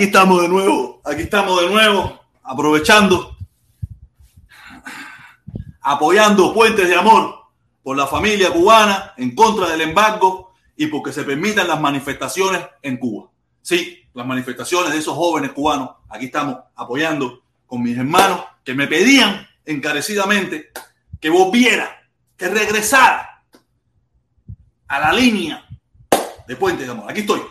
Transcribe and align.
Aquí 0.00 0.06
estamos 0.06 0.40
de 0.40 0.48
nuevo. 0.48 1.02
Aquí 1.04 1.20
estamos 1.20 1.60
de 1.60 1.68
nuevo. 1.68 2.18
Aprovechando. 2.42 3.36
Apoyando 5.82 6.54
puentes 6.54 6.88
de 6.88 6.94
amor 6.94 7.34
por 7.82 7.98
la 7.98 8.06
familia 8.06 8.50
cubana 8.50 9.12
en 9.18 9.34
contra 9.34 9.68
del 9.68 9.82
embargo 9.82 10.54
y 10.74 10.86
porque 10.86 11.12
se 11.12 11.22
permitan 11.24 11.68
las 11.68 11.78
manifestaciones 11.78 12.62
en 12.80 12.96
Cuba. 12.96 13.28
Sí, 13.60 14.08
las 14.14 14.26
manifestaciones 14.26 14.90
de 14.90 15.00
esos 15.00 15.14
jóvenes 15.14 15.52
cubanos. 15.52 15.90
Aquí 16.08 16.24
estamos 16.24 16.56
apoyando 16.76 17.42
con 17.66 17.82
mis 17.82 17.98
hermanos 17.98 18.40
que 18.64 18.72
me 18.72 18.86
pedían 18.86 19.46
encarecidamente 19.66 20.70
que 21.20 21.28
volviera, 21.28 22.08
que 22.38 22.48
regresara 22.48 23.44
a 24.88 24.98
la 24.98 25.12
línea 25.12 25.62
de 26.48 26.56
puentes 26.56 26.86
de 26.86 26.92
amor. 26.92 27.10
Aquí 27.10 27.20
estoy. 27.20 27.42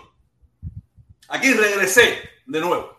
Aquí 1.27 1.53
regresé 1.53 2.28
de 2.49 2.59
nuevo. 2.59 2.97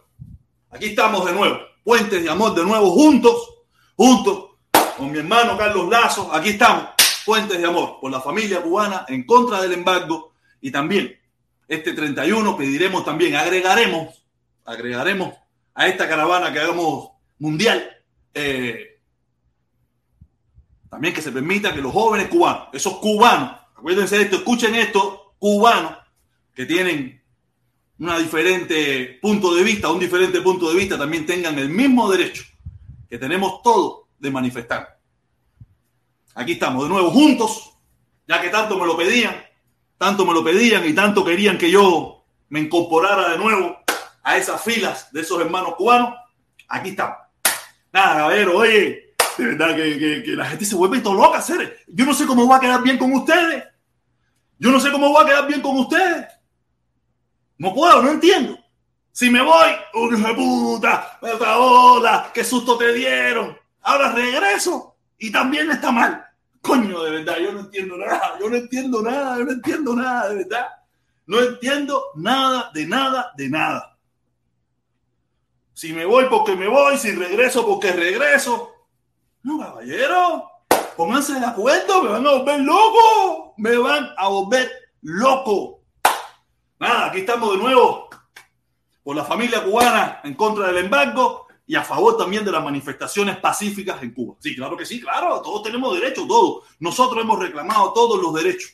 Aquí 0.70 0.86
estamos 0.86 1.26
de 1.26 1.32
nuevo. 1.32 1.58
Puentes 1.82 2.22
de 2.22 2.30
amor 2.30 2.54
de 2.54 2.64
nuevo 2.64 2.90
juntos, 2.90 3.50
juntos 3.96 4.50
con 4.96 5.10
mi 5.10 5.18
hermano 5.18 5.58
Carlos 5.58 5.88
Lazo. 5.88 6.32
Aquí 6.32 6.50
estamos. 6.50 6.90
Puentes 7.26 7.58
de 7.58 7.66
amor 7.66 7.98
por 8.00 8.10
la 8.10 8.20
familia 8.20 8.62
cubana 8.62 9.04
en 9.08 9.24
contra 9.24 9.60
del 9.60 9.72
embargo 9.72 10.32
y 10.60 10.70
también 10.70 11.18
este 11.68 11.92
31 11.92 12.56
pediremos 12.56 13.04
también, 13.04 13.36
agregaremos, 13.36 14.24
agregaremos 14.64 15.34
a 15.74 15.86
esta 15.86 16.08
caravana 16.08 16.52
que 16.52 16.58
hagamos 16.58 17.10
mundial, 17.38 17.88
eh, 18.34 18.98
también 20.88 21.14
que 21.14 21.22
se 21.22 21.30
permita 21.30 21.72
que 21.72 21.80
los 21.80 21.92
jóvenes 21.92 22.28
cubanos, 22.28 22.68
esos 22.72 22.94
cubanos, 22.94 23.52
acuérdense 23.76 24.16
de 24.16 24.24
esto, 24.24 24.36
escuchen 24.36 24.74
esto, 24.74 25.34
cubanos 25.38 25.96
que 26.54 26.66
tienen 26.66 27.19
una 28.00 28.18
diferente 28.18 29.18
punto 29.20 29.54
de 29.54 29.62
vista, 29.62 29.90
un 29.90 30.00
diferente 30.00 30.40
punto 30.40 30.70
de 30.70 30.74
vista, 30.74 30.96
también 30.96 31.26
tengan 31.26 31.58
el 31.58 31.68
mismo 31.68 32.10
derecho 32.10 32.44
que 33.08 33.18
tenemos 33.18 33.62
todos 33.62 34.06
de 34.18 34.30
manifestar. 34.30 34.98
Aquí 36.34 36.52
estamos 36.52 36.84
de 36.84 36.88
nuevo 36.88 37.10
juntos, 37.10 37.74
ya 38.26 38.40
que 38.40 38.48
tanto 38.48 38.78
me 38.78 38.86
lo 38.86 38.96
pedían, 38.96 39.36
tanto 39.98 40.24
me 40.24 40.32
lo 40.32 40.42
pedían 40.42 40.88
y 40.88 40.94
tanto 40.94 41.22
querían 41.22 41.58
que 41.58 41.70
yo 41.70 42.24
me 42.48 42.60
incorporara 42.60 43.32
de 43.32 43.38
nuevo 43.38 43.76
a 44.22 44.36
esas 44.38 44.62
filas 44.62 45.12
de 45.12 45.20
esos 45.20 45.38
hermanos 45.38 45.74
cubanos. 45.76 46.14
Aquí 46.68 46.90
estamos. 46.90 47.18
Nada, 47.92 48.24
a 48.24 48.28
ver, 48.28 48.48
oye, 48.48 49.14
de 49.36 49.44
verdad 49.44 49.76
que, 49.76 50.22
la 50.28 50.46
gente 50.46 50.64
se 50.64 50.74
vuelve 50.74 51.00
todo 51.00 51.14
loca, 51.14 51.38
hacer. 51.38 51.80
Yo 51.88 52.06
no 52.06 52.14
sé 52.14 52.26
cómo 52.26 52.48
va 52.48 52.56
a 52.56 52.60
quedar 52.60 52.82
bien 52.82 52.96
con 52.96 53.12
ustedes. 53.12 53.62
Yo 54.58 54.70
no 54.70 54.80
sé 54.80 54.90
cómo 54.90 55.12
va 55.12 55.22
a 55.22 55.26
quedar 55.26 55.46
bien 55.46 55.60
con 55.60 55.76
ustedes. 55.76 56.39
No 57.60 57.74
puedo, 57.74 58.02
no 58.02 58.12
entiendo. 58.12 58.58
Si 59.12 59.28
me 59.28 59.42
voy, 59.42 59.68
hijo 59.92 60.28
de 60.28 60.34
puta, 60.34 61.18
hola, 61.58 62.30
qué 62.32 62.42
susto 62.42 62.78
te 62.78 62.90
dieron. 62.94 63.54
Ahora 63.82 64.12
regreso 64.12 64.96
y 65.18 65.30
también 65.30 65.70
está 65.70 65.92
mal. 65.92 66.24
Coño, 66.62 67.02
de 67.02 67.10
verdad, 67.10 67.36
yo 67.36 67.52
no 67.52 67.60
entiendo 67.60 67.98
nada, 67.98 68.38
yo 68.40 68.48
no 68.48 68.56
entiendo 68.56 69.02
nada, 69.02 69.36
yo 69.36 69.44
no 69.44 69.52
entiendo 69.52 69.94
nada, 69.94 70.28
de 70.30 70.34
verdad. 70.36 70.68
No 71.26 71.38
entiendo 71.38 72.02
nada, 72.14 72.70
de 72.72 72.86
nada, 72.86 73.30
de 73.36 73.50
nada. 73.50 73.98
Si 75.74 75.92
me 75.92 76.06
voy 76.06 76.28
porque 76.30 76.56
me 76.56 76.66
voy, 76.66 76.96
si 76.96 77.12
regreso 77.12 77.66
porque 77.66 77.92
regreso. 77.92 78.72
No, 79.42 79.58
caballero, 79.58 80.50
pónganse 80.96 81.38
de 81.38 81.44
acuerdo, 81.44 82.04
me 82.04 82.08
van 82.08 82.26
a 82.26 82.30
volver 82.30 82.60
loco, 82.60 83.52
me 83.58 83.76
van 83.76 84.08
a 84.16 84.28
volver 84.28 84.70
loco. 85.02 85.79
Nada, 86.80 87.08
aquí 87.08 87.18
estamos 87.18 87.52
de 87.52 87.58
nuevo 87.58 88.08
por 89.02 89.14
la 89.14 89.22
familia 89.22 89.62
cubana 89.62 90.22
en 90.24 90.32
contra 90.32 90.68
del 90.68 90.78
embargo 90.78 91.46
y 91.66 91.74
a 91.74 91.82
favor 91.82 92.16
también 92.16 92.42
de 92.42 92.50
las 92.50 92.64
manifestaciones 92.64 93.36
pacíficas 93.36 94.02
en 94.02 94.14
Cuba. 94.14 94.36
Sí, 94.40 94.56
claro 94.56 94.78
que 94.78 94.86
sí, 94.86 94.98
claro, 94.98 95.42
todos 95.42 95.62
tenemos 95.62 95.94
derechos, 95.94 96.26
todos. 96.26 96.64
Nosotros 96.78 97.22
hemos 97.22 97.38
reclamado 97.38 97.92
todos 97.92 98.22
los 98.22 98.32
derechos, 98.32 98.72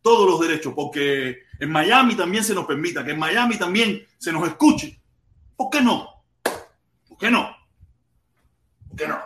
todos 0.00 0.30
los 0.30 0.38
derechos, 0.40 0.72
porque 0.72 1.38
en 1.58 1.72
Miami 1.72 2.14
también 2.14 2.44
se 2.44 2.54
nos 2.54 2.64
permita, 2.64 3.04
que 3.04 3.10
en 3.10 3.18
Miami 3.18 3.58
también 3.58 4.06
se 4.16 4.32
nos 4.32 4.46
escuche. 4.46 5.02
¿Por 5.56 5.68
qué 5.68 5.82
no? 5.82 6.08
¿Por 7.08 7.18
qué 7.18 7.28
no? 7.28 7.56
¿Por 8.88 8.96
qué 8.96 9.08
no? 9.08 9.18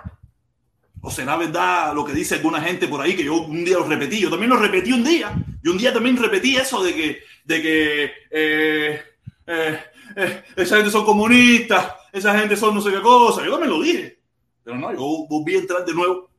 ¿O 1.05 1.11
será 1.11 1.37
verdad 1.37 1.93
lo 1.95 2.05
que 2.05 2.13
dice 2.13 2.37
alguna 2.37 2.61
gente 2.61 2.87
por 2.87 3.01
ahí 3.01 3.17
que 3.17 3.25
yo 3.25 3.35
un 3.35 3.65
día 3.65 3.77
lo 3.77 3.85
repetí? 3.85 4.21
Yo 4.21 4.31
también 4.31 4.51
lo 4.51 4.57
repetí 4.57 4.93
un 4.93 5.03
día. 5.03 5.35
Y 5.63 5.69
un 5.69 5.77
día 5.77 5.93
también 5.93 6.17
repetí 6.17 6.57
eso 6.57 6.83
de 6.83 6.95
que 6.95 7.23
de 7.45 7.61
que 7.61 8.05
eh, 8.31 9.03
eh, 9.47 9.81
eh, 10.15 10.45
esa 10.55 10.77
gente 10.77 10.93
son 10.93 11.05
comunistas, 11.05 11.93
esa 12.13 12.39
gente 12.39 12.57
son 12.57 12.77
no 12.77 12.81
sé 12.81 12.93
qué 12.93 13.01
cosa. 13.01 13.45
Yo 13.45 13.59
me 13.59 13.67
lo 13.67 13.83
dije. 13.83 14.21
Pero 14.63 14.79
no, 14.79 14.93
yo 14.93 15.27
volví 15.29 15.57
a 15.57 15.59
entrar 15.59 15.85
de 15.85 15.93
nuevo 15.93 16.31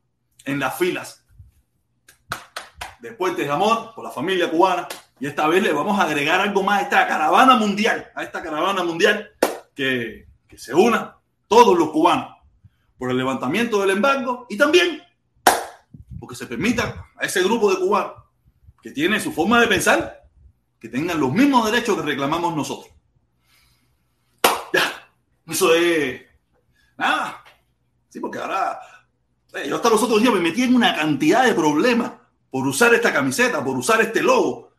en 0.46 0.58
las 0.58 0.78
filas 0.78 1.26
de 3.00 3.12
Puentes 3.12 3.46
de 3.46 3.52
Amor 3.52 3.92
por 3.94 4.02
la 4.02 4.10
familia 4.10 4.50
cubana. 4.50 4.88
Y 5.20 5.26
esta 5.26 5.46
vez 5.46 5.62
le 5.62 5.74
vamos 5.74 6.00
a 6.00 6.04
agregar 6.04 6.40
algo 6.40 6.62
más 6.62 6.80
a 6.80 6.82
esta 6.84 7.06
caravana 7.06 7.56
mundial, 7.56 8.10
a 8.14 8.22
esta 8.22 8.42
caravana 8.42 8.82
mundial 8.82 9.30
que, 9.74 10.26
que 10.48 10.56
se 10.56 10.72
una 10.72 11.18
todos 11.46 11.78
los 11.78 11.90
cubanos 11.90 12.33
por 12.98 13.10
el 13.10 13.16
levantamiento 13.16 13.80
del 13.80 13.90
embargo 13.90 14.46
y 14.48 14.56
también 14.56 15.02
porque 16.18 16.36
se 16.36 16.46
permita 16.46 17.10
a 17.16 17.26
ese 17.26 17.42
grupo 17.42 17.70
de 17.70 17.78
cubanos 17.78 18.14
que 18.82 18.90
tiene 18.90 19.20
su 19.20 19.32
forma 19.32 19.60
de 19.60 19.66
pensar 19.66 20.24
que 20.78 20.88
tengan 20.88 21.20
los 21.20 21.32
mismos 21.32 21.70
derechos 21.70 21.96
que 21.96 22.02
reclamamos 22.02 22.54
nosotros. 22.54 22.92
Ya, 24.72 25.08
eso 25.46 25.74
es 25.74 26.22
nada. 26.96 27.42
Sí, 28.08 28.20
porque 28.20 28.38
ahora 28.38 28.78
eh, 29.54 29.68
yo 29.68 29.76
hasta 29.76 29.90
los 29.90 30.02
otros 30.02 30.20
días 30.20 30.32
me 30.32 30.40
metí 30.40 30.62
en 30.62 30.74
una 30.74 30.94
cantidad 30.94 31.44
de 31.44 31.54
problemas 31.54 32.12
por 32.50 32.66
usar 32.66 32.94
esta 32.94 33.12
camiseta, 33.12 33.64
por 33.64 33.76
usar 33.76 34.00
este 34.00 34.22
logo. 34.22 34.72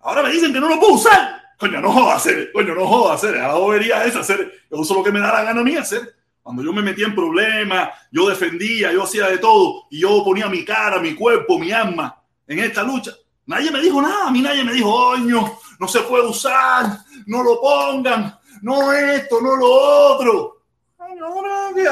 Ahora 0.00 0.22
me 0.22 0.30
dicen 0.30 0.52
que 0.52 0.60
no 0.60 0.68
lo 0.68 0.78
puedo 0.78 0.94
usar. 0.94 1.42
Coño, 1.58 1.80
no 1.80 1.92
jodas 1.92 2.28
coño, 2.52 2.74
no 2.74 2.86
jodas 2.86 3.24
hacer. 3.24 3.36
La 3.36 3.54
bobería 3.54 4.04
es 4.04 4.14
hacer. 4.14 4.52
Yo 4.70 4.78
uso 4.78 4.94
lo 4.94 5.02
que 5.02 5.10
me 5.10 5.20
da 5.20 5.32
la 5.32 5.42
gana 5.42 5.60
a 5.60 5.64
mí 5.64 5.76
hacer. 5.76 6.17
Cuando 6.48 6.62
yo 6.62 6.72
me 6.72 6.80
metía 6.80 7.04
en 7.04 7.14
problemas, 7.14 7.90
yo 8.10 8.26
defendía, 8.26 8.90
yo 8.90 9.02
hacía 9.02 9.26
de 9.26 9.36
todo 9.36 9.82
y 9.90 10.00
yo 10.00 10.24
ponía 10.24 10.48
mi 10.48 10.64
cara, 10.64 10.98
mi 10.98 11.14
cuerpo, 11.14 11.58
mi 11.58 11.72
alma 11.72 12.22
en 12.46 12.60
esta 12.60 12.82
lucha. 12.82 13.12
Nadie 13.44 13.70
me 13.70 13.82
dijo 13.82 14.00
nada, 14.00 14.28
a 14.28 14.30
mí 14.30 14.40
nadie 14.40 14.64
me 14.64 14.72
dijo, 14.72 14.90
oño, 14.90 15.58
no 15.78 15.86
se 15.86 16.00
puede 16.00 16.26
usar, 16.26 17.00
no 17.26 17.42
lo 17.42 17.60
pongan, 17.60 18.38
no 18.62 18.90
esto, 18.94 19.42
no 19.42 19.56
lo 19.56 19.66
otro. 19.66 20.62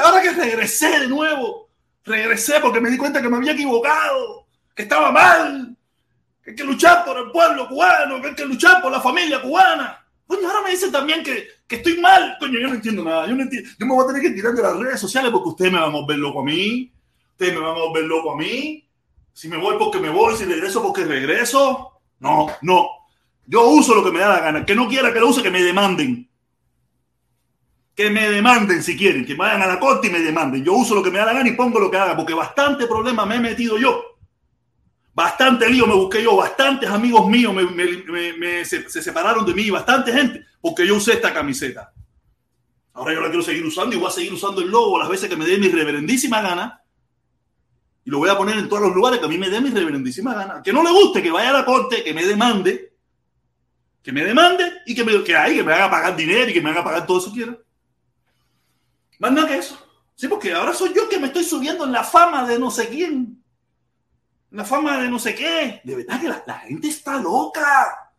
Ahora, 0.01 0.21
que 0.23 0.31
regresé 0.31 1.01
de 1.01 1.07
nuevo, 1.07 1.69
regresé 2.03 2.59
porque 2.59 2.81
me 2.81 2.89
di 2.89 2.97
cuenta 2.97 3.21
que 3.21 3.29
me 3.29 3.37
había 3.37 3.51
equivocado, 3.51 4.47
que 4.73 4.81
estaba 4.81 5.11
mal, 5.11 5.77
que 6.43 6.49
hay 6.49 6.55
que 6.55 6.63
luchar 6.63 7.05
por 7.05 7.15
el 7.15 7.29
pueblo 7.29 7.67
cubano, 7.67 8.19
que 8.19 8.29
hay 8.29 8.35
que 8.35 8.45
luchar 8.45 8.81
por 8.81 8.91
la 8.91 9.01
familia 9.01 9.39
cubana. 9.39 10.03
Coño, 10.25 10.47
ahora 10.47 10.63
me 10.63 10.71
dicen 10.71 10.91
también 10.91 11.21
que, 11.21 11.47
que 11.67 11.75
estoy 11.75 11.99
mal. 11.99 12.37
Coño, 12.39 12.59
yo 12.59 12.67
no 12.69 12.75
entiendo 12.75 13.03
nada. 13.03 13.27
Yo, 13.27 13.35
no 13.35 13.43
entiendo. 13.43 13.69
yo 13.77 13.85
me 13.85 13.93
voy 13.93 14.03
a 14.03 14.07
tener 14.07 14.21
que 14.21 14.31
tirar 14.31 14.53
de 14.53 14.61
las 14.61 14.77
redes 14.77 14.99
sociales 14.99 15.31
porque 15.31 15.49
ustedes 15.49 15.71
me 15.71 15.79
van 15.79 15.89
a 15.89 15.93
volver 15.93 16.17
loco 16.17 16.39
a 16.39 16.45
mí. 16.45 16.91
Ustedes 17.31 17.53
me 17.53 17.59
van 17.59 17.75
a 17.75 17.79
volver 17.79 18.05
loco 18.05 18.31
a 18.31 18.37
mí. 18.37 18.87
Si 19.33 19.47
me 19.47 19.57
voy 19.57 19.75
porque 19.77 19.99
me 19.99 20.09
voy, 20.09 20.35
si 20.35 20.45
regreso 20.45 20.81
porque 20.81 21.03
regreso. 21.03 21.91
No, 22.19 22.47
no. 22.61 22.87
Yo 23.45 23.67
uso 23.67 23.93
lo 23.93 24.03
que 24.03 24.11
me 24.11 24.19
da 24.19 24.29
la 24.29 24.39
gana. 24.39 24.65
Que 24.65 24.75
no 24.75 24.87
quiera 24.87 25.13
que 25.13 25.19
lo 25.19 25.29
use, 25.29 25.43
que 25.43 25.51
me 25.51 25.61
demanden. 25.61 26.29
Que 27.93 28.09
me 28.09 28.29
demanden 28.29 28.81
si 28.81 28.97
quieren. 28.97 29.25
Que 29.25 29.35
vayan 29.35 29.61
a 29.61 29.67
la 29.67 29.79
corte 29.79 30.07
y 30.07 30.09
me 30.09 30.19
demanden. 30.19 30.63
Yo 30.63 30.73
uso 30.73 30.95
lo 30.95 31.03
que 31.03 31.11
me 31.11 31.19
da 31.19 31.25
la 31.25 31.33
gana 31.33 31.49
y 31.49 31.53
pongo 31.53 31.79
lo 31.79 31.91
que 31.91 31.97
haga. 31.97 32.15
Porque 32.15 32.33
bastante 32.33 32.87
problema 32.87 33.25
me 33.25 33.35
he 33.35 33.39
metido 33.39 33.77
yo. 33.77 34.16
Bastante 35.17 35.67
lío 35.67 35.87
me 35.87 35.95
busqué 35.95 36.21
yo. 36.21 36.35
Bastantes 36.35 36.87
amigos 36.87 37.27
míos 37.27 37.51
me, 37.51 38.63
se, 38.63 38.87
se 38.87 39.01
separaron 39.01 39.43
de 39.47 39.53
mí. 39.55 39.67
Bastante 39.71 40.13
gente. 40.13 40.45
Porque 40.61 40.85
yo 40.85 40.95
usé 40.95 41.13
esta 41.13 41.33
camiseta. 41.33 41.91
Ahora 42.93 43.15
yo 43.15 43.21
la 43.21 43.29
quiero 43.29 43.41
seguir 43.41 43.65
usando 43.65 43.95
y 43.95 43.97
voy 43.97 44.09
a 44.09 44.11
seguir 44.11 44.31
usando 44.31 44.61
el 44.61 44.69
logo 44.69 44.99
las 44.99 45.09
veces 45.09 45.27
que 45.27 45.35
me 45.35 45.47
dé 45.47 45.57
mi 45.57 45.69
reverendísima 45.69 46.39
gana 46.43 46.83
y 48.05 48.11
lo 48.11 48.19
voy 48.19 48.29
a 48.29 48.37
poner 48.37 48.59
en 48.59 48.69
todos 48.69 48.83
los 48.83 48.93
lugares 48.93 49.19
que 49.19 49.25
a 49.25 49.27
mí 49.29 49.39
me 49.39 49.49
dé 49.49 49.59
mi 49.59 49.71
reverendísima 49.71 50.35
gana. 50.35 50.61
Que 50.61 50.71
no 50.71 50.83
le 50.83 50.91
guste, 50.91 51.23
que 51.23 51.31
vaya 51.31 51.49
a 51.49 51.53
la 51.53 51.65
corte, 51.65 52.03
que 52.03 52.13
me 52.13 52.23
demande, 52.23 52.93
que 54.03 54.11
me 54.11 54.23
demande 54.23 54.71
y 54.85 54.93
que 54.93 55.03
me, 55.03 55.23
que, 55.23 55.33
que 55.33 55.63
me 55.63 55.73
haga 55.73 55.89
pagar 55.89 56.15
dinero 56.15 56.47
y 56.47 56.53
que 56.53 56.61
me 56.61 56.69
haga 56.69 56.83
pagar 56.83 57.07
todo 57.07 57.17
eso 57.17 57.33
quiera. 57.33 57.57
Más 59.17 59.31
nada 59.31 59.47
que 59.47 59.55
eso. 59.55 59.83
Sí, 60.13 60.27
porque 60.27 60.53
ahora 60.53 60.75
soy 60.75 60.93
yo 60.95 61.09
que 61.09 61.17
me 61.17 61.25
estoy 61.25 61.43
subiendo 61.43 61.85
en 61.85 61.91
la 61.91 62.03
fama 62.03 62.47
de 62.47 62.59
no 62.59 62.69
sé 62.69 62.87
quién. 62.87 63.36
La 64.51 64.63
fama 64.63 65.01
de 65.01 65.09
no 65.09 65.19
sé 65.19 65.35
qué. 65.35 65.81
De 65.83 65.95
verdad 65.95 66.21
que 66.21 66.27
la, 66.27 66.59
gente 66.59 66.87
está 66.87 67.19
loca. 67.19 68.13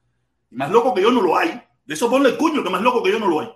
Y 0.50 0.56
más 0.56 0.70
loco 0.70 0.94
que 0.94 1.02
yo 1.02 1.10
no 1.10 1.20
lo 1.20 1.36
hay. 1.36 1.60
De 1.84 1.94
eso 1.94 2.10
ponle 2.10 2.30
el 2.30 2.36
cuño, 2.36 2.62
que 2.62 2.70
más 2.70 2.82
loco 2.82 3.02
que 3.02 3.12
yo 3.12 3.18
no 3.18 3.28
lo 3.28 3.40
hay. 3.40 3.50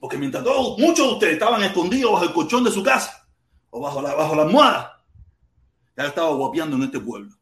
Porque 0.00 0.18
mientras 0.18 0.44
todos, 0.44 0.78
muchos 0.78 1.06
de 1.06 1.12
ustedes 1.14 1.32
estaban 1.34 1.62
escondidos 1.62 2.12
bajo 2.12 2.24
el 2.24 2.32
colchón 2.32 2.64
de 2.64 2.70
su 2.70 2.82
casa 2.82 3.26
o 3.70 3.80
bajo 3.80 4.00
la, 4.00 4.14
bajo 4.14 4.34
la 4.34 4.42
almohada, 4.42 5.04
ya 5.96 6.06
estaba 6.06 6.30
guapeando 6.30 6.76
en 6.76 6.84
este 6.84 7.00
pueblo. 7.00 7.34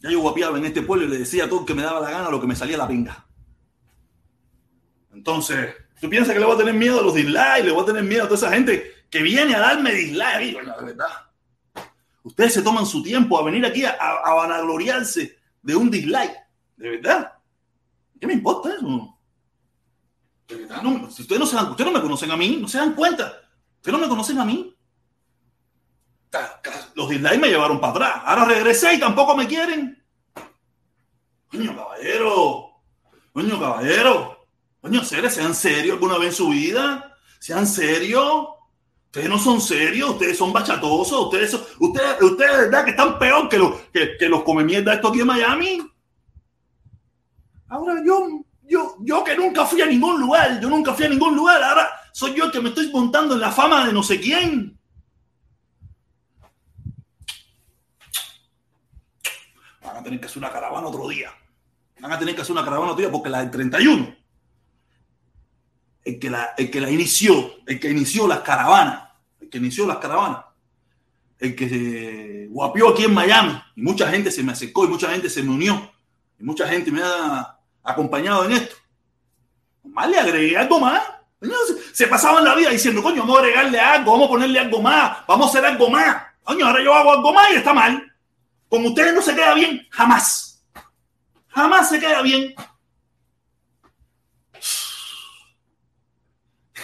Ya 0.00 0.10
yo 0.10 0.20
guapeaba 0.20 0.56
en 0.58 0.64
este 0.64 0.82
pueblo 0.82 1.06
y 1.06 1.08
le 1.08 1.18
decía 1.18 1.44
a 1.44 1.48
todo 1.48 1.66
que 1.66 1.74
me 1.74 1.82
daba 1.82 2.00
la 2.00 2.10
gana 2.10 2.30
lo 2.30 2.40
que 2.40 2.46
me 2.46 2.56
salía 2.56 2.76
la 2.76 2.88
pinga. 2.88 3.26
Entonces, 5.12 5.74
¿tú 6.00 6.08
piensas 6.08 6.32
que 6.32 6.40
le 6.40 6.46
voy 6.46 6.54
a 6.54 6.58
tener 6.58 6.74
miedo 6.74 7.00
a 7.00 7.02
los 7.02 7.14
dislikes? 7.14 7.64
¿Le 7.64 7.72
voy 7.72 7.82
a 7.82 7.86
tener 7.86 8.04
miedo 8.04 8.24
a 8.24 8.28
toda 8.28 8.38
esa 8.38 8.50
gente 8.54 9.04
que 9.10 9.22
viene 9.22 9.54
a 9.54 9.60
darme 9.60 9.92
dislike? 9.92 10.54
Bueno, 10.54 10.74
la 10.76 10.82
verdad. 10.82 11.29
Ustedes 12.22 12.54
se 12.54 12.62
toman 12.62 12.86
su 12.86 13.02
tiempo 13.02 13.38
a 13.38 13.44
venir 13.44 13.64
aquí 13.64 13.84
a, 13.84 13.92
a 13.92 14.34
vanagloriarse 14.34 15.38
de 15.62 15.76
un 15.76 15.90
dislike. 15.90 16.36
De 16.76 16.90
verdad. 16.90 17.32
¿Qué 18.20 18.26
me 18.26 18.34
importa 18.34 18.74
eso? 18.74 19.18
De 20.48 20.56
verdad, 20.56 20.82
no, 20.82 21.10
si 21.10 21.22
ustedes 21.22 21.40
no, 21.40 21.46
se 21.46 21.56
dan, 21.56 21.70
ustedes 21.70 21.90
no 21.90 21.96
me 21.96 22.02
conocen 22.02 22.30
a 22.30 22.36
mí, 22.36 22.58
no 22.60 22.68
se 22.68 22.78
dan 22.78 22.94
cuenta. 22.94 23.40
Ustedes 23.76 23.92
no 23.92 23.98
me 23.98 24.08
conocen 24.08 24.38
a 24.38 24.44
mí. 24.44 24.76
Los 26.94 27.08
dislikes 27.08 27.38
me 27.38 27.48
llevaron 27.48 27.80
para 27.80 27.92
atrás. 27.92 28.22
Ahora 28.24 28.44
regresé 28.44 28.94
y 28.94 29.00
tampoco 29.00 29.36
me 29.36 29.46
quieren. 29.46 30.04
Coño, 31.48 31.74
caballero. 31.74 32.70
Coño, 33.32 33.58
caballero. 33.58 34.46
Coño, 34.80 35.02
sean 35.04 35.54
serios 35.54 35.94
alguna 35.94 36.18
vez 36.18 36.28
en 36.28 36.34
su 36.34 36.48
vida. 36.50 37.16
Sean 37.38 37.66
serios. 37.66 38.48
Ustedes 39.10 39.28
no 39.28 39.40
son 39.40 39.60
serios, 39.60 40.10
ustedes 40.10 40.38
son 40.38 40.52
bachatosos, 40.52 41.26
ustedes, 41.26 41.52
ustedes, 41.80 42.22
ustedes, 42.22 42.58
¿verdad? 42.58 42.84
Que 42.84 42.90
están 42.92 43.18
peor 43.18 43.48
que 43.48 43.58
los, 43.58 43.74
que 43.90 44.28
los 44.28 44.44
come 44.44 44.62
mierda 44.62 44.94
esto 44.94 45.08
aquí 45.08 45.18
en 45.18 45.26
Miami. 45.26 45.92
Ahora 47.66 48.00
yo, 48.06 48.44
yo, 48.62 48.94
yo 49.00 49.24
que 49.24 49.36
nunca 49.36 49.66
fui 49.66 49.82
a 49.82 49.86
ningún 49.86 50.20
lugar, 50.20 50.60
yo 50.60 50.70
nunca 50.70 50.94
fui 50.94 51.06
a 51.06 51.08
ningún 51.08 51.34
lugar, 51.34 51.60
ahora 51.60 51.90
soy 52.12 52.34
yo 52.34 52.44
el 52.44 52.52
que 52.52 52.60
me 52.60 52.68
estoy 52.68 52.88
montando 52.92 53.34
en 53.34 53.40
la 53.40 53.50
fama 53.50 53.84
de 53.84 53.92
no 53.92 54.04
sé 54.04 54.20
quién. 54.20 54.78
Van 59.82 59.96
a 59.96 60.02
tener 60.04 60.20
que 60.20 60.26
hacer 60.26 60.38
una 60.38 60.52
caravana 60.52 60.86
otro 60.86 61.08
día. 61.08 61.32
Van 61.98 62.12
a 62.12 62.18
tener 62.18 62.36
que 62.36 62.42
hacer 62.42 62.52
una 62.52 62.64
caravana 62.64 62.92
otro 62.92 63.02
día 63.02 63.10
porque 63.10 63.28
la 63.28 63.40
del 63.40 63.50
31 63.50 64.19
el 66.04 66.18
que 66.18 66.30
la, 66.30 66.54
el 66.56 66.70
que 66.70 66.80
la 66.80 66.90
inició, 66.90 67.54
el 67.66 67.78
que 67.78 67.90
inició 67.90 68.26
las 68.26 68.40
caravanas, 68.40 69.10
el 69.40 69.48
que 69.48 69.58
inició 69.58 69.86
las 69.86 69.98
caravanas, 69.98 70.44
el 71.38 71.54
que 71.54 71.68
se 71.68 72.46
guapió 72.50 72.90
aquí 72.90 73.04
en 73.04 73.14
Miami, 73.14 73.60
y 73.76 73.82
mucha 73.82 74.10
gente 74.10 74.30
se 74.30 74.42
me 74.42 74.52
acercó 74.52 74.84
y 74.84 74.88
mucha 74.88 75.10
gente 75.10 75.30
se 75.30 75.42
me 75.42 75.50
unió, 75.50 75.92
y 76.38 76.44
mucha 76.44 76.66
gente 76.68 76.90
me 76.90 77.02
ha 77.02 77.58
acompañado 77.82 78.44
en 78.44 78.52
esto. 78.52 78.76
Más 79.84 80.08
le 80.08 80.18
agregué 80.18 80.56
algo 80.56 80.80
más. 80.80 81.02
Se 81.92 82.06
pasaban 82.06 82.44
la 82.44 82.54
vida 82.54 82.70
diciendo, 82.70 83.02
coño, 83.02 83.22
vamos 83.22 83.38
a 83.38 83.40
agregarle 83.40 83.80
algo, 83.80 84.12
vamos 84.12 84.26
a 84.26 84.30
ponerle 84.30 84.58
algo 84.58 84.82
más, 84.82 85.18
vamos 85.26 85.46
a 85.46 85.50
hacer 85.50 85.64
algo 85.64 85.88
más. 85.88 86.22
Coño, 86.42 86.66
ahora 86.66 86.82
yo 86.82 86.94
hago 86.94 87.12
algo 87.12 87.32
más 87.32 87.50
y 87.52 87.56
está 87.56 87.72
mal. 87.72 88.12
Con 88.68 88.84
ustedes 88.84 89.14
no 89.14 89.22
se 89.22 89.34
queda 89.34 89.54
bien, 89.54 89.86
jamás. 89.90 90.62
Jamás 91.48 91.88
se 91.88 91.98
queda 91.98 92.22
bien. 92.22 92.54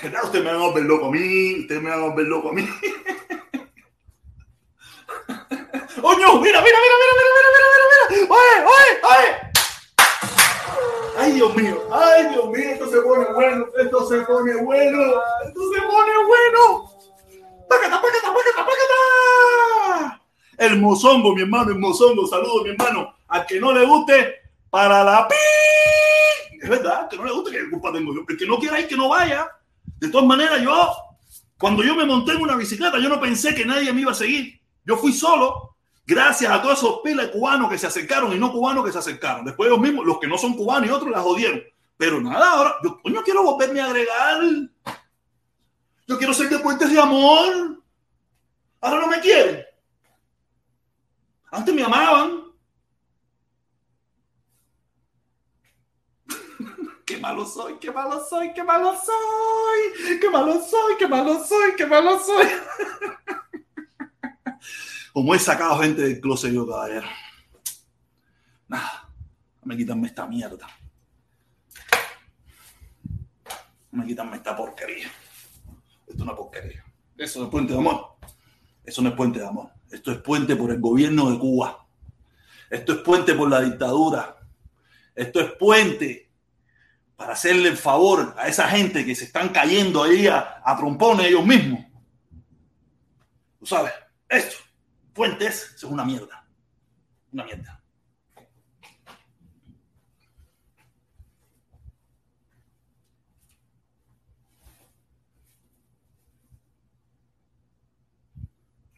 Ustedes 0.07 0.45
me 0.45 0.53
van 0.53 0.63
a 0.63 0.67
volver 0.67 0.85
loco 0.85 1.07
a 1.07 1.11
mí, 1.11 1.61
ustedes 1.61 1.83
me 1.83 1.91
van 1.91 1.99
a 1.99 2.07
volver 2.07 2.27
loco 2.27 2.51
a 2.51 2.53
mí. 2.53 2.63
¡Oño! 6.03 6.41
¡Mira, 6.41 6.61
mira, 6.61 6.63
mira, 6.63 6.63
mira, 6.63 7.13
mira, 7.17 7.39
mira, 7.43 7.67
mira, 7.73 7.85
mira! 8.11 8.35
¡Oye, 8.35 8.57
oye, 8.65 8.93
oye! 9.03 9.31
¡Ay, 11.19 11.33
Dios 11.33 11.57
mío! 11.57 11.83
¡Ay, 11.93 12.29
Dios 12.29 12.49
mío! 12.49 12.71
Esto 12.71 12.91
se 12.91 13.01
pone 13.01 13.25
bueno, 13.33 13.67
esto 13.79 14.07
se 14.07 14.21
pone 14.21 14.55
bueno, 14.63 15.03
esto 15.47 15.61
se 15.75 15.81
pone 15.83 16.13
bueno. 16.27 16.91
¡Pácata, 17.69 18.01
pácata, 18.01 18.33
pácata, 18.33 18.65
pácata! 18.65 20.23
El 20.59 20.81
mozongo, 20.81 21.35
mi 21.35 21.43
hermano, 21.43 21.73
el 21.73 21.79
mozongo. 21.79 22.27
Saludos, 22.29 22.63
mi 22.63 22.71
hermano. 22.71 23.15
Al 23.29 23.45
que 23.45 23.59
no 23.59 23.73
le 23.73 23.85
guste, 23.85 24.37
para 24.71 25.03
la 25.03 25.27
pi. 25.27 25.35
Es 26.63 26.69
verdad, 26.69 27.09
que 27.09 27.17
no 27.17 27.25
le 27.25 27.33
guste, 27.33 27.51
que 27.51 27.71
culpa 27.71 27.93
tengo 27.93 28.15
yo. 28.15 28.21
El 28.29 28.37
que 28.37 28.47
no 28.47 28.59
quiera 28.59 28.79
ir, 28.79 28.87
que 28.87 28.97
no 28.97 29.09
vaya. 29.09 29.51
De 29.99 30.09
todas 30.09 30.27
maneras, 30.27 30.61
yo, 30.63 30.93
cuando 31.59 31.83
yo 31.83 31.95
me 31.95 32.05
monté 32.05 32.33
en 32.33 32.43
una 32.43 32.57
bicicleta, 32.57 32.99
yo 32.99 33.09
no 33.09 33.21
pensé 33.21 33.55
que 33.55 33.65
nadie 33.65 33.93
me 33.93 34.03
iba 34.03 34.13
a 34.13 34.15
seguir. 34.15 34.61
Yo 34.85 34.97
fui 34.97 35.13
solo, 35.13 35.77
gracias 36.07 36.53
a 36.53 36.63
todos 36.63 36.79
esos 36.79 37.01
piles 37.03 37.29
cubanos 37.29 37.71
que 37.71 37.79
se 37.79 37.87
acercaron 37.87 38.33
y 38.33 38.39
no 38.39 38.53
cubanos 38.53 38.85
que 38.85 38.93
se 38.93 38.99
acercaron. 38.99 39.45
Después 39.45 39.69
los 39.71 39.81
mismos, 39.81 40.07
los 40.07 40.19
que 40.19 40.29
no 40.29 40.39
son 40.39 40.55
cubanos 40.55 40.89
y 40.89 40.93
otros 40.93 41.11
las 41.11 41.23
jodieron. 41.23 41.63
Pero 41.97 42.21
nada, 42.21 42.51
ahora, 42.51 42.75
yo 42.83 43.01
coño 43.03 43.23
quiero 43.23 43.43
volverme 43.43 43.81
a 43.81 43.87
agregar. 43.87 44.41
Yo 46.07 46.19
quiero 46.19 46.35
ser 46.35 46.49
de 46.49 46.59
puentes 46.59 46.91
de 46.91 47.01
amor. 47.01 47.83
Ahora 48.81 49.01
no 49.01 49.07
me 49.09 49.21
quieren. 49.21 49.65
Antes 51.51 51.75
me 51.75 51.83
amaban. 51.83 52.47
qué 57.07 57.16
malo 57.27 57.45
soy, 57.45 57.77
qué 57.81 57.91
malo 57.91 58.25
soy, 58.25 58.55
qué 58.55 58.63
malo 58.63 58.95
soy, 58.95 60.21
qué 60.21 60.31
malo 60.31 60.63
soy, 60.63 60.97
qué 60.97 61.09
malo 61.09 61.45
soy, 61.45 61.75
qué 61.77 61.85
malo 61.85 62.21
soy. 62.21 62.47
Como 65.13 65.35
he 65.35 65.39
sacado 65.41 65.81
gente 65.81 66.03
del 66.03 66.21
closet 66.21 66.53
yo, 66.53 66.65
caballero. 66.69 67.09
Nada, 68.69 69.11
me 69.65 69.77
quitanme 69.77 70.07
esta 70.07 70.25
mierda. 70.27 70.69
Me 73.91 74.07
quitanme 74.07 74.37
esta 74.37 74.57
porquería. 74.57 75.11
Esto 76.07 76.15
es 76.15 76.21
una 76.21 76.37
porquería. 76.37 76.85
Eso 77.19 77.41
no 77.41 77.47
es 77.47 77.51
puente 77.51 77.73
de 77.73 77.79
amor. 77.81 78.19
Eso 78.85 79.03
no 79.03 79.09
es 79.09 79.17
puente 79.17 79.41
de 79.41 79.49
amor. 79.49 79.73
Esto 79.91 80.13
es 80.13 80.19
puente 80.19 80.55
por 80.55 80.71
el 80.71 80.81
gobierno 80.81 81.33
de 81.33 81.41
Cuba. 81.41 81.89
Esto 82.71 82.93
es 82.93 83.01
puente 83.01 83.35
por 83.35 83.51
la 83.51 83.63
dictadura. 83.63 84.37
Esto 85.17 85.41
es 85.41 85.51
puente 85.53 86.26
para 87.17 87.33
hacerle 87.33 87.71
el 87.71 87.77
favor 87.77 88.35
a 88.39 88.47
esa 88.47 88.69
gente 88.69 89.05
que 89.05 89.15
se 89.15 89.25
están 89.25 89.49
cayendo 89.49 90.03
ahí 90.03 90.29
a, 90.29 90.63
trompones 90.79 91.27
ellos 91.27 91.45
mismos. 91.45 91.85
Tú 93.59 93.67
sabes, 93.67 93.93
esto, 94.29 94.57
Fuentes, 95.15 95.73
es 95.75 95.83
una 95.85 96.05
mierda. 96.05 96.47
Una 97.33 97.45
mierda. 97.45 97.83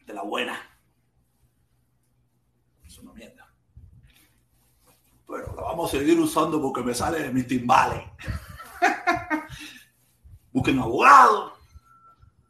De 0.05 0.13
la 0.13 0.23
buena. 0.23 0.69
Bueno, 5.29 5.53
la 5.55 5.61
a 5.87 5.97
seguir 5.97 6.19
usando 6.19 6.61
porque 6.61 6.81
me 6.81 6.93
sale 6.93 7.23
de 7.23 7.31
mis 7.31 7.47
timbales. 7.47 8.01
busquen 10.51 10.79
abogado, 10.79 11.53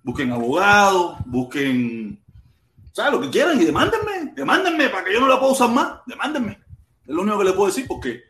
busquen 0.04 0.32
abogado, 0.32 1.18
busquen, 1.26 2.22
¿sabes? 2.92 3.14
Lo 3.14 3.22
que 3.22 3.30
quieran 3.30 3.60
y 3.62 3.66
demándenme, 3.66 4.34
demándenme 4.36 4.90
para 4.90 5.04
que 5.04 5.14
yo 5.14 5.20
no 5.20 5.28
la 5.28 5.40
pueda 5.40 5.52
usar 5.54 5.70
más, 5.70 6.00
demándenme. 6.06 6.60
Es 7.06 7.14
lo 7.14 7.22
único 7.22 7.40
que 7.40 7.46
le 7.46 7.54
puedo 7.54 7.68
decir 7.68 7.86
porque 7.88 8.24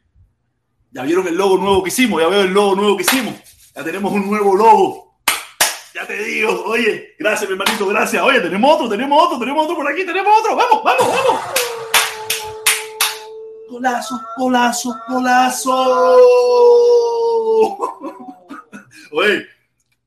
ya 0.91 1.03
vieron 1.03 1.27
el 1.27 1.35
logo 1.35 1.57
nuevo 1.57 1.83
que 1.83 1.89
hicimos, 1.89 2.21
ya 2.21 2.27
veo 2.27 2.41
el 2.41 2.53
logo 2.53 2.75
nuevo 2.75 2.97
que 2.97 3.03
hicimos, 3.03 3.35
ya 3.75 3.83
tenemos 3.83 4.11
un 4.11 4.29
nuevo 4.29 4.55
logo. 4.55 5.09
Ya 5.93 6.05
te 6.05 6.15
digo, 6.23 6.63
oye, 6.65 7.15
gracias 7.17 7.49
mi 7.49 7.57
hermanito, 7.57 7.87
gracias. 7.87 8.21
Oye, 8.21 8.39
tenemos 8.39 8.75
otro, 8.75 8.87
tenemos 8.87 9.21
otro, 9.21 9.39
tenemos 9.39 9.65
otro 9.65 9.75
por 9.75 9.91
aquí, 9.91 10.05
tenemos 10.05 10.31
otro. 10.39 10.55
Vamos, 10.55 10.83
vamos, 10.83 11.07
vamos. 11.07 11.41
Golazo, 13.69 14.19
golazo, 14.35 14.99
golazo. 15.07 15.71
Oye, 19.11 19.45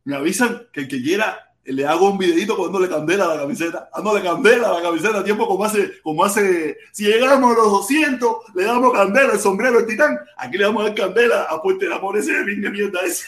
me 0.05 0.17
avisan 0.17 0.67
que 0.73 0.81
el 0.81 0.89
que 0.89 1.01
quiera 1.01 1.55
le 1.65 1.87
hago 1.87 2.11
un 2.11 2.19
videito 2.19 2.57
poniéndole 2.57 2.89
candela 2.89 3.27
a 3.27 3.35
la 3.35 3.43
camiseta, 3.43 3.89
dándole 3.95 4.21
candela 4.21 4.69
a 4.69 4.73
la 4.73 4.83
camiseta, 4.83 5.23
tiempo 5.23 5.47
como 5.47 5.65
hace, 5.65 6.01
como 6.03 6.25
hace, 6.25 6.77
si 6.91 7.05
llegamos 7.05 7.53
a 7.53 7.55
los 7.55 7.71
200, 7.71 8.37
le 8.57 8.65
damos 8.65 8.93
candela 8.93 9.35
al 9.35 9.39
sombrero 9.39 9.79
el 9.79 9.87
titán, 9.87 10.19
aquí 10.37 10.59
le 10.59 10.65
vamos 10.65 10.83
a 10.83 10.87
dar 10.87 10.97
candela 10.97 11.45
a 11.45 11.63
Puente 11.63 11.87
de 11.87 11.95
Amor, 11.95 12.19
ese 12.19 12.33
de 12.33 12.71
mierda 12.71 13.03
ese. 13.03 13.27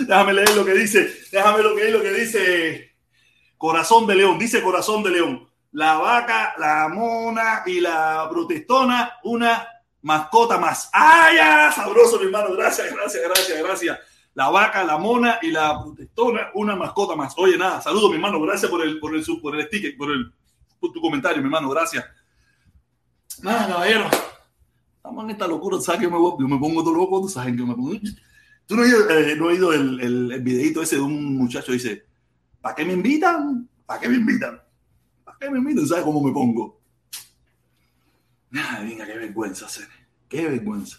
déjame 0.00 0.34
leer 0.34 0.54
lo 0.54 0.66
que 0.66 0.74
dice, 0.74 1.10
déjame 1.32 1.62
leer 1.62 1.92
lo 1.92 2.02
que 2.02 2.12
dice 2.12 2.94
Corazón 3.56 4.06
de 4.06 4.14
León, 4.14 4.38
dice 4.38 4.62
Corazón 4.62 5.02
de 5.02 5.10
León 5.10 5.47
la 5.78 5.94
vaca, 5.94 6.54
la 6.58 6.88
mona 6.88 7.62
y 7.64 7.78
la 7.78 8.26
protestona, 8.28 9.12
una 9.22 9.64
mascota 10.02 10.58
más. 10.58 10.90
¡Ah, 10.92 11.30
ya! 11.32 11.70
Sabroso, 11.70 12.18
mi 12.18 12.24
hermano. 12.24 12.52
Gracias, 12.56 12.92
gracias, 12.92 13.22
gracias, 13.22 13.62
gracias. 13.62 13.98
La 14.34 14.50
vaca, 14.50 14.82
la 14.82 14.98
mona 14.98 15.38
y 15.40 15.52
la 15.52 15.80
protestona, 15.80 16.48
una 16.54 16.74
mascota 16.74 17.14
más. 17.14 17.32
Oye, 17.38 17.56
nada, 17.56 17.80
saludo, 17.80 18.08
mi 18.08 18.16
hermano. 18.16 18.40
Gracias 18.40 18.68
por 18.68 18.82
el, 18.82 18.98
por 18.98 19.14
el, 19.14 19.24
por 19.40 19.54
el 19.54 19.66
sticker, 19.68 19.96
por, 19.96 20.10
el, 20.10 20.32
por 20.80 20.90
tu 20.90 21.00
comentario, 21.00 21.38
mi 21.38 21.44
hermano. 21.44 21.70
Gracias. 21.70 22.04
Nada, 23.40 23.68
caballero. 23.68 24.10
Estamos 24.96 25.24
en 25.26 25.30
esta 25.30 25.46
locura. 25.46 25.80
¿Sabes 25.80 26.00
que 26.00 26.08
me, 26.08 26.14
yo 26.16 26.48
me 26.48 26.58
pongo 26.58 26.82
todo 26.82 26.94
loco? 26.94 27.28
¿Sabes 27.28 27.54
que 27.54 27.62
me 27.62 27.76
pongo? 27.76 27.92
¿Tú 28.66 28.74
no 28.74 28.82
has 28.82 28.92
oído, 28.92 29.10
eh, 29.10 29.36
no 29.36 29.72
el, 29.72 30.00
el, 30.00 30.32
el 30.32 30.42
videito 30.42 30.82
ese 30.82 30.96
de 30.96 31.02
un 31.02 31.36
muchacho 31.36 31.70
dice, 31.70 32.04
¿para 32.60 32.74
qué 32.74 32.84
me 32.84 32.94
invitan? 32.94 33.68
¿Para 33.86 34.00
qué 34.00 34.08
me 34.08 34.16
invitan? 34.16 34.60
¿Qué 35.40 35.50
me 35.50 35.58
invitan? 35.58 35.86
¿Sabes 35.86 36.04
cómo 36.04 36.22
me 36.22 36.32
pongo? 36.32 36.80
Ay, 38.52 38.88
venga, 38.88 39.06
qué 39.06 39.16
vergüenza, 39.16 39.66
hacer. 39.66 39.88
Qué 40.28 40.48
vergüenza. 40.48 40.98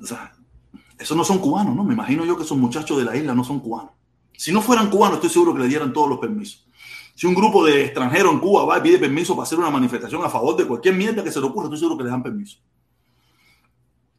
O 0.00 0.06
sea, 0.06 0.34
esos 0.98 1.16
no 1.16 1.24
son 1.24 1.38
cubanos, 1.38 1.74
¿no? 1.74 1.84
Me 1.84 1.94
imagino 1.94 2.24
yo 2.24 2.36
que 2.36 2.42
esos 2.42 2.56
muchachos 2.56 2.98
de 2.98 3.04
la 3.04 3.16
isla 3.16 3.34
no 3.34 3.44
son 3.44 3.60
cubanos. 3.60 3.92
Si 4.36 4.52
no 4.52 4.60
fueran 4.60 4.90
cubanos, 4.90 5.16
estoy 5.16 5.30
seguro 5.30 5.54
que 5.54 5.60
le 5.60 5.68
dieran 5.68 5.92
todos 5.92 6.08
los 6.08 6.18
permisos. 6.18 6.66
Si 7.14 7.26
un 7.26 7.34
grupo 7.34 7.64
de 7.64 7.86
extranjeros 7.86 8.34
en 8.34 8.40
Cuba 8.40 8.66
va 8.66 8.78
y 8.78 8.82
pide 8.82 8.98
permiso 8.98 9.34
para 9.34 9.44
hacer 9.44 9.58
una 9.58 9.70
manifestación 9.70 10.22
a 10.22 10.28
favor 10.28 10.54
de 10.54 10.66
cualquier 10.66 10.94
mierda 10.94 11.24
que 11.24 11.32
se 11.32 11.40
le 11.40 11.46
ocurra, 11.46 11.64
estoy 11.66 11.78
seguro 11.78 11.96
que 11.96 12.04
le 12.04 12.10
dan 12.10 12.22
permiso. 12.22 12.58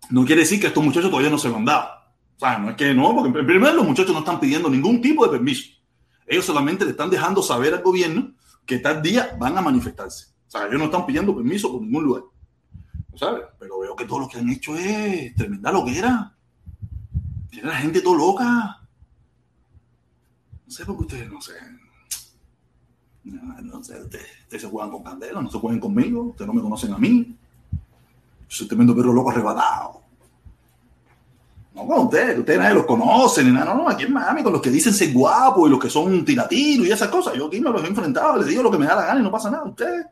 No 0.10 0.25
quiere 0.25 0.41
decir 0.41 0.60
que 0.60 0.67
estos 0.67 0.84
muchachos 0.84 1.12
todavía 1.12 1.29
no 1.29 1.38
se 1.38 1.50
lo 1.50 1.58
han 1.58 1.65
dado. 1.65 1.89
O 2.38 2.39
sea, 2.39 2.58
no 2.58 2.72
es 2.72 2.75
que 2.75 2.96
no, 2.96 3.13
porque 3.13 3.39
en 3.39 3.46
primer 3.46 3.75
los 3.75 3.86
muchachos 3.86 4.13
no 4.13 4.20
están 4.20 4.39
pidiendo 4.39 4.67
ningún 4.67 5.00
tipo 5.00 5.24
de 5.25 5.32
permiso. 5.32 5.70
Ellos 6.25 6.46
solamente 6.46 6.86
le 6.86 6.91
están 6.91 7.12
dejando 7.12 7.44
saber 7.44 7.75
al 7.75 7.84
gobierno 7.84 8.34
que 8.68 8.80
tal 8.80 9.02
día 9.02 9.36
van 9.40 9.58
a 9.58 9.62
manifestarse. 9.62 10.28
O 10.48 10.52
sea, 10.52 10.68
ellos 10.68 10.78
no 10.78 10.86
están 10.86 11.06
pidiendo 11.06 11.34
permiso 11.34 11.72
por 11.72 11.82
ningún 11.82 12.04
lugar. 12.04 12.24
¿Sabes? 13.16 13.46
Pero 13.58 13.80
veo 13.80 13.96
que 13.96 14.06
todo 14.06 14.20
lo 14.20 14.28
que 14.28 14.38
han 14.38 14.50
hecho 14.50 14.76
es 14.76 15.34
tremenda 15.36 15.72
loquera. 15.72 16.36
Tiene 17.50 17.70
la 17.70 17.78
gente 17.78 18.02
todo 18.02 18.16
loca. 18.16 18.88
No 20.66 20.72
sé 20.72 20.86
por 20.86 20.98
qué 20.98 21.02
ustedes, 21.04 21.32
no 21.32 21.42
sé. 21.42 21.54
No, 23.24 23.84
sé, 23.84 24.00
ustedes, 24.02 24.28
se 24.50 24.68
juegan 24.68 24.92
con 24.92 25.04
candela, 25.04 25.42
no 25.42 25.50
se 25.50 25.58
jueguen 25.58 25.80
conmigo, 25.80 26.24
ustedes 26.24 26.48
no 26.48 26.54
me 26.54 26.62
conocen 26.62 26.94
a 26.94 26.98
mí. 26.98 27.38
Yo 27.72 27.78
soy 28.48 28.68
tremendo 28.68 28.96
perro 28.96 29.14
loco 29.14 29.32
arrebatado. 29.32 30.04
No 31.77 31.86
con 31.86 32.00
ustedes, 32.07 32.39
ustedes 32.39 32.57
nadie 32.57 32.74
los 32.74 32.88
conocen, 32.88 33.46
ni 33.46 33.53
nada, 33.53 33.75
no, 33.75 33.84
no, 33.84 33.89
aquí 33.89 34.05
en 34.05 34.12
Miami, 34.12 34.41
con 34.41 34.51
los 34.51 34.63
que 34.63 34.72
dicen 34.72 34.92
ser 34.96 35.13
guapos 35.13 35.68
y 35.68 35.72
los 35.72 35.79
que 35.79 35.92
son 35.92 36.25
tiratiros 36.25 36.87
y 36.87 36.92
esas 36.92 37.07
cosas. 37.07 37.35
Yo 37.35 37.46
aquí 37.46 37.61
me 37.61 37.70
los 37.70 37.83
he 37.83 37.87
enfrentado, 37.87 38.37
les 38.37 38.48
digo 38.48 38.63
lo 38.63 38.72
que 38.72 38.79
me 38.79 38.87
da 38.87 38.96
la 38.96 39.05
gana 39.05 39.20
y 39.20 39.24
no 39.24 39.29
pasa 39.29 39.51
nada. 39.51 39.63
Ustedes, 39.66 40.07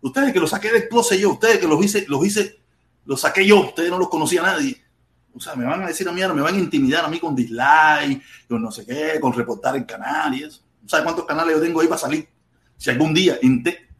ustedes 0.00 0.32
que 0.32 0.40
los 0.40 0.50
saqué 0.50 0.72
de 0.72 0.88
closet 0.88 1.20
yo, 1.20 1.30
ustedes 1.30 1.58
que 1.58 1.68
los 1.68 1.84
hice, 1.84 2.04
los 2.08 2.26
hice, 2.26 2.58
los 3.04 3.20
saqué 3.20 3.46
yo, 3.46 3.60
ustedes 3.60 3.90
no 3.90 3.98
los 4.00 4.08
conocía 4.08 4.42
nadie. 4.42 4.82
O 5.32 5.38
sea, 5.38 5.54
me 5.54 5.64
van 5.64 5.84
a 5.84 5.86
decir 5.86 6.08
a 6.08 6.12
mí, 6.12 6.20
me 6.20 6.42
van 6.42 6.56
a 6.56 6.58
intimidar 6.58 7.04
a 7.04 7.08
mí 7.08 7.20
con 7.20 7.36
dislike, 7.36 8.20
con 8.48 8.60
no 8.60 8.72
sé 8.72 8.84
qué, 8.84 9.20
con 9.20 9.32
reportar 9.32 9.76
en 9.76 9.84
canal 9.84 10.34
y 10.34 10.42
eso. 10.42 10.62
¿Sabes 10.84 11.04
cuántos 11.04 11.26
canales 11.26 11.54
yo 11.54 11.62
tengo 11.62 11.80
ahí 11.80 11.86
para 11.86 12.00
salir? 12.00 12.28
Si 12.76 12.90
algún 12.90 13.14
día 13.14 13.38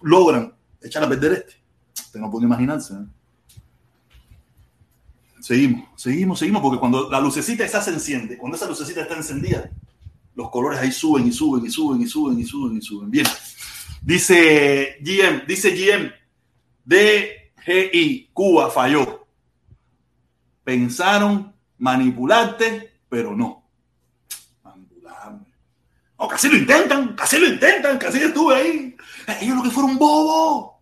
logran 0.03 0.53
echar 0.83 1.05
a 1.05 1.09
perder 1.09 1.33
este, 1.33 1.55
usted 1.94 2.18
no 2.18 2.29
puede 2.29 2.46
imaginarse. 2.46 2.92
¿eh? 2.94 3.07
Seguimos, 5.44 5.88
seguimos, 5.96 6.38
seguimos, 6.38 6.62
porque 6.62 6.78
cuando 6.78 7.11
la 7.11 7.20
lucecita 7.20 7.64
esa 7.64 7.83
se 7.83 7.90
enciende, 7.90 8.38
cuando 8.38 8.57
esa 8.57 8.66
lucecita 8.66 9.02
está 9.02 9.14
encendida, 9.14 9.70
los 10.35 10.48
colores 10.48 10.80
ahí 10.80 10.90
suben 10.90 11.26
y 11.26 11.33
suben 11.33 11.66
y 11.66 11.70
suben 11.70 12.00
y 12.00 12.07
suben 12.07 12.38
y 12.38 12.44
suben 12.44 12.78
y 12.78 12.80
suben. 12.80 13.11
Bien. 13.11 13.26
Dice 14.00 14.96
GM, 15.02 15.42
dice 15.46 15.70
GM, 15.76 16.11
DGI, 16.87 18.30
Cuba 18.33 18.70
falló 18.70 19.24
pensaron 20.64 21.54
manipularte, 21.76 23.00
pero 23.11 23.37
no. 23.37 23.68
Manipularme. 24.62 25.46
O 26.16 26.26
casi 26.26 26.48
lo 26.48 26.57
intentan, 26.57 27.14
casi 27.14 27.38
lo 27.38 27.46
intentan, 27.46 27.98
casi 27.98 28.18
estuve 28.18 28.57
ahí. 28.57 28.96
Ellos 29.42 29.59
lo 29.59 29.62
que 29.62 29.70
fueron 29.70 29.98
bobo. 29.98 30.80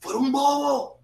Fueron 0.00 0.32
bobo. 0.32 0.95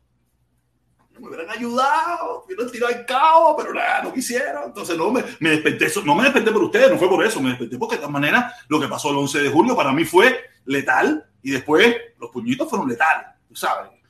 Me 1.23 1.29
hubieran 1.29 1.51
ayudado, 1.51 2.45
hubieran 2.45 2.71
tirado 2.71 2.95
al 2.95 3.07
cabo, 3.07 3.57
pero 3.57 3.73
nada, 3.73 4.03
no 4.03 4.13
quisieron. 4.13 4.65
Entonces 4.67 4.97
no 4.99 5.11
me, 5.11 5.25
me 5.41 5.51
desperté, 5.51 5.87
no 6.05 6.15
me 6.15 6.25
desperté 6.25 6.51
por 6.51 6.65
ustedes, 6.65 6.91
no 6.91 6.99
fue 6.99 7.09
por 7.09 7.25
eso, 7.25 7.41
me 7.41 7.51
desperté 7.51 7.79
porque 7.79 7.95
de 7.95 8.01
todas 8.01 8.13
maneras 8.13 8.53
lo 8.69 8.81
que 8.81 8.89
pasó 8.89 9.11
el 9.11 9.17
11 9.17 9.41
de 9.41 9.49
julio 9.49 9.75
para 9.75 9.93
mí 9.93 10.05
fue 10.05 10.39
letal 10.67 11.25
y 11.43 11.53
después 11.53 11.97
los 12.19 12.31
puñitos 12.31 12.69
fueron 12.69 12.89
letales, 12.89 13.27
tú 13.49 13.55
sabes 13.55 14.03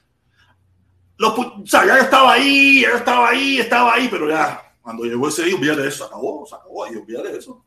o 1.29 1.67
sea, 1.67 1.87
ya 1.87 1.99
estaba 1.99 2.33
ahí, 2.33 2.83
ya 2.83 2.97
estaba 2.97 3.29
ahí, 3.29 3.59
estaba 3.59 3.95
ahí, 3.95 4.09
pero 4.11 4.29
ya, 4.29 4.75
cuando 4.81 5.05
llegó 5.05 5.29
ese 5.29 5.45
día, 5.45 5.55
olvídate 5.55 5.83
de 5.83 5.89
eso, 5.89 5.99
se 5.99 6.05
acabó, 6.05 6.47
se 6.47 6.55
acabó 6.55 6.85
ahí, 6.85 6.97
olvídate 6.97 7.33
de 7.33 7.39
eso. 7.39 7.65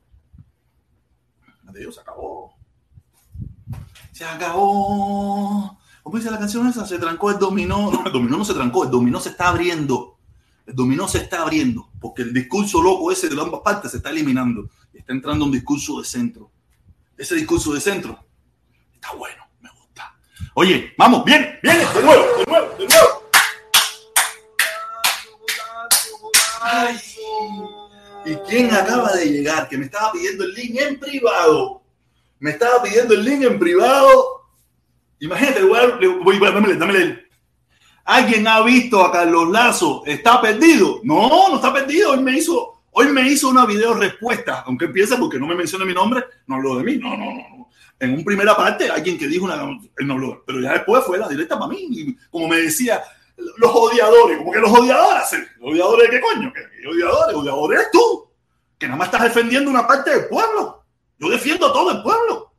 Adiós, 1.68 1.96
se 1.96 2.02
acabó. 2.02 2.54
Se 4.12 4.26
acabó. 4.26 5.78
¿Cómo 6.06 6.20
dice 6.20 6.30
la 6.30 6.38
canción 6.38 6.68
esa? 6.68 6.86
Se 6.86 7.00
trancó 7.00 7.32
el 7.32 7.40
dominó. 7.40 7.90
No, 7.92 8.06
el 8.06 8.12
dominó 8.12 8.38
no 8.38 8.46
se 8.46 8.54
trancó, 8.54 8.84
el 8.84 8.92
dominó 8.92 9.20
se 9.20 9.30
está 9.30 9.48
abriendo. 9.48 10.20
El 10.68 10.76
dominó 10.76 11.08
se 11.08 11.18
está 11.18 11.42
abriendo, 11.42 11.90
porque 12.00 12.22
el 12.22 12.32
discurso 12.32 12.80
loco 12.80 13.12
ese 13.12 13.28
de 13.28 13.42
ambas 13.42 13.62
partes 13.62 13.90
se 13.90 13.98
está 13.98 14.12
eliminando. 14.12 14.70
Está 14.94 15.14
entrando 15.14 15.46
un 15.46 15.52
discurso 15.52 16.00
de 16.00 16.06
centro. 16.06 16.52
Ese 17.18 17.34
discurso 17.34 17.74
de 17.74 17.82
centro 17.82 18.24
está 18.94 19.14
bueno, 19.14 19.46
me 19.62 19.70
gusta. 19.72 20.16
Oye, 20.54 20.94
vamos, 20.96 21.26
bien, 21.26 21.58
bien, 21.64 21.80
de 21.80 22.04
nuevo, 22.04 22.24
de 22.38 22.46
nuevo, 22.52 22.76
de 22.78 22.88
nuevo. 22.88 23.24
¿Y 28.28 28.36
quién 28.48 28.72
acaba 28.72 29.12
de 29.14 29.26
llegar? 29.26 29.68
Que 29.68 29.80
me 29.80 29.86
estaba 29.86 30.12
pidiendo 30.12 30.44
el 30.44 30.54
link 30.54 30.76
en 30.80 31.00
privado. 31.00 31.82
Me 32.38 32.52
estaba 32.52 32.84
pidiendo 32.84 33.16
el 33.16 33.26
link 33.26 33.42
en 33.42 33.58
privado. 33.58 34.35
Imagínate, 35.20 35.64
voy, 35.64 36.40
dámele, 36.40 36.76
dámele. 36.76 37.26
¿Alguien 38.06 38.48
ha 38.48 38.62
visto 38.62 39.04
a 39.04 39.12
Carlos 39.12 39.50
Lazo? 39.50 40.04
¿Está 40.06 40.42
perdido? 40.42 41.00
No, 41.04 41.50
no 41.50 41.56
está 41.56 41.74
perdido. 41.74 42.12
Hoy 42.12 42.20
me 42.20 42.38
hizo, 42.38 42.84
hoy 42.92 43.08
me 43.08 43.28
hizo 43.28 43.50
una 43.50 43.66
video 43.66 43.94
respuesta, 43.94 44.64
aunque 44.68 44.86
empieza 44.86 45.18
porque 45.18 45.40
no 45.40 45.48
me 45.48 45.56
menciona 45.56 45.86
mi 45.86 45.94
nombre, 45.94 46.24
no 46.48 46.56
habló 46.56 46.78
de 46.78 46.84
mí. 46.84 46.98
No, 46.98 47.18
no, 47.18 47.26
no. 47.26 47.70
En 48.00 48.14
un 48.14 48.24
primera 48.24 48.56
parte, 48.56 48.90
alguien 48.90 49.18
que 49.18 49.28
dijo 49.28 49.46
una. 49.46 49.56
no 49.56 50.14
habló, 50.14 50.44
pero 50.46 50.60
ya 50.60 50.74
después 50.74 51.04
fue 51.06 51.18
la 51.18 51.30
directa 51.30 51.58
para 51.58 51.72
mí. 51.72 52.16
como 52.30 52.48
me 52.48 52.58
decía, 52.58 53.02
los 53.38 53.72
odiadores, 53.74 54.38
como 54.38 54.52
que 54.52 54.60
los 54.60 54.72
odiadores, 54.72 55.24
¿los 55.60 55.72
odiadores 55.72 56.10
de 56.10 56.16
qué 56.16 56.22
coño? 56.22 56.54
¿Qué 56.54 56.88
odiadores? 56.88 57.36
Odiadores 57.36 57.88
tú, 57.92 58.30
que 58.78 58.86
nada 58.86 58.98
más 58.98 59.08
estás 59.08 59.24
defendiendo 59.24 59.70
una 59.70 59.88
parte 59.88 60.12
del 60.12 60.28
pueblo. 60.28 60.84
Yo 61.18 61.30
defiendo 61.30 61.68
a 61.68 61.74
todo 61.74 61.92
el 61.92 62.04
pueblo. 62.04 62.54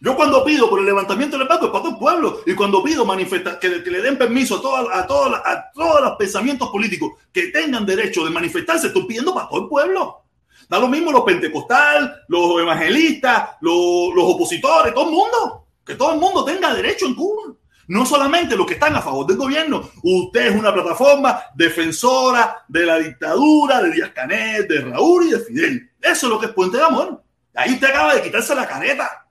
Yo 0.00 0.16
cuando 0.16 0.42
pido 0.44 0.70
por 0.70 0.80
el 0.80 0.86
levantamiento 0.86 1.36
del 1.36 1.46
pacto 1.46 1.66
es 1.66 1.72
para 1.72 1.84
todo 1.84 1.92
el 1.92 1.98
pueblo. 1.98 2.40
Y 2.46 2.54
cuando 2.54 2.82
pido 2.82 3.04
manifestar, 3.04 3.58
que, 3.58 3.68
le 3.68 4.00
den 4.00 4.16
permiso 4.16 4.56
a, 4.56 4.62
todas, 4.62 4.86
a, 4.96 5.06
todas, 5.06 5.42
a 5.44 5.70
todos 5.72 6.00
los 6.00 6.16
pensamientos 6.16 6.70
políticos 6.70 7.12
que 7.32 7.48
tengan 7.48 7.84
derecho 7.84 8.24
de 8.24 8.30
manifestarse, 8.30 8.86
estoy 8.86 9.06
pidiendo 9.06 9.34
para 9.34 9.48
todo 9.48 9.62
el 9.62 9.68
pueblo. 9.68 10.22
Da 10.68 10.78
lo 10.78 10.88
mismo 10.88 11.12
los 11.12 11.22
pentecostales, 11.22 12.10
los 12.28 12.60
evangelistas, 12.60 13.50
los, 13.60 14.14
los 14.14 14.24
opositores, 14.24 14.94
todo 14.94 15.06
el 15.06 15.14
mundo. 15.14 15.66
Que 15.84 15.94
todo 15.96 16.14
el 16.14 16.20
mundo 16.20 16.44
tenga 16.44 16.72
derecho 16.72 17.06
en 17.06 17.14
Cuba 17.14 17.54
no 17.90 18.06
solamente 18.06 18.56
los 18.56 18.66
que 18.66 18.74
están 18.74 18.94
a 18.94 19.02
favor 19.02 19.26
del 19.26 19.36
gobierno. 19.36 19.90
Usted 20.04 20.46
es 20.46 20.54
una 20.54 20.72
plataforma 20.72 21.42
defensora 21.56 22.64
de 22.68 22.86
la 22.86 22.98
dictadura 22.98 23.82
de 23.82 23.90
Díaz 23.90 24.10
Canel, 24.10 24.68
de 24.68 24.80
Raúl 24.82 25.26
y 25.26 25.30
de 25.32 25.40
Fidel. 25.40 25.90
Eso 26.00 26.26
es 26.26 26.30
lo 26.32 26.38
que 26.38 26.46
es 26.46 26.52
Puente 26.52 26.76
de 26.76 26.84
Amor. 26.84 27.20
Ahí 27.52 27.72
usted 27.72 27.88
acaba 27.88 28.14
de 28.14 28.22
quitarse 28.22 28.54
la 28.54 28.68
careta. 28.68 29.26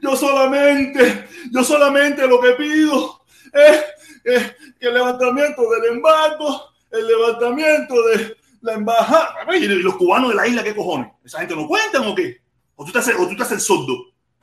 Yo 0.00 0.16
solamente, 0.16 1.28
yo 1.52 1.64
solamente 1.64 2.26
lo 2.26 2.40
que 2.40 2.52
pido 2.52 3.22
es, 3.52 4.54
que 4.78 4.86
el 4.86 4.94
levantamiento 4.94 5.62
del 5.70 5.96
embargo, 5.96 6.70
el 6.90 7.06
levantamiento 7.06 7.94
de 8.08 8.36
la 8.60 8.74
embajada. 8.74 9.34
¿Y 9.54 9.66
los 9.66 9.96
cubanos 9.96 10.30
de 10.30 10.36
la 10.36 10.46
isla 10.46 10.62
qué 10.62 10.74
cojones? 10.74 11.10
¿Esa 11.24 11.40
gente 11.40 11.56
no 11.56 11.66
cuentan 11.66 12.06
o 12.06 12.14
qué? 12.14 12.40
¿O 12.76 12.84
tú 12.84 12.92
te 12.92 12.98
haces, 12.98 13.16
o 13.18 13.26
tú 13.26 13.36
te 13.36 13.42
haces 13.42 13.62
sordo? 13.62 13.94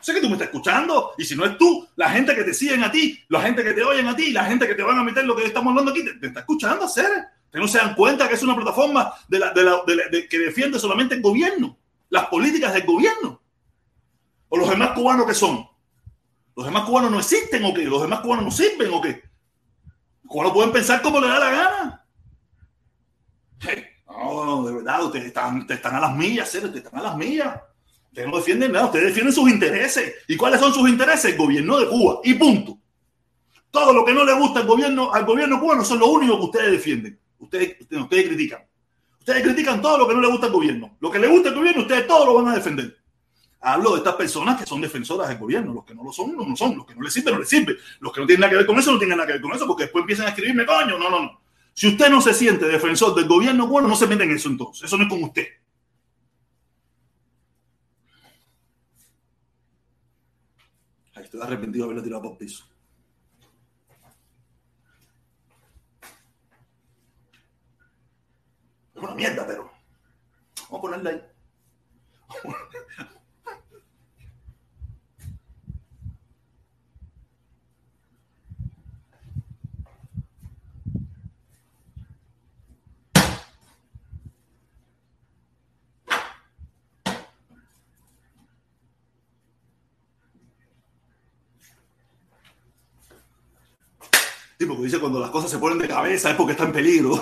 sé 0.05 0.13
que 0.13 0.21
tú 0.21 0.27
me 0.27 0.33
estás 0.33 0.49
escuchando 0.49 1.13
y 1.17 1.25
si 1.25 1.35
no 1.35 1.45
es 1.45 1.57
tú, 1.57 1.87
la 1.95 2.11
gente 2.11 2.35
que 2.35 2.43
te 2.43 2.53
siguen 2.53 2.83
a 2.83 2.91
ti, 2.91 3.19
la 3.29 3.41
gente 3.41 3.63
que 3.63 3.73
te 3.73 3.83
oyen 3.83 4.07
a 4.07 4.15
ti, 4.15 4.31
la 4.31 4.45
gente 4.45 4.67
que 4.67 4.75
te 4.75 4.83
van 4.83 4.99
a 4.99 5.03
meter 5.03 5.25
lo 5.25 5.35
que 5.35 5.45
estamos 5.45 5.71
hablando 5.71 5.91
aquí, 5.91 6.05
te, 6.19 6.27
está 6.27 6.41
escuchando 6.41 6.85
hacer. 6.85 7.07
Que 7.51 7.59
no 7.59 7.67
se 7.67 7.79
dan 7.79 7.95
cuenta 7.95 8.27
que 8.27 8.35
es 8.35 8.43
una 8.43 8.55
plataforma 8.55 9.13
de 9.27 9.39
la, 9.39 9.51
de 9.51 10.27
que 10.27 10.37
defiende 10.37 10.77
solamente 10.77 11.15
el 11.15 11.21
gobierno, 11.21 11.79
las 12.09 12.27
políticas 12.27 12.73
del 12.73 12.85
gobierno. 12.85 13.41
O 14.49 14.57
los 14.57 14.69
demás 14.69 14.91
cubanos 14.91 15.25
que 15.25 15.33
son. 15.33 15.67
Los 16.55 16.65
demás 16.65 16.85
cubanos 16.85 17.11
no 17.11 17.19
existen 17.19 17.65
o 17.65 17.73
qué? 17.73 17.83
Los 17.83 18.01
demás 18.01 18.21
cubanos 18.21 18.45
no 18.45 18.51
sirven 18.51 18.93
o 18.93 19.01
qué? 19.01 19.23
Los 20.23 20.31
cubanos 20.31 20.53
pueden 20.53 20.71
pensar 20.71 21.01
como 21.01 21.19
le 21.19 21.27
da 21.27 21.39
la 21.39 21.51
gana. 21.51 22.05
No, 24.07 24.63
de 24.63 24.73
verdad, 24.73 25.03
ustedes 25.03 25.25
están, 25.25 25.65
están 25.69 25.95
a 25.95 25.99
las 25.99 26.15
millas, 26.15 26.53
ustedes 26.53 26.75
están 26.75 26.99
a 26.99 27.03
las 27.03 27.17
millas. 27.17 27.59
Ustedes 28.07 28.29
no 28.29 28.37
defienden 28.37 28.71
nada, 28.71 28.85
ustedes 28.85 29.07
defienden 29.07 29.33
sus 29.33 29.49
intereses. 29.49 30.15
¿Y 30.27 30.37
cuáles 30.37 30.61
son 30.61 30.73
sus 30.73 30.87
intereses? 30.87 31.33
El 31.33 31.37
gobierno 31.37 31.77
de 31.77 31.89
Cuba. 31.89 32.21
Y 32.23 32.35
punto. 32.35 32.77
Todo 33.69 33.91
lo 33.91 34.05
que 34.05 34.13
no 34.13 34.23
le 34.23 34.33
gusta 34.33 34.61
al 34.61 34.67
gobierno, 34.67 35.13
al 35.13 35.25
gobierno 35.25 35.59
cubano 35.59 35.83
son 35.83 35.99
lo 35.99 36.07
único 36.07 36.37
que 36.37 36.45
ustedes 36.45 36.71
defienden. 36.71 37.19
Ustedes, 37.39 37.75
ustedes 37.91 38.27
critican. 38.27 38.65
Ustedes 39.19 39.43
critican 39.43 39.81
todo 39.81 39.97
lo 39.97 40.07
que 40.07 40.13
no 40.13 40.21
le 40.21 40.29
gusta 40.29 40.45
al 40.45 40.53
gobierno. 40.53 40.95
Lo 41.01 41.11
que 41.11 41.19
le 41.19 41.27
gusta 41.27 41.49
al 41.49 41.55
gobierno, 41.55 41.81
ustedes 41.81 42.07
todo 42.07 42.25
lo 42.25 42.35
van 42.35 42.53
a 42.53 42.55
defender. 42.55 42.95
Hablo 43.67 43.93
de 43.93 43.97
estas 43.97 44.13
personas 44.13 44.59
que 44.59 44.65
son 44.67 44.79
defensoras 44.79 45.27
del 45.27 45.39
gobierno. 45.39 45.73
Los 45.73 45.85
que 45.85 45.95
no 45.95 46.03
lo 46.03 46.11
son, 46.11 46.37
no 46.37 46.47
lo 46.47 46.55
son. 46.55 46.77
Los 46.77 46.85
que 46.85 46.93
no 46.93 47.01
les 47.01 47.11
sirve, 47.11 47.31
no 47.31 47.39
les 47.39 47.49
sirve. 47.49 47.75
Los 47.99 48.13
que 48.13 48.21
no 48.21 48.27
tienen 48.27 48.41
nada 48.41 48.51
que 48.51 48.57
ver 48.57 48.65
con 48.67 48.77
eso, 48.77 48.91
no 48.91 48.99
tienen 48.99 49.17
nada 49.17 49.25
que 49.25 49.33
ver 49.33 49.41
con 49.41 49.53
eso, 49.53 49.65
porque 49.65 49.85
después 49.85 50.03
empiezan 50.03 50.27
a 50.27 50.29
escribirme, 50.29 50.67
coño, 50.67 50.99
no, 50.99 51.09
no, 51.09 51.19
no. 51.19 51.41
Si 51.73 51.87
usted 51.87 52.11
no 52.11 52.21
se 52.21 52.35
siente 52.35 52.67
defensor 52.67 53.15
del 53.15 53.27
gobierno 53.27 53.67
cubano, 53.67 53.87
no 53.87 53.95
se 53.95 54.05
mete 54.05 54.23
en 54.23 54.35
eso 54.35 54.49
entonces. 54.49 54.83
Eso 54.83 54.97
no 54.97 55.05
es 55.05 55.09
con 55.09 55.23
usted. 55.23 55.47
Estoy 61.15 61.41
arrepentido 61.41 61.85
de 61.85 61.91
haberlo 61.91 62.03
tirado 62.03 62.21
por 62.21 62.37
piso. 62.37 62.65
Es 68.93 69.01
una 69.01 69.15
mierda, 69.15 69.47
pero 69.47 69.71
vamos 70.69 70.77
a 70.77 70.81
ponerla 70.81 71.09
ahí. 71.09 71.21
Sí, 94.57 94.65
porque 94.65 94.83
dice 94.83 94.99
cuando 94.99 95.19
las 95.19 95.29
cosas 95.29 95.51
se 95.51 95.57
ponen 95.57 95.79
de 95.79 95.87
cabeza 95.87 96.29
es 96.29 96.35
porque 96.35 96.53
está 96.53 96.63
en 96.63 96.71
peligro. 96.71 97.21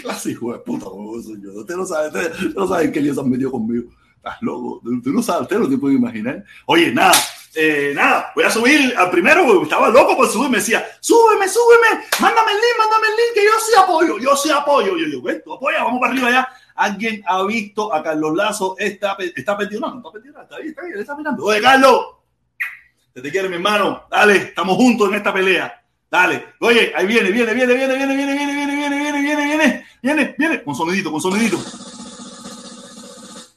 Clase 0.00 0.30
hijo 0.30 0.52
de 0.52 0.58
puta, 0.60 0.86
como 0.86 1.20
yo. 1.20 1.52
Usted 1.60 1.76
no 1.76 1.84
sabe, 1.84 2.08
usted 2.08 2.54
no 2.54 2.66
sabe 2.66 2.90
qué 2.90 3.00
lío 3.00 3.14
se 3.14 3.20
han 3.20 3.28
metido 3.28 3.50
conmigo. 3.50 3.90
Estás 4.16 4.38
loco. 4.40 4.80
Usted 4.84 5.10
no 5.10 5.22
sabe, 5.22 5.42
usted 5.42 5.58
no 5.58 5.68
se 5.68 5.76
puede 5.78 5.96
imaginar. 5.96 6.44
Oye, 6.64 6.92
nada, 6.92 7.14
eh, 7.54 7.92
nada, 7.94 8.32
voy 8.34 8.44
a 8.44 8.50
subir 8.50 8.94
al 8.96 9.10
primero, 9.10 9.62
estaba 9.62 9.88
loco 9.88 10.14
por 10.16 10.28
subir, 10.28 10.50
me 10.50 10.58
decía, 10.58 10.86
súbeme, 11.00 11.48
súbeme, 11.48 12.04
mándame 12.20 12.52
el 12.52 12.58
link, 12.58 12.78
mándame 12.78 13.06
el 13.06 13.16
link, 13.16 13.34
que 13.34 13.44
yo 13.44 13.50
sí 13.64 13.72
apoyo, 13.82 14.18
yo 14.18 14.36
sí 14.36 14.50
apoyo. 14.50 14.96
Yo 14.96 15.06
digo, 15.06 15.42
tú 15.44 15.54
apoya, 15.54 15.84
vamos 15.84 16.00
para 16.00 16.12
arriba 16.12 16.30
ya. 16.30 16.48
Alguien 16.74 17.22
ha 17.26 17.42
visto 17.44 17.92
a 17.94 18.02
Carlos 18.02 18.34
Lazo, 18.34 18.76
está, 18.78 19.16
está 19.34 19.56
perdido, 19.56 19.80
no, 19.80 19.90
no 19.90 19.96
está 19.98 20.10
perdido, 20.12 20.42
está 20.42 20.58
bien, 20.58 20.74
está 20.78 21.00
está 21.00 21.16
mirando. 21.16 21.44
Oye, 21.44 21.60
Carlos, 21.60 22.15
te, 23.16 23.22
te 23.22 23.30
quiero, 23.30 23.48
mi 23.48 23.54
hermano, 23.54 24.06
dale, 24.10 24.36
estamos 24.36 24.76
juntos 24.76 25.08
en 25.08 25.14
esta 25.14 25.32
pelea. 25.32 25.82
Dale, 26.10 26.48
oye, 26.60 26.92
ahí 26.94 27.06
viene, 27.06 27.30
viene, 27.30 27.54
viene, 27.54 27.74
viene, 27.74 27.96
viene, 27.96 28.14
viene, 28.14 28.34
viene, 28.34 28.54
viene, 28.54 28.76
viene, 28.76 28.96
viene, 28.96 29.22
viene, 29.22 29.44
viene, 29.46 29.86
viene, 30.02 30.34
viene, 30.36 30.62
con 30.62 30.74
sonidito, 30.74 31.10
con 31.10 31.22
sonidito. 31.22 31.56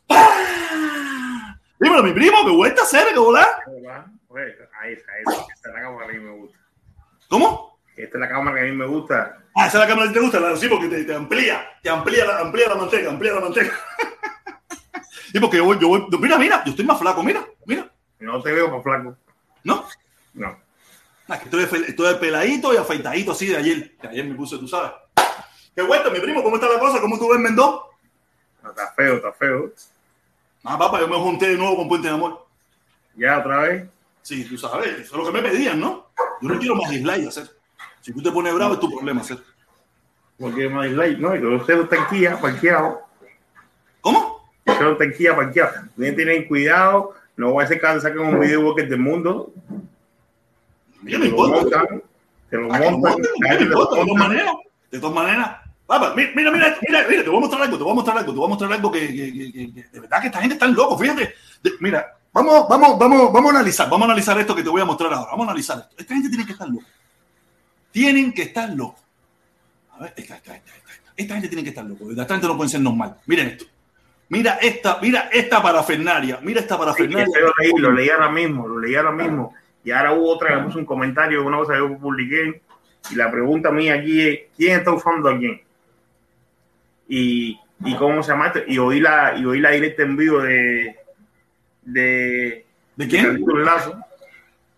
¡Ah! 0.07 1.57
Dímelo, 1.77 2.03
mi 2.03 2.13
primo, 2.13 2.37
que 2.45 2.51
vuelta 2.51 2.83
a 2.83 2.85
hacer, 2.85 3.09
que 3.09 3.19
volar. 3.19 3.47
Ahí 3.65 4.93
está, 4.93 5.11
ahí 5.11 5.23
está. 5.27 5.45
Esta 5.53 5.69
es 5.69 5.75
la 5.75 5.81
cámara 5.81 6.07
que 6.07 6.15
a 6.15 6.19
mí 6.19 6.25
me 6.25 6.37
gusta. 6.37 6.57
¿Cómo? 7.27 7.79
Esta 7.97 8.17
es 8.17 8.21
la 8.21 8.29
cámara 8.29 8.55
que 8.55 8.63
a 8.63 8.71
mí 8.71 8.77
me 8.77 8.85
gusta. 8.85 9.43
Ah, 9.55 9.67
esa 9.67 9.77
es 9.77 9.83
la 9.83 9.87
cámara 9.87 10.07
que 10.07 10.13
te 10.13 10.21
gusta, 10.21 10.39
la, 10.39 10.55
sí, 10.55 10.69
porque 10.69 10.87
te, 10.87 11.03
te 11.03 11.13
amplía, 11.13 11.67
te 11.83 11.89
amplía, 11.89 12.23
la, 12.23 12.39
amplía 12.39 12.69
la 12.69 12.75
manteca, 12.75 13.09
amplía 13.09 13.33
la 13.33 13.41
manteca. 13.41 13.73
y 15.33 15.39
porque 15.41 15.57
yo 15.57 15.65
voy, 15.65 15.77
yo 15.81 15.89
voy, 15.89 16.07
mira, 16.17 16.37
mira, 16.37 16.63
yo 16.63 16.71
estoy 16.71 16.85
más 16.85 16.97
flaco, 16.97 17.21
mira, 17.23 17.45
mira. 17.65 17.91
No 18.19 18.41
te 18.41 18.53
veo 18.53 18.69
más 18.71 18.81
flaco. 18.81 19.17
¿No? 19.63 19.85
No. 20.33 20.57
Ah, 21.27 21.37
que 21.37 21.45
estoy, 21.45 21.83
estoy 21.87 22.15
peladito 22.15 22.73
y 22.73 22.77
afeitadito 22.77 23.31
así 23.31 23.47
de 23.47 23.57
ayer. 23.57 23.97
Que 23.97 24.07
ayer 24.07 24.25
me 24.25 24.35
puse, 24.35 24.57
tú 24.57 24.67
sabes. 24.67 24.91
¿Qué 25.75 25.81
vuelta, 25.83 26.09
mi 26.09 26.19
primo? 26.19 26.43
¿Cómo 26.43 26.55
está 26.55 26.67
la 26.67 26.79
cosa? 26.79 26.99
¿Cómo 26.99 27.17
tú 27.19 27.29
ves 27.29 27.39
Mendón? 27.39 27.79
No, 28.63 28.69
está 28.69 28.91
feo, 28.93 29.15
está 29.15 29.31
feo. 29.33 29.71
Ah, 30.63 30.77
papá, 30.77 30.99
yo 30.99 31.07
me 31.07 31.15
junté 31.17 31.49
de 31.49 31.57
nuevo 31.57 31.77
con 31.77 31.87
Puente 31.87 32.07
de 32.07 32.13
Amor. 32.15 32.45
Ya 33.15 33.39
otra 33.39 33.59
vez. 33.59 33.87
Sí, 34.21 34.43
tú 34.45 34.57
sabes, 34.57 34.87
eso 34.99 35.01
es 35.01 35.11
lo 35.11 35.25
que 35.25 35.31
me 35.31 35.47
pedían, 35.47 35.79
¿no? 35.79 36.07
Yo 36.41 36.49
no 36.49 36.59
quiero 36.59 36.75
más 36.75 36.89
dislike 36.89 37.27
hacer. 37.27 37.49
Si 38.01 38.13
tú 38.13 38.21
te 38.21 38.31
pones 38.31 38.53
bravo, 38.53 38.73
es 38.73 38.79
tu 38.79 38.89
problema 38.89 39.21
hacer. 39.21 39.39
Porque 40.37 40.67
más 40.69 40.87
dislike, 40.87 41.19
no, 41.19 41.35
y 41.35 41.39
que 41.39 41.45
usted 41.45 41.81
está 41.81 41.95
en 41.95 42.07
Kia 42.07 42.41
parqueado. 42.41 43.01
¿Cómo? 44.01 44.51
Está 44.65 45.03
en 45.03 45.13
Kia 45.13 45.35
parqueado. 45.35 45.71
Tienen 45.95 46.15
que 46.15 46.25
tener 46.25 46.47
cuidado. 46.47 47.15
No 47.39 47.51
voy 47.53 47.61
a 47.61 47.65
hacer 47.65 47.79
que 47.79 48.01
saquen 48.01 48.19
un 48.19 48.37
video 48.37 48.73
del 48.73 48.97
mundo. 48.99 49.53
Yo 51.03 51.17
no 51.19 51.23
importa. 51.25 51.55
montan. 51.61 52.03
Te 52.49 52.57
lo 52.57 52.73
Ah, 52.73 52.79
montan. 52.91 53.21
te 53.21 53.55
lo 53.55 53.61
importa, 53.61 53.95
de 53.95 54.05
todas 54.05 54.17
maneras. 54.27 54.53
De 54.91 54.99
todas 54.99 55.15
maneras. 55.15 55.57
Papá, 55.87 56.13
mira, 56.17 56.31
mira, 56.35 56.51
mira, 56.51 56.77
mira, 56.85 57.05
mira, 57.09 57.23
te 57.23 57.29
voy 57.29 57.37
a 57.37 57.39
mostrar 57.39 57.61
algo, 57.61 57.77
te 57.77 57.83
voy 57.85 57.91
a 57.93 57.95
mostrar 57.95 58.17
algo, 58.17 58.33
te 58.33 58.37
voy 58.37 58.45
a 58.45 58.49
mostrar 58.49 58.73
algo 58.73 58.91
que, 58.91 59.07
que- 59.07 59.33
que- 59.33 59.51
que- 59.53 59.73
que- 59.73 59.83
de 59.89 59.99
verdad 60.01 60.19
que 60.19 60.27
esta 60.27 60.41
gente 60.41 60.55
está 60.55 60.67
loco, 60.67 60.97
fíjate. 60.97 61.33
De- 61.63 61.71
mira, 61.79 62.05
vamos, 62.33 62.67
vamos, 62.67 62.99
vamos, 62.99 63.31
vamos 63.31 63.53
a 63.53 63.55
analizar, 63.55 63.89
vamos 63.89 64.01
a 64.01 64.11
analizar 64.11 64.37
esto 64.37 64.53
que 64.53 64.61
te 64.63 64.69
voy 64.69 64.81
a 64.81 64.85
mostrar 64.85 65.13
ahora, 65.13 65.31
vamos 65.31 65.47
a 65.47 65.51
analizar 65.51 65.79
esto. 65.79 65.95
Esta 65.97 66.13
gente 66.13 66.27
tiene 66.27 66.45
que 66.45 66.51
estar 66.51 66.67
loca. 66.67 66.85
Tienen 67.91 68.33
que 68.33 68.41
estar 68.41 68.69
locos. 68.71 69.01
A 69.93 70.03
ver, 70.03 70.13
esta, 70.17 70.35
esta, 70.35 70.55
esta. 70.57 70.71
Esta 71.15 71.33
gente 71.35 71.47
tiene 71.47 71.63
que 71.63 71.69
estar 71.69 71.85
loco. 71.85 72.11
Esta 72.11 72.25
gente 72.25 72.47
no 72.47 72.57
puede 72.57 72.69
ser 72.69 72.81
normal. 72.81 73.15
Miren 73.25 73.47
esto. 73.47 73.65
Mira 74.29 74.59
esta, 74.61 74.99
mira 75.01 75.29
esta 75.31 75.61
parafernaria. 75.61 76.39
Mira 76.41 76.59
esta 76.61 76.75
Sí, 76.75 76.79
parafernaria. 76.79 77.23
ese 77.25 77.41
lo 77.41 77.53
leí, 77.57 77.71
lo 77.77 77.91
leí 77.91 78.09
ahora 78.09 78.29
mismo, 78.29 78.67
lo 78.67 78.79
leí 78.79 78.95
ahora 78.95 79.11
mismo. 79.11 79.53
Y 79.83 79.91
ahora 79.91 80.13
hubo 80.13 80.29
otra 80.35 80.55
que 80.55 80.63
puso 80.65 80.77
un 80.79 80.85
comentario, 80.85 81.43
una 81.45 81.57
cosa 81.57 81.73
que 81.73 81.79
yo 81.79 81.97
publiqué. 81.97 82.61
Y 83.11 83.15
la 83.15 83.31
pregunta 83.31 83.71
mía 83.71 83.95
aquí 83.95 84.21
es: 84.21 84.39
¿quién 84.55 84.77
está 84.79 84.91
usando 84.91 85.29
a 85.29 85.37
quién? 85.37 85.61
Y, 87.07 87.59
y 87.83 87.95
cómo 87.95 88.21
se 88.21 88.31
llama 88.31 88.47
esto. 88.47 88.59
Y 88.67 88.77
oí 88.77 88.99
la, 88.99 89.35
y 89.35 89.45
oí 89.45 89.59
la 89.59 89.71
directa 89.71 90.03
en 90.03 90.15
vivo 90.15 90.39
de. 90.41 90.95
de. 91.81 92.65
¿De 92.95 93.07
quién? 93.07 93.25
Carlitos 93.25 93.59
Lazo. 93.59 94.05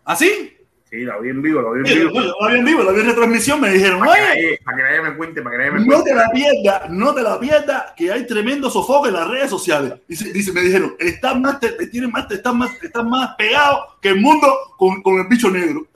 ¿Así? 0.06 0.28
Sí, 0.30 0.58
la 0.92 1.18
vi 1.20 1.30
en 1.30 1.42
vivo, 1.42 1.62
la 1.62 1.72
vi 1.72 1.80
en 1.80 1.86
Sí, 1.86 2.00
vivo. 2.06 2.20
la 2.42 2.48
vi 2.52 2.60
en 2.60 2.66
vivo, 2.66 2.84
la 2.84 2.92
vi 2.92 3.00
en 3.00 3.06
retransmisión, 3.08 3.62
me 3.62 3.70
dijeron, 3.72 4.00
Para 4.02 4.14
que, 4.34 4.40
oye, 4.40 4.60
para 4.66 4.78
que 4.78 4.84
nadie 4.84 5.02
me 5.02 5.16
cuente, 5.16 5.42
para 5.42 5.52
que 5.56 5.58
nadie 5.60 5.72
me 5.72 5.80
no 5.80 5.86
cuente. 5.86 6.10
te 6.10 6.16
la 6.16 6.30
pierdas, 6.32 6.90
no 6.90 7.14
te 7.16 7.22
la 7.22 7.40
pierdas, 7.40 7.84
que 7.96 8.12
hay 8.12 8.28
tremendo 8.28 8.70
sofoco 8.70 9.08
en 9.08 9.14
las 9.14 9.28
redes 9.30 9.50
sociales. 9.50 9.94
Dice, 10.08 10.34
dice 10.34 10.52
me 10.52 10.62
dijeron, 10.62 10.96
estás 11.00 11.40
más, 11.40 11.60
te, 11.62 11.70
tienes 11.88 12.12
más, 12.12 12.28
te 12.28 12.36
estás 12.36 12.54
más, 12.54 12.72
estás 12.84 13.06
más 13.06 13.36
pegado 13.38 13.98
que 14.02 14.10
el 14.10 14.20
mundo 14.20 14.54
con, 14.78 15.02
con 15.02 15.20
el 15.20 15.28
bicho 15.28 15.50
negro. 15.50 15.88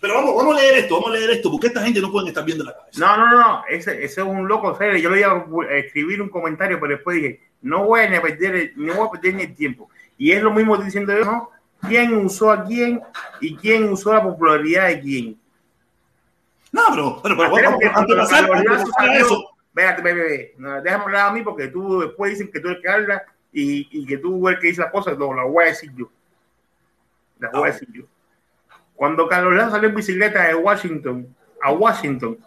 Pero 0.00 0.14
vamos, 0.16 0.36
vamos 0.36 0.56
a 0.56 0.60
leer 0.60 0.74
esto, 0.80 0.96
vamos 0.96 1.10
a 1.10 1.14
leer 1.18 1.30
esto, 1.30 1.50
porque 1.50 1.68
esta 1.68 1.82
gente 1.82 2.00
no 2.00 2.12
pueden 2.12 2.28
estar 2.28 2.44
viendo 2.44 2.62
la 2.64 2.74
cabeza. 2.74 3.00
No, 3.00 3.16
no, 3.16 3.30
no, 3.40 3.64
ese, 3.70 4.04
ese 4.04 4.20
es 4.20 4.26
un 4.26 4.46
loco 4.46 4.76
serio. 4.76 4.98
Yo 4.98 5.08
le 5.08 5.20
iba 5.20 5.32
a 5.32 5.74
escribir 5.76 6.20
un 6.20 6.28
comentario, 6.28 6.78
pero 6.78 6.92
después 6.94 7.16
dije, 7.16 7.40
no 7.62 7.84
voy 7.86 8.00
a 8.02 8.20
perder, 8.20 8.54
el- 8.54 8.72
no 8.76 8.94
voy 8.94 9.08
a 9.08 9.10
perder 9.12 9.34
ni 9.34 9.42
el 9.44 9.54
tiempo. 9.54 9.88
Y 10.18 10.32
es 10.32 10.42
lo 10.42 10.52
mismo 10.52 10.76
diciendo 10.76 11.16
yo, 11.16 11.24
¿no? 11.24 11.50
¿Quién 11.88 12.16
usó 12.16 12.50
a 12.50 12.64
quién 12.64 13.02
y 13.40 13.56
quién 13.56 13.92
usó 13.92 14.12
la 14.12 14.22
popularidad 14.22 14.88
de 14.88 15.00
quién? 15.00 15.40
No, 16.72 16.82
pero, 16.90 17.20
pero, 17.22 17.36
pero 17.36 17.52
vamos, 17.52 17.80
que 17.80 17.86
antes 17.86 18.08
de 18.08 18.16
pasar, 18.16 19.16
eso, 19.16 19.54
Véate, 19.72 20.54
déjame 20.82 21.04
hablar 21.04 21.28
a 21.28 21.32
mí 21.32 21.42
porque 21.42 21.68
tú 21.68 22.00
después 22.00 22.30
dicen 22.30 22.50
que 22.50 22.60
tú 22.60 22.68
eres 22.68 22.78
el 22.78 22.82
que 22.82 22.88
habla 22.88 23.24
y, 23.52 23.88
y 23.90 24.06
que 24.06 24.18
tú 24.18 24.46
eres 24.48 24.58
el 24.58 24.62
que 24.62 24.68
dice 24.68 24.82
las 24.82 24.92
cosas. 24.92 25.18
No, 25.18 25.34
las 25.34 25.46
voy 25.46 25.64
a 25.64 25.68
decir 25.68 25.92
yo. 25.96 26.10
Las 27.40 27.52
voy 27.52 27.68
a 27.68 27.72
decir 27.72 27.88
yo. 27.92 28.04
Cuando 28.94 29.26
Carlos 29.28 29.54
Lazo 29.54 29.72
salió 29.72 29.88
en 29.88 29.94
bicicleta 29.96 30.46
de 30.46 30.54
Washington 30.54 31.34
a 31.60 31.72
Washington, 31.72 32.38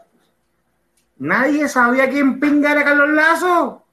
nadie 1.17 1.67
sabía 1.67 2.09
quién 2.09 2.39
pinga 2.39 2.71
era 2.71 2.85
Carlos 2.85 3.09
Lazo. 3.09 3.83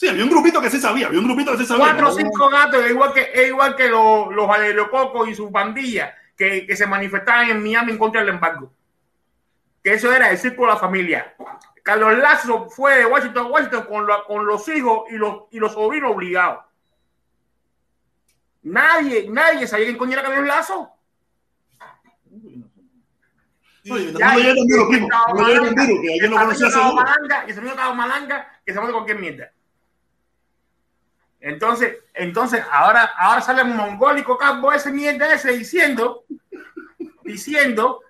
Sí, 0.00 0.08
había 0.08 0.24
un 0.24 0.30
grupito 0.30 0.60
que 0.62 0.70
se 0.70 0.80
sabía, 0.80 1.08
había 1.08 1.18
un 1.20 1.26
grupito 1.26 1.52
que 1.52 1.58
se 1.58 1.66
sabía. 1.66 1.84
Cuatro 1.84 2.08
o 2.08 2.12
cinco 2.12 2.48
gatos, 2.48 2.82
es 2.84 2.90
igual 2.90 3.12
que, 3.12 3.30
es 3.34 3.48
igual 3.48 3.76
que 3.76 3.88
los, 3.88 4.32
los 4.34 4.88
Cocos 4.88 5.28
y 5.28 5.34
su 5.34 5.52
pandilla 5.52 6.14
que, 6.34 6.66
que 6.66 6.74
se 6.74 6.86
manifestaban 6.86 7.50
en 7.50 7.62
Miami 7.62 7.92
en 7.92 7.98
contra 7.98 8.22
del 8.22 8.30
embargo. 8.30 8.72
Que 9.84 9.92
eso 9.94 10.10
era 10.12 10.30
el 10.30 10.38
círculo 10.38 10.68
de 10.68 10.74
la 10.74 10.80
familia. 10.80 11.34
Carlos 11.82 12.16
Lazo 12.18 12.68
fue 12.70 12.96
de 12.96 13.06
Washington 13.06 13.46
a 13.46 13.48
Washington 13.48 13.84
con, 13.86 14.06
la- 14.06 14.24
con 14.26 14.46
los 14.46 14.66
hijos 14.68 15.02
y 15.10 15.16
los, 15.16 15.42
y 15.50 15.58
los 15.58 15.72
sobrinos 15.72 16.12
obligados. 16.12 16.64
Nadie, 18.62 19.26
nadie 19.30 19.66
sabía 19.66 19.86
quién 19.86 19.98
coño 19.98 20.12
era 20.14 20.22
Carlos 20.22 20.46
Lazo. 20.46 20.90
Oye, 23.90 24.12
Ya, 24.18 24.34
me 24.34 24.40
y- 24.40 24.50
y- 24.50 24.54
me 24.54 24.74
duro, 24.74 24.88
que 24.90 26.28
no 26.28 26.36
esa 26.36 26.44
conocía 26.44 26.92
malanga, 26.92 27.44
y 27.46 27.50
ese 27.50 27.60
niño 27.60 27.72
estaba 27.72 27.94
malanga 27.94 28.60
que 28.64 28.72
se 28.74 28.80
mete 28.80 28.92
cualquier 28.92 29.18
mierda. 29.18 29.50
Entonces, 31.40 31.96
entonces 32.14 32.62
ahora, 32.70 33.10
ahora 33.18 33.40
sale 33.40 33.62
un 33.62 33.76
mongólico 33.76 34.36
campo 34.36 34.72
ese 34.72 34.92
mierda 34.92 35.32
ese 35.34 35.52
diciendo, 35.52 36.24
diciendo, 37.24 38.00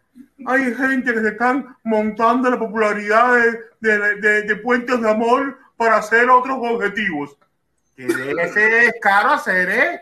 hay 0.47 0.75
gente 0.75 1.13
que 1.13 1.21
se 1.21 1.29
están 1.29 1.77
montando 1.85 2.51
la 2.51 2.59
popularidad 2.59 3.35
de, 3.81 3.99
de- 3.99 4.15
de- 4.17 4.43
de 4.43 4.57
puentes 4.57 5.01
de 5.01 5.11
amor 5.11 5.59
para 5.77 5.99
hacer 5.99 6.29
otros 6.29 6.59
objetivos. 6.61 7.37
Que 7.97 8.07
debe 8.07 8.49
ser 8.53 8.87
descaro 8.93 9.31
hacer, 9.33 9.71
¿eh? 9.71 10.01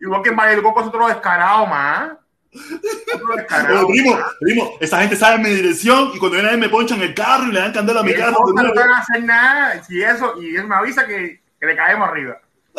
Igual 0.00 0.22
que 0.22 0.30
Mario 0.30 0.62
Coco 0.62 0.80
es 0.82 0.86
otro 0.86 1.08
descarado 1.08 1.66
más. 1.66 2.12
Oye, 2.54 3.86
primo, 3.88 4.18
primo, 4.40 4.70
esa 4.80 5.00
gente 5.00 5.16
sabe 5.16 5.38
mi 5.38 5.50
dirección 5.50 6.12
y 6.14 6.18
cuando 6.18 6.36
viene 6.36 6.50
a 6.50 6.56
me 6.56 6.68
ponchan 6.68 7.00
el 7.02 7.14
carro 7.14 7.44
y 7.44 7.52
le 7.52 7.60
dan 7.60 7.72
candela 7.72 8.00
a 8.00 8.02
mi 8.02 8.14
carro. 8.14 8.36
no, 8.54 8.74
van 8.74 8.90
a 8.90 8.98
hacer 8.98 9.22
nada. 9.24 9.82
Si 9.82 10.00
eso, 10.02 10.40
y 10.40 10.56
él 10.56 10.66
me 10.66 10.76
avisa 10.76 11.06
que, 11.06 11.40
que 11.60 11.66
le 11.66 11.76
caemos 11.76 12.08
arriba. 12.08 12.40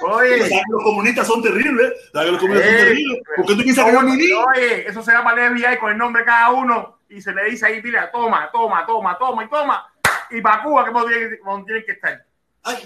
Oye, 0.00 0.38
¿Sabes 0.38 0.48
que 0.50 0.62
los 0.72 0.82
comunistas 0.82 1.26
son 1.26 1.42
terribles? 1.42 1.92
¿Sabes 2.12 2.26
que 2.26 2.32
los 2.32 2.40
comunistas 2.40 2.70
son 2.70 2.80
Eh, 2.80 2.84
terribles? 2.84 3.22
¿Por 3.36 3.46
qué 3.46 3.54
tú 3.54 3.62
piensas 3.62 3.84
que 3.86 3.96
oye, 3.96 4.88
eso 4.88 5.02
se 5.02 5.12
llama 5.12 5.32
el 5.32 5.56
FBI 5.56 5.78
con 5.78 5.90
el 5.92 5.98
nombre 5.98 6.22
de 6.22 6.26
cada 6.26 6.50
uno 6.50 6.98
y 7.08 7.20
se 7.20 7.32
le 7.32 7.44
dice 7.44 7.66
ahí, 7.66 7.80
mira, 7.82 8.10
toma, 8.10 8.50
toma, 8.52 8.84
toma, 8.86 9.16
toma 9.18 9.44
y 9.44 9.48
toma. 9.48 9.86
Y 10.30 10.40
para 10.40 10.62
Cuba, 10.62 10.84
que 10.84 10.90
tienen, 10.90 11.30
que- 11.30 11.64
tienen 11.66 11.84
que 11.86 11.92
estar. 11.92 12.24
Ay, 12.64 12.76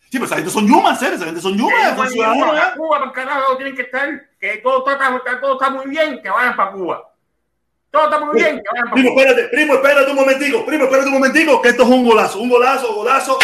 sí, 0.00 0.08
pero 0.12 0.24
esa 0.24 0.36
gente 0.36 0.50
son 0.50 0.66
yumas, 0.66 1.00
¿eh? 1.02 1.12
Esa 1.14 1.26
gente 1.26 1.40
son 1.40 1.56
yumas, 1.56 1.96
son 1.96 2.08
ciudadanos. 2.08 2.48
para 2.48 2.68
¿eh? 2.68 2.72
Cuba, 2.76 2.98
para 2.98 3.12
carajo, 3.12 3.56
tienen 3.56 3.76
que 3.76 3.82
estar. 3.82 4.08
Que 4.40 4.56
todo 4.58 4.88
está, 4.90 5.20
todo 5.40 5.52
está 5.54 5.70
muy 5.70 5.86
bien, 5.86 6.20
que 6.22 6.30
vayan 6.30 6.56
para 6.56 6.72
Cuba. 6.72 7.10
Todo 7.90 8.04
está 8.04 8.20
muy 8.20 8.34
bien. 8.34 8.62
Primo, 8.92 9.10
espérate, 9.10 9.48
primo, 9.48 9.74
espérate 9.74 10.10
un 10.10 10.16
momentico. 10.16 10.64
Primo, 10.66 10.84
espérate 10.84 11.08
un 11.08 11.14
momentico, 11.14 11.62
que 11.62 11.68
esto 11.68 11.82
es 11.84 11.88
un 11.88 12.04
golazo. 12.06 12.40
Un 12.40 12.48
golazo, 12.48 12.94
golazo. 12.94 13.38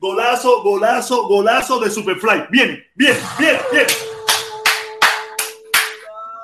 Golazo, 0.00 0.62
golazo, 0.62 1.26
golazo 1.26 1.80
de 1.80 1.90
Superfly. 1.90 2.44
Bien, 2.50 2.84
bien, 2.94 3.16
bien, 3.38 3.56
bien. 3.72 3.86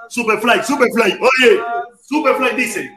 Superfly, 0.08 0.64
Superfly. 0.64 1.18
Oye, 1.20 1.60
Superfly 2.02 2.56
dice, 2.56 2.90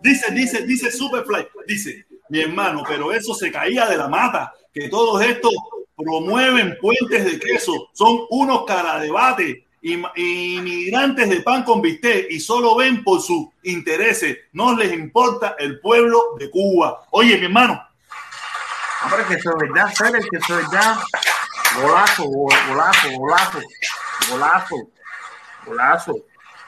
dice, 0.00 0.32
dice, 0.32 0.66
dice 0.66 0.92
Superfly. 0.92 1.46
Dice, 1.66 2.06
mi 2.28 2.40
hermano, 2.40 2.84
pero 2.86 3.12
eso 3.12 3.34
se 3.34 3.50
caía 3.50 3.86
de 3.86 3.96
la 3.96 4.08
mata. 4.08 4.52
Que 4.72 4.88
todos 4.88 5.20
estos 5.22 5.52
promueven 5.96 6.76
puentes 6.80 7.24
de 7.24 7.38
queso. 7.40 7.88
Son 7.92 8.20
unos 8.30 8.64
caradebate 8.66 9.66
inmigrantes 9.82 11.30
de 11.30 11.40
pan 11.40 11.64
con 11.64 11.80
bistec 11.80 12.30
y 12.30 12.38
solo 12.38 12.76
ven 12.76 13.02
por 13.02 13.20
sus 13.20 13.48
intereses. 13.64 14.38
No 14.52 14.76
les 14.76 14.92
importa 14.92 15.56
el 15.58 15.80
pueblo 15.80 16.36
de 16.38 16.48
Cuba. 16.48 17.06
Oye, 17.10 17.36
mi 17.38 17.46
hermano. 17.46 17.89
Hombre, 19.02 19.24
que 19.28 19.34
eso 19.34 19.50
es 19.50 19.56
verdad, 19.56 19.94
¿sabes? 19.94 20.26
Que 20.30 20.36
eso 20.36 20.58
es 20.58 20.70
verdad. 20.70 20.96
Golazo, 21.80 22.24
golazo, 22.24 23.08
golazo, 23.18 23.60
golazo, 24.30 24.76
golazo. 25.66 26.14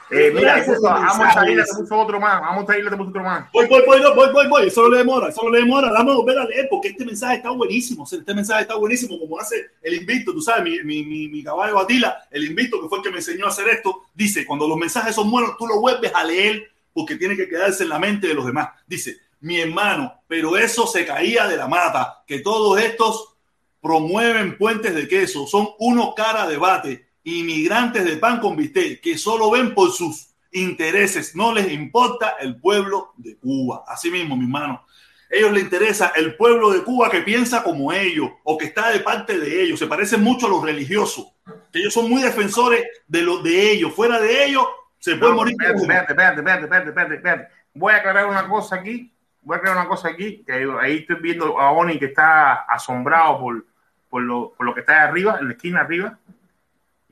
Eh, 0.09 0.31
mira, 0.33 0.59
eso, 0.59 0.79
vamos 0.81 1.35
a 1.35 1.49
irle, 1.49 1.63
te 1.63 1.73
puso 1.73 1.97
otro 1.97 2.19
más. 2.19 2.39
Vamos 2.39 2.69
a 2.69 2.77
irle, 2.77 2.89
te 2.89 2.97
puso 2.97 3.09
otro 3.09 3.23
más. 3.23 3.51
Voy, 3.51 3.67
voy, 3.67 3.81
voy, 3.85 4.01
voy, 4.15 4.31
voy, 4.31 4.47
voy. 4.47 4.67
Eso 4.67 4.83
no 4.83 4.89
le 4.89 4.97
demora, 4.99 5.29
eso 5.29 5.41
no 5.43 5.49
le 5.49 5.59
demora. 5.59 5.91
Vamos 5.91 6.13
a 6.13 6.17
volver 6.17 6.39
a 6.39 6.45
leer 6.45 6.67
porque 6.69 6.89
este 6.89 7.05
mensaje 7.05 7.37
está 7.37 7.49
buenísimo. 7.49 8.03
Este 8.03 8.33
mensaje 8.33 8.61
está 8.61 8.75
buenísimo, 8.75 9.17
como 9.19 9.39
hace 9.39 9.71
el 9.81 9.95
invito, 9.95 10.33
tú 10.33 10.41
sabes, 10.41 10.63
mi, 10.63 10.83
mi, 10.83 11.03
mi, 11.03 11.27
mi 11.29 11.43
caballo 11.43 11.75
Batila, 11.75 12.27
el 12.29 12.45
invito 12.45 12.81
que 12.81 12.87
fue 12.87 12.99
el 12.99 13.03
que 13.03 13.11
me 13.11 13.17
enseñó 13.17 13.45
a 13.45 13.49
hacer 13.49 13.67
esto, 13.69 14.03
dice, 14.13 14.45
cuando 14.45 14.67
los 14.67 14.77
mensajes 14.77 15.15
son 15.15 15.31
buenos, 15.31 15.57
tú 15.57 15.65
lo 15.65 15.79
vuelves 15.79 16.11
a 16.13 16.23
leer 16.23 16.71
porque 16.93 17.15
tiene 17.15 17.35
que 17.35 17.49
quedarse 17.49 17.83
en 17.83 17.89
la 17.89 17.99
mente 17.99 18.27
de 18.27 18.35
los 18.35 18.45
demás. 18.45 18.69
Dice, 18.85 19.17
mi 19.43 19.59
hermano, 19.59 20.23
pero 20.25 20.55
eso 20.57 20.87
se 20.87 21.05
caía 21.05 21.47
de 21.47 21.57
la 21.57 21.67
mata, 21.67 22.23
que 22.25 22.39
todos 22.39 22.79
estos 22.79 23.35
promueven 23.81 24.57
puentes 24.57 24.95
de 24.95 25.05
queso, 25.05 25.45
son 25.45 25.67
unos 25.79 26.15
cara 26.15 26.47
de 26.47 26.55
bate 26.55 27.09
inmigrantes 27.25 28.05
de 28.05 28.15
pan 28.15 28.39
con 28.39 28.55
bistec 28.55 29.01
que 29.01 29.17
solo 29.17 29.51
ven 29.51 29.73
por 29.73 29.91
sus 29.91 30.33
intereses, 30.53 31.35
no 31.35 31.53
les 31.53 31.69
importa 31.71 32.37
el 32.39 32.57
pueblo 32.57 33.11
de 33.17 33.37
Cuba. 33.37 33.83
Así 33.85 34.09
mismo, 34.09 34.37
mi 34.37 34.43
hermano. 34.43 34.85
Ellos 35.29 35.51
les 35.51 35.63
interesa 35.63 36.13
el 36.15 36.37
pueblo 36.37 36.71
de 36.71 36.83
Cuba 36.83 37.09
que 37.09 37.21
piensa 37.21 37.63
como 37.63 37.91
ellos 37.91 38.29
o 38.43 38.57
que 38.57 38.65
está 38.65 38.91
de 38.91 39.01
parte 39.01 39.37
de 39.37 39.63
ellos. 39.63 39.79
Se 39.79 39.87
parecen 39.87 40.21
mucho 40.21 40.45
a 40.45 40.49
los 40.49 40.63
religiosos. 40.63 41.33
Que 41.71 41.79
ellos 41.79 41.93
son 41.93 42.09
muy 42.09 42.21
defensores 42.21 42.85
de 43.07 43.21
los 43.23 43.43
de 43.43 43.71
ellos. 43.71 43.93
Fuera 43.93 44.21
de 44.21 44.45
ellos 44.45 44.65
se 44.99 45.15
puede 45.17 45.33
morir. 45.33 45.55
Espérate, 45.59 46.13
espérate, 46.13 46.39
espérate, 46.39 46.63
espérate, 46.63 47.15
espérate, 47.15 47.47
Voy 47.73 47.91
a 47.93 47.97
aclarar 47.97 48.27
una 48.27 48.47
cosa 48.47 48.75
aquí. 48.75 49.12
Voy 49.43 49.55
a 49.55 49.57
aclarar 49.57 49.79
una 49.79 49.89
cosa 49.89 50.09
aquí. 50.09 50.43
Que 50.45 50.67
ahí 50.81 50.97
estoy 50.99 51.17
viendo 51.17 51.59
a 51.59 51.71
Oni 51.71 51.99
que 51.99 52.05
está 52.05 52.53
asombrado 52.61 53.39
por, 53.39 53.65
por, 54.09 54.21
lo, 54.21 54.53
por 54.53 54.65
lo 54.65 54.73
que 54.73 54.81
está 54.81 55.03
arriba, 55.03 55.37
en 55.39 55.47
la 55.47 55.53
esquina 55.53 55.81
arriba 55.81 56.17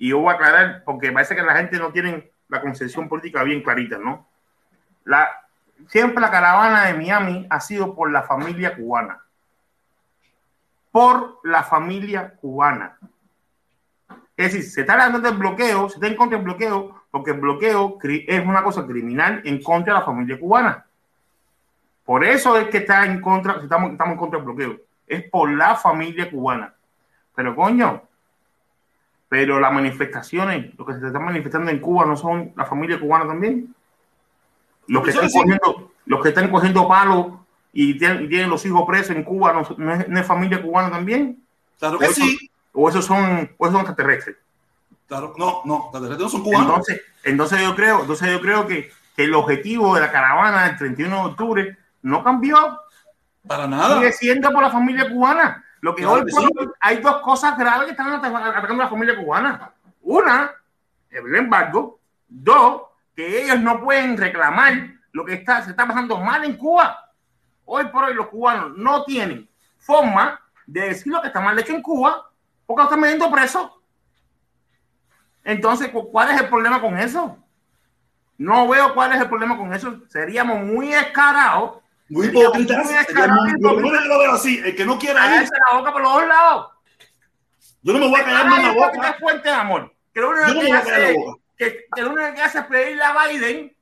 y 0.02 0.10
yo 0.10 0.18
voy 0.18 0.34
a 0.34 0.36
aclarar, 0.36 0.82
porque 0.84 1.12
parece 1.12 1.36
que 1.36 1.44
la 1.44 1.56
gente 1.56 1.78
no 1.78 1.92
tiene 1.92 2.32
la 2.48 2.60
concepción 2.60 3.08
política 3.08 3.44
bien 3.44 3.62
clarita, 3.62 4.00
¿no? 4.00 4.28
La, 5.04 5.30
siempre 5.90 6.20
la 6.20 6.32
caravana 6.32 6.86
de 6.86 6.96
Miami 6.96 7.46
ha 7.48 7.60
sido 7.60 7.94
por 7.94 8.12
la 8.12 8.24
familia 8.24 8.76
cubana. 8.76 9.22
Por 10.92 11.38
la 11.44 11.62
familia 11.62 12.34
cubana. 12.34 12.98
Es 14.36 14.54
decir, 14.54 14.64
se 14.64 14.82
está 14.82 14.94
hablando 14.94 15.20
del 15.20 15.38
bloqueo, 15.38 15.88
se 15.88 15.98
está 15.98 16.08
en 16.08 16.16
contra 16.16 16.40
del 16.40 16.46
bloqueo, 16.46 17.04
porque 17.12 17.30
el 17.30 17.40
bloqueo 17.40 18.00
es 18.02 18.44
una 18.44 18.64
cosa 18.64 18.88
criminal 18.88 19.44
en 19.46 19.62
contra 19.62 19.94
de 19.94 20.00
la 20.00 20.06
familia 20.08 20.40
cubana. 20.40 20.84
Por 22.12 22.26
eso 22.26 22.58
es 22.58 22.68
que 22.68 22.80
está 22.80 23.06
en 23.06 23.22
contra, 23.22 23.62
estamos, 23.64 23.94
estamos 23.94 24.12
en 24.12 24.18
contra 24.18 24.38
del 24.38 24.46
bloqueo. 24.46 24.82
Es 25.08 25.30
por 25.30 25.50
la 25.50 25.78
familia 25.78 26.30
cubana. 26.30 26.76
Pero 27.34 27.56
coño, 27.56 28.02
pero 29.30 29.62
las 29.62 29.72
manifestaciones, 29.72 30.78
lo 30.78 30.86
que 30.86 30.96
se 30.96 31.08
están 31.08 31.24
manifestando 31.24 31.72
en 31.72 31.80
Cuba, 31.80 32.06
¿no 32.06 32.18
son 32.18 32.52
la 32.58 32.66
familia 32.66 33.00
cubana 33.00 33.28
también? 33.28 33.74
Los 34.88 35.06
que, 35.06 35.12
están 35.12 35.30
cogiendo, 35.30 35.94
los 36.06 36.22
que 36.22 36.28
están 36.28 36.52
cogiendo 36.52 36.86
palos 36.86 37.28
y 37.72 37.98
tienen, 37.98 38.50
los 38.50 38.66
hijos 38.66 38.84
presos 38.86 39.16
en 39.16 39.24
Cuba, 39.24 39.54
¿no, 39.78 39.94
es, 40.20 40.28
familia 40.28 40.62
cubana 40.62 40.92
también? 40.92 41.42
Claro 41.80 41.98
que 41.98 42.08
sí. 42.08 42.52
o 42.74 42.90
esos 42.90 43.06
son, 43.06 43.52
o 43.58 43.68
esos 43.68 43.72
son 43.72 43.86
extraterrestres. 43.86 44.36
Claro, 45.08 45.34
no, 45.38 45.62
no, 45.64 45.84
extraterrestres 45.84 46.26
no 46.26 46.30
son 46.30 46.44
cubanos. 46.44 46.68
Entonces, 46.72 47.02
entonces 47.24 47.62
yo 47.62 47.74
creo, 47.74 48.02
entonces 48.02 48.30
yo 48.30 48.42
creo 48.42 48.68
que, 48.68 48.92
que 49.16 49.24
el 49.24 49.34
objetivo 49.34 49.96
de 49.96 50.02
la 50.02 50.12
caravana 50.12 50.66
del 50.66 50.78
31 50.78 51.16
de 51.16 51.24
octubre 51.24 51.78
no 52.02 52.24
cambió. 52.24 52.80
Para 53.48 53.68
nada. 53.68 53.96
Sigue 53.96 54.12
siendo 54.12 54.52
por 54.52 54.62
la 54.62 54.70
familia 54.70 55.10
cubana. 55.10 55.64
Lo 55.82 55.96
que 55.96 56.06
hoy 56.06 56.24
hay 56.80 56.98
dos 56.98 57.18
cosas 57.18 57.58
graves 57.58 57.86
que 57.86 57.92
están 57.92 58.14
atacando 58.14 58.84
a 58.84 58.86
la 58.86 58.90
familia 58.90 59.18
cubana. 59.18 59.72
Una, 60.02 60.52
el 61.10 61.36
embargo. 61.36 62.00
Dos, 62.28 62.84
que 63.16 63.44
ellos 63.44 63.60
no 63.60 63.82
pueden 63.82 64.16
reclamar 64.16 64.74
lo 65.12 65.26
que 65.26 65.34
está, 65.34 65.62
se 65.62 65.72
está 65.72 65.88
pasando 65.88 66.18
mal 66.18 66.44
en 66.46 66.56
Cuba. 66.56 67.12
Hoy 67.66 67.86
por 67.86 68.06
hoy 68.06 68.14
los 68.14 68.28
cubanos 68.28 68.78
no 68.78 69.04
tienen 69.04 69.50
forma 69.78 70.40
de 70.66 70.82
decir 70.82 71.12
lo 71.12 71.22
que 71.22 71.28
está 71.28 71.42
mal 71.42 71.58
hecho 71.60 71.74
en 71.74 71.82
Cuba 71.82 72.30
porque 72.66 72.84
están 72.84 73.00
metiendo 73.00 73.30
presos. 73.30 73.72
Entonces, 75.44 75.92
¿cuál 76.12 76.32
es 76.32 76.42
el 76.42 76.48
problema 76.48 76.80
con 76.80 76.98
eso? 76.98 77.38
No 78.38 78.68
veo 78.68 78.94
cuál 78.94 79.14
es 79.14 79.22
el 79.22 79.28
problema 79.28 79.58
con 79.58 79.74
eso. 79.74 80.00
Seríamos 80.08 80.62
muy 80.64 80.94
escarados 80.94 81.81
muy 82.12 82.28
hipócritas. 82.28 82.92
Lo 83.60 84.20
veo 84.20 84.32
así. 84.34 84.60
El 84.60 84.76
que 84.76 84.86
no 84.86 85.00
quiera 85.00 85.42
ir. 85.42 85.50
la 85.70 85.78
boca 85.78 85.94
por 85.94 86.02
los 86.02 86.14
dos 86.14 86.28
lados. 86.28 86.72
Yo 87.82 87.94
no 87.94 88.00
me 88.00 88.10
voy 88.10 88.20
a 88.20 88.26
callar 88.26 88.48
más 88.48 88.64
la 88.64 88.74
boca. 88.74 89.18
De 89.44 89.50
amor. 89.50 89.96
Que 90.14 90.20
lo 90.20 90.30
único 90.30 90.60
que 90.60 90.74
hace 90.74 91.16
que, 91.58 91.86
que 91.96 92.02
lo 92.02 92.12
único 92.12 92.34
que 92.34 92.42
hace 92.42 92.60
es 92.60 92.66
pedirle 92.66 93.04
a 93.04 93.28
Biden 93.28 93.76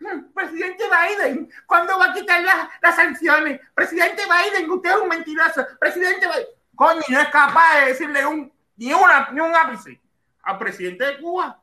hmm, 0.00 0.32
Presidente 0.34 0.84
Biden, 0.84 1.50
¿cuándo 1.66 1.98
va 1.98 2.06
a 2.06 2.14
quitar 2.14 2.42
las, 2.42 2.68
las 2.80 2.96
sanciones? 2.96 3.60
Presidente 3.74 4.22
Biden, 4.24 4.70
usted 4.70 4.90
es 4.90 4.96
un 4.96 5.08
mentiroso. 5.08 5.66
Presidente 5.78 6.26
Biden, 6.26 6.46
coño, 6.74 7.02
no 7.08 7.20
es 7.20 7.28
capaz 7.28 7.80
de 7.80 7.86
decirle 7.86 8.26
un, 8.26 8.52
ni, 8.76 8.92
una, 8.92 9.28
ni 9.30 9.40
un 9.40 9.54
ápice 9.54 10.00
al 10.42 10.58
presidente 10.58 11.04
de 11.04 11.18
Cuba. 11.18 11.60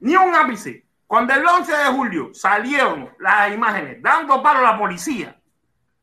Ni 0.00 0.16
un 0.16 0.34
ápice. 0.34 0.86
Cuando 1.12 1.34
el 1.34 1.44
11 1.46 1.76
de 1.76 1.84
julio 1.88 2.30
salieron 2.32 3.14
las 3.18 3.52
imágenes 3.52 4.00
dando 4.00 4.42
palo 4.42 4.60
a 4.60 4.72
la 4.72 4.78
policía, 4.78 5.38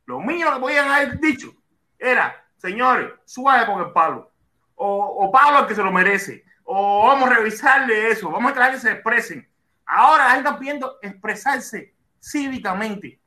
lo 0.06 0.20
mío 0.20 0.54
que 0.54 0.60
podían 0.60 0.88
haber 0.88 1.20
dicho 1.20 1.52
era, 1.98 2.46
señores, 2.58 3.10
suave 3.26 3.66
con 3.66 3.82
el 3.84 3.92
palo, 3.92 4.32
o, 4.76 5.26
o 5.26 5.32
palo 5.32 5.58
al 5.58 5.68
que 5.68 5.74
se 5.74 5.82
lo 5.82 5.92
merece, 5.92 6.46
o 6.64 7.08
vamos 7.08 7.28
a 7.28 7.34
revisarle 7.34 8.12
eso, 8.12 8.30
vamos 8.30 8.52
a 8.52 8.54
tratar 8.54 8.74
que 8.74 8.82
se 8.82 8.92
expresen. 8.92 9.50
Ahora 9.84 10.26
la 10.26 10.32
gente 10.34 10.48
está 10.48 10.60
pidiendo 10.60 11.00
expresarse 11.02 11.96
cívicamente, 12.20 13.20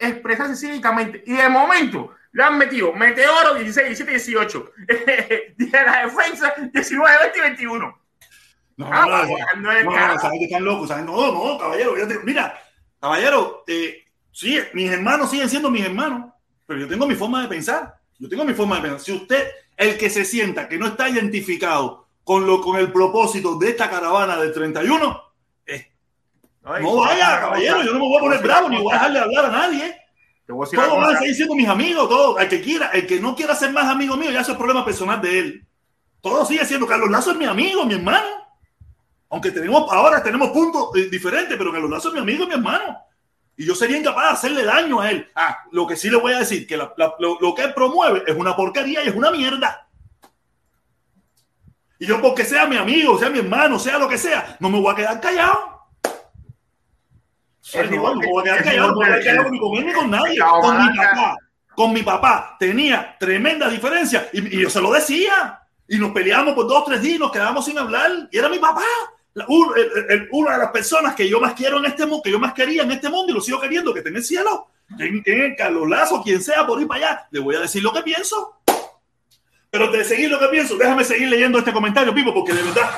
expresarse 0.00 0.56
cívicamente, 0.56 1.22
y 1.24 1.34
de 1.34 1.48
momento 1.48 2.12
le 2.32 2.42
han 2.42 2.58
metido 2.58 2.92
Meteoro 2.92 3.54
16, 3.54 3.86
17, 3.86 4.10
18, 4.10 4.72
de 5.58 5.70
la 5.70 6.06
defensa 6.06 6.54
19, 6.72 7.18
20 7.20 7.38
y 7.38 7.40
21. 7.40 8.01
No, 8.76 8.88
ah, 8.90 9.26
no, 9.56 9.72
no, 9.72 9.82
no, 9.82 10.18
saben 10.18 10.38
que 10.38 10.46
están 10.46 10.64
locos, 10.64 10.88
¿saben? 10.88 11.06
No, 11.06 11.32
no, 11.32 11.58
caballero, 11.58 11.94
mira, 12.24 12.58
caballero, 12.98 13.64
eh, 13.66 14.04
sí, 14.30 14.58
mis 14.72 14.90
hermanos 14.90 15.30
siguen 15.30 15.50
siendo 15.50 15.70
mis 15.70 15.84
hermanos, 15.84 16.32
pero 16.66 16.80
yo 16.80 16.88
tengo 16.88 17.06
mi 17.06 17.14
forma 17.14 17.42
de 17.42 17.48
pensar. 17.48 17.94
Yo 18.18 18.28
tengo 18.28 18.44
mi 18.44 18.54
forma 18.54 18.76
de 18.76 18.82
pensar. 18.82 19.00
Si 19.00 19.12
usted, 19.12 19.48
el 19.76 19.98
que 19.98 20.08
se 20.08 20.24
sienta 20.24 20.68
que 20.68 20.78
no 20.78 20.86
está 20.86 21.08
identificado 21.08 22.06
con 22.24 22.46
lo 22.46 22.60
con 22.60 22.78
el 22.78 22.92
propósito 22.92 23.56
de 23.56 23.70
esta 23.70 23.90
caravana 23.90 24.36
del 24.36 24.52
31, 24.52 25.22
eh, 25.66 25.92
no 26.62 26.96
vaya, 26.96 27.40
caballero, 27.40 27.82
yo 27.82 27.92
no 27.92 27.98
me 27.98 28.08
voy 28.08 28.16
a 28.16 28.20
poner 28.20 28.42
bravo 28.42 28.68
ni 28.68 28.78
voy 28.78 28.92
a 28.92 28.94
dejarle 28.94 29.18
hablar 29.18 29.44
a 29.46 29.50
nadie. 29.50 29.96
Todos 30.46 30.72
van 30.72 31.16
a 31.16 31.18
seguir 31.18 31.34
siendo 31.34 31.54
mis 31.54 31.68
amigos, 31.68 32.08
todos. 32.08 32.40
El 32.40 32.48
que 32.48 32.60
quiera, 32.60 32.88
el 32.88 33.06
que 33.06 33.20
no 33.20 33.34
quiera 33.34 33.54
ser 33.54 33.72
más 33.72 33.86
amigo 33.86 34.16
mío, 34.16 34.30
ya 34.30 34.40
es 34.40 34.48
el 34.48 34.56
problema 34.56 34.84
personal 34.84 35.20
de 35.20 35.38
él. 35.38 35.66
Todo 36.20 36.44
sigue 36.44 36.64
siendo 36.64 36.86
Carlos 36.86 37.10
Lazo 37.10 37.32
es 37.32 37.36
mi 37.36 37.46
amigo, 37.46 37.84
mi 37.84 37.94
hermano. 37.94 38.41
Aunque 39.32 39.50
tenemos, 39.50 39.90
ahora 39.90 40.22
tenemos 40.22 40.50
puntos 40.50 40.90
eh, 40.94 41.08
diferentes, 41.10 41.56
pero 41.56 41.72
que 41.72 41.80
los 41.80 41.90
lazos 41.90 42.08
es 42.08 42.12
mi 42.12 42.20
amigo, 42.20 42.46
mi 42.46 42.52
hermano. 42.52 42.98
Y 43.56 43.64
yo 43.64 43.74
sería 43.74 43.96
incapaz 43.96 44.24
de 44.24 44.30
hacerle 44.30 44.64
daño 44.64 45.00
a 45.00 45.10
él. 45.10 45.26
Ah, 45.34 45.64
lo 45.72 45.86
que 45.86 45.96
sí 45.96 46.10
le 46.10 46.18
voy 46.18 46.34
a 46.34 46.40
decir, 46.40 46.66
que 46.66 46.76
lo, 46.76 46.94
lo, 47.18 47.54
que 47.54 47.62
él 47.62 47.72
promueve 47.72 48.24
es 48.26 48.36
una 48.36 48.54
porquería 48.54 49.02
y 49.02 49.08
es 49.08 49.14
una 49.14 49.30
mierda. 49.30 49.88
Y 51.98 52.04
yo, 52.04 52.20
porque 52.20 52.44
sea 52.44 52.66
mi 52.66 52.76
amigo, 52.76 53.18
sea 53.18 53.30
mi 53.30 53.38
hermano, 53.38 53.78
sea 53.78 53.96
lo 53.98 54.06
que 54.06 54.18
sea, 54.18 54.58
no 54.60 54.68
me 54.68 54.78
voy 54.78 54.92
a 54.92 54.96
quedar 54.96 55.18
callado. 55.18 55.80
no, 57.90 58.14
voy 58.14 58.40
a 58.40 58.44
quedar 58.44 58.64
callado, 58.64 58.88
no 58.88 58.94
voy 58.96 59.04
a 59.06 59.08
quedar 59.08 59.24
callado 59.24 59.50
ni 59.50 59.58
con 59.58 59.76
él 59.78 59.86
ni 59.86 59.92
con 59.94 60.10
nadie. 60.10 60.38
Con 60.40 60.76
mi 60.76 60.94
papá, 60.94 61.36
con 61.74 61.92
mi 61.94 62.02
papá 62.02 62.56
tenía 62.58 63.16
tremenda 63.18 63.70
diferencia 63.70 64.28
y, 64.34 64.58
y 64.58 64.60
yo 64.60 64.68
se 64.68 64.82
lo 64.82 64.92
decía. 64.92 65.58
Y 65.88 65.98
nos 65.98 66.12
peleamos 66.12 66.54
por 66.54 66.68
dos, 66.68 66.84
tres 66.84 67.00
días 67.00 67.16
y 67.16 67.18
nos 67.18 67.32
quedábamos 67.32 67.64
sin 67.64 67.78
hablar. 67.78 68.28
Y 68.30 68.38
era 68.38 68.50
mi 68.50 68.58
papá. 68.58 68.82
Una 70.30 70.52
de 70.52 70.58
las 70.58 70.70
personas 70.70 71.14
que 71.14 71.28
yo 71.28 71.40
más 71.40 71.54
quiero 71.54 71.78
en 71.78 71.86
este 71.86 72.04
mundo, 72.04 72.22
que 72.22 72.30
yo 72.30 72.38
más 72.38 72.52
quería 72.52 72.82
en 72.82 72.92
este 72.92 73.08
mundo 73.08 73.32
y 73.32 73.34
lo 73.34 73.40
sigo 73.40 73.60
queriendo, 73.60 73.92
que 73.92 74.00
esté 74.00 74.10
en 74.10 74.16
el 74.16 74.24
cielo, 74.24 74.68
en, 74.98 75.22
en 75.24 75.54
Carlos 75.54 75.88
Lazo, 75.88 76.22
quien 76.22 76.42
sea 76.42 76.66
por 76.66 76.80
ir 76.80 76.86
para 76.86 77.06
allá, 77.06 77.28
le 77.30 77.40
voy 77.40 77.56
a 77.56 77.60
decir 77.60 77.82
lo 77.82 77.92
que 77.92 78.02
pienso. 78.02 78.58
Pero 79.72 79.90
de 79.90 80.04
seguir 80.04 80.30
lo 80.30 80.38
que 80.38 80.48
pienso, 80.48 80.76
déjame 80.76 81.02
seguir 81.02 81.28
leyendo 81.30 81.58
este 81.58 81.72
comentario, 81.72 82.14
Pipo, 82.14 82.34
porque 82.34 82.52
de 82.52 82.62
verdad. 82.62 82.90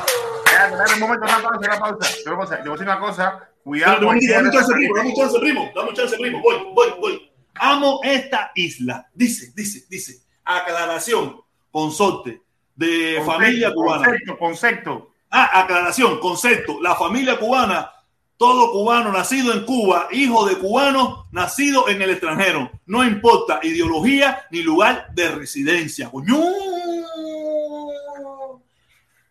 un 0.95 1.01
momento, 1.01 1.25
una 1.25 1.41
pausa, 1.41 1.59
una 1.59 1.79
pausa. 1.79 2.25
Yo 2.25 2.35
voy 2.35 2.47
a 2.47 2.51
decir 2.51 2.83
una 2.83 2.99
cosa. 2.99 3.49
Cuidado. 3.63 4.07
Dame 4.07 4.51
chance, 4.51 4.73
primo, 4.75 4.97
dame 4.97 5.15
chance, 5.15 5.39
primo. 5.39 5.71
Dame 5.73 5.95
chance, 5.95 6.17
primo. 6.19 6.41
Voy, 6.43 6.57
voy, 6.75 6.95
voy. 7.01 7.33
Amo 7.55 8.01
esta 8.03 8.51
isla. 8.57 9.09
Dice, 9.15 9.53
dice, 9.55 9.87
dice. 9.89 10.25
Aclaración, 10.45 11.41
consorte 11.71 12.43
de 12.75 13.23
familia 13.25 13.73
cubana. 13.73 14.07
Concepto, 14.07 14.39
concepto. 14.39 15.14
Ah, 15.37 15.63
aclaración, 15.63 16.21
concepto. 16.21 16.81
La 16.81 16.95
familia 16.95 17.37
cubana, 17.41 17.91
todo 18.37 18.71
cubano 18.71 19.11
nacido 19.11 19.53
en 19.53 19.65
Cuba, 19.65 20.07
hijo 20.13 20.47
de 20.47 20.57
cubano 20.59 21.27
nacido 21.33 21.89
en 21.89 22.01
el 22.01 22.11
extranjero. 22.11 22.71
No 22.87 23.03
importa 23.03 23.59
ideología 23.65 24.47
ni 24.53 24.63
lugar 24.63 25.09
de 25.13 25.33
residencia. 25.33 26.09
Coño. 26.09 26.41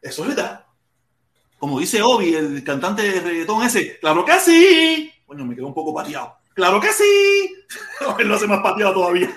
Eso 0.01 0.23
es 0.23 0.27
verdad. 0.27 0.65
Como 1.57 1.79
dice 1.79 2.01
Obi, 2.01 2.35
el 2.35 2.61
cantante 2.65 3.03
de 3.03 3.21
reggaetón 3.21 3.63
ese, 3.63 3.97
claro 3.99 4.25
que 4.25 4.37
sí. 4.41 5.09
Coño, 5.25 5.45
me 5.45 5.55
quedó 5.55 5.67
un 5.67 5.73
poco 5.73 5.93
pateado. 5.93 6.35
Claro 6.53 6.81
que 6.81 6.91
sí. 6.91 7.55
Él 8.19 8.27
lo 8.27 8.35
hace 8.35 8.47
más 8.47 8.59
pateado 8.59 8.93
todavía. 8.93 9.33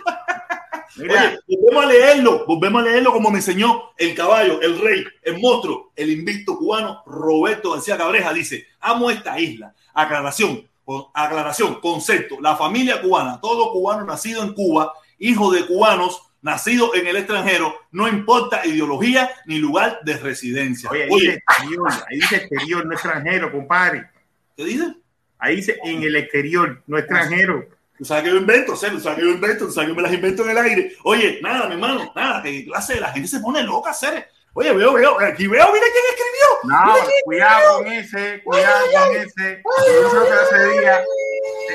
Oye, 0.98 1.38
volvemos 1.46 1.84
a 1.84 1.88
leerlo, 1.88 2.46
volvemos 2.46 2.82
a 2.82 2.84
leerlo 2.86 3.12
como 3.12 3.30
me 3.30 3.38
enseñó 3.38 3.90
el 3.96 4.14
caballo, 4.14 4.60
el 4.62 4.78
rey, 4.80 5.04
el 5.22 5.38
monstruo, 5.38 5.92
el 5.94 6.10
invicto 6.10 6.56
cubano 6.56 7.02
Roberto 7.06 7.72
García 7.72 7.96
Cabreja. 7.96 8.32
Dice: 8.32 8.66
Amo 8.80 9.10
esta 9.10 9.38
isla. 9.38 9.74
Aclaración, 9.94 10.66
aclaración, 11.14 11.80
concepto. 11.80 12.40
La 12.40 12.56
familia 12.56 13.00
cubana, 13.00 13.40
todo 13.40 13.72
cubano 13.72 14.04
nacido 14.04 14.42
en 14.42 14.52
Cuba, 14.52 14.92
hijo 15.18 15.50
de 15.50 15.66
cubanos, 15.66 16.22
nacido 16.46 16.94
en 16.94 17.06
el 17.06 17.16
extranjero, 17.16 17.74
no 17.90 18.08
importa 18.08 18.64
ideología 18.64 19.30
ni 19.46 19.58
lugar 19.58 19.98
de 20.04 20.16
residencia. 20.16 20.88
Oye, 20.90 21.02
ahí, 21.04 21.10
Dice, 21.10 21.32
exterior, 21.34 21.88
ahí 22.08 22.16
dice 22.16 22.36
exterior, 22.36 22.86
no 22.86 22.92
extranjero, 22.92 23.52
compadre. 23.52 24.08
¿Qué 24.56 24.64
dice? 24.64 24.94
Ahí 25.38 25.56
dice 25.56 25.76
en 25.84 26.02
el 26.02 26.14
exterior, 26.16 26.82
no 26.86 26.98
extranjero. 26.98 27.66
Tú 27.98 28.04
sabes 28.04 28.24
que 28.24 28.30
yo 28.30 28.36
invento, 28.36 28.76
¿sí? 28.76 28.86
tú 28.90 29.00
sabes 29.00 29.18
que 29.18 29.24
yo 29.24 29.32
invento, 29.32 29.66
tú 29.66 29.72
sabes 29.72 29.88
que 29.88 29.96
me 29.96 30.02
las 30.02 30.12
invento 30.12 30.44
en 30.44 30.50
el 30.50 30.58
aire. 30.58 30.92
Oye, 31.04 31.38
nada, 31.42 31.66
mi 31.66 31.74
hermano, 31.74 32.12
nada, 32.14 32.42
que 32.42 32.64
clase, 32.66 33.00
la 33.00 33.12
gente 33.12 33.28
se 33.28 33.40
pone 33.40 33.62
loca, 33.62 33.90
hacer. 33.90 34.28
Oye, 34.52 34.72
veo, 34.72 34.92
veo, 34.92 35.20
aquí 35.20 35.46
veo, 35.46 35.66
mira 35.72 35.84
quién 35.92 36.04
escribió. 36.10 36.46
No, 36.64 36.94
cuidado 37.24 37.78
con 37.78 37.86
ese, 37.88 38.42
cuidado 38.42 38.86
con 38.92 39.16
ese. 39.16 39.62
Eso 39.62 40.26
que 40.26 40.32
hace 40.32 40.68
día. 40.80 41.04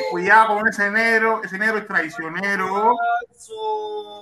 Cuidado 0.09 0.47
con 0.55 0.67
ese 0.67 0.89
negro, 0.91 1.41
ese 1.43 1.57
negro 1.57 1.77
es 1.77 1.87
traicionero. 1.87 2.95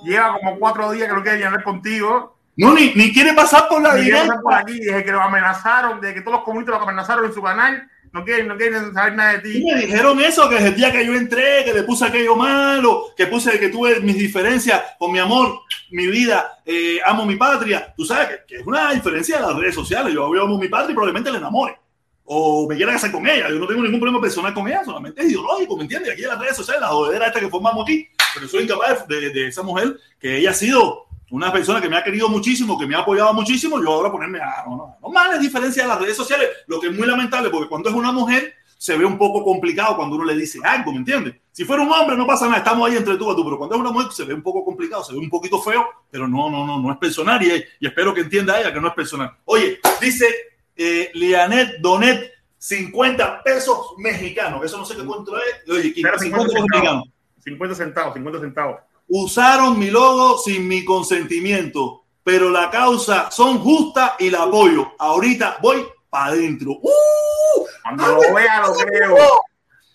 Lleva 0.04 0.34
como 0.34 0.58
cuatro 0.58 0.90
días 0.92 1.08
que 1.08 1.14
no 1.14 1.22
quiere 1.22 1.38
llenar 1.38 1.62
contigo. 1.62 2.36
No, 2.56 2.74
ni, 2.74 2.92
ni 2.94 3.12
quiere 3.12 3.32
pasar 3.32 3.68
por 3.68 3.80
la 3.80 3.94
directa. 3.94 4.40
por 4.42 4.54
aquí, 4.54 4.78
desde 4.78 5.04
que 5.04 5.12
lo 5.12 5.22
amenazaron, 5.22 6.00
desde 6.00 6.14
que 6.14 6.20
todos 6.20 6.38
los 6.38 6.44
comunistas 6.44 6.76
lo 6.76 6.82
amenazaron 6.82 7.24
en 7.24 7.32
su 7.32 7.42
canal 7.42 7.90
no 8.12 8.24
quieren, 8.24 8.48
no 8.48 8.56
quieren 8.56 8.92
saber 8.92 9.14
nada 9.14 9.32
de 9.34 9.38
ti. 9.38 9.64
me 9.64 9.80
dijeron 9.80 10.20
eso, 10.20 10.48
que 10.48 10.56
el 10.56 10.74
día 10.74 10.90
que 10.90 11.06
yo 11.06 11.14
entré, 11.14 11.64
que 11.64 11.72
le 11.72 11.84
puse 11.84 12.04
aquello 12.04 12.34
malo, 12.34 13.14
que 13.16 13.26
puse 13.26 13.58
que 13.58 13.68
tuve 13.68 14.00
mis 14.00 14.16
diferencias 14.16 14.82
con 14.98 15.12
mi 15.12 15.18
amor, 15.18 15.60
mi 15.90 16.06
vida, 16.08 16.60
eh, 16.66 16.98
amo 17.04 17.24
mi 17.24 17.36
patria. 17.36 17.92
Tú 17.96 18.04
sabes 18.04 18.40
que, 18.48 18.56
es 18.56 18.66
una 18.66 18.92
diferencia 18.92 19.36
de 19.36 19.42
las 19.42 19.56
redes 19.56 19.74
sociales. 19.74 20.12
Yo, 20.12 20.26
amo 20.26 20.58
mi 20.58 20.68
patria 20.68 20.92
y 20.92 20.94
probablemente 20.94 21.30
le 21.30 21.38
enamore. 21.38 21.78
O 22.24 22.68
me 22.68 22.76
quiera 22.76 22.92
casar 22.92 23.12
con 23.12 23.26
ella. 23.26 23.48
Yo 23.48 23.56
no 23.56 23.66
tengo 23.66 23.82
ningún 23.82 24.00
problema 24.00 24.20
personal 24.20 24.54
con 24.54 24.66
ella, 24.66 24.84
solamente 24.84 25.20
es 25.22 25.30
ideológico, 25.30 25.76
¿me 25.76 25.82
entiendes? 25.82 26.12
Aquí 26.12 26.22
en 26.22 26.28
las 26.28 26.38
redes 26.38 26.56
sociales, 26.56 26.80
la 26.80 26.88
jodedera 26.88 27.26
esta 27.26 27.40
que 27.40 27.48
formamos 27.48 27.84
aquí. 27.84 28.08
Pero 28.34 28.48
soy 28.48 28.64
incapaz 28.64 29.06
de, 29.08 29.30
de 29.30 29.48
esa 29.48 29.62
mujer 29.62 29.96
que 30.20 30.38
ella 30.38 30.50
ha 30.50 30.54
sido 30.54 31.09
una 31.30 31.52
persona 31.52 31.80
que 31.80 31.88
me 31.88 31.96
ha 31.96 32.04
querido 32.04 32.28
muchísimo, 32.28 32.78
que 32.78 32.86
me 32.86 32.94
ha 32.94 33.00
apoyado 33.00 33.32
muchísimo, 33.32 33.80
yo 33.80 33.92
ahora 33.92 34.10
ponerme 34.10 34.40
a... 34.40 34.64
No, 34.66 34.76
no, 34.76 34.98
no 35.02 35.32
es 35.32 35.40
diferencia 35.40 35.82
de 35.82 35.88
las 35.88 36.00
redes 36.00 36.16
sociales, 36.16 36.48
lo 36.66 36.80
que 36.80 36.88
es 36.88 36.96
muy 36.96 37.06
lamentable, 37.06 37.50
porque 37.50 37.68
cuando 37.68 37.88
es 37.88 37.94
una 37.94 38.12
mujer 38.12 38.54
se 38.80 38.96
ve 38.96 39.04
un 39.04 39.18
poco 39.18 39.44
complicado 39.44 39.94
cuando 39.94 40.16
uno 40.16 40.24
le 40.24 40.34
dice 40.34 40.58
algo, 40.64 40.90
¿me 40.92 40.98
entiendes? 40.98 41.34
Si 41.52 41.66
fuera 41.66 41.82
un 41.82 41.92
hombre 41.92 42.16
no 42.16 42.26
pasa 42.26 42.46
nada, 42.46 42.58
estamos 42.58 42.88
ahí 42.88 42.96
entre 42.96 43.18
tú 43.18 43.30
a 43.30 43.36
tú, 43.36 43.44
pero 43.44 43.58
cuando 43.58 43.74
es 43.76 43.80
una 43.82 43.92
mujer 43.92 44.10
se 44.10 44.24
ve 44.24 44.32
un 44.32 44.42
poco 44.42 44.64
complicado, 44.64 45.04
se 45.04 45.12
ve 45.12 45.18
un 45.18 45.28
poquito 45.28 45.60
feo, 45.60 45.86
pero 46.10 46.26
no, 46.26 46.48
no, 46.48 46.66
no, 46.66 46.80
no 46.80 46.90
es 46.90 46.96
personal 46.96 47.42
y, 47.42 47.62
y 47.78 47.86
espero 47.86 48.14
que 48.14 48.22
entienda 48.22 48.58
ella 48.58 48.72
que 48.72 48.80
no 48.80 48.88
es 48.88 48.94
personal. 48.94 49.36
Oye, 49.44 49.78
dice 50.00 50.26
eh, 50.74 51.10
Lianet 51.12 51.78
Donet, 51.80 52.32
50 52.56 53.42
pesos 53.42 53.94
mexicanos, 53.98 54.64
eso 54.64 54.78
no 54.78 54.86
sé 54.86 54.96
qué 54.96 55.04
cuánto 55.04 55.36
es. 55.36 55.68
Oye, 55.68 55.92
50, 55.92 56.18
50 56.18 56.46
pesos 56.46 56.66
mexicanos. 56.70 57.04
50 57.44 57.74
centavos, 57.74 58.14
50 58.14 58.40
centavos. 58.40 58.76
Usaron 59.12 59.76
mi 59.76 59.90
logo 59.90 60.38
sin 60.38 60.68
mi 60.68 60.84
consentimiento, 60.84 62.04
pero 62.22 62.48
la 62.48 62.70
causa 62.70 63.28
son 63.32 63.58
justa 63.58 64.14
y 64.20 64.30
la 64.30 64.44
apoyo. 64.44 64.92
Ahorita 65.00 65.58
voy 65.60 65.84
para 66.08 66.26
adentro. 66.26 66.70
¡Uh! 66.80 67.66
Cuando 67.82 68.06
lo 68.06 68.34
vea 68.34 68.60
lo 68.60 68.74
creo. 68.74 69.16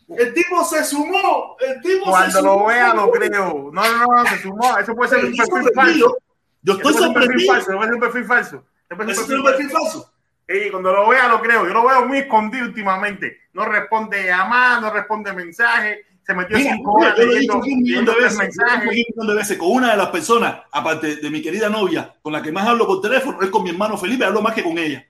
El 0.09 0.33
tipo 0.33 0.65
se 0.65 0.83
sumó. 0.83 1.55
El 1.61 1.81
tipo 1.81 2.09
Cuando 2.09 2.41
lo 2.41 2.65
vea 2.65 2.93
lo 2.93 3.09
creo. 3.09 3.69
No, 3.71 3.97
no, 3.97 4.05
no, 4.05 4.29
se 4.29 4.41
sumó. 4.41 4.77
Eso 4.77 4.93
puede 4.93 5.09
ser 5.09 5.25
un 5.25 5.33
perfil 5.33 5.71
falso. 5.73 6.17
Yo 6.61 6.73
estoy 6.73 6.93
sorprendido. 6.93 7.55
Eso 7.55 7.65
puede 7.71 7.85
ser 7.85 7.93
un 7.93 7.99
perfil 8.01 8.25
falso. 8.25 8.65
Eso 8.89 8.97
puede 8.97 9.15
ser 9.15 9.39
un 9.39 9.45
perfil 9.45 9.69
falso. 9.69 10.11
Y 10.49 10.69
cuando 10.71 10.91
lo 10.91 11.07
vea 11.07 11.29
lo 11.29 11.41
creo. 11.41 11.65
Yo 11.65 11.73
lo 11.73 11.87
veo 11.87 12.05
muy 12.05 12.17
escondido 12.17 12.65
últimamente. 12.65 13.37
No 13.53 13.63
responde 13.63 14.25
llamadas, 14.25 14.81
no 14.81 14.89
responde 14.91 15.31
mensajes 15.31 15.99
se 16.25 16.33
metió 16.33 16.57
Mira, 16.57 16.73
cinco 16.75 16.93
horas 16.93 17.13
yo 17.17 17.25
leyendo, 17.27 17.55
un 17.57 17.81
millón 17.81 18.05
de 18.05 18.15
veces, 18.15 18.57
un 19.15 19.27
de 19.27 19.35
veces 19.35 19.57
con 19.57 19.71
una 19.71 19.91
de 19.91 19.97
las 19.97 20.09
personas, 20.09 20.61
aparte 20.71 21.17
de 21.17 21.29
mi 21.29 21.41
querida 21.41 21.69
novia, 21.69 22.15
con 22.21 22.33
la 22.33 22.41
que 22.41 22.51
más 22.51 22.67
hablo 22.67 22.87
por 22.87 23.01
teléfono, 23.01 23.41
es 23.41 23.49
con 23.49 23.63
mi 23.63 23.69
hermano 23.69 23.97
Felipe, 23.97 24.25
hablo 24.25 24.41
más 24.41 24.55
que 24.55 24.63
con 24.63 24.77
ella. 24.77 25.05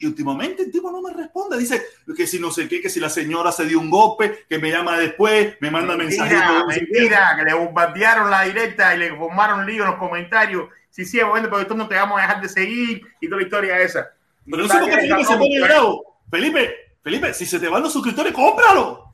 Y 0.00 0.06
últimamente 0.06 0.62
el 0.62 0.70
tipo 0.70 0.92
no 0.92 1.02
me 1.02 1.12
responde, 1.12 1.58
dice 1.58 1.82
que 2.16 2.28
si 2.28 2.38
no 2.38 2.52
sé 2.52 2.68
qué, 2.68 2.80
que 2.80 2.88
si 2.88 3.00
la 3.00 3.10
señora 3.10 3.50
se 3.50 3.66
dio 3.66 3.80
un 3.80 3.90
golpe, 3.90 4.46
que 4.48 4.60
me 4.60 4.70
llama 4.70 4.96
después, 4.96 5.56
me 5.60 5.72
manda 5.72 5.96
mensajes. 5.96 6.38
Mentira, 6.68 7.34
que 7.36 7.44
le 7.44 7.54
bombardearon 7.54 8.30
la 8.30 8.42
directa 8.42 8.94
y 8.94 8.98
le 8.98 9.16
formaron 9.16 9.66
lío 9.66 9.82
en 9.82 9.90
los 9.90 9.98
comentarios. 9.98 10.68
Si 10.90 11.04
sí, 11.04 11.20
bueno, 11.28 11.48
pero 11.50 11.62
esto 11.62 11.74
no 11.74 11.88
te 11.88 11.96
vamos 11.96 12.18
a 12.18 12.22
dejar 12.22 12.40
de 12.40 12.48
seguir 12.48 13.02
y 13.20 13.26
toda 13.26 13.40
la 13.40 13.46
historia 13.46 13.80
esa. 13.80 14.08
Pero 14.44 14.62
no 14.62 14.68
sé 14.68 14.78
por 14.78 14.88
qué 14.88 14.96
Felipe 14.96 15.24
se 15.24 15.36
pone 15.36 15.60
bravo. 15.60 16.20
Felipe, 16.30 16.74
Felipe, 17.02 17.34
si 17.34 17.44
se 17.44 17.58
te 17.58 17.68
van 17.68 17.82
los 17.82 17.92
suscriptores, 17.92 18.32
cómpralo 18.32 19.07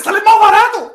sale 0.00 0.20
más 0.22 0.40
barato. 0.40 0.92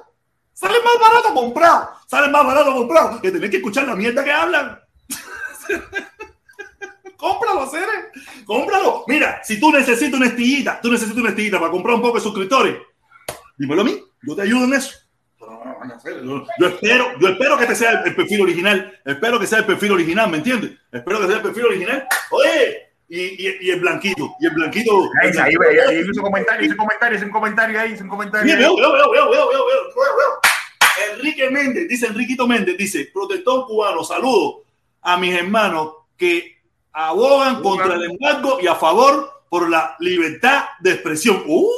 Sale 0.53 0.77
más 0.83 0.99
barato 0.99 1.33
comprar. 1.33 1.89
Sale 2.07 2.27
más 2.27 2.45
barato 2.45 2.73
comprar 2.73 3.21
que 3.21 3.31
tener 3.31 3.49
que 3.49 3.57
escuchar 3.57 3.87
la 3.87 3.95
mierda 3.95 4.23
que 4.23 4.31
hablan. 4.31 4.79
cómpralo, 7.17 7.69
Cere. 7.69 8.11
Cómpralo. 8.45 9.05
Mira, 9.07 9.41
si 9.43 9.59
tú 9.59 9.71
necesitas 9.71 10.19
una 10.19 10.27
estillita, 10.27 10.79
tú 10.81 10.91
necesitas 10.91 11.19
una 11.19 11.29
estillita 11.29 11.59
para 11.59 11.71
comprar 11.71 11.95
un 11.95 12.01
poco 12.01 12.17
de 12.17 12.23
suscriptores, 12.23 12.77
dímelo 13.57 13.81
a 13.81 13.85
mí. 13.85 14.03
Yo 14.23 14.35
te 14.35 14.41
ayudo 14.41 14.65
en 14.65 14.73
eso. 14.73 14.97
Yo, 16.59 16.67
espero, 16.67 17.17
yo 17.19 17.27
espero 17.29 17.57
que 17.57 17.65
te 17.65 17.75
sea 17.75 18.01
el, 18.03 18.15
perfil 18.15 18.41
original. 18.41 18.99
Espero 19.05 19.39
que 19.39 19.47
sea 19.47 19.59
el 19.59 19.65
perfil 19.65 19.93
original, 19.93 20.29
¿me 20.29 20.37
entiendes? 20.37 20.71
Espero 20.91 21.21
que 21.21 21.27
sea 21.27 21.37
el 21.37 21.41
perfil 21.41 21.65
original. 21.65 22.07
Oye, 22.31 22.88
y, 23.09 23.19
y, 23.19 23.57
y, 23.61 23.71
el 23.71 23.79
blanquito, 23.79 24.35
y 24.39 24.45
el 24.45 24.53
blanquito. 24.53 25.09
Ahí, 25.21 25.31
ahí, 25.31 25.53
ahí, 25.69 25.79
ahí 25.79 26.05
hizo 26.09 26.21
comentario, 26.21 26.65
hizo 26.67 26.77
comentario, 26.77 27.17
hizo 27.17 27.25
un 27.25 27.31
comentario 27.31 27.79
ahí, 27.79 27.93
hizo 27.93 28.03
un 28.03 28.09
comentario. 28.09 28.55
Veo, 28.55 28.75
veo, 28.75 28.91
veo, 28.93 29.11
veo, 29.11 29.29
veo, 29.29 29.49
veo, 29.49 29.65
veo, 29.65 30.39
Enrique 31.13 31.49
Méndez, 31.49 31.87
dice 31.87 32.07
Enriquito 32.07 32.47
Méndez, 32.47 32.77
dice, 32.77 33.09
protector 33.11 33.65
cubano, 33.65 34.03
saludo 34.03 34.63
a 35.01 35.17
mis 35.17 35.33
hermanos 35.33 35.93
que 36.17 36.57
abogan 36.93 37.61
contra 37.61 37.95
el 37.95 38.11
embargo 38.11 38.59
y 38.61 38.67
a 38.67 38.75
favor 38.75 39.43
por 39.49 39.69
la 39.69 39.95
libertad 39.99 40.65
de 40.79 40.91
expresión. 40.91 41.43
¡Uh! 41.47 41.69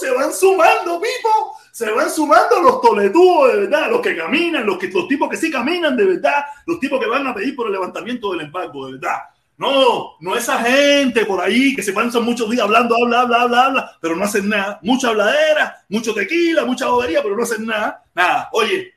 Se 0.00 0.10
van 0.10 0.32
sumando, 0.32 1.00
Pipo. 1.00 1.56
Se 1.72 1.90
van 1.90 2.10
sumando 2.10 2.60
los 2.60 2.80
toletudos 2.80 3.52
de 3.52 3.60
verdad, 3.60 3.90
los 3.90 4.00
que 4.00 4.16
caminan, 4.16 4.66
los, 4.66 4.76
que, 4.76 4.88
los 4.88 5.06
tipos 5.06 5.28
que 5.28 5.36
sí 5.36 5.50
caminan 5.50 5.96
de 5.96 6.04
verdad, 6.04 6.44
los 6.66 6.80
tipos 6.80 6.98
que 6.98 7.06
van 7.06 7.26
a 7.26 7.34
pedir 7.34 7.54
por 7.54 7.66
el 7.66 7.72
levantamiento 7.72 8.32
del 8.32 8.42
embargo 8.42 8.86
de 8.86 8.92
verdad. 8.92 9.18
No, 9.60 10.16
no 10.20 10.36
esa 10.36 10.58
gente 10.62 11.26
por 11.26 11.38
ahí 11.38 11.76
que 11.76 11.82
se 11.82 11.92
pasan 11.92 12.24
muchos 12.24 12.48
días 12.48 12.62
hablando, 12.62 12.96
habla, 12.96 13.20
habla, 13.20 13.42
habla, 13.42 13.64
habla, 13.66 13.98
pero 14.00 14.16
no 14.16 14.24
hacen 14.24 14.48
nada. 14.48 14.78
Mucha 14.80 15.10
habladera, 15.10 15.84
mucho 15.90 16.14
tequila, 16.14 16.64
mucha 16.64 16.88
bobería, 16.88 17.22
pero 17.22 17.36
no 17.36 17.42
hacen 17.42 17.66
nada. 17.66 18.02
Nada. 18.14 18.48
Oye. 18.52 18.94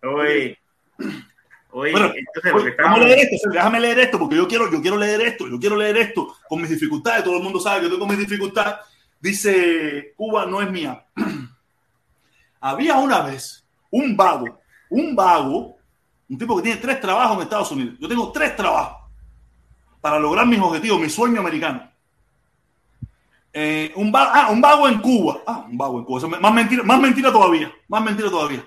Oye. 0.00 0.56
Oye, 1.72 1.90
bueno, 1.90 2.12
entonces, 2.14 2.70
estamos... 2.70 3.00
leer 3.00 3.18
esto, 3.18 3.50
déjame 3.50 3.80
leer 3.80 3.98
esto, 3.98 4.16
porque 4.16 4.36
yo 4.36 4.46
quiero, 4.46 4.70
yo 4.70 4.80
quiero 4.80 4.96
leer 4.96 5.20
esto, 5.22 5.48
yo 5.48 5.58
quiero 5.58 5.74
leer 5.74 5.96
esto 5.96 6.36
con 6.48 6.60
mis 6.60 6.70
dificultades. 6.70 7.24
Todo 7.24 7.38
el 7.38 7.42
mundo 7.42 7.58
sabe 7.58 7.80
que 7.80 7.88
tengo 7.88 8.06
mis 8.06 8.18
dificultades. 8.18 8.76
Dice, 9.20 10.14
Cuba 10.16 10.46
no 10.46 10.62
es 10.62 10.70
mía. 10.70 11.04
Había 12.60 12.94
una 12.94 13.22
vez 13.22 13.66
un 13.90 14.16
vago, 14.16 14.60
un 14.90 15.16
vago, 15.16 15.76
un 16.28 16.38
tipo 16.38 16.56
que 16.58 16.62
tiene 16.62 16.80
tres 16.80 17.00
trabajos 17.00 17.38
en 17.38 17.42
Estados 17.42 17.72
Unidos. 17.72 17.96
Yo 17.98 18.06
tengo 18.06 18.30
tres 18.30 18.54
trabajos 18.54 19.03
para 20.04 20.18
lograr 20.18 20.46
mis 20.46 20.60
objetivos, 20.60 21.00
mi 21.00 21.08
sueño 21.08 21.40
americano. 21.40 21.90
eh, 23.54 23.90
un, 23.94 24.12
vago, 24.12 24.30
ah, 24.34 24.50
un 24.50 24.60
vago 24.60 24.86
en 24.86 24.98
Cuba. 25.00 25.40
Ah, 25.46 25.64
un 25.66 25.78
vago 25.78 25.98
en 25.98 26.04
Cuba. 26.04 26.28
más, 26.40 26.52
mentira, 26.52 26.82
más 26.82 27.00
mentira 27.00 27.32
todavía. 27.32 27.72
Más 27.88 28.04
mentira 28.04 28.28
todavía. 28.28 28.62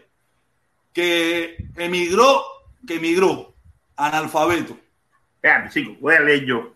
Que 0.91 1.55
emigró, 1.75 2.41
que 2.87 2.95
emigró 2.95 3.53
analfabeto. 3.95 4.79
Espérate, 5.35 5.69
chico, 5.69 5.95
voy 6.01 6.15
a 6.15 6.21
leer 6.21 6.43
yo. 6.43 6.71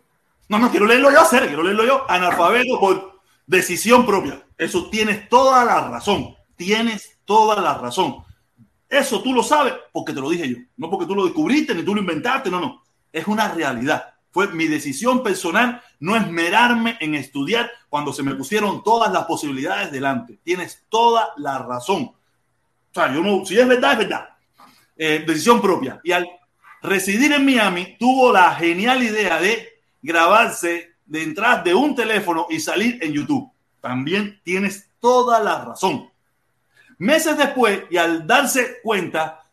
No, 0.47 0.59
no, 0.59 0.69
quiero 0.69 0.85
leerlo 0.85 1.11
yo, 1.11 1.21
hacer, 1.21 1.47
quiero 1.47 1.63
leerlo 1.63 1.83
yo. 1.83 2.05
Analfabeto 2.07 2.79
por 2.79 3.19
decisión 3.47 4.05
propia. 4.05 4.43
Eso 4.59 4.91
tienes 4.91 5.27
toda 5.27 5.65
la 5.65 5.89
razón. 5.89 6.35
Tienes 6.55 7.17
toda 7.25 7.59
la 7.59 7.79
razón. 7.79 8.17
Eso 8.87 9.23
tú 9.23 9.33
lo 9.33 9.41
sabes 9.41 9.73
porque 9.91 10.13
te 10.13 10.21
lo 10.21 10.29
dije 10.29 10.47
yo. 10.47 10.57
No 10.77 10.87
porque 10.87 11.07
tú 11.07 11.15
lo 11.15 11.23
descubriste 11.25 11.73
ni 11.73 11.81
tú 11.81 11.95
lo 11.95 12.01
inventaste, 12.01 12.51
no, 12.51 12.59
no. 12.59 12.83
Es 13.11 13.25
una 13.25 13.51
realidad. 13.51 14.10
Fue 14.31 14.47
mi 14.53 14.67
decisión 14.67 15.23
personal 15.23 15.81
no 15.99 16.15
esmerarme 16.15 16.97
en 16.99 17.15
estudiar 17.15 17.69
cuando 17.89 18.13
se 18.13 18.23
me 18.23 18.35
pusieron 18.35 18.83
todas 18.83 19.11
las 19.11 19.25
posibilidades 19.25 19.91
delante. 19.91 20.39
Tienes 20.43 20.83
toda 20.89 21.29
la 21.37 21.59
razón. 21.59 22.03
O 22.03 22.93
sea, 22.93 23.13
yo 23.13 23.21
no, 23.21 23.45
si 23.45 23.59
es 23.59 23.67
verdad, 23.67 23.93
es 23.93 23.97
verdad. 23.99 24.29
Eh, 24.97 25.23
decisión 25.25 25.61
propia. 25.61 25.99
Y 26.03 26.11
al 26.11 26.27
residir 26.81 27.31
en 27.33 27.45
Miami, 27.45 27.97
tuvo 27.99 28.31
la 28.31 28.55
genial 28.55 29.03
idea 29.03 29.39
de 29.39 29.67
grabarse 30.01 30.95
detrás 31.05 31.63
de 31.63 31.73
un 31.73 31.95
teléfono 31.95 32.47
y 32.49 32.59
salir 32.59 32.97
en 33.01 33.13
YouTube. 33.13 33.51
También 33.79 34.39
tienes 34.43 34.89
toda 34.99 35.39
la 35.39 35.65
razón. 35.65 36.09
Meses 36.97 37.37
después, 37.37 37.83
y 37.89 37.97
al 37.97 38.25
darse 38.25 38.79
cuenta, 38.83 39.43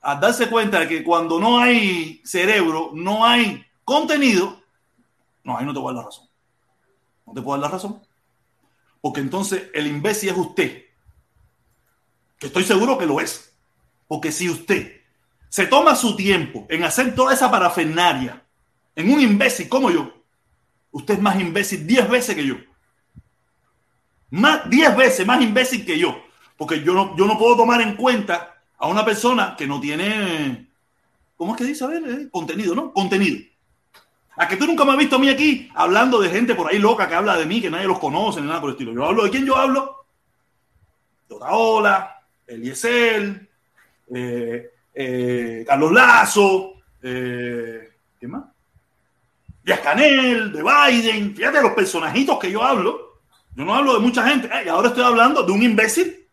al 0.00 0.20
darse 0.20 0.48
cuenta 0.48 0.80
de 0.80 0.88
que 0.88 1.04
cuando 1.04 1.38
no 1.38 1.58
hay 1.58 2.20
cerebro, 2.24 2.90
no 2.94 3.24
hay 3.24 3.65
contenido, 3.86 4.60
no, 5.44 5.56
ahí 5.56 5.64
no 5.64 5.72
te 5.72 5.78
voy 5.78 5.92
a 5.92 5.94
dar 5.94 6.02
la 6.02 6.10
razón. 6.10 6.28
No 7.24 7.32
te 7.32 7.40
puedo 7.40 7.58
dar 7.58 7.70
la 7.70 7.74
razón. 7.74 8.02
Porque 9.00 9.20
entonces 9.20 9.70
el 9.72 9.86
imbécil 9.86 10.30
es 10.30 10.36
usted. 10.36 10.84
Que 12.38 12.48
estoy 12.48 12.64
seguro 12.64 12.98
que 12.98 13.06
lo 13.06 13.20
es. 13.20 13.56
Porque 14.08 14.32
si 14.32 14.50
usted 14.50 15.00
se 15.48 15.66
toma 15.66 15.94
su 15.94 16.16
tiempo 16.16 16.66
en 16.68 16.82
hacer 16.82 17.14
toda 17.14 17.32
esa 17.32 17.50
parafernaria 17.50 18.44
en 18.96 19.12
un 19.12 19.20
imbécil 19.20 19.68
como 19.68 19.90
yo, 19.90 20.12
usted 20.90 21.14
es 21.14 21.20
más 21.20 21.40
imbécil 21.40 21.86
10 21.86 22.10
veces 22.10 22.34
que 22.34 22.44
yo. 22.44 22.56
Más 24.30 24.68
10 24.68 24.96
veces 24.96 25.26
más 25.26 25.40
imbécil 25.40 25.86
que 25.86 25.96
yo. 25.96 26.24
Porque 26.56 26.82
yo 26.82 26.92
no, 26.92 27.16
yo 27.16 27.26
no 27.26 27.38
puedo 27.38 27.56
tomar 27.56 27.80
en 27.80 27.94
cuenta 27.94 28.62
a 28.78 28.88
una 28.88 29.04
persona 29.04 29.54
que 29.56 29.66
no 29.66 29.80
tiene, 29.80 30.68
¿cómo 31.36 31.52
es 31.52 31.58
que 31.58 31.64
dice? 31.64 31.84
A 31.84 31.88
ver, 31.88 32.02
eh, 32.04 32.28
contenido, 32.30 32.74
¿no? 32.74 32.92
Contenido. 32.92 33.38
A 34.36 34.46
que 34.46 34.56
tú 34.56 34.66
nunca 34.66 34.84
me 34.84 34.92
has 34.92 34.98
visto 34.98 35.16
a 35.16 35.18
mí 35.18 35.30
aquí 35.30 35.70
hablando 35.74 36.20
de 36.20 36.28
gente 36.28 36.54
por 36.54 36.70
ahí 36.70 36.78
loca 36.78 37.08
que 37.08 37.14
habla 37.14 37.36
de 37.36 37.46
mí, 37.46 37.60
que 37.60 37.70
nadie 37.70 37.86
los 37.86 37.98
conoce, 37.98 38.40
ni 38.40 38.46
nada 38.46 38.60
por 38.60 38.70
el 38.70 38.74
estilo. 38.74 38.92
Yo 38.92 39.06
hablo 39.06 39.24
de 39.24 39.30
quién 39.30 39.46
yo 39.46 39.56
hablo. 39.56 40.04
De 41.26 41.34
Otaola, 41.34 42.22
Eliezer, 42.46 43.48
eh, 44.14 44.70
eh, 44.94 45.64
Carlos 45.66 45.92
Lazo, 45.92 46.74
eh, 47.02 47.90
¿qué 48.20 48.28
más? 48.28 48.44
Díaz 49.64 49.80
Canel, 49.80 50.52
de 50.52 50.62
Biden. 50.62 51.34
Fíjate 51.34 51.62
los 51.62 51.72
personajitos 51.72 52.38
que 52.38 52.52
yo 52.52 52.62
hablo. 52.62 53.20
Yo 53.54 53.64
no 53.64 53.74
hablo 53.74 53.94
de 53.94 54.00
mucha 54.00 54.28
gente. 54.28 54.50
y 54.64 54.68
ahora 54.68 54.88
estoy 54.88 55.02
hablando 55.02 55.42
de 55.42 55.50
un 55.50 55.62
imbécil, 55.62 56.26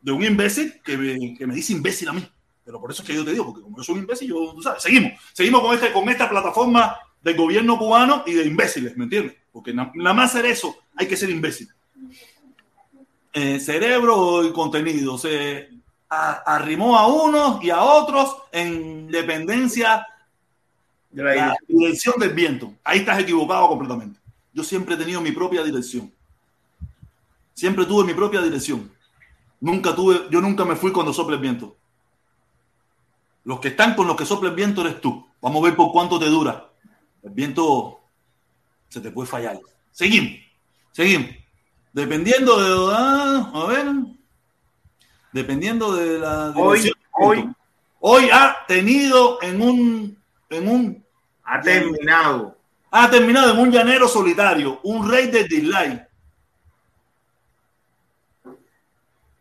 de 0.00 0.12
un 0.12 0.24
imbécil 0.24 0.80
que 0.82 0.98
me, 0.98 1.34
que 1.38 1.46
me 1.46 1.54
dice 1.54 1.72
imbécil 1.72 2.08
a 2.08 2.12
mí. 2.12 2.28
Pero 2.64 2.80
por 2.80 2.90
eso 2.90 3.02
es 3.02 3.08
que 3.08 3.14
yo 3.14 3.24
te 3.24 3.30
digo, 3.30 3.46
porque 3.46 3.62
como 3.62 3.76
yo 3.76 3.84
soy 3.84 3.94
un 3.94 4.00
imbécil, 4.02 4.28
yo, 4.28 4.52
tú 4.54 4.60
sabes, 4.60 4.82
seguimos. 4.82 5.12
Seguimos 5.32 5.60
con, 5.62 5.74
este, 5.74 5.92
con 5.92 6.08
esta 6.08 6.28
plataforma 6.28 6.96
del 7.22 7.36
gobierno 7.36 7.78
cubano 7.78 8.24
y 8.26 8.34
de 8.34 8.44
imbéciles, 8.44 8.96
¿me 8.96 9.04
entiendes? 9.04 9.36
Porque 9.52 9.72
nada 9.72 9.92
más 10.14 10.30
hacer 10.30 10.46
eso 10.46 10.76
hay 10.96 11.06
que 11.06 11.16
ser 11.16 11.30
imbécil. 11.30 11.68
Eh, 13.32 13.60
cerebro 13.60 14.44
y 14.44 14.52
contenido. 14.52 15.16
Se 15.16 15.70
arrimó 16.08 16.98
a 16.98 17.06
unos 17.06 17.62
y 17.64 17.70
a 17.70 17.80
otros 17.82 18.36
en 18.50 19.08
dependencia 19.08 20.06
de 21.10 21.22
la, 21.22 21.56
dirección 21.66 22.18
del 22.18 22.34
viento. 22.34 22.74
Ahí 22.84 23.00
estás 23.00 23.18
equivocado 23.20 23.68
completamente. 23.68 24.20
Yo 24.52 24.64
siempre 24.64 24.94
he 24.94 24.98
tenido 24.98 25.20
mi 25.20 25.32
propia 25.32 25.62
dirección. 25.62 26.12
Siempre 27.54 27.86
tuve 27.86 28.04
mi 28.04 28.14
propia 28.14 28.42
dirección. 28.42 28.90
Nunca 29.60 29.94
tuve, 29.94 30.22
yo 30.30 30.40
nunca 30.40 30.64
me 30.64 30.76
fui 30.76 30.92
cuando 30.92 31.12
sopla 31.12 31.36
el 31.36 31.42
viento. 31.42 31.76
Los 33.44 33.60
que 33.60 33.68
están 33.68 33.94
con 33.94 34.06
los 34.06 34.16
que 34.16 34.26
sopla 34.26 34.50
el 34.50 34.56
viento 34.56 34.82
eres 34.82 35.00
tú. 35.00 35.26
Vamos 35.40 35.62
a 35.62 35.66
ver 35.66 35.76
por 35.76 35.92
cuánto 35.92 36.18
te 36.18 36.26
dura 36.26 36.71
el 37.22 37.30
viento 37.30 38.00
se 38.88 39.00
te 39.00 39.10
puede 39.10 39.28
fallar. 39.28 39.58
Seguimos, 39.90 40.38
seguimos. 40.90 41.30
Dependiendo 41.92 42.58
de, 42.60 42.94
ah, 42.94 43.50
a 43.54 43.66
ver, 43.66 43.86
dependiendo 45.32 45.94
de 45.94 46.18
la 46.18 46.50
hoy, 46.56 46.90
hoy, 47.12 47.48
hoy 48.00 48.30
ha 48.32 48.56
tenido 48.66 49.42
en 49.42 49.60
un, 49.62 50.18
en 50.48 50.68
un, 50.68 51.04
ha 51.44 51.60
terminado, 51.60 52.56
ha 52.90 53.10
terminado 53.10 53.52
en 53.52 53.58
un 53.58 53.70
llanero 53.70 54.08
solitario, 54.08 54.80
un 54.84 55.10
rey 55.10 55.28
de 55.28 55.44
dislike. 55.44 56.08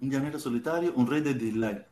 Un 0.01 0.09
llanero 0.09 0.39
solitario, 0.39 0.93
un 0.95 1.07
rey 1.07 1.21
de 1.21 1.34
dislike. 1.34 1.86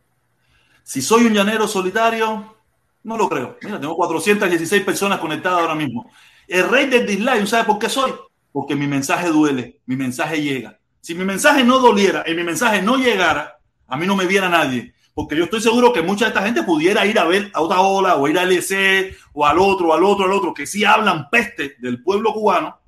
Si 0.83 1.01
soy 1.01 1.25
un 1.25 1.33
llanero 1.33 1.67
solitario, 1.67 2.58
no 3.03 3.17
lo 3.17 3.29
creo. 3.29 3.57
Mira, 3.61 3.79
tengo 3.79 3.95
416 3.95 4.83
personas 4.83 5.19
conectadas 5.19 5.61
ahora 5.61 5.75
mismo. 5.75 6.09
El 6.47 6.67
rey 6.69 6.87
del 6.87 7.05
dislike, 7.05 7.45
¿sabe 7.45 7.65
por 7.65 7.79
qué 7.79 7.89
soy? 7.89 8.11
Porque 8.51 8.75
mi 8.75 8.87
mensaje 8.87 9.29
duele, 9.29 9.81
mi 9.85 9.95
mensaje 9.95 10.41
llega. 10.41 10.79
Si 11.01 11.15
mi 11.15 11.23
mensaje 11.23 11.63
no 11.63 11.79
doliera 11.79 12.23
y 12.27 12.33
mi 12.33 12.43
mensaje 12.43 12.81
no 12.81 12.97
llegara, 12.97 13.59
a 13.87 13.97
mí 13.97 14.05
no 14.05 14.15
me 14.15 14.25
viera 14.25 14.49
nadie. 14.49 14.93
Porque 15.13 15.35
yo 15.35 15.45
estoy 15.45 15.61
seguro 15.61 15.91
que 15.91 16.01
mucha 16.01 16.25
de 16.25 16.29
esta 16.29 16.45
gente 16.45 16.63
pudiera 16.63 17.05
ir 17.05 17.19
a 17.19 17.25
ver 17.25 17.51
a 17.53 17.61
otra 17.61 17.81
ola 17.81 18.15
o 18.15 18.27
ir 18.27 18.37
al 18.37 18.51
LC 18.51 19.15
o 19.33 19.45
al 19.45 19.59
otro, 19.59 19.93
al 19.93 20.03
otro, 20.03 20.25
al 20.25 20.31
otro, 20.31 20.53
que 20.53 20.65
sí 20.65 20.83
hablan 20.83 21.29
peste 21.29 21.75
del 21.79 22.01
pueblo 22.01 22.33
cubano. 22.33 22.79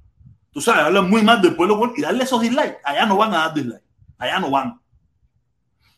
Tú 0.52 0.62
sabes, 0.62 0.84
hablan 0.86 1.10
muy 1.10 1.24
mal 1.24 1.42
del 1.42 1.56
pueblo 1.56 1.76
cubano 1.76 1.94
y 1.96 2.02
darle 2.02 2.24
esos 2.24 2.42
dislikes. 2.42 2.78
Allá 2.84 3.06
no 3.06 3.18
van 3.18 3.34
a 3.34 3.38
dar 3.38 3.54
dislikes. 3.54 3.84
Allá 4.18 4.40
no 4.40 4.50
van. 4.50 4.80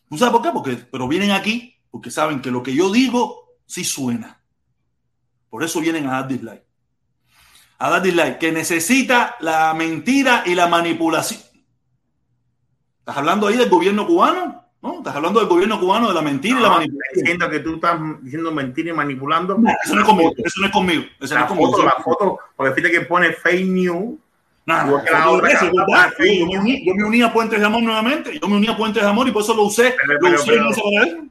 ¿Tú 0.08 0.18
sabes 0.18 0.32
por 0.32 0.42
qué? 0.42 0.50
Porque, 0.50 0.76
pero 0.90 1.08
vienen 1.08 1.30
aquí 1.30 1.76
porque 1.90 2.10
saben 2.10 2.40
que 2.42 2.50
lo 2.50 2.62
que 2.62 2.74
yo 2.74 2.90
digo 2.90 3.43
sí 3.66 3.84
suena. 3.84 4.40
Por 5.50 5.62
eso 5.62 5.80
vienen 5.80 6.06
a 6.08 6.12
dar 6.12 6.28
dislike. 6.28 6.64
A 7.78 7.90
dar 7.90 8.02
dislike, 8.02 8.38
que 8.38 8.52
necesita 8.52 9.36
la 9.40 9.72
mentira 9.74 10.42
y 10.46 10.54
la 10.54 10.66
manipulación. 10.66 11.40
¿Estás 12.98 13.18
hablando 13.18 13.46
ahí 13.46 13.56
del 13.56 13.68
gobierno 13.68 14.06
cubano? 14.06 14.64
¿No? 14.82 14.98
¿Estás 14.98 15.16
hablando 15.16 15.40
del 15.40 15.48
gobierno 15.48 15.78
cubano, 15.78 16.08
de 16.08 16.14
la 16.14 16.22
mentira 16.22 16.58
y 16.58 16.62
la 16.62 16.70
manipulación? 16.70 17.14
Diciendo 17.14 17.50
que 17.50 17.60
tú 17.60 17.74
estás 17.74 18.00
diciendo 18.22 18.50
mentira 18.50 18.90
y 18.90 18.94
manipulando. 18.94 19.58
eso 19.84 19.94
no 19.94 20.00
es 20.00 20.06
conmigo. 20.06 20.32
Eso 20.36 20.60
no 20.60 20.66
es 20.66 20.72
conmigo. 20.72 21.04
Eso 21.20 21.34
la 21.34 21.40
no 21.40 21.46
es 21.46 21.48
conmigo. 21.50 21.70
Foto, 21.70 21.84
la 21.84 22.02
foto, 22.02 22.38
porque 22.56 22.74
fíjate 22.74 22.94
que 22.94 23.00
pone 23.02 23.32
fake 23.32 23.66
news. 23.66 24.18
No, 24.66 24.86
yo, 24.88 25.02
me 26.94 27.04
uní, 27.04 27.22
a 27.22 27.32
Puentes 27.32 27.60
de 27.60 27.66
Amor 27.66 27.82
nuevamente. 27.82 28.38
Yo 28.40 28.48
me 28.48 28.56
uní 28.56 28.66
a 28.66 28.76
Puentes 28.76 29.02
de 29.02 29.08
Amor 29.08 29.28
y 29.28 29.30
por 29.32 29.42
eso 29.42 29.54
lo 29.54 29.64
usé. 29.64 29.94
Pero, 30.06 30.20
lo 30.20 30.40
usé 30.40 30.52
pero, 30.52 31.24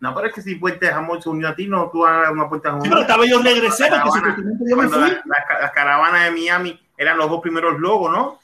no, 0.00 0.14
pero 0.14 0.28
es 0.28 0.34
que 0.34 0.42
si 0.42 0.56
Puente 0.56 0.86
de 0.86 0.92
Jamón 0.92 1.22
se 1.22 1.28
unió 1.28 1.48
a 1.48 1.54
ti, 1.54 1.66
no 1.66 1.90
tú 1.90 2.04
hagas 2.04 2.30
una 2.30 2.48
Puente 2.48 2.68
de 2.68 2.72
Jamón. 2.72 2.84
Sí, 2.84 2.90
pero 2.90 3.00
estaba 3.02 3.26
yo 3.26 3.40
regresé 3.40 3.88
porque 4.02 5.20
Las 5.60 5.72
caravanas 5.72 6.24
de 6.24 6.30
Miami 6.32 6.80
eran 6.96 7.16
los 7.16 7.30
dos 7.30 7.40
primeros 7.40 7.78
logos, 7.78 8.10
¿no? 8.12 8.38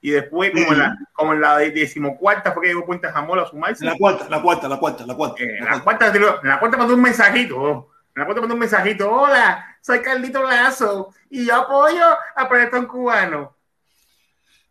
Y 0.00 0.10
después, 0.10 0.52
como, 0.52 0.72
en 0.72 0.78
la, 0.78 0.98
como 1.14 1.32
en 1.32 1.40
la 1.40 1.56
decimocuarta, 1.58 2.52
fue 2.52 2.62
que 2.62 2.68
llegó 2.68 2.84
Puente 2.84 3.06
de 3.06 3.12
Jamón 3.12 3.38
a 3.38 3.46
sumarse. 3.46 3.84
La 3.84 3.96
cuarta, 3.96 4.28
la 4.28 4.42
cuarta, 4.42 4.68
la 4.68 4.76
cuarta, 4.76 5.06
la 5.06 5.14
cuarta. 5.14 5.42
Eh, 5.42 5.58
la, 5.60 5.80
cuarta, 5.80 6.12
la 6.42 6.58
cuarta 6.58 6.76
mandó 6.76 6.94
un 6.94 7.00
mensajito. 7.00 7.88
En 8.14 8.20
la 8.20 8.26
cuarta 8.26 8.40
mandó 8.42 8.54
un 8.54 8.60
mensajito. 8.60 9.10
Hola, 9.10 9.78
soy 9.80 10.00
Carlito 10.00 10.42
Lazo 10.42 11.14
y 11.30 11.46
yo 11.46 11.56
apoyo 11.56 12.04
a 12.36 12.48
Proyecto 12.48 12.86
Cubano. 12.86 13.56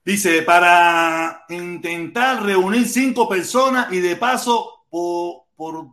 Dice, 0.05 0.43
para 0.43 1.45
intentar 1.49 2.43
reunir 2.43 2.87
cinco 2.87 3.27
personas 3.27 3.91
y 3.91 4.01
de 4.01 4.15
paso 4.15 4.85
por, 4.89 5.45
por 5.55 5.87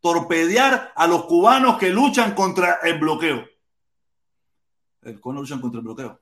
torpedear 0.00 0.92
a 0.94 1.06
los 1.06 1.24
cubanos 1.24 1.76
que 1.78 1.90
luchan 1.90 2.34
contra 2.34 2.78
el 2.82 2.98
bloqueo. 2.98 3.44
Cubanos 5.20 5.42
luchan 5.42 5.60
contra 5.60 5.78
el 5.78 5.84
bloqueo. 5.84 6.20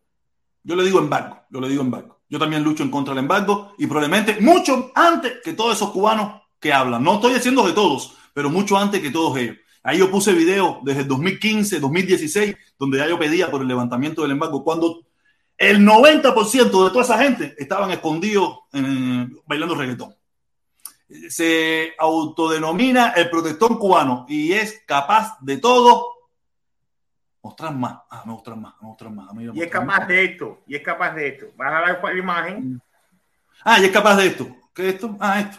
Yo 0.63 0.77
le 0.77 0.85
digo 0.85 0.99
embargo, 0.99 1.41
yo 1.51 1.61
le 1.61 1.69
digo 1.69 1.83
embargo. 1.83 2.21
Yo 2.29 2.39
también 2.39 2.63
lucho 2.63 2.83
en 2.83 2.91
contra 2.91 3.15
del 3.15 3.25
embargo 3.25 3.75
y 3.79 3.87
probablemente 3.87 4.39
mucho 4.41 4.91
antes 4.95 5.39
que 5.43 5.55
todos 5.55 5.77
esos 5.77 5.91
cubanos 5.91 6.43
que 6.61 6.73
hablan. 6.73 7.03
No 7.03 7.15
estoy 7.15 7.35
diciendo 7.35 7.67
de 7.67 7.73
todos, 7.73 8.15
pero 8.35 8.51
mucho 8.51 8.77
antes 8.77 9.01
que 9.01 9.11
todos 9.11 9.37
ellos. 9.39 9.57
Ahí 9.83 9.99
yo 9.99 10.11
puse 10.11 10.33
video 10.33 10.81
desde 10.83 11.03
el 11.03 11.09
2015, 11.09 11.81
2016, 11.81 12.57
donde 12.79 12.99
ya 12.99 13.09
yo 13.09 13.19
pedía 13.19 13.51
por 13.51 13.63
el 13.63 13.69
levantamiento 13.69 14.23
del 14.23 14.33
embargo, 14.33 14.63
cuando 14.63 15.07
el 15.57 15.79
90% 15.81 16.55
de 16.55 16.71
toda 16.71 17.03
esa 17.03 17.19
gente 17.19 17.55
estaban 17.57 17.91
escondidos 17.91 18.59
bailando 19.47 19.75
reggaetón 19.75 20.18
se 21.29 21.95
autodenomina 21.99 23.13
el 23.17 23.31
protector 23.31 23.79
cubano 23.79 24.27
y 24.29 24.53
es 24.53 24.83
capaz 24.87 25.39
de 25.41 25.57
todo 25.59 26.19
Mostrar 27.43 27.75
más. 27.75 28.01
Ah, 28.11 28.25
mostrar 28.27 28.57
más, 28.59 28.75
mostrar 28.81 29.11
más. 29.11 29.31
y 29.55 29.63
es 29.63 29.71
capaz 29.71 30.07
de 30.07 30.25
esto, 30.25 30.61
y 30.67 30.75
es 30.75 30.83
capaz 30.83 31.15
de 31.15 31.29
esto. 31.29 31.47
Vas 31.57 31.73
a 31.73 31.81
ver 31.81 32.15
la 32.15 32.19
imagen. 32.19 32.83
Ah, 33.65 33.79
y 33.81 33.85
es 33.87 33.91
capaz 33.91 34.17
de 34.17 34.27
esto. 34.27 34.57
¿Qué 34.75 34.89
es 34.89 34.95
esto? 34.95 35.17
Ah, 35.21 35.41
esto. 35.41 35.59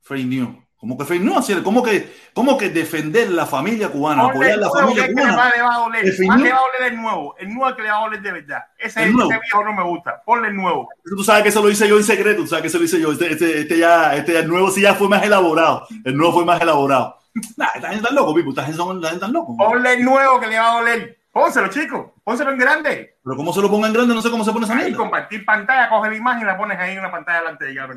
Fake 0.00 0.26
news. 0.26 0.63
¿Cómo 0.84 0.98
que 0.98 1.06
fake 1.06 1.22
news? 1.22 1.50
¿Cómo 1.64 1.82
que, 1.82 2.12
cómo 2.34 2.58
que 2.58 2.68
defender 2.68 3.30
la 3.30 3.46
familia 3.46 3.88
cubana? 3.88 4.24
apoyar 4.24 4.58
la 4.58 4.68
familia 4.68 5.08
cubana. 5.08 5.34
Más 5.34 5.56
le 5.56 5.62
va 5.62 5.74
a 5.74 5.78
doler, 5.78 6.04
más 6.26 6.40
le 6.42 6.52
va 6.52 6.56
a 6.56 6.60
doler 6.60 6.92
el 6.92 7.00
nuevo. 7.00 7.34
El 7.38 7.54
nuevo 7.54 7.74
que 7.74 7.82
le 7.82 7.88
va 7.88 7.96
a 7.96 8.00
doler 8.02 8.20
de 8.20 8.32
verdad. 8.32 8.64
Ese, 8.76 9.02
ese 9.02 9.14
viejo 9.14 9.64
no 9.64 9.72
me 9.72 9.82
gusta. 9.82 10.22
Ponle 10.26 10.48
el 10.48 10.56
nuevo. 10.56 10.90
Tú 11.02 11.24
sabes 11.24 11.42
que 11.42 11.48
eso 11.48 11.62
lo 11.62 11.70
hice 11.70 11.88
yo 11.88 11.96
en 11.96 12.04
secreto. 12.04 12.42
Tú 12.42 12.48
sabes 12.48 12.60
que 12.60 12.68
eso 12.68 12.76
lo 12.76 12.84
hice 12.84 13.00
yo. 13.00 13.12
Este, 13.12 13.32
este, 13.32 13.60
este 13.60 13.78
ya, 13.78 14.14
este, 14.14 14.38
el 14.38 14.46
nuevo 14.46 14.70
sí 14.70 14.82
ya 14.82 14.94
fue 14.94 15.08
más 15.08 15.22
elaborado. 15.22 15.86
El 16.04 16.18
nuevo 16.18 16.34
fue 16.34 16.44
más 16.44 16.60
elaborado. 16.60 17.18
Nah, 17.56 17.66
esta 17.74 17.88
gente 17.88 18.04
tan 18.04 18.14
loco, 18.14 18.34
Pipo. 18.34 18.50
Esta 18.50 18.64
gente 18.64 18.76
son 18.76 19.00
tan 19.00 19.32
locos. 19.32 19.56
Ponle 19.56 19.94
el 19.94 20.04
nuevo 20.04 20.38
que 20.38 20.48
le 20.48 20.58
va 20.58 20.70
a 20.70 20.80
doler. 20.80 21.18
Pónselo, 21.32 21.68
chico. 21.68 22.14
Pónselo 22.22 22.50
en 22.50 22.58
grande. 22.58 23.16
Pero 23.24 23.36
cómo 23.36 23.54
se 23.54 23.62
lo 23.62 23.70
ponga 23.70 23.88
en 23.88 23.94
grande, 23.94 24.14
no 24.14 24.20
sé 24.20 24.30
cómo 24.30 24.44
se 24.44 24.52
pone 24.52 24.66
esa 24.66 24.76
Ahí, 24.76 24.92
compartir 24.92 25.46
pantalla, 25.46 25.88
coge 25.88 26.10
la 26.10 26.16
imagen 26.16 26.42
y 26.42 26.44
la 26.44 26.58
pones 26.58 26.78
ahí 26.78 26.92
en 26.92 27.00
una 27.00 27.10
pantalla 27.10 27.38
delante 27.38 27.64
de 27.64 27.72
ella. 27.72 27.88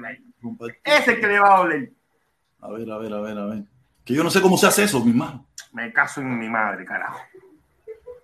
Ese 0.86 0.98
es 0.98 1.08
el 1.10 1.20
que 1.20 1.28
le 1.28 1.40
va 1.40 1.54
a 1.54 1.58
doler. 1.60 1.92
A 2.62 2.70
ver, 2.70 2.92
a 2.92 2.98
ver, 2.98 3.14
a 3.14 3.22
ver, 3.22 3.38
a 3.38 3.46
ver. 3.46 3.64
Que 4.04 4.14
yo 4.14 4.24
no 4.24 4.30
sé 4.30 4.42
cómo 4.42 4.58
se 4.58 4.68
hace 4.68 4.84
eso, 4.84 5.04
mi 5.04 5.12
hermano. 5.12 5.46
Me 5.74 5.92
caso 5.92 6.22
en 6.22 6.40
mi 6.40 6.50
madre, 6.50 6.86
carajo. 6.86 7.20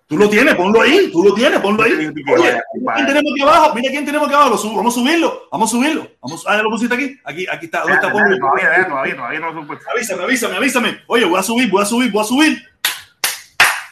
Tú 0.06 0.18
lo 0.18 0.28
tienes, 0.28 0.54
ponlo 0.54 0.82
ahí, 0.82 1.10
tú 1.10 1.24
lo 1.24 1.32
tienes, 1.32 1.60
ponlo 1.60 1.82
ahí. 1.82 1.92
Oye, 1.92 2.60
¿quién 2.94 3.06
tenemos 3.06 3.32
aquí 3.32 3.42
abajo? 3.42 3.74
Mira 3.74 3.90
quién 3.90 4.04
tenemos 4.04 4.26
aquí 4.26 4.34
abajo, 4.34 4.74
vamos 4.76 4.94
a 4.94 5.00
subirlo, 5.00 5.48
vamos 5.50 5.70
a 5.70 5.76
subirlo. 5.76 6.08
Vamos, 6.20 6.44
ah, 6.46 6.56
lo 6.58 6.70
pusiste 6.70 6.94
aquí, 6.94 7.18
aquí, 7.24 7.46
aquí 7.50 7.64
está. 7.66 7.80
¿Dónde 7.80 7.94
está? 7.94 8.12
Todavía, 8.12 8.38
todavía, 8.86 9.16
todavía 9.16 9.40
no 9.40 9.52
lo. 9.52 9.78
Avísame, 9.92 10.24
avísame, 10.24 10.56
avísame. 10.56 10.98
Oye, 11.06 11.24
voy 11.24 11.40
a 11.40 11.42
subir, 11.42 11.70
voy 11.70 11.82
a 11.82 11.86
subir, 11.86 12.12
voy 12.12 12.22
a 12.22 12.24
subir. 12.24 12.62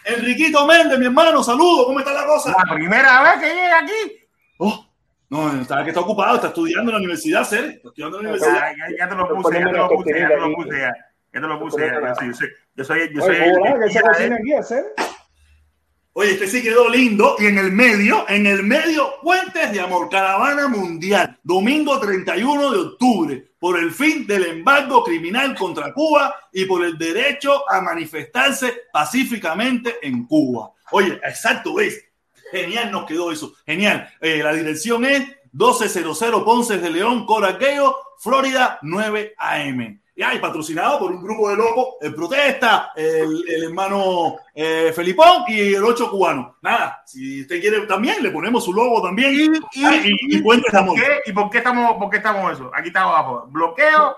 Enriquito 0.04 0.66
Méndez, 0.66 0.98
mi 0.98 1.06
hermano, 1.06 1.42
saludo, 1.42 1.86
¿cómo 1.86 2.00
está 2.00 2.12
la 2.12 2.26
cosa? 2.26 2.54
La 2.58 2.74
primera 2.74 3.22
vez 3.22 3.34
que 3.40 3.54
llega 3.54 3.78
aquí. 3.78 4.26
Oh, 4.58 4.86
no, 5.32 5.62
está 5.62 5.82
que 5.82 5.88
está 5.88 6.00
ocupado, 6.00 6.34
está 6.34 6.48
estudiando 6.48 6.90
en 6.90 6.92
la 6.92 6.98
universidad, 6.98 7.42
Cere. 7.44 7.68
Está 7.68 7.88
estudiando 7.88 8.18
en 8.18 8.24
la 8.24 8.30
universidad. 8.32 8.72
Ya, 8.76 8.90
ya, 8.90 8.96
ya 8.98 9.08
te 9.08 9.14
lo 9.14 9.28
puse, 9.34 9.58
ya 9.58 9.64
te 9.64 9.72
lo 9.72 9.88
puse, 9.88 10.20
ya 10.20 10.28
te 10.28 10.36
lo 10.36 10.54
puse, 10.54 10.78
ya. 10.78 10.92
Ya 11.32 11.40
te 11.40 11.46
lo 11.46 11.58
puse, 11.58 11.80
ya. 11.80 12.00
Yo 12.02 12.14
soy, 12.14 12.28
yo 12.76 12.84
soy, 12.84 13.14
yo 13.14 13.22
soy. 13.22 13.36
¿qué 13.82 13.90
se 13.90 14.00
cocina 14.02 14.36
aquí, 14.36 14.52
hacer? 14.52 14.84
Oye, 16.12 16.32
este 16.32 16.46
sí 16.48 16.62
quedó 16.62 16.86
lindo. 16.90 17.36
Y 17.38 17.46
en 17.46 17.56
el 17.56 17.72
medio, 17.72 18.28
en 18.28 18.46
el 18.46 18.62
medio, 18.62 19.14
Puentes 19.22 19.72
de 19.72 19.80
Amor, 19.80 20.10
Caravana 20.10 20.68
Mundial, 20.68 21.38
domingo 21.42 21.98
31 21.98 22.70
de 22.70 22.78
octubre, 22.78 23.52
por 23.58 23.78
el 23.78 23.90
fin 23.90 24.26
del 24.26 24.44
embargo 24.44 25.02
criminal 25.02 25.54
contra 25.54 25.94
Cuba 25.94 26.34
y 26.52 26.66
por 26.66 26.84
el 26.84 26.98
derecho 26.98 27.64
a 27.70 27.80
manifestarse 27.80 28.82
pacíficamente 28.92 29.96
en 30.02 30.26
Cuba. 30.26 30.72
Oye, 30.90 31.18
exacto, 31.24 31.76
¿ves? 31.76 32.11
Genial 32.52 32.92
nos 32.92 33.06
quedó 33.06 33.32
eso. 33.32 33.54
Genial. 33.66 34.08
Eh, 34.20 34.42
la 34.42 34.52
dirección 34.52 35.04
es 35.04 35.22
1200 35.52 36.42
Ponce 36.44 36.78
de 36.78 36.90
León, 36.90 37.26
Coraqueo, 37.26 37.96
Florida, 38.18 38.78
9 38.82 39.34
AM. 39.36 40.00
Y 40.14 40.22
hay 40.22 40.38
patrocinado 40.38 40.98
por 40.98 41.10
un 41.10 41.22
grupo 41.22 41.48
de 41.48 41.56
locos, 41.56 41.94
el 42.02 42.14
Protesta, 42.14 42.92
el, 42.94 43.44
el 43.48 43.64
hermano 43.64 44.36
eh, 44.54 44.92
Felipón 44.94 45.44
y 45.48 45.72
el 45.72 45.82
Ocho 45.82 46.10
Cubano. 46.10 46.58
Nada, 46.60 47.02
si 47.06 47.40
usted 47.40 47.60
quiere 47.60 47.86
también, 47.86 48.22
le 48.22 48.30
ponemos 48.30 48.62
su 48.62 48.74
logo 48.74 49.02
también. 49.02 49.32
Y, 49.32 49.80
y, 49.80 49.86
y, 49.86 50.36
y, 50.36 50.42
¿por 50.42 50.62
qué, 50.62 51.20
¿Y 51.24 51.32
por 51.32 51.48
qué 51.48 51.58
estamos, 51.58 51.96
por 51.96 52.10
qué 52.10 52.18
estamos 52.18 52.52
eso? 52.52 52.70
Aquí 52.74 52.88
está 52.88 53.02
abajo. 53.02 53.46
Bloqueo, 53.48 54.14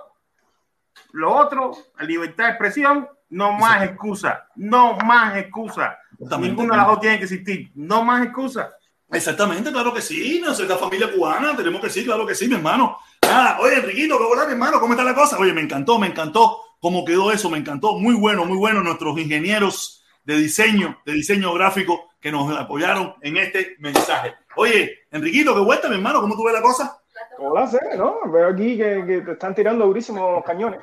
lo 1.12 1.32
otro, 1.32 1.70
libertad 2.00 2.46
de 2.46 2.50
expresión, 2.50 3.08
no 3.30 3.52
más 3.52 3.84
excusa, 3.84 4.48
no 4.56 4.96
más 4.96 5.36
excusa. 5.36 5.96
Ninguno 6.38 6.72
de 6.72 6.76
las 6.78 6.86
dos 6.86 7.00
tiene 7.00 7.18
que 7.18 7.24
existir, 7.24 7.70
no 7.74 8.04
más 8.04 8.24
excusa. 8.24 8.70
Exactamente, 9.10 9.70
claro 9.70 9.92
que 9.94 10.00
sí, 10.00 10.40
no 10.42 10.52
es 10.52 10.60
la 10.60 10.76
familia 10.76 11.12
cubana, 11.12 11.56
tenemos 11.56 11.80
que 11.80 11.90
sí, 11.90 12.04
claro 12.04 12.26
que 12.26 12.34
sí, 12.34 12.48
mi 12.48 12.54
hermano. 12.54 12.98
Nada, 13.22 13.58
oye, 13.60 13.76
Enriquito, 13.76 14.18
¿qué 14.18 14.46
mi 14.46 14.52
hermano? 14.52 14.80
¿Cómo 14.80 14.94
está 14.94 15.04
la 15.04 15.14
cosa? 15.14 15.38
Oye, 15.38 15.52
me 15.52 15.60
encantó, 15.60 15.98
me 15.98 16.08
encantó 16.08 16.58
cómo 16.80 17.04
quedó 17.04 17.32
eso, 17.32 17.48
me 17.48 17.58
encantó. 17.58 17.98
Muy 17.98 18.14
bueno, 18.14 18.44
muy 18.44 18.56
bueno. 18.56 18.82
Nuestros 18.82 19.18
ingenieros 19.18 20.04
de 20.24 20.36
diseño, 20.36 20.98
de 21.06 21.12
diseño 21.12 21.52
gráfico 21.54 22.10
que 22.20 22.32
nos 22.32 22.56
apoyaron 22.58 23.14
en 23.20 23.36
este 23.36 23.76
mensaje. 23.78 24.34
Oye, 24.56 25.06
Enriquito, 25.10 25.54
qué 25.54 25.60
vuelta, 25.60 25.88
mi 25.88 25.96
hermano, 25.96 26.20
¿cómo 26.20 26.34
tú 26.34 26.44
ves 26.44 26.54
la 26.54 26.62
cosa? 26.62 26.98
Hola, 27.38 27.66
sé, 27.66 27.78
¿no? 27.96 28.20
Veo 28.30 28.48
aquí 28.48 28.76
que, 28.76 29.04
que, 29.06 29.20
te 29.20 29.32
están 29.32 29.54
tirando 29.54 29.86
durísimos 29.86 30.32
los 30.32 30.44
cañones. 30.44 30.80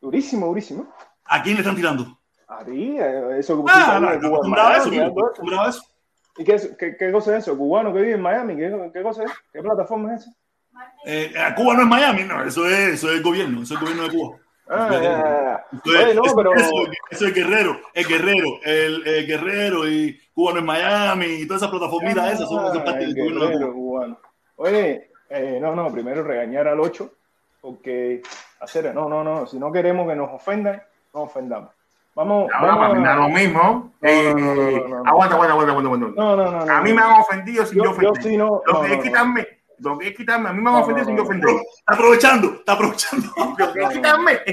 Durísimo, 0.00 0.46
durísimo. 0.46 0.94
¿A 1.24 1.42
quién 1.42 1.54
le 1.54 1.60
están 1.60 1.76
tirando? 1.76 2.18
A 2.46 2.64
ti, 2.64 2.96
eso 3.38 3.64
que 3.64 3.72
ah, 3.72 3.98
no, 4.00 4.08
acostumbrado 4.08 4.72
eso, 4.76 5.04
acostumbrado 5.04 5.70
eso. 5.70 5.82
¿Y 6.36 6.44
qué, 6.44 6.56
qué, 6.78 6.96
qué, 6.96 7.12
cosa 7.12 7.36
es 7.36 7.44
eso? 7.44 7.56
¿Cubano 7.56 7.92
que 7.92 8.00
vive 8.00 8.14
en 8.14 8.22
Miami? 8.22 8.56
¿Qué, 8.56 8.90
qué 8.92 9.02
cosa 9.02 9.24
es? 9.24 9.32
¿Qué 9.52 9.62
plataforma 9.62 10.14
es 10.14 10.22
esa? 10.22 10.32
Eh, 11.06 11.32
Cuba 11.56 11.74
no 11.74 11.82
es 11.82 11.88
Miami, 11.88 12.24
no, 12.24 12.42
eso 12.42 12.66
es, 12.66 12.94
eso 12.94 13.10
es 13.10 13.18
el 13.18 13.22
gobierno, 13.22 13.62
eso 13.62 13.74
es 13.74 13.80
el 13.80 13.86
gobierno 13.86 14.08
de 14.08 14.18
Cuba. 14.18 14.38
Ah. 14.68 15.64
Oye, 15.84 16.14
no, 16.14 16.24
eso, 16.24 16.36
pero... 16.36 16.54
eso, 16.54 16.72
eso, 17.10 17.26
es 17.26 17.34
Guerrero, 17.34 17.78
es 17.92 18.08
Guerrero, 18.08 18.48
el, 18.64 19.06
el, 19.06 19.26
Guerrero 19.26 19.86
y 19.86 20.18
Cuba 20.32 20.52
no 20.52 20.58
es 20.60 20.64
Miami 20.64 21.26
y 21.26 21.46
todas 21.46 21.62
esas 21.62 21.70
plataformas 21.70 22.16
ah, 22.16 22.32
esas 22.32 22.48
son, 22.48 22.72
son 22.72 22.84
parte 22.84 23.00
del 23.00 23.14
gobierno 23.14 23.46
de 23.46 23.52
Cuba. 23.52 23.72
Cubano. 23.72 24.18
Oye, 24.56 25.10
eh, 25.28 25.58
no, 25.60 25.74
no, 25.74 25.92
primero 25.92 26.22
regañar 26.22 26.66
al 26.66 26.80
8, 26.80 27.12
porque 27.60 28.22
hacer, 28.60 28.94
no, 28.94 29.08
no, 29.08 29.22
no, 29.22 29.46
si 29.46 29.58
no 29.58 29.70
queremos 29.70 30.08
que 30.08 30.16
nos 30.16 30.32
ofendan, 30.32 30.82
no 31.12 31.22
ofendamos. 31.22 31.70
Vamos, 32.14 32.48
no, 32.48 32.66
vamos 32.66 32.98
no, 32.98 33.10
a... 33.10 33.16
lo 33.16 33.28
mismo. 33.28 33.92
Aguanta, 35.04 35.34
aguanta, 35.34 35.52
aguanta, 35.52 35.72
aguanta, 35.72 36.06
No, 36.14 36.36
no, 36.36 36.64
no, 36.64 36.72
A 36.72 36.80
mí 36.80 36.92
me 36.92 37.02
han 37.02 37.20
ofendido 37.20 37.66
sin 37.66 37.78
yo, 37.78 37.84
yo 37.84 37.90
ofender. 37.90 38.12
Yo 38.14 38.22
sí 38.22 38.36
no, 38.36 38.62
lo 38.66 38.80
que 38.82 38.94
es 38.94 39.02
quitarme, 39.02 39.46
lo 39.78 39.98
que 39.98 40.08
es 40.08 40.16
quitarme, 40.16 40.48
a 40.48 40.52
mí 40.52 40.62
me 40.62 40.70
han 40.70 40.76
ofendido 40.76 41.06
sin 41.06 41.16
yo 41.16 41.22
ofender. 41.24 41.50
Está 41.50 41.94
aprovechando, 41.94 42.54
está 42.54 42.72
aprovechando. 42.74 43.26
Lo 43.58 43.72
que 43.72 43.82
es 43.82 43.88
quitarme. 43.88 44.32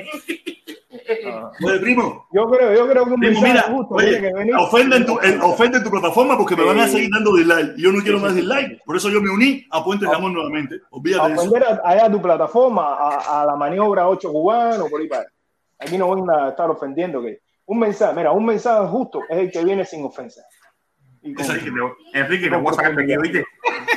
Oye, 1.64 1.80
primo. 1.80 2.28
Yo 2.32 2.50
creo, 2.50 2.74
yo 2.74 2.90
creo 2.90 3.06
que 3.06 3.12
un 3.14 3.20
primo, 3.20 3.42
mira, 3.42 3.62
justo, 3.62 3.96
oye, 3.96 4.20
que 4.20 4.34
venir. 4.34 4.56
Ofende, 4.56 5.00
tu, 5.02 5.20
eh, 5.20 5.40
ofende 5.42 5.78
en 5.78 5.84
tu 5.84 5.90
plataforma 5.90 6.38
porque 6.38 6.56
me 6.56 6.66
van 6.66 6.80
a 6.80 6.88
seguir 6.88 7.10
dando 7.12 7.36
dislike. 7.36 7.76
Yo 7.78 7.92
no 7.92 8.02
quiero 8.02 8.20
más 8.20 8.36
dislike. 8.36 8.84
Por 8.84 8.98
eso 8.98 9.10
yo 9.10 9.22
me 9.22 9.30
uní 9.30 9.66
a 9.72 9.84
Puentes 9.84 10.10
de 10.10 10.16
Amor 10.16 10.32
nuevamente. 10.32 10.82
Olvídate 10.90 11.34
ofender 11.34 11.64
de 11.64 11.74
eso. 11.74 11.82
allá 11.86 12.06
a 12.06 12.12
tu 12.12 12.22
plataforma, 12.22 12.96
a, 12.96 13.42
a 13.42 13.46
la 13.46 13.56
maniobra 13.56 14.08
8 14.08 14.32
cubano, 14.32 14.88
por 14.88 15.02
ahí 15.02 15.08
para. 15.08 15.26
Aquí 15.80 15.98
no 15.98 16.10
van 16.10 16.30
a 16.30 16.50
estar 16.50 16.70
ofendiendo 16.70 17.22
que 17.22 17.40
un 17.72 17.80
mensaje, 17.80 18.14
mira, 18.14 18.34
un 18.34 18.46
mensaje 18.46 18.86
justo 18.88 19.22
es 19.30 19.38
el 19.38 19.50
que 19.50 19.64
viene 19.64 19.86
sin 19.86 20.04
ofensa. 20.04 20.42
Y 21.22 21.34
con, 21.34 21.48
te, 21.48 21.54
Enrique, 22.20 22.50
te 22.50 22.56
voy 22.58 22.70
a 22.70 22.74
sacar 22.74 22.92
aquí, 22.92 23.18
¿viste? 23.18 23.46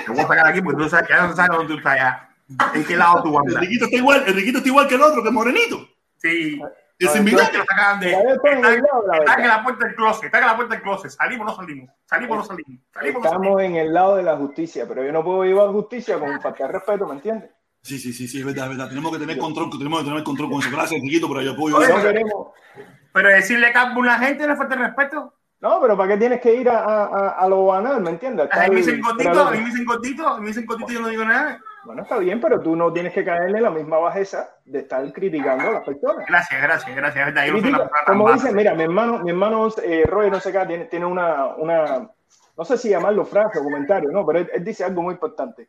Te 0.06 0.12
voy 0.12 0.20
a 0.20 0.28
sacar 0.28 0.46
aquí 0.46 0.62
porque 0.62 0.80
tú 0.80 0.88
sabes 0.88 1.08
que 1.08 1.14
ya 1.14 1.26
no 1.26 1.34
sabes 1.34 1.56
dónde 1.56 1.72
tú 1.72 1.78
estás 1.78 1.96
ya. 1.96 2.28
¿En 2.72 2.84
qué 2.84 2.96
lado 2.96 3.24
tú 3.24 3.32
vas? 3.32 3.44
Enriquito 3.46 3.86
está 3.86 3.96
igual, 3.96 4.22
Enriquito 4.28 4.58
está 4.58 4.68
igual 4.68 4.86
que 4.86 4.94
el 4.94 5.02
otro, 5.02 5.24
que 5.24 5.30
Morenito. 5.32 5.88
Sí. 6.18 6.60
Es 7.00 7.16
invitado. 7.16 7.50
Que 7.50 7.58
lo 7.58 7.64
sacan 7.64 7.98
de. 7.98 8.12
Está, 8.12 9.42
en 9.42 9.48
la 9.48 9.64
puerta 9.64 9.86
del 9.86 9.96
closet, 9.96 10.24
está 10.26 10.38
en 10.38 10.46
la 10.46 10.54
puerta 10.54 10.74
del 10.74 10.82
closet. 10.84 11.10
Salimos 11.10 11.44
o 11.44 11.50
no 11.50 11.56
salimos. 11.56 11.90
Salimos 12.04 12.32
o 12.32 12.36
no 12.36 12.44
salimos. 12.44 12.80
salimos 12.92 13.24
Estamos 13.24 13.48
no 13.48 13.54
salimos. 13.54 13.62
en 13.62 13.76
el 13.76 13.92
lado 13.92 14.14
de 14.14 14.22
la 14.22 14.36
justicia, 14.36 14.86
pero 14.86 15.04
yo 15.04 15.10
no 15.10 15.24
puedo 15.24 15.42
llevar 15.42 15.70
justicia 15.70 16.16
con 16.20 16.40
falta 16.40 16.68
de 16.68 16.72
respeto, 16.74 17.08
¿me 17.08 17.14
entiendes? 17.14 17.50
Sí, 17.82 17.98
sí, 17.98 18.12
sí, 18.12 18.28
sí, 18.28 18.38
es 18.38 18.44
verdad, 18.44 18.66
es 18.66 18.70
verdad. 18.70 18.88
Tenemos 18.88 19.10
que 19.10 19.18
tener 19.18 19.36
control, 19.36 19.68
tenemos 19.76 19.98
que 19.98 20.04
tener 20.04 20.22
control 20.22 20.50
con 20.50 20.60
eso. 20.60 20.70
Gracias, 20.70 21.00
Enriquito, 21.00 21.26
por 21.26 21.40
el 21.40 21.48
apoyo. 21.48 21.80
No 21.80 22.02
queremos. 22.02 22.46
Pero 23.14 23.28
decirle 23.28 23.72
campo 23.72 24.02
a 24.02 24.06
la 24.06 24.18
gente 24.18 24.44
no 24.44 24.56
falta 24.56 24.74
de 24.74 24.82
respeto. 24.82 25.34
No, 25.60 25.80
pero 25.80 25.96
¿para 25.96 26.12
qué 26.12 26.18
tienes 26.18 26.40
que 26.40 26.52
ir 26.52 26.68
a, 26.68 26.80
a, 26.80 27.28
a 27.30 27.48
lo 27.48 27.66
banal? 27.66 28.02
¿Me 28.02 28.10
entiendes? 28.10 28.48
A 28.50 28.64
mí 28.64 28.70
me 28.70 28.76
dicen 28.76 29.00
cortito, 29.00 29.40
a 29.40 29.50
mí 29.52 29.58
me 29.58 29.64
dicen 29.66 29.84
cortito, 29.84 30.28
a 30.28 30.34
mí 30.34 30.40
me 30.42 30.48
dicen 30.48 30.66
cortito 30.66 30.90
y 30.90 30.94
yo 30.96 31.00
no 31.00 31.08
digo 31.08 31.24
nada. 31.24 31.60
Bueno, 31.84 32.02
está 32.02 32.18
bien, 32.18 32.40
pero 32.40 32.60
tú 32.60 32.74
no 32.74 32.92
tienes 32.92 33.12
que 33.12 33.24
caerle 33.24 33.60
la 33.60 33.70
misma 33.70 33.98
bajeza 33.98 34.56
de 34.64 34.80
estar 34.80 35.12
criticando 35.12 35.68
a 35.68 35.72
las 35.74 35.84
personas. 35.84 36.26
Gracias, 36.26 36.60
gracias, 36.60 36.96
gracias. 36.96 37.26
Verdad, 37.26 37.46
Critica, 37.48 37.90
como 38.04 38.32
dice, 38.32 38.52
mira, 38.52 38.74
mi 38.74 38.82
hermano, 38.82 39.20
mi 39.20 39.30
hermano 39.30 39.68
eh, 39.82 40.04
Roy, 40.06 40.28
no 40.28 40.40
sé 40.40 40.50
qué, 40.50 40.66
tiene, 40.66 40.84
tiene 40.86 41.06
una, 41.06 41.54
una, 41.54 42.10
no 42.58 42.64
sé 42.64 42.76
si 42.76 42.88
llamarlo 42.88 43.24
frase 43.24 43.60
o 43.60 43.62
comentario, 43.62 44.10
no, 44.10 44.26
pero 44.26 44.40
él, 44.40 44.50
él 44.52 44.64
dice 44.64 44.82
algo 44.82 45.02
muy 45.02 45.14
importante. 45.14 45.68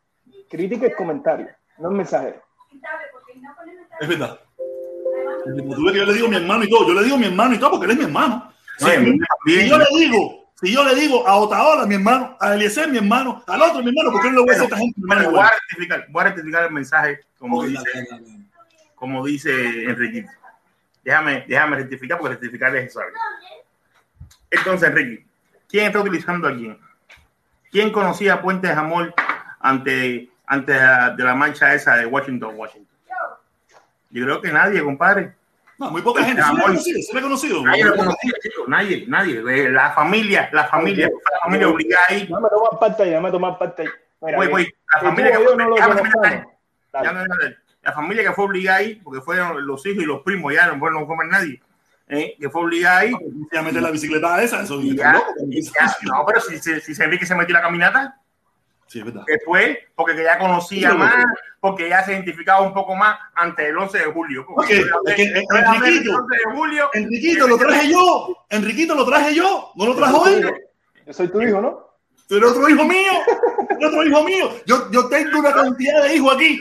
Critica 0.50 0.88
el 0.88 0.96
comentario, 0.96 1.50
no 1.78 1.90
el 1.90 1.96
mensajero. 1.96 2.42
Es 4.00 4.08
verdad. 4.08 4.40
Yo 5.46 6.06
le 6.06 6.14
digo 6.14 6.28
a 6.28 6.30
mi 6.30 6.36
hermano 6.36 6.64
y 6.64 6.70
todo, 6.70 6.88
yo 6.88 6.94
le 6.94 7.04
digo 7.04 7.16
a 7.16 7.20
mi 7.20 7.26
hermano 7.26 7.56
y 7.56 7.60
todo 7.60 7.72
porque 7.72 7.86
él 7.86 7.92
es 7.92 7.98
mi 7.98 8.04
hermano. 8.06 8.52
Si, 8.78 8.86
sí, 8.86 9.20
si 9.46 9.70
yo 9.70 9.78
le 9.78 9.86
digo, 9.98 10.46
si 10.62 10.72
yo 10.72 10.84
le 10.84 10.96
digo 10.96 11.28
a 11.28 11.36
Otaola, 11.36 11.86
mi 11.86 11.96
hermano, 11.96 12.38
a 12.40 12.56
Eliezer, 12.56 12.90
mi 12.90 12.98
hermano, 12.98 13.44
al 13.48 13.62
otro, 13.62 13.84
mi 13.84 13.90
hermano, 13.90 14.12
porque 14.12 14.30
él 14.30 14.36
lo 14.36 14.42
voy 14.42 14.52
a 14.52 14.54
decir 14.54 14.64
a 14.64 14.66
esta 14.66 14.78
gente. 14.78 15.02
Bueno, 15.06 15.32
voy, 15.32 15.40
a 15.40 15.52
rectificar, 15.52 16.06
voy 16.10 16.22
a 16.22 16.26
rectificar 16.26 16.64
el 16.64 16.72
mensaje, 16.72 17.20
como 17.38 17.64
dice, 17.64 17.84
como 18.96 19.26
dice 19.26 19.84
Enrique. 19.84 20.26
Déjame, 21.04 21.46
déjame 21.48 21.78
rectificar 21.78 22.18
porque 22.18 22.34
rectificar 22.34 22.76
es 22.76 22.84
necesario. 22.84 23.14
Entonces, 24.50 24.90
Enrique, 24.90 25.26
¿quién 25.70 25.86
está 25.86 26.00
utilizando 26.00 26.48
a 26.48 26.56
quién? 26.56 26.78
¿Quién 27.72 27.92
conocía 27.92 28.42
Puentes 28.42 28.72
de 28.72 28.78
Amor 28.78 29.14
ante, 29.60 30.30
antes 30.48 30.76
de 31.18 31.24
la 31.24 31.36
marcha 31.36 31.74
esa 31.74 31.98
de 31.98 32.06
Washington, 32.06 32.56
Washington? 32.56 32.85
Yo 34.16 34.24
creo 34.24 34.42
que 34.42 34.50
nadie, 34.50 34.82
compadre. 34.82 35.34
No, 35.78 35.92
muy 35.92 36.02
poca 36.02 36.24
gente. 36.24 36.42
Amor. 36.42 36.78
¿Sí 36.78 37.06
conocido? 37.12 37.62
Nadie 37.64 37.84
lo 37.84 37.98
conocía, 37.98 38.32
chicos, 38.42 38.66
nadie, 38.66 39.04
nadie. 39.10 39.44
Eh, 39.46 39.70
La 39.70 39.92
familia, 39.92 40.50
la 40.54 40.64
familia, 40.68 41.10
la 41.10 41.40
familia 41.44 41.68
obligada 41.68 42.06
ahí. 42.08 42.26
Dame 42.32 42.48
tomar 42.50 42.80
parte 42.80 43.04
ahí, 43.04 43.12
dame 43.12 43.30
tomar 43.30 43.58
parte 43.58 43.82
ahí. 43.82 43.90
Voy, 44.22 44.48
voy. 44.48 44.74
La 44.94 45.00
familia 45.02 45.32
que 45.32 45.38
fue, 45.40 45.58
no 45.58 45.68
no, 45.68 47.14
no, 47.14 47.26
no. 47.26 47.36
La 47.82 47.92
familia 47.92 48.24
que 48.24 48.32
fue 48.32 48.46
obligada 48.46 48.78
ahí, 48.78 48.96
porque 49.04 49.20
fueron 49.20 49.68
los 49.68 49.86
hijos 49.86 50.02
y 50.02 50.08
los 50.08 50.22
primos, 50.22 50.54
ya 50.54 50.68
no 50.68 50.80
fueron 50.80 51.06
comer 51.06 51.28
nadie, 51.28 51.62
¿eh? 52.08 52.38
que 52.40 52.50
fue 52.50 52.62
obligada 52.62 53.00
ahí. 53.00 53.12
Ya 53.52 53.62
meter 53.62 53.82
la 53.82 53.92
bicicleta 53.92 54.42
esa, 54.42 54.62
eso 54.62 54.82
ya, 54.82 54.94
ya. 54.96 55.96
No, 56.04 56.26
pero 56.26 56.40
si, 56.40 56.58
si, 56.58 56.80
si 56.80 57.04
Enrique 57.04 57.26
se 57.26 57.36
metió 57.36 57.54
la 57.54 57.62
caminata, 57.62 58.22
Sí, 58.88 59.00
es 59.00 59.06
verdad. 59.06 59.24
después, 59.28 59.78
porque 59.96 60.16
que 60.16 60.24
ya 60.24 60.38
conocía 60.38 60.92
Sí, 60.92 60.98
más, 60.98 61.26
porque 61.60 61.90
ya 61.90 62.04
se 62.04 62.14
identificaba 62.14 62.62
un 62.62 62.74
poco 62.74 62.96
más 62.96 63.18
ante 63.34 63.68
el 63.68 63.78
11 63.78 63.98
de 63.98 64.06
julio. 64.06 64.46
Es 64.62 64.68
que, 64.68 64.78
el 64.78 65.38
Enriquito, 65.58 66.16
11 66.16 66.36
de 66.38 66.56
julio. 66.56 66.90
Enriquito, 66.94 67.48
lo 67.48 67.58
traje 67.58 67.92
yo. 67.92 68.46
Enriquito, 68.50 68.96
lo 68.96 69.06
traje 69.06 69.34
yo. 69.36 69.72
No 69.76 69.86
lo 69.88 69.96
trajo 69.96 70.28
él. 70.28 70.54
Yo 71.06 71.14
soy 71.14 71.28
tu 71.30 71.42
hijo, 71.42 71.62
¿no? 71.62 71.84
Tú 72.28 72.38
eres 72.38 72.50
otro 72.52 72.68
hijo 72.70 72.84
mío. 72.86 73.12
Eres 73.70 73.88
otro 73.88 74.04
hijo 74.04 74.24
mío. 74.24 74.50
Yo, 74.66 74.90
yo 74.92 75.08
tengo 75.10 75.40
una 75.40 75.52
cantidad 75.54 76.02
de 76.04 76.16
hijos 76.16 76.36
aquí. 76.36 76.60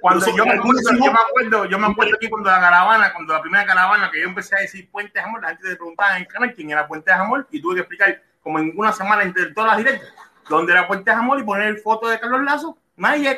Cuando 0.00 0.26
yo, 0.26 0.44
me 0.46 0.52
acuerdo, 0.54 0.80
yo 0.82 0.96
hijos- 0.96 1.12
me 1.12 1.18
acuerdo, 1.20 1.64
yo 1.66 1.78
me 1.78 1.86
acuerdo 1.86 2.14
aquí 2.16 2.28
cuando 2.28 2.50
la 2.50 2.60
caravana, 2.60 3.12
cuando 3.12 3.34
la 3.34 3.42
primera 3.42 3.66
caravana 3.66 4.10
que 4.12 4.20
yo 4.20 4.28
empecé 4.28 4.56
a 4.56 4.60
decir 4.60 4.88
Puente 4.90 5.18
de 5.18 5.24
Amor, 5.24 5.42
la 5.42 5.48
gente 5.48 5.68
te 5.70 5.76
preguntaba 5.76 6.16
en 6.16 6.22
el 6.22 6.28
canal 6.28 6.54
quién 6.54 6.70
era 6.70 6.86
Puente 6.86 7.10
de 7.10 7.16
Amor 7.16 7.46
y 7.50 7.60
tuve 7.60 7.74
que 7.74 7.80
explicar 7.80 8.22
como 8.42 8.58
en 8.58 8.72
una 8.76 8.92
semana 8.92 9.22
entre 9.22 9.46
todas 9.52 9.70
las 9.72 9.78
directas 9.78 10.08
dónde 10.50 10.72
era 10.72 10.86
Puente 10.86 11.10
de 11.10 11.16
Amor 11.16 11.40
y 11.40 11.44
poner 11.44 11.78
foto 11.78 12.08
de 12.08 12.20
Carlos 12.20 12.42
Lazo. 12.42 12.76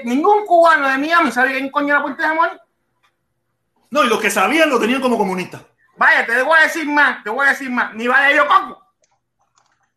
Ningún 0.05 0.45
cubano 0.45 0.89
de 0.89 0.99
Miami 0.99 1.31
sabía 1.31 1.59
quién 1.59 1.71
coño 1.71 1.95
era 1.95 2.03
Puente 2.03 2.23
de 2.23 2.29
Amor. 2.29 2.61
No, 3.91 4.05
y 4.05 4.09
los 4.09 4.21
que 4.21 4.31
sabían 4.31 4.71
lo 4.71 4.81
tenían 4.81 5.01
como 5.01 5.19
comunistas. 5.19 5.63
Vaya, 5.97 6.27
te 6.27 6.43
voy 6.43 6.59
a 6.59 6.63
decir 6.63 6.89
más, 6.89 7.23
te 7.23 7.31
voy 7.31 7.47
a 7.47 7.51
decir 7.51 7.71
más. 7.71 7.95
Ni 7.95 8.09
Valerio 8.09 8.47
Coco 8.49 8.83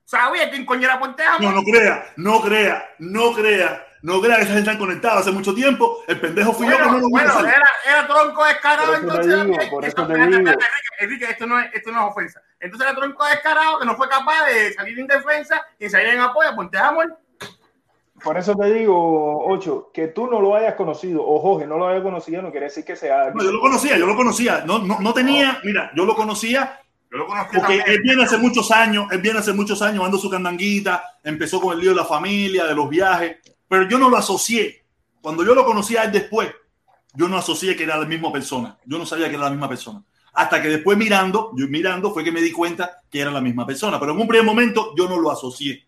sabía 0.04 0.50
quién 0.50 0.66
coño 0.66 0.86
era 0.86 1.00
Puente 1.00 1.24
de 1.24 1.28
Amor. 1.28 1.42
No, 1.42 1.52
no 1.52 1.64
crea, 1.64 2.14
no 2.18 2.42
crea, 2.42 2.90
no 3.00 3.34
crea, 3.34 3.85
no 4.06 4.22
crea 4.22 4.36
que 4.38 4.44
esa 4.44 4.54
gente 4.54 4.70
están 4.72 4.78
conectados 4.78 5.22
hace 5.22 5.32
mucho 5.32 5.54
tiempo. 5.54 6.04
El 6.08 6.20
pendejo 6.20 6.54
fui 6.54 6.68
yo 6.68 6.78
que 6.78 6.84
no 6.84 6.90
Bueno, 6.90 7.00
lo 7.02 7.10
bueno, 7.10 7.40
era, 7.40 7.68
era 7.88 8.08
tronco 8.08 8.46
descarado. 8.46 8.88
Por 8.88 8.96
eso 8.96 9.08
te 9.08 9.18
entonces, 9.34 9.46
digo, 9.46 9.70
por 9.72 9.86
esto- 9.86 10.02
eso 10.02 10.08
te 10.08 10.14
espérate, 10.14 10.38
digo. 10.38 10.50
espérate, 10.50 10.66
Enrique, 10.66 10.96
Enrique, 11.00 11.26
esto 11.32 11.46
no, 11.48 11.60
es, 11.60 11.74
esto 11.74 11.92
no 11.92 12.00
es 12.06 12.12
ofensa. 12.12 12.42
Entonces 12.60 12.88
era 12.88 12.96
tronco 12.98 13.26
descarado 13.26 13.80
que 13.80 13.86
no 13.86 13.96
fue 13.96 14.08
capaz 14.10 14.46
de 14.46 14.74
salir 14.74 15.00
en 15.00 15.08
defensa 15.08 15.62
y 15.80 15.90
salir 15.90 16.08
en 16.10 16.20
apoyo 16.22 16.50
a 16.50 16.56
Puente 16.56 16.78
de 16.78 16.84
Amor. 16.84 17.18
Por 18.24 18.38
eso 18.38 18.56
te 18.56 18.72
digo, 18.74 19.46
Ocho, 19.48 19.92
que 19.94 20.08
tú 20.08 20.28
no 20.28 20.40
lo 20.40 20.56
hayas 20.56 20.76
conocido 20.76 21.22
o 21.26 21.40
Jorge 21.40 21.68
no 21.68 21.78
lo 21.78 21.88
haya 21.88 22.02
conocido 22.02 22.42
no 22.42 22.50
quiere 22.52 22.68
decir 22.68 22.86
que 22.86 22.96
sea. 22.96 23.32
No, 23.34 23.44
yo 23.44 23.52
lo 23.52 23.60
conocía, 23.60 23.98
yo 23.98 24.06
lo 24.06 24.16
conocía. 24.16 24.64
No, 24.66 24.80
no, 24.80 25.00
no 25.00 25.14
tenía, 25.14 25.60
mira, 25.64 25.92
yo 25.96 26.06
lo 26.06 26.16
conocía 26.16 26.80
Yo 27.12 27.18
lo 27.18 27.28
conocí 27.28 27.48
porque 27.58 27.78
también. 27.80 27.84
él 27.88 28.00
viene 28.04 28.24
hace 28.24 28.38
muchos 28.38 28.72
años, 28.72 29.08
él 29.12 29.20
viene 29.22 29.40
hace 29.40 29.52
muchos 29.54 29.82
años 29.82 30.02
dando 30.02 30.18
su 30.18 30.30
candanguita, 30.30 31.04
empezó 31.24 31.60
con 31.62 31.74
el 31.74 31.80
lío 31.82 31.90
de 31.92 31.98
la 31.98 32.06
familia, 32.06 32.66
de 32.66 32.74
los 32.74 32.90
viajes, 32.90 33.38
pero 33.68 33.88
yo 33.88 33.98
no 34.00 34.10
lo 34.10 34.18
asocié. 34.18 34.86
Cuando 35.22 35.44
yo 35.44 35.56
lo 35.56 35.66
conocía 35.66 36.02
a 36.02 36.04
él 36.06 36.12
después, 36.12 36.50
yo 37.14 37.28
no 37.28 37.38
asocié 37.38 37.76
que 37.76 37.84
era 37.84 37.98
la 37.98 38.06
misma 38.06 38.32
persona. 38.32 38.78
Yo 38.86 38.98
no 38.98 39.06
sabía 39.06 39.28
que 39.30 39.36
era 39.36 39.46
la 39.46 39.50
misma 39.50 39.70
persona. 39.70 40.04
Hasta 40.34 40.62
que 40.62 40.68
después 40.68 40.98
mirando, 40.98 41.52
yo 41.56 41.68
mirando, 41.68 42.14
fue 42.14 42.24
que 42.24 42.32
me 42.32 42.42
di 42.42 42.52
cuenta 42.52 43.02
que 43.10 43.22
era 43.22 43.32
la 43.32 43.42
misma 43.42 43.66
persona. 43.66 44.00
Pero 44.00 44.12
en 44.12 44.20
un 44.20 44.28
primer 44.28 44.46
momento 44.46 44.94
yo 44.98 45.08
no 45.08 45.20
lo 45.20 45.32
asocié. 45.32 45.88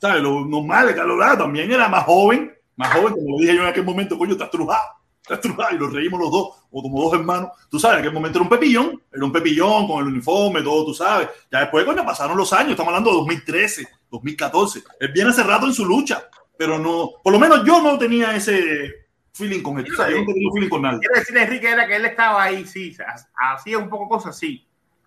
¿Sabes? 0.00 0.22
Lo 0.22 0.44
normal 0.44 0.88
que 0.88 0.94
Carlos 0.96 1.18
Lara 1.18 1.38
también 1.38 1.70
era 1.70 1.88
más 1.88 2.04
joven, 2.04 2.52
más 2.76 2.92
joven, 2.92 3.14
como 3.14 3.30
lo 3.30 3.38
dije 3.38 3.54
yo 3.54 3.62
en 3.62 3.68
aquel 3.68 3.84
momento, 3.84 4.18
coño, 4.18 4.32
está 4.32 4.50
trujado, 4.50 4.88
está 5.22 5.40
trujado, 5.40 5.74
y 5.74 5.78
nos 5.78 5.92
reímos 5.92 6.20
los 6.20 6.30
dos, 6.30 6.48
o 6.70 6.82
como 6.82 7.02
dos 7.02 7.14
hermanos. 7.14 7.50
Tú 7.70 7.78
sabes, 7.78 7.98
en 7.98 8.00
aquel 8.00 8.12
momento 8.12 8.38
era 8.38 8.42
un 8.42 8.48
pepillón, 8.48 9.02
era 9.12 9.24
un 9.24 9.32
pepillón 9.32 9.86
con 9.86 10.00
el 10.00 10.08
uniforme, 10.08 10.62
todo, 10.62 10.86
tú 10.86 10.94
sabes. 10.94 11.28
Ya 11.50 11.60
después, 11.60 11.84
coño, 11.84 12.04
pasaron 12.04 12.36
los 12.36 12.52
años, 12.52 12.72
estamos 12.72 12.88
hablando 12.88 13.10
de 13.10 13.16
2013, 13.16 13.88
2014. 14.10 14.82
Él 15.00 15.12
viene 15.12 15.30
hace 15.30 15.42
rato 15.44 15.66
en 15.66 15.74
su 15.74 15.84
lucha, 15.84 16.28
pero 16.64 16.78
no, 16.78 17.10
por 17.24 17.32
lo 17.32 17.40
menos 17.40 17.64
yo 17.64 17.82
no 17.82 17.98
tenía 17.98 18.36
ese 18.36 19.06
feeling 19.32 19.62
con 19.62 19.78
él. 19.80 19.84
tú 19.84 19.94
sabes, 19.94 20.14
yo 20.14 20.20
no 20.20 20.26
tenía 20.26 20.48
feeling 20.54 20.68
con 20.68 20.82
nadie. 20.82 21.00
Quiero 21.00 21.14
decir, 21.16 21.36
Enrique, 21.36 21.68
era 21.68 21.88
que 21.88 21.96
él 21.96 22.04
estaba 22.04 22.40
ahí, 22.40 22.64
sí, 22.64 22.96
ha- 23.36 23.54
hacía 23.54 23.78
un 23.78 23.88
poco 23.90 24.08
cosas 24.08 24.36
así, 24.36 24.64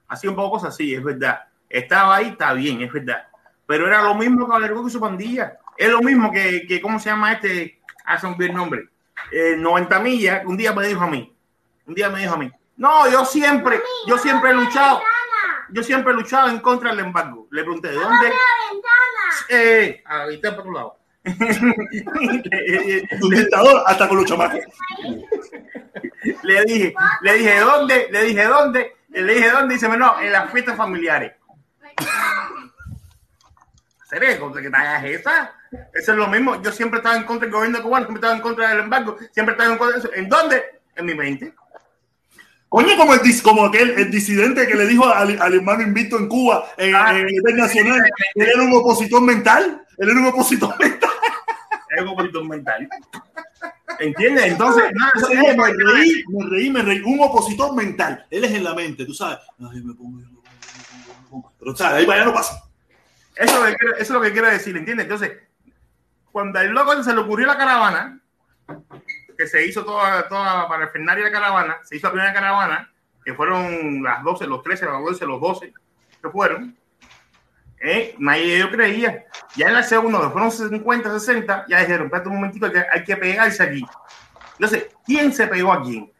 hacía 0.09 0.29
un 0.29 0.35
poco 0.35 0.51
cosas 0.57 0.73
así, 0.73 0.93
es 0.93 1.01
verdad. 1.01 1.43
Estaba 1.69 2.17
ahí, 2.17 2.27
está 2.27 2.51
bien, 2.51 2.81
es 2.81 2.91
verdad. 2.91 3.25
Pero 3.65 3.87
era 3.87 4.01
lo 4.01 4.15
mismo 4.15 4.47
que 4.59 4.69
Coco 4.69 4.87
y 4.89 4.91
su 4.91 4.99
pandilla. 4.99 5.57
Es 5.77 5.89
lo 5.89 6.01
mismo 6.01 6.29
que, 6.29 6.65
que 6.67 6.81
¿cómo 6.81 6.99
se 6.99 7.09
llama 7.09 7.31
este? 7.31 7.79
Hace 8.03 8.27
un 8.27 8.37
bien 8.37 8.53
nombre. 8.53 8.89
Eh, 9.31 9.55
90 9.57 9.99
millas, 10.01 10.43
un 10.45 10.57
día 10.57 10.73
me 10.73 10.85
dijo 10.85 11.03
a 11.03 11.07
mí, 11.07 11.33
un 11.85 11.95
día 11.95 12.09
me 12.09 12.19
dijo 12.19 12.33
a 12.33 12.37
mí, 12.37 12.51
no, 12.75 13.09
yo 13.09 13.23
siempre, 13.23 13.79
yo 14.07 14.17
siempre 14.17 14.49
he 14.49 14.53
luchado, 14.53 15.01
yo 15.71 15.81
siempre 15.81 16.11
he 16.11 16.15
luchado 16.15 16.49
en 16.49 16.59
contra 16.59 16.89
del 16.91 17.05
embargo. 17.05 17.47
Le 17.49 17.63
pregunté, 17.63 17.87
¿de 17.91 17.95
dónde? 17.95 18.27
Eh, 19.49 20.03
ahí 20.05 20.35
está 20.35 20.51
por 20.51 20.59
otro 20.61 20.73
lado. 20.73 20.97
Un 23.21 23.29
dictador 23.29 23.83
hasta 23.85 24.07
con 24.07 24.17
los 24.17 24.25
chamacos. 24.25 24.59
le 26.43 26.65
dije, 26.65 26.93
le 27.21 27.33
dije 27.33 27.59
dónde, 27.59 28.07
le 28.11 28.23
dije 28.25 28.43
dónde, 28.43 28.95
le 29.09 29.33
dije 29.33 29.49
dónde, 29.49 29.73
y 29.73 29.77
dice, 29.77 29.87
no, 29.97 30.19
en 30.21 30.31
las 30.31 30.51
fiestas 30.51 30.77
familiares. 30.77 31.33
¿Seré? 34.09 34.37
¿Contra 34.39 34.61
qué 34.61 34.69
talla 34.69 35.03
es 35.05 35.19
esa? 35.21 35.51
Eso 35.93 36.11
es 36.11 36.17
lo 36.17 36.27
mismo. 36.27 36.61
Yo 36.61 36.71
siempre 36.71 36.99
estaba 36.99 37.17
en 37.17 37.23
contra 37.23 37.47
del 37.47 37.53
gobierno 37.55 37.81
cubano, 37.81 38.05
siempre 38.05 38.19
estaba 38.19 38.35
en 38.35 38.41
contra 38.41 38.69
del 38.69 38.79
embargo, 38.81 39.17
siempre 39.31 39.53
estaba 39.53 39.71
en 39.71 39.77
contra 39.77 39.97
de 39.99 39.99
eso. 40.07 40.13
¿En 40.15 40.29
dónde? 40.29 40.63
En 40.95 41.05
mi 41.05 41.15
mente. 41.15 41.53
Coño, 42.69 42.95
como, 42.97 43.13
el, 43.13 43.21
dis- 43.21 43.41
como 43.41 43.65
aquel 43.65 43.91
el 43.91 44.11
disidente 44.11 44.67
que 44.67 44.75
le 44.75 44.85
dijo 44.85 45.05
al, 45.07 45.41
al 45.41 45.53
hermano 45.53 45.81
invicto 45.81 46.17
en 46.17 46.27
Cuba, 46.27 46.65
en, 46.77 46.93
Ah, 46.93 47.11
en 47.11 47.17
el 47.17 47.25
nivel 47.25 47.55
nacional, 47.57 47.99
que 48.35 48.43
él 48.43 48.49
era 48.53 48.63
un 48.63 48.73
opositor 48.75 49.21
mental. 49.21 49.81
Él 49.97 50.09
era 50.09 50.19
un 50.19 50.25
opositor 50.27 50.77
mental. 50.79 51.09
Un 52.01 52.15
poquito 52.15 52.43
mental. 52.43 52.87
¿Entiendes? 53.99 54.45
Entonces, 54.45 54.83
eso- 55.15 55.27
día 55.27 55.55
me 55.55 55.73
reí, 55.73 56.23
me 56.27 56.49
reí, 56.49 56.69
me 56.69 56.81
reí. 56.81 57.01
Un 57.05 57.19
opositor 57.21 57.73
mental. 57.75 58.25
Él 58.29 58.43
es 58.43 58.51
en 58.51 58.63
la 58.63 58.73
mente, 58.73 59.05
tú 59.05 59.13
sabes. 59.13 59.39
Ay, 59.71 59.81
me 59.81 59.93
pongo, 59.93 60.17
me 60.17 60.23
pongo, 60.25 60.41
me 60.41 61.29
pongo. 61.29 61.53
Pero, 61.59 61.75
¿sabes? 61.75 61.97
Ahí 61.99 62.05
para 62.05 62.17
allá 62.21 62.29
no 62.29 62.33
pasa. 62.33 62.63
Eso, 63.35 63.53
es 63.55 63.59
lo 63.59 63.65
que 63.65 63.75
quiero- 63.77 63.93
eso 63.95 64.03
es 64.03 64.09
lo 64.11 64.21
que 64.21 64.31
quiero 64.31 64.49
decir, 64.49 64.75
¿entiendes? 64.77 65.05
Entonces, 65.05 65.31
cuando 66.31 66.59
al 66.59 66.69
loco 66.69 67.03
se 67.03 67.13
le 67.13 67.19
ocurrió 67.21 67.47
la 67.47 67.57
caravana, 67.57 68.19
que 69.37 69.47
se 69.47 69.65
hizo 69.65 69.83
toda, 69.83 70.27
toda 70.27 70.67
para 70.67 70.85
el 70.93 71.05
de 71.05 71.21
la 71.21 71.31
caravana, 71.31 71.77
se 71.83 71.97
hizo 71.97 72.07
la 72.07 72.13
primera 72.13 72.33
caravana, 72.33 72.91
que 73.23 73.33
fueron 73.33 74.01
las 74.03 74.23
12, 74.23 74.47
los 74.47 74.61
13, 74.63 74.85
los 74.85 75.03
12, 75.03 75.25
los 75.25 75.41
12, 75.41 75.73
que 76.21 76.29
fueron, 76.29 76.75
¿eh? 77.79 78.15
nadie 78.19 78.55
ellos 78.55 78.69
creía. 78.71 79.25
Ya 79.55 79.67
en 79.67 79.73
la 79.73 79.83
segunda, 79.83 80.29
fueron 80.29 80.51
50, 80.51 81.19
60, 81.19 81.65
ya 81.67 81.79
dijeron, 81.79 82.07
espérate 82.07 82.29
un 82.29 82.35
momentito, 82.35 82.71
que 82.71 82.83
hay 82.91 83.03
que 83.03 83.17
pegarse 83.17 83.63
aquí. 83.63 83.85
Entonces, 84.53 84.87
¿quién 85.05 85.33
se 85.33 85.47
pegó 85.47 85.73
a 85.73 85.83
quién? 85.83 86.11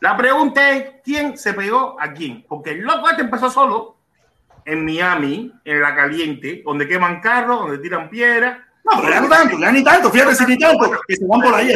La 0.00 0.16
pregunta 0.16 0.70
es, 0.70 0.84
¿quién 1.02 1.38
se 1.38 1.54
pegó 1.54 1.96
a 2.00 2.12
quién? 2.12 2.44
Porque 2.46 2.70
el 2.70 2.80
loco 2.80 3.08
este 3.08 3.22
empezó 3.22 3.50
solo, 3.50 3.96
en 4.66 4.84
Miami, 4.84 5.52
en 5.64 5.80
la 5.80 5.94
caliente, 5.94 6.62
donde 6.64 6.88
queman 6.88 7.20
carros, 7.20 7.60
donde 7.60 7.78
tiran 7.78 8.10
piedras. 8.10 8.58
No, 8.84 9.00
pero 9.00 9.10
ya 9.10 9.20
no 9.20 9.28
tanto, 9.28 9.58
ya 9.58 9.72
ni 9.72 9.82
tanto, 9.82 10.10
fíjate 10.10 10.34
si 10.34 10.46
ni 10.46 10.58
tanto, 10.58 10.90
que 11.08 11.16
se 11.16 11.26
van 11.26 11.40
por 11.40 11.54
ahí, 11.54 11.72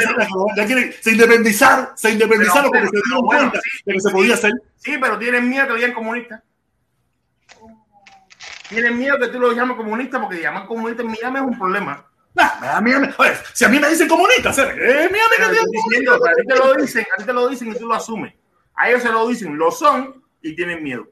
ya, 0.56 0.66
quieren, 0.66 0.92
se 1.00 1.12
independizaron, 1.12 1.88
se 1.96 2.10
independizaron 2.12 2.70
porque 2.70 2.86
se 2.86 3.00
dieron 3.04 3.26
cuenta 3.26 3.60
sí, 3.60 3.82
de 3.84 3.92
que 3.94 4.00
se 4.00 4.10
podía 4.10 4.34
hacer. 4.34 4.52
Sí, 4.76 4.96
pero 5.00 5.18
tienen 5.18 5.48
miedo 5.48 5.64
que 5.64 5.70
lo 5.70 5.76
digan 5.76 5.92
comunista. 5.92 6.42
Tienen 8.70 8.96
miedo 8.96 9.18
que 9.18 9.26
tú 9.28 9.40
lo 9.40 9.52
llames 9.52 9.76
comunista 9.76 10.20
porque 10.20 10.40
llamar 10.40 10.66
comunista 10.66 11.02
en 11.02 11.08
Miami 11.08 11.38
es 11.38 11.42
un 11.42 11.58
problema. 11.58 12.06
Nah, 12.32 12.80
oye, 13.18 13.32
si 13.52 13.64
a 13.64 13.68
mí 13.68 13.80
me 13.80 13.88
dicen 13.88 14.06
comunista, 14.06 14.52
¿sabes? 14.52 14.76
Eh, 14.76 15.08
mi 15.10 15.18
amiga 15.18 15.24
Pero 15.36 15.50
dice 15.50 15.62
estoy 15.64 15.82
diciendo, 15.88 16.14
a 16.14 16.34
ti 16.34 16.46
te 16.46 16.56
lo 16.56 16.74
dicen, 16.74 17.06
a 17.12 17.16
ti 17.16 17.24
te 17.24 17.32
lo 17.32 17.48
dicen 17.48 17.72
y 17.72 17.74
tú 17.74 17.86
lo 17.88 17.94
asumes. 17.94 18.32
A 18.74 18.88
ellos 18.88 19.02
se 19.02 19.10
lo 19.10 19.26
dicen, 19.26 19.58
lo 19.58 19.72
son 19.72 20.24
y 20.40 20.54
tienen 20.54 20.84
miedo. 20.84 21.08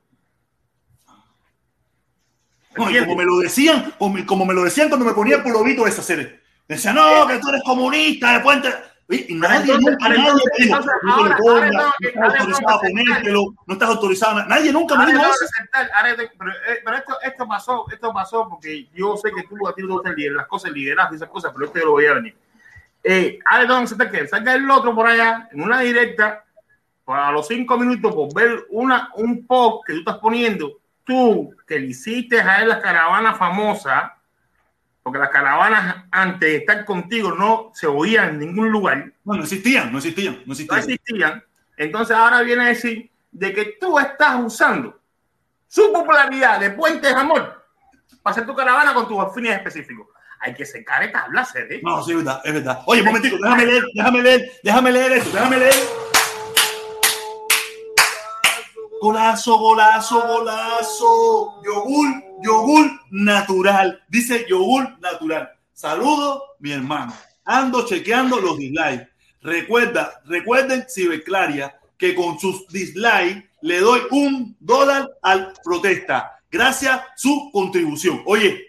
No, 2.76 2.84
y 2.84 2.96
¿Entiendes? 2.96 3.08
como 3.08 3.16
me 3.16 3.24
lo 3.24 3.38
decían, 3.40 3.94
como, 3.98 4.44
me 4.46 4.54
lo 4.54 4.62
decían 4.62 4.88
cuando 4.88 5.04
me 5.04 5.12
ponía 5.12 5.36
el 5.36 5.42
pulovito 5.42 5.84
esa 5.84 6.02
serie. 6.02 6.40
Decían, 6.68 6.94
no, 6.94 7.26
que 7.26 7.38
tú 7.38 7.48
eres 7.48 7.62
comunista, 7.64 8.34
de 8.34 8.40
puente. 8.40 8.68
Y, 9.10 9.34
nadie, 9.36 9.72
entonces- 9.72 9.80
nunca, 9.90 10.08
nadie 10.08 10.20
entonces- 10.20 10.50
me 10.58 10.64
dijo, 10.64 10.76
entonces, 10.76 10.92
no 11.02 11.12
ahora- 11.14 11.38
ahora 11.38 11.66
estás 11.68 12.40
autorizado 12.40 12.76
a 12.76 12.80
tengo 12.80 12.80
que 12.80 12.88
ponértelo, 13.04 13.44
no 13.66 13.72
estás 13.74 13.88
autorizado. 13.88 14.36
a- 14.38 14.44
Nadie 14.46 14.72
nunca 14.72 14.96
me 14.96 15.06
dijo 15.06 15.18
eso. 15.22 15.30
aceptar, 15.30 15.90
pero, 16.38 16.50
eh, 16.52 16.80
pero 16.84 16.96
esto, 16.98 17.16
esto 17.22 17.48
pasó, 17.48 17.86
esto 17.90 18.12
pasó 18.12 18.48
porque 18.50 18.86
yo 18.92 19.16
sé 19.16 19.30
que 19.32 19.44
tú 19.44 19.66
a 19.66 19.74
ti 19.74 19.80
no 19.82 19.88
te 19.88 19.92
gusta 19.94 20.10
el 20.10 20.34
las 20.34 20.46
cosas, 20.46 20.68
el 20.68 20.74
liderazgo 20.74 21.14
y 21.14 21.16
esas 21.16 21.28
cosas, 21.30 21.52
pero 21.54 21.64
esto 21.66 21.78
yo 21.78 21.84
lo 21.86 21.90
voy 21.92 22.06
a 22.06 22.12
venir. 22.14 22.36
Eh, 23.02 23.38
ahora 23.46 23.66
tengo 23.66 23.78
que 23.78 23.84
aceptar 23.84 24.10
que 24.10 24.26
salga 24.28 24.54
el 24.54 24.70
otro 24.70 24.94
por 24.94 25.06
allá 25.06 25.48
en 25.52 25.62
una 25.62 25.80
directa 25.80 26.44
pues, 27.04 27.18
a 27.18 27.32
los 27.32 27.46
cinco 27.48 27.78
minutos 27.78 28.14
por 28.14 28.34
ver 28.34 28.66
una, 28.68 29.08
un 29.14 29.46
post 29.46 29.86
que 29.86 29.94
tú 29.94 30.00
estás 30.00 30.18
poniendo, 30.18 30.80
tú 31.04 31.54
que 31.66 31.78
le 31.78 31.86
hiciste 31.86 32.38
a 32.42 32.60
él 32.60 32.68
la 32.68 32.82
caravana 32.82 33.32
famosa, 33.32 34.17
porque 35.08 35.20
las 35.20 35.30
caravanas 35.30 36.04
antes 36.10 36.50
de 36.50 36.56
estar 36.58 36.84
contigo 36.84 37.32
no 37.32 37.70
se 37.72 37.86
oían 37.86 38.28
en 38.28 38.38
ningún 38.40 38.68
lugar, 38.70 39.10
No, 39.24 39.32
no 39.36 39.42
existían, 39.42 39.90
no 39.90 39.96
existían, 39.96 40.34
no 40.40 40.42
no 40.48 40.52
existían. 40.52 40.78
existían. 40.80 41.44
Entonces 41.78 42.14
ahora 42.14 42.42
viene 42.42 42.64
a 42.64 42.66
decir 42.66 43.10
de 43.32 43.54
que 43.54 43.76
tú 43.80 43.98
estás 43.98 44.38
usando 44.44 45.00
su 45.66 45.90
popularidad 45.94 46.60
de 46.60 46.72
Puente 46.72 47.08
Amor 47.08 47.64
para 48.22 48.32
hacer 48.32 48.44
tu 48.44 48.54
caravana 48.54 48.92
con 48.92 49.08
tus 49.08 49.16
fines 49.34 49.56
específicos. 49.56 50.08
Hay 50.40 50.52
que 50.52 50.66
secar 50.66 51.02
esta 51.02 51.22
tablas, 51.22 51.56
¿eh? 51.56 51.80
No, 51.82 52.04
sí, 52.04 52.10
es 52.10 52.18
verdad, 52.18 52.42
es 52.44 52.52
verdad. 52.52 52.82
Oye, 52.84 53.00
un 53.00 53.06
momentico, 53.06 53.38
déjame 53.40 53.64
leer, 53.64 53.84
déjame 53.94 54.22
leer, 54.22 54.52
déjame 54.62 54.92
leer 54.92 55.12
esto, 55.12 55.30
déjame 55.32 55.56
leer. 55.56 55.74
Golazo, 59.00 59.56
golazo, 59.56 60.20
golazo. 60.20 61.62
Yogur, 61.64 62.27
yogur 62.42 62.90
natural. 63.10 64.02
Dice 64.08 64.46
yogur 64.48 64.98
natural. 65.00 65.50
Saludo, 65.72 66.42
mi 66.60 66.72
hermano. 66.72 67.14
Ando 67.44 67.86
chequeando 67.86 68.40
los 68.40 68.58
dislikes. 68.58 69.08
Recuerda, 69.40 70.20
recuerden, 70.24 70.86
Ciberclaria, 70.88 71.78
que 71.96 72.14
con 72.14 72.38
sus 72.38 72.66
dislikes 72.68 73.48
le 73.62 73.80
doy 73.80 74.00
un 74.10 74.56
dólar 74.60 75.08
al 75.22 75.52
protesta. 75.64 76.40
Gracias 76.50 77.00
su 77.16 77.50
contribución. 77.52 78.22
Oye, 78.26 78.68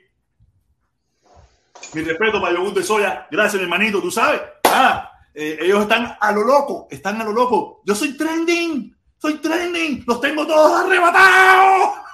mi 1.94 2.02
respeto 2.02 2.42
para 2.42 2.56
Yogur 2.56 2.74
de 2.74 2.84
Soya. 2.84 3.28
Gracias, 3.32 3.56
mi 3.56 3.64
hermanito. 3.64 4.02
Tú 4.02 4.12
sabes, 4.12 4.42
ah, 4.66 5.12
eh, 5.34 5.58
ellos 5.62 5.82
están 5.82 6.18
a 6.20 6.32
lo 6.32 6.44
loco, 6.44 6.88
están 6.92 7.20
a 7.22 7.24
lo 7.24 7.32
loco. 7.32 7.82
Yo 7.86 7.96
soy 7.96 8.16
trending, 8.16 8.96
soy 9.18 9.36
trending. 9.36 10.04
Los 10.06 10.22
tengo 10.22 10.46
todos 10.46 10.86
arrebatados. 10.86 12.09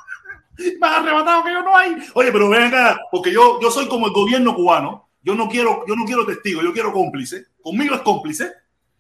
Más 0.80 0.98
arrebatados 0.98 1.46
que 1.46 1.52
yo 1.52 1.62
no 1.62 1.76
hay. 1.76 1.96
Oye, 2.14 2.32
pero 2.32 2.50
ven 2.50 2.64
acá, 2.64 3.00
porque 3.12 3.32
yo, 3.32 3.60
yo 3.62 3.72
soy 3.72 3.88
como 3.88 4.08
el 4.08 4.14
gobierno 4.14 4.56
cubano. 4.56 5.10
Yo 5.22 5.34
no 5.34 5.50
quiero, 5.50 5.84
yo 5.88 5.96
no 5.96 6.06
quiero 6.06 6.26
testigo, 6.26 6.62
yo 6.62 6.72
quiero 6.72 6.94
cómplice. 6.94 7.46
Conmigo 7.62 7.96
es 7.96 8.02
cómplice. 8.02 8.52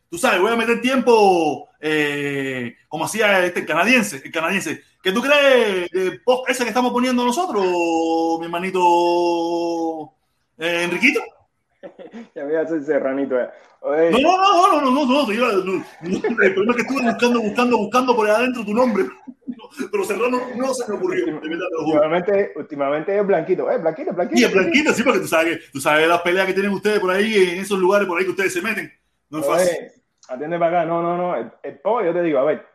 Tú 0.10 0.18
sabes, 0.18 0.42
voy 0.42 0.52
a 0.52 0.56
meter 0.56 0.82
tiempo 0.82 1.70
eh, 1.80 2.76
como 2.88 3.06
hacía 3.06 3.46
este 3.46 3.66
canadiense, 3.66 4.22
el 4.24 4.32
canadiense. 4.32 4.82
¿Qué 5.04 5.12
tú 5.12 5.22
crees 5.22 5.92
de 5.92 6.20
post 6.26 6.50
ese 6.50 6.64
que 6.64 6.70
estamos 6.70 6.92
poniendo 6.92 7.24
nosotros, 7.24 7.64
mi 8.40 8.46
hermanito 8.46 10.14
eh, 10.58 10.84
Enriquito? 10.86 11.22
ya 12.36 12.44
voy 12.44 12.56
a 12.56 12.62
hacer 12.62 12.84
serranito. 12.84 13.40
Eh. 13.40 13.50
No, 13.84 14.38
no, 14.38 14.82
no, 14.82 14.82
no, 14.82 14.92
no, 14.92 15.06
no, 15.06 15.26
no, 15.26 15.32
El 15.32 16.54
problema 16.54 16.72
es 16.72 16.76
que 16.76 16.82
estuve 16.82 17.04
buscando, 17.04 17.42
buscando, 17.42 17.78
buscando 17.78 18.16
por 18.16 18.28
ahí 18.28 18.36
adentro 18.36 18.66
tu 18.66 18.74
nombre. 18.74 19.06
Pero 19.92 20.04
Serrano 20.04 20.40
no 20.56 20.74
se 20.74 20.92
me 20.92 20.98
ocurrió. 20.98 21.40
últimamente, 21.80 22.54
últimamente 22.56 23.18
es 23.18 23.26
Blanquito. 23.26 23.70
Eh, 23.72 23.78
Blanquito, 23.78 24.14
Blanquito. 24.14 24.40
Y 24.42 24.44
es 24.44 24.54
Blanquito, 24.54 24.94
sí, 24.94 25.04
porque 25.04 25.20
tú 25.20 25.28
sabes, 25.28 25.72
tú 25.72 25.80
sabes 25.80 26.08
las 26.08 26.22
peleas 26.22 26.48
que 26.48 26.54
tienen 26.54 26.72
ustedes 26.72 27.00
por 27.00 27.12
ahí, 27.12 27.36
en 27.36 27.60
esos 27.60 27.80
lugares 27.80 28.08
por 28.08 28.18
ahí 28.18 28.26
que 28.26 28.32
ustedes 28.32 28.54
se 28.54 28.62
meten. 28.62 28.92
No 29.30 29.40
es 29.40 29.46
fácil. 29.46 29.78
atiende 30.30 30.60
para 30.60 30.82
acá. 30.82 30.90
No, 30.90 31.02
no, 31.02 31.18
no. 31.18 31.36
El, 31.36 31.52
el 31.64 31.80
yo 31.84 32.14
te 32.14 32.22
digo, 32.22 32.40
a 32.40 32.46
ver, 32.46 32.66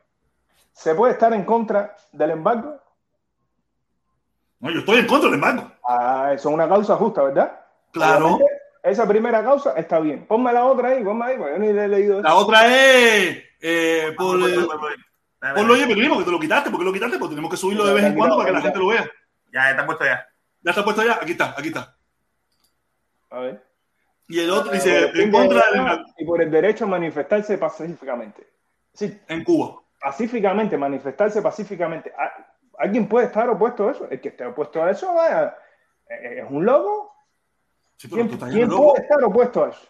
¿se 0.73 0.95
puede 0.95 1.13
estar 1.13 1.33
en 1.33 1.45
contra 1.45 1.97
del 2.13 2.31
embargo? 2.31 2.81
No, 4.61 4.71
yo 4.71 4.81
estoy 4.81 4.99
en 4.99 5.07
contra 5.07 5.31
del 5.31 5.35
embargo. 5.35 5.71
Ah, 5.85 6.33
eso 6.35 6.49
es 6.49 6.55
una 6.55 6.69
causa 6.69 6.97
justa, 6.97 7.23
¿verdad? 7.23 7.61
Claro. 7.93 8.39
esa 8.83 9.07
primera 9.07 9.43
causa 9.43 9.73
está 9.73 9.99
bien. 10.01 10.27
Ponme 10.27 10.53
la 10.53 10.65
otra 10.67 10.89
ahí, 10.89 11.03
ponme 11.03 11.25
ahí, 11.27 11.39
yo 11.39 11.59
ni 11.59 11.73
le 11.73 11.85
he 11.85 11.89
leído 11.89 12.15
eso. 12.15 12.23
La 12.23 12.35
otra 12.35 12.67
es 12.67 13.43
eh, 13.61 14.13
por, 14.17 14.39
por 14.39 14.93
lo 15.41 15.73
oye, 15.73 15.87
primo, 15.87 16.19
que 16.19 16.25
te 16.25 16.31
lo 16.31 16.41
quitaste, 16.41 16.71
porque 16.71 16.85
lo 16.85 16.93
quitaste, 16.93 17.19
porque 17.19 17.35
tenemos 17.35 17.51
que 17.51 17.57
subirlo 17.57 17.87
de 17.87 17.95
vez 17.95 18.05
en 18.05 18.15
cuando 18.15 18.37
para 18.37 18.49
que 18.49 18.55
la 18.55 18.61
gente 18.61 18.79
lo 18.79 18.89
vea. 18.89 19.11
Ya, 19.53 19.71
está 19.71 19.87
puesto 19.87 20.05
ya. 20.05 20.27
Ya 20.63 20.71
está 20.71 20.85
puesto 20.85 21.03
ya, 21.03 21.15
aquí 21.15 21.33
está, 21.33 21.55
aquí 21.57 21.69
está. 21.69 21.97
A 23.31 23.41
ver. 23.41 23.65
Y 24.29 24.41
el 24.41 24.51
otro 24.51 24.71
dice, 24.71 25.11
en 25.15 25.31
contra 25.31 25.71
del... 25.73 26.05
Y 26.19 26.25
por 26.25 26.41
el 26.41 26.51
derecho 26.51 26.85
a 26.85 26.89
manifestarse 26.89 27.59
pacíficamente. 27.59 28.47
Sí. 28.93 29.19
En 29.29 29.43
Cuba. 29.43 29.81
Pacíficamente, 30.01 30.77
manifestarse 30.77 31.43
pacíficamente. 31.43 32.13
¿Alguien 32.79 33.09
puede 33.09 33.27
estar 33.27 33.49
opuesto 33.49 33.89
a 33.89 33.93
eso? 33.93 34.09
El 34.09 34.21
que 34.21 34.29
esté 34.29 34.47
opuesto 34.47 34.83
a 34.83 34.91
eso, 34.91 35.15
vaya, 35.15 35.57
es 36.09 36.45
un 36.49 36.65
loco. 36.65 37.15
¿Quién, 37.99 38.29
puede 38.29 39.03
estar 39.03 39.23
opuesto 39.25 39.65
a 39.65 39.69
eso? 39.71 39.89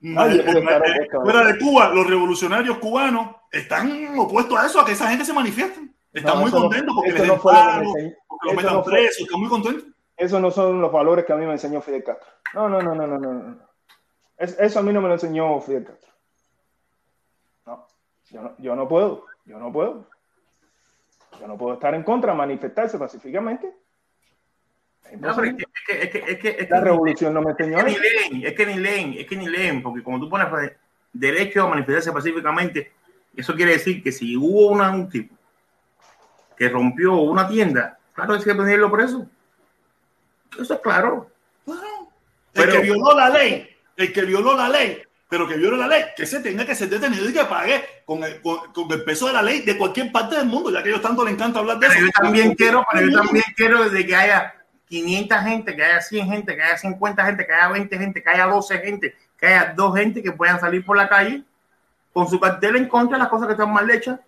Nadie 0.00 0.42
puede 0.42 0.60
estar 0.60 0.80
opuesto 0.80 1.18
a 1.18 1.22
fuera 1.22 1.44
de 1.44 1.58
Cuba, 1.58 1.88
los 1.90 2.06
revolucionarios 2.06 2.78
cubanos 2.78 3.36
están 3.52 4.18
opuestos 4.18 4.58
a 4.58 4.66
eso, 4.66 4.80
a 4.80 4.84
que 4.84 4.92
esa 4.92 5.08
gente 5.08 5.24
se 5.24 5.32
manifieste. 5.32 5.80
Están 6.12 6.40
muy 6.40 6.50
contentos 6.50 6.94
porque 6.94 7.12
les 7.12 7.22
den 7.22 7.40
paro, 7.40 7.92
porque 8.26 8.46
los 8.46 8.54
metan 8.54 8.82
presos, 8.82 9.20
están 9.20 9.40
muy 9.40 9.48
contentos. 9.48 9.84
Esos 10.16 10.40
no 10.40 10.50
son 10.50 10.80
los 10.80 10.90
valores 10.90 11.24
que 11.24 11.32
a 11.32 11.36
mí 11.36 11.44
me 11.44 11.52
enseñó 11.52 11.80
Fidel 11.80 12.04
Castro. 12.04 12.28
No, 12.54 12.68
no, 12.68 12.80
no, 12.80 12.94
no, 12.94 13.06
no, 13.06 13.18
no. 13.18 13.58
eso 14.38 14.78
a 14.78 14.82
mí 14.82 14.92
no 14.92 15.00
me 15.00 15.08
lo 15.08 15.14
enseñó 15.14 15.60
Fidel 15.60 15.84
Castro. 15.84 16.10
No, 17.66 17.86
yo 18.30 18.42
no, 18.42 18.54
yo 18.58 18.76
no 18.76 18.88
puedo, 18.88 19.26
yo 19.44 19.58
no 19.58 19.72
puedo. 19.72 20.06
Yo 21.38 21.46
no 21.46 21.56
puedo 21.56 21.74
estar 21.74 21.94
en 21.94 22.02
contra, 22.02 22.34
manifestarse 22.34 22.98
pacíficamente 22.98 23.72
no, 25.18 25.34
pero 25.34 25.48
es 25.48 25.56
que, 25.56 25.64
es 25.88 26.10
que, 26.10 26.18
es 26.18 26.38
que, 26.38 26.48
es 26.50 26.66
que 26.66 26.68
la 26.70 26.80
revolución 26.80 27.34
no 27.34 27.42
me 27.42 27.50
enseñó. 27.50 27.78
Es 27.78 27.84
que 27.84 27.90
ni 27.90 27.98
leen, 27.98 28.46
es 28.46 28.54
que 28.54 28.66
ni 28.66 28.78
leen, 28.78 29.14
es 29.18 29.26
que 29.26 29.36
ni 29.36 29.48
leen, 29.48 29.82
porque 29.82 30.02
como 30.02 30.20
tú 30.20 30.28
pones 30.28 30.48
derecho 31.12 31.62
a 31.62 31.68
manifestarse 31.68 32.12
pacíficamente, 32.12 32.92
eso 33.36 33.54
quiere 33.54 33.72
decir 33.72 34.02
que 34.02 34.12
si 34.12 34.36
hubo 34.36 34.68
una, 34.68 34.90
un 34.90 35.08
tipo 35.08 35.34
que 36.56 36.68
rompió 36.68 37.14
una 37.14 37.48
tienda, 37.48 37.98
claro, 38.12 38.34
hay 38.34 38.42
que 38.42 38.54
ponerlo 38.54 38.90
por 38.90 39.00
eso. 39.00 39.26
Eso 40.58 40.74
es 40.74 40.80
claro. 40.80 41.30
el 42.54 42.70
que 42.70 42.78
violó 42.80 43.14
la 43.14 43.30
ley, 43.30 43.68
el 43.96 44.12
que 44.12 44.22
violó 44.22 44.56
la 44.56 44.68
ley, 44.68 45.02
pero 45.28 45.46
que 45.46 45.56
violó 45.56 45.76
la 45.76 45.86
ley, 45.86 46.04
que 46.16 46.26
se 46.26 46.40
tenga 46.40 46.66
que 46.66 46.74
ser 46.74 46.88
detenido 46.88 47.28
y 47.28 47.32
que 47.32 47.44
pague 47.44 48.02
con 48.04 48.24
el, 48.24 48.42
con, 48.42 48.90
el, 48.90 49.04
peso 49.04 49.28
de 49.28 49.32
la 49.32 49.42
ley 49.42 49.60
de 49.60 49.78
cualquier 49.78 50.10
parte 50.10 50.36
del 50.36 50.46
mundo, 50.46 50.70
ya 50.70 50.82
que 50.82 50.88
a 50.88 50.92
ellos 50.92 51.02
tanto 51.02 51.24
les 51.24 51.34
encanta 51.34 51.60
hablar 51.60 51.78
de 51.78 51.86
eso. 51.86 51.98
Yo 51.98 52.10
también 52.10 52.54
quiero, 52.54 52.84
pero 52.90 53.06
yo 53.06 53.22
también 53.22 53.44
quiero 53.56 53.88
de 53.88 54.06
que 54.06 54.16
haya 54.16 54.59
500 54.90 55.38
gente, 55.42 55.76
que 55.76 55.84
haya 55.84 56.00
100 56.00 56.26
gente, 56.26 56.56
que 56.56 56.62
haya 56.62 56.76
50 56.76 57.24
gente, 57.24 57.46
que 57.46 57.52
haya 57.52 57.68
20 57.68 57.98
gente, 57.98 58.22
que 58.22 58.28
haya 58.28 58.46
12 58.46 58.78
gente, 58.78 59.14
que 59.38 59.46
haya 59.46 59.72
dos 59.76 59.96
gente 59.96 60.20
que 60.20 60.32
puedan 60.32 60.58
salir 60.58 60.84
por 60.84 60.96
la 60.96 61.08
calle 61.08 61.44
con 62.12 62.28
su 62.28 62.40
cartel 62.40 62.74
en 62.74 62.88
contra 62.88 63.16
de 63.16 63.22
las 63.22 63.30
cosas 63.30 63.46
que 63.46 63.52
están 63.52 63.72
mal 63.72 63.88
hechas. 63.88 64.18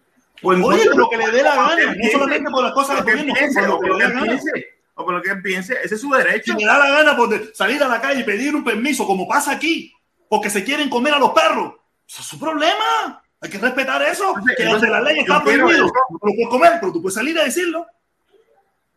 Pues 0.40 0.62
Oye, 0.62 0.84
lo 0.94 1.10
que 1.10 1.16
le 1.16 1.30
dé 1.32 1.42
la 1.42 1.56
gana, 1.56 1.94
no 1.96 2.10
solamente 2.12 2.50
por 2.50 2.62
las 2.62 2.72
cosas 2.72 3.04
que, 3.04 3.12
piense, 3.12 3.66
o 3.66 3.76
por 3.76 3.88
lo 3.88 3.98
que 3.98 4.08
piense, 4.08 4.66
o 4.94 5.04
por 5.04 5.14
lo 5.14 5.22
que 5.22 5.34
piense, 5.36 5.78
ese 5.82 5.96
es 5.96 6.00
su 6.00 6.10
derecho. 6.10 6.52
Si 6.52 6.60
le 6.60 6.64
da 6.64 6.78
la 6.78 6.90
gana 6.90 7.16
por 7.16 7.54
salir 7.54 7.82
a 7.82 7.88
la 7.88 8.00
calle 8.00 8.20
y 8.20 8.24
pedir 8.24 8.54
un 8.54 8.62
permiso, 8.62 9.04
como 9.04 9.26
pasa 9.26 9.50
aquí, 9.50 9.92
porque 10.28 10.48
se 10.48 10.62
quieren 10.62 10.88
comer 10.88 11.14
a 11.14 11.18
los 11.18 11.30
perros, 11.30 11.74
eso 12.08 12.22
es 12.22 12.26
su 12.26 12.38
problema. 12.38 13.20
Hay 13.40 13.50
que 13.50 13.58
respetar 13.58 14.00
eso. 14.02 14.32
que 14.56 14.62
entonces, 14.62 14.88
la 14.88 15.00
ley 15.00 15.18
está 15.18 15.42
prohibido. 15.42 15.86
No 15.86 15.92
lo 16.10 16.18
puedes 16.20 16.48
comer, 16.48 16.72
pero 16.80 16.92
tú 16.92 17.02
puedes 17.02 17.16
salir 17.16 17.36
a 17.38 17.44
decirlo. 17.44 17.84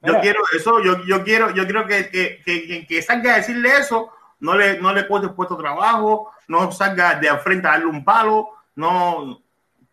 Yo 0.06 0.20
quiero 0.22 0.42
eso, 0.56 0.82
yo, 0.82 1.04
yo 1.06 1.24
quiero, 1.24 1.52
yo 1.52 1.64
quiero 1.66 1.88
que, 1.88 2.10
que, 2.10 2.42
que, 2.44 2.86
que, 2.88 3.02
salga 3.02 3.34
a 3.34 3.38
decirle 3.38 3.78
eso, 3.78 4.12
no 4.40 4.56
le, 4.56 4.80
no 4.80 4.94
le 4.94 5.04
puesto 5.04 5.58
trabajo, 5.58 6.32
no 6.48 6.72
salga 6.72 7.16
de 7.16 7.36
frente 7.40 7.68
a 7.68 7.72
darle 7.72 7.86
un 7.88 8.04
palo, 8.04 8.50
no, 8.76 9.42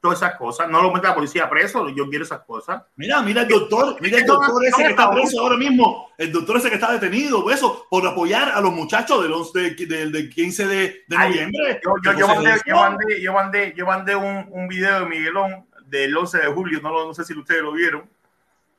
todas 0.02 0.18
esas 0.18 0.34
cosas, 0.34 0.68
no 0.68 0.82
lo 0.82 0.92
meta 0.92 1.10
la 1.10 1.14
policía 1.14 1.48
preso, 1.48 1.88
yo 1.90 2.08
quiero 2.08 2.24
esas 2.24 2.40
cosas. 2.40 2.82
Mira, 2.96 3.22
mira 3.22 3.42
el 3.42 3.48
doctor, 3.48 3.96
mira 4.00 4.18
el 4.18 4.26
doctor 4.26 4.64
ese 4.66 4.82
que 4.82 4.90
está 4.90 5.10
preso 5.12 5.40
ahora 5.40 5.56
mismo, 5.56 6.10
el 6.18 6.32
doctor 6.32 6.56
ese 6.56 6.68
que 6.68 6.74
está 6.74 6.92
detenido, 6.92 7.48
eso, 7.50 7.86
por 7.88 8.04
apoyar 8.04 8.50
a 8.50 8.60
los 8.60 8.72
muchachos 8.72 9.22
del, 9.22 9.32
11, 9.32 9.70
del, 9.86 10.10
del 10.10 10.28
15 10.28 10.66
de, 10.66 11.04
de 11.06 11.16
noviembre. 11.16 11.80
Yo, 11.84 11.92
yo, 12.02 12.18
yo, 12.18 12.26
mandé, 12.26 12.50
yo, 12.66 12.76
mandé, 12.76 13.22
yo, 13.22 13.32
mandé, 13.32 13.74
yo 13.76 13.86
mandé 13.86 14.16
un, 14.16 14.48
un 14.50 14.66
video 14.66 15.00
de 15.00 15.06
Miguelón 15.06 15.66
del 15.86 16.16
11 16.16 16.38
de 16.38 16.46
julio, 16.46 16.80
no, 16.82 17.06
no 17.06 17.14
sé 17.14 17.22
si 17.22 17.32
ustedes 17.38 17.62
lo 17.62 17.72
vieron 17.72 18.02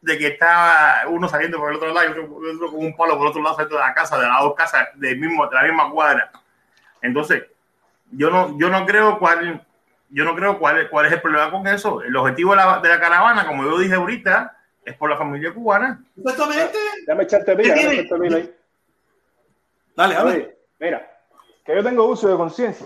de 0.04 0.18
que 0.18 0.28
estaba 0.28 1.08
uno 1.08 1.30
saliendo 1.30 1.58
por 1.58 1.72
el 1.72 1.78
otro 1.78 1.94
lado 1.94 2.08
y 2.08 2.12
otro, 2.12 2.72
con 2.72 2.86
un 2.86 2.96
palo 2.96 3.14
por 3.14 3.22
el 3.22 3.30
otro 3.30 3.42
lado 3.42 3.56
de 3.56 3.74
la 3.74 3.94
casa, 3.94 4.20
de 4.20 4.28
las 4.28 4.42
dos 4.42 4.54
casas 4.54 4.90
del 4.96 5.18
mismo, 5.18 5.48
de 5.48 5.56
la 5.56 5.64
misma 5.64 5.90
cuadra. 5.90 6.30
Entonces, 7.02 7.44
yo 8.12 8.30
no, 8.30 8.58
yo 8.60 8.70
no 8.70 8.86
creo 8.86 9.18
cuál, 9.18 9.66
yo 10.10 10.26
no 10.26 10.36
creo 10.36 10.60
cuál, 10.60 10.90
cuál 10.90 11.06
es 11.06 11.14
el 11.14 11.22
problema 11.22 11.50
con 11.50 11.66
eso. 11.68 12.02
El 12.02 12.14
objetivo 12.18 12.52
de 12.52 12.58
la, 12.58 12.80
de 12.80 12.90
la 12.90 13.00
caravana, 13.00 13.48
como 13.48 13.64
yo 13.64 13.80
dije 13.80 13.96
ahorita, 13.96 14.58
es 14.84 14.94
por 14.98 15.10
la 15.10 15.16
familia 15.16 15.54
cubana. 15.54 16.04
Exactamente. 16.18 16.78
Déjame 17.08 17.24
echarte 17.24 17.56
mira, 17.56 17.76
déjame 17.76 18.00
echarte 18.00 18.36
ahí. 18.36 18.56
Dale, 19.96 20.16
a 20.18 20.24
ver. 20.24 20.58
Mira, 20.80 21.12
que 21.66 21.76
yo 21.76 21.82
tengo 21.82 22.04
uso 22.04 22.28
de 22.28 22.36
conciencia. 22.36 22.86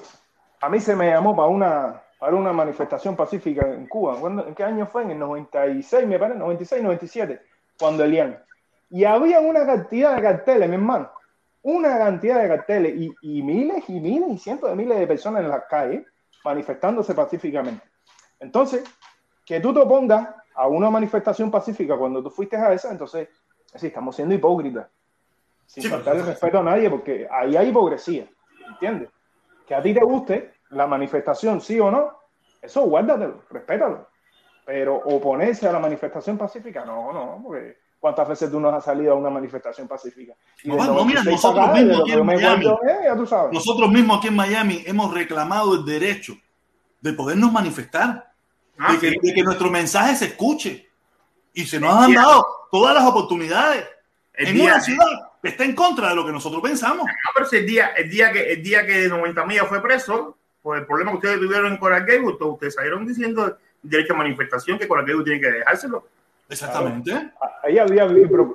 A 0.62 0.70
mí 0.70 0.80
se 0.80 0.96
me 0.96 1.10
llamó 1.10 1.36
para 1.36 1.48
una 1.48 2.02
para 2.20 2.36
una 2.36 2.52
manifestación 2.52 3.16
pacífica 3.16 3.68
en 3.68 3.88
Cuba. 3.88 4.18
¿En 4.48 4.56
qué 4.56 4.64
año 4.64 4.88
fue? 4.88 5.04
En 5.04 5.12
el 5.12 5.20
96, 5.20 6.08
me 6.08 6.18
parece, 6.18 6.40
96, 6.40 6.84
97, 6.84 7.42
cuando 7.80 8.04
Elian. 8.04 8.44
Y 8.90 9.04
había 9.04 9.40
una 9.40 9.66
cantidad 9.66 10.16
de 10.16 10.22
carteles, 10.22 10.70
mi 10.70 10.76
hermano, 10.76 11.12
una 11.64 11.98
cantidad 11.98 12.42
de 12.42 12.48
carteles 12.48 12.96
y, 12.96 13.12
y, 13.22 13.44
miles 13.44 13.84
y 13.90 14.00
miles 14.00 14.30
y 14.30 14.38
cientos 14.38 14.70
de 14.70 14.76
miles 14.76 14.98
de 14.98 15.08
personas 15.08 15.44
en 15.44 15.50
las 15.50 15.66
calles 15.66 16.06
manifestándose 16.44 17.14
pacíficamente. 17.14 17.84
Entonces, 18.40 18.84
que 19.46 19.60
tú 19.60 19.74
te 19.74 19.80
opongas 19.80 20.30
a 20.56 20.68
una 20.68 20.90
manifestación 20.90 21.52
pacífica 21.52 21.98
cuando 21.98 22.24
tú 22.24 22.30
fuiste 22.30 22.56
a 22.56 22.74
esa, 22.74 22.92
entonces, 22.92 23.30
sí, 23.76 23.88
estamos 23.88 24.16
siendo 24.16 24.34
hipócritas, 24.34 24.88
sin 25.66 25.84
faltar 25.90 26.16
el 26.16 26.26
respeto 26.26 26.60
a 26.60 26.64
nadie, 26.64 26.90
porque 26.90 27.28
ahí 27.30 27.56
hay 27.56 27.70
hipocresía, 27.70 28.28
¿entiendes? 28.70 29.10
Que 29.68 29.76
a 29.76 29.82
ti 29.82 29.94
te 29.94 30.04
guste 30.04 30.54
la 30.70 30.88
manifestación, 30.88 31.62
sí 31.62 31.80
o 31.80 31.92
no, 31.92 32.18
eso 32.62 32.82
guárdatelo, 32.82 33.44
respétalo. 33.50 34.08
Pero 34.66 34.96
oponerse 34.96 35.68
a 35.68 35.72
la 35.72 35.80
manifestación 35.80 36.38
pacífica, 36.38 36.84
no, 36.84 37.14
no, 37.14 37.40
porque 37.42 37.78
¿cuántas 38.00 38.28
veces 38.28 38.52
tú 38.52 38.60
no 38.60 38.70
has 38.70 38.84
salido 38.84 39.14
a 39.14 39.16
una 39.16 39.30
manifestación 39.30 39.88
pacífica? 39.88 40.34
No, 40.66 40.76
no, 40.76 41.06
mira, 41.06 41.24
nosotros 41.24 41.72
mismos 41.74 42.02
aquí 42.02 42.12
en 42.12 42.26
Miami, 42.26 42.66
nosotros 43.52 43.90
mismos 43.90 44.18
aquí 44.18 44.28
en 44.28 44.36
Miami 44.36 44.84
hemos 44.86 45.14
reclamado 45.14 45.76
el 45.76 45.86
derecho 45.86 46.34
de 47.00 47.14
podernos 47.14 47.52
manifestar, 47.52 48.34
ah, 48.78 48.94
de, 48.94 49.00
que, 49.00 49.10
de, 49.22 49.34
que, 49.34 49.44
nuestro 49.44 49.70
mensaje 49.70 50.16
se 50.16 50.26
escuche. 50.26 50.90
Y 51.54 51.66
se 51.66 51.80
nos 51.80 51.96
han 51.96 52.14
dado 52.14 52.46
todas 52.70 52.94
las 52.94 53.04
oportunidades 53.06 53.88
el 54.34 54.50
en 54.50 54.54
día, 54.56 54.66
una 54.66 54.80
ciudad 54.80 55.06
que 55.42 55.50
está 55.50 55.64
en 55.64 55.74
contra 55.74 56.10
de 56.10 56.16
lo 56.16 56.26
que 56.26 56.32
nosotros 56.32 56.62
pensamos. 56.62 57.06
No, 57.06 57.32
pero 57.34 57.48
si 57.48 57.58
el 57.58 57.66
día, 57.66 57.88
el 57.96 58.10
día 58.10 58.32
que 58.32 58.54
el 58.54 58.64
día 58.64 58.86
que 58.86 59.08
90 59.08 59.46
millas 59.46 59.68
fue 59.68 59.82
preso, 59.82 60.37
por 60.68 60.78
el 60.78 60.86
problema 60.86 61.12
que 61.12 61.18
ustedes 61.20 61.40
tuvieron 61.40 61.72
en 61.72 61.78
Coral 61.78 62.06
Gables, 62.06 62.36
ustedes 62.42 62.74
salieron 62.74 63.08
diciendo 63.08 63.58
derecho 63.82 64.14
a 64.14 64.18
manifestación 64.18 64.78
que 64.78 64.86
Coral 64.86 65.06
Gables 65.06 65.24
tiene 65.24 65.40
que 65.40 65.50
dejárselo. 65.50 66.06
Exactamente. 66.50 67.32
Ahí 67.64 67.78
había 67.80 68.06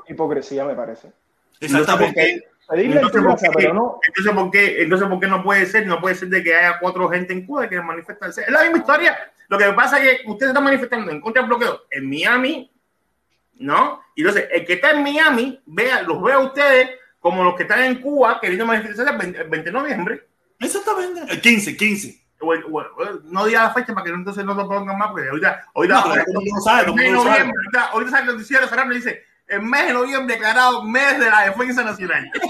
hipocresía, 0.06 0.66
me 0.66 0.74
parece. 0.74 1.10
Exactamente. 1.58 2.44
Entonces, 2.68 3.22
¿por 3.22 3.38
qué, 3.38 3.48
pero 3.56 3.72
no. 3.72 3.98
entonces, 4.06 4.34
¿por 4.34 4.50
qué, 4.50 4.82
entonces, 4.82 5.08
¿por 5.08 5.20
qué 5.20 5.26
no 5.26 5.42
puede 5.42 5.64
ser? 5.64 5.86
No 5.86 6.02
puede 6.02 6.14
ser 6.14 6.28
de 6.28 6.44
que 6.44 6.54
haya 6.54 6.78
cuatro 6.78 7.08
gente 7.08 7.32
en 7.32 7.46
Cuba 7.46 7.66
que 7.66 7.80
manifestarse. 7.80 8.42
Es 8.42 8.50
la 8.50 8.60
misma 8.60 8.76
historia. 8.76 9.16
Lo 9.48 9.56
que 9.56 9.72
pasa 9.72 9.98
es 10.04 10.20
que 10.20 10.30
ustedes 10.30 10.50
están 10.50 10.64
manifestando 10.64 11.10
en 11.10 11.18
contra 11.18 11.40
del 11.40 11.48
bloqueo 11.48 11.80
en 11.90 12.10
Miami, 12.10 12.70
¿no? 13.54 14.02
Y 14.14 14.20
entonces, 14.20 14.48
el 14.52 14.66
que 14.66 14.74
está 14.74 14.90
en 14.90 15.02
Miami, 15.02 15.62
vea, 15.64 16.02
los 16.02 16.22
ve 16.22 16.34
a 16.34 16.40
ustedes 16.40 16.90
como 17.20 17.42
los 17.42 17.54
que 17.54 17.62
están 17.62 17.84
en 17.84 18.02
Cuba 18.02 18.38
queriendo 18.38 18.66
manifestarse 18.66 19.12
el 19.12 19.48
20, 19.48 19.62
de 19.62 19.72
noviembre. 19.72 20.26
Exactamente. 20.62 21.32
El 21.32 21.40
15, 21.40 21.76
15. 21.76 22.22
Bueno, 22.40 22.68
bueno, 22.68 22.90
no 23.24 23.46
diga 23.46 23.62
la 23.62 23.74
fecha 23.74 23.94
para 23.94 24.04
que 24.04 24.10
entonces 24.10 24.44
no 24.44 24.54
lo 24.54 24.66
pongan 24.66 24.98
más, 24.98 25.12
porque 25.12 25.28
ahorita, 25.28 25.66
ahorita, 25.74 25.94
no, 25.94 26.00
ahorita, 26.00 26.24
sale 28.10 28.22
el 28.22 28.34
noticiero 28.34 28.66
cerrado 28.66 28.92
y 28.92 28.96
dice, 28.96 29.22
el 29.46 29.62
mes 29.62 29.86
de 29.86 29.92
noviembre 29.92 30.34
declarado 30.34 30.82
mes 30.82 31.20
de 31.20 31.30
la 31.30 31.42
defensa 31.42 31.84
nacional. 31.84 32.28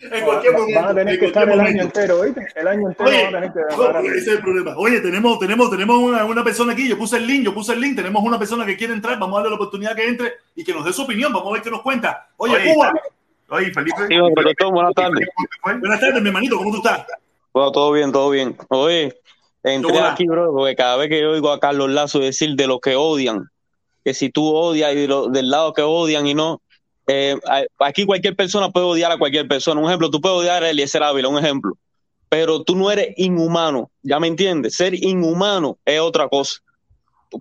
en 0.00 0.24
cualquier 0.24 0.52
momento. 0.52 0.80
Van 0.80 0.90
a 0.90 0.94
tener 0.94 1.18
que 1.18 1.26
estar 1.26 1.48
el 1.48 1.60
año 1.60 1.82
entero, 1.82 2.20
¿oíste? 2.20 2.46
El 2.54 2.68
año 2.68 2.88
entero 2.88 3.08
Oye, 3.08 3.24
van 3.24 3.34
a 3.34 3.40
tener 3.40 3.52
que 3.52 3.76
no, 3.76 4.00
ese 4.00 4.18
es 4.18 4.28
el 4.28 4.40
problema. 4.40 4.74
Oye, 4.76 5.00
tenemos, 5.00 5.38
tenemos, 5.38 5.70
tenemos 5.70 5.98
una, 5.98 6.24
una, 6.24 6.44
persona 6.44 6.72
aquí, 6.72 6.88
yo 6.88 6.98
puse 6.98 7.16
el 7.16 7.26
link, 7.26 7.44
yo 7.44 7.54
puse 7.54 7.72
el 7.72 7.80
link, 7.80 7.96
tenemos 7.96 8.22
una 8.22 8.38
persona 8.38 8.66
que 8.66 8.76
quiere 8.76 8.92
entrar, 8.92 9.18
vamos 9.18 9.34
a 9.34 9.38
darle 9.38 9.50
la 9.50 9.56
oportunidad 9.56 9.94
que 9.94 10.08
entre 10.08 10.32
y 10.54 10.64
que 10.64 10.72
nos 10.72 10.84
dé 10.84 10.92
su 10.92 11.02
opinión, 11.02 11.32
vamos 11.32 11.50
a 11.50 11.52
ver 11.54 11.62
qué 11.62 11.70
nos 11.70 11.82
cuenta. 11.82 12.28
Oye, 12.36 12.56
Oye 12.56 12.74
Cuba. 12.74 12.92
Oye, 13.52 13.70
Felipe. 13.70 13.96
Sí, 14.08 14.16
buenas 14.70 14.94
tardes. 14.94 15.28
Buenas 15.62 16.00
tardes, 16.00 16.22
mi 16.22 16.28
hermanito, 16.28 16.56
¿cómo 16.56 16.70
tú 16.70 16.78
estás? 16.78 17.04
Bueno, 17.52 17.70
todo 17.70 17.92
bien, 17.92 18.10
todo 18.10 18.30
bien. 18.30 18.56
Oye, 18.70 19.14
entré 19.62 20.00
aquí, 20.00 20.26
bro, 20.26 20.54
porque 20.54 20.74
cada 20.74 20.96
vez 20.96 21.10
que 21.10 21.20
yo 21.20 21.32
oigo 21.32 21.52
a 21.52 21.60
Carlos 21.60 21.90
Lazo 21.90 22.18
decir 22.18 22.56
de 22.56 22.66
los 22.66 22.80
que 22.80 22.96
odian, 22.96 23.50
que 24.06 24.14
si 24.14 24.30
tú 24.30 24.46
odias 24.46 24.94
y 24.94 25.06
del 25.06 25.50
lado 25.50 25.74
que 25.74 25.82
odian 25.82 26.26
y 26.26 26.32
no, 26.32 26.62
eh, 27.06 27.38
aquí 27.78 28.06
cualquier 28.06 28.36
persona 28.36 28.70
puede 28.70 28.86
odiar 28.86 29.12
a 29.12 29.18
cualquier 29.18 29.46
persona. 29.46 29.82
Un 29.82 29.86
ejemplo, 29.86 30.10
tú 30.10 30.22
puedes 30.22 30.38
odiar 30.38 30.64
a 30.64 30.70
Eliezer 30.70 31.02
Ávila, 31.02 31.28
un 31.28 31.38
ejemplo, 31.38 31.76
pero 32.30 32.62
tú 32.62 32.74
no 32.74 32.90
eres 32.90 33.12
inhumano, 33.18 33.90
¿ya 34.02 34.18
me 34.18 34.28
entiendes? 34.28 34.76
Ser 34.76 34.94
inhumano 34.94 35.76
es 35.84 36.00
otra 36.00 36.26
cosa. 36.26 36.62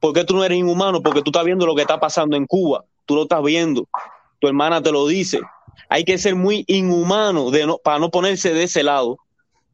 ¿Por 0.02 0.12
qué 0.12 0.26
tú 0.26 0.36
no 0.36 0.44
eres 0.44 0.58
inhumano? 0.58 1.02
Porque 1.02 1.22
tú 1.22 1.32
estás 1.32 1.46
viendo 1.46 1.66
lo 1.66 1.74
que 1.74 1.84
está 1.84 2.02
pasando 2.02 2.36
en 2.36 2.46
Cuba, 2.48 2.84
tú 3.06 3.16
lo 3.16 3.24
estás 3.24 3.42
viendo, 3.42 3.88
tu 4.40 4.50
hermana 4.50 4.84
te 4.84 4.92
lo 4.92 5.08
dice. 5.08 5.40
Hay 5.90 6.04
que 6.04 6.18
ser 6.18 6.36
muy 6.36 6.64
inhumano 6.68 7.52
de 7.52 7.66
no, 7.66 7.78
para 7.78 8.00
no 8.00 8.10
ponerse 8.10 8.54
de 8.54 8.64
ese 8.64 8.84
lado. 8.84 9.18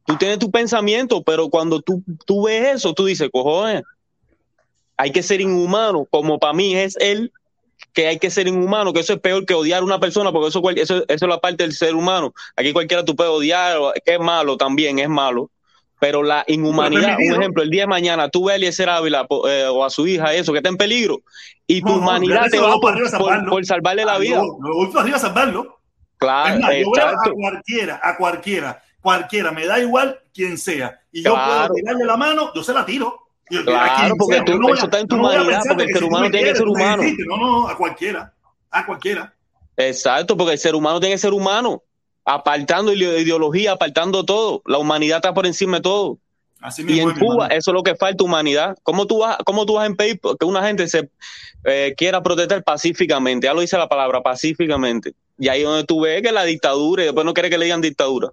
Tú 0.05 0.15
tienes 0.17 0.39
tu 0.39 0.51
pensamiento, 0.51 1.21
pero 1.23 1.49
cuando 1.49 1.81
tú, 1.81 2.01
tú 2.25 2.45
ves 2.45 2.75
eso, 2.75 2.93
tú 2.93 3.05
dices, 3.05 3.29
cojones, 3.31 3.83
hay 4.95 5.11
que 5.11 5.21
ser 5.21 5.41
inhumano, 5.41 6.05
como 6.09 6.39
para 6.39 6.53
mí 6.53 6.75
es 6.75 6.95
él 6.97 7.31
que 7.93 8.07
hay 8.07 8.19
que 8.19 8.29
ser 8.29 8.47
inhumano, 8.47 8.93
que 8.93 8.99
eso 8.99 9.13
es 9.13 9.19
peor 9.19 9.45
que 9.45 9.53
odiar 9.53 9.81
a 9.81 9.85
una 9.85 9.99
persona, 9.99 10.31
porque 10.31 10.49
eso, 10.49 10.61
eso, 10.69 11.03
eso 11.07 11.25
es 11.25 11.29
la 11.29 11.39
parte 11.39 11.63
del 11.63 11.73
ser 11.73 11.95
humano. 11.95 12.33
Aquí 12.55 12.73
cualquiera 12.73 13.03
tú 13.03 13.15
puedes 13.15 13.31
odiar, 13.31 13.77
que 14.05 14.13
es 14.13 14.19
malo 14.19 14.57
también, 14.57 14.99
es 14.99 15.09
malo. 15.09 15.49
Pero 15.99 16.21
la 16.21 16.43
inhumanidad, 16.47 17.17
un 17.17 17.41
ejemplo, 17.41 17.63
el 17.63 17.71
día 17.71 17.83
de 17.83 17.87
mañana 17.87 18.29
tú 18.29 18.45
ves 18.45 18.53
a 18.53 18.55
Eliezer 18.57 18.87
Ávila 18.89 19.25
eh, 19.47 19.65
o 19.71 19.83
a 19.83 19.89
su 19.89 20.05
hija, 20.05 20.33
eso, 20.33 20.51
que 20.51 20.59
está 20.59 20.69
en 20.69 20.77
peligro, 20.77 21.21
y 21.65 21.81
tu 21.81 21.91
humanidad 21.91 22.45
te 22.51 22.59
va 22.59 22.79
por, 22.79 23.49
por, 23.49 23.65
salvarle 23.65 24.05
la 24.05 24.19
vida. 24.19 24.37
No, 24.37 24.57
voy 24.59 24.87
para 24.87 25.01
arriba 25.01 25.17
a 25.17 25.19
salvarlo. 25.19 25.76
Claro, 26.17 26.59
más, 26.59 26.71
yo 26.75 27.03
a, 27.03 27.09
a 27.11 27.31
cualquiera, 27.31 27.99
a 28.03 28.17
cualquiera, 28.17 28.83
cualquiera, 29.01 29.51
me 29.51 29.65
da 29.65 29.79
igual 29.79 30.19
quien 30.33 30.57
sea, 30.57 30.99
y 31.11 31.23
yo 31.23 31.33
puedo 31.33 31.73
tirarle 31.75 32.05
la 32.05 32.17
mano, 32.17 32.51
yo 32.53 32.63
se 32.63 32.73
la 32.73 32.85
tiro. 32.85 33.27
Claro, 33.49 34.15
porque 34.17 34.41
tú, 34.41 34.59
no 34.59 34.73
eso 34.73 34.85
está 34.85 34.99
en 34.99 35.07
tu 35.07 35.15
humanidad, 35.15 35.61
porque 35.67 35.83
el 35.83 35.93
ser 35.93 36.03
humano 36.03 36.29
tiene 36.29 36.49
que 36.49 36.55
ser 36.55 36.67
humano. 36.67 37.03
No, 37.27 37.37
no, 37.37 37.67
a 37.67 37.77
cualquiera, 37.77 38.33
a 38.69 38.85
cualquiera. 38.85 39.33
Exacto, 39.77 40.35
porque 40.35 40.53
el 40.53 40.59
ser 40.59 40.75
humano 40.75 40.99
tiene 40.99 41.15
que 41.15 41.19
ser 41.19 41.33
humano, 41.33 41.83
apartando 42.25 42.91
ideología, 42.91 43.73
apartando 43.73 44.25
todo. 44.25 44.61
La 44.65 44.79
humanidad 44.79 45.17
está 45.17 45.33
por 45.33 45.45
encima 45.45 45.77
de 45.77 45.83
todo. 45.83 46.19
Así 46.59 46.83
y 46.87 46.99
en 46.99 47.13
Cuba, 47.13 47.47
eso 47.47 47.71
es 47.71 47.75
lo 47.75 47.83
que 47.83 47.95
falta, 47.95 48.23
humanidad. 48.23 48.75
¿Cómo 48.83 49.05
tú 49.05 49.19
vas, 49.19 49.37
cómo 49.45 49.65
tú 49.65 49.75
vas 49.75 49.85
a 49.85 49.87
impedir 49.87 50.19
que 50.19 50.45
una 50.45 50.65
gente 50.65 50.87
se 50.87 51.09
eh, 51.63 51.93
quiera 51.95 52.21
protestar 52.21 52.63
pacíficamente? 52.63 53.45
Ya 53.45 53.53
lo 53.53 53.61
dice 53.61 53.77
la 53.77 53.87
palabra, 53.87 54.21
pacíficamente. 54.21 55.13
Y 55.37 55.49
ahí 55.49 55.63
donde 55.63 55.83
tú 55.83 56.01
ves 56.01 56.21
que 56.21 56.31
la 56.31 56.43
dictadura, 56.43 57.03
y 57.03 57.05
después 57.05 57.25
no 57.25 57.33
quiere 57.33 57.49
que 57.49 57.57
le 57.57 57.65
digan 57.65 57.81
dictadura. 57.81 58.29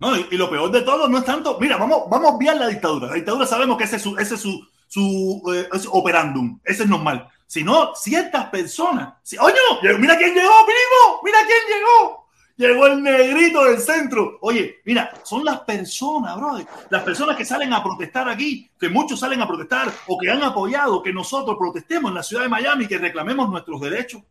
No, 0.00 0.16
y, 0.16 0.36
lo 0.36 0.50
peor 0.50 0.70
de 0.70 0.82
todo 0.82 1.08
no 1.08 1.18
es 1.18 1.24
tanto. 1.24 1.58
Mira, 1.60 1.76
vamos, 1.76 2.02
vamos 2.10 2.30
a 2.30 2.34
obviar 2.34 2.56
la 2.56 2.68
dictadura. 2.68 3.08
La 3.08 3.14
dictadura 3.14 3.46
sabemos 3.46 3.78
que 3.78 3.84
ese 3.84 3.96
es 3.96 4.02
su, 4.02 4.16
ese 4.18 4.34
es 4.34 4.40
su, 4.40 4.66
su 4.88 5.42
eh, 5.54 5.68
operandum. 5.90 6.58
Ese 6.64 6.82
es 6.82 6.88
normal. 6.88 7.28
Sino 7.46 7.94
ciertas 7.94 8.46
personas. 8.46 9.14
Si, 9.22 9.36
Oye, 9.38 9.54
mira 9.98 10.16
quién 10.16 10.34
llegó, 10.34 10.54
primo. 10.66 11.20
Mira 11.22 11.38
quién 11.46 11.78
llegó. 11.78 12.24
Llegó 12.56 12.86
el 12.86 13.02
negrito 13.02 13.64
del 13.64 13.80
centro. 13.80 14.38
Oye, 14.40 14.80
mira, 14.84 15.12
son 15.24 15.44
las 15.44 15.60
personas, 15.60 16.36
brother. 16.36 16.66
Las 16.90 17.02
personas 17.02 17.36
que 17.36 17.44
salen 17.44 17.72
a 17.72 17.82
protestar 17.82 18.28
aquí, 18.28 18.70
que 18.78 18.88
muchos 18.88 19.18
salen 19.18 19.42
a 19.42 19.46
protestar 19.46 19.92
o 20.06 20.18
que 20.18 20.30
han 20.30 20.42
apoyado 20.42 21.02
que 21.02 21.12
nosotros 21.12 21.56
protestemos 21.58 22.10
en 22.10 22.14
la 22.14 22.22
ciudad 22.22 22.44
de 22.44 22.48
Miami, 22.48 22.86
que 22.86 22.98
reclamemos 22.98 23.48
nuestros 23.48 23.80
derechos. 23.80 24.22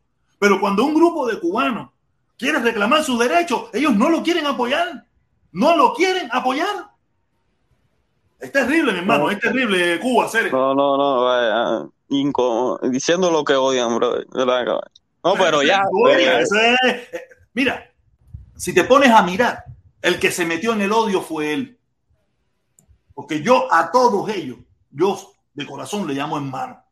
Pero 0.43 0.59
cuando 0.59 0.83
un 0.83 0.93
grupo 0.93 1.25
de 1.25 1.39
cubanos 1.39 1.89
quiere 2.37 2.59
reclamar 2.59 3.01
sus 3.01 3.17
derechos, 3.17 3.69
ellos 3.71 3.95
no 3.95 4.09
lo 4.09 4.21
quieren 4.21 4.45
apoyar 4.45 5.05
no 5.53 5.77
lo 5.77 5.93
quieren 5.93 6.27
apoyar. 6.31 6.91
Es 8.39 8.51
terrible, 8.51 8.91
mi 8.91 8.99
hermano, 8.99 9.31
es 9.31 9.39
terrible 9.39 9.99
Cuba, 9.99 10.27
serio. 10.27 10.51
No, 10.51 10.75
no, 10.75 10.97
no, 10.97 11.23
vaya, 11.23 11.87
diciendo 12.89 13.31
lo 13.31 13.45
que 13.45 13.53
odian, 13.53 13.95
bro. 13.95 14.17
No, 15.23 15.33
pero 15.35 15.63
ya. 15.63 15.83
Eh, 16.09 17.09
mira, 17.53 17.89
si 18.57 18.73
te 18.73 18.83
pones 18.83 19.11
a 19.11 19.23
mirar, 19.23 19.63
el 20.01 20.19
que 20.19 20.31
se 20.31 20.45
metió 20.45 20.73
en 20.73 20.81
el 20.81 20.91
odio 20.91 21.21
fue 21.21 21.53
él. 21.53 21.79
Porque 23.13 23.41
yo 23.41 23.71
a 23.71 23.91
todos 23.91 24.27
ellos, 24.29 24.57
yo 24.91 25.17
de 25.53 25.65
corazón 25.65 26.05
le 26.07 26.15
llamo 26.15 26.35
hermano. 26.35 26.82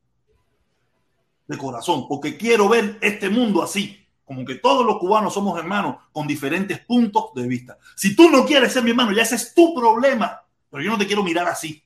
De 1.51 1.57
corazón, 1.57 2.07
porque 2.07 2.37
quiero 2.37 2.69
ver 2.69 2.97
este 3.01 3.29
mundo 3.29 3.61
así 3.61 4.01
como 4.31 4.45
que 4.45 4.55
todos 4.55 4.85
los 4.85 4.97
cubanos 4.97 5.33
somos 5.33 5.59
hermanos 5.59 5.97
con 6.13 6.25
diferentes 6.25 6.79
puntos 6.79 7.33
de 7.35 7.45
vista. 7.45 7.77
Si 7.97 8.15
tú 8.15 8.29
no 8.29 8.45
quieres 8.45 8.71
ser 8.71 8.81
mi 8.81 8.91
hermano, 8.91 9.11
ya 9.11 9.23
ese 9.23 9.35
es 9.35 9.53
tu 9.53 9.75
problema. 9.75 10.41
Pero 10.69 10.81
yo 10.81 10.91
no 10.91 10.97
te 10.97 11.05
quiero 11.05 11.21
mirar 11.21 11.49
así. 11.49 11.83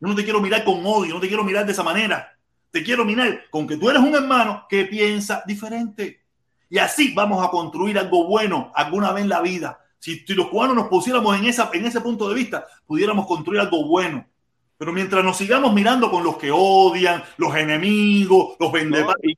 Yo 0.00 0.08
no 0.08 0.14
te 0.14 0.24
quiero 0.24 0.40
mirar 0.40 0.64
con 0.64 0.80
odio, 0.86 1.12
no 1.12 1.20
te 1.20 1.28
quiero 1.28 1.44
mirar 1.44 1.66
de 1.66 1.72
esa 1.72 1.82
manera. 1.82 2.34
Te 2.70 2.82
quiero 2.82 3.04
mirar 3.04 3.42
con 3.50 3.66
que 3.66 3.76
tú 3.76 3.90
eres 3.90 4.00
un 4.00 4.14
hermano 4.14 4.64
que 4.70 4.86
piensa 4.86 5.42
diferente. 5.46 6.22
Y 6.70 6.78
así 6.78 7.12
vamos 7.12 7.46
a 7.46 7.50
construir 7.50 7.98
algo 7.98 8.26
bueno 8.26 8.72
alguna 8.74 9.12
vez 9.12 9.24
en 9.24 9.28
la 9.28 9.42
vida. 9.42 9.78
Si, 9.98 10.24
los 10.28 10.48
cubanos 10.48 10.76
nos 10.76 10.88
pusiéramos 10.88 11.36
en, 11.38 11.44
esa, 11.44 11.68
en 11.74 11.84
ese 11.84 12.00
punto 12.00 12.26
de 12.26 12.36
vista, 12.36 12.66
pudiéramos 12.86 13.26
construir 13.26 13.60
algo 13.60 13.86
bueno. 13.86 14.26
Pero 14.78 14.92
mientras 14.92 15.24
nos 15.24 15.36
sigamos 15.36 15.72
mirando 15.72 16.10
con 16.10 16.22
los 16.22 16.36
que 16.36 16.50
odian, 16.52 17.22
los 17.38 17.54
enemigos, 17.56 18.56
los 18.60 18.70
vendedores, 18.70 19.36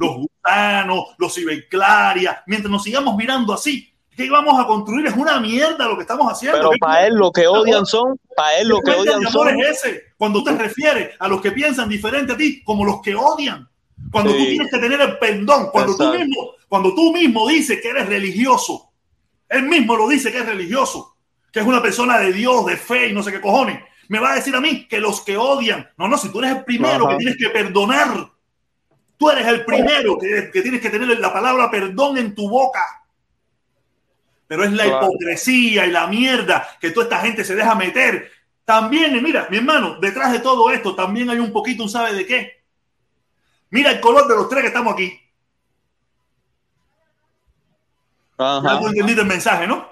los 0.00 0.16
gusanos, 0.16 1.14
los 1.18 1.34
ciberclaria, 1.34 2.42
mientras 2.46 2.70
nos 2.70 2.82
sigamos 2.82 3.16
mirando 3.16 3.52
así, 3.52 3.92
¿qué 4.16 4.28
vamos 4.28 4.58
a 4.58 4.66
construir? 4.66 5.06
Es 5.06 5.16
una 5.16 5.38
mierda 5.38 5.86
lo 5.86 5.96
que 5.96 6.02
estamos 6.02 6.30
haciendo. 6.32 6.58
Pero 6.58 6.70
para 6.80 7.06
él 7.06 7.14
lo 7.14 7.30
que 7.30 7.46
odian 7.46 7.86
son, 7.86 8.18
para 8.36 8.58
él 8.58 8.68
lo 8.68 8.80
que 8.80 8.90
odian 8.90 9.22
son. 9.30 9.60
Es 9.60 9.84
ese, 9.84 10.02
cuando 10.16 10.42
te 10.42 10.52
refieres 10.52 11.14
a 11.18 11.28
los 11.28 11.40
que 11.40 11.52
piensan 11.52 11.88
diferente 11.88 12.32
a 12.32 12.36
ti, 12.36 12.62
como 12.64 12.84
los 12.84 13.00
que 13.02 13.14
odian. 13.14 13.68
Cuando 14.10 14.32
tú 14.32 14.38
tienes 14.38 14.70
que 14.70 14.78
tener 14.78 15.00
el 15.00 15.16
perdón, 15.18 15.68
cuando 15.70 15.96
tú, 15.96 16.12
mismo, 16.12 16.54
cuando 16.68 16.92
tú 16.92 17.12
mismo 17.12 17.48
dices 17.48 17.80
que 17.80 17.88
eres 17.88 18.08
religioso, 18.08 18.90
él 19.48 19.62
mismo 19.62 19.96
lo 19.96 20.08
dice 20.08 20.32
que 20.32 20.38
es 20.38 20.46
religioso, 20.46 21.16
que 21.52 21.60
es 21.60 21.66
una 21.66 21.80
persona 21.80 22.18
de 22.18 22.32
Dios, 22.32 22.66
de 22.66 22.76
fe 22.76 23.08
y 23.08 23.12
no 23.12 23.22
sé 23.22 23.30
qué 23.30 23.40
cojones. 23.40 23.80
Me 24.08 24.18
va 24.18 24.32
a 24.32 24.34
decir 24.36 24.54
a 24.54 24.60
mí 24.60 24.86
que 24.86 25.00
los 25.00 25.20
que 25.22 25.36
odian, 25.36 25.88
no, 25.96 26.08
no, 26.08 26.18
si 26.18 26.30
tú 26.30 26.40
eres 26.40 26.56
el 26.56 26.64
primero 26.64 27.08
que 27.08 27.16
tienes 27.16 27.36
que 27.36 27.50
perdonar, 27.50 28.30
Tú 29.18 29.30
eres 29.30 29.46
el 29.46 29.64
primero 29.64 30.18
que, 30.18 30.50
tienes 30.62 30.80
que 30.80 30.90
tener 30.90 31.16
la 31.20 31.32
palabra 31.32 31.70
perdón 31.70 32.18
en 32.18 32.34
tu 32.34 32.48
boca. 32.48 33.04
pero 34.48 34.64
es 34.64 34.72
la 34.72 34.82
Claro. 34.84 35.06
hipocresía 35.06 35.86
y 35.86 35.92
la 35.92 36.08
mierda 36.08 36.68
que 36.80 36.90
toda 36.90 37.04
esta 37.04 37.20
gente 37.20 37.44
se 37.44 37.54
deja 37.54 37.74
meter. 37.76 38.32
También, 38.64 39.22
mira, 39.22 39.46
mi 39.48 39.58
hermano, 39.58 40.00
detrás 40.00 40.32
de 40.32 40.40
todo 40.40 40.70
esto 40.72 40.96
también 40.96 41.30
hay 41.30 41.38
un 41.38 41.52
poquito, 41.52 41.84
¿un 41.84 41.88
sabe 41.88 42.12
de 42.14 42.26
qué? 42.26 42.64
Mira 43.70 43.92
el 43.92 44.00
color 44.00 44.26
de 44.26 44.34
los 44.34 44.48
tres 44.48 44.62
que 44.62 44.68
estamos 44.68 44.92
aquí. 44.92 45.16
Ya 48.38 48.56
Ajá. 48.58 48.80
tú 48.80 48.88
entendiste 48.88 49.22
el 49.22 49.28
mensaje, 49.28 49.66
¿no? 49.68 49.86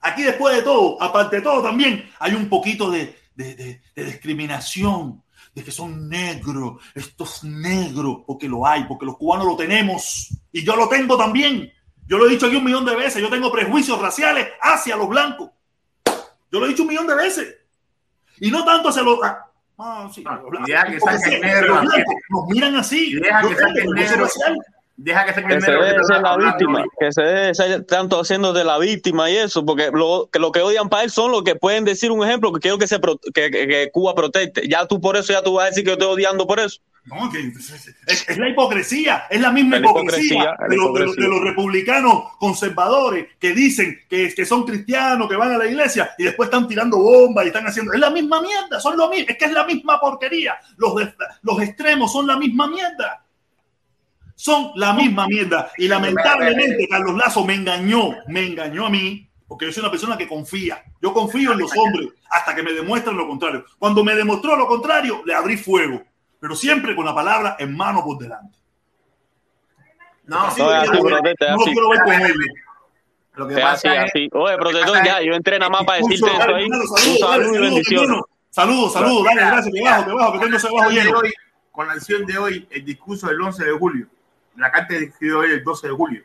Aquí 0.00 0.22
después 0.22 0.56
de 0.56 0.62
todo, 0.62 1.00
aparte 1.02 1.36
de 1.36 1.42
todo 1.42 1.62
también, 1.62 2.10
hay 2.18 2.34
un 2.34 2.48
poquito 2.48 2.90
de, 2.90 3.14
de- 3.34 3.54
de- 3.54 3.80
de 3.94 4.04
discriminación, 4.04 5.22
de 5.54 5.62
que 5.64 5.70
son 5.70 6.08
negros, 6.08 6.82
estos 6.94 7.44
negros, 7.44 8.18
porque 8.26 8.48
lo 8.48 8.66
hay, 8.66 8.84
porque 8.84 9.06
los 9.06 9.16
cubanos 9.16 9.46
lo 9.46 9.56
tenemos, 9.56 10.28
y 10.52 10.64
yo 10.64 10.74
lo 10.76 10.88
tengo 10.88 11.16
también. 11.16 11.72
Yo 12.06 12.18
lo 12.18 12.26
he 12.26 12.30
dicho 12.30 12.46
aquí 12.46 12.56
un 12.56 12.64
millón 12.64 12.84
de 12.84 12.94
veces, 12.96 13.22
yo 13.22 13.30
tengo 13.30 13.50
prejuicios 13.50 14.00
raciales 14.00 14.48
hacia 14.60 14.96
los 14.96 15.08
blancos. 15.08 15.50
Yo 16.52 16.60
lo 16.60 16.66
he 16.66 16.68
dicho 16.68 16.82
un 16.82 16.88
millón 16.88 17.06
de 17.06 17.14
veces. 17.14 17.56
Y 18.40 18.50
no 18.50 18.64
tanto 18.64 18.88
hacia 18.90 19.02
los... 19.02 19.18
ah, 19.24 19.50
ah, 19.78 20.10
sí, 20.14 20.22
Ah, 20.26 20.36
los 20.42 20.50
blancos, 20.50 20.68
y 20.68 20.72
deja 20.72 21.18
que 21.30 21.38
negro 21.40 21.68
los 21.74 21.80
blancos. 21.82 22.14
Nos 22.30 22.46
miran 22.48 22.76
así. 22.76 23.12
Y 23.12 23.14
deja 23.20 23.42
Yo 23.42 23.48
que 23.48 23.54
tengo 23.54 23.68
saquen 23.68 23.84
prejuicio 23.90 24.10
negro. 24.16 24.24
racial. 24.24 24.56
Deja 24.96 25.24
que 25.24 25.34
se 25.34 25.42
Que 25.42 25.60
se 25.60 25.66
negro 25.70 25.82
deje 25.82 25.94
que 25.94 25.98
de 25.98 26.04
ser 26.04 26.22
la 26.22 26.36
víctima, 26.36 26.84
que 27.00 27.12
se 27.12 27.22
deje 27.22 27.46
de 27.46 27.54
ser 27.54 27.84
tanto 27.84 28.20
haciendo 28.20 28.52
de 28.52 28.62
la 28.64 28.78
víctima 28.78 29.28
y 29.28 29.36
eso, 29.36 29.64
porque 29.66 29.90
lo 29.92 30.28
que, 30.32 30.38
lo 30.38 30.52
que 30.52 30.60
odian 30.62 30.88
para 30.88 31.02
él 31.02 31.10
son 31.10 31.32
los 31.32 31.42
que 31.42 31.56
pueden 31.56 31.84
decir 31.84 32.12
un 32.12 32.24
ejemplo 32.24 32.52
que 32.52 32.60
quiero 32.60 32.78
que, 32.78 32.86
se 32.86 33.00
pro- 33.00 33.18
que, 33.34 33.50
que- 33.50 33.90
Cuba 33.92 34.14
proteste. 34.14 34.68
Ya 34.68 34.86
tú 34.86 35.00
por 35.00 35.16
eso, 35.16 35.32
ya 35.32 35.42
tú 35.42 35.54
vas 35.54 35.64
a 35.64 35.68
decir 35.70 35.82
que 35.82 35.88
yo 35.90 35.94
estoy 35.94 36.08
odiando 36.08 36.46
por 36.46 36.60
eso. 36.60 36.80
No, 37.06 37.28
que 37.30 37.38
es, 37.38 38.28
es 38.30 38.38
la 38.38 38.48
hipocresía, 38.48 39.24
es 39.28 39.38
la 39.40 39.50
misma 39.50 39.78
la 39.78 39.86
hipocresía, 39.86 40.36
hipocresía, 40.42 40.56
de, 40.68 40.76
los, 40.76 40.94
de 40.94 41.00
los- 41.00 41.08
hipocresía. 41.08 41.24
de 41.24 41.28
los 41.30 41.40
republicanos 41.44 42.22
conservadores 42.38 43.26
que 43.38 43.52
dicen 43.52 43.98
que, 44.08 44.32
que 44.32 44.46
son 44.46 44.64
cristianos, 44.64 45.28
que 45.28 45.36
van 45.36 45.52
a 45.52 45.58
la 45.58 45.66
iglesia 45.66 46.12
y 46.16 46.22
después 46.24 46.46
están 46.46 46.66
tirando 46.68 46.96
bombas 46.98 47.44
y 47.44 47.48
están 47.48 47.66
haciendo. 47.66 47.92
Es 47.92 48.00
la 48.00 48.10
misma 48.10 48.40
mierda, 48.40 48.78
son 48.80 48.96
lo 48.96 49.10
mismo, 49.10 49.26
es 49.28 49.36
que 49.36 49.44
es 49.44 49.52
la 49.52 49.64
misma 49.64 50.00
porquería. 50.00 50.54
Los, 50.76 50.94
los 51.42 51.60
extremos 51.60 52.12
son 52.12 52.26
la 52.28 52.36
misma 52.38 52.68
mierda. 52.68 53.23
Son 54.34 54.72
la 54.74 54.92
misma 54.92 55.26
mierda. 55.26 55.70
Y 55.78 55.88
lamentablemente 55.88 56.88
Carlos 56.88 57.16
Lazo 57.16 57.44
me 57.44 57.54
engañó, 57.54 58.14
me 58.26 58.46
engañó 58.46 58.86
a 58.86 58.90
mí, 58.90 59.28
porque 59.46 59.66
yo 59.66 59.72
soy 59.72 59.82
una 59.82 59.90
persona 59.90 60.16
que 60.16 60.26
confía. 60.26 60.82
Yo 61.00 61.12
confío 61.12 61.52
en 61.52 61.60
los 61.60 61.70
hombres 61.76 62.08
hasta 62.30 62.54
que 62.54 62.62
me 62.62 62.72
demuestran 62.72 63.16
lo 63.16 63.28
contrario. 63.28 63.64
Cuando 63.78 64.02
me 64.02 64.14
demostró 64.14 64.56
lo 64.56 64.66
contrario, 64.66 65.22
le 65.24 65.34
abrí 65.34 65.56
fuego, 65.56 66.02
pero 66.40 66.56
siempre 66.56 66.96
con 66.96 67.04
la 67.04 67.14
palabra 67.14 67.56
en 67.58 67.76
mano 67.76 68.02
por 68.04 68.18
delante. 68.18 68.58
No, 70.26 70.40
Así 70.40 70.62
No, 70.62 70.70
así, 70.70 70.90
quiero 70.90 71.04
ver, 71.04 71.36
no 71.50 71.58
quiero 71.64 71.88
ver 71.90 72.00
con 72.02 72.12
él. 72.14 72.34
Lo 73.34 73.48
que 73.48 73.54
Es 73.54 73.64
así, 73.64 73.88
pasa 73.88 73.94
es 73.94 74.10
así. 74.10 74.30
Oye, 74.32 74.56
protector, 74.56 74.92
pasa 74.92 75.04
ya, 75.04 75.22
yo 75.22 75.34
entré 75.34 75.58
nada 75.58 75.70
más 75.70 75.84
para 75.84 75.98
decirte 75.98 76.30
eso 76.30 76.54
ahí. 76.54 76.64
Un 76.66 77.18
saludo 77.18 77.54
y 77.54 77.58
bendiciones. 77.58 78.20
Saludos, 78.50 78.92
saludos, 78.92 79.24
dale, 79.24 79.40
gracias, 79.40 79.74
que 79.74 79.82
bajo, 79.82 80.04
que 80.06 80.12
bajo, 80.12 80.32
que 80.32 80.38
tengo 80.38 80.56
ese 80.56 80.68
bajo 80.72 80.88
de 80.88 80.94
lleno. 80.94 81.18
hoy, 81.18 81.32
con 81.72 81.88
la 81.88 81.94
acción 81.94 82.24
de 82.24 82.38
hoy, 82.38 82.68
el 82.70 82.84
discurso 82.84 83.26
del 83.26 83.40
11 83.40 83.64
de 83.64 83.72
julio, 83.72 84.06
la 84.56 84.70
carta 84.70 84.88
que 84.88 85.04
escribió 85.04 85.42
el 85.42 85.62
12 85.62 85.88
de 85.88 85.92
julio, 85.92 86.24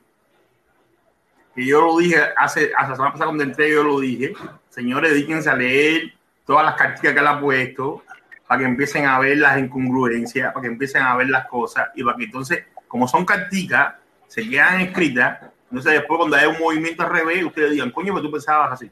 que 1.55 1.65
yo 1.65 1.81
lo 1.81 1.97
dije 1.97 2.17
hace, 2.37 2.71
hace 2.77 2.89
la 2.89 2.95
semana 2.95 3.11
pasada 3.11 3.25
cuando 3.25 3.43
entré, 3.43 3.71
yo 3.71 3.83
lo 3.83 3.99
dije, 3.99 4.33
señores, 4.69 5.11
dedíquense 5.11 5.49
a 5.49 5.55
leer 5.55 6.13
todas 6.45 6.65
las 6.65 6.75
cartas 6.75 7.01
que 7.01 7.09
él 7.09 7.27
ha 7.27 7.39
puesto, 7.39 8.03
para 8.47 8.59
que 8.59 8.65
empiecen 8.65 9.05
a 9.05 9.19
ver 9.19 9.37
las 9.37 9.59
incongruencias, 9.59 10.51
para 10.53 10.61
que 10.63 10.67
empiecen 10.67 11.03
a 11.03 11.15
ver 11.15 11.29
las 11.29 11.47
cosas, 11.47 11.89
y 11.95 12.03
para 12.03 12.17
que 12.17 12.23
entonces, 12.23 12.65
como 12.87 13.07
son 13.07 13.25
carticas, 13.25 13.95
se 14.27 14.47
quedan 14.47 14.81
escritas, 14.81 15.39
entonces 15.65 15.93
después 15.93 16.17
cuando 16.17 16.35
hay 16.35 16.47
un 16.47 16.59
movimiento 16.59 17.03
al 17.03 17.11
revés, 17.11 17.43
ustedes 17.43 17.71
digan, 17.71 17.91
coño, 17.91 18.13
pero 18.13 18.25
tú 18.25 18.31
pensabas 18.31 18.71
así. 18.73 18.89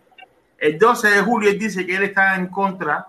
El 0.58 0.78
12 0.78 1.10
de 1.10 1.22
julio 1.22 1.50
él 1.50 1.60
dice 1.60 1.86
que 1.86 1.96
él 1.96 2.04
está 2.04 2.36
en 2.36 2.48
contra 2.48 3.08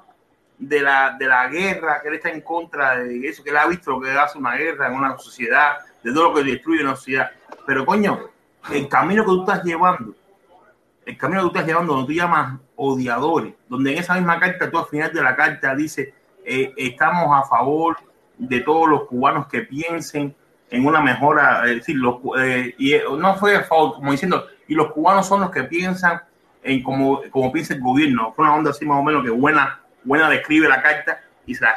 de 0.59 0.81
la, 0.81 1.17
de 1.19 1.27
la 1.27 1.49
guerra, 1.49 2.01
que 2.03 2.09
él 2.09 2.15
está 2.15 2.31
en 2.31 2.41
contra 2.41 2.99
de 2.99 3.29
eso, 3.29 3.45
que 3.45 3.51
él 3.51 3.57
ha 3.57 3.67
visto 3.67 3.93
lo 3.93 4.01
que 4.01 4.11
hace 4.11 4.39
una 4.39 4.57
guerra 4.57 4.89
en 4.89 4.95
una 4.95 5.17
sociedad, 5.19 5.79
de 6.03 6.13
todo 6.13 6.31
lo 6.31 6.35
que 6.35 6.45
destruye 6.45 6.83
una 6.83 6.97
sociedad. 6.97 7.31
Pero 7.67 7.87
coño, 7.87 8.29
el 8.71 8.89
camino 8.89 9.23
que 9.25 9.31
tú 9.31 9.41
estás 9.41 9.65
llevando, 9.65 10.15
el 11.07 11.17
camino 11.17 11.41
que 11.41 11.45
tú 11.45 11.49
estás 11.49 11.67
llevando, 11.67 11.95
donde 11.95 12.07
tú 12.07 12.13
llamas 12.13 12.59
odiadores, 12.77 13.55
donde 13.69 13.93
en 13.93 13.99
esa 13.99 14.15
misma 14.15 14.39
carta 14.39 14.71
tú 14.71 14.79
al 14.79 14.87
final 14.87 15.13
de 15.13 15.23
la 15.23 15.37
carta 15.37 15.75
dices, 15.75 16.09
eh, 16.45 16.73
estamos 16.77 17.29
a 17.33 17.47
favor 17.49 17.97
de 18.37 18.61
todos 18.61 18.89
los 18.89 19.05
cubanos 19.05 19.47
que 19.49 19.63
piensen 19.63 20.35
en 20.71 20.87
una 20.87 21.01
mejora, 21.01 21.63
es 21.67 21.77
decir, 21.77 21.97
los, 21.97 22.17
eh, 22.39 22.75
y 22.79 22.93
eh, 22.93 23.03
no 23.17 23.35
fue 23.37 23.57
a 23.57 23.65
favor, 23.65 23.95
como 23.95 24.13
diciendo, 24.13 24.47
y 24.67 24.75
los 24.75 24.93
cubanos 24.93 25.27
son 25.27 25.41
los 25.41 25.51
que 25.51 25.65
piensan 25.65 26.21
en 26.63 26.83
cómo, 26.83 27.23
cómo 27.31 27.51
piensa 27.53 27.75
el 27.75 27.81
gobierno. 27.81 28.33
Fue 28.35 28.45
una 28.45 28.55
onda 28.55 28.71
así 28.71 28.85
más 28.85 28.99
o 28.99 29.03
menos 29.03 29.25
que 29.25 29.31
buena, 29.31 29.81
buena 30.05 30.29
describe 30.31 30.69
la 30.69 30.83
carta 30.83 31.21
y 31.47 31.55
se 31.55 31.65
la. 31.65 31.75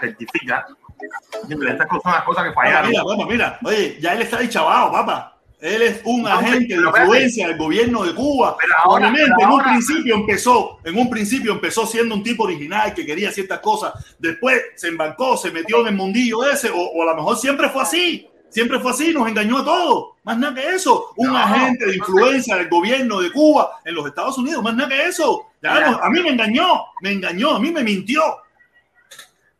¿Entiendes? 1.43 1.71
Estas 1.71 1.87
cosas 1.87 2.03
son 2.03 2.11
las 2.13 2.23
cosas 2.23 2.43
que 2.45 2.53
fallaron. 2.53 2.89
mira, 2.89 3.03
papá, 3.03 3.25
mira, 3.27 3.59
oye, 3.63 3.97
ya 3.99 4.13
él 4.13 4.21
está 4.21 4.37
dinchavado, 4.39 4.91
papá. 4.91 5.27
Él 5.59 5.81
es 5.83 6.01
un 6.05 6.21
Entonces, 6.21 6.49
agente 6.49 6.75
de 6.75 6.81
influencia 6.81 7.47
del 7.47 7.57
gobierno 7.57 8.03
de 8.03 8.15
Cuba. 8.15 8.57
Pero 8.59 8.73
ahora- 8.83 9.07
Obviamente, 9.09 9.31
pero 9.37 9.47
en 9.49 9.53
un 9.53 9.63
principio 9.63 10.15
empezó, 10.15 10.79
en 10.83 10.97
un 10.97 11.09
principio 11.09 11.51
empezó 11.51 11.85
siendo 11.85 12.15
un 12.15 12.23
tipo 12.23 12.43
original 12.45 12.93
que 12.95 13.05
quería 13.05 13.31
ciertas 13.31 13.59
cosas. 13.59 13.93
Después 14.17 14.59
se 14.75 14.87
embarcó, 14.87 15.37
se 15.37 15.51
metió 15.51 15.81
en 15.81 15.87
el 15.89 15.95
mundillo 15.95 16.43
ese, 16.49 16.71
o, 16.71 16.75
o 16.79 17.03
a 17.03 17.05
lo 17.05 17.15
mejor 17.15 17.37
siempre 17.37 17.69
fue 17.69 17.83
así. 17.83 18.27
Siempre 18.49 18.79
fue 18.79 18.91
así, 18.91 19.13
nos 19.13 19.27
engañó 19.29 19.59
a 19.59 19.63
todos. 19.63 20.17
Más 20.23 20.37
nada 20.37 20.55
que 20.55 20.67
eso. 20.67 21.13
Un 21.15 21.27
No, 21.31 21.37
agente 21.37 21.85
de 21.85 21.95
influencia 21.95 22.57
del 22.57 22.67
gobierno 22.67 23.21
de 23.21 23.31
Cuba 23.31 23.79
en 23.85 23.93
los 23.95 24.05
Estados 24.07 24.37
Unidos. 24.39 24.63
Más 24.63 24.75
nada 24.75 24.89
que 24.89 25.05
eso. 25.07 25.45
A 25.63 26.09
mí 26.09 26.21
me 26.21 26.29
engañó, 26.29 26.85
me 27.01 27.11
engañó, 27.11 27.55
a 27.55 27.59
mí 27.59 27.71
me 27.71 27.83
mintió. 27.83 28.21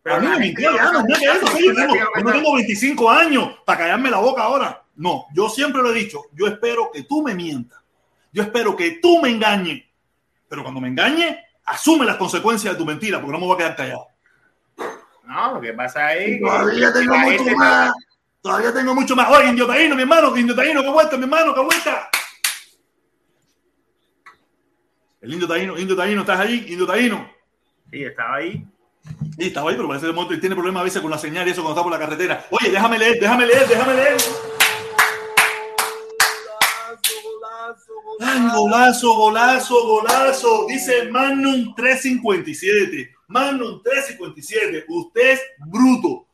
Pero 0.04 0.16
a 0.16 0.20
mí 0.20 0.28
me 0.28 0.39
mintió, 0.39 0.72
no 0.72 0.78
ya 0.78 0.91
no, 0.91 1.08
yo, 1.08 1.76
tengo, 1.76 1.95
yo 1.95 2.24
no 2.24 2.32
tengo 2.32 2.56
25 2.56 3.12
años 3.12 3.49
para 3.66 3.80
callarme 3.80 4.10
la 4.10 4.18
boca 4.18 4.43
ahora. 4.43 4.84
No, 4.95 5.28
yo 5.34 5.47
siempre 5.49 5.82
lo 5.82 5.91
he 5.91 5.99
dicho, 5.99 6.24
yo 6.34 6.47
espero 6.47 6.89
que 6.91 7.04
tú 7.04 7.22
me 7.22 7.36
mientas. 7.36 7.80
Yo 8.32 8.43
espero 8.43 8.76
que 8.76 8.99
tú 9.02 9.22
me 9.22 9.30
engañes. 9.30 9.84
Pero 10.47 10.64
cuando 10.64 10.82
me 10.82 10.88
engañes, 10.88 11.38
asume 11.66 12.06
las 12.06 12.18
consecuencias 12.18 12.74
de 12.74 12.78
tu 12.78 12.86
mentira, 12.86 13.20
porque 13.20 13.34
no 13.34 13.39
me 13.39 13.45
voy 13.45 13.56
a 13.56 13.58
quedar 13.58 13.76
callado. 13.76 14.08
No, 15.24 15.54
lo 15.56 15.62
que 15.62 15.74
pasa 15.74 16.14
que 16.14 16.39
Todavía 16.41 16.93
tengo 16.93 17.18
mucho 17.18 17.56
más. 17.56 17.93
Todavía 18.41 18.74
tengo 18.74 18.95
mucho 18.95 19.16
más. 19.16 19.30
Oye, 19.30 19.49
Indio 19.49 19.68
Taíno, 19.68 19.95
mi 19.95 20.02
hermano, 20.02 20.36
Indio 20.36 20.56
Taíno, 20.56 20.82
que 20.82 20.89
vuelta, 20.89 21.16
mi 21.16 21.24
hermano, 21.24 21.54
que 21.54 21.62
vuelta. 21.62 22.10
El 25.22 25.34
Indio 25.34 25.47
Taíno, 25.47 25.78
Indio 25.78 25.95
Taíno, 25.95 26.22
¿estás 26.22 26.39
ahí? 26.39 26.65
Indio 26.69 26.88
Taíno. 26.88 27.32
Sí, 27.91 28.03
estaba 28.03 28.38
ahí. 28.38 28.65
Sí, 29.38 29.47
estaba 29.47 29.69
ahí, 29.69 29.76
pero 29.76 29.88
parece 29.88 30.07
que 30.07 30.13
momento 30.13 30.39
tiene 30.39 30.55
problemas 30.55 30.82
a 30.82 30.84
veces 30.84 31.01
con 31.01 31.11
la 31.11 31.19
señal 31.19 31.47
y 31.47 31.51
eso 31.51 31.61
cuando 31.61 31.80
está 31.80 31.84
por 31.84 31.91
la 31.91 31.99
carretera. 31.99 32.47
Oye, 32.49 32.72
déjame 32.72 32.97
leer, 32.97 33.19
déjame 33.19 33.45
leer, 33.45 33.67
déjame 33.67 33.93
leer. 33.93 34.17
Ay, 38.19 38.49
golazo, 38.51 39.13
golazo, 39.13 39.88
golazo. 39.88 40.65
Dice 40.67 41.11
Magnum 41.11 41.76
357. 41.76 43.13
Magnum 43.28 43.82
357. 43.84 44.86
Usted 44.88 45.32
es 45.34 45.41
bruto. 45.67 46.26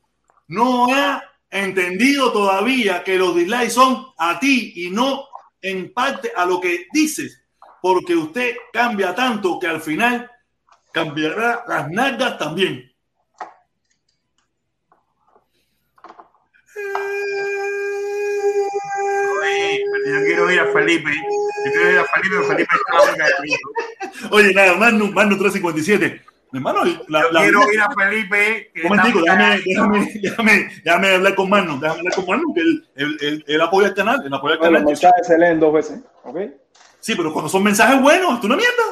No 0.46 0.86
ha 0.90 1.22
entendido 1.50 2.32
todavía 2.32 3.04
que 3.04 3.18
los 3.18 3.36
dislikes 3.36 3.70
son 3.70 4.06
a 4.16 4.40
ti 4.40 4.72
y 4.76 4.90
no 4.90 5.26
en 5.60 5.92
parte 5.92 6.32
a 6.34 6.46
lo 6.46 6.58
que 6.58 6.86
dices. 6.90 7.42
Porque 7.82 8.14
usted 8.16 8.56
cambia 8.72 9.14
tanto 9.14 9.58
que 9.58 9.66
al 9.68 9.80
final 9.80 10.30
cambiará 10.92 11.64
las 11.68 11.88
nalgas 11.90 12.38
también. 12.38 12.90
Oye, 19.42 19.80
yo 20.06 20.24
quiero 20.24 20.50
ir 20.50 20.60
a 20.60 20.66
Felipe. 20.66 21.10
Yo 21.64 21.72
quiero 21.72 21.90
ir 21.92 21.98
a 21.98 22.04
Felipe, 22.04 22.36
pero 22.36 22.44
Felipe 22.44 22.74
está. 22.76 24.28
Oye, 24.30 24.54
nada, 24.54 24.74
Magnum, 24.76 25.12
Magnum 25.12 25.38
357. 25.38 26.22
Mi 26.50 26.58
hermano, 26.60 26.82
la, 27.08 27.22
Yo 27.22 27.30
la- 27.32 27.40
quiero 27.42 27.72
ir 27.72 27.80
a 27.80 27.90
Felipe. 27.90 28.70
Un 28.76 28.88
momentico, 28.88 29.20
déjame, 29.20 29.60
déjame, 29.66 30.12
déjame, 30.22 30.68
déjame 30.82 31.08
hablar 31.14 31.34
con 31.34 31.50
Magnum, 31.50 31.80
déjame 31.80 31.98
hablar 32.00 32.14
con 32.14 32.26
Magnum, 32.26 32.54
que 32.54 32.60
él, 32.60 32.88
él, 32.96 33.16
él- 33.20 33.44
él 33.46 33.60
apoya 33.60 33.88
el 33.88 33.94
canal, 33.94 34.22
él 34.24 34.32
apoya 34.32 34.54
el 34.54 34.58
Bueno, 34.60 34.78
canal. 34.78 34.96
se 35.22 35.38
leen 35.38 35.60
dos 35.60 35.72
veces, 35.74 36.00
¿ok? 36.24 36.36
Sí, 37.08 37.14
pero 37.16 37.32
cuando 37.32 37.48
son 37.48 37.62
mensajes 37.62 38.02
buenos, 38.02 38.38
¿es 38.38 38.44
una 38.44 38.54
mierda? 38.54 38.82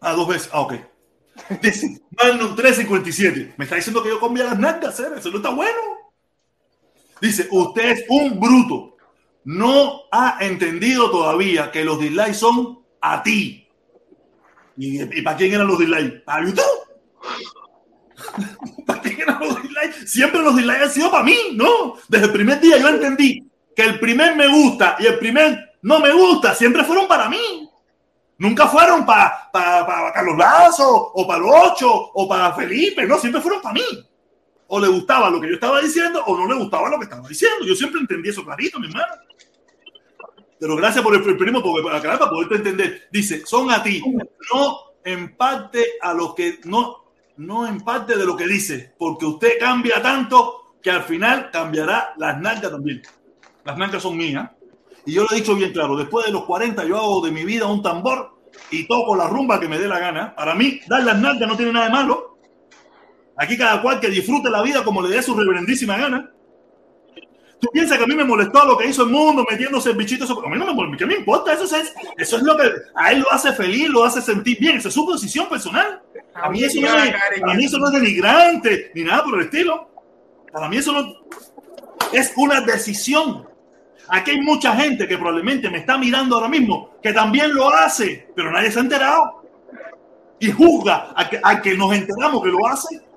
Ah, 0.00 0.14
dos 0.14 0.26
veces, 0.26 0.50
ah, 0.52 0.62
ok. 0.62 0.74
Dice, 1.62 2.00
Magnum 2.10 2.56
357. 2.56 3.54
Me 3.56 3.66
está 3.66 3.76
diciendo 3.76 4.02
que 4.02 4.08
yo 4.08 4.18
comía 4.18 4.42
las 4.42 4.58
nalgas, 4.58 4.98
¿eh? 4.98 5.10
Eso 5.16 5.30
no 5.30 5.36
está 5.36 5.50
bueno. 5.50 5.78
Dice, 7.20 7.46
usted 7.52 7.88
es 7.88 8.04
un 8.08 8.40
bruto. 8.40 8.96
No 9.44 10.00
ha 10.10 10.38
entendido 10.40 11.08
todavía 11.08 11.70
que 11.70 11.84
los 11.84 12.00
dislikes 12.00 12.34
son 12.34 12.80
a 13.00 13.22
ti. 13.22 13.64
¿Y, 14.76 15.18
y 15.20 15.22
para 15.22 15.36
quién 15.36 15.54
eran 15.54 15.68
los 15.68 15.78
dislikes? 15.78 16.22
¿Para 16.24 16.44
YouTube? 16.44 16.64
¿Para 18.86 19.02
quién 19.02 19.20
eran 19.20 19.38
los 19.38 19.62
dislikes? 19.62 20.04
Siempre 20.08 20.42
los 20.42 20.56
dislikes 20.56 20.82
han 20.82 20.90
sido 20.90 21.12
para 21.12 21.22
mí, 21.22 21.38
¿no? 21.54 21.94
Desde 22.08 22.26
el 22.26 22.32
primer 22.32 22.60
día 22.60 22.76
yo 22.78 22.88
entendí 22.88 23.47
que 23.78 23.84
el 23.84 24.00
primer 24.00 24.34
me 24.34 24.48
gusta 24.48 24.96
y 24.98 25.06
el 25.06 25.20
primer 25.20 25.76
no 25.82 26.00
me 26.00 26.12
gusta 26.12 26.52
siempre 26.52 26.82
fueron 26.82 27.06
para 27.06 27.28
mí. 27.28 27.70
Nunca 28.38 28.66
fueron 28.66 29.06
para 29.06 29.52
pa, 29.52 30.12
Carlos 30.12 30.36
Lazo 30.36 31.12
o 31.14 31.24
para 31.24 31.38
los 31.38 31.52
ocho 31.54 31.88
o 31.88 32.28
para 32.28 32.52
Felipe, 32.54 33.06
no, 33.06 33.16
siempre 33.18 33.40
fueron 33.40 33.62
para 33.62 33.74
mí. 33.74 34.04
O 34.66 34.80
le 34.80 34.88
gustaba 34.88 35.30
lo 35.30 35.40
que 35.40 35.46
yo 35.46 35.54
estaba 35.54 35.80
diciendo 35.80 36.24
o 36.26 36.36
no 36.36 36.52
le 36.52 36.58
gustaba 36.58 36.90
lo 36.90 36.98
que 36.98 37.04
estaba 37.04 37.28
diciendo. 37.28 37.64
Yo 37.64 37.76
siempre 37.76 38.00
entendí 38.00 38.30
eso 38.30 38.44
clarito, 38.44 38.80
mi 38.80 38.88
hermano. 38.88 39.14
Pero 40.58 40.74
gracias 40.74 41.04
por 41.04 41.14
el 41.14 41.36
primo, 41.36 41.62
porque 41.62 41.86
para 41.86 42.18
poderte 42.18 42.56
entender. 42.56 43.08
Dice, 43.12 43.46
son 43.46 43.70
a 43.70 43.80
ti, 43.80 44.02
no 44.52 44.76
en 45.04 45.36
a 46.02 46.14
los 46.14 46.34
que 46.34 46.58
no, 46.64 47.04
no 47.36 47.64
en 47.64 47.80
parte 47.82 48.16
de 48.16 48.26
lo 48.26 48.36
que 48.36 48.48
dice, 48.48 48.92
porque 48.98 49.24
usted 49.24 49.52
cambia 49.60 50.02
tanto 50.02 50.74
que 50.82 50.90
al 50.90 51.04
final 51.04 51.50
cambiará 51.52 52.14
las 52.16 52.40
nalgas 52.40 52.72
también. 52.72 53.02
Las 53.68 53.76
nalgas 53.76 54.02
son 54.02 54.16
mías. 54.16 54.48
Y 55.04 55.12
yo 55.12 55.24
lo 55.24 55.28
he 55.30 55.36
dicho 55.36 55.54
bien 55.54 55.72
claro, 55.72 55.94
después 55.94 56.24
de 56.24 56.32
los 56.32 56.44
40 56.44 56.86
yo 56.86 56.96
hago 56.96 57.20
de 57.20 57.30
mi 57.30 57.44
vida 57.44 57.66
un 57.66 57.82
tambor 57.82 58.38
y 58.70 58.88
toco 58.88 59.14
la 59.14 59.26
rumba 59.26 59.60
que 59.60 59.68
me 59.68 59.78
dé 59.78 59.86
la 59.86 59.98
gana. 59.98 60.34
Para 60.34 60.54
mí, 60.54 60.80
dar 60.88 61.02
las 61.02 61.18
nalgas 61.18 61.46
no 61.46 61.54
tiene 61.54 61.72
nada 61.72 61.84
de 61.84 61.92
malo. 61.92 62.38
Aquí 63.36 63.58
cada 63.58 63.82
cual 63.82 64.00
que 64.00 64.08
disfrute 64.08 64.48
la 64.48 64.62
vida 64.62 64.82
como 64.82 65.02
le 65.02 65.10
dé 65.10 65.22
su 65.22 65.34
reverendísima 65.34 65.98
gana. 65.98 66.32
¿Tú 67.60 67.68
piensas 67.70 67.98
que 67.98 68.04
a 68.04 68.06
mí 68.06 68.14
me 68.14 68.24
molestó 68.24 68.64
lo 68.64 68.78
que 68.78 68.86
hizo 68.86 69.02
el 69.02 69.10
mundo 69.10 69.44
metiéndose 69.50 69.90
el 69.90 69.98
bichito? 69.98 70.24
A 70.24 70.48
mí 70.48 70.58
no 70.58 70.64
me 70.64 70.72
molestó. 70.72 70.96
¿Qué 70.96 71.06
me 71.06 71.16
importa? 71.16 71.52
Eso 71.52 71.64
es, 71.64 71.92
eso 72.16 72.36
es 72.38 72.42
lo 72.42 72.56
que 72.56 72.70
a 72.94 73.12
él 73.12 73.20
lo 73.20 73.30
hace 73.30 73.52
feliz, 73.52 73.90
lo 73.90 74.02
hace 74.02 74.22
sentir 74.22 74.58
bien. 74.58 74.78
Esa 74.78 74.88
es 74.88 74.94
su 74.94 75.04
posición 75.04 75.46
personal. 75.46 76.00
A 76.32 76.48
mí 76.48 76.64
eso 76.64 76.80
no 76.80 76.86
es, 76.86 77.14
a 77.42 77.54
mí 77.54 77.64
eso 77.66 77.76
no 77.76 77.88
es 77.88 77.92
denigrante 77.92 78.92
ni 78.94 79.04
nada 79.04 79.24
por 79.24 79.38
el 79.38 79.44
estilo. 79.44 79.90
Para 80.50 80.70
mí 80.70 80.78
eso 80.78 80.90
no 80.92 81.18
es 82.14 82.32
una 82.34 82.62
decisión. 82.62 83.47
Aquí 84.10 84.32
hay 84.32 84.40
mucha 84.40 84.74
gente 84.74 85.06
que 85.06 85.16
probablemente 85.16 85.70
me 85.70 85.78
está 85.78 85.98
mirando 85.98 86.36
ahora 86.36 86.48
mismo 86.48 86.90
que 87.02 87.12
también 87.12 87.54
lo 87.54 87.68
hace, 87.68 88.28
pero 88.34 88.50
nadie 88.50 88.70
se 88.70 88.78
ha 88.78 88.82
enterado. 88.82 89.42
Y 90.40 90.50
juzga 90.50 91.12
a 91.16 91.28
que, 91.28 91.40
a 91.42 91.60
que 91.60 91.74
nos 91.76 91.92
enteramos 91.92 92.42
que 92.42 92.48
lo 92.48 92.66
hace 92.66 93.08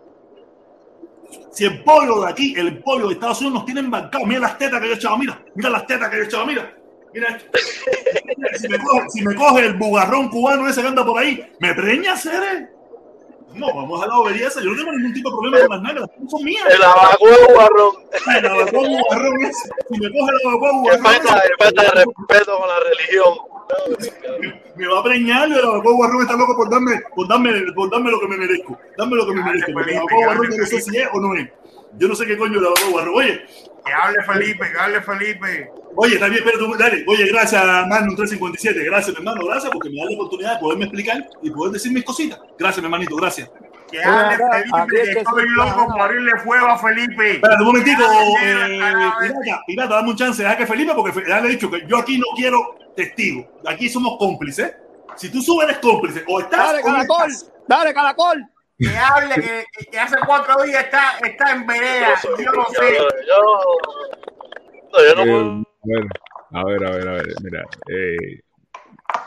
si 1.52 1.66
el 1.66 1.84
pollo 1.84 2.22
de 2.22 2.30
aquí, 2.30 2.54
el 2.58 2.80
pollo 2.80 3.08
de 3.08 3.14
Estados 3.14 3.40
Unidos 3.42 3.56
nos 3.56 3.66
tiene 3.66 3.82
embarcado, 3.82 4.26
mira 4.26 4.40
las 4.40 4.58
tetas 4.58 4.80
que 4.80 4.88
yo 4.88 4.94
he 4.94 4.96
echado, 4.96 5.18
mira, 5.18 5.44
mira 5.56 5.70
las 5.70 5.86
tetas 5.86 6.10
que 6.10 6.16
yo 6.18 6.24
he 6.24 6.26
echado, 6.26 6.46
mira, 6.46 6.74
mira 7.14 7.28
esto. 7.30 7.46
Si 9.10 9.22
me 9.22 9.36
coge, 9.36 9.66
el 9.66 9.74
bugarrón 9.76 10.30
cubano 10.30 10.68
ese 10.68 10.82
que 10.82 10.88
anda 10.88 11.06
por 11.06 11.20
ahí, 11.20 11.46
me 11.60 11.74
preña, 11.74 12.16
Cere. 12.16 12.70
No, 13.54 13.68
vamos 13.74 14.04
a 14.04 14.08
la 14.08 14.18
obediencia. 14.20 14.62
Yo 14.62 14.70
no 14.70 14.78
tengo 14.78 14.92
ningún 14.94 15.14
tipo 15.14 15.30
de 15.30 15.36
problema 15.36 15.68
con 15.68 15.70
las 15.76 15.82
nalgas, 15.82 16.10
son 16.30 16.44
mías. 16.44 16.66
El 16.70 16.84
abacuá 16.84 17.30
bugarrón. 17.48 17.96
El 18.38 18.46
abacuá 18.46 18.82
bugarrón 18.82 19.42
ese. 19.42 19.70
Si 19.90 20.00
me 20.00 20.10
coge 20.10 20.32
el 20.32 20.48
abacuá 20.48 20.72
bugarrón. 20.72 21.04
Qué 21.04 21.10
falta, 21.10 21.44
falta 21.60 21.84
de 21.84 21.92
respeto 21.92 22.58
con 22.58 22.68
la 22.68 22.80
religión 22.80 23.52
me 24.76 24.88
va 24.88 25.00
a 25.00 25.04
preñar 25.04 25.50
y 25.50 25.54
el 25.54 25.66
abogado 25.66 25.96
Guarrón 25.96 26.22
está 26.22 26.36
loco 26.36 26.56
por 26.56 26.70
darme, 26.70 27.02
por 27.16 27.28
darme, 27.28 27.52
por 27.74 27.90
darme 27.90 28.12
lo 28.12 28.20
que 28.20 28.28
me 28.28 28.38
merezco. 28.38 28.78
Dame 28.98 29.16
lo 29.16 29.26
que 29.26 29.34
me 29.34 29.44
merezco. 29.44 29.74
Porque 29.74 29.92
el 29.92 29.98
abogado 29.98 30.22
Guarrón 30.26 30.50
no 30.58 30.66
sé 30.66 30.82
si 30.82 30.98
es 30.98 31.08
o 31.14 31.20
no 31.20 31.36
es. 31.36 31.50
Yo 31.98 32.08
no 32.08 32.16
sé 32.16 32.26
qué 32.26 32.38
coño 32.38 32.60
el 32.60 32.66
abogado 32.66 32.92
Guarrón. 32.92 33.16
Oye. 33.16 33.46
Que 33.86 33.94
hable 33.94 34.24
Felipe, 34.24 34.72
que 34.72 34.80
hable 34.80 35.02
Felipe. 35.02 35.72
Oye, 35.96 36.16
está 36.16 36.28
bien, 36.28 36.42
pero 36.44 36.60
tú, 36.60 36.76
dale. 36.78 37.04
Oye, 37.08 37.26
gracias, 37.28 37.64
Magnum 37.88 38.16
357. 38.16 38.84
Gracias, 38.86 39.10
mi 39.10 39.18
hermano. 39.18 39.46
Gracias 39.46 39.72
porque 39.72 39.90
me 39.90 39.98
da 39.98 40.06
la 40.06 40.16
oportunidad 40.16 40.54
de 40.54 40.60
poderme 40.60 40.86
explicar 40.86 41.30
y 41.42 41.50
poder 41.50 41.74
decir 41.74 41.92
mis 41.92 42.04
cositas. 42.04 42.40
Gracias, 42.58 42.80
mi 42.80 42.86
hermanito. 42.86 43.16
Gracias. 43.16 43.50
Que 43.92 44.02
hable 44.02 44.38
Felipe, 44.38 45.14
que 45.14 45.20
estoy 45.20 45.50
loco 45.50 45.88
por 45.88 46.02
abrirle 46.02 46.32
fuego 46.40 46.68
a 46.68 46.78
Felipe. 46.78 47.32
Espera 47.34 47.58
un 47.60 47.66
momentico, 47.66 48.04
eh, 48.42 48.80
pirata, 49.20 49.62
pirata, 49.68 49.96
dame 49.96 50.12
un 50.12 50.16
chance, 50.16 50.42
deja 50.42 50.56
que 50.56 50.66
Felipe, 50.66 50.94
porque 50.96 51.24
ya 51.28 51.42
le 51.42 51.50
he 51.50 51.52
dicho 51.52 51.70
que 51.70 51.86
yo 51.86 51.98
aquí 51.98 52.18
no 52.18 52.28
quiero 52.36 52.78
testigo. 52.96 53.46
Aquí 53.66 53.90
somos 53.90 54.18
cómplices. 54.18 54.74
Si 55.18 55.30
tú 55.30 55.42
subes, 55.42 55.68
eres 55.68 55.80
cómplice. 55.80 56.24
O 56.28 56.40
estás. 56.40 56.68
Dale, 56.68 56.82
caracol. 56.82 57.32
Dale, 57.68 57.94
caracol. 57.94 58.46
Que 58.80 58.98
hable 58.98 59.36
que, 59.36 59.66
que, 59.92 60.00
hace 60.00 60.16
cuatro 60.26 60.64
días 60.64 60.86
está, 60.86 61.20
está 61.24 61.52
en 61.52 61.68
vereda. 61.68 62.20
Yo 62.24 62.52
no 62.52 62.66
sé. 62.66 62.98
Yo, 62.98 63.08
yo, 65.16 65.26
no 65.26 65.62
eh, 65.62 65.64
bueno, 65.84 66.08
a 66.52 66.66
ver, 66.66 66.86
a 66.86 66.92
ver, 66.92 67.08
a 67.08 67.12
ver. 67.14 67.26
Mira. 67.44 67.64
Eh, 67.90 68.42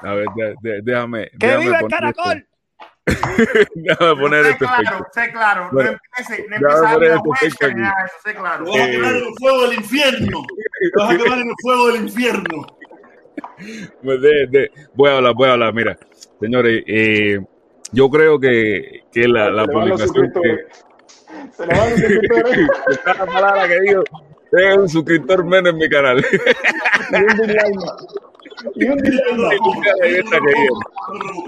a 0.03 0.15
ver, 0.15 0.27
de, 0.37 0.55
de, 0.63 0.81
déjame. 0.83 1.31
¡Que 1.39 1.47
déjame 1.47 1.65
viva 1.65 1.79
el 1.81 1.89
caracol! 1.89 2.47
déjame 3.75 4.21
poner 4.21 4.45
sé 4.45 4.51
este 4.53 4.65
claro, 4.65 5.07
sé 5.13 5.31
claro. 5.31 5.69
Bueno, 5.73 5.91
no 5.91 5.97
empiece, 5.97 6.49
no 6.49 6.57
empiece 6.57 6.87
a 6.87 6.91
hablar 6.91 7.19
vuelta 7.23 7.69
ni 7.69 7.75
nada 7.75 8.05
eso, 8.07 8.15
sé 8.25 8.35
claro. 8.35 8.65
Vas 8.65 8.81
a 8.81 8.91
quemar 8.91 9.15
en 9.15 9.25
el 9.25 9.35
fuego 9.39 9.63
del 9.63 9.75
infierno. 9.75 10.43
Vas 10.97 11.11
a 11.11 11.19
quemar 11.19 11.39
en 11.39 11.49
el 11.49 11.55
fuego 11.61 11.87
del 11.89 12.03
infierno. 12.03 12.67
Pues 14.03 14.21
de, 14.21 14.47
de, 14.49 14.71
voy 14.95 15.11
a 15.11 15.17
hablar, 15.17 15.35
voy 15.35 15.49
a 15.49 15.53
hablar. 15.53 15.75
Mira, 15.75 15.99
señores, 16.41 16.83
eh, 16.87 17.41
yo 17.93 18.09
creo 18.09 18.41
que, 18.41 19.05
que 19.13 19.29
la, 19.29 19.51
la 19.51 19.67
publicación 19.67 20.33
que. 20.33 20.67
Se 21.53 21.67
le 21.67 21.75
los 21.75 21.89
suscriptores. 21.91 22.69
la 23.07 23.27
palabra 23.27 23.69
que 23.69 23.81
digo, 23.81 24.03
es 24.57 24.77
un 24.77 24.89
suscriptor 24.89 25.45
menos 25.45 25.73
en 25.73 25.79
mi 25.79 25.89
canal. 25.89 26.25
y 27.11 27.17
un 27.17 27.27
dislike 27.37 27.75
Y 28.75 28.85
un 28.87 28.99
dislike 28.99 29.61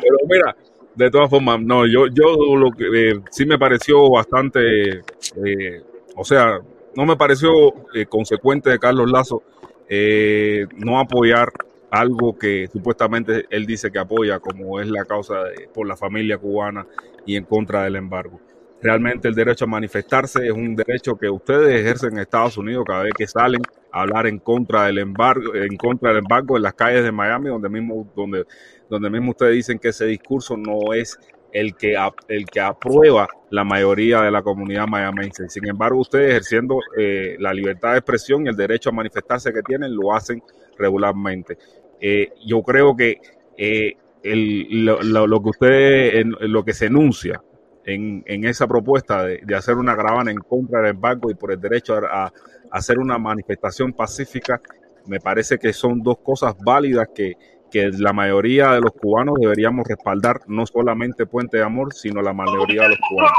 Pero 0.00 0.16
mira, 0.28 0.56
de 0.94 1.10
todas 1.10 1.30
formas, 1.30 1.60
no, 1.60 1.86
yo, 1.86 2.06
yo 2.08 2.56
lo 2.56 2.70
que 2.72 3.10
eh, 3.10 3.20
sí 3.30 3.44
me 3.46 3.58
pareció 3.58 4.10
bastante, 4.10 4.90
eh, 4.90 5.82
o 6.16 6.24
sea, 6.24 6.60
no 6.94 7.04
me 7.04 7.16
pareció 7.16 7.50
eh, 7.94 8.06
consecuente 8.06 8.70
de 8.70 8.78
Carlos 8.78 9.10
Lazo 9.10 9.42
eh, 9.88 10.66
no 10.76 10.98
apoyar 10.98 11.52
algo 11.90 12.36
que 12.36 12.68
supuestamente 12.72 13.46
él 13.50 13.66
dice 13.66 13.92
que 13.92 13.98
apoya, 13.98 14.40
como 14.40 14.80
es 14.80 14.88
la 14.88 15.04
causa 15.04 15.44
de, 15.44 15.68
por 15.72 15.86
la 15.86 15.96
familia 15.96 16.38
cubana 16.38 16.86
y 17.24 17.36
en 17.36 17.44
contra 17.44 17.84
del 17.84 17.96
embargo. 17.96 18.40
Realmente 18.82 19.28
el 19.28 19.34
derecho 19.34 19.64
a 19.64 19.68
manifestarse 19.68 20.46
es 20.46 20.52
un 20.52 20.76
derecho 20.76 21.16
que 21.16 21.30
ustedes 21.30 21.80
ejercen 21.80 22.12
en 22.12 22.18
Estados 22.20 22.58
Unidos 22.58 22.84
cada 22.86 23.04
vez 23.04 23.14
que 23.16 23.26
salen 23.26 23.62
a 23.90 24.02
hablar 24.02 24.26
en 24.26 24.38
contra 24.38 24.84
del 24.84 24.98
embargo, 24.98 25.54
en 25.54 25.76
contra 25.76 26.10
del 26.10 26.18
embargo 26.18 26.56
en 26.56 26.62
las 26.62 26.74
calles 26.74 27.02
de 27.02 27.10
Miami, 27.10 27.48
donde 27.48 27.70
mismo, 27.70 28.06
donde, 28.14 28.44
donde 28.90 29.08
mismo 29.08 29.30
ustedes 29.30 29.54
dicen 29.54 29.78
que 29.78 29.88
ese 29.88 30.04
discurso 30.04 30.56
no 30.56 30.92
es 30.92 31.18
el 31.52 31.74
que, 31.74 31.96
el 32.28 32.44
que 32.44 32.60
aprueba 32.60 33.26
la 33.50 33.64
mayoría 33.64 34.20
de 34.20 34.30
la 34.30 34.42
comunidad 34.42 34.86
mayamense. 34.86 35.48
Sin 35.48 35.66
embargo, 35.66 35.98
ustedes 35.98 36.32
ejerciendo 36.32 36.78
eh, 36.98 37.36
la 37.38 37.54
libertad 37.54 37.92
de 37.92 37.98
expresión 37.98 38.44
y 38.44 38.50
el 38.50 38.56
derecho 38.56 38.90
a 38.90 38.92
manifestarse 38.92 39.54
que 39.54 39.62
tienen, 39.62 39.96
lo 39.96 40.14
hacen 40.14 40.42
regularmente. 40.78 41.56
Eh, 41.98 42.30
yo 42.44 42.62
creo 42.62 42.94
que 42.94 43.20
eh, 43.56 43.94
el, 44.22 44.84
lo, 44.84 45.26
lo, 45.26 45.42
que 45.42 45.48
usted, 45.48 46.24
lo 46.40 46.62
que 46.62 46.74
se 46.74 46.86
enuncia 46.86 47.40
en, 47.86 48.24
en 48.26 48.44
esa 48.44 48.66
propuesta 48.66 49.22
de, 49.22 49.40
de, 49.44 49.54
hacer 49.54 49.76
una 49.76 49.96
caravana 49.96 50.30
en 50.32 50.38
contra 50.38 50.80
del 50.80 50.90
embargo 50.90 51.30
y 51.30 51.34
por 51.34 51.52
el 51.52 51.60
derecho 51.60 51.94
a, 51.94 52.26
a, 52.26 52.32
hacer 52.72 52.98
una 52.98 53.16
manifestación 53.16 53.92
pacífica, 53.92 54.60
me 55.06 55.20
parece 55.20 55.56
que 55.58 55.72
son 55.72 56.02
dos 56.02 56.18
cosas 56.18 56.56
válidas 56.58 57.08
que, 57.14 57.34
que 57.70 57.90
la 57.90 58.12
mayoría 58.12 58.72
de 58.72 58.80
los 58.80 58.90
cubanos 58.92 59.36
deberíamos 59.40 59.86
respaldar, 59.86 60.40
no 60.48 60.66
solamente 60.66 61.26
Puente 61.26 61.58
de 61.58 61.62
Amor, 61.62 61.94
sino 61.94 62.20
la 62.20 62.32
mayoría 62.32 62.82
de 62.82 62.88
los 62.90 62.98
cubanos. 63.08 63.32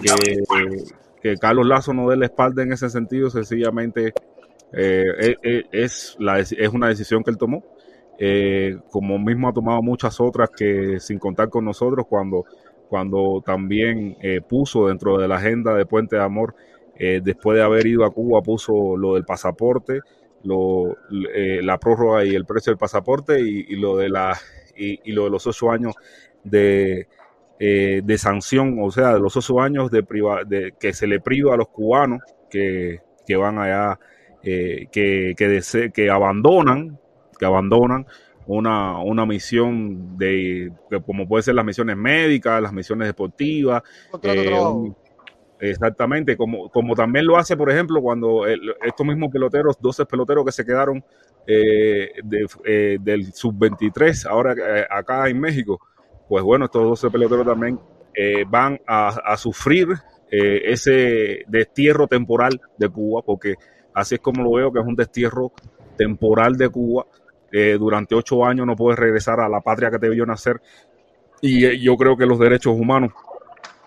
Que, 0.00 0.84
que 1.20 1.36
Carlos 1.36 1.66
Lazo 1.66 1.92
no 1.92 2.08
dé 2.08 2.16
la 2.16 2.26
espalda 2.26 2.62
en 2.62 2.72
ese 2.72 2.88
sentido, 2.88 3.28
sencillamente 3.28 4.14
eh, 4.72 5.36
es, 5.42 5.64
es, 5.72 6.16
la, 6.18 6.40
es 6.40 6.68
una 6.72 6.88
decisión 6.88 7.22
que 7.22 7.30
él 7.30 7.36
tomó 7.36 7.62
eh, 8.18 8.78
como 8.90 9.18
mismo 9.18 9.48
ha 9.48 9.52
tomado 9.52 9.82
muchas 9.82 10.20
otras 10.20 10.50
que 10.50 11.00
sin 11.00 11.18
contar 11.18 11.48
con 11.48 11.64
nosotros 11.64 12.06
cuando, 12.08 12.44
cuando 12.88 13.42
también 13.44 14.16
eh, 14.20 14.40
puso 14.40 14.88
dentro 14.88 15.18
de 15.18 15.28
la 15.28 15.36
agenda 15.36 15.74
de 15.74 15.86
Puente 15.86 16.16
de 16.16 16.22
Amor, 16.22 16.54
eh, 16.96 17.20
después 17.22 17.56
de 17.56 17.64
haber 17.64 17.86
ido 17.86 18.04
a 18.04 18.10
Cuba, 18.10 18.42
puso 18.42 18.96
lo 18.96 19.14
del 19.14 19.24
pasaporte, 19.24 20.00
lo, 20.44 20.96
eh, 21.34 21.60
la 21.62 21.78
prórroga 21.78 22.24
y 22.24 22.34
el 22.34 22.44
precio 22.44 22.70
del 22.70 22.78
pasaporte 22.78 23.40
y, 23.40 23.76
lo 23.76 23.96
de 23.96 24.10
la 24.10 24.38
y, 24.76 25.12
lo 25.12 25.24
de 25.24 25.30
los 25.30 25.46
ocho 25.46 25.70
años 25.70 25.94
de, 26.42 27.08
de 27.58 28.18
sanción, 28.18 28.76
o 28.80 28.90
sea, 28.90 29.14
de 29.14 29.20
los 29.20 29.36
ocho 29.36 29.60
años 29.60 29.90
de, 29.90 30.02
priva, 30.02 30.44
de 30.44 30.74
que 30.78 30.92
se 30.92 31.06
le 31.06 31.20
priva 31.20 31.54
a 31.54 31.56
los 31.56 31.68
cubanos 31.68 32.20
que, 32.50 33.00
que 33.26 33.36
van 33.36 33.58
allá, 33.58 33.98
que, 34.42 35.34
que, 35.36 35.48
dese, 35.48 35.90
que 35.90 36.10
abandonan 36.10 36.98
que 37.38 37.46
abandonan 37.46 38.06
una, 38.46 38.98
una 38.98 39.24
misión 39.26 40.16
de, 40.18 40.72
como 41.06 41.26
puede 41.26 41.42
ser 41.42 41.54
las 41.54 41.64
misiones 41.64 41.96
médicas, 41.96 42.60
las 42.60 42.72
misiones 42.72 43.08
deportivas. 43.08 43.82
Eh, 44.22 44.52
un, 44.52 44.96
exactamente, 45.60 46.36
como, 46.36 46.68
como 46.70 46.94
también 46.94 47.26
lo 47.26 47.36
hace, 47.36 47.56
por 47.56 47.70
ejemplo, 47.70 48.00
cuando 48.02 48.46
el, 48.46 48.60
estos 48.84 49.06
mismos 49.06 49.30
peloteros, 49.32 49.76
12 49.80 50.06
peloteros 50.06 50.44
que 50.44 50.52
se 50.52 50.64
quedaron 50.64 51.02
eh, 51.46 52.10
de, 52.22 52.46
eh, 52.64 52.98
del 53.00 53.32
sub-23, 53.32 54.26
ahora 54.26 54.54
acá 54.90 55.28
en 55.28 55.40
México, 55.40 55.80
pues 56.28 56.44
bueno, 56.44 56.66
estos 56.66 56.82
12 56.82 57.10
peloteros 57.10 57.46
también 57.46 57.78
van 58.48 58.80
a, 58.86 59.08
a 59.08 59.36
sufrir 59.36 59.88
ese 60.30 61.44
destierro 61.46 62.06
temporal 62.08 62.60
de 62.78 62.88
Cuba, 62.88 63.22
porque 63.22 63.54
así 63.92 64.16
es 64.16 64.20
como 64.20 64.42
lo 64.42 64.52
veo, 64.52 64.72
que 64.72 64.80
es 64.80 64.86
un 64.86 64.96
destierro 64.96 65.52
temporal 65.96 66.56
de 66.56 66.68
Cuba. 66.68 67.06
Eh, 67.56 67.76
durante 67.78 68.16
ocho 68.16 68.44
años 68.44 68.66
no 68.66 68.74
puedes 68.74 68.98
regresar 68.98 69.38
a 69.38 69.48
la 69.48 69.60
patria 69.60 69.88
que 69.88 70.00
te 70.00 70.08
vio 70.08 70.26
nacer. 70.26 70.60
Y 71.40 71.64
eh, 71.64 71.78
yo 71.78 71.96
creo 71.96 72.16
que 72.16 72.26
los 72.26 72.36
derechos 72.36 72.74
humanos, 72.76 73.12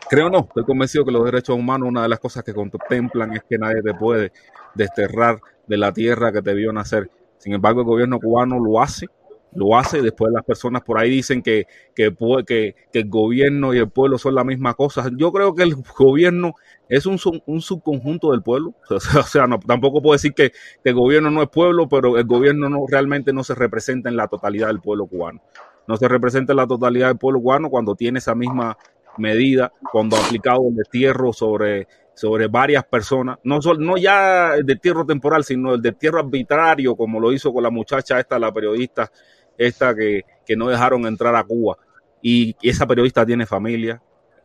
creo 0.10 0.30
no, 0.30 0.40
estoy 0.40 0.64
convencido 0.64 1.04
que 1.04 1.12
los 1.12 1.26
derechos 1.26 1.58
humanos, 1.58 1.90
una 1.90 2.04
de 2.04 2.08
las 2.08 2.20
cosas 2.20 2.46
que 2.46 2.54
contemplan 2.54 3.34
es 3.34 3.44
que 3.44 3.58
nadie 3.58 3.82
te 3.82 3.94
puede 3.94 4.32
desterrar 4.74 5.42
de 5.68 5.76
la 5.76 5.92
tierra 5.92 6.32
que 6.32 6.42
te 6.42 6.54
vio 6.54 6.72
nacer. 6.72 7.12
Sin 7.40 7.52
embargo, 7.52 7.82
el 7.82 7.88
gobierno 7.88 8.20
cubano 8.20 8.58
lo 8.58 8.82
hace 8.82 9.08
lo 9.54 9.78
hace 9.78 10.02
después 10.02 10.32
las 10.32 10.44
personas 10.44 10.84
por 10.84 11.00
ahí 11.00 11.10
dicen 11.10 11.42
que, 11.42 11.68
que, 11.96 12.14
que, 12.46 12.76
el 12.94 13.10
gobierno 13.10 13.74
y 13.74 13.80
el 13.80 13.90
pueblo 13.90 14.18
son 14.18 14.36
la 14.36 14.44
misma 14.44 14.74
cosa. 14.74 15.10
Yo 15.16 15.32
creo 15.32 15.56
que 15.56 15.64
el 15.64 15.76
gobierno 15.76 16.54
es 16.90 17.06
un, 17.06 17.20
un 17.46 17.62
subconjunto 17.62 18.32
del 18.32 18.42
pueblo. 18.42 18.74
O 18.90 19.24
sea, 19.24 19.48
no, 19.48 19.60
tampoco 19.60 20.02
puedo 20.02 20.14
decir 20.14 20.34
que, 20.34 20.52
el 20.84 20.94
gobierno 20.94 21.30
no 21.32 21.42
es 21.42 21.50
pueblo, 21.50 21.88
pero 21.88 22.18
el 22.18 22.26
gobierno 22.26 22.70
no 22.70 22.86
realmente 22.88 23.34
no 23.34 23.44
se 23.44 23.56
representa 23.56 24.10
en 24.10 24.18
la 24.18 24.28
totalidad 24.28 24.68
del 24.68 24.80
pueblo 24.80 25.08
cubano. 25.08 25.42
No 25.88 25.98
se 25.98 26.08
representa 26.08 26.54
en 26.54 26.58
la 26.58 26.68
totalidad 26.68 27.08
del 27.08 27.18
pueblo 27.18 27.42
cubano 27.42 27.70
cuando 27.70 27.96
tiene 27.96 28.20
esa 28.20 28.36
misma 28.36 28.78
medida, 29.18 29.72
cuando 29.92 30.16
ha 30.16 30.26
aplicado 30.26 30.68
el 30.70 30.76
destierro 30.76 31.34
sobre, 31.34 31.88
sobre 32.14 32.48
varias 32.48 32.84
personas, 32.86 33.40
no, 33.44 33.60
no 33.80 33.98
ya 33.98 34.56
el 34.56 34.66
destierro 34.66 35.06
temporal, 35.06 35.44
sino 35.44 35.74
el 35.74 35.82
destierro 35.82 36.20
arbitrario, 36.20 36.96
como 36.96 37.20
lo 37.20 37.32
hizo 37.32 37.54
con 37.54 37.64
la 37.64 37.70
muchacha 37.70 38.20
esta, 38.20 38.38
la 38.38 38.54
periodista 38.54 39.12
esta 39.58 39.96
que, 39.96 40.24
que 40.46 40.56
no 40.56 40.68
dejaron 40.68 41.06
entrar 41.06 41.36
a 41.36 41.44
Cuba. 41.44 41.78
Y, 42.22 42.56
esa 42.62 42.88
periodista 42.88 43.26
tiene 43.26 43.46
familia, 43.46 44.02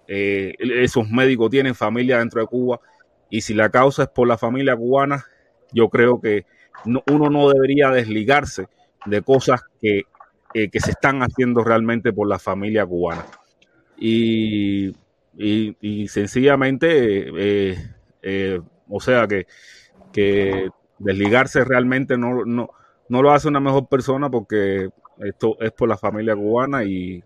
eh, 0.06 0.54
esos 0.58 1.08
médicos 1.08 1.50
tienen 1.50 1.74
familia 1.74 2.18
dentro 2.18 2.40
de 2.40 2.46
Cuba, 2.46 2.80
y 3.30 3.40
si 3.40 3.54
la 3.54 3.70
causa 3.70 4.04
es 4.04 4.08
por 4.08 4.28
la 4.28 4.36
familia 4.38 4.76
cubana, 4.76 5.24
yo 5.72 5.88
creo 5.88 6.20
que 6.20 6.44
no- 6.84 7.02
uno 7.10 7.30
no 7.30 7.48
debería 7.48 7.90
desligarse 7.90 8.66
de 9.06 9.22
cosas 9.22 9.62
que, 9.80 10.02
eh, 10.54 10.68
que 10.68 10.80
se 10.80 10.90
están 10.90 11.22
haciendo 11.22 11.64
realmente 11.64 12.12
por 12.12 12.28
la 12.28 12.38
familia 12.38 12.84
cubana. 12.84 13.24
Y, 13.96 14.92
y, 15.38 16.08
sencillamente, 16.08 17.30
eh, 18.22 18.60
o 18.88 19.00
sea 19.00 19.26
que, 19.26 19.46
que 20.12 20.68
desligarse 20.98 21.64
realmente 21.64 22.16
no, 22.16 22.44
no, 22.44 22.70
no 23.08 23.22
lo 23.22 23.32
hace 23.32 23.48
una 23.48 23.60
mejor 23.60 23.88
persona 23.88 24.30
porque 24.30 24.90
esto 25.18 25.56
es 25.60 25.72
por 25.72 25.88
la 25.88 25.96
familia 25.96 26.34
cubana 26.36 26.84
y, 26.84 27.22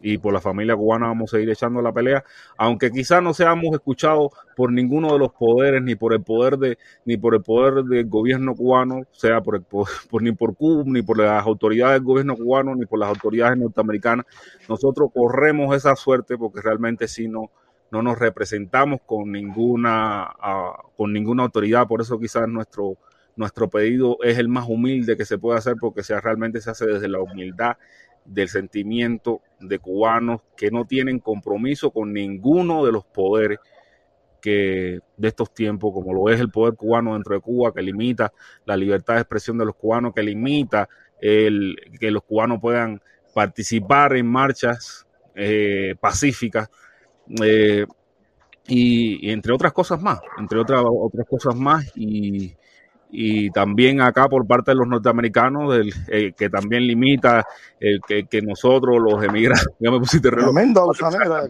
y 0.00 0.18
por 0.18 0.32
la 0.32 0.40
familia 0.40 0.76
cubana 0.76 1.08
vamos 1.08 1.32
a 1.32 1.36
seguir 1.36 1.50
echando 1.50 1.82
la 1.82 1.92
pelea, 1.92 2.24
aunque 2.56 2.90
quizás 2.90 3.20
no 3.22 3.34
seamos 3.34 3.74
escuchados 3.74 4.30
por 4.56 4.72
ninguno 4.72 5.12
de 5.12 5.18
los 5.18 5.32
poderes, 5.32 5.82
ni 5.82 5.96
por 5.96 6.12
el 6.14 6.22
poder 6.22 6.56
de, 6.58 6.78
ni 7.04 7.16
por 7.16 7.34
el 7.34 7.42
poder 7.42 7.82
del 7.84 8.06
gobierno 8.08 8.54
cubano, 8.54 9.02
sea 9.12 9.40
por, 9.40 9.56
el, 9.56 9.62
po- 9.62 9.86
por- 10.10 10.22
ni 10.22 10.32
por 10.32 10.54
Cuba, 10.56 10.84
ni 10.86 11.02
por 11.02 11.18
las 11.18 11.44
autoridades 11.44 11.94
del 11.96 12.04
gobierno 12.04 12.36
cubano, 12.36 12.74
ni 12.76 12.86
por 12.86 12.98
las 13.00 13.08
autoridades 13.08 13.58
norteamericanas. 13.58 14.26
Nosotros 14.68 15.10
corremos 15.12 15.74
esa 15.76 15.96
suerte 15.96 16.36
porque 16.38 16.60
realmente 16.60 17.08
sí 17.08 17.26
no, 17.28 17.50
no 17.90 18.02
nos 18.02 18.18
representamos 18.18 19.00
con 19.06 19.32
ninguna, 19.32 20.24
ah, 20.40 20.76
con 20.96 21.12
ninguna 21.12 21.44
autoridad, 21.44 21.86
por 21.88 22.00
eso 22.00 22.18
quizás 22.18 22.48
nuestro, 22.48 22.96
nuestro 23.38 23.70
pedido 23.70 24.18
es 24.22 24.36
el 24.38 24.48
más 24.48 24.68
humilde 24.68 25.16
que 25.16 25.24
se 25.24 25.38
puede 25.38 25.58
hacer 25.58 25.76
porque 25.80 26.02
sea, 26.02 26.20
realmente 26.20 26.60
se 26.60 26.70
hace 26.70 26.86
desde 26.86 27.08
la 27.08 27.20
humildad 27.20 27.76
del 28.24 28.48
sentimiento 28.48 29.40
de 29.60 29.78
cubanos 29.78 30.42
que 30.56 30.70
no 30.70 30.84
tienen 30.84 31.20
compromiso 31.20 31.90
con 31.90 32.12
ninguno 32.12 32.84
de 32.84 32.92
los 32.92 33.04
poderes 33.06 33.58
que 34.42 35.00
de 35.16 35.28
estos 35.28 35.54
tiempos, 35.54 35.92
como 35.92 36.12
lo 36.12 36.30
es 36.30 36.40
el 36.40 36.50
poder 36.50 36.74
cubano 36.74 37.14
dentro 37.14 37.34
de 37.34 37.40
Cuba, 37.40 37.72
que 37.72 37.82
limita 37.82 38.32
la 38.66 38.76
libertad 38.76 39.14
de 39.14 39.20
expresión 39.20 39.58
de 39.58 39.64
los 39.64 39.74
cubanos, 39.74 40.12
que 40.14 40.22
limita 40.22 40.88
el, 41.20 41.76
que 41.98 42.10
los 42.10 42.22
cubanos 42.22 42.58
puedan 42.60 43.00
participar 43.34 44.16
en 44.16 44.26
marchas 44.26 45.06
eh, 45.34 45.96
pacíficas, 46.00 46.70
eh, 47.42 47.84
y, 48.68 49.28
y 49.28 49.32
entre 49.32 49.52
otras 49.52 49.72
cosas 49.72 50.00
más, 50.00 50.20
entre 50.38 50.60
otras 50.60 50.82
otras 50.84 51.26
cosas 51.26 51.56
más, 51.56 51.90
y, 51.96 52.54
y 53.10 53.50
también 53.50 54.00
acá 54.00 54.28
por 54.28 54.46
parte 54.46 54.72
de 54.72 54.76
los 54.76 54.86
norteamericanos, 54.86 55.74
el, 55.74 55.92
eh, 56.08 56.32
que 56.36 56.50
también 56.50 56.86
limita 56.86 57.46
el 57.80 58.00
que, 58.06 58.24
que 58.26 58.42
nosotros 58.42 58.98
los 59.00 59.22
emigrantes, 59.24 59.68
ya 59.78 59.90
me 59.90 59.98
pusiste 59.98 60.30
reloj, 60.30 60.52
Tremenda 60.52 60.84
usanera. 60.84 61.48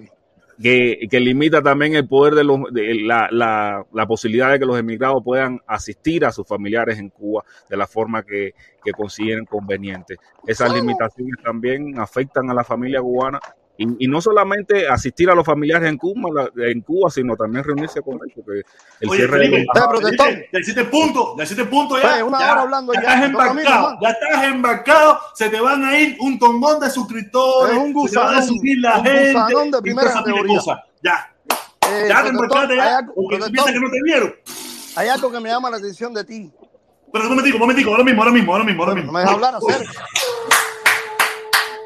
que, 0.62 1.08
que 1.10 1.20
limita 1.20 1.60
también 1.62 1.94
el 1.94 2.06
poder 2.06 2.34
de 2.34 2.44
los 2.44 2.60
de 2.72 2.94
la, 3.02 3.28
la, 3.30 3.84
la 3.92 4.06
posibilidad 4.06 4.52
de 4.52 4.58
que 4.58 4.66
los 4.66 4.78
emigrados 4.78 5.22
puedan 5.24 5.60
asistir 5.66 6.24
a 6.24 6.32
sus 6.32 6.46
familiares 6.46 6.98
en 6.98 7.10
Cuba 7.10 7.42
de 7.68 7.76
la 7.76 7.86
forma 7.86 8.22
que, 8.22 8.54
que 8.84 8.92
consideren 8.92 9.44
conveniente. 9.44 10.16
Esas 10.46 10.72
limitaciones 10.72 11.36
también 11.44 11.98
afectan 11.98 12.50
a 12.50 12.54
la 12.54 12.64
familia 12.64 13.00
cubana 13.00 13.40
y, 13.78 14.04
y 14.04 14.08
no 14.08 14.20
solamente 14.20 14.86
asistir 14.88 15.30
a 15.30 15.34
los 15.34 15.46
familiares 15.46 15.88
en 15.88 15.96
Cuba, 15.96 16.50
en 16.56 16.80
Cuba, 16.82 17.10
sino 17.10 17.36
también 17.36 17.64
reunirse 17.64 18.02
con 18.02 18.14
ellos. 18.16 18.44
porque 18.44 18.62
el 19.00 19.08
Oye, 19.08 19.18
cierre 19.20 19.38
de 19.38 19.44
Felipe, 19.50 19.66
protestón. 19.88 20.28
ya, 20.30 20.42
ya 20.52 20.58
hiciste 20.58 20.80
el 20.80 20.86
punto, 20.88 21.34
ya 21.38 21.44
hiciste 21.44 21.64
punto 21.64 21.98
ya. 21.98 22.14
Oye, 22.14 22.22
una 22.24 22.38
ya, 22.40 22.52
hora 22.52 22.60
hablando 22.62 22.92
ya 22.92 23.02
ya, 23.02 23.08
estás 23.14 23.24
embarcado, 23.30 23.98
ya 24.02 24.08
estás 24.10 24.44
embarcado, 24.44 25.20
se 25.34 25.48
te 25.48 25.60
van 25.60 25.84
a 25.84 25.98
ir 25.98 26.16
un 26.20 26.38
tongón 26.38 26.80
de 26.80 26.90
suscriptores, 26.90 27.76
Es 27.76 27.78
un 27.82 28.08
se 28.08 28.12
te 28.14 28.18
van 28.18 28.26
a 28.28 28.30
gusanón, 28.40 28.48
subir 28.48 28.78
la 28.80 28.98
un 28.98 29.04
gente, 29.06 29.32
gusanón 29.32 29.70
de 29.70 29.80
primera 29.82 30.08
de 30.08 30.14
categoría. 30.14 30.60
Ya, 31.02 31.32
Eh, 31.90 32.04
ya 32.08 32.22
te 32.22 32.28
embarcaste 32.28 32.76
ya, 32.76 33.00
porque 33.14 33.36
piensas 33.38 33.72
que 33.72 33.80
no 33.80 33.90
te 33.90 34.02
vieron. 34.02 34.34
hay 34.96 35.08
algo 35.08 35.30
que 35.32 35.40
me 35.40 35.48
llama 35.48 35.70
la 35.70 35.76
atención 35.76 36.12
de 36.12 36.24
ti. 36.24 36.50
Pero 37.12 37.24
un 37.24 37.30
momentico, 37.30 37.56
un 37.56 37.60
momentico, 37.62 37.90
ahora 37.92 38.04
mismo, 38.04 38.22
ahora 38.22 38.34
mismo, 38.34 38.52
ahora 38.52 38.64
mismo, 38.64 38.82
ahora 38.82 38.94
No 38.94 39.00
mismo. 39.00 39.12
me 39.12 39.20
dejas 39.20 39.34
hablar, 39.34 39.54
hacer. 39.54 39.86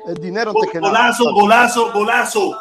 El 0.07 0.15
dinero 0.17 0.51
antes 0.51 0.71
que 0.71 0.81
nada. 0.81 0.91
Golazo, 0.93 1.33
golazo, 1.33 1.93
golazo. 1.93 2.59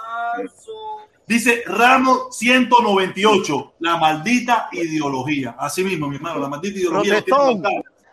Dice 1.28 1.64
Ramos 1.66 2.36
198, 2.38 3.74
la 3.80 3.98
maldita 3.98 4.68
ideología. 4.74 5.56
Así 5.58 5.84
mismo, 5.84 6.08
mi 6.08 6.18
hermano, 6.18 6.40
la 6.40 6.50
maldita 6.50 6.78
ideología. 6.80 7.24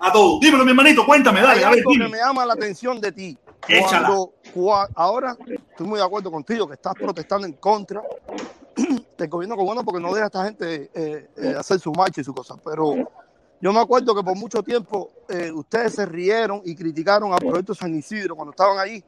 A 0.01 0.13
todos. 0.13 0.39
Dímelo, 0.41 0.65
mi 0.65 0.71
hermanito, 0.71 1.05
cuéntame, 1.05 1.41
dale, 1.43 1.59
Hay 1.59 1.65
a 1.65 1.71
ver, 1.71 1.79
algo 1.81 1.91
que 1.91 1.99
dime. 1.99 2.09
me 2.11 2.19
llama 2.19 2.47
la 2.47 2.53
atención 2.55 3.01
de 3.01 3.11
ti. 3.11 3.37
Échala. 3.67 4.07
Cuando, 4.09 4.33
cua- 4.55 4.89
ahora 4.95 5.37
estoy 5.71 5.87
muy 5.87 5.99
de 5.99 6.05
acuerdo 6.05 6.31
contigo 6.31 6.69
que 6.69 6.75
estás 6.75 6.95
protestando 6.95 7.45
en 7.49 7.55
contra 7.55 8.01
del 9.19 9.29
gobierno 9.29 9.57
cubano 9.57 9.85
porque 9.85 10.01
no 10.01 10.15
deja 10.15 10.25
a 10.25 10.27
esta 10.29 10.45
gente 10.45 10.91
eh, 10.95 11.29
eh, 11.37 11.55
hacer 11.59 11.81
su 11.81 11.91
marcha 11.91 12.21
y 12.21 12.25
su 12.25 12.33
cosa. 12.33 12.55
Pero 12.65 12.95
yo 13.61 13.73
me 13.73 13.81
acuerdo 13.81 14.15
que 14.15 14.23
por 14.23 14.37
mucho 14.37 14.63
tiempo 14.63 15.11
eh, 15.29 15.51
ustedes 15.53 15.95
se 15.97 16.07
rieron 16.07 16.63
y 16.65 16.77
criticaron 16.77 17.33
al 17.33 17.41
proyecto 17.41 17.75
San 17.75 17.93
Isidro 17.93 18.37
cuando 18.37 18.53
estaban 18.53 18.79
ahí, 18.79 19.03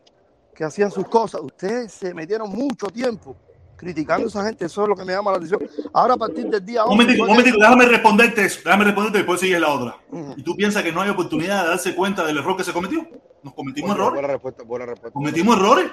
que 0.61 0.67
hacían 0.67 0.91
sus 0.91 1.09
cosas. 1.09 1.41
Ustedes 1.41 1.91
se 1.91 2.13
metieron 2.13 2.51
mucho 2.51 2.89
tiempo 2.89 3.35
criticando 3.79 4.27
a 4.27 4.29
esa 4.29 4.45
gente. 4.45 4.67
Eso 4.67 4.83
es 4.83 4.89
lo 4.91 4.95
que 4.95 5.07
me 5.07 5.15
llama 5.15 5.31
la 5.31 5.39
atención. 5.39 5.59
Ahora 5.91 6.13
a 6.13 6.17
partir 6.19 6.51
del 6.51 6.63
día 6.63 6.85
Un 6.85 6.91
11, 6.91 6.97
momentico, 7.03 7.23
un 7.23 7.29
momentico, 7.31 7.59
déjame 7.59 7.87
responderte 7.87 8.45
eso. 8.45 8.61
Déjame 8.63 8.85
responderte 8.85 9.17
y 9.17 9.21
después 9.23 9.41
sigues 9.41 9.59
la 9.59 9.69
otra. 9.69 9.97
¿Y 10.37 10.43
tú 10.43 10.55
piensas 10.57 10.83
que 10.83 10.93
no 10.93 11.01
hay 11.01 11.09
oportunidad 11.09 11.63
de 11.63 11.69
darse 11.71 11.95
cuenta 11.95 12.27
del 12.27 12.37
error 12.37 12.59
que 12.59 12.65
se 12.65 12.75
cometió? 12.75 13.09
Nos 13.43 13.55
cometimos 13.55 13.89
Buena, 13.89 14.03
errores. 14.03 14.13
buena 14.21 14.29
respuesta, 14.35 14.63
buena 14.65 14.85
respuesta. 14.85 15.15
Cometimos 15.15 15.57
errores. 15.57 15.91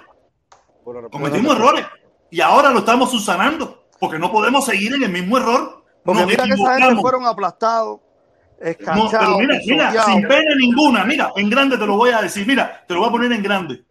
Cometimos 1.11 1.55
errores. 1.55 1.85
Y 2.29 2.41
ahora 2.41 2.69
lo 2.69 2.79
estamos 2.79 3.09
subsanando. 3.09 3.85
Porque 4.01 4.19
no 4.19 4.29
podemos 4.33 4.65
seguir 4.65 4.95
en 4.95 5.03
el 5.03 5.11
mismo 5.13 5.37
error. 5.37 5.85
Porque 6.03 6.19
Nos 6.23 6.29
mira 6.29 6.43
que 6.43 6.61
esa 6.61 6.77
gente 6.77 7.01
fueron 7.01 7.25
aplastados, 7.25 8.01
No, 8.61 9.09
pero 9.09 9.37
mira, 9.37 9.59
mira, 9.65 10.03
sin 10.03 10.27
pena 10.27 10.55
ninguna, 10.59 11.05
mira, 11.05 11.31
en 11.37 11.49
grande 11.49 11.77
te 11.77 11.85
lo 11.85 11.95
voy 11.95 12.09
a 12.09 12.21
decir, 12.21 12.45
mira, 12.45 12.83
te 12.85 12.93
lo 12.93 12.99
voy 12.99 13.09
a 13.09 13.11
poner 13.13 13.31
en 13.31 13.41
grande. 13.41 13.86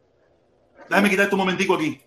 Déjame 0.88 1.10
quitarte 1.10 1.34
un 1.34 1.40
momentico 1.40 1.74
aquí. 1.74 2.00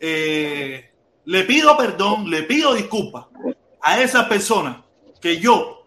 Eh, 0.00 0.90
le 1.24 1.44
pido 1.44 1.76
perdón, 1.76 2.30
le 2.30 2.42
pido 2.44 2.74
disculpas 2.74 3.26
a 3.82 4.00
esa 4.00 4.28
persona 4.28 4.84
que 5.20 5.38
yo, 5.38 5.86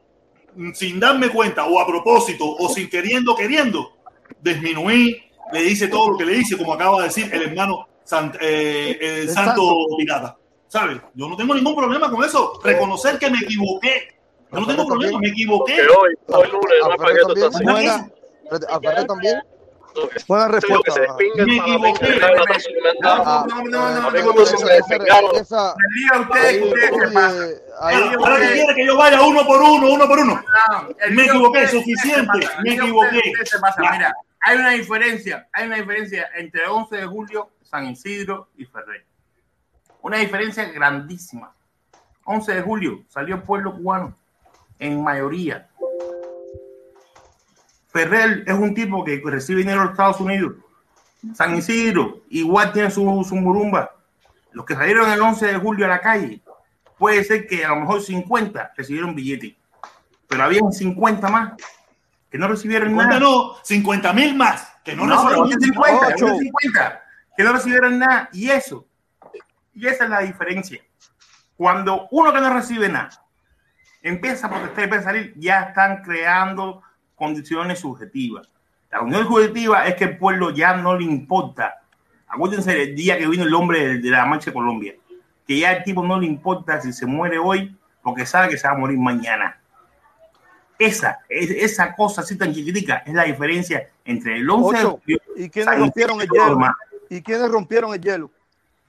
sin 0.74 1.00
darme 1.00 1.30
cuenta, 1.30 1.66
o 1.66 1.80
a 1.80 1.86
propósito, 1.88 2.46
o 2.58 2.70
sin 2.70 2.90
queriendo, 2.90 3.36
queriendo, 3.36 3.94
disminuí, 4.42 5.22
le 5.54 5.64
hice 5.64 5.88
todo 5.88 6.12
lo 6.12 6.18
que 6.18 6.26
le 6.26 6.38
hice, 6.38 6.58
como 6.58 6.74
acaba 6.74 7.00
de 7.00 7.04
decir 7.06 7.30
el 7.34 7.44
hermano 7.44 7.88
Sant- 8.06 8.38
eh, 8.42 8.98
el 9.22 9.30
Santo. 9.30 9.62
Pirata. 9.98 10.36
¿Sabes? 10.68 11.00
Yo 11.16 11.28
no 11.28 11.36
tengo 11.36 11.54
ningún 11.56 11.76
problema 11.76 12.10
con 12.12 12.24
eso. 12.24 12.60
Reconocer 12.64 13.18
que 13.18 13.30
me 13.30 13.38
equivoqué. 13.40 14.16
Yo 14.52 14.60
no 14.60 14.68
tengo 14.68 14.86
problema, 14.88 15.20
me 15.20 15.30
equivoqué. 15.30 15.76
Que 15.76 15.82
hoy, 15.82 16.14
hoy 16.28 16.48
lunes, 16.52 16.74
no 16.82 16.92
es 16.92 16.98
para 16.98 17.14
que 17.14 17.20
Alfredo 17.20 17.34
tú 17.34 17.34
estás 17.46 17.62
también. 17.62 19.40
Buena, 20.28 20.48
respuesta. 20.50 20.94
Ah, 23.04 23.46
No, 23.50 23.64
no, 23.64 23.90
no, 23.92 24.10
eh, 26.40 27.62
Ahora, 27.80 28.40
que 28.40 28.54
quiere 28.54 28.76
que 28.76 28.86
yo 28.86 28.98
vaya 28.98 29.22
uno 29.22 29.46
por 29.46 29.62
uno, 29.62 29.90
uno 29.92 30.08
por 30.08 30.20
uno. 30.20 30.36
No, 30.36 30.90
el 31.00 31.14
Me 31.16 31.24
día 31.24 31.32
equivoqué, 31.32 31.64
ustedes- 31.64 31.72
suficiente, 31.72 32.22
ustedes 32.22 32.46
se 32.46 32.50
pasan. 32.50 32.64
me 32.64 32.70
El 32.70 32.76
día 32.76 32.84
equivoqué. 32.84 33.08
ustedes- 33.08 33.26
ustedes 33.34 33.50
se 33.50 33.60
pasan. 33.60 33.84
Ya. 33.86 33.92
Mira, 33.92 34.16
hay 34.42 34.58
una 34.58 34.70
diferencia, 34.72 35.48
hay 35.54 35.68
una 35.68 35.76
diferencia 35.78 36.30
entre 36.36 36.68
11 36.68 36.98
de 36.98 37.06
julio, 37.06 37.50
San 37.64 37.86
Isidro 37.88 38.50
y 38.58 38.66
Ferrer. 38.66 39.06
Una 40.02 40.18
diferencia 40.18 40.66
grandísima. 40.66 41.54
11 42.26 42.54
de 42.54 42.62
julio 42.62 43.04
salió 43.10 43.36
el 43.36 43.44
pueblo 43.44 43.74
cubano 43.74 44.16
en 44.78 45.02
mayoría. 45.04 45.69
Ferrer 47.92 48.44
es 48.46 48.54
un 48.54 48.74
tipo 48.74 49.04
que 49.04 49.22
recibe 49.26 49.60
dinero 49.60 49.80
de 49.80 49.86
los 49.86 49.94
Estados 49.94 50.20
Unidos. 50.20 50.54
San 51.34 51.56
Isidro, 51.56 52.22
igual 52.30 52.72
tiene 52.72 52.90
su, 52.90 53.26
su 53.28 53.36
murumba. 53.36 53.92
Los 54.52 54.66
que 54.66 54.76
salieron 54.76 55.10
el 55.12 55.22
11 55.22 55.48
de 55.48 55.58
julio 55.58 55.86
a 55.86 55.90
la 55.90 56.00
calle, 56.00 56.42
puede 56.98 57.24
ser 57.24 57.48
que 57.48 57.66
a 57.66 57.70
lo 57.70 57.78
mejor 57.78 58.02
50 58.02 58.74
recibieron 58.76 59.16
billete, 59.16 59.58
pero 60.28 60.44
habían 60.44 60.72
50 60.72 61.30
más 61.30 61.54
que 62.30 62.38
no 62.38 62.48
recibieron 62.48 62.90
50 62.90 63.08
nada. 63.08 63.20
no, 63.20 63.56
50 63.64 64.14
mil 64.14 64.36
más. 64.36 64.72
Que 64.84 64.96
no, 64.96 65.06
No, 65.06 65.16
recibieron 65.16 65.44
había 65.46 65.58
50, 65.60 66.06
había 66.06 66.16
Ocho. 66.16 66.38
50 66.38 67.04
que 67.36 67.44
no 67.44 67.54
recibieron 67.54 68.00
nada. 68.00 68.30
Y 68.34 68.50
eso, 68.50 68.86
y 69.74 69.88
esa 69.88 70.04
es 70.04 70.10
la 70.10 70.20
diferencia. 70.20 70.82
Cuando 71.56 72.08
uno 72.12 72.32
que 72.32 72.40
no 72.40 72.54
recibe 72.54 72.90
nada 72.90 73.10
empieza 74.02 74.48
a 74.48 74.50
protestar 74.50 74.80
y 74.80 74.84
empieza 74.84 75.10
a 75.10 75.12
salir, 75.12 75.34
ya 75.38 75.62
están 75.62 76.02
creando 76.04 76.84
condiciones 77.20 77.80
subjetivas. 77.80 78.50
La 78.90 79.02
unión 79.02 79.28
subjetiva 79.28 79.86
es 79.86 79.96
que 79.96 80.06
el 80.06 80.18
pueblo 80.18 80.50
ya 80.50 80.76
no 80.76 80.98
le 80.98 81.04
importa. 81.04 81.82
Acuérdense 82.28 82.74
del 82.74 82.96
día 82.96 83.18
que 83.20 83.28
vino 83.28 83.44
el 83.44 83.54
hombre 83.54 84.00
de, 84.00 84.10
la 84.10 84.26
marcha 84.26 84.48
de 84.48 84.54
Colombia, 84.54 84.96
que 85.46 85.60
ya 85.60 85.74
el 85.74 85.84
tipo 85.84 86.04
no 86.04 86.20
le 86.20 86.26
importa 86.26 86.82
si 86.82 86.92
se 86.94 87.06
muere 87.06 87.38
hoy, 87.38 87.76
porque 88.02 88.26
sabe 88.26 88.50
que 88.50 88.58
se 88.58 88.68
va 88.68 88.74
a 88.74 88.78
morir 88.78 88.98
mañana. 88.98 89.60
Esa, 90.80 91.20
es- 91.28 91.52
esa 91.52 91.94
cosa 91.94 92.22
así 92.22 92.38
tan 92.38 92.54
chiquitica 92.54 93.04
es 93.06 93.14
la 93.14 93.24
diferencia 93.26 93.90
entre 94.06 94.38
el 94.38 94.50
11 94.50 94.78
de 94.78 94.86
Ocho. 94.86 95.00
julio 95.04 95.22
¿Y 95.36 95.50
quiénes 95.50 95.78
rompieron 95.78 96.22
el 96.22 96.30
hielo? 96.30 96.60
¿Y 97.10 97.22
quiénes 97.22 97.52
rompieron 97.52 97.94
el 97.94 98.02
hielo? 98.02 98.32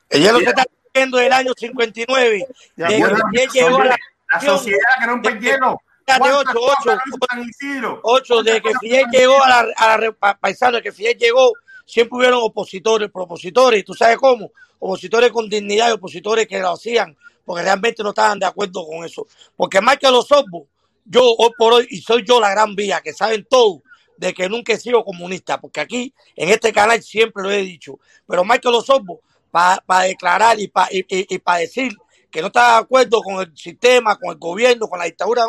El 0.09 0.23
hielo 0.23 0.39
se 0.39 0.44
está 0.44 0.65
cayendo 0.93 1.19
del 1.19 1.32
año 1.32 1.52
59. 1.57 2.47
De 2.77 3.48
llegó 3.52 3.82
la 3.85 3.97
La 4.32 4.40
sociedad 4.40 4.78
que 5.01 5.07
rompe 5.07 5.28
el 5.31 5.40
hielo. 5.40 5.81
Fíjate, 6.15 6.31
¿Cuántas 6.31 6.55
ocho, 6.55 6.61
cosas 6.61 6.77
ocho, 6.81 6.99
hizo 7.07 7.19
San 7.28 7.49
Isidro? 7.49 8.01
Ocho, 8.03 8.43
de 8.43 8.61
que 8.62 8.73
Fidel 8.81 9.07
llegó 9.12 9.43
a 9.43 9.49
la, 9.49 9.66
a 9.77 9.99
la 9.99 10.12
pa- 10.12 10.39
paisano, 10.39 10.77
de 10.77 10.82
que 10.82 10.93
Fidel 10.93 11.16
llegó, 11.19 11.53
siempre 11.85 12.19
hubieron 12.19 12.41
opositores, 12.43 13.11
propositores, 13.11 13.85
tú 13.85 13.95
sabes 13.95 14.16
cómo, 14.19 14.51
opositores 14.78 15.31
con 15.32 15.49
dignidad 15.49 15.89
y 15.89 15.93
opositores 15.93 16.47
que 16.47 16.59
lo 16.59 16.73
hacían, 16.73 17.16
porque 17.45 17.62
realmente 17.62 18.03
no 18.03 18.11
estaban 18.11 18.39
de 18.39 18.47
acuerdo 18.47 18.87
con 18.87 19.05
eso. 19.05 19.27
Porque 19.57 19.81
Michael 19.81 20.15
Osorbo, 20.15 20.66
yo 21.05 21.23
hoy 21.39 21.51
por 21.57 21.73
hoy, 21.74 21.87
y 21.91 22.01
soy 22.01 22.24
yo 22.27 22.41
la 22.41 22.51
gran 22.51 22.74
vía, 22.74 23.01
que 23.01 23.12
saben 23.12 23.47
todo, 23.49 23.82
de 24.16 24.35
que 24.35 24.49
nunca 24.49 24.74
he 24.74 24.77
sido 24.78 25.03
comunista, 25.05 25.61
porque 25.61 25.81
aquí, 25.81 26.15
en 26.37 26.51
este 26.51 26.73
canal, 26.73 27.03
siempre 27.03 27.43
lo 27.43 27.51
he 27.51 27.62
dicho. 27.62 27.99
Pero 28.27 28.45
Michael 28.45 28.74
Osorbo, 28.74 29.20
para 29.51 30.05
declarar 30.05 30.61
y 30.61 30.69
para 30.69 30.89
y, 30.93 31.05
y, 31.09 31.39
para 31.39 31.59
decir 31.59 31.93
que 32.31 32.40
no 32.40 32.48
está 32.48 32.73
de 32.73 32.78
acuerdo 32.78 33.23
con 33.23 33.40
el 33.40 33.57
sistema, 33.57 34.16
con 34.16 34.31
el 34.31 34.39
gobierno, 34.39 34.89
con 34.89 34.98
la 34.98 35.05
dictadura, 35.07 35.44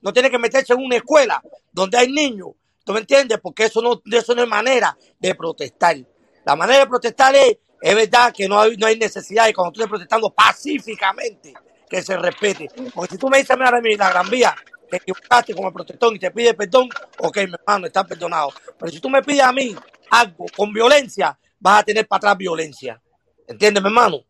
no 0.00 0.12
tiene 0.12 0.30
que 0.30 0.38
meterse 0.38 0.72
en 0.72 0.80
una 0.80 0.96
escuela 0.96 1.42
donde 1.72 1.98
hay 1.98 2.10
niños. 2.10 2.48
¿Tú 2.84 2.92
me 2.92 3.00
entiendes? 3.00 3.38
Porque 3.42 3.64
eso 3.64 3.82
no, 3.82 4.00
eso 4.16 4.34
no 4.34 4.42
es 4.42 4.48
manera 4.48 4.96
de 5.18 5.34
protestar. 5.34 5.96
La 6.44 6.54
manera 6.54 6.80
de 6.80 6.86
protestar 6.86 7.34
es, 7.34 7.58
es 7.80 7.94
verdad 7.94 8.32
que 8.32 8.48
no 8.48 8.60
hay, 8.60 8.76
no 8.76 8.86
hay 8.86 8.96
necesidad 8.96 9.46
de 9.46 9.54
cuando 9.54 9.72
tú 9.72 9.80
estés 9.80 9.90
protestando 9.90 10.30
pacíficamente 10.30 11.52
que 11.88 12.02
se 12.02 12.16
respete. 12.16 12.68
Porque 12.94 13.14
si 13.14 13.18
tú 13.18 13.28
me 13.28 13.38
dices, 13.38 13.56
mira, 13.56 13.70
Remy, 13.70 13.96
la 13.96 14.10
gran 14.10 14.30
vía, 14.30 14.54
te 14.88 14.98
equivocaste 14.98 15.54
como 15.54 15.72
protestón 15.72 16.14
y 16.14 16.18
te 16.18 16.30
pide 16.30 16.54
perdón, 16.54 16.88
ok, 17.18 17.36
mi 17.38 17.54
hermano, 17.54 17.86
estás 17.86 18.06
perdonado. 18.06 18.52
Pero 18.78 18.92
si 18.92 19.00
tú 19.00 19.10
me 19.10 19.22
pides 19.22 19.42
a 19.42 19.52
mí 19.52 19.74
algo 20.10 20.46
con 20.56 20.72
violencia, 20.72 21.36
vas 21.58 21.80
a 21.80 21.82
tener 21.82 22.06
para 22.06 22.18
atrás 22.18 22.38
violencia. 22.38 23.00
¿Entiendes, 23.48 23.82
mi 23.82 23.88
hermano? 23.88 24.24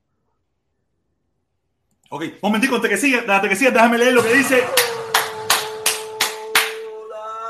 Ok, 2.09 2.23
un 2.23 2.39
momentico, 2.43 2.77
antes 2.77 2.91
que 2.91 2.97
siga, 2.97 3.24
antes 3.27 3.51
que 3.51 3.57
siga, 3.57 3.70
déjame 3.73 3.99
leer 3.99 4.12
lo 4.12 4.23
que 4.23 4.35
dice. 4.35 4.65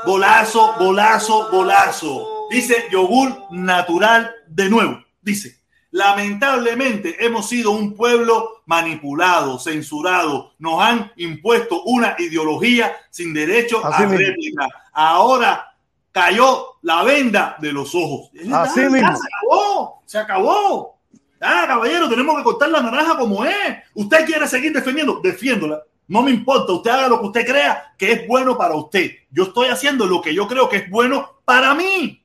Golazo, 0.05 0.73
golazo, 0.79 1.49
golazo. 1.51 2.47
Dice 2.49 2.85
yogur 2.89 3.51
natural 3.51 4.33
de 4.47 4.69
nuevo. 4.69 5.03
Dice, 5.21 5.59
lamentablemente 5.91 7.23
hemos 7.23 7.49
sido 7.49 7.71
un 7.71 7.93
pueblo 7.93 8.63
manipulado, 8.65 9.59
censurado. 9.59 10.53
Nos 10.59 10.81
han 10.81 11.11
impuesto 11.17 11.83
una 11.83 12.15
ideología 12.17 12.95
sin 13.11 13.33
derecho 13.33 13.85
Así 13.85 14.03
a 14.03 14.07
mismo. 14.07 14.17
réplica. 14.25 14.67
Ahora 14.93 15.75
cayó 16.11 16.77
la 16.81 17.03
venda 17.03 17.57
de 17.59 17.73
los 17.73 17.93
ojos. 17.93 18.31
Así 18.53 18.79
mismo. 18.81 19.15
Se 19.15 19.27
acabó, 19.27 20.01
se 20.05 20.17
acabó. 20.17 20.96
Ah, 21.41 21.65
caballero, 21.67 22.09
tenemos 22.09 22.37
que 22.37 22.43
cortar 22.43 22.69
la 22.69 22.81
naranja 22.81 23.17
como 23.17 23.45
es. 23.45 23.77
Usted 23.93 24.25
quiere 24.25 24.47
seguir 24.47 24.73
defendiendo, 24.73 25.19
defiéndola. 25.21 25.83
No 26.07 26.21
me 26.21 26.31
importa, 26.31 26.73
usted 26.73 26.91
haga 26.91 27.09
lo 27.09 27.19
que 27.19 27.25
usted 27.27 27.45
crea 27.45 27.93
que 27.97 28.11
es 28.13 28.27
bueno 28.27 28.57
para 28.57 28.75
usted. 28.75 29.11
Yo 29.29 29.43
estoy 29.43 29.67
haciendo 29.67 30.05
lo 30.05 30.21
que 30.21 30.33
yo 30.33 30.47
creo 30.47 30.69
que 30.69 30.77
es 30.77 30.89
bueno 30.89 31.41
para 31.43 31.75
mí. 31.75 32.23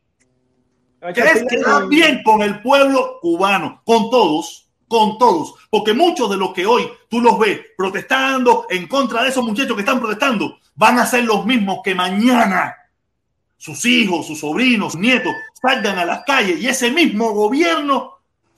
Que 1.15 1.45
bien 1.89 2.23
con 2.23 2.43
el 2.43 2.63
pueblo 2.63 3.19
cubano, 3.21 3.83
con 3.85 4.09
todos, 4.09 4.69
con 4.87 5.19
todos. 5.19 5.55
Porque 5.69 5.95
muchos 5.95 6.31
de 6.31 6.37
los 6.37 6.53
que 6.53 6.65
hoy 6.65 6.89
tú 7.09 7.21
los 7.21 7.39
ves 7.39 7.61
protestando 7.77 8.67
en 8.71 8.87
contra 8.87 9.25
de 9.25 9.31
esos 9.31 9.45
muchachos 9.45 9.75
que 9.75 9.81
están 9.81 9.99
protestando, 9.99 10.59
van 10.77 11.01
a 11.01 11.07
ser 11.07 11.25
los 11.25 11.45
mismos 11.45 11.81
que 11.83 11.95
mañana 11.95 12.77
sus 13.57 13.85
hijos, 13.85 14.27
sus 14.27 14.41
sobrinos, 14.41 14.93
sus 14.93 15.01
nietos 15.01 15.33
salgan 15.61 15.99
a 15.99 16.05
las 16.05 16.25
calles 16.25 16.61
y 16.61 16.67
ese 16.67 16.91
mismo 16.91 17.33
gobierno, 17.33 18.12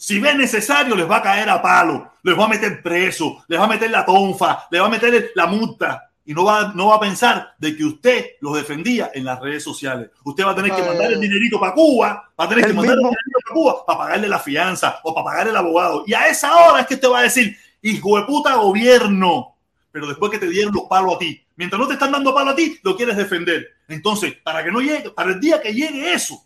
si 0.05 0.21
ve 0.21 0.35
necesario, 0.35 0.95
les 0.95 1.11
va 1.11 1.17
a 1.17 1.23
caer 1.23 1.49
a 1.49 1.63
palo, 1.63 2.13
les 2.23 2.39
va 2.39 2.45
a 2.45 2.49
meter 2.49 2.83
preso, 2.83 3.43
les 3.49 3.59
va 3.59 3.65
a 3.65 3.69
meter 3.69 3.91
la 3.91 4.05
tonfa, 4.05 4.67
les 4.71 4.83
va 4.83 4.85
a 4.85 4.91
meter 4.91 5.33
la 5.35 5.47
multa 5.47 6.11
y 6.27 6.35
no 6.35 6.45
va, 6.45 6.75
no 6.75 6.89
va 6.89 6.97
a 6.97 7.01
pensar 7.01 7.55
de 7.57 7.75
que 7.75 7.87
usted 7.87 8.33
los 8.43 8.55
defendía 8.55 9.13
en 9.15 9.25
las 9.25 9.41
redes 9.41 9.65
sociales. 9.65 10.11
Usted 10.23 10.45
va 10.45 10.51
a 10.51 10.55
tener 10.55 10.73
que 10.73 10.83
mandar 10.83 11.11
el 11.11 11.19
dinerito 11.23 11.59
para 11.59 11.73
Cuba, 11.73 12.31
va 12.39 12.45
a 12.45 12.49
tener 12.51 12.67
que 12.67 12.75
mandar 12.75 12.97
el 12.97 13.03
dinerito 13.03 13.39
para 13.43 13.55
Cuba 13.55 13.87
para 13.87 13.99
pagarle 13.99 14.29
la 14.29 14.39
fianza 14.39 15.01
o 15.05 15.15
para 15.15 15.25
pagar 15.25 15.49
el 15.49 15.57
abogado. 15.57 16.05
Y 16.07 16.13
a 16.13 16.27
esa 16.27 16.55
hora 16.55 16.83
es 16.83 16.87
que 16.87 16.97
usted 16.97 17.09
va 17.09 17.21
a 17.21 17.23
decir, 17.23 17.57
hijo 17.81 18.19
de 18.19 18.27
puta 18.27 18.57
gobierno, 18.57 19.57
pero 19.91 20.07
después 20.07 20.31
que 20.31 20.39
te 20.39 20.51
dieron 20.51 20.75
los 20.75 20.85
palos 20.85 21.15
a 21.15 21.19
ti, 21.19 21.43
mientras 21.57 21.81
no 21.81 21.89
te 21.89 21.95
están 21.95 22.13
dando 22.13 22.35
palos 22.35 22.53
a 22.53 22.57
ti, 22.57 22.79
lo 22.83 22.95
quieres 22.95 23.17
defender. 23.17 23.69
Entonces, 23.89 24.35
para 24.45 24.63
que 24.63 24.71
no 24.71 24.83
llegue, 24.83 25.09
para 25.13 25.31
el 25.31 25.41
día 25.41 25.63
que 25.63 25.73
llegue 25.73 26.13
eso, 26.13 26.45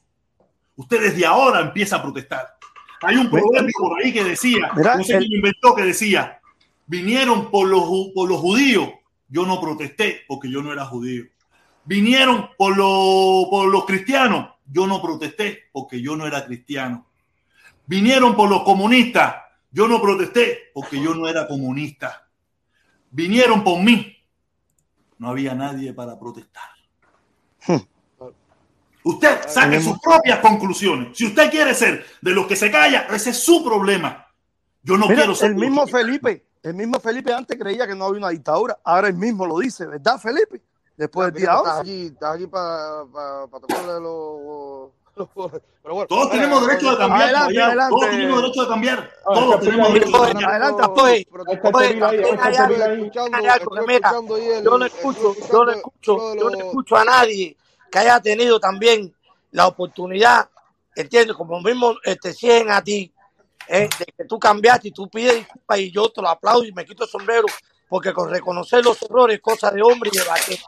usted 0.76 1.00
desde 1.00 1.26
ahora 1.26 1.58
empieza 1.58 1.96
a 1.96 2.02
protestar. 2.02 2.57
Hay 3.02 3.16
un 3.16 3.30
proverbio 3.30 3.72
por 3.78 4.02
ahí 4.02 4.12
que 4.12 4.24
decía, 4.24 4.70
Mira, 4.76 4.96
no 4.96 5.04
sé 5.04 5.18
quién 5.18 5.30
lo 5.30 5.36
inventó, 5.36 5.74
que 5.74 5.82
decía, 5.82 6.40
vinieron 6.86 7.50
por 7.50 7.68
los, 7.68 7.82
por 8.14 8.28
los 8.28 8.40
judíos, 8.40 8.90
yo 9.28 9.46
no 9.46 9.60
protesté 9.60 10.22
porque 10.26 10.50
yo 10.50 10.62
no 10.62 10.72
era 10.72 10.84
judío. 10.84 11.24
Vinieron 11.84 12.50
por, 12.56 12.76
los 12.76 13.48
por 13.48 13.68
los 13.68 13.86
cristianos, 13.86 14.50
yo 14.66 14.86
no 14.86 15.00
protesté 15.00 15.64
porque 15.72 16.02
yo 16.02 16.16
no 16.16 16.26
era 16.26 16.44
cristiano. 16.44 17.06
Vinieron 17.86 18.36
por 18.36 18.50
los 18.50 18.62
comunistas, 18.62 19.36
yo 19.70 19.88
no 19.88 20.00
protesté 20.02 20.70
porque 20.74 21.00
yo 21.00 21.14
no 21.14 21.28
era 21.28 21.46
comunista. 21.46 22.28
Vinieron 23.10 23.64
por 23.64 23.82
mí, 23.82 24.16
no 25.18 25.28
había 25.28 25.54
nadie 25.54 25.94
para 25.94 26.18
protestar. 26.18 26.77
Usted 29.08 29.48
saque 29.48 29.80
sus 29.80 29.98
propias 30.00 30.38
conclusiones. 30.40 31.16
Si 31.16 31.26
usted 31.26 31.50
quiere 31.50 31.72
ser 31.74 32.04
de 32.20 32.30
los 32.32 32.46
que 32.46 32.56
se 32.56 32.70
calla, 32.70 33.06
ese 33.10 33.30
es 33.30 33.38
su 33.42 33.64
problema. 33.64 34.26
Yo 34.82 34.98
no 34.98 35.06
Mira, 35.06 35.16
quiero 35.22 35.34
ser 35.34 35.50
el 35.52 35.56
mismo 35.56 35.86
que- 35.86 35.92
Felipe, 35.92 36.46
el 36.62 36.74
mismo 36.74 37.00
Felipe 37.00 37.32
antes 37.32 37.58
creía 37.58 37.86
que 37.86 37.94
no 37.94 38.04
había 38.04 38.18
una 38.18 38.28
dictadura, 38.28 38.78
ahora 38.84 39.08
él 39.08 39.14
mismo 39.14 39.46
lo 39.46 39.58
dice, 39.60 39.86
¿verdad, 39.86 40.18
Felipe? 40.18 40.60
Después 40.96 41.32
del 41.32 41.42
día 41.42 41.52
Estás 41.56 41.78
11. 41.78 41.80
aquí, 41.80 42.06
estás 42.06 42.34
aquí 42.34 42.46
para 42.48 43.04
tocarle 43.50 44.00
los, 44.00 44.90
Pero 45.82 45.94
bueno, 45.94 46.06
Todos 46.06 46.30
tenemos 46.30 46.66
derecho 46.66 46.90
de 46.92 46.96
cambiar. 46.98 47.22
Adelante, 47.22 47.62
adelante. 47.62 47.90
Todos 47.90 48.10
tenemos 48.10 48.42
derecho 48.42 48.62
de 48.62 48.68
cambiar. 48.68 48.98
Ah, 49.26 49.34
Todos 49.34 49.60
tenemos 49.60 49.92
derecho 49.94 50.10
de 50.10 50.32
cambiar. 50.32 50.50
Adelante, 50.52 51.02
el- 54.58 54.64
yo 54.64 54.78
no 54.78 54.84
escucho, 54.86 55.34
yo 55.52 55.64
no 55.64 55.70
escucho, 55.72 56.34
yo 56.36 56.50
no 56.50 56.58
escucho 56.58 56.96
a 56.96 57.04
nadie 57.04 57.56
que 57.90 57.98
haya 57.98 58.20
tenido 58.20 58.60
también 58.60 59.14
la 59.50 59.66
oportunidad, 59.66 60.48
entiendes, 60.94 61.36
como 61.36 61.60
mismo 61.60 61.96
te 62.20 62.32
siguen 62.32 62.70
a 62.70 62.82
ti, 62.82 63.12
eh, 63.68 63.88
de 63.98 64.04
que 64.16 64.24
tú 64.24 64.38
cambiaste 64.38 64.88
y 64.88 64.90
tú 64.92 65.08
pides 65.08 65.36
disculpas 65.36 65.78
y 65.78 65.90
yo 65.90 66.08
te 66.08 66.22
lo 66.22 66.28
aplaudo 66.28 66.64
y 66.64 66.72
me 66.72 66.84
quito 66.84 67.04
el 67.04 67.10
sombrero, 67.10 67.46
porque 67.88 68.12
con 68.12 68.30
reconocer 68.30 68.84
los 68.84 69.00
errores 69.02 69.36
es 69.36 69.42
cosa 69.42 69.70
de 69.70 69.82
hombre 69.82 70.10
y 70.12 70.18
de 70.18 70.24
vaquero. 70.24 70.62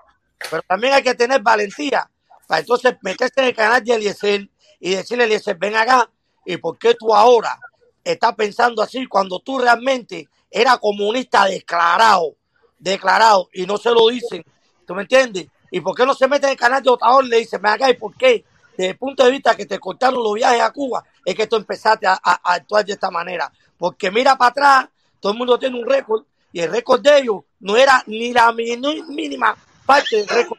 Pero 0.50 0.62
también 0.62 0.94
hay 0.94 1.02
que 1.02 1.14
tener 1.14 1.42
valentía 1.42 2.08
para 2.46 2.60
entonces 2.60 2.96
meterse 3.02 3.40
en 3.40 3.46
el 3.46 3.54
canal 3.54 3.82
de 3.82 3.94
Eliezer 3.94 4.48
y 4.80 4.94
decirle 4.94 5.24
a 5.24 5.26
Eliezer, 5.26 5.56
ven 5.56 5.76
acá, 5.76 6.10
¿y 6.44 6.56
por 6.56 6.78
qué 6.78 6.94
tú 6.94 7.14
ahora 7.14 7.58
estás 8.04 8.34
pensando 8.34 8.82
así 8.82 9.06
cuando 9.06 9.40
tú 9.40 9.58
realmente 9.58 10.28
eras 10.50 10.78
comunista 10.78 11.44
declarado, 11.44 12.36
declarado, 12.78 13.48
y 13.52 13.66
no 13.66 13.76
se 13.78 13.90
lo 13.90 14.08
dicen? 14.08 14.44
¿Tú 14.86 14.94
me 14.94 15.02
entiendes? 15.02 15.46
¿Y 15.70 15.80
por 15.80 15.94
qué 15.96 16.04
no 16.04 16.14
se 16.14 16.26
mete 16.28 16.46
en 16.46 16.52
el 16.52 16.58
canal 16.58 16.82
de 16.82 16.90
y 16.90 17.28
le 17.28 17.36
dicen, 17.38 17.60
ven 17.62 17.72
acá, 17.72 17.90
¿y 17.90 17.94
por 17.94 18.14
qué? 18.16 18.44
Desde 18.76 18.90
el 18.92 18.98
punto 18.98 19.24
de 19.24 19.30
vista 19.30 19.54
que 19.56 19.66
te 19.66 19.78
cortaron 19.78 20.22
los 20.22 20.34
viajes 20.34 20.60
a 20.60 20.72
Cuba, 20.72 21.04
es 21.24 21.34
que 21.34 21.46
tú 21.46 21.56
empezaste 21.56 22.06
a, 22.06 22.14
a- 22.14 22.40
a 22.42 22.54
actuar 22.54 22.84
de 22.84 22.92
esta 22.94 23.10
manera. 23.10 23.50
Porque 23.76 24.10
mira 24.10 24.36
para 24.36 24.50
atrás, 24.50 24.88
todo 25.20 25.32
el 25.32 25.38
mundo 25.38 25.58
tiene 25.58 25.78
un 25.78 25.88
récord, 25.88 26.24
y 26.52 26.60
el 26.60 26.70
récord 26.70 27.00
de 27.00 27.18
ellos 27.18 27.42
no 27.60 27.76
era 27.76 28.02
ni 28.06 28.32
la 28.32 28.52
mínima 28.52 29.54
parte 29.86 30.16
del 30.16 30.28
récord. 30.28 30.58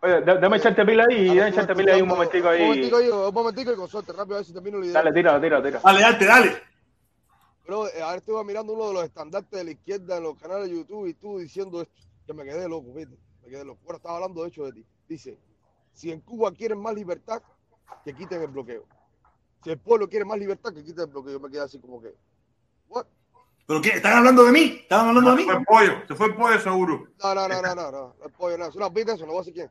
Oye, 0.00 0.20
da- 0.20 0.36
dame 0.36 0.56
echarte 0.58 0.84
pila 0.86 1.04
ahí, 1.10 1.26
Dale, 1.26 1.38
dame 1.40 1.50
echarte 1.50 1.74
pila 1.74 1.94
ahí 1.94 2.02
un 2.02 2.08
momentico 2.08 2.46
Un 2.46 2.54
ahí. 2.54 2.62
momentico 2.62 2.96
ahí, 2.98 3.08
un 3.08 3.34
momentico 3.34 3.72
y 3.72 3.76
con 3.76 3.88
suerte, 3.88 4.12
rápido, 4.12 4.36
a 4.36 4.38
ver 4.38 4.46
si 4.46 4.52
termino 4.52 4.78
la 4.78 4.86
idea. 4.86 4.94
Dale, 5.02 5.12
tira, 5.12 5.40
tira, 5.40 5.62
tira. 5.62 5.80
Dale, 5.82 6.00
dale, 6.00 6.26
dale. 6.26 6.62
Pero 7.66 7.88
eh, 7.88 8.00
ahora 8.00 8.16
estuve 8.18 8.44
mirando 8.44 8.72
uno 8.72 8.88
de 8.88 8.94
los 8.94 9.04
estandartes 9.04 9.50
de 9.50 9.64
la 9.64 9.70
izquierda 9.72 10.16
en 10.18 10.22
los 10.22 10.38
canales 10.38 10.70
de 10.70 10.76
YouTube 10.76 11.06
y 11.08 11.14
tú 11.14 11.38
diciendo 11.38 11.82
esto, 11.82 11.92
que 12.26 12.32
me 12.32 12.44
quedé 12.44 12.68
loco, 12.68 12.92
¿viste? 12.94 13.16
Me 13.48 13.52
quedé 13.52 13.64
loco. 13.64 13.80
Ahora 13.86 13.96
estaba 13.96 14.14
hablando 14.16 14.42
de 14.42 14.48
hecho 14.48 14.64
de 14.66 14.72
ti. 14.72 14.86
Dice, 15.08 15.38
si 15.94 16.12
en 16.12 16.20
Cuba 16.20 16.52
quieren 16.52 16.78
más 16.78 16.94
libertad, 16.94 17.42
que 18.04 18.14
quiten 18.14 18.42
el 18.42 18.48
bloqueo. 18.48 18.84
Si 19.64 19.70
el 19.70 19.78
pueblo 19.78 20.06
quiere 20.06 20.26
más 20.26 20.38
libertad, 20.38 20.74
que 20.74 20.84
quiten 20.84 21.04
el 21.04 21.06
bloqueo. 21.06 21.32
Yo 21.32 21.40
me 21.40 21.48
quedé 21.48 21.62
así 21.62 21.80
como 21.80 21.98
que, 22.02 22.14
¿what? 22.88 23.06
¿Pero 23.66 23.80
qué? 23.80 23.88
¿Están 23.88 24.18
hablando 24.18 24.44
de 24.44 24.52
mí? 24.52 24.80
¿Están 24.82 25.08
hablando 25.08 25.30
de 25.30 25.36
mí? 25.36 25.42
Se 25.44 25.48
fue 25.48 25.56
el 25.60 25.64
pollo, 25.64 26.06
se 26.06 26.14
fue 26.14 26.26
el 26.26 26.34
pollo 26.34 26.60
seguro. 26.60 27.08
No, 27.22 27.34
no, 27.34 27.48
no, 27.48 27.62
no, 27.62 27.74
no, 27.74 27.74
no, 27.74 27.90
no, 27.90 28.16
el 28.22 28.32
pollo, 28.32 28.58
no, 28.58 28.66
es 28.66 28.76
una 28.76 28.92
pita 28.92 29.14
eso, 29.14 29.24
no 29.24 29.32
voy 29.32 29.38
a 29.38 29.40
decir 29.40 29.54
quién. 29.54 29.70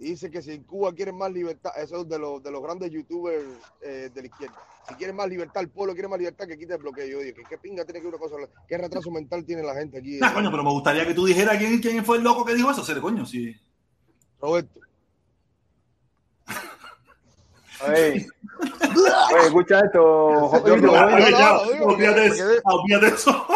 Y 0.00 0.10
dice 0.10 0.30
que 0.30 0.40
si 0.42 0.52
en 0.52 0.62
Cuba 0.62 0.92
quieren 0.94 1.16
más 1.16 1.32
libertad, 1.32 1.72
eso 1.76 2.02
es 2.02 2.08
de 2.08 2.18
los, 2.20 2.40
de 2.40 2.52
los 2.52 2.62
grandes 2.62 2.88
youtubers 2.92 3.44
eh, 3.80 4.10
de 4.14 4.20
la 4.20 4.26
izquierda. 4.28 4.54
Si 4.88 4.94
quieren 4.94 5.16
más 5.16 5.28
libertad, 5.28 5.60
el 5.60 5.70
pueblo 5.70 5.92
quiere 5.92 6.06
más 6.06 6.20
libertad, 6.20 6.46
que 6.46 6.56
quite 6.56 6.74
el 6.74 6.78
bloqueo. 6.78 7.06
Yo 7.06 7.18
digo, 7.18 7.36
¿qué, 7.36 7.42
qué 7.48 7.58
pinga 7.58 7.84
tiene 7.84 8.00
que 8.00 8.06
una 8.06 8.18
cosa? 8.18 8.36
¿Qué 8.68 8.78
retraso 8.78 9.10
mental 9.10 9.44
tiene 9.44 9.64
la 9.64 9.74
gente 9.74 9.98
aquí? 9.98 10.18
Nah, 10.18 10.32
coño, 10.32 10.52
pero 10.52 10.62
me 10.62 10.70
gustaría 10.70 11.04
que 11.04 11.14
tú 11.14 11.26
dijeras 11.26 11.58
quién, 11.58 11.80
quién 11.80 12.04
fue 12.04 12.18
el 12.18 12.22
loco 12.22 12.44
que 12.44 12.54
dijo 12.54 12.70
eso. 12.70 12.84
Seré 12.84 13.00
coño, 13.00 13.26
sí. 13.26 13.56
Roberto. 14.40 14.80
Oye, 17.86 18.26
escucha 19.44 19.80
esto, 19.80 20.02
olvídate 22.64 23.06
eso. 23.08 23.46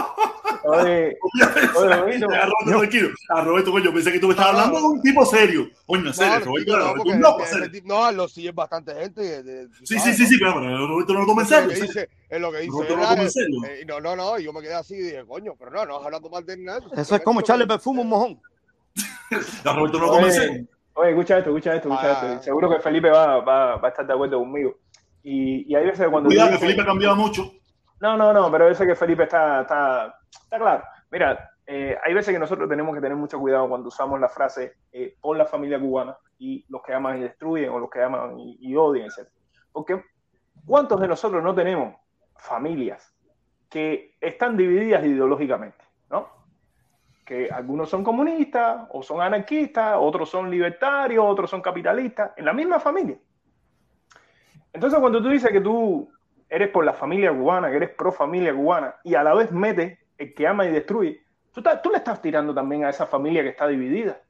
Oye. 0.64 1.16
Oye, 1.76 1.97
Roberto. 1.97 2.26
A 2.30 2.44
Roberto, 2.47 2.78
tranquilo. 2.78 3.09
A 3.30 3.40
Roberto, 3.43 3.70
coño, 3.72 3.93
pensé 3.93 4.12
que 4.12 4.18
tú 4.18 4.26
me 4.28 4.32
estabas 4.34 4.52
hablando 4.55 4.78
de 4.78 4.84
un 4.84 5.02
tipo 5.02 5.24
serio. 5.26 5.68
Coño, 5.86 6.09
en 6.09 6.14
serio, 6.14 6.39
No, 6.39 6.44
Roberto, 6.44 6.76
no, 7.18 7.36
no, 7.84 8.12
lo 8.12 8.28
sigue 8.28 8.52
bastante 8.52 8.94
gente. 8.94 9.22
eh, 9.36 9.43
de- 9.43 9.68
Sí, 9.84 9.86
sí, 9.86 9.98
¿sabes, 9.98 10.16
sí, 10.16 10.26
sí, 10.26 10.36
pero 10.39 10.55
Roberto 10.86 11.14
no 11.14 11.20
lo 11.20 11.26
toma 11.26 11.43
en 11.43 11.47
es 11.47 11.48
serio. 11.48 11.66
lo 11.68 11.68
que 11.68 11.80
en 11.80 11.86
serio. 11.89 12.02
dice, 12.02 12.09
es 12.28 12.40
lo 12.40 12.52
que 12.52 12.59
dice. 12.59 12.70
Roberto 12.72 12.97
no 12.97 13.02
lo 13.02 13.09
toma 13.09 13.22
en 13.22 13.30
serio. 13.30 13.59
Eh, 13.68 13.84
no, 13.86 14.01
no, 14.01 14.16
no, 14.16 14.39
yo 14.39 14.52
me 14.52 14.60
quedé 14.62 14.74
así 14.74 14.94
y 14.94 14.98
dije, 15.02 15.24
coño, 15.26 15.55
pero 15.59 15.70
no, 15.70 15.86
no 15.86 15.97
vas 15.97 16.05
hablando 16.06 16.30
mal 16.30 16.44
de 16.47 16.56
nada. 16.59 16.80
Eso 16.97 17.16
es 17.16 17.22
como 17.22 17.40
echarle 17.40 17.66
perfume 17.66 18.01
a 18.01 18.02
un 18.02 18.09
mojón. 18.09 18.40
A 19.64 19.72
Roberto 19.74 19.98
no 19.98 20.06
lo 20.06 20.12
toma 20.12 20.26
en 20.26 20.32
serio. 20.32 20.66
oye, 20.94 21.10
escucha 21.10 21.39
esto, 21.39 21.51
escucha 21.51 21.74
esto, 21.76 21.89
escucha 21.89 22.20
Ah. 22.20 22.32
esto. 22.34 22.43
Seguro 22.44 22.70
que 22.70 22.80
Felipe 22.80 23.09
va, 23.10 23.39
va, 23.40 23.76
va 23.76 23.89
a 23.89 23.90
estar 23.90 24.06
de 24.06 24.12
acuerdo 24.12 24.39
conmigo. 24.39 24.76
Y, 25.24 25.70
y 25.72 25.74
hay 25.76 25.86
veces 25.86 26.09
cuando... 26.10 26.28
Cuidado, 26.28 26.51
que 26.51 26.59
Felipe 26.59 26.82
ha 26.82 26.86
cambiado 26.86 27.16
mucho. 27.16 27.52
No, 28.02 28.16
no, 28.16 28.32
no, 28.32 28.50
pero 28.50 28.74
sé 28.74 28.84
que 28.84 28.96
Felipe 28.96 29.22
está, 29.22 29.60
está, 29.60 30.18
está 30.28 30.58
claro. 30.58 30.82
Mira, 31.12 31.52
eh, 31.64 31.96
hay 32.04 32.12
veces 32.12 32.34
que 32.34 32.38
nosotros 32.40 32.68
tenemos 32.68 32.92
que 32.96 33.00
tener 33.00 33.16
mucho 33.16 33.38
cuidado 33.38 33.68
cuando 33.68 33.90
usamos 33.90 34.18
la 34.18 34.28
frase 34.28 34.74
eh, 34.90 35.16
por 35.20 35.36
la 35.36 35.46
familia 35.46 35.78
cubana 35.78 36.16
y 36.36 36.66
los 36.68 36.82
que 36.82 36.94
aman 36.94 37.18
y 37.18 37.20
destruyen 37.20 37.70
o 37.70 37.78
los 37.78 37.88
que 37.88 38.02
aman 38.02 38.40
y, 38.40 38.58
y 38.60 38.74
odian, 38.74 39.06
etc. 39.06 39.28
Porque 39.70 40.02
¿cuántos 40.66 41.00
de 41.00 41.06
nosotros 41.06 41.44
no 41.44 41.54
tenemos 41.54 41.94
familias 42.34 43.14
que 43.70 44.16
están 44.20 44.56
divididas 44.56 45.04
ideológicamente? 45.04 45.84
¿no? 46.10 46.28
Que 47.24 47.50
algunos 47.52 47.88
son 47.88 48.02
comunistas 48.02 48.88
o 48.90 49.04
son 49.04 49.20
anarquistas, 49.20 49.94
otros 49.96 50.28
son 50.28 50.50
libertarios, 50.50 51.24
otros 51.24 51.48
son 51.48 51.62
capitalistas, 51.62 52.32
en 52.36 52.46
la 52.46 52.52
misma 52.52 52.80
familia. 52.80 53.16
Entonces, 54.72 54.98
cuando 54.98 55.22
tú 55.22 55.28
dices 55.28 55.52
que 55.52 55.60
tú 55.60 56.10
eres 56.52 56.68
por 56.68 56.84
la 56.84 56.92
familia 56.92 57.32
cubana, 57.32 57.70
que 57.70 57.76
eres 57.76 57.90
pro 57.90 58.12
familia 58.12 58.54
cubana, 58.54 58.94
y 59.04 59.14
a 59.14 59.22
la 59.22 59.32
vez 59.32 59.50
metes 59.50 59.98
el 60.18 60.34
que 60.34 60.46
ama 60.46 60.66
y 60.66 60.70
destruye, 60.70 61.22
tú, 61.50 61.90
le 61.90 61.96
estás 61.96 62.20
tirando 62.20 62.54
también 62.54 62.84
a 62.84 62.90
esa 62.90 63.06
familia 63.06 63.42
que 63.42 63.48
está 63.48 63.66
dividida. 63.66 64.20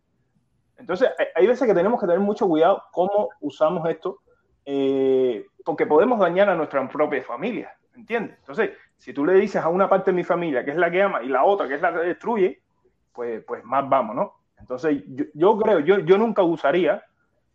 Entonces, 0.78 1.10
hay, 1.34 1.46
veces 1.48 1.66
que 1.66 1.74
tenemos 1.74 2.00
que 2.00 2.06
tener 2.06 2.20
mucho 2.20 2.46
cuidado 2.46 2.84
cómo 2.92 3.30
usamos 3.40 3.88
esto, 3.88 4.20
eh, 4.64 5.44
porque 5.64 5.84
podemos 5.84 6.20
dañar 6.20 6.48
a 6.48 6.54
nuestra 6.54 6.88
propia 6.88 7.22
familia, 7.24 7.74
¿entiendes? 7.96 8.38
Entonces, 8.38 8.70
si 8.96 9.12
tú 9.12 9.26
le 9.26 9.34
dices 9.34 9.60
a 9.60 9.68
una 9.68 9.88
parte 9.88 10.12
de 10.12 10.16
mi 10.16 10.22
familia 10.22 10.64
que 10.64 10.70
es 10.70 10.76
la 10.76 10.92
que 10.92 11.02
ama 11.02 11.24
y 11.24 11.28
la 11.28 11.42
otra 11.42 11.66
que 11.66 11.74
es 11.74 11.82
la 11.82 11.92
que 11.92 12.06
destruye, 12.06 12.62
pues, 13.12 13.42
pues 13.44 13.64
más 13.64 13.88
vamos, 13.88 14.14
¿no? 14.14 14.34
Entonces, 14.60 15.02
yo, 15.34 15.58
creo, 15.58 15.80
yo, 15.80 16.18
nunca 16.18 16.44
usaría 16.44 17.02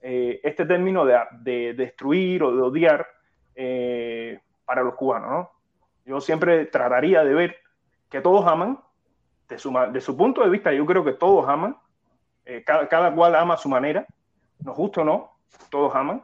eh, 0.01 0.41
este 0.43 0.65
término 0.65 1.05
de, 1.05 1.17
de 1.39 1.73
destruir 1.73 2.43
o 2.43 2.53
de 2.53 2.61
odiar 2.61 3.07
eh, 3.55 4.39
para 4.67 4.83
los 4.83 4.93
cubanos, 4.93 5.31
¿no? 5.31 5.51
Yo 6.05 6.21
siempre 6.21 6.65
trataría 6.67 7.23
de 7.23 7.33
ver 7.33 7.55
que 8.09 8.21
todos 8.21 8.45
aman, 8.45 8.79
de 9.49 9.57
su, 9.57 9.73
de 9.91 10.01
su 10.01 10.15
punto 10.15 10.43
de 10.43 10.49
vista, 10.49 10.71
yo 10.71 10.85
creo 10.85 11.03
que 11.03 11.13
todos 11.13 11.49
aman, 11.49 11.75
eh, 12.45 12.63
cada, 12.65 12.87
cada 12.87 13.15
cual 13.15 13.33
ama 13.35 13.55
a 13.55 13.57
su 13.57 13.69
manera, 13.69 14.05
nos 14.59 14.75
gusta 14.75 15.01
o 15.01 15.03
no, 15.03 15.31
todos 15.71 15.95
aman. 15.95 16.23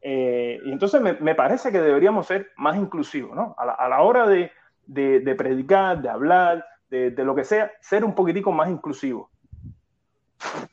Eh, 0.00 0.58
y 0.64 0.72
entonces 0.72 1.00
me, 1.00 1.12
me 1.14 1.34
parece 1.34 1.70
que 1.70 1.80
deberíamos 1.80 2.26
ser 2.26 2.50
más 2.56 2.76
inclusivos, 2.76 3.36
¿no? 3.36 3.54
A 3.58 3.66
la, 3.66 3.72
a 3.72 3.88
la 3.88 4.02
hora 4.02 4.26
de, 4.26 4.50
de- 4.86 5.34
predicar, 5.34 6.00
de 6.02 6.08
hablar, 6.08 6.64
de, 6.90 7.10
lo 7.24 7.34
que 7.34 7.44
sea, 7.44 7.70
ser 7.80 8.04
un 8.04 8.14
poquitico 8.14 8.50
más 8.52 8.68
inclusivos. 8.68 9.28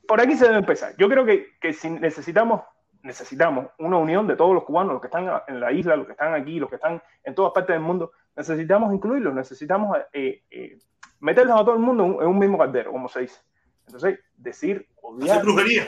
Por 0.07 0.19
aquí 0.19 0.35
se 0.35 0.45
debe 0.45 0.57
empezar. 0.57 0.95
Yo 0.97 1.07
creo 1.07 1.25
que, 1.25 1.57
que 1.61 1.73
si 1.73 1.89
necesitamos, 1.89 2.61
necesitamos 3.01 3.67
una 3.77 3.97
unión 3.97 4.27
de 4.27 4.35
todos 4.35 4.53
los 4.53 4.63
cubanos, 4.63 4.93
los 4.93 5.01
que 5.01 5.07
están 5.07 5.29
en 5.47 5.59
la 5.59 5.71
isla, 5.71 5.95
los 5.95 6.05
que 6.05 6.13
están 6.13 6.33
aquí, 6.33 6.59
los 6.59 6.69
que 6.69 6.75
están 6.75 7.01
en 7.23 7.35
todas 7.35 7.53
partes 7.53 7.73
del 7.73 7.81
mundo, 7.81 8.11
necesitamos 8.35 8.93
incluirlos, 8.93 9.33
necesitamos 9.33 9.97
eh, 10.13 10.43
eh, 10.49 10.77
meterlos 11.19 11.59
a 11.59 11.63
todo 11.63 11.75
el 11.75 11.81
mundo 11.81 12.21
en 12.21 12.27
un, 12.27 12.39
mismo 12.39 12.57
caldero, 12.57 12.91
como 12.91 13.07
se 13.07 13.21
dice. 13.21 13.39
Entonces, 13.85 14.19
decir, 14.35 14.87
odiar. 15.01 15.37
Hacer 15.37 15.43
brujería. 15.43 15.83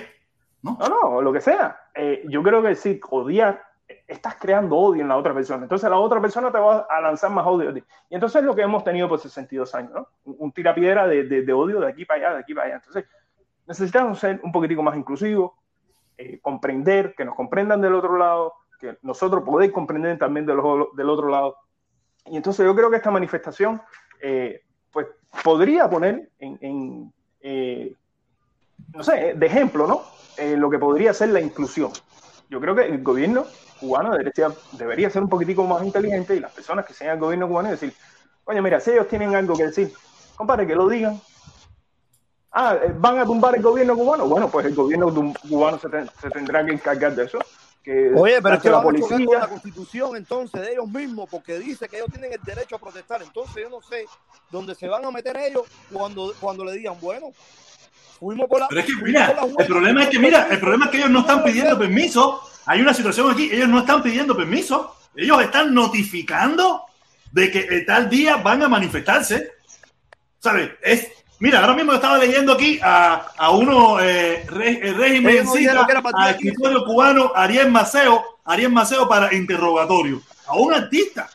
No, 0.61 0.77
no, 0.77 1.21
lo 1.21 1.33
que 1.33 1.41
sea. 1.41 1.89
Eh, 1.95 2.23
yo 2.29 2.43
creo 2.43 2.61
que 2.61 2.69
decir 2.69 2.99
odiar, 3.09 3.61
eh, 3.87 4.03
estás 4.07 4.35
creando 4.35 4.75
odio 4.75 5.01
en 5.01 5.07
la 5.07 5.17
otra 5.17 5.33
persona. 5.33 5.63
Entonces 5.63 5.89
la 5.89 5.97
otra 5.97 6.21
persona 6.21 6.51
te 6.51 6.59
va 6.59 6.87
a 6.89 7.01
lanzar 7.01 7.31
más 7.31 7.45
odio. 7.45 7.75
Y 8.09 8.15
entonces 8.15 8.41
es 8.41 8.45
lo 8.45 8.55
que 8.55 8.61
hemos 8.61 8.83
tenido 8.83 9.09
por 9.09 9.19
62 9.19 9.73
años, 9.75 9.91
¿no? 9.91 10.07
Un, 10.25 10.35
un 10.39 10.51
tirapiedra 10.51 11.07
de, 11.07 11.23
de, 11.23 11.41
de 11.41 11.53
odio 11.53 11.79
de 11.79 11.87
aquí 11.87 12.05
para 12.05 12.19
allá, 12.19 12.33
de 12.35 12.39
aquí 12.41 12.53
para 12.53 12.67
allá. 12.67 12.75
Entonces 12.75 13.05
necesitamos 13.67 14.19
ser 14.19 14.39
un 14.43 14.51
poquitico 14.51 14.83
más 14.83 14.95
inclusivos, 14.95 15.51
eh, 16.21 16.39
comprender, 16.41 17.13
que 17.15 17.25
nos 17.25 17.35
comprendan 17.35 17.81
del 17.81 17.95
otro 17.95 18.17
lado, 18.17 18.53
que 18.79 18.97
nosotros 19.01 19.43
poder 19.43 19.71
comprender 19.71 20.17
también 20.17 20.45
de 20.45 20.53
los- 20.55 20.95
del 20.95 21.09
otro 21.09 21.27
lado. 21.29 21.55
Y 22.25 22.37
entonces 22.37 22.65
yo 22.65 22.75
creo 22.75 22.89
que 22.89 22.97
esta 22.97 23.11
manifestación, 23.11 23.81
eh, 24.21 24.61
pues, 24.91 25.07
podría 25.43 25.89
poner 25.89 26.29
en, 26.39 26.57
en, 26.61 27.13
eh, 27.41 27.95
no 28.93 29.03
sé, 29.03 29.33
de 29.35 29.45
ejemplo, 29.45 29.87
¿no? 29.87 30.03
Eh, 30.37 30.55
lo 30.57 30.69
que 30.69 30.79
podría 30.79 31.13
ser 31.13 31.29
la 31.29 31.39
inclusión. 31.39 31.91
Yo 32.49 32.59
creo 32.59 32.75
que 32.75 32.85
el 32.85 33.03
gobierno 33.03 33.45
cubano 33.79 34.11
debería, 34.15 34.53
debería 34.73 35.09
ser 35.09 35.23
un 35.23 35.29
poquitico 35.29 35.63
más 35.63 35.83
inteligente 35.83 36.35
y 36.35 36.39
las 36.39 36.51
personas 36.51 36.85
que 36.85 36.93
sean 36.93 37.15
el 37.15 37.19
gobierno 37.19 37.47
cubano 37.47 37.71
decir, 37.71 37.93
oye, 38.45 38.61
mira, 38.61 38.79
si 38.79 38.91
ellos 38.91 39.07
tienen 39.07 39.35
algo 39.35 39.57
que 39.57 39.65
decir, 39.65 39.91
compadre, 40.35 40.67
que 40.67 40.75
lo 40.75 40.87
digan. 40.87 41.21
Ah, 42.53 42.75
eh, 42.81 42.93
¿van 42.97 43.17
a 43.19 43.25
tumbar 43.25 43.55
el 43.55 43.61
gobierno 43.61 43.95
cubano? 43.95 44.27
Bueno, 44.27 44.49
pues 44.49 44.65
el 44.65 44.75
gobierno 44.75 45.33
cubano 45.47 45.79
se, 45.79 45.89
ten- 45.89 46.09
se 46.21 46.29
tendrá 46.29 46.65
que 46.65 46.73
encargar 46.73 47.15
de 47.15 47.25
eso. 47.25 47.39
Que 47.83 48.11
Oye, 48.15 48.41
pero 48.41 48.55
es 48.55 48.61
que 48.61 48.69
la 48.69 48.83
con 48.83 48.95
policía... 48.95 49.39
la 49.39 49.47
constitución 49.47 50.15
entonces 50.15 50.61
de 50.61 50.73
ellos 50.73 50.87
mismos, 50.87 51.27
porque 51.29 51.57
dice 51.57 51.87
que 51.89 51.95
ellos 51.97 52.09
tienen 52.11 52.31
el 52.33 52.39
derecho 52.43 52.75
a 52.75 52.79
protestar. 52.79 53.21
Entonces 53.23 53.63
yo 53.63 53.69
no 53.69 53.81
sé 53.81 54.05
dónde 54.51 54.75
se 54.75 54.87
van 54.87 55.03
a 55.05 55.11
meter 55.11 55.35
ellos 55.37 55.63
cuando, 55.91 56.33
cuando 56.39 56.63
le 56.65 56.73
digan, 56.73 56.95
bueno, 57.01 57.31
fuimos 58.19 58.47
por 58.47 58.59
la. 58.59 58.67
Pero 58.67 58.81
es 58.81 58.87
que, 58.87 58.93
mira, 59.01 59.35
el 59.57 59.65
problema 59.65 60.03
es 60.03 60.09
que, 60.09 60.19
mira, 60.19 60.47
el 60.51 60.59
problema 60.59 60.85
es 60.85 60.91
que 60.91 60.97
ellos 60.97 61.09
no 61.09 61.21
están 61.21 61.43
pidiendo 61.43 61.79
permiso. 61.79 62.41
Hay 62.67 62.81
una 62.81 62.93
situación 62.93 63.31
aquí, 63.31 63.49
ellos 63.51 63.69
no 63.69 63.79
están 63.79 64.03
pidiendo 64.03 64.35
permiso. 64.37 64.95
Ellos 65.15 65.41
están 65.41 65.73
notificando 65.73 66.83
de 67.31 67.49
que 67.49 67.61
el 67.61 67.85
tal 67.85 68.09
día 68.09 68.35
van 68.35 68.61
a 68.61 68.67
manifestarse. 68.69 69.53
¿Sabes? 70.37 70.69
Es, 70.83 71.07
mira, 71.41 71.59
ahora 71.59 71.73
mismo 71.73 71.91
estaba 71.93 72.17
leyendo 72.17 72.53
aquí 72.53 72.79
a, 72.81 73.25
a 73.37 73.51
uno, 73.51 73.99
eh, 73.99 74.43
el 74.43 74.95
régimen 74.95 75.35
al 76.13 76.29
escritorio 76.31 76.85
cubano 76.85 77.31
Ariel 77.35 77.69
Maceo, 77.71 78.23
Ariel 78.45 78.71
Maceo 78.71 79.07
para 79.09 79.33
interrogatorio. 79.33 80.21
A 80.47 80.55
un 80.55 80.73
artista. 80.73 81.29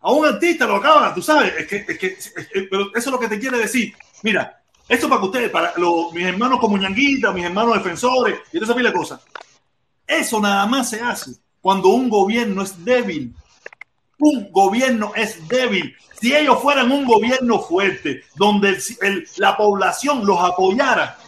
A 0.00 0.10
un 0.10 0.24
artista 0.26 0.66
lo 0.66 0.76
acaba, 0.76 1.14
tú 1.14 1.22
sabes, 1.22 1.52
es 1.58 1.66
que, 1.66 1.76
es 1.86 1.98
que, 1.98 2.06
es 2.06 2.32
que- 2.52 2.62
pero 2.70 2.86
eso 2.88 2.98
es 2.98 3.06
lo 3.06 3.18
que 3.20 3.28
te 3.28 3.38
quiere 3.38 3.58
decir. 3.58 3.94
Mira, 4.22 4.60
esto 4.88 5.08
para 5.08 5.20
que 5.20 5.26
ustedes, 5.26 5.50
para 5.50 5.74
los, 5.76 6.12
mis 6.12 6.24
hermanos 6.26 6.58
como 6.58 6.76
Ñanguita, 6.76 7.30
mis 7.32 7.44
hermanos 7.44 7.74
defensores 7.74 8.40
y 8.52 8.62
esa 8.62 8.74
pila 8.74 8.90
de 8.90 8.96
cosas. 8.96 9.20
Eso 10.06 10.40
nada 10.40 10.66
más 10.66 10.90
se 10.90 11.00
hace 11.00 11.32
cuando 11.60 11.90
un 11.90 12.08
gobierno 12.08 12.62
es 12.62 12.84
débil. 12.84 13.32
Un 14.24 14.52
gobierno 14.52 15.12
es 15.16 15.48
débil. 15.48 15.96
Si 16.20 16.32
ellos 16.32 16.62
fueran 16.62 16.92
un 16.92 17.04
gobierno 17.04 17.58
fuerte, 17.58 18.22
donde 18.36 18.68
el- 18.68 18.82
el- 19.00 19.28
la 19.38 19.56
población 19.56 20.24
los 20.24 20.38
apoyara, 20.38 21.18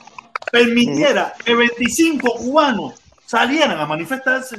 permitiera 0.53 1.35
que 1.45 1.57
25 1.57 2.35
cubanos 2.37 2.95
salieran 3.27 3.81
a 3.81 3.87
manifestarse. 3.87 4.59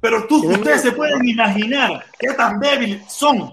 Pero 0.00 0.26
tú, 0.28 0.40
ustedes 0.52 0.82
se 0.82 0.92
pueden 0.92 1.26
imaginar 1.28 2.06
qué 2.18 2.32
tan 2.34 2.60
débiles 2.60 3.12
son 3.12 3.52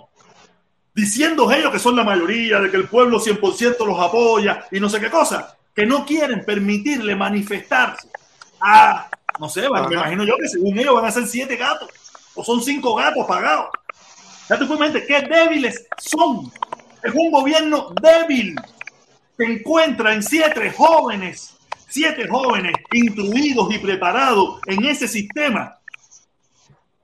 diciendo 0.93 1.51
ellos 1.51 1.71
que 1.71 1.79
son 1.79 1.95
la 1.95 2.03
mayoría, 2.03 2.59
de 2.59 2.69
que 2.69 2.77
el 2.77 2.87
pueblo 2.87 3.19
100% 3.19 3.85
los 3.85 3.99
apoya 3.99 4.65
y 4.71 4.79
no 4.79 4.89
sé 4.89 4.99
qué 4.99 5.09
cosa. 5.09 5.55
que 5.75 5.85
no 5.85 6.03
quieren 6.07 6.43
permitirle 6.43 7.15
manifestarse 7.15 8.07
a, 8.59 9.07
no 9.39 9.47
sé, 9.47 9.61
me 9.69 9.79
imagino 9.93 10.23
yo 10.23 10.35
que 10.37 10.47
según 10.47 10.75
ellos 10.79 10.95
van 10.95 11.05
a 11.05 11.11
ser 11.11 11.27
siete 11.27 11.55
gatos 11.55 11.87
o 12.37 12.43
son 12.43 12.61
cinco 12.61 12.95
gatos 12.95 13.25
pagados. 13.25 13.67
Ya 14.47 14.57
te 14.57 14.65
cuenta 14.65 15.05
qué 15.05 15.21
débiles 15.21 15.85
son. 15.97 16.49
Es 17.03 17.13
un 17.13 17.31
gobierno 17.31 17.93
débil 18.01 18.55
se 19.37 19.43
encuentra 19.43 20.13
en 20.13 20.23
siete 20.23 20.71
jóvenes, 20.71 21.55
siete 21.87 22.27
jóvenes 22.27 22.73
instruidos 22.91 23.73
y 23.73 23.77
preparados 23.77 24.59
en 24.65 24.85
ese 24.85 25.07
sistema. 25.07 25.77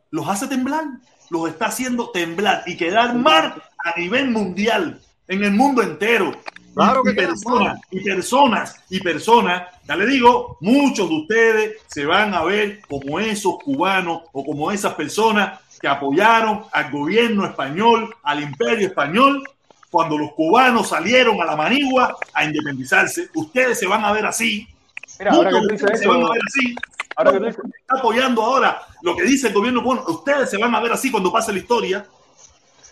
Los 0.09 0.27
hace 0.27 0.47
temblar, 0.47 0.85
los 1.29 1.49
está 1.49 1.67
haciendo 1.67 2.09
temblar 2.09 2.63
y 2.65 2.75
quedar 2.75 3.15
mal 3.15 3.61
a 3.77 3.99
nivel 3.99 4.31
mundial, 4.31 4.99
en 5.27 5.43
el 5.43 5.51
mundo 5.51 5.83
entero. 5.83 6.31
Claro 6.73 7.01
y, 7.01 7.03
que 7.03 7.11
y 7.11 7.15
quedan 7.15 7.29
personas, 7.29 7.81
y 7.91 7.99
personas, 8.01 8.83
y 8.89 8.99
personas, 8.99 9.63
ya 9.87 9.95
le 9.95 10.05
digo, 10.07 10.57
muchos 10.61 11.07
de 11.07 11.15
ustedes 11.15 11.77
se 11.87 12.05
van 12.05 12.33
a 12.33 12.43
ver 12.43 12.81
como 12.87 13.19
esos 13.19 13.57
cubanos 13.59 14.23
o 14.31 14.43
como 14.43 14.71
esas 14.71 14.93
personas 14.95 15.59
que 15.79 15.87
apoyaron 15.87 16.63
al 16.71 16.91
gobierno 16.91 17.45
español, 17.45 18.15
al 18.23 18.41
imperio 18.41 18.87
español, 18.87 19.43
cuando 19.93 20.17
los 20.17 20.31
cubanos 20.31 20.89
salieron 20.89 21.39
a 21.41 21.45
la 21.45 21.55
manigua 21.55 22.17
a 22.33 22.45
independizarse. 22.45 23.29
Ustedes 23.35 23.77
se 23.77 23.85
van 23.85 24.03
a 24.03 24.11
ver 24.11 24.25
así. 24.25 24.67
Mira, 25.19 25.33
ahora 25.33 25.51
que 25.51 25.57
tú 25.57 25.67
de 25.67 25.73
dices 25.73 25.99
se 25.99 26.07
van 26.07 26.23
a 26.23 26.31
ver 26.31 26.41
así. 26.47 26.75
ahora 27.15 27.31
que 27.31 27.37
tú 27.37 27.45
dices, 27.45 27.65
Está 27.81 27.99
apoyando 27.99 28.41
ahora 28.41 28.81
lo 29.03 29.15
que 29.15 29.23
dice 29.23 29.49
el 29.49 29.53
gobierno 29.53 29.83
cubano. 29.83 30.03
Ustedes 30.07 30.49
se 30.49 30.57
van 30.57 30.73
a 30.73 30.79
ver 30.79 30.93
así 30.93 31.11
cuando 31.11 31.31
pase 31.31 31.51
la 31.51 31.59
historia. 31.59 32.05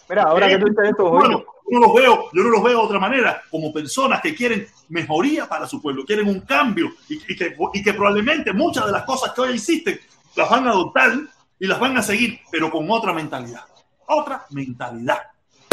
mira, 0.08 0.24
ahora 0.24 0.48
que 0.48 0.60
tú 0.60 0.66
dices 0.68 0.90
esto, 0.90 1.10
Bueno, 1.10 1.44
no 1.70 1.80
los 1.80 1.94
veo, 1.94 2.30
yo 2.34 2.44
no 2.44 2.50
los 2.50 2.64
veo 2.64 2.80
de 2.80 2.86
otra 2.86 3.00
manera, 3.00 3.42
como 3.50 3.72
personas 3.72 4.22
que 4.22 4.36
quieren 4.36 4.68
mejoría 4.90 5.48
para 5.48 5.66
su 5.68 5.82
pueblo, 5.82 6.04
quieren 6.06 6.28
un 6.28 6.42
cambio 6.42 6.90
y, 7.08 7.16
y 7.32 7.36
que, 7.36 7.56
y 7.74 7.84
que 7.84 7.94
probablemente 7.94 8.52
muchas 8.54 8.86
de 8.86 8.92
las 8.92 9.04
cosas 9.04 9.32
que 9.34 9.42
hoy 9.42 9.54
existen 9.54 10.00
las 10.36 10.50
van 10.50 10.68
a 10.68 10.72
adoptar 10.72 11.12
y 11.60 11.68
las 11.68 11.80
van 11.80 11.98
a 11.98 12.02
seguir, 12.02 12.40
pero 12.52 12.70
con 12.72 12.90
otra 12.90 13.14
mentalidad. 13.14 13.62
Otra 14.08 14.46
mentalidad. 14.50 15.20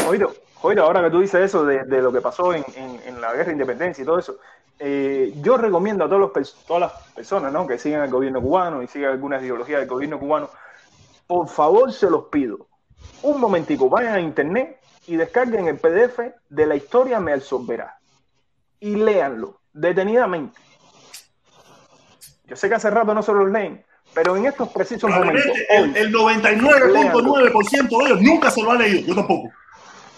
Joito, 0.05 0.35
Joito, 0.55 0.82
ahora 0.82 1.02
que 1.02 1.10
tú 1.10 1.20
dices 1.20 1.40
eso 1.40 1.65
de, 1.65 1.85
de 1.85 2.02
lo 2.02 2.12
que 2.12 2.20
pasó 2.20 2.52
en, 2.55 2.65
en- 2.77 3.01
en 3.06 3.20
la 3.20 3.32
guerra 3.32 3.47
de 3.47 3.52
independencia 3.52 4.02
y 4.02 4.05
todo 4.05 4.19
eso, 4.19 4.39
eh, 4.78 5.32
yo 5.43 5.56
recomiendo 5.56 6.05
a 6.05 6.09
todos 6.09 6.20
los, 6.35 6.65
todas 6.66 6.81
las 6.82 6.93
personas 7.15 7.52
¿no? 7.52 7.66
que 7.66 7.78
sigan 7.78 8.02
al 8.02 8.10
gobierno 8.10 8.40
cubano 8.40 8.81
y 8.82 8.86
sigan 8.86 9.10
algunas 9.12 9.43
ideologías 9.43 9.81
del 9.81 9.89
gobierno 9.89 10.19
cubano, 10.20 10.51
por 11.27 11.48
favor 11.48 11.93
se 11.93 12.09
los 12.09 12.24
pido, 12.27 12.66
un 13.23 13.40
momentico, 13.40 13.89
vayan 13.89 14.15
a 14.15 14.20
internet 14.20 14.78
y 15.09 15.16
descarguen 15.16 15.66
el 15.68 15.78
PDF 15.78 16.20
de 16.51 16.66
la 16.66 16.76
historia 16.76 17.18
me 17.18 17.32
absorberá 17.32 17.98
y 18.78 18.94
léanlo 18.94 19.59
detenidamente. 19.72 20.60
Yo 22.44 22.55
sé 22.56 22.68
que 22.68 22.74
hace 22.74 22.90
rato 22.90 23.14
no 23.14 23.22
se 23.22 23.32
los 23.32 23.51
leen, 23.51 23.85
pero 24.12 24.36
en 24.36 24.47
estos 24.47 24.68
precisos 24.68 25.10
momentos, 25.10 25.47
el 25.70 26.12
99.9% 26.12 27.89
de 27.89 28.05
ellos 28.05 28.20
nunca 28.20 28.51
se 28.51 28.62
lo 28.62 28.72
ha 28.72 28.76
leído, 28.76 29.06
yo 29.06 29.14
tampoco. 29.14 29.51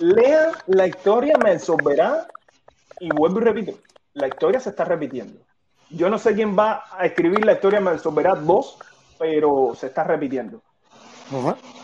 lean 0.01 0.51
la 0.67 0.89
historia 0.89 1.39
me 1.43 1.53
absorberá 1.53 2.27
y 2.99 3.11
vuelvo 3.11 3.41
y 3.41 3.45
repito, 3.45 3.79
la 4.15 4.27
historia 4.27 4.59
se 4.59 4.71
está 4.71 4.85
repitiendo. 4.85 5.41
Yo 5.89 6.11
no 6.11 6.19
sé 6.19 6.35
quién 6.35 6.59
va 6.59 6.85
a 6.99 7.07
escribir 7.07 7.45
la 7.45 7.53
historia 7.53 7.81
me 7.81 7.91
absorberá 7.91 8.35
2, 8.35 8.79
pero 9.21 9.73
se 9.77 9.87
está 9.87 10.03
repitiendo. 10.03 10.63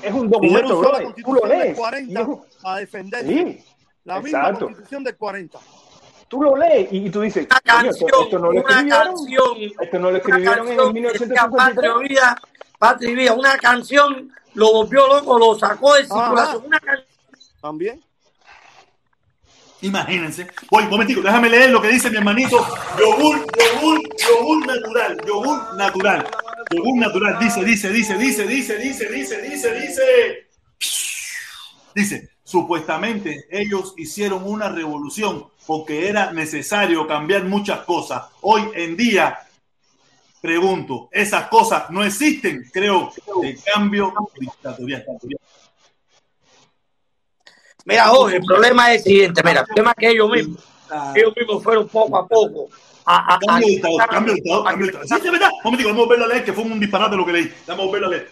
Es 0.03 0.13
un 0.13 0.29
documento, 0.31 0.79
usó 0.79 0.83
la 0.93 0.99
brother. 0.99 1.15
Tú 1.25 1.35
lo 1.35 1.41
constitución 1.41 1.49
del 1.49 1.59
lees. 1.59 1.73
y 1.73 1.79
40 1.81 2.21
es 2.21 2.27
un- 2.29 2.43
a 2.65 2.77
defender 2.77 3.27
Sí, 3.27 3.65
la 4.05 4.21
misma 4.21 4.39
exacto. 4.41 4.65
constitución 4.67 5.05
del 5.05 5.17
40. 5.17 5.59
Tú 6.29 6.43
lo 6.43 6.57
lees 6.57 6.93
y, 6.93 7.07
y 7.07 7.11
tú 7.11 7.21
dices, 7.21 7.47
Una 7.49 7.61
"Coño, 7.61 7.91
esto, 7.91 8.07
canción, 8.07 8.25
esto 8.25 8.39
no 8.39 8.45
lo 8.47 8.51
una 8.51 8.61
escribieron. 8.61 9.07
canción, 9.07 9.59
Esto 9.81 9.99
no 9.99 10.03
lo 10.03 10.09
una 10.09 10.19
escribieron 10.19 10.67
en 10.67 10.73
el 10.73 10.77
canción 10.77 10.95
que 10.95 11.19
decía 11.19 11.49
Patria 11.49 11.95
1953. 11.95 12.09
Vida, 12.09 12.37
Patria 12.79 13.15
Vida, 13.15 13.33
una 13.35 13.59
canción 13.59 14.33
lo 14.55 14.73
volvió 14.73 15.07
loco, 15.07 15.39
lo 15.39 15.55
sacó 15.59 15.95
de 15.95 16.01
Ajá. 16.03 16.15
circulación. 16.25 16.65
Una 16.67 16.81
canción. 16.81 17.07
También. 17.61 18.01
Imagínense. 19.83 20.49
Voy, 20.71 20.85
un 20.85 20.91
momentico, 20.91 21.21
déjame 21.21 21.49
leer 21.51 21.71
lo 21.71 21.81
que 21.83 21.89
dice 21.89 22.11
mi 22.11 22.17
hermanito. 22.17 22.57
Yogur, 22.99 23.37
yogur, 23.57 24.01
yogur 24.19 24.67
natural. 24.67 25.21
Yogur 25.27 25.75
natural. 25.77 26.27
Yogur 26.71 26.97
natural. 26.99 27.39
Dice, 27.39 27.65
dice, 27.65 27.91
dice, 27.91 28.17
dice, 28.17 28.47
dice, 28.47 28.79
dice, 28.79 29.09
dice, 29.11 29.43
dice, 29.43 29.75
dice. 29.75 30.49
Dice, 31.95 32.31
supuestamente 32.45 33.47
ellos 33.51 33.95
hicieron 33.97 34.45
una 34.45 34.69
revolución 34.69 35.47
porque 35.67 36.09
era 36.09 36.33
necesario 36.33 37.07
cambiar 37.07 37.45
muchas 37.45 37.81
cosas. 37.81 38.25
Hoy 38.43 38.63
en 38.75 38.97
día, 38.97 39.39
pregunto, 40.41 41.09
esas 41.13 41.49
cosas 41.49 41.91
no 41.91 42.05
existen, 42.05 42.69
creo, 42.73 43.13
de 43.41 43.59
cambio 43.73 44.13
dictatorial. 44.39 45.05
Mira, 47.85 48.09
Jorge, 48.09 48.37
el 48.37 48.45
problema 48.45 48.93
es 48.93 48.99
el 48.99 49.05
siguiente, 49.05 49.43
mira, 49.45 49.61
el 49.61 49.67
problema 49.67 49.93
es 49.93 49.97
que 49.97 50.11
ellos 50.11 50.31
mismos, 50.31 50.65
ellos 51.15 51.33
mismos 51.37 51.63
fueron 51.63 51.89
poco 51.89 52.17
a 52.19 52.27
poco 52.27 52.69
a, 53.07 53.17
a, 53.17 53.35
a- 53.35 53.39
Cambio 53.39 53.67
de 53.67 53.73
dictador, 53.73 54.07
cambio 54.09 54.33
de 54.33 54.41
dictador, 54.41 54.65
cambio 54.65 54.87
de 54.87 54.93
dictador. 54.93 55.09
Sí, 55.09 55.15
sí, 55.23 55.27
es 55.27 55.33
verdad. 55.33 55.51
Un 55.53 55.61
momentico, 55.65 55.89
vamos 55.91 56.03
a 56.03 56.07
volverlo 56.07 56.25
a 56.25 56.29
leer, 56.29 56.45
que 56.45 56.53
fue 56.53 56.65
un 56.65 56.81
disparate 56.81 57.17
lo 57.17 57.25
que 57.27 57.33
leí. 57.33 57.55
Vamos 57.67 57.83
a 57.83 57.87
volverlo 57.87 58.07
a 58.09 58.11
leer. 58.11 58.29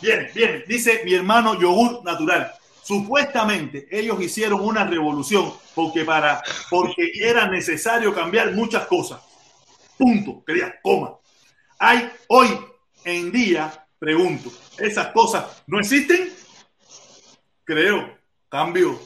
Bien, 0.00 0.30
bien. 0.34 0.64
Dice 0.66 1.02
mi 1.04 1.14
hermano 1.14 1.58
Yogur 1.60 2.04
Natural. 2.04 2.52
Supuestamente 2.82 3.86
ellos 3.90 4.18
hicieron 4.22 4.60
una 4.60 4.84
revolución 4.84 5.52
porque, 5.74 6.04
para, 6.04 6.42
porque 6.70 7.10
era 7.20 7.46
necesario 7.46 8.14
cambiar 8.14 8.52
muchas 8.52 8.86
cosas. 8.86 9.20
Punto. 9.98 10.42
Quería, 10.46 10.74
coma. 10.80 11.16
Hay 11.80 12.10
hoy 12.28 12.48
en 13.04 13.30
día, 13.30 13.86
pregunto, 13.98 14.50
¿esas 14.78 15.08
cosas 15.08 15.44
no 15.66 15.78
existen? 15.80 16.32
Creo. 17.64 18.16
Cambio. 18.48 18.98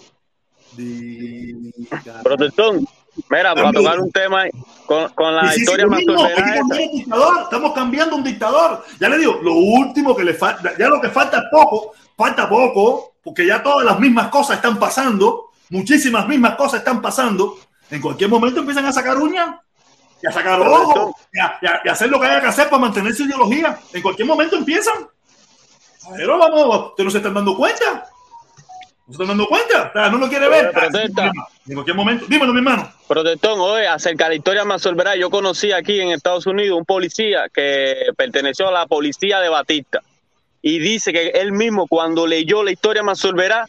dictador. 0.77 2.23
Protestón, 2.23 2.87
mira, 3.31 3.55
para 3.55 3.73
tocar 3.73 4.01
un 4.01 4.11
tema 4.11 4.45
con, 4.87 5.09
con 5.11 5.35
la 5.37 5.43
Sí, 5.43 5.49
sí, 5.49 5.55
sí, 5.55 5.61
historia 5.63 5.85
lo 5.85 5.91
más 5.91 6.01
esa. 6.01 7.43
estamos 7.43 7.73
cambiando 7.73 8.17
un 8.17 8.25
dictador. 8.25 8.85
Ya 9.01 9.09
le 9.09 9.19
digo, 9.19 9.39
lo 9.43 9.55
último 9.55 10.15
que 10.17 10.25
le 10.25 10.35
falta, 10.35 10.73
ya 10.79 10.89
lo 10.89 11.01
que 11.01 11.09
falta 11.11 11.39
es 11.39 11.45
poco, 11.51 11.93
falta 12.17 12.49
poco, 12.49 13.15
porque 13.23 13.47
ya 13.47 13.63
todas 13.63 13.85
las 13.85 13.99
mismas 14.01 14.29
cosas 14.29 14.57
están 14.57 14.79
pasando, 14.79 15.51
muchísimas 15.71 16.27
mismas 16.27 16.57
cosas 16.57 16.81
están 16.81 17.01
pasando. 17.03 17.57
En 17.91 18.01
cualquier 18.01 18.31
momento 18.31 18.61
empiezan 18.61 18.87
a 18.87 18.93
sacar 18.93 19.17
uñas 19.19 19.57
y 20.23 20.27
a 20.27 20.33
sacar 20.33 20.61
ojos 20.61 21.13
y 21.33 21.39
y 21.39 21.89
a 21.89 21.93
hacer 21.93 22.09
lo 22.09 22.19
que 22.21 22.27
haya 22.27 22.41
que 22.41 22.47
hacer 22.47 22.69
para 22.71 22.81
mantener 22.81 23.15
su 23.15 23.25
ideología. 23.25 23.79
En 23.93 24.03
cualquier 24.03 24.27
momento 24.29 24.57
empiezan. 24.57 25.07
Pero 26.17 26.39
vamos, 26.39 26.89
ustedes 26.91 27.05
no 27.05 27.11
se 27.11 27.19
están 27.19 27.35
dando 27.35 27.57
cuenta. 27.57 28.07
¿No 29.13 29.19
se 29.19 29.25
están 29.25 29.29
dando 29.29 29.47
cuenta? 29.47 29.91
O 29.91 29.93
sea, 29.93 30.09
no 30.09 30.17
lo 30.17 30.29
quiere 30.29 30.49
ver. 30.49 30.73
En 31.67 31.75
cualquier 31.75 31.97
momento. 31.97 32.25
Dímelo, 32.29 32.53
mi 32.53 32.61
hermano. 32.61 32.91
Protestón, 33.07 33.61
oye, 33.61 33.87
acerca 33.87 34.25
de 34.25 34.31
la 34.31 34.37
historia 34.37 34.65
más 34.65 34.81
solverá, 34.81 35.17
yo 35.17 35.29
conocí 35.29 35.71
aquí 35.71 36.01
en 36.01 36.13
Estados 36.13 36.47
Unidos 36.47 36.79
un 36.79 36.87
policía 36.87 37.45
que 37.53 38.07
perteneció 38.17 38.69
a 38.69 38.73
la 38.73 38.87
policía 38.87 39.41
de 39.41 39.51
Batista 39.51 40.01
y 40.63 40.79
dice 40.79 41.13
que 41.13 41.29
él 41.29 41.53
mismo 41.53 41.87
cuando 41.89 42.27
leyó 42.27 42.63
la 42.63 42.71
historia 42.71 43.03
más 43.03 43.19
solverá, 43.19 43.67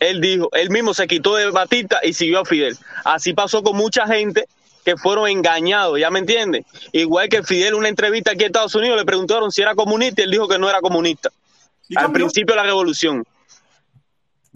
él 0.00 0.22
dijo, 0.22 0.48
él 0.52 0.70
mismo 0.70 0.94
se 0.94 1.06
quitó 1.06 1.36
de 1.36 1.50
Batista 1.50 2.00
y 2.02 2.14
siguió 2.14 2.40
a 2.40 2.44
Fidel. 2.46 2.76
Así 3.04 3.34
pasó 3.34 3.62
con 3.62 3.76
mucha 3.76 4.06
gente 4.06 4.46
que 4.82 4.96
fueron 4.96 5.28
engañados, 5.28 6.00
¿ya 6.00 6.10
me 6.10 6.20
entiendes? 6.20 6.64
Igual 6.92 7.28
que 7.28 7.42
Fidel, 7.42 7.74
una 7.74 7.88
entrevista 7.88 8.30
aquí 8.30 8.44
en 8.44 8.46
Estados 8.46 8.74
Unidos, 8.74 8.96
le 8.96 9.04
preguntaron 9.04 9.52
si 9.52 9.60
era 9.60 9.74
comunista 9.74 10.22
y 10.22 10.24
él 10.24 10.30
dijo 10.30 10.48
que 10.48 10.58
no 10.58 10.70
era 10.70 10.80
comunista. 10.80 11.28
Al 11.96 12.12
principio 12.12 12.54
de 12.54 12.62
la 12.62 12.66
revolución. 12.66 13.26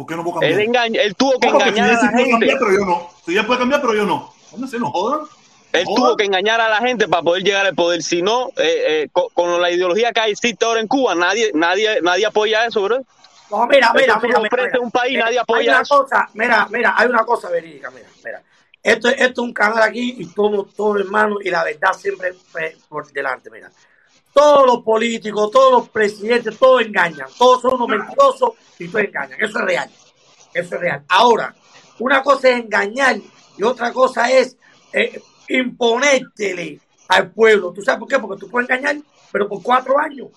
¿Por 0.00 0.06
qué 0.06 0.16
no 0.16 0.24
puedo 0.24 0.40
cambiar? 0.40 0.58
Él, 0.58 0.66
engaña, 0.66 1.02
él 1.02 1.14
tuvo 1.14 1.38
que 1.38 1.48
No, 1.48 1.52
porque 1.58 1.68
engañar 1.68 1.90
a 1.90 2.02
la 2.04 2.10
gente. 2.10 2.30
cambiar, 2.30 2.58
pero 2.58 2.72
yo 2.72 2.86
no. 2.86 3.10
Fidel 3.22 3.44
puede 3.44 3.58
cambiar, 3.58 3.80
pero 3.82 3.94
yo 3.94 4.06
no. 4.06 4.32
¿Dónde 4.50 4.66
se 4.66 4.78
nos 4.78 4.92
jodan? 4.92 5.26
Él 5.74 5.84
tuvo 5.94 6.16
que 6.16 6.24
engañar 6.24 6.58
a 6.58 6.70
la 6.70 6.78
gente 6.78 7.06
para 7.06 7.22
poder 7.22 7.42
llegar 7.42 7.66
al 7.66 7.74
poder. 7.74 8.02
Si 8.02 8.22
no, 8.22 8.48
eh, 8.56 8.84
eh, 9.02 9.08
co- 9.12 9.28
con, 9.34 9.60
la 9.60 9.70
ideología 9.70 10.10
que 10.12 10.24
existe 10.24 10.64
ahora 10.64 10.80
en 10.80 10.88
Cuba, 10.88 11.14
nadie, 11.14 11.50
nadie, 11.52 12.00
nadie 12.00 12.24
apoya 12.24 12.64
eso, 12.64 12.80
bro. 12.82 13.04
No, 13.50 13.66
mira, 13.66 13.92
mira, 13.92 14.18
mira, 14.18 14.20
mira, 14.22 14.38
ofrece 14.38 14.68
mira. 14.68 14.80
un 14.80 14.90
país, 14.90 15.12
Mira, 15.12 15.24
nadie 15.26 15.36
hay 15.36 15.42
apoya 15.42 15.72
una 15.72 15.82
eso. 15.82 15.98
cosa, 15.98 16.30
mira, 16.32 16.66
mira, 16.70 16.94
hay 16.96 17.06
una 17.06 17.24
cosa 17.26 17.50
verídica, 17.50 17.90
mira, 17.90 18.08
mira. 18.24 18.42
Esto, 18.82 19.10
esto 19.10 19.24
es 19.24 19.38
un 19.38 19.52
canal 19.52 19.82
aquí 19.82 20.16
y 20.18 20.24
somos 20.24 20.72
todos 20.74 21.00
hermanos 21.00 21.40
y 21.44 21.50
la 21.50 21.62
verdad 21.62 21.92
siempre 21.92 22.32
por 22.88 23.12
delante, 23.12 23.50
mira. 23.50 23.70
Todos 24.32 24.66
los 24.66 24.82
políticos, 24.82 25.50
todos 25.50 25.72
los 25.72 25.88
presidentes, 25.88 26.56
todos 26.58 26.82
engañan, 26.82 27.26
todos 27.36 27.62
son 27.62 27.74
unos 27.74 27.88
mentirosos 27.88 28.50
y 28.78 28.88
todos 28.88 29.04
engañan. 29.04 29.38
Eso 29.40 29.58
es 29.58 29.64
real. 29.64 29.90
Eso 30.54 30.74
es 30.74 30.80
real. 30.80 31.04
Ahora, 31.08 31.54
una 31.98 32.22
cosa 32.22 32.50
es 32.50 32.60
engañar 32.60 33.16
y 33.56 33.62
otra 33.62 33.92
cosa 33.92 34.30
es 34.30 34.56
eh, 34.92 35.20
imponértele 35.48 36.80
al 37.08 37.30
pueblo. 37.30 37.72
¿Tú 37.72 37.82
sabes 37.82 37.98
por 37.98 38.08
qué? 38.08 38.18
Porque 38.18 38.40
tú 38.40 38.48
puedes 38.48 38.70
engañar, 38.70 38.96
pero 39.32 39.48
por 39.48 39.62
cuatro 39.62 39.98
años 39.98 40.28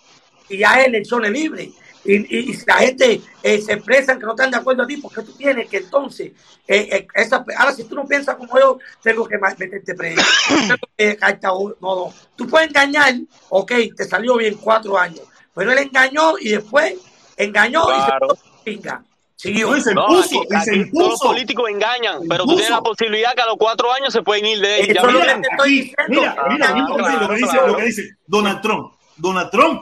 y 0.49 0.57
ya 0.57 0.73
hay 0.73 0.85
elecciones 0.85 1.31
libres. 1.31 1.69
Y, 2.05 2.51
y- 2.51 2.57
la 2.67 2.75
gente 2.75 3.21
eh, 3.41 3.61
se 3.61 3.73
expresa 3.73 4.17
que 4.19 4.25
no 4.25 4.31
están 4.31 4.51
de 4.51 4.57
acuerdo 4.57 4.84
a 4.84 4.88
ti, 4.88 4.97
porque 4.97 5.21
tú 5.21 5.31
tienes 5.34 5.69
que 5.69 5.77
entonces, 5.77 6.31
eh, 6.67 6.89
eh, 6.91 7.07
esa- 7.15 7.45
ahora 7.57 7.71
si 7.73 7.84
tú 7.85 7.95
no 7.95 8.05
piensas 8.07 8.35
como 8.35 8.59
yo, 8.59 8.77
tengo 9.01 9.27
que 9.27 9.38
meterte 9.38 9.95
preso. 9.95 10.21
Tengo 10.49 10.75
que 10.97 11.05
dejarte 11.07 11.47
a 11.47 11.53
uno. 11.53 11.75
no, 11.81 11.95
no. 11.95 12.13
Tú 12.35 12.47
puedes 12.47 12.67
engañar, 12.69 13.13
ok, 13.49 13.71
te 13.95 14.03
salió 14.05 14.35
bien 14.38 14.55
cuatro 14.55 14.97
años, 14.97 15.21
pero 15.55 15.71
él 15.71 15.77
engañó 15.80 16.34
y 16.39 16.49
después 16.49 16.95
engañó 17.38 17.85
Claro. 17.85 18.27
y 18.34 18.38
se 18.38 18.63
pinga. 18.63 19.03
Siguió. 19.35 19.71
No, 19.71 19.77
y 19.77 19.81
se 19.81 19.93
No, 19.93 20.01
impuso, 20.07 20.41
aquí, 20.55 20.63
se 20.65 20.85
todos 20.93 21.09
los 21.11 21.19
políticos 21.19 21.69
engañan, 21.69 22.21
Se 22.21 22.27
pero 22.30 22.45
tú 22.45 22.51
tienes 22.55 22.69
la 22.69 22.81
posibilidad 22.81 23.34
que 23.35 23.41
a 23.41 23.45
los 23.47 23.57
cuatro 23.57 23.91
años 23.91 24.13
se 24.13 24.21
pueden 24.21 24.45
ir 24.45 24.59
de 24.61 24.80
Eso 24.81 24.93
ya 24.93 25.01
es 25.01 25.05
lo 25.05 25.11
me 25.11 25.25
que 25.25 25.31
entiendes? 25.31 25.49
te 25.49 25.55
estoy 25.55 25.71
Aquí, 25.73 25.81
diciendo. 25.81 26.21
mira, 26.21 26.45
mira, 26.49 26.67
Ah, 26.69 26.73
mira 26.73 26.88
lo 26.88 26.95
que 26.95 27.03
dice, 27.03 27.17
lo 27.19 27.27
que 27.27 27.35
dice, 27.35 27.51
claro. 27.51 27.67
lo 27.67 27.75
que 27.77 27.84
dice 27.84 28.09
Donald 28.25 28.61
Trump. 28.61 28.93
Donald 29.17 29.51
Trump 29.51 29.81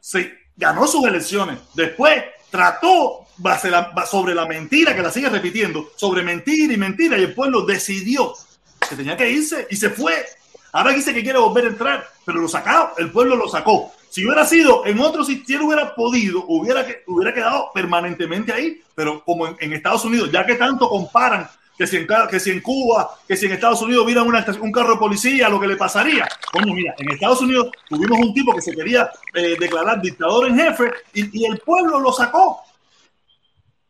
se 0.00 0.32
ganó 0.56 0.86
sus 0.86 1.04
elecciones. 1.06 1.58
Después 1.74 2.22
trató 2.50 3.26
sobre 4.10 4.34
la 4.34 4.46
mentira 4.46 4.94
que 4.94 5.02
la 5.02 5.10
sigue 5.10 5.28
repitiendo, 5.28 5.90
sobre 5.96 6.22
mentira 6.22 6.72
y 6.72 6.76
mentira, 6.76 7.18
y 7.18 7.22
el 7.22 7.34
pueblo 7.34 7.62
decidió 7.62 8.34
que 8.88 8.96
tenía 8.96 9.16
que 9.16 9.30
irse 9.30 9.66
y 9.70 9.76
se 9.76 9.90
fue. 9.90 10.14
Ahora 10.72 10.92
dice 10.92 11.14
que 11.14 11.22
quiere 11.22 11.38
volver 11.38 11.64
a 11.64 11.68
entrar, 11.68 12.08
pero 12.24 12.40
lo 12.40 12.48
sacó, 12.48 12.92
el 12.98 13.10
pueblo 13.10 13.36
lo 13.36 13.48
sacó. 13.48 13.92
Si 14.10 14.24
hubiera 14.24 14.46
sido 14.46 14.86
en 14.86 15.00
otro 15.00 15.24
sitio, 15.24 15.44
si 15.44 15.54
él 15.54 15.62
hubiera 15.62 15.94
podido, 15.94 16.44
hubiera, 16.46 16.86
hubiera 17.06 17.34
quedado 17.34 17.70
permanentemente 17.74 18.52
ahí, 18.52 18.80
pero 18.94 19.24
como 19.24 19.48
en 19.58 19.72
Estados 19.72 20.04
Unidos, 20.04 20.30
ya 20.30 20.46
que 20.46 20.54
tanto 20.54 20.88
comparan 20.88 21.48
que 21.76 21.86
si, 21.86 21.96
en, 21.96 22.06
que 22.30 22.40
si 22.40 22.50
en 22.50 22.60
Cuba, 22.60 23.10
que 23.26 23.36
si 23.36 23.46
en 23.46 23.52
Estados 23.52 23.82
Unidos 23.82 24.04
hubiera 24.04 24.22
una 24.22 24.44
un 24.60 24.72
carro 24.72 24.92
de 24.92 24.98
policía, 24.98 25.48
lo 25.48 25.60
que 25.60 25.66
le 25.66 25.76
pasaría. 25.76 26.28
Coño, 26.52 26.72
mira, 26.72 26.94
en 26.98 27.10
Estados 27.10 27.40
Unidos 27.40 27.70
tuvimos 27.88 28.18
un 28.18 28.32
tipo 28.32 28.54
que 28.54 28.62
se 28.62 28.74
quería 28.74 29.10
eh, 29.34 29.56
declarar 29.58 30.00
dictador 30.00 30.48
en 30.48 30.56
jefe 30.56 30.90
y, 31.12 31.40
y 31.40 31.44
el 31.46 31.58
pueblo 31.58 31.98
lo 32.00 32.12
sacó. 32.12 32.60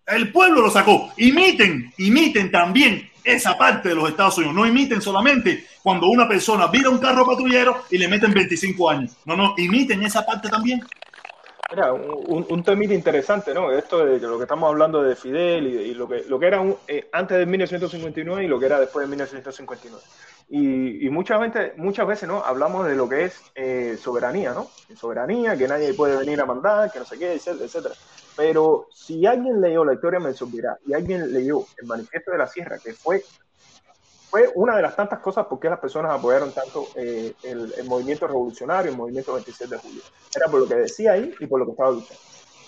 El 0.06 0.32
pueblo 0.32 0.62
lo 0.62 0.70
sacó. 0.70 1.12
Imiten, 1.16 1.92
imiten 1.98 2.50
también 2.50 3.10
esa 3.24 3.56
parte 3.56 3.88
de 3.88 3.94
los 3.94 4.08
Estados 4.08 4.36
Unidos. 4.38 4.54
No 4.54 4.66
imiten 4.66 5.00
solamente 5.00 5.66
cuando 5.82 6.08
una 6.08 6.28
persona 6.28 6.66
vira 6.66 6.90
un 6.90 6.98
carro 6.98 7.26
patrullero 7.26 7.84
y 7.90 7.98
le 7.98 8.08
meten 8.08 8.32
25 8.32 8.90
años. 8.90 9.16
No, 9.24 9.36
no, 9.36 9.54
imiten 9.56 10.02
esa 10.02 10.24
parte 10.24 10.48
también. 10.48 10.84
Mira, 11.70 11.92
un, 11.92 12.46
un 12.48 12.62
temita 12.62 12.94
interesante, 12.94 13.52
¿no? 13.54 13.72
Esto 13.72 14.04
de 14.04 14.20
lo 14.20 14.36
que 14.38 14.44
estamos 14.44 14.68
hablando 14.68 15.02
de 15.02 15.16
Fidel 15.16 15.66
y, 15.66 15.76
y 15.90 15.94
lo, 15.94 16.06
que, 16.06 16.22
lo 16.24 16.38
que 16.38 16.46
era 16.46 16.60
un- 16.60 16.78
eh, 16.86 17.08
antes 17.12 17.38
de 17.38 17.46
1959 17.46 18.44
y 18.44 18.48
lo 18.48 18.60
que 18.60 18.66
era 18.66 18.78
después 18.78 19.02
de 19.04 19.08
1959. 19.08 20.04
Y, 20.46 21.06
y 21.06 21.10
muchas, 21.10 21.40
veces, 21.40 21.72
muchas 21.76 22.06
veces, 22.06 22.28
¿no? 22.28 22.44
Hablamos 22.44 22.86
de 22.86 22.94
lo 22.94 23.08
que 23.08 23.24
es 23.24 23.50
eh, 23.54 23.96
soberanía, 23.96 24.52
¿no? 24.52 24.76
Soberanía, 24.94 25.56
que 25.56 25.66
nadie 25.66 25.94
puede 25.94 26.16
venir 26.16 26.40
a 26.40 26.46
mandar, 26.46 26.92
que 26.92 26.98
no 27.00 27.04
sé 27.06 27.18
qué, 27.18 27.32
etcétera, 27.34 27.64
etcétera. 27.64 27.96
Pero 28.36 28.88
si 28.92 29.24
alguien 29.26 29.60
leyó 29.60 29.84
la 29.84 29.94
historia 29.94 30.18
de 30.20 30.24
Mensobirá 30.26 30.78
y 30.84 30.92
alguien 30.92 31.32
leyó 31.32 31.70
el 31.76 31.86
manifiesto 31.86 32.30
de 32.30 32.38
la 32.38 32.46
sierra, 32.46 32.78
que 32.84 32.94
fue 32.94 33.24
fue 34.34 34.50
una 34.56 34.74
de 34.74 34.82
las 34.82 34.96
tantas 34.96 35.20
cosas 35.20 35.46
por 35.46 35.60
qué 35.60 35.70
las 35.70 35.78
personas 35.78 36.10
apoyaron 36.10 36.52
tanto 36.52 36.90
eh, 36.96 37.36
el, 37.40 37.72
movimiento 37.84 38.26
revolucionario, 38.26 38.90
el 38.90 38.96
movimiento 38.96 39.32
26 39.32 39.70
de 39.70 39.76
julio. 39.78 40.02
Era 40.34 40.50
por 40.50 40.58
lo 40.58 40.66
que 40.66 40.74
decía 40.74 41.12
ahí 41.12 41.32
y 41.38 41.46
por 41.46 41.60
lo 41.60 41.66
que 41.66 41.70
estaba 41.70 41.92
luchando. 41.92 42.20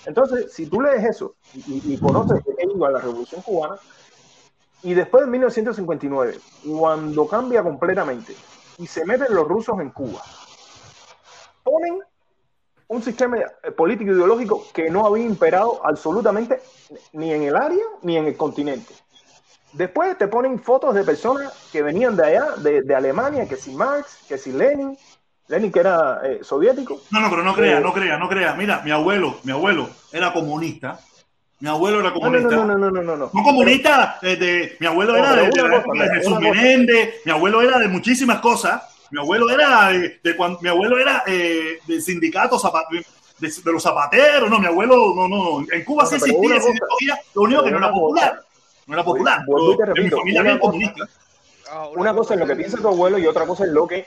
Entonces, 0.04 0.54
si 0.54 0.68
tú 0.68 0.80
lees 0.80 1.02
eso 1.02 1.34
y, 1.52 1.58
y- 1.58 1.94
y 1.94 1.98
conoces 1.98 2.36
de 2.44 2.54
qué 2.54 2.68
iba 2.72 2.88
la 2.88 3.00
revolución 3.00 3.42
cubana, 3.42 3.80
y 4.80 4.94
después 4.94 5.24
de 5.24 5.30
1959, 5.32 6.40
cuando 6.62 7.26
cambia 7.26 7.64
completamente 7.64 8.38
y 8.78 8.86
se 8.86 9.04
meten 9.04 9.34
los 9.34 9.48
rusos 9.48 9.80
en 9.80 9.90
Cuba, 9.90 10.24
ponen 11.64 11.98
un 12.86 13.02
sistema 13.02 13.38
eh, 13.38 13.72
político 13.72 14.12
ideológico 14.12 14.70
que 14.72 14.88
no 14.88 15.04
había 15.04 15.24
imperado 15.24 15.84
absolutamente 15.84 16.62
ni 17.14 17.32
en 17.32 17.42
el 17.42 17.56
área 17.56 17.84
ni 18.02 18.16
en 18.16 18.26
el 18.26 18.36
continente. 18.36 18.94
Después 19.76 20.16
te 20.16 20.26
ponen 20.28 20.58
fotos 20.58 20.94
de 20.94 21.04
personas 21.04 21.52
que 21.70 21.82
venían 21.82 22.16
de 22.16 22.24
allá, 22.24 22.46
de, 22.56 22.80
de 22.82 22.94
Alemania, 22.94 23.46
que 23.46 23.56
si 23.56 23.72
Marx, 23.72 24.18
que 24.26 24.38
si 24.38 24.50
Lenin, 24.52 24.96
Lenin 25.48 25.70
que 25.70 25.80
era 25.80 26.20
eh, 26.24 26.38
soviético. 26.42 27.02
No, 27.10 27.20
no, 27.20 27.28
pero 27.28 27.42
no 27.42 27.54
crea, 27.54 27.78
Eh, 27.78 27.80
no 27.80 27.92
crea, 27.92 28.16
no 28.18 28.28
crea. 28.28 28.54
Mira, 28.54 28.80
mi 28.82 28.90
abuelo, 28.90 29.38
mi 29.44 29.52
abuelo 29.52 29.88
era 30.12 30.32
comunista. 30.32 30.98
Mi 31.60 31.68
abuelo 31.68 32.00
era 32.00 32.12
comunista. 32.12 32.56
no, 32.56 32.64
no, 32.64 32.78
no, 32.78 32.90
no, 32.90 33.02
no, 33.02 33.16
no. 33.16 33.30
No 33.32 33.42
comunista, 33.42 34.18
eh, 34.22 34.36
de, 34.36 34.76
mi 34.80 34.86
abuelo 34.86 35.12
No, 35.12 35.18
era 35.18 35.36
de, 35.36 35.50
cosa, 35.50 36.14
Jesús. 36.14 36.40
Menéndez, 36.40 37.16
mi 37.24 37.32
abuelo 37.32 37.60
era 37.60 37.78
de 37.78 37.88
muchísimas 37.88 38.40
cosas. 38.40 38.82
Mi 39.10 39.20
abuelo 39.20 39.48
era 39.50 39.88
de, 39.88 40.18
de 40.22 40.36
cuando 40.36 40.58
mi 40.62 40.68
abuelo 40.68 40.98
era 40.98 41.22
eh, 41.26 41.78
del 41.86 42.02
sindicato 42.02 42.58
de, 43.38 43.72
los 43.72 43.82
zapateros, 43.82 44.48
no, 44.50 44.58
mi 44.58 44.66
abuelo, 44.66 45.14
no, 45.14 45.28
no, 45.28 45.60
no. 45.60 45.66
En 45.70 45.84
Cuba 45.84 46.06
sí 46.06 46.16
existía 46.16 46.40
cosa- 46.56 46.70
ideología, 46.70 47.18
lo 47.34 47.42
único 47.42 47.62
que 47.64 47.70
no 47.70 47.78
era 47.78 47.90
popular. 47.90 48.30
cosa- 48.36 48.45
No 48.86 48.94
era 48.94 49.04
popular. 49.04 49.40
Vuelvo 49.46 49.72
y 49.72 49.76
te 49.76 49.82
pero 49.82 49.92
en 49.92 49.94
mi 49.94 49.98
repito, 50.02 50.16
familia 50.18 50.40
una 50.40 50.48
bien 50.50 50.58
cosa- 50.60 50.70
comunista. 50.70 51.04
Ah, 51.68 51.88
Una 51.96 52.14
cosa 52.14 52.34
es 52.34 52.40
lo 52.40 52.46
que 52.46 52.54
piensa 52.54 52.78
tu 52.78 52.86
abuelo 52.86 53.18
y 53.18 53.26
otra 53.26 53.44
cosa 53.44 53.64
es 53.64 53.70
lo 53.72 53.88
que 53.88 54.06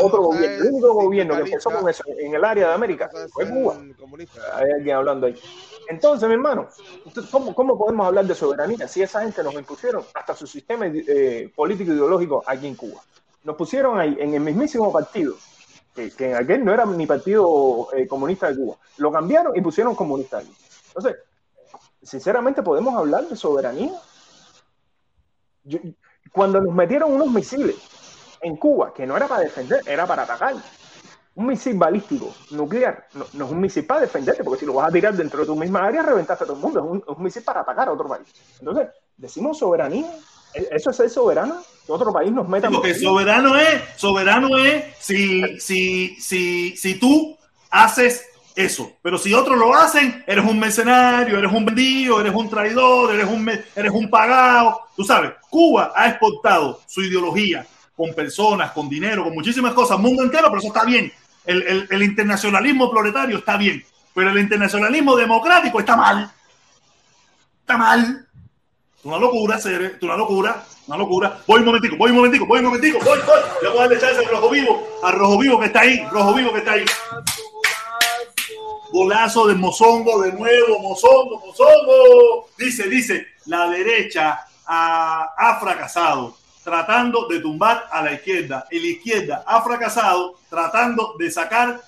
otro 0.00 0.22
gobierno. 0.22 0.56
El 0.64 0.72
único 0.72 0.94
gobierno 0.94 1.34
que 1.34 1.42
empezó 1.42 1.68
con 1.72 1.88
eso 1.88 2.04
en 2.06 2.32
el 2.36 2.44
área 2.44 2.68
de 2.68 2.74
América 2.74 3.10
fue 3.32 3.50
Cuba. 3.50 3.74
Hay 4.54 4.70
alguien 4.70 4.94
hablando 4.96 5.26
ahí. 5.26 5.34
Entonces, 5.88 6.28
mi 6.28 6.34
hermano, 6.34 6.68
entonces, 7.04 7.28
¿cómo, 7.32 7.52
cómo 7.52 7.76
podemos 7.76 8.06
hablar 8.06 8.26
de 8.26 8.34
soberanía 8.36 8.86
si 8.86 9.02
esa 9.02 9.22
gente 9.22 9.42
nos 9.42 9.54
impusieron 9.54 10.04
hasta 10.14 10.36
su 10.36 10.46
sistema 10.46 10.86
eh, 10.86 11.50
político 11.56 11.92
ideológico 11.92 12.44
aquí 12.46 12.68
en 12.68 12.76
Cuba? 12.76 13.00
Nos 13.42 13.56
pusieron 13.56 13.98
ahí 13.98 14.16
en 14.20 14.34
el 14.34 14.40
mismísimo 14.40 14.92
partido, 14.92 15.34
que, 15.92 16.12
que 16.12 16.30
en 16.30 16.36
aquel 16.36 16.64
no 16.64 16.72
era 16.72 16.86
ni 16.86 17.08
partido 17.08 17.88
eh, 17.92 18.06
comunista 18.06 18.48
de 18.52 18.54
Cuba. 18.56 18.76
Lo 18.98 19.10
cambiaron 19.10 19.56
y 19.56 19.60
pusieron 19.62 19.96
comunista 19.96 20.38
aquí. 20.38 20.54
Entonces, 20.86 21.16
sinceramente, 22.04 22.62
¿podemos 22.62 22.94
hablar 22.94 23.24
de 23.26 23.34
soberanía? 23.34 23.90
Yo- 25.64 25.78
cuando 26.32 26.60
nos 26.60 26.74
metieron 26.74 27.12
unos 27.12 27.28
misiles 27.30 27.76
en 28.40 28.56
Cuba, 28.56 28.92
que 28.94 29.06
no 29.06 29.16
era 29.16 29.26
para 29.26 29.42
defender, 29.42 29.82
era 29.86 30.06
para 30.06 30.22
atacar. 30.22 30.54
Un 31.34 31.46
misil 31.46 31.74
balístico 31.76 32.34
nuclear 32.50 33.06
no, 33.14 33.24
no 33.34 33.44
es 33.46 33.50
un 33.52 33.60
misil 33.60 33.86
para 33.86 34.00
defenderte, 34.00 34.42
porque 34.44 34.60
si 34.60 34.66
lo 34.66 34.74
vas 34.74 34.88
a 34.88 34.92
tirar 34.92 35.14
dentro 35.14 35.40
de 35.40 35.46
tu 35.46 35.56
misma 35.56 35.84
área, 35.86 36.02
reventaste 36.02 36.44
a 36.44 36.46
todo 36.46 36.56
el 36.56 36.62
mundo. 36.62 36.80
Es 36.80 36.86
un, 36.86 36.98
es 36.98 37.16
un 37.16 37.22
misil 37.22 37.42
para 37.42 37.60
atacar 37.60 37.88
a 37.88 37.92
otro 37.92 38.08
país. 38.08 38.26
Entonces, 38.58 38.88
decimos 39.16 39.58
soberanía. 39.58 40.10
¿E- 40.52 40.68
¿Eso 40.72 40.90
es 40.90 40.96
ser 40.96 41.08
soberano? 41.08 41.62
Que 41.86 41.92
otro 41.92 42.12
país 42.12 42.32
nos 42.32 42.48
meta. 42.48 42.68
Porque 42.70 42.94
soberano 42.94 43.56
es, 43.56 43.80
soberano 43.96 44.58
es 44.58 44.84
si, 44.98 45.58
si, 45.60 46.16
si, 46.20 46.76
si 46.76 46.98
tú 46.98 47.36
haces 47.70 48.24
eso. 48.64 48.92
Pero 49.02 49.18
si 49.18 49.32
otros 49.34 49.56
lo 49.58 49.74
hacen, 49.74 50.24
eres 50.26 50.44
un 50.44 50.58
mercenario, 50.58 51.38
eres 51.38 51.52
un 51.52 51.64
vendido, 51.64 52.20
eres 52.20 52.34
un 52.34 52.48
traidor, 52.48 53.14
eres 53.14 53.26
un, 53.26 53.48
eres 53.48 53.92
un 53.92 54.08
pagado. 54.10 54.80
Tú 54.96 55.04
sabes, 55.04 55.32
Cuba 55.48 55.92
ha 55.94 56.08
exportado 56.08 56.80
su 56.86 57.02
ideología 57.02 57.66
con 57.96 58.14
personas, 58.14 58.70
con 58.72 58.88
dinero, 58.88 59.24
con 59.24 59.34
muchísimas 59.34 59.74
cosas, 59.74 59.98
mundo 59.98 60.22
entero, 60.22 60.46
pero 60.48 60.58
eso 60.58 60.68
está 60.68 60.84
bien. 60.84 61.12
El, 61.44 61.86
el- 61.90 62.02
internacionalismo 62.02 62.90
proletario 62.90 63.38
está 63.38 63.56
bien, 63.56 63.84
pero 64.14 64.30
el 64.30 64.38
internacionalismo 64.38 65.16
democrático 65.16 65.80
está 65.80 65.96
mal. 65.96 66.30
Está 67.60 67.76
mal. 67.76 68.26
Una 69.02 69.16
locura, 69.18 69.58
ser, 69.58 69.98
una 70.02 70.16
locura, 70.16 70.62
una 70.86 70.96
locura. 70.98 71.38
Voy 71.46 71.60
un 71.60 71.66
momentico, 71.66 71.96
voy 71.96 72.10
un 72.10 72.16
momentico, 72.18 72.46
voy 72.46 72.58
un 72.58 72.66
momentico, 72.66 72.98
voy, 73.04 73.18
voy. 73.26 73.40
Le 73.62 73.68
voy 73.70 73.78
a 73.78 73.82
darle 73.82 73.98
chance 73.98 74.18
al 74.18 74.30
rojo 74.30 74.50
vivo, 74.50 74.86
al 75.02 75.12
rojo 75.14 75.38
vivo 75.38 75.58
que 75.58 75.66
está 75.66 75.80
ahí, 75.80 76.04
rojo 76.10 76.34
vivo 76.34 76.52
que 76.52 76.58
está 76.58 76.72
ahí. 76.72 76.84
Golazo 78.92 79.46
de 79.46 79.54
Mozongo, 79.54 80.22
de 80.22 80.32
nuevo, 80.32 80.78
Mozongo, 80.80 81.40
Mozongo. 81.46 82.48
Dice, 82.58 82.88
dice, 82.88 83.26
la 83.46 83.68
derecha 83.68 84.40
ha, 84.66 85.34
ha 85.36 85.60
fracasado 85.60 86.36
tratando 86.62 87.26
de 87.26 87.40
tumbar 87.40 87.86
a 87.90 88.02
la 88.02 88.12
izquierda. 88.12 88.66
Y 88.70 88.80
la 88.80 88.86
izquierda 88.86 89.44
ha 89.46 89.62
fracasado 89.62 90.36
tratando 90.48 91.14
de 91.18 91.30
sacar 91.30 91.80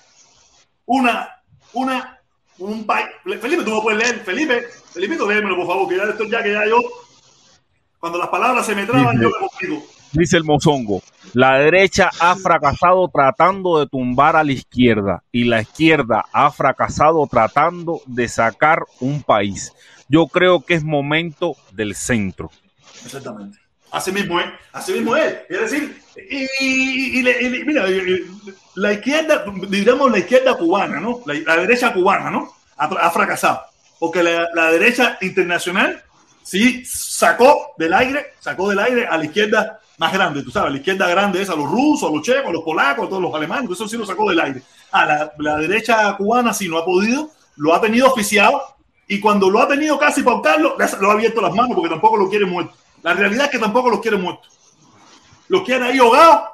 una, 0.85 1.41
una, 1.73 2.19
un 2.57 2.85
país. 2.85 3.07
Felipe, 3.23 3.63
tú 3.63 3.71
no 3.71 3.81
puedes 3.81 3.99
leer. 3.99 4.23
Felipe, 4.23 4.67
Felipe, 4.93 5.15
léemelo, 5.15 5.55
por 5.55 5.67
favor, 5.67 5.87
que 5.87 5.97
ya 5.97 6.03
esto 6.03 6.23
ya 6.25 6.43
que 6.43 6.53
ya 6.53 6.65
yo, 6.65 6.79
cuando 7.99 8.17
las 8.17 8.29
palabras 8.29 8.65
se 8.65 8.75
me 8.75 8.85
traban, 8.85 9.19
yo 9.21 9.29
me 9.29 9.39
complico. 9.39 9.85
Dice 10.13 10.37
el 10.37 10.43
mozongo, 10.43 11.01
la 11.33 11.57
derecha 11.57 12.11
ha 12.19 12.35
fracasado 12.35 13.09
tratando 13.11 13.79
de 13.79 13.87
tumbar 13.87 14.35
a 14.35 14.43
la 14.43 14.51
izquierda 14.51 15.23
y 15.31 15.45
la 15.45 15.61
izquierda 15.61 16.25
ha 16.31 16.51
fracasado 16.51 17.25
tratando 17.25 18.01
de 18.05 18.27
sacar 18.27 18.83
un 18.99 19.23
país. 19.23 19.73
Yo 20.07 20.27
creo 20.27 20.63
que 20.63 20.75
es 20.75 20.83
momento 20.83 21.55
del 21.71 21.95
centro. 21.95 22.51
Exactamente. 23.03 23.57
Así 23.89 24.11
mismo 24.11 24.39
es, 24.39 24.45
así 24.71 24.93
mismo 24.93 25.15
es. 25.15 25.35
Es 25.49 25.61
decir, 25.61 26.01
y, 26.29 27.23
mira, 27.65 27.85
la 28.75 28.93
izquierda, 28.93 29.45
digamos 29.67 30.11
la 30.11 30.19
izquierda 30.19 30.55
cubana, 30.55 30.99
¿no? 30.99 31.21
La, 31.25 31.57
derecha 31.57 31.91
cubana, 31.91 32.29
¿no? 32.29 32.53
Ha, 32.77 33.09
fracasado. 33.09 33.61
Porque 33.99 34.21
la 34.21 34.71
derecha 34.71 35.17
internacional 35.21 36.03
sí 36.43 36.83
sacó 36.85 37.73
del 37.77 37.93
aire, 37.93 38.33
sacó 38.39 38.69
del 38.69 38.79
aire 38.79 39.07
a 39.07 39.17
la 39.17 39.25
izquierda 39.25 39.79
más 40.03 40.11
grande, 40.11 40.43
tú 40.43 40.51
sabes, 40.51 40.73
la 40.73 40.79
izquierda 40.79 41.07
grande 41.07 41.41
es 41.41 41.49
a 41.49 41.55
los 41.55 41.69
rusos, 41.69 42.09
a 42.09 42.13
los 42.13 42.21
checos, 42.21 42.49
a 42.49 42.51
los 42.51 42.63
polacos, 42.63 43.05
a 43.05 43.09
todos 43.09 43.21
los 43.21 43.33
alemanes, 43.33 43.71
eso 43.71 43.87
sí 43.87 43.95
lo 43.95 44.05
sacó 44.05 44.29
del 44.29 44.41
aire. 44.41 44.61
A 44.91 45.31
la, 45.37 45.57
derecha 45.57 46.13
cubana 46.17 46.53
sí 46.53 46.67
no 46.67 46.77
ha 46.77 46.83
podido 46.83 47.31
lo 47.55 47.73
ha 47.73 47.79
tenido 47.79 48.11
oficiado 48.11 48.61
y 49.07 49.21
cuando 49.21 49.49
lo 49.49 49.61
ha 49.61 49.67
tenido 49.67 49.97
casi 49.97 50.21
pautarlo, 50.21 50.75
lo 50.99 51.09
ha 51.09 51.13
abierto 51.13 51.39
las 51.39 51.53
manos 51.55 51.73
porque 51.73 51.89
tampoco 51.89 52.17
lo 52.17 52.29
quiere 52.29 52.45
muerto. 52.45 52.73
La 53.01 53.13
realidad 53.13 53.45
es 53.45 53.51
que 53.51 53.59
tampoco 53.59 53.89
los 53.89 54.01
quiere 54.01 54.17
muertos. 54.17 54.49
Los 55.47 55.63
quiere 55.63 55.85
ahí 55.85 55.97
ahogados, 55.99 56.49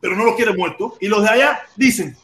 pero 0.00 0.14
no 0.14 0.24
los 0.24 0.36
quiere 0.36 0.54
muertos. 0.54 0.92
Y 1.00 1.08
los 1.08 1.22
de 1.22 1.30
allá 1.30 1.62
dicen, 1.74 2.16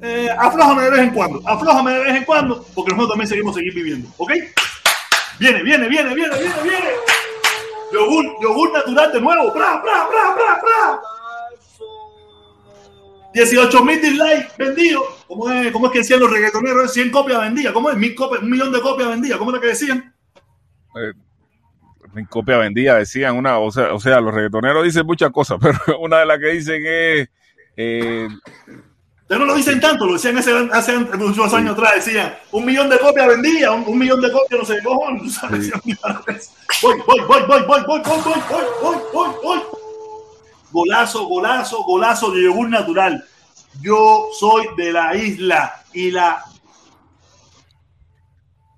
eh, 0.00 0.28
aflójame 0.36 0.82
de 0.82 0.90
vez 0.90 1.00
en 1.00 1.10
cuando, 1.10 1.48
aflójame 1.48 1.92
de 1.92 2.00
vez 2.00 2.16
en 2.16 2.24
cuando, 2.24 2.64
porque 2.74 2.90
nosotros 2.90 3.10
también 3.10 3.28
seguimos 3.28 3.54
seguir 3.54 3.74
viviendo. 3.74 4.08
¿Ok? 4.16 4.32
Viene, 5.38 5.62
viene, 5.62 5.86
viene, 5.86 6.14
viene, 6.14 6.36
viene, 6.36 6.62
viene. 6.64 6.88
Yogur, 7.92 8.24
yogur 8.42 8.72
natural 8.72 9.12
de 9.12 9.20
nuevo. 9.20 9.52
¡Pra, 9.52 9.82
pra, 9.82 10.08
pra, 10.08 10.34
pra, 10.34 10.60
pra! 10.60 11.00
18 13.34 13.84
mil 13.84 14.00
dislikes 14.00 14.56
vendidos. 14.56 15.04
¿Cómo 15.26 15.50
es, 15.50 15.72
¿Cómo 15.72 15.86
es 15.86 15.92
que 15.92 15.98
decían 15.98 16.20
los 16.20 16.30
reggaetoneros? 16.30 16.92
100 16.92 17.10
copias 17.10 17.40
vendidas. 17.40 17.72
¿Cómo 17.72 17.90
es? 17.90 17.96
Mil 17.96 18.14
copias, 18.14 18.42
un 18.42 18.50
millón 18.50 18.72
de 18.72 18.80
copias 18.80 19.08
vendidas. 19.08 19.38
¿Cómo 19.38 19.50
era 19.50 19.60
que 19.60 19.68
decían? 19.68 20.14
Eh, 20.96 21.12
en 22.14 22.24
copia 22.26 22.58
vendida 22.58 22.96
decían 22.96 23.36
una, 23.36 23.58
o 23.58 23.70
sea, 23.70 23.92
o 23.94 24.00
sea, 24.00 24.20
los 24.20 24.34
reggaetoneros 24.34 24.84
dicen 24.84 25.06
muchas 25.06 25.30
cosas, 25.30 25.58
pero 25.62 25.98
una 26.00 26.18
de 26.18 26.26
las 26.26 26.38
que 26.38 26.48
dicen 26.48 26.82
es 26.84 27.28
eh, 27.76 28.28
Ya 29.28 29.36
no 29.38 29.44
lo 29.44 29.54
dicen 29.54 29.78
tanto, 29.78 30.06
lo 30.06 30.14
decían 30.14 30.38
hace, 30.38 30.52
hace 30.72 30.98
muchos 30.98 31.52
años 31.52 31.72
atrás. 31.72 31.96
Decían 31.96 32.34
un 32.50 32.64
millón 32.64 32.88
de 32.88 32.98
copias 32.98 33.28
vendidas, 33.28 33.70
un, 33.74 33.84
un 33.86 33.98
millón 33.98 34.22
de 34.22 34.32
copias, 34.32 34.60
no 34.60 34.66
sé, 34.66 34.82
cojón. 34.82 35.18
tú 35.18 35.28
sabes, 35.28 35.60
decían 35.60 35.80
disparates. 35.84 36.52
Voy, 36.82 36.94
voy, 37.06 37.20
voy, 37.26 37.42
voy, 37.46 37.62
voy, 37.66 37.82
voy, 37.86 38.00
voy, 38.00 38.20
voy, 38.24 38.42
voy, 38.50 38.64
voy, 38.82 38.96
voy, 39.12 39.30
voy. 39.44 39.60
Golazo, 40.70 41.26
golazo, 41.26 41.82
golazo 41.82 42.30
de 42.30 42.44
yogur 42.44 42.70
natural. 42.70 43.24
Yo 43.82 44.28
soy 44.38 44.66
de 44.76 44.92
la 44.92 45.14
isla 45.14 45.82
y 45.92 46.10
la 46.10 46.42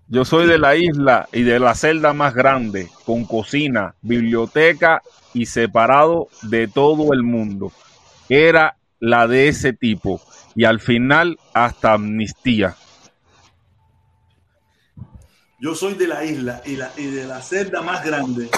Yo 0.09 0.25
soy 0.25 0.47
de 0.47 0.59
la 0.59 0.75
isla 0.75 1.29
y 1.33 1.43
de 1.43 1.61
la 1.61 1.77
celda 1.77 2.13
más 2.13 2.35
grande, 2.35 2.89
con 3.07 3.25
cocina, 3.25 3.95
biblioteca 4.03 5.03
y 5.33 5.47
separado 5.47 6.29
de 6.43 6.67
todo 6.67 7.13
el 7.13 7.23
mundo. 7.23 7.73
Era 8.29 8.77
la 8.99 9.27
de 9.27 9.49
ese 9.49 9.73
tipo. 9.73 10.21
Y 10.55 10.65
al 10.65 10.81
final 10.81 11.39
hasta 11.55 11.93
amnistía. 11.93 12.77
Yo 15.63 15.75
soy 15.75 15.93
de 15.93 16.07
la 16.07 16.25
isla 16.25 16.63
y, 16.65 16.77
la, 16.77 16.91
y 16.97 17.05
de 17.05 17.27
la 17.27 17.43
celda 17.43 17.83
más 17.83 18.03
grande. 18.03 18.49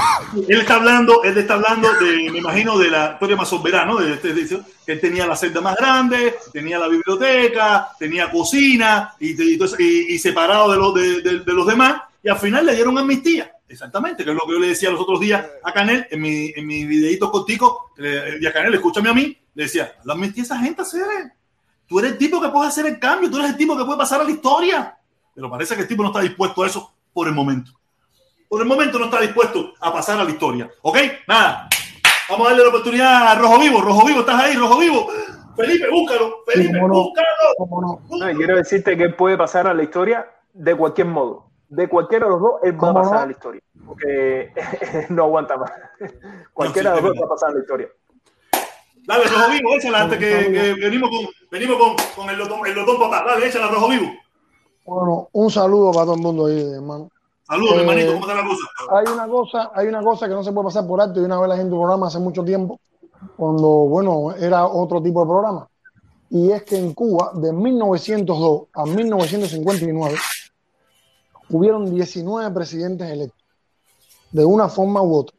Él 0.49 0.61
está 0.61 0.77
hablando, 0.77 1.25
él 1.25 1.37
está 1.37 1.55
hablando 1.55 1.93
de, 1.95 2.31
me 2.31 2.39
imagino, 2.39 2.79
de 2.79 2.91
la 2.91 3.13
historia 3.15 3.35
más 3.37 3.49
soberana. 3.49 3.97
De 4.01 4.13
este, 4.15 4.31
él 4.87 5.01
tenía 5.01 5.27
la 5.27 5.35
celda 5.35 5.61
más 5.61 5.75
grande, 5.77 6.37
tenía 6.53 6.79
la 6.79 6.87
biblioteca, 6.87 7.89
tenía 7.99 8.31
cocina 8.31 9.15
y, 9.19 9.35
separado 10.19 10.71
de 10.71 10.77
los, 10.79 10.95
de, 10.95 11.41
de- 11.41 11.53
los 11.53 11.67
demás. 11.67 12.03
Y 12.23 12.29
al 12.29 12.39
final 12.39 12.67
le 12.67 12.77
dieron 12.77 12.97
amnistía. 12.97 13.51
Exactamente, 13.69 14.23
que 14.23 14.31
es 14.31 14.37
lo 14.37 14.43
que 14.47 14.53
yo 14.53 14.61
le 14.61 14.69
decía 14.69 14.91
los 14.91 15.01
otros 15.01 15.19
días 15.19 15.45
a 15.65 15.73
Canel 15.73 16.07
en 16.09 16.21
mi, 16.21 16.53
en 16.55 16.65
mi 16.67 16.85
videito 16.85 17.33
cortico. 17.33 17.95
eh, 17.99 18.37
y 18.41 18.47
a 18.47 18.53
Canel, 18.53 18.75
escúchame 18.75 19.09
a 19.09 19.15
mí, 19.15 19.37
le 19.55 19.63
decía, 19.65 19.93
la 20.05 20.13
amnistía 20.13 20.45
esa 20.45 20.59
gente, 20.59 20.85
Cere. 20.85 21.33
Tú 21.93 21.99
eres 21.99 22.13
el 22.13 22.17
tipo 22.19 22.41
que 22.41 22.49
puede 22.49 22.69
hacer 22.69 22.87
el 22.87 22.99
cambio, 22.99 23.31
tú 23.31 23.37
eres 23.37 23.51
el 23.51 23.57
tipo 23.59 23.77
que 23.77 23.85
puede 23.85 23.99
pasar 23.99 24.23
a 24.23 24.25
la 24.25 24.31
historia. 24.31 24.99
Pero 25.35 25.51
parece 25.51 25.75
que 25.75 25.83
el 25.83 25.87
tipo 25.89 26.03
no 26.03 26.09
está 26.09 26.21
dispuesto 26.23 26.63
a 26.63 26.67
eso 26.67 26.91
por 27.13 27.29
el 27.29 27.35
momento. 27.35 27.73
Por 28.49 28.63
el 28.63 28.67
momento 28.67 28.99
no 28.99 29.05
está 29.05 29.21
dispuesto 29.21 29.75
a 29.79 29.93
pasar 29.93 30.19
a 30.19 30.25
la 30.25 30.31
historia. 30.31 30.71
¿Ok? 30.81 30.97
Nada. 31.29 31.69
Vamos 32.31 32.47
a 32.47 32.49
darle 32.49 32.63
la 32.63 32.71
oportunidad 32.71 33.27
a 33.29 33.35
Rojo 33.35 33.59
Vivo. 33.59 33.83
Rojo 33.83 34.07
Vivo, 34.07 34.21
¿estás 34.21 34.43
ahí? 34.43 34.55
Rojo 34.57 34.79
Vivo. 34.79 35.07
Felipe, 35.55 35.87
búscalo. 35.91 36.37
Felipe, 36.47 36.79
cómo 36.81 36.89
no. 36.89 36.95
búscalo. 36.95 38.01
No, 38.09 38.37
quiero 38.39 38.57
decirte 38.57 38.97
que 38.97 39.05
él 39.05 39.15
puede 39.15 39.37
pasar 39.37 39.67
a 39.67 39.75
la 39.75 39.83
historia 39.83 40.27
de 40.55 40.75
cualquier 40.75 41.09
modo. 41.09 41.51
De 41.69 41.89
cualquiera 41.91 42.25
de 42.25 42.31
los 42.33 42.41
dos, 42.41 42.53
él 42.63 42.73
va 42.73 42.77
a 42.77 42.81
¿Cómo 42.81 42.95
pasar 42.95 43.13
no? 43.17 43.21
a 43.21 43.27
la 43.27 43.33
historia. 43.33 43.61
Porque 43.85 44.51
no 45.11 45.25
aguanta 45.25 45.59
más. 45.59 45.71
Cualquiera 46.55 46.89
No, 46.93 46.97
de 46.97 47.03
los 47.03 47.11
dos 47.11 47.23
va 47.23 47.27
a 47.27 47.29
pasar 47.29 47.51
a 47.51 47.53
la 47.53 47.61
historia. 47.61 47.89
Dale, 49.07 49.25
Rojo 49.25 49.51
Vivo, 49.51 49.75
échala 49.77 50.03
antes 50.03 50.19
que, 50.19 50.53
que 50.53 50.75
venimos 50.75 51.11
con, 51.11 51.29
venimos 51.51 51.77
con, 51.77 51.97
con 52.15 52.31
el, 52.31 52.39
lotón, 52.39 52.67
el 52.67 52.75
lotón 52.75 52.99
papá. 52.99 53.25
Dale, 53.27 53.47
échala, 53.49 53.69
Rojo 53.69 53.89
Vivo. 53.89 54.13
Bueno, 54.85 55.29
un 55.33 55.51
saludo 55.51 55.93
para 55.93 56.07
todo 56.07 56.15
el 56.15 56.21
mundo 56.21 56.47
ahí, 56.47 56.61
hermano. 56.61 57.11
Saludos, 57.47 57.77
Eh, 57.77 57.81
hermanito, 57.81 58.13
¿cómo 58.15 58.27
está 58.27 58.41
la 58.41 58.49
cosa? 58.49 58.67
Hay 58.91 59.13
una 59.13 59.29
cosa, 59.29 59.71
hay 59.75 59.87
una 59.89 60.03
cosa 60.03 60.29
que 60.29 60.35
no 60.35 60.45
se 60.45 60.53
puede 60.53 60.67
pasar 60.67 60.87
por 60.87 61.01
alto 61.01 61.21
y 61.21 61.25
una 61.25 61.39
vez 61.41 61.49
la 61.49 61.57
gente 61.57 61.71
programa 61.71 62.07
hace 62.07 62.19
mucho 62.19 62.45
tiempo, 62.45 62.81
cuando, 63.37 63.69
bueno, 63.69 64.33
era 64.33 64.67
otro 64.67 65.03
tipo 65.03 65.21
de 65.21 65.27
programa. 65.27 65.69
Y 66.31 66.51
es 66.51 66.63
que 66.63 66.79
en 66.79 66.95
Cuba, 66.95 67.33
de 67.35 67.53
1902 67.53 68.63
a 68.73 68.87
1959, 68.87 70.17
hubieron 71.51 71.95
19 71.95 72.51
presidentes 72.53 73.11
electos, 73.11 73.45
de 74.31 74.45
una 74.45 74.69
forma 74.69 75.03
u 75.03 75.15
otra. 75.15 75.37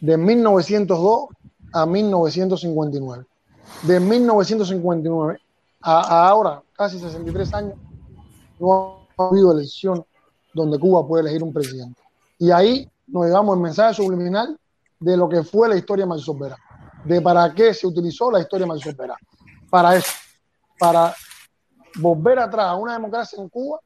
De 0.00 0.16
1902 0.16 1.28
a 1.74 1.84
1959. 1.84 3.26
De 3.82 4.00
1959 4.00 5.38
a, 5.82 6.28
ahora, 6.28 6.62
casi 6.72 6.98
63 6.98 7.52
años, 7.54 7.74
no 8.58 9.06
ha 9.18 9.28
habido 9.28 9.52
elección 9.52 10.04
donde 10.54 10.78
Cuba 10.78 11.06
puede 11.06 11.22
elegir 11.24 11.42
un 11.42 11.52
presidente. 11.52 12.00
Y 12.38 12.50
ahí 12.50 12.88
nos 13.08 13.26
llevamos 13.26 13.56
el 13.56 13.62
mensaje 13.62 13.94
subliminal 13.94 14.58
de 15.00 15.16
lo 15.16 15.28
que 15.28 15.42
fue 15.42 15.68
la 15.68 15.76
historia 15.76 16.06
Vera, 16.06 16.56
de 17.04 17.20
para 17.20 17.52
qué 17.52 17.74
se 17.74 17.86
utilizó 17.86 18.30
la 18.30 18.40
historia 18.40 18.66
Vera. 18.96 19.16
Para 19.68 19.96
eso, 19.96 20.12
para 20.78 21.12
volver 21.96 22.38
atrás 22.38 22.66
a 22.66 22.76
una 22.76 22.92
democracia 22.92 23.42
en 23.42 23.48
Cuba 23.48 23.80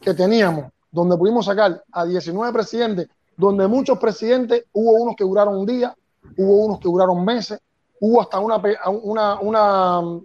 que 0.00 0.12
teníamos, 0.12 0.66
donde 0.90 1.16
pudimos 1.16 1.46
sacar 1.46 1.82
a 1.92 2.04
19 2.04 2.52
presidentes, 2.52 3.08
donde 3.36 3.66
muchos 3.68 3.98
presidentes, 3.98 4.64
hubo 4.72 4.92
unos 4.92 5.16
que 5.16 5.24
duraron 5.24 5.56
un 5.56 5.66
día, 5.66 5.94
hubo 6.36 6.66
unos 6.66 6.78
que 6.78 6.88
duraron 6.88 7.24
meses, 7.24 7.60
hubo 8.00 8.20
hasta 8.20 8.38
una, 8.40 8.60
una, 9.02 9.40
una 9.40 10.20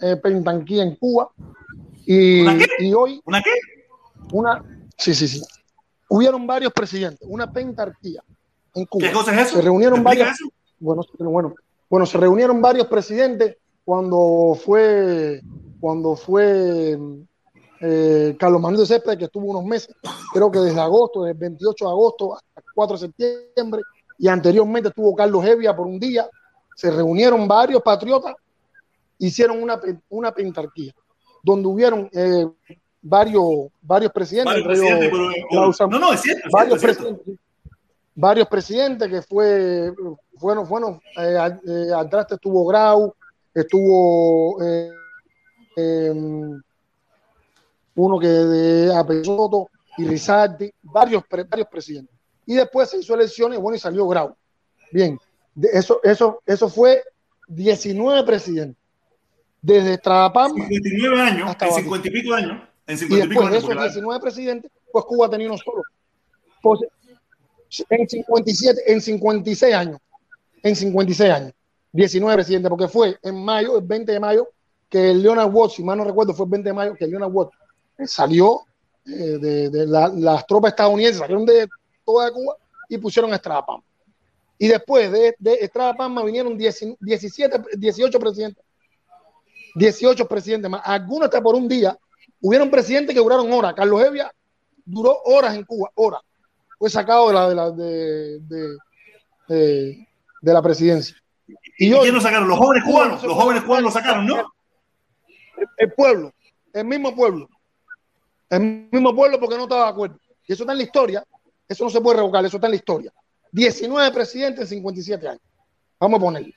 eh, 0.00 0.16
pentanquía 0.16 0.82
en 0.82 0.96
Cuba. 0.96 1.30
Y, 2.04 2.42
¿Una 2.42 2.56
qué? 2.58 2.66
y 2.78 2.92
hoy 2.94 3.20
¿Una 3.24 3.42
qué? 3.42 3.50
una 4.32 4.64
sí 4.96 5.12
sí 5.12 5.26
sí 5.26 5.42
hubieron 6.08 6.46
varios 6.46 6.72
presidentes 6.72 7.26
una 7.28 7.50
pentarquía 7.52 8.22
en 8.74 8.84
Cuba 8.86 9.08
¿Qué 9.08 9.12
cosa 9.12 9.34
es 9.34 9.48
eso? 9.48 9.56
se 9.56 9.62
reunieron 9.62 10.04
¿Me 10.04 10.10
explica 10.10 10.24
varios 10.26 10.40
eso? 10.40 10.48
bueno, 10.78 11.02
bueno 11.18 11.54
bueno 11.90 12.06
se 12.06 12.16
reunieron 12.18 12.62
varios 12.62 12.86
presidentes 12.86 13.56
cuando 13.84 14.56
fue 14.64 15.40
cuando 15.80 16.14
fue 16.14 16.96
eh, 17.80 18.36
Carlos 18.38 18.60
Manuel 18.60 18.82
de 18.82 18.86
Céspedes 18.86 19.18
que 19.18 19.24
estuvo 19.24 19.46
unos 19.50 19.64
meses 19.64 19.92
creo 20.32 20.48
que 20.48 20.60
desde 20.60 20.80
agosto 20.80 21.24
desde 21.24 21.32
el 21.32 21.38
28 21.38 21.84
de 21.86 21.90
agosto 21.90 22.36
hasta 22.36 22.60
el 22.60 22.66
4 22.72 22.98
de 22.98 23.00
septiembre 23.00 23.82
y 24.18 24.28
anteriormente 24.28 24.88
estuvo 24.88 25.14
Carlos 25.14 25.44
Evia 25.44 25.74
por 25.76 25.86
un 25.86 25.98
día 25.98 26.28
se 26.74 26.90
reunieron 26.90 27.46
varios 27.48 27.82
patriotas 27.82 28.34
hicieron 29.18 29.62
una, 29.62 29.80
una 30.10 30.32
pentarquía 30.32 30.92
donde 31.42 31.68
hubieron 31.68 32.08
eh, 32.12 32.46
varios, 33.00 33.44
varios 33.82 34.10
presidentes, 34.12 34.52
Varios 34.54 34.66
presidentes, 34.66 35.10
pero, 35.10 35.28
Klaus 35.48 35.76
Sam- 35.78 35.90
no, 35.90 35.98
no, 35.98 36.12
es 36.12 36.20
cierto, 36.20 36.46
es 36.46 36.52
varios 36.52 36.80
cierto, 36.80 36.92
es 36.92 36.98
cierto. 37.06 37.22
presidentes, 37.22 37.46
varios 38.14 38.48
presidentes 38.48 39.08
que 39.10 39.22
fue, 39.22 39.92
bueno, 40.40 40.64
bueno, 40.64 41.00
eh, 41.16 41.36
al- 41.36 41.60
eh, 41.66 41.92
atrás 41.96 42.26
estuvo 42.32 42.66
Grau, 42.66 43.14
estuvo 43.54 44.62
eh, 44.64 44.90
eh, 45.76 46.12
uno 47.94 48.18
que 48.18 48.26
de 48.28 48.94
Apesoto 48.96 49.68
y 49.98 50.06
Rizardi, 50.06 50.70
varios, 50.82 51.22
varios 51.48 51.68
presidentes. 51.68 52.15
Y 52.46 52.54
después 52.54 52.88
se 52.90 52.98
hizo 52.98 53.14
elecciones, 53.14 53.58
bueno, 53.58 53.76
y 53.76 53.78
salió 53.80 54.06
Grau. 54.08 54.34
Bien, 54.92 55.18
de 55.54 55.68
eso, 55.72 56.00
eso, 56.04 56.40
eso 56.46 56.68
fue 56.68 57.02
19 57.48 58.24
presidentes. 58.24 58.80
Desde 59.60 59.94
Estrapam 59.94 60.54
59 60.54 61.20
años, 61.20 61.50
Hasta 61.50 61.64
en 61.66 61.70
abajo. 61.72 61.82
50 61.84 62.08
y 62.08 62.10
pico 62.12 62.34
años. 62.34 62.62
En 62.86 62.94
y 62.94 62.98
50 62.98 63.24
y 63.24 63.28
pico 63.28 63.40
después 63.40 63.50
de 63.50 63.56
esos 63.58 63.66
porque 63.68 63.74
la- 63.80 63.86
19 63.86 64.20
presidentes, 64.20 64.70
pues 64.92 65.04
Cuba 65.06 65.28
tenía 65.30 65.48
uno 65.48 65.58
solo. 65.58 65.82
Pues, 66.62 66.80
en 67.90 68.08
57, 68.08 68.92
en 68.92 69.00
56 69.00 69.74
años, 69.74 69.98
en 70.62 70.76
56 70.76 71.30
años, 71.30 71.52
19 71.92 72.36
presidentes, 72.36 72.68
porque 72.70 72.86
fue 72.88 73.18
en 73.22 73.44
mayo, 73.44 73.78
el 73.78 73.84
20 73.84 74.12
de 74.12 74.20
mayo, 74.20 74.48
que 74.88 75.10
el 75.10 75.20
Leonard 75.22 75.52
Watts, 75.52 75.74
si 75.74 75.82
mal 75.82 75.98
no 75.98 76.04
recuerdo, 76.04 76.32
fue 76.32 76.46
el 76.46 76.50
20 76.52 76.68
de 76.68 76.74
mayo 76.74 76.94
que 76.94 77.04
el 77.06 77.10
Leonard 77.10 77.32
Watts 77.32 77.56
salió 78.04 78.60
eh, 79.04 79.38
de, 79.40 79.70
de 79.70 79.86
la- 79.86 80.08
las 80.14 80.46
tropas 80.46 80.70
estadounidenses, 80.72 81.18
salieron 81.20 81.44
de 81.44 81.66
toda 82.06 82.30
Cuba 82.32 82.56
y 82.88 82.96
pusieron 82.96 83.32
a 83.32 83.36
Estrada 83.36 83.66
Palma. 83.66 83.84
Y 84.58 84.68
después 84.68 85.12
de, 85.12 85.36
de 85.38 85.54
Estrada 85.54 85.94
Palma 85.94 86.22
vinieron 86.24 86.56
10 86.56 86.96
17, 87.00 87.62
18 87.76 88.18
presidentes 88.18 88.64
18 89.74 90.26
presidentes 90.26 90.70
más, 90.70 90.80
algunos 90.84 91.26
hasta 91.26 91.42
por 91.42 91.54
un 91.54 91.68
día. 91.68 91.98
Hubieron 92.40 92.70
presidentes 92.70 93.14
que 93.14 93.20
duraron 93.20 93.52
horas. 93.52 93.74
Carlos 93.74 94.02
Evia 94.02 94.32
duró 94.84 95.18
horas 95.24 95.54
en 95.54 95.64
Cuba, 95.64 95.90
horas. 95.94 96.22
Fue 96.78 96.88
sacado 96.88 97.28
de 97.28 97.34
la, 97.34 97.48
de 97.50 97.54
la, 97.54 97.70
de, 97.70 98.40
de, 100.40 100.52
la 100.52 100.62
presidencia. 100.62 101.16
¿Y 101.78 101.92
hoy- 101.92 102.02
quién 102.04 102.14
lo 102.14 102.20
sacaron? 102.20 102.48
Los 102.48 102.58
jóvenes 102.58 102.84
Cuba 102.84 103.02
cubanos. 103.04 103.22
Los 103.22 103.34
jóvenes 103.34 103.62
cubanos 103.64 103.84
lo 103.84 103.90
sacaron, 103.90 104.26
¿no? 104.26 104.36
El, 105.58 105.68
el 105.78 105.92
pueblo, 105.92 106.32
el 106.72 106.84
mismo 106.86 107.14
pueblo. 107.14 107.48
El 108.48 108.88
mismo 108.90 109.14
pueblo 109.14 109.38
porque 109.38 109.56
no 109.56 109.64
estaba 109.64 109.84
de 109.84 109.90
acuerdo. 109.90 110.18
Y 110.46 110.52
eso 110.52 110.62
está 110.62 110.72
en 110.72 110.78
la 110.78 110.84
historia. 110.84 111.24
Eso 111.68 111.84
no 111.84 111.90
se 111.90 112.00
puede 112.00 112.18
revocar, 112.18 112.44
eso 112.44 112.56
está 112.56 112.66
en 112.66 112.72
la 112.72 112.76
historia. 112.76 113.12
19 113.52 114.12
presidentes 114.12 114.62
en 114.72 114.78
57 114.78 115.28
años. 115.28 115.42
Vamos 115.98 116.18
a 116.18 116.20
ponerle. 116.22 116.54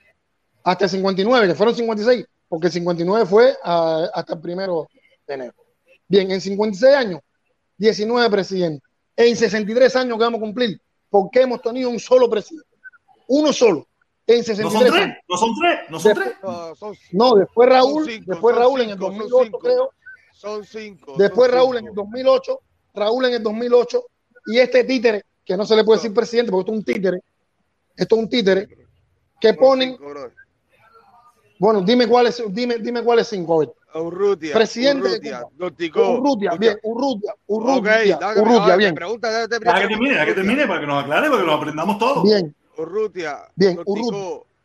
Hasta 0.62 0.84
el 0.84 0.90
59, 0.90 1.48
que 1.48 1.54
fueron 1.54 1.74
56, 1.74 2.26
porque 2.48 2.66
el 2.66 2.72
59 2.72 3.26
fue 3.26 3.56
hasta 3.62 4.34
el 4.34 4.40
primero 4.40 4.88
de 5.26 5.34
enero. 5.34 5.54
Bien, 6.06 6.30
en 6.30 6.40
56 6.40 6.94
años, 6.94 7.20
19 7.78 8.30
presidentes. 8.30 8.82
En 9.16 9.36
63 9.36 9.96
años 9.96 10.18
que 10.18 10.24
vamos 10.24 10.38
a 10.38 10.42
cumplir, 10.42 10.80
porque 11.08 11.42
hemos 11.42 11.62
tenido 11.62 11.90
un 11.90 11.98
solo 12.00 12.28
presidente. 12.28 12.68
Uno 13.28 13.52
solo. 13.52 13.86
En 14.26 14.38
No 14.38 14.44
63 14.44 14.72
son 14.72 14.92
tres, 14.92 15.16
no 15.28 15.36
son 15.36 15.54
tres, 15.58 15.80
no 15.90 15.98
son 16.00 16.14
tres. 16.14 16.32
No, 16.42 16.74
son, 16.74 16.96
No, 17.12 17.34
después 17.34 17.68
Raúl, 17.68 18.04
Son 18.04 18.12
cinco, 18.12 18.30
después 18.32 18.56
Raúl 18.56 18.80
en 18.82 18.90
el 18.90 18.94
cinco, 18.96 19.06
son 19.08 19.18
2008, 19.18 19.44
cinco. 19.44 19.58
creo. 19.58 19.90
son 20.34 20.64
cinco. 20.64 21.14
Después 21.18 21.48
son 21.50 21.58
Raúl 21.58 21.76
en 21.78 21.84
cinco. 21.86 21.90
el 21.90 21.96
2008, 22.06 22.60
Raúl 22.94 23.24
en 23.24 23.34
el 23.34 23.42
2008 23.42 24.04
y 24.46 24.58
este 24.58 24.84
títere, 24.84 25.24
que 25.44 25.56
no 25.56 25.64
se 25.64 25.76
le 25.76 25.84
puede 25.84 25.98
decir 25.98 26.14
presidente 26.14 26.50
porque 26.50 26.70
esto 26.70 26.72
es 26.72 26.78
un 26.78 26.84
títere, 26.84 27.20
esto 27.96 28.16
es 28.16 28.22
un 28.22 28.28
títere, 28.28 28.68
que 29.40 29.54
ponen, 29.54 29.96
bueno, 31.58 31.82
dime 31.82 32.06
cuáles, 32.06 32.42
dime, 32.48 32.78
dime 32.78 33.02
cuáles 33.02 33.28
cinco, 33.28 33.54
a 33.54 33.58
ver. 33.66 33.74
Urrutia, 33.92 34.54
Presidente 34.54 35.08
de 35.08 35.14
Urrutia, 35.16 35.38
Cuba. 35.40 35.50
Dorticó. 35.56 36.10
Urrutia, 36.12 36.52
bien, 36.52 36.78
Urrutia, 36.84 37.34
Urrutia, 37.48 38.18
dale, 38.20 38.40
Urrutia, 38.40 38.76
bien, 38.76 38.94
pregunta, 38.94 39.30
dale, 39.32 39.48
te 39.48 39.58
Deja 39.58 39.80
que 39.80 39.88
termine, 39.88 40.26
que 40.26 40.34
termine 40.34 40.66
para 40.68 40.80
que 40.80 40.86
nos 40.86 41.02
aclare, 41.02 41.28
para 41.28 41.40
que 41.40 41.46
lo 41.46 41.54
aprendamos 41.54 41.98
todo. 41.98 42.22
bien, 42.22 42.54
Urrutia, 42.76 43.38
Bien, 43.56 43.80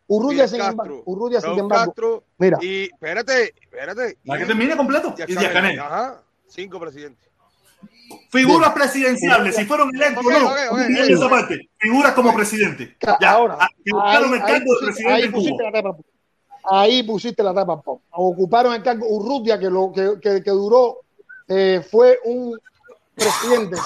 Urrutia 0.08 0.46
Fidel 0.46 0.48
sin 0.48 0.58
Castro, 0.60 0.82
embargo, 0.84 1.02
Urrutia 1.06 1.40
sin 1.40 1.58
embargo, 1.58 1.86
Castro 1.86 2.24
mira, 2.38 2.58
y 2.62 2.84
espérate, 2.84 3.54
espérate. 3.60 4.18
Deja 4.22 4.38
que 4.38 4.46
termine 4.46 4.76
completo. 4.76 5.12
Y 5.26 5.34
Díaz 5.34 5.52
Canel. 5.52 5.80
Ajá, 5.80 6.22
cinco 6.46 6.78
presidentes. 6.78 7.28
Figuras 8.30 8.72
presidenciales, 8.72 9.56
si 9.56 9.64
fueron 9.64 9.94
electos 9.94 10.24
o 10.24 10.28
Ok, 10.28 10.34
no. 10.88 11.04
esa 11.04 11.28
parte. 11.28 11.70
Figuras 11.78 12.12
como 12.12 12.34
presidente. 12.34 12.96
Ya, 13.20 13.30
ahora, 13.32 13.56
ah, 13.60 13.68
ahí, 13.68 13.82
el 13.84 13.94
ahí 13.94 14.40
cargo 14.40 14.58
de 14.58 14.64
pusiste, 14.64 14.84
presidente 14.86 15.14
ahí 15.14 15.22
en 15.24 15.32
pusiste 15.32 15.56
Cuba. 15.56 15.70
la 15.70 15.82
tapa. 15.82 15.96
Ahí 16.68 17.02
pusiste 17.02 17.42
la 17.42 17.54
tapa. 17.54 17.80
Pau. 17.82 18.00
Ocuparon 18.10 18.74
el 18.74 18.82
cargo. 18.82 19.06
Urrutia, 19.08 19.58
que, 19.58 19.70
lo, 19.70 19.92
que, 19.92 20.18
que, 20.20 20.42
que 20.42 20.50
duró, 20.50 20.98
eh, 21.48 21.84
fue 21.90 22.18
un 22.24 22.58
presidente 23.14 23.76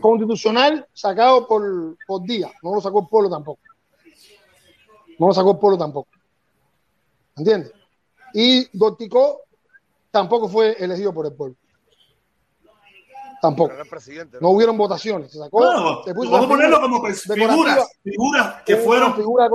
constitucional 0.00 0.86
sacado 0.92 1.46
por, 1.46 1.96
por 2.06 2.22
día. 2.22 2.50
No 2.62 2.74
lo 2.74 2.80
sacó 2.80 3.00
el 3.00 3.08
pueblo 3.08 3.30
tampoco. 3.30 3.60
No 5.18 5.28
lo 5.28 5.32
sacó 5.32 5.52
el 5.52 5.58
pueblo 5.58 5.78
tampoco. 5.78 6.08
¿Entiendes? 7.36 7.72
Y 8.34 8.68
Dorticó 8.76 9.42
tampoco 10.10 10.48
fue 10.48 10.72
elegido 10.78 11.14
por 11.14 11.26
el 11.26 11.32
pueblo. 11.32 11.56
Tampoco. 13.48 13.74
Presidente. 13.90 14.38
No 14.40 14.50
hubieron 14.50 14.76
votaciones. 14.78 15.30
Se 15.30 15.38
sacó. 15.38 15.62
No, 15.62 16.02
se 16.04 16.14
puso 16.14 16.30
vamos 16.30 16.46
a 16.46 16.48
ponerlo 16.48 16.80
como 16.80 17.04
figuras, 17.06 17.88
figuras 18.02 18.62
que 18.64 18.76
fueron 18.76 19.14
figura 19.14 19.48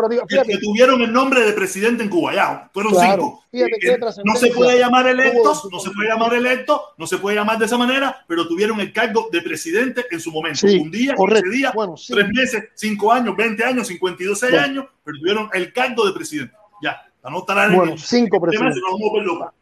que, 0.45 0.57
tuvieron 0.59 1.01
el 1.01 1.11
nombre 1.11 1.41
de 1.41 1.53
presidente 1.53 2.03
en 2.03 2.09
Cuba. 2.09 2.33
Ya, 2.33 2.69
fueron 2.73 2.93
Claro. 2.93 3.23
cinco. 3.23 3.43
Fíjate 3.51 3.71
Eh, 3.87 3.93
eh, 3.93 4.21
no 4.23 4.35
se 4.35 4.47
puede 4.51 4.77
llamar 4.77 5.07
electos, 5.07 5.67
no 5.71 5.79
se 5.79 5.89
puede 5.89 6.09
llamar 6.09 6.33
electos, 6.35 6.81
no 6.97 7.07
se 7.07 7.17
puede 7.17 7.35
llamar 7.35 7.57
de 7.57 7.65
esa 7.65 7.77
manera, 7.77 8.23
pero 8.27 8.47
tuvieron 8.47 8.79
el 8.79 8.93
cargo 8.93 9.27
de 9.31 9.41
presidente 9.41 10.05
en 10.11 10.19
su 10.19 10.31
momento. 10.31 10.59
Sí, 10.67 10.77
un 10.77 10.91
día, 10.91 11.15
correcto. 11.15 11.43
15 11.45 11.57
días, 11.57 11.73
Bueno, 11.73 11.97
sí. 11.97 12.13
tres 12.13 12.27
meses, 12.31 12.63
cinco 12.75 13.11
años, 13.11 13.35
20 13.35 13.63
años, 13.63 13.87
52 13.87 14.39
seis 14.39 14.51
Bueno. 14.51 14.65
años, 14.65 14.85
pero 15.03 15.17
tuvieron 15.17 15.49
el 15.53 15.73
cargo 15.73 16.05
de 16.05 16.13
presidente. 16.13 16.53
Ya, 16.83 17.01
para 17.21 17.33
no 17.33 17.39
estar 17.39 17.69
en 17.71 17.75
Bueno, 17.75 17.93
el 17.93 17.99
cinco 17.99 18.37
tema, 18.37 18.41
presidentes. 18.49 18.75
si 18.75 18.81
no 18.81 18.87
vamos 18.91 19.01
a 19.01 19.09
volver 19.11 19.25
locos. 19.25 19.53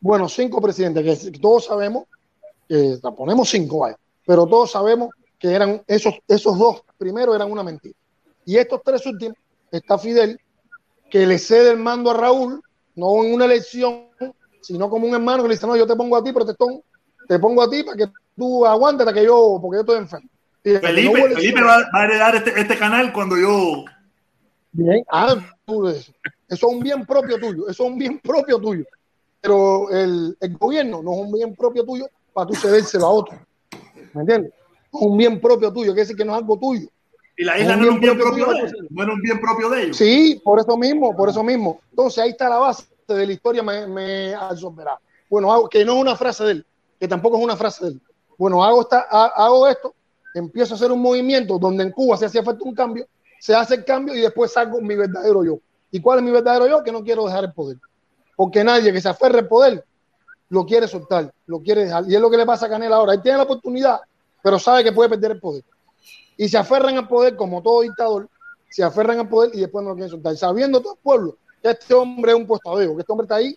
Bueno, 0.00 0.28
cinco 0.30 0.62
presidentes, 0.62 1.30
que 1.30 1.38
todos 1.38 1.66
sabemos, 1.66 2.04
que 2.68 2.98
la 3.02 3.10
ponemos 3.10 3.48
cinco, 3.48 3.80
vaya, 3.80 3.96
pero 4.26 4.46
todos 4.46 4.72
sabemos 4.72 5.10
que 5.38 5.52
eran 5.52 5.82
esos, 5.86 6.14
esos 6.28 6.58
dos 6.58 6.82
primeros 6.98 7.34
eran 7.34 7.50
una 7.50 7.62
mentira. 7.62 7.94
Y 8.44 8.56
estos 8.56 8.82
tres 8.84 9.04
últimos, 9.06 9.36
está 9.70 9.98
Fidel, 9.98 10.40
que 11.10 11.26
le 11.26 11.38
cede 11.38 11.70
el 11.70 11.78
mando 11.78 12.10
a 12.10 12.14
Raúl, 12.14 12.62
no 12.94 13.24
en 13.24 13.32
una 13.32 13.44
elección, 13.44 14.06
sino 14.60 14.90
como 14.90 15.06
un 15.06 15.14
hermano 15.14 15.42
que 15.42 15.48
le 15.48 15.54
dice, 15.54 15.66
no, 15.66 15.76
yo 15.76 15.86
te 15.86 15.96
pongo 15.96 16.16
a 16.16 16.22
ti, 16.22 16.32
protestón, 16.32 16.82
te 17.26 17.38
pongo 17.38 17.62
a 17.62 17.70
ti 17.70 17.82
para 17.82 17.96
que 17.96 18.06
tú 18.36 18.66
aguantes 18.66 19.06
hasta 19.06 19.18
que 19.18 19.26
yo, 19.26 19.58
porque 19.60 19.76
yo 19.76 19.80
estoy 19.80 19.98
enfermo. 19.98 20.28
Fíjate, 20.62 20.88
no 20.88 21.12
Felipe. 21.12 21.34
Felipe 21.34 21.62
va, 21.62 21.78
va 21.94 22.00
a 22.00 22.04
heredar 22.04 22.36
este, 22.36 22.60
este 22.60 22.78
canal 22.78 23.12
cuando 23.12 23.36
yo. 23.36 23.84
Bien, 24.72 25.04
ah, 25.10 25.36
tú 25.64 25.88
eso. 25.88 26.12
Eso 26.48 26.66
es 26.68 26.74
un 26.74 26.80
bien 26.80 27.06
propio 27.06 27.38
tuyo, 27.38 27.68
eso 27.68 27.84
es 27.84 27.90
un 27.90 27.98
bien 27.98 28.18
propio 28.18 28.58
tuyo. 28.58 28.84
Pero 29.40 29.90
el, 29.90 30.36
el 30.40 30.56
gobierno 30.56 31.02
no 31.02 31.12
es 31.12 31.18
un 31.18 31.32
bien 31.32 31.54
propio 31.54 31.84
tuyo 31.84 32.08
para 32.38 32.46
tú 32.50 32.54
cedérselo 32.54 33.04
a 33.06 33.10
otro. 33.10 33.36
¿Me 34.14 34.20
entiendes? 34.20 34.52
Es 34.52 35.00
un 35.00 35.16
bien 35.16 35.40
propio 35.40 35.72
tuyo, 35.72 35.86
quiere 35.92 36.02
decir 36.02 36.16
que 36.16 36.24
no 36.24 36.32
es 36.32 36.38
algo 36.38 36.56
tuyo. 36.56 36.88
Y 37.36 37.42
la 37.44 37.58
isla 37.58 37.76
no 37.76 37.82
era 37.84 37.92
un 37.92 38.00
bien 38.00 38.16
propio 38.16 38.34
propio 38.46 38.52
de 38.54 38.60
ellos. 38.60 38.72
No 38.90 39.02
era 39.02 39.12
un 39.12 39.20
bien 39.20 39.40
propio 39.40 39.68
de 39.70 39.82
ellos. 39.82 39.96
Sí, 39.96 40.40
por 40.44 40.60
eso 40.60 40.76
mismo, 40.76 41.16
por 41.16 41.28
eso 41.28 41.42
mismo. 41.42 41.80
Entonces 41.90 42.22
ahí 42.22 42.30
está 42.30 42.48
la 42.48 42.58
base 42.58 42.84
de 43.08 43.26
la 43.26 43.32
historia, 43.32 43.62
me, 43.64 43.86
me 43.88 44.34
absorberá. 44.36 44.98
Bueno, 45.28 45.52
hago, 45.52 45.68
que 45.68 45.84
no 45.84 45.94
es 45.96 46.00
una 46.00 46.14
frase 46.16 46.44
de 46.44 46.50
él, 46.52 46.66
que 47.00 47.08
tampoco 47.08 47.36
es 47.38 47.42
una 47.44 47.56
frase 47.56 47.84
de 47.84 47.90
él. 47.92 48.00
Bueno, 48.36 48.62
hago, 48.62 48.82
esta, 48.82 49.04
ha- 49.10 49.32
hago 49.34 49.66
esto, 49.66 49.94
empiezo 50.32 50.74
a 50.74 50.76
hacer 50.76 50.92
un 50.92 51.00
movimiento 51.02 51.58
donde 51.58 51.82
en 51.82 51.90
Cuba 51.90 52.16
se 52.16 52.26
hacía 52.26 52.44
falta 52.44 52.62
un 52.64 52.74
cambio, 52.74 53.04
se 53.40 53.52
hace 53.54 53.74
el 53.74 53.84
cambio 53.84 54.14
y 54.14 54.20
después 54.20 54.52
saco 54.52 54.80
mi 54.80 54.94
verdadero 54.94 55.44
yo. 55.44 55.58
¿Y 55.90 56.00
cuál 56.00 56.20
es 56.20 56.24
mi 56.24 56.30
verdadero 56.30 56.68
yo? 56.68 56.84
Que 56.84 56.92
no 56.92 57.02
quiero 57.02 57.24
dejar 57.26 57.44
el 57.44 57.52
poder. 57.52 57.78
Porque 58.36 58.62
nadie 58.62 58.92
que 58.92 59.00
se 59.00 59.08
aferre 59.08 59.40
al 59.40 59.48
poder 59.48 59.84
lo 60.50 60.64
quiere 60.64 60.88
soltar, 60.88 61.32
lo 61.46 61.60
quiere 61.60 61.84
dejar. 61.84 62.04
Y 62.08 62.14
es 62.14 62.20
lo 62.20 62.30
que 62.30 62.36
le 62.36 62.46
pasa 62.46 62.66
a 62.66 62.68
Canel 62.68 62.92
ahora. 62.92 63.14
Él 63.14 63.22
tiene 63.22 63.38
la 63.38 63.44
oportunidad, 63.44 64.00
pero 64.42 64.58
sabe 64.58 64.82
que 64.82 64.92
puede 64.92 65.10
perder 65.10 65.32
el 65.32 65.40
poder. 65.40 65.62
Y 66.36 66.48
se 66.48 66.56
aferran 66.56 66.96
al 66.96 67.08
poder 67.08 67.36
como 67.36 67.62
todo 67.62 67.82
dictador, 67.82 68.28
se 68.68 68.82
aferran 68.82 69.18
al 69.18 69.28
poder 69.28 69.50
y 69.54 69.60
después 69.60 69.82
no 69.82 69.90
lo 69.90 69.96
quieren 69.96 70.10
soltar. 70.10 70.36
Sabiendo 70.36 70.80
todo 70.80 70.94
el 70.94 71.00
pueblo 71.00 71.36
que 71.62 71.70
este 71.70 71.94
hombre 71.94 72.32
es 72.32 72.38
un 72.38 72.46
puestadeo, 72.46 72.94
que 72.94 73.00
este 73.00 73.12
hombre 73.12 73.24
está 73.24 73.36
ahí 73.36 73.56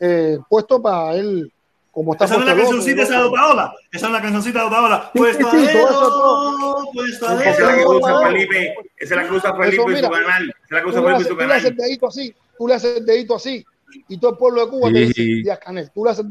eh, 0.00 0.38
puesto 0.48 0.80
para 0.80 1.14
él, 1.14 1.52
como 1.92 2.12
está 2.12 2.24
Esa 2.24 2.34
es 2.34 2.40
puesto 2.40 2.56
la 2.56 2.62
cancioncita 2.62 3.02
esa 3.02 3.18
de. 3.18 3.24
Otaola. 3.28 3.74
Esa 3.92 4.06
es 4.06 4.12
la 4.12 4.22
cancioncita 4.22 4.60
de 4.60 4.66
Otaola. 4.66 5.10
Sí, 5.12 5.18
Pues 5.18 5.36
sí, 5.36 5.42
sí, 5.42 5.48
todo 5.50 5.90
eso, 5.90 6.90
pues 6.94 7.18
todo. 7.20 7.40
Esa 7.40 7.50
es 7.50 7.58
la 7.60 7.76
que 7.76 7.86
usa 7.86 8.20
Felipe. 8.26 8.74
Esa 8.96 9.14
es 9.14 9.20
la 9.20 9.28
que 9.28 9.34
usa 9.34 9.54
Felipe 9.56 9.82
Eso, 9.82 9.90
en 9.90 10.04
su 10.04 10.10
canal. 10.10 10.42
Esa 10.48 10.64
es 10.64 10.70
la 10.70 10.80
que 10.82 10.88
usa 10.88 11.00
Tú 11.00 11.06
le, 11.06 11.12
Felipe 11.12 11.12
en 11.12 11.12
haces, 11.12 11.28
su 11.28 11.36
tú 11.36 11.36
le 11.46 11.54
haces 11.54 11.64
el 11.66 11.76
canal. 11.76 11.88
dedito 11.88 12.06
así, 12.06 12.34
tú 12.56 12.66
le 12.68 12.74
haces 12.74 12.96
el 12.96 13.06
dedito 13.06 13.34
así, 13.36 13.64
y 14.08 14.18
todo 14.18 14.32
el 14.32 14.36
pueblo 14.38 14.64
de 14.64 14.70
Cuba 14.70 14.88
te 14.92 14.98
dice. 15.00 15.22
Díaz 15.42 15.58
Canel. 15.58 15.90
Tú 15.92 16.04
le 16.04 16.10
haces 16.10 16.24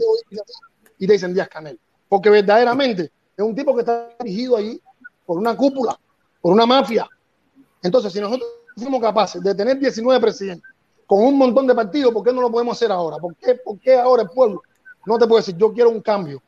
y 0.98 1.08
te 1.08 1.14
dicen 1.14 1.34
Díaz 1.34 1.48
Canel. 1.50 1.80
Porque 2.10 2.30
verdaderamente 2.30 3.12
es 3.38 3.46
un 3.46 3.56
tipo 3.56 3.74
que 3.74 3.82
está 3.82 4.10
dirigido 4.20 4.58
ahí 4.58 4.80
por 5.26 5.38
una 5.38 5.56
cúpula, 5.56 5.98
por 6.42 6.54
una 6.54 6.66
mafia. 6.66 7.08
Entonces, 7.84 8.12
si 8.14 8.20
nosotros 8.20 8.48
fuimos 8.76 9.02
capaces 9.02 9.42
de 9.42 9.56
tener 9.56 9.78
19 9.80 10.20
presidentes 10.22 10.70
con 11.08 11.24
un 11.24 11.38
montón 11.38 11.68
de 11.68 11.76
partidos, 11.76 12.14
¿por 12.14 12.24
qué 12.24 12.32
no 12.34 12.42
lo 12.42 12.52
podemos 12.52 12.78
hacer 12.78 12.92
ahora? 12.92 13.18
¿Por 13.18 13.36
qué, 13.36 13.56
por 13.56 13.80
qué 13.80 13.96
ahora 13.96 14.24
el 14.24 14.30
pueblo 14.30 14.62
no 15.06 15.18
te 15.18 15.28
puede 15.28 15.42
decir 15.42 15.56
yo 15.58 15.74
quiero 15.74 15.90
un 15.90 16.02
cambio? 16.02 16.42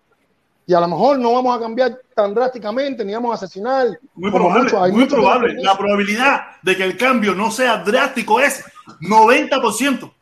Y 0.66 0.74
a 0.74 0.80
lo 0.80 0.88
mejor 0.88 1.20
no 1.20 1.34
vamos 1.34 1.58
a 1.58 1.60
cambiar 1.60 2.00
tan 2.16 2.34
drásticamente, 2.34 3.04
ni 3.04 3.14
vamos 3.14 3.32
a 3.32 3.36
asesinar. 3.36 3.88
Muy 4.16 4.32
probable, 4.32 4.64
muchos- 4.64 4.82
hay 4.82 4.92
muy 4.94 5.06
probable. 5.08 5.56
La 5.62 5.78
probabilidad 5.78 6.42
de 6.62 6.78
que 6.78 6.84
el 6.84 6.96
cambio 6.98 7.36
no 7.36 7.52
sea 7.52 7.84
drástico 7.84 8.40
es 8.40 8.64
90%. 9.02 10.14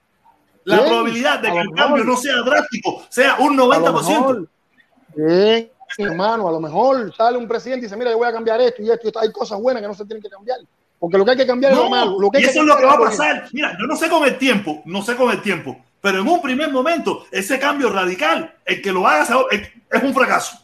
La 0.64 0.80
probabilidad 0.86 1.40
de 1.40 1.52
que 1.52 1.60
el 1.60 1.72
cambio 1.72 2.04
no 2.04 2.16
sea 2.18 2.42
drástico 2.44 3.04
sea 3.10 3.36
un 3.40 3.54
A 3.60 3.64
lo 3.64 3.74
90%. 3.74 3.94
mejor, 3.94 4.50
bien, 5.16 5.72
hermano, 5.98 6.48
a 6.48 6.52
lo 6.52 6.60
mejor 6.60 7.14
sale 7.16 7.38
un 7.38 7.48
presidente 7.48 7.86
y 7.86 7.88
dice, 7.88 7.98
mira, 7.98 8.12
yo 8.12 8.18
voy 8.18 8.28
a 8.28 8.32
cambiar 8.32 8.62
esto 8.62 8.82
y 8.82 8.90
esto, 8.90 9.02
y 9.06 9.08
esto. 9.08 9.20
hay 9.20 9.32
cosas 9.32 9.60
buenas 9.60 9.82
que 9.82 9.88
no 9.88 9.94
se 9.94 10.06
tienen 10.06 10.22
que 10.22 10.30
cambiar. 10.30 10.60
Porque 11.00 11.18
lo 11.18 11.26
que 11.26 11.32
hay 11.32 11.38
que 11.38 11.48
cambiar 11.48 11.72
es 11.72 11.78
lo 11.78 11.90
malo. 11.90 12.20
Lo 12.20 12.30
que 12.30 12.38
hay 12.38 12.44
y 12.44 12.46
que 12.46 12.52
eso 12.52 12.62
es 12.62 12.68
lo 12.68 12.78
que 12.78 12.86
va 12.86 12.94
a 12.94 13.00
pasar. 13.00 13.50
Mira, 13.52 13.76
yo 13.80 13.88
no 13.88 13.96
sé 13.96 14.08
con 14.08 14.24
el 14.24 14.38
tiempo, 14.38 14.84
no 14.86 15.02
sé 15.02 15.16
con 15.16 15.32
el 15.32 15.42
tiempo, 15.42 15.78
pero 16.00 16.20
en 16.20 16.28
un 16.28 16.42
primer 16.42 16.72
momento, 16.72 17.26
ese 17.32 17.60
cambio 17.60 17.90
radical, 17.90 18.56
el 18.66 18.82
que 18.82 18.92
lo 18.92 19.08
haga 19.08 19.28
es 19.52 20.04
un 20.04 20.14
fracaso. 20.14 20.58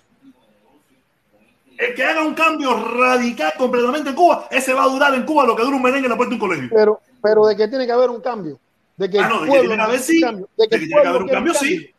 El 1.77 1.93
que 1.93 2.03
haga 2.03 2.23
un 2.23 2.33
cambio 2.33 2.75
radical 2.75 3.53
completamente 3.57 4.09
en 4.09 4.15
Cuba, 4.15 4.47
ese 4.49 4.73
va 4.73 4.83
a 4.83 4.87
durar 4.87 5.13
en 5.13 5.23
Cuba 5.23 5.45
lo 5.45 5.55
que 5.55 5.63
dura 5.63 5.75
un 5.75 5.83
merengue 5.83 6.05
en 6.05 6.11
la 6.11 6.17
puerta 6.17 6.29
de 6.29 6.35
un 6.35 6.39
colegio. 6.39 6.69
Pero, 6.71 7.01
pero 7.21 7.45
de 7.45 7.55
que 7.55 7.67
tiene 7.67 7.85
que 7.85 7.91
haber 7.91 8.09
un 8.09 8.19
cambio. 8.19 8.59
De 8.97 9.09
que 9.09 9.19
Ah, 9.19 9.23
el 9.27 9.29
no, 9.29 9.41
que 9.41 9.47
pueblo 9.47 9.91
que 9.91 9.99
sí. 9.99 10.21
cambio, 10.21 10.49
De 10.57 10.67
que 10.67 10.87
que 10.87 10.95
haber 10.95 11.21
un 11.21 11.27
quiere 11.27 11.31
cambio, 11.33 11.53
sí. 11.53 11.89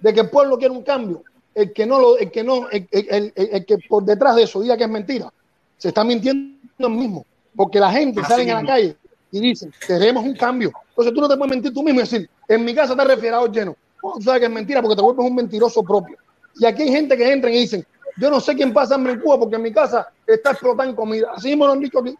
De 0.00 0.14
que 0.14 0.20
el 0.20 0.30
pueblo 0.30 0.58
quiere 0.58 0.72
un 0.74 0.82
cambio. 0.82 1.22
El 1.54 1.72
que 1.72 1.84
no 1.84 2.00
lo, 2.00 2.16
el 2.18 2.30
que 2.30 2.42
no, 2.42 2.68
el, 2.70 2.88
el- 2.90 3.32
el- 3.36 3.66
que 3.66 3.76
por 3.88 4.04
detrás 4.04 4.36
de 4.36 4.44
eso 4.44 4.60
diga 4.60 4.76
que 4.76 4.84
es 4.84 4.90
mentira, 4.90 5.30
se 5.76 5.88
está 5.88 6.02
mintiendo 6.04 6.56
el 6.78 6.90
mismo. 6.90 7.26
Porque 7.54 7.78
la 7.80 7.90
gente 7.92 8.20
Así 8.20 8.30
sale 8.30 8.42
a 8.44 8.54
la 8.54 8.60
mismo. 8.60 8.68
calle 8.68 8.96
y 9.32 9.40
dicen, 9.40 9.72
queremos 9.86 10.24
un 10.24 10.34
cambio. 10.36 10.72
Entonces 10.90 11.12
tú 11.12 11.20
no 11.20 11.28
te 11.28 11.36
puedes 11.36 11.50
mentir 11.50 11.72
tú 11.74 11.82
mismo 11.82 12.00
y 12.00 12.04
decir, 12.04 12.30
en 12.48 12.64
mi 12.64 12.74
casa 12.74 12.92
está 12.92 13.04
refrigerado 13.04 13.46
lleno. 13.52 13.76
No, 14.02 14.12
tú 14.14 14.22
sabes 14.22 14.40
que 14.40 14.46
es 14.46 14.52
mentira 14.52 14.80
porque 14.80 14.96
te 14.96 15.02
vuelves 15.02 15.26
un 15.26 15.34
mentiroso 15.34 15.82
propio. 15.82 16.16
Y 16.58 16.64
aquí 16.64 16.82
hay 16.82 16.90
gente 16.90 17.16
que 17.16 17.30
entra 17.30 17.50
y 17.50 17.54
dicen, 17.58 17.84
yo 18.16 18.30
no 18.30 18.40
sé 18.40 18.54
quién 18.54 18.72
pasa 18.72 18.94
hambre 18.94 19.12
en 19.14 19.20
Cuba 19.20 19.38
porque 19.38 19.56
en 19.56 19.62
mi 19.62 19.72
casa 19.72 20.08
está 20.26 20.52
explotando 20.52 20.94
comida. 20.96 21.32
Así 21.36 21.48
mismo 21.48 21.66
lo 21.66 21.72
han 21.72 21.80
dicho 21.80 21.98
aquí. 21.98 22.14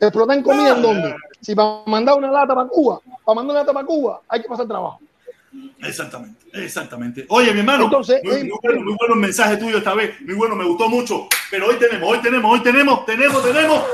¿Explotar 0.00 0.42
comida 0.42 0.76
en 0.76 0.82
dónde? 0.82 1.14
Si 1.40 1.54
para 1.54 1.82
mandar 1.86 2.16
una 2.16 2.30
lata 2.30 2.54
para 2.54 2.68
Cuba, 2.68 3.00
para 3.24 3.36
mandar 3.36 3.52
una 3.52 3.60
lata 3.60 3.72
para 3.72 3.86
Cuba, 3.86 4.22
hay 4.28 4.42
que 4.42 4.48
pasar 4.48 4.66
trabajo. 4.66 5.00
Exactamente, 5.80 6.46
exactamente. 6.52 7.26
Oye, 7.28 7.52
mi 7.52 7.60
hermano, 7.60 7.84
Entonces, 7.84 8.20
muy, 8.24 8.44
muy 8.44 8.58
bueno, 8.62 8.80
muy 8.82 8.96
bueno 8.98 9.14
el 9.14 9.20
mensaje 9.20 9.56
tuyo 9.56 9.78
esta 9.78 9.94
vez, 9.94 10.20
muy 10.20 10.34
bueno, 10.34 10.56
me 10.56 10.64
gustó 10.64 10.88
mucho. 10.88 11.28
Pero 11.50 11.68
hoy 11.68 11.76
tenemos, 11.76 12.10
hoy 12.10 12.18
tenemos, 12.18 12.52
hoy 12.52 12.60
tenemos, 12.62 13.06
tenemos, 13.06 13.42
tenemos. 13.42 13.84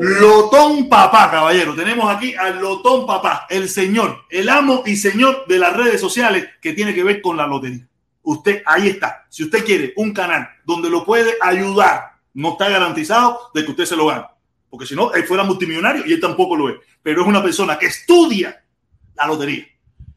Lotón 0.00 0.88
Papá, 0.88 1.30
caballero. 1.30 1.74
Tenemos 1.74 2.12
aquí 2.14 2.34
al 2.34 2.60
Lotón 2.60 3.06
Papá, 3.06 3.46
el 3.48 3.68
señor, 3.68 4.24
el 4.30 4.48
amo 4.48 4.82
y 4.86 4.96
señor 4.96 5.46
de 5.46 5.58
las 5.58 5.76
redes 5.76 6.00
sociales 6.00 6.48
que 6.60 6.72
tiene 6.72 6.94
que 6.94 7.04
ver 7.04 7.22
con 7.22 7.36
la 7.36 7.46
lotería. 7.46 7.86
Usted, 8.22 8.62
ahí 8.66 8.88
está. 8.88 9.26
Si 9.28 9.44
usted 9.44 9.64
quiere 9.64 9.92
un 9.96 10.12
canal 10.12 10.48
donde 10.64 10.88
lo 10.88 11.04
puede 11.04 11.34
ayudar, 11.40 12.12
no 12.34 12.52
está 12.52 12.68
garantizado 12.68 13.50
de 13.52 13.64
que 13.64 13.70
usted 13.72 13.84
se 13.84 13.96
lo 13.96 14.06
gane. 14.06 14.26
Porque 14.70 14.86
si 14.86 14.94
no, 14.94 15.12
él 15.12 15.24
fuera 15.24 15.44
multimillonario 15.44 16.06
y 16.06 16.12
él 16.12 16.20
tampoco 16.20 16.56
lo 16.56 16.68
es. 16.70 16.76
Pero 17.02 17.22
es 17.22 17.28
una 17.28 17.42
persona 17.42 17.78
que 17.78 17.86
estudia 17.86 18.64
la 19.14 19.26
lotería 19.26 19.66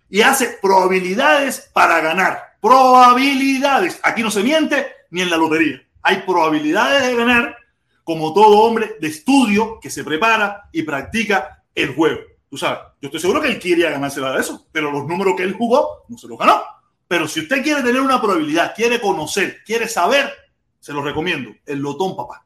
y 0.10 0.22
hace 0.22 0.58
probabilidades 0.62 1.70
para 1.74 2.00
ganar. 2.00 2.58
Probabilidades. 2.62 4.00
Aquí 4.04 4.24
no 4.24 4.32
se 4.32 4.44
miente 4.44 4.88
ni 5.12 5.22
en 5.22 5.30
la 5.30 5.38
lotería. 5.38 5.82
Hay 6.02 6.22
probabilidades 6.22 7.06
de 7.08 7.16
ganar 7.16 7.58
como 8.04 8.34
todo 8.34 8.60
hombre 8.60 8.96
de 9.02 9.08
estudio 9.08 9.80
que 9.82 9.90
se 9.90 10.04
prepara 10.04 10.70
y 10.72 10.84
practica 10.84 11.64
el 11.74 11.94
juego. 11.96 12.22
Tú 12.50 12.58
sabes, 12.58 12.80
yo 13.02 13.08
estoy 13.08 13.20
seguro 13.20 13.42
que 13.42 13.48
él 13.48 13.60
quería 13.60 13.90
ganársela 13.90 14.32
de 14.32 14.40
eso, 14.40 14.68
pero 14.72 14.92
los 14.92 15.06
números 15.06 15.34
que 15.36 15.44
él 15.44 15.54
jugó 15.54 16.06
no 16.08 16.18
se 16.18 16.28
los 16.28 16.38
ganó. 16.38 16.62
Pero 17.08 17.28
si 17.28 17.42
usted 17.42 17.62
quiere 17.62 17.84
tener 17.84 18.02
una 18.02 18.20
probabilidad, 18.20 18.74
quiere 18.76 19.00
conocer, 19.00 19.64
quiere 19.64 19.88
saber, 19.88 20.34
se 20.80 20.92
lo 20.92 21.02
recomiendo. 21.02 21.52
El 21.66 21.80
Lotón, 21.80 22.16
papá. 22.16 22.46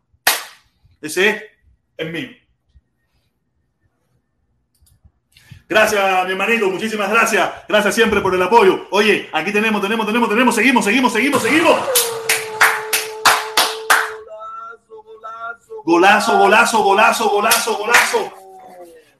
Ese 1.01 1.29
es 1.29 1.43
el 1.97 2.11
mío. 2.11 2.29
Gracias, 5.67 6.25
mi 6.25 6.31
hermanito. 6.31 6.69
Muchísimas 6.69 7.09
gracias. 7.09 7.49
Gracias 7.67 7.95
siempre 7.95 8.21
por 8.21 8.33
el 8.33 8.41
apoyo. 8.41 8.87
Oye, 8.91 9.29
aquí 9.31 9.51
tenemos, 9.51 9.81
tenemos, 9.81 10.05
tenemos, 10.05 10.27
tenemos. 10.27 10.55
Seguimos, 10.55 10.83
seguimos, 10.83 11.13
seguimos, 11.13 11.41
seguimos. 11.43 11.79
Golazo, 15.85 16.37
golazo, 16.37 16.83
golazo, 16.83 17.29
golazo, 17.29 17.77
golazo. 17.77 18.33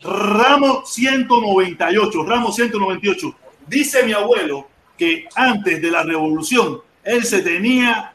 Ramos 0.01 0.91
198, 0.91 2.23
Ramos 2.25 2.55
198. 2.55 3.35
Dice 3.67 4.03
mi 4.03 4.13
abuelo 4.13 4.67
que 4.99 5.25
antes 5.35 5.81
de 5.81 5.89
la 5.89 6.03
revolución 6.03 6.81
él 7.03 7.23
se 7.25 7.41
tenía 7.41 8.13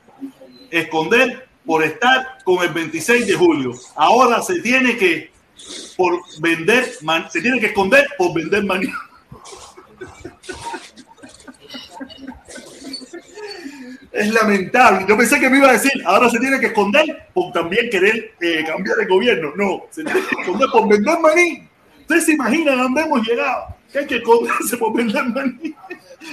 esconder 0.71 1.49
por 1.67 1.83
estar 1.83 2.39
con 2.45 2.63
el 2.63 2.73
26 2.73 3.27
de 3.27 3.35
julio. 3.35 3.73
Ahora 3.97 4.41
se 4.43 4.61
tiene 4.61 4.97
que 4.97 5.33
por 5.97 6.21
vender, 6.41 6.85
man- 7.03 7.27
se 7.31 7.41
tiene 7.41 7.59
que 7.59 7.67
esconder 7.67 8.07
por 8.19 8.35
vender 8.35 8.63
maní. 8.65 8.87
Es 14.13 14.33
lamentable. 14.33 15.07
Yo 15.09 15.17
pensé 15.17 15.41
que 15.41 15.51
me 15.51 15.59
iba 15.59 15.71
a 15.71 15.73
decir, 15.73 15.91
ahora 16.07 16.31
se 16.31 16.39
tiene 16.39 16.61
que 16.61 16.67
esconder 16.67 17.27
por 17.35 17.53
también 17.53 17.91
querer 17.91 18.33
eh, 18.41 18.65
cambiar 18.65 19.01
el 19.01 19.09
gobierno. 19.09 19.53
No, 19.57 19.87
se 19.91 20.05
tiene 20.05 20.21
que 20.21 20.41
esconder 20.41 20.69
por 20.73 20.89
vender 20.89 21.19
maní. 21.19 21.69
Ustedes 22.03 22.27
se 22.27 22.33
imaginan 22.35 22.79
dónde 22.79 23.03
hemos 23.03 23.27
llegado. 23.27 23.75
Que 23.95 24.01
hay 24.01 24.07
que 24.09 24.17
esconderse 24.17 24.77
por 24.79 24.93
vender 24.93 25.25
maní. 25.27 25.73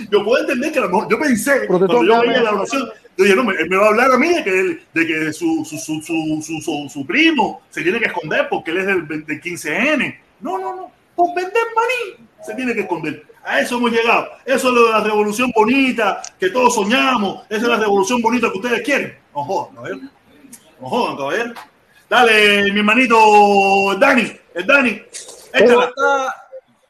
Yo 0.10 0.24
puedo 0.24 0.42
entender 0.42 0.72
que 0.72 0.80
a 0.80 0.82
lo 0.82 0.90
mejor, 0.90 1.08
yo 1.12 1.20
pensé, 1.20 1.68
cuando 1.68 2.04
yo 2.04 2.22
veía 2.22 2.42
la 2.42 2.54
oración, 2.54 2.90
yo 3.18 3.24
dije, 3.24 3.36
no, 3.36 3.44
me- 3.44 3.54
él 3.54 3.70
me 3.70 3.76
va 3.78 3.86
a 3.86 3.90
hablar 3.90 4.12
a 4.12 4.18
mí 4.18 4.30
de 4.34 4.44
que, 4.44 4.60
él- 4.60 4.82
de 4.96 5.06
que 5.08 5.32
su, 5.34 5.64
su, 5.64 5.78
su, 5.78 6.02
su, 6.02 6.42
su, 6.42 6.60
su- 6.62 6.90
su 6.90 7.06
primo 7.06 7.62
se 7.70 7.84
tiene 7.84 8.00
que 8.00 8.06
esconder 8.08 8.48
porque 8.50 8.72
él 8.72 8.78
es 8.80 8.86
del, 8.88 9.08
del 9.08 9.42
15N. 9.42 10.18
No, 10.40 10.58
no, 10.58 10.76
no. 10.76 10.92
Por 11.16 11.36
vender 11.36 11.62
maní 11.76 12.26
se 12.44 12.56
tiene 12.56 12.74
que 12.74 12.82
esconder. 12.82 13.26
A 13.44 13.60
eso 13.60 13.78
hemos 13.78 13.92
llegado. 13.92 14.28
Eso 14.46 14.70
es 14.70 14.74
lo 14.74 14.86
de 14.88 14.92
la 14.94 15.02
revolución 15.04 15.52
bonita 15.56 16.22
que 16.40 16.50
todos 16.50 16.74
soñamos. 16.74 17.44
Esa 17.50 17.62
es 17.64 17.68
la 17.68 17.78
revolución 17.78 18.22
bonita 18.24 18.52
que 18.52 18.58
ustedes 18.58 18.82
quieren. 18.82 19.16
No 19.36 19.44
jodan, 19.44 19.76
caballero. 19.76 20.00
No 20.80 20.90
jodan, 20.90 21.18
caballero. 21.18 21.54
Dale, 22.10 22.72
mi 22.74 22.80
hermanito 22.80 23.96
Dani. 24.00 24.32
El 24.56 24.66
Dani. 24.66 25.02
¿Cómo 25.58 25.66
Échala. 25.66 25.92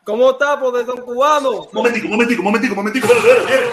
¿Cómo 0.04 0.32
está, 0.32 0.60
protector 0.60 1.04
cubano? 1.06 1.68
Momentico, 1.72 2.08
momentico, 2.08 2.42
momentico, 2.42 2.76
momentico. 2.76 3.08
Espera, 3.08 3.38
espera, 3.38 3.50
espera. 3.50 3.72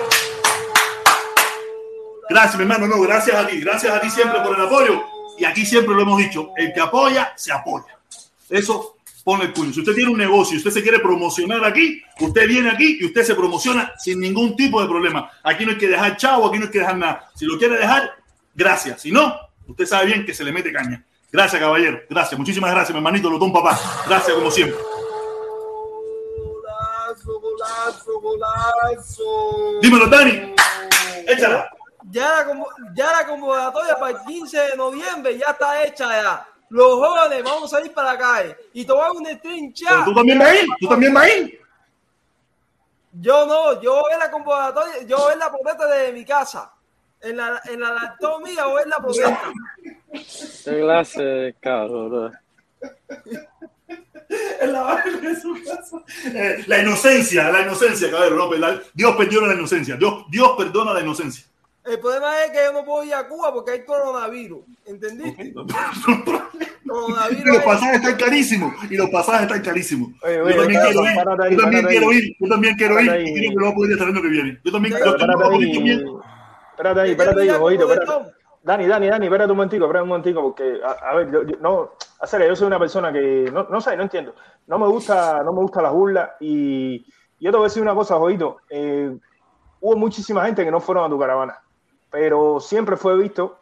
Gracias, 2.29 2.57
mi 2.57 2.63
hermano. 2.63 2.87
No, 2.87 3.01
gracias 3.01 3.35
a 3.35 3.47
ti. 3.47 3.61
Gracias 3.61 3.95
a 3.95 4.01
ti 4.01 4.11
siempre 4.11 4.41
por 4.41 4.55
el 4.55 4.67
apoyo. 4.67 5.03
Y 5.39 5.45
aquí 5.45 5.65
siempre 5.65 5.95
lo 5.95 6.03
hemos 6.03 6.19
dicho. 6.19 6.51
El 6.57 6.75
que 6.75 6.81
apoya, 6.81 7.33
se 7.35 7.51
apoya. 7.53 7.99
Eso 8.51 8.97
pone 9.25 9.45
el 9.45 9.53
puño. 9.55 9.73
Si 9.73 9.81
usted 9.81 9.95
tiene 9.95 10.11
un 10.11 10.19
negocio 10.19 10.55
y 10.55 10.59
usted 10.59 10.71
se 10.71 10.83
quiere 10.83 10.99
promocionar 10.99 11.65
aquí, 11.65 12.03
usted 12.21 12.47
viene 12.47 12.71
aquí 12.71 12.99
y 13.01 13.07
usted 13.07 13.25
se 13.25 13.35
promociona 13.35 13.93
sin 13.99 14.21
ningún 14.21 14.55
tipo 14.55 14.83
de 14.83 14.89
problema. 14.89 15.31
Aquí 15.43 15.65
no 15.65 15.73
hay 15.73 15.79
que 15.79 15.89
dejar 15.89 16.17
chavo, 16.19 16.47
aquí 16.47 16.59
no 16.59 16.67
hay 16.67 16.71
que 16.71 16.81
dejar 16.81 16.99
nada. 16.99 17.31
Si 17.35 17.47
lo 17.47 17.57
quiere 17.57 17.79
dejar, 17.79 18.17
gracias. 18.55 19.01
Si 19.01 19.11
no, 19.11 19.35
usted 19.67 19.87
sabe 19.87 20.07
bien 20.07 20.27
que 20.27 20.35
se 20.35 20.45
le 20.45 20.53
mete 20.53 20.73
caña. 20.73 21.03
Gracias, 21.33 21.61
caballero. 21.61 22.01
Gracias. 22.11 22.39
Muchísimas 22.39 22.71
gracias, 22.71 22.91
mi 22.93 22.99
hermanito 22.99 23.31
Lotón 23.31 23.53
Papá. 23.53 23.79
Gracias, 24.07 24.35
como 24.37 24.51
siempre. 24.51 24.79
Golazo, 27.69 28.21
golazo. 28.21 29.81
Dímelo, 29.83 30.07
Dani. 30.07 30.55
Échala. 31.27 31.71
Ya 32.11 32.29
la, 32.29 32.67
ya 32.95 33.13
la 33.13 33.27
convocatoria 33.27 33.99
para 33.99 34.13
el 34.13 34.25
15 34.27 34.59
de 34.59 34.77
noviembre 34.77 35.39
ya 35.39 35.51
está 35.51 35.85
hecha 35.85 36.23
ya. 36.23 36.49
Los 36.71 36.95
jóvenes 36.95 37.43
vamos 37.45 37.73
a 37.73 37.77
salir 37.77 37.93
para 37.93 38.13
la 38.13 38.19
calle 38.19 38.57
y 38.73 38.85
tomar 38.85 39.11
un 39.13 39.27
stream 39.27 39.73
chat. 39.73 40.05
Tú 40.05 40.15
también 40.15 40.39
vas 40.39 40.49
a 40.49 40.55
ir. 40.55 40.67
Tú 40.81 40.89
también 40.89 41.13
vas 41.13 41.25
a 41.25 41.37
ir. 41.37 41.61
Yo 43.21 43.47
no, 43.47 43.81
yo 43.83 44.01
voy 44.01 44.13
a 44.13 44.19
la 44.19 44.31
convocatoria, 44.31 45.03
yo 45.07 45.19
voy 45.19 45.33
a 45.35 45.37
la 45.37 45.51
protesta 45.51 45.87
de 45.87 46.13
mi 46.13 46.25
casa. 46.25 46.73
En 47.21 47.37
la, 47.37 47.61
en 47.65 47.81
la 47.81 47.93
laptop 47.93 48.43
mía 48.43 48.65
voy 48.67 48.83
a 48.83 48.87
la 48.87 48.97
protesta. 48.99 49.53
Qué 50.13 50.81
clase 50.81 51.23
de 51.23 51.55
cabrón. 51.61 52.39
En 54.61 54.73
la 54.73 54.83
barra 54.83 55.11
de 55.11 55.41
su 55.41 55.55
casa. 55.65 56.03
Eh, 56.27 56.65
la 56.67 56.79
inocencia, 56.83 57.51
la 57.51 57.63
inocencia, 57.63 58.11
caballero. 58.11 58.37
no, 58.37 58.53
la- 58.55 58.81
Dios 58.93 59.17
perdona 59.17 59.47
la 59.49 59.55
inocencia. 59.55 59.97
Dios, 59.97 60.25
Dios 60.31 60.53
perdona 60.59 60.93
la 60.93 61.01
inocencia. 61.01 61.45
El 61.85 61.99
problema 62.01 62.45
es 62.45 62.51
que 62.51 62.59
yo 62.67 62.73
no 62.75 62.85
puedo 62.85 63.03
ir 63.05 63.15
a 63.15 63.27
Cuba 63.27 63.55
porque 63.55 63.71
hay 63.73 63.85
coronavirus. 63.85 64.61
¿Entendiste? 64.87 65.53
Y 66.89 67.45
los 67.45 67.63
pasajes 67.65 67.97
están 67.97 68.17
carísimos. 68.17 68.73
Y 68.91 68.97
los 68.97 69.11
pasajes 69.11 69.43
están 69.43 69.63
carísimos. 69.63 70.11
Oye, 70.23 70.41
oye, 70.41 70.55
yo 70.55 70.61
también 70.63 70.81
quiero 70.81 71.03
ir. 71.05 71.09
ahí, 71.09 71.51
Yo 71.55 71.59
también 71.61 71.87
quiero 71.87 72.13
ir. 72.13 72.37
Yo 72.41 72.49
también 72.49 72.75
quiero 72.77 73.01
ir. 73.01 73.07
Párate 73.07 73.23
Y 73.23 73.27
ahí. 73.27 73.35
creo 73.35 73.51
que 73.51 73.55
no 73.57 73.61
voy 73.61 73.71
a 73.71 73.75
poder 73.75 73.93
estar 73.93 74.09
el 74.09 74.15
año 74.15 74.23
que 74.23 74.29
viene. 74.29 74.61
Yo 74.65 74.73
también 74.73 74.95
tengo 74.95 75.11
Espérate 76.71 77.01
ahí, 77.01 77.11
espérate 77.11 77.41
ahí, 77.43 77.47
quiero 77.49 77.93
espérate. 77.93 78.31
Dani, 78.63 78.87
Dani, 78.87 79.07
Dani, 79.09 79.27
espérate 79.27 79.51
un 79.51 79.57
momentico, 79.57 79.85
espérate 79.85 80.03
un 80.03 80.09
momentico, 80.09 80.43
porque, 80.43 80.79
a, 80.85 81.11
a 81.11 81.15
ver, 81.17 81.31
yo, 81.31 81.43
yo- 81.45 81.57
no, 81.61 81.93
a 82.21 82.27
serio, 82.27 82.49
yo 82.49 82.57
soy 82.57 82.67
una 82.67 82.79
persona 82.79 83.13
que, 83.13 83.51
no, 83.53 83.65
no 83.71 83.81
sé, 83.81 83.97
no 83.97 84.03
entiendo, 84.03 84.35
no 84.67 84.79
me 84.79 84.87
gusta, 84.89 85.43
no 85.43 85.53
me 85.53 85.61
gusta 85.61 85.83
las 85.83 85.93
burlas, 85.93 86.31
y 86.41 87.05
yo 87.41 87.51
te 87.51 87.57
voy 87.57 87.65
a 87.67 87.69
decir 87.69 87.83
una 87.83 87.95
cosa, 87.95 88.17
eh, 88.71 89.17
hubo 89.81 89.97
muchísima 89.97 90.45
gente 90.45 90.65
que 90.65 90.71
no 90.71 90.81
fueron 90.81 91.05
a 91.05 91.09
tu 91.09 91.19
caravana, 91.19 91.61
pero 92.11 92.61
siempre 92.61 92.97
fue 92.97 93.17
visto 93.17 93.61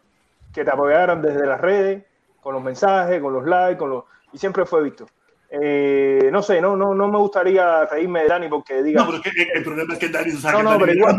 que 0.53 0.65
te 0.65 0.71
apoyaran 0.71 1.21
desde 1.21 1.47
las 1.47 1.61
redes, 1.61 2.05
con 2.41 2.55
los 2.55 2.63
mensajes, 2.63 3.21
con 3.21 3.33
los 3.33 3.45
likes, 3.45 3.79
con 3.79 3.91
los, 3.91 4.05
y 4.33 4.39
siempre 4.39 4.65
fue 4.65 4.83
visto. 4.83 5.07
Eh, 5.51 6.29
no 6.33 6.43
sé, 6.43 6.61
no, 6.61 6.77
no, 6.77 6.95
no 6.95 7.09
me 7.09 7.19
gustaría 7.19 7.85
reírme 7.85 8.23
de 8.23 8.29
Dani 8.29 8.49
porque 8.49 8.83
diga. 8.83 9.01
No, 9.03 9.07
pero 9.07 9.19
es 9.19 9.25
que 9.25 9.43
el, 9.43 9.49
el 9.59 9.65
problema 9.65 9.95
es 9.95 10.01
que 10.01 10.09
Dani, 10.09 10.31
sabes 10.33 10.45
No, 10.53 10.59
que 10.59 10.65
no, 10.65 10.71
Dani 10.71 10.81
pero 10.81 10.93
igual. 10.93 11.17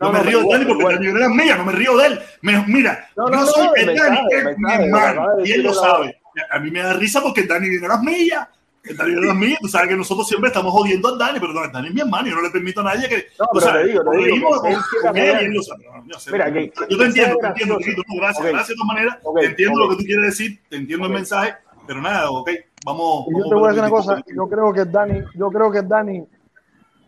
No, 0.00 0.12
me 0.12 0.22
río 0.22 0.40
de 0.40 0.48
Dani 0.50 0.64
porque 0.64 0.80
igual. 0.80 0.94
Dani 0.94 1.06
viene 1.06 1.24
a 1.24 1.28
las 1.28 1.36
millas, 1.36 1.58
no 1.58 1.64
me 1.64 1.72
río 1.72 1.96
de 1.96 2.06
él. 2.06 2.20
Me- 2.42 2.64
mira, 2.66 3.08
No, 3.16 3.46
soy 3.46 3.68
el 3.76 3.96
Dani, 3.96 4.18
es 4.30 4.58
mi 4.58 4.72
hermano, 4.74 5.26
y 5.44 5.52
él 5.52 5.62
lo 5.62 5.74
sabe. 5.74 6.20
A 6.50 6.58
mí 6.58 6.70
me 6.70 6.80
da 6.82 6.92
risa 6.94 7.20
porque 7.20 7.44
Dani 7.44 7.68
viene 7.68 7.86
a 7.86 7.90
las 7.90 8.02
millas. 8.02 8.48
El 8.82 8.96
Dani 8.98 9.10
viene 9.12 9.26
a 9.26 9.28
las 9.32 9.36
millas, 9.36 9.58
tú 9.60 9.68
sabes 9.68 9.88
que 9.88 9.96
nosotros 9.96 10.28
siempre 10.28 10.48
estamos 10.48 10.70
jodiendo 10.72 11.08
al 11.08 11.18
Dani, 11.18 11.40
pero 11.40 11.52
no, 11.54 11.60
Dani 11.68 11.88
es 11.88 11.94
mi 11.94 12.00
hermano, 12.02 12.28
yo 12.28 12.34
no 12.36 12.42
le 12.42 12.50
permito 12.50 12.80
a 12.80 12.84
nadie 12.84 13.08
que. 13.08 13.26
No, 13.38 13.46
pero 13.54 13.84
digo, 13.84 14.02
te 14.02 14.16
nos 14.16 14.24
digo, 14.26 14.48
con- 14.60 14.72
con 15.02 15.16
él 15.16 15.36
él. 15.38 15.54
No, 15.54 16.04
yo 16.06 16.18
sé, 16.18 16.32
Mira, 16.32 16.48
yo 16.48 16.54
que- 16.54 16.68
te 16.70 17.04
entiendo, 17.04 17.36
te 17.38 17.46
entiendo, 17.46 17.78
no, 17.78 18.16
gracias, 18.20 18.46
gracias 18.46 18.68
de 18.68 18.74
todas 18.74 18.86
maneras. 18.88 19.18
Te 19.40 19.46
entiendo 19.46 19.78
lo 19.80 19.88
que 19.90 19.96
tú 19.96 20.04
quieres 20.04 20.24
decir, 20.26 20.60
te 20.68 20.76
entiendo 20.76 21.06
el 21.06 21.12
mensaje, 21.12 21.54
pero 21.86 22.02
nada, 22.02 22.30
ok, 22.30 22.50
vamos. 22.84 23.26
Y 23.28 23.30
yo 23.32 23.38
vamos 23.38 23.48
te 23.48 23.54
voy 23.54 23.64
a 23.64 23.68
decir 23.68 23.80
una 23.82 23.90
cosa, 23.90 24.22
yo 24.36 24.48
creo 24.48 24.72
que 24.72 24.84
Dani, 24.84 25.24
yo 25.34 25.50
creo 25.50 25.70
que 25.72 25.82
Dani, 25.82 26.24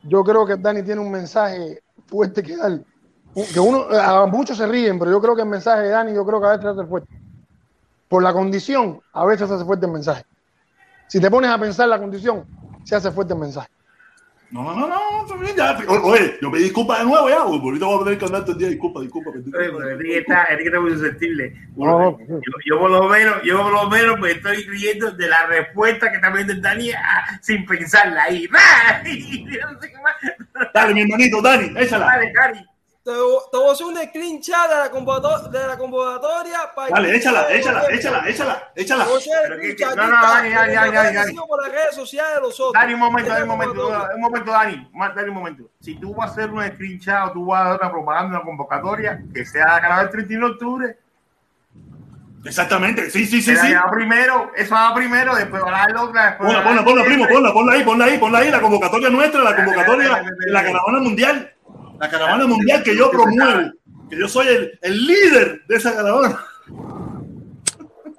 yo 0.04 0.24
creo 0.24 0.46
que 0.46 0.56
Dani 0.56 0.82
tiene 0.82 1.00
un 1.00 1.10
mensaje 1.10 1.80
fuerte 2.06 2.42
que 2.42 2.56
dar. 2.56 2.80
Que 3.52 3.60
uno, 3.60 3.82
a 3.90 4.24
muchos 4.26 4.56
se 4.56 4.66
ríen, 4.66 4.98
pero 4.98 5.10
yo 5.10 5.20
creo 5.20 5.36
que 5.36 5.42
el 5.42 5.48
mensaje 5.48 5.82
de 5.82 5.88
Dani, 5.90 6.14
yo 6.14 6.24
creo 6.24 6.40
que 6.40 6.46
a 6.46 6.50
veces 6.52 6.64
hace 6.64 6.86
fuerte. 6.86 7.08
Por 8.08 8.22
la 8.22 8.32
condición, 8.32 9.00
a 9.12 9.24
veces 9.24 9.50
hace 9.50 9.64
fuerte 9.64 9.86
el 9.86 9.92
mensaje. 9.92 10.24
Si 11.08 11.20
te 11.20 11.30
pones 11.30 11.50
a 11.50 11.58
pensar 11.58 11.88
la 11.88 11.98
condición, 11.98 12.44
se 12.84 12.96
hace 12.96 13.10
fuerte 13.10 13.34
el 13.34 13.40
mensaje. 13.40 13.68
No, 14.50 14.62
no, 14.62 14.86
no, 14.86 15.22
no, 15.22 15.26
también 15.26 15.56
ya. 15.56 15.76
Oye, 15.88 16.38
yo 16.40 16.52
pedí 16.52 16.64
disculpas 16.64 17.00
de 17.00 17.04
nuevo 17.06 17.28
ya, 17.28 17.42
porque 17.44 17.66
ahorita 17.66 17.86
voy 17.86 18.00
a 18.00 18.04
tener 18.04 18.18
que 18.18 18.24
andar 18.26 18.40
todo 18.42 18.52
el 18.52 18.58
día, 18.58 18.68
disculpa, 18.68 19.00
disculpa. 19.00 19.32
pero 19.50 19.90
Enrique 19.90 20.18
está, 20.18 20.46
muy 20.80 20.92
susceptible. 20.92 21.52
No, 21.76 22.16
Yo, 22.20 22.38
yo 22.64 22.78
por 22.78 22.90
lo 22.90 23.08
menos, 23.08 23.42
yo 23.42 23.60
por 23.60 23.72
lo 23.72 23.90
menos 23.90 24.20
me 24.20 24.30
estoy 24.30 24.62
riendo 24.68 25.10
de 25.10 25.28
la 25.28 25.46
respuesta 25.46 26.10
que 26.10 26.16
está 26.16 26.30
viendo 26.30 26.52
el 26.52 26.62
Dani 26.62 26.92
ah, 26.92 27.38
sin 27.42 27.66
pensarla 27.66 28.22
ahí. 28.22 28.48
¡Ah! 28.56 29.02
Dale, 30.72 30.94
mi 30.94 31.00
hermanito, 31.00 31.42
Dani, 31.42 31.72
échala. 31.76 32.06
Dale, 32.06 32.32
Dani. 32.32 32.66
Te, 33.06 33.12
te 33.12 33.56
voy 33.56 33.68
a 33.68 33.72
hacer 33.72 33.86
un 33.86 33.96
screenshot 33.96 34.68
de 34.68 34.74
la, 34.74 34.90
convocato- 34.90 35.48
de 35.48 35.64
la 35.64 35.78
convocatoria 35.78 36.58
para 36.74 36.90
Dale, 36.90 37.08
que- 37.12 37.16
échala, 37.18 37.52
échala, 37.52 37.84
échala, 37.88 38.28
échala, 38.28 38.72
échala. 38.74 39.04
A 39.04 39.06
el 39.06 39.12
no, 39.12 40.08
no, 40.08 40.14
está, 40.16 40.34
Dani, 40.34 40.50
Dani, 40.50 40.52
Dani, 40.52 40.74
Dani, 40.74 40.92
Dani. 40.96 41.16
diciendo 41.18 41.44
por 41.46 41.62
las 41.62 41.70
redes 41.72 41.94
sociales 41.94 42.34
de 42.34 42.40
los 42.40 42.58
otros. 42.58 42.72
Dani, 42.72 42.94
un 42.94 42.98
momento, 42.98 43.30
Dani, 43.30 43.42
un 43.42 43.48
momento, 43.48 43.74
convocatoria. 43.76 44.14
un 44.16 44.20
momento, 44.20 44.50
Dani, 44.50 44.90
Dani, 45.14 45.28
un 45.28 45.34
momento. 45.36 45.62
Si 45.80 45.94
tú 46.00 46.14
vas 46.16 46.30
a 46.30 46.32
hacer 46.32 46.50
un 46.50 46.66
screenshot 46.66 47.28
o 47.28 47.32
tú 47.32 47.46
vas 47.46 47.60
a 47.60 47.68
dar 47.70 47.80
una 47.80 47.90
propaganda, 47.92 48.36
una 48.38 48.44
convocatoria, 48.44 49.22
que 49.32 49.46
sea 49.46 49.80
cada 49.80 50.02
vez 50.02 50.10
31 50.10 50.46
de 50.48 50.52
octubre, 50.54 50.98
Exactamente, 52.44 53.10
sí, 53.10 53.24
sí, 53.26 53.40
sí, 53.42 53.56
sí. 53.56 53.72
va 53.74 53.90
primero, 53.90 54.52
eso 54.56 54.74
va 54.74 54.94
primero, 54.94 55.34
después 55.34 55.62
va 55.64 55.88
la 55.88 56.02
otra, 56.02 56.26
después 56.26 56.46
Ponla, 56.52 56.62
ponla, 56.64 56.84
ponla, 56.84 57.04
primo, 57.04 57.26
ponla, 57.28 57.52
ponla 57.52 57.72
ahí, 57.72 57.82
ponla 57.84 58.04
ahí, 58.04 58.18
ponla 58.18 58.38
ahí, 58.38 58.50
la 58.50 58.60
convocatoria 58.60 59.10
nuestra, 59.10 59.42
la 59.42 59.56
convocatoria 59.56 60.22
de 60.22 60.50
la 60.52 60.62
caravana 60.64 60.98
mundial. 61.00 61.52
La 61.98 62.08
caravana 62.10 62.46
mundial 62.46 62.82
que 62.82 62.96
yo 62.96 63.10
promuevo, 63.10 63.72
que 64.10 64.18
yo 64.18 64.28
soy 64.28 64.48
el, 64.48 64.78
el 64.82 65.06
líder 65.06 65.62
de 65.66 65.76
esa 65.76 65.94
caravana. 65.94 66.38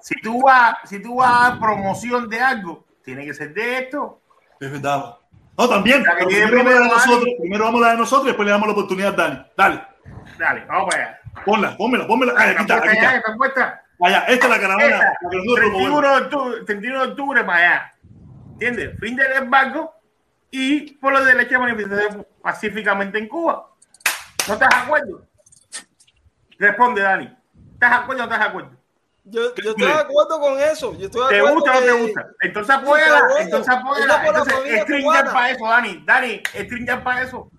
Si 0.02 0.16
tú 0.22 0.42
vas, 0.42 0.76
si 0.86 1.02
tú 1.02 1.18
vas 1.18 1.52
a 1.52 1.60
promoción 1.60 2.30
de 2.30 2.40
algo, 2.40 2.86
tiene 3.04 3.26
que 3.26 3.34
ser 3.34 3.54
de 3.54 3.80
esto. 3.80 4.22
Es 4.60 4.72
verdad. 4.72 5.16
No, 5.58 5.68
también. 5.70 6.04
Primero, 6.04 6.30
vamos 6.30 6.34
a 6.34 6.40
la 6.40 6.46
de 6.46 6.48
primero, 6.52 6.80
Dani. 6.80 6.92
nosotros, 6.92 7.30
primero 7.40 7.64
vamos 7.66 7.82
a 7.82 7.86
la 7.86 7.92
de 7.92 7.98
nosotros 7.98 8.24
y 8.26 8.28
después 8.28 8.46
le 8.46 8.52
damos 8.52 8.68
la 8.68 8.74
oportunidad 8.74 9.14
a 9.20 9.24
Dani. 9.28 9.46
Dale, 9.58 9.82
Dale, 10.38 10.66
vamos 10.66 10.90
para 10.90 11.04
allá. 11.04 11.20
ponla, 11.46 11.78
pónmela, 11.78 12.08
pónmela. 12.08 12.34
Ah, 12.38 12.44
aquí 12.52 12.62
está, 12.62 12.76
¿Está 12.76 12.88
aquí 12.90 12.98
está. 12.98 13.16
¿Está 13.18 13.36
puesta? 13.36 13.82
Allá, 14.00 14.20
esta 14.28 14.46
es 14.46 14.52
la 14.52 14.60
caravana. 14.60 14.86
Esta, 14.86 15.06
la 15.06 15.30
que 15.30 15.38
nosotros 15.38 15.56
31 15.56 16.00
promovemos. 16.00 16.20
de 16.20 16.36
octubre, 16.36 16.66
31 16.66 17.00
de 17.02 17.08
octubre 17.12 17.44
para 17.44 17.58
allá. 17.58 17.94
¿Entiendes? 18.54 19.00
Fin 19.00 19.16
del 19.16 19.32
embargo 19.34 19.94
y 20.52 20.92
por 20.96 21.14
lo 21.14 21.20
de 21.24 21.34
derecho 21.34 21.54
de 21.54 21.60
manifestación 21.60 22.28
pacíficamente 22.42 23.18
en 23.18 23.28
Cuba. 23.28 23.70
¿No 24.48 24.54
estás 24.54 24.70
de 24.70 24.76
acuerdo? 24.76 25.22
Responde, 26.60 27.02
Dani. 27.02 27.38
¿Estás 27.74 27.90
de 27.92 27.96
acuerdo 27.98 28.24
o 28.24 28.28
no 28.28 28.34
estás 28.34 28.40
de 28.40 28.46
acuerdo? 28.50 28.78
Yo, 29.30 29.42
yo 29.56 29.72
estoy 29.72 29.86
de 29.88 29.94
acuerdo 29.94 30.40
con 30.40 30.60
eso. 30.60 30.98
Yo 30.98 31.06
estoy 31.08 31.22
de 31.24 31.28
¿Te 31.30 31.38
acuerdo 31.40 31.56
gusta 31.56 31.72
o 31.72 31.74
no 31.82 31.86
te 31.86 31.92
gusta? 31.92 32.28
Entonces 32.42 32.76
Sí, 32.76 32.82
apóyala, 32.82 33.22
entonces 33.40 33.76
apóyala. 33.76 34.26
Entonces, 34.26 35.34
para 35.34 35.50
eso, 35.52 35.66
Dani. 35.68 36.04
Dani, 36.06 36.42
stringar 36.54 37.04
para 37.04 37.22
eso. 37.24 37.52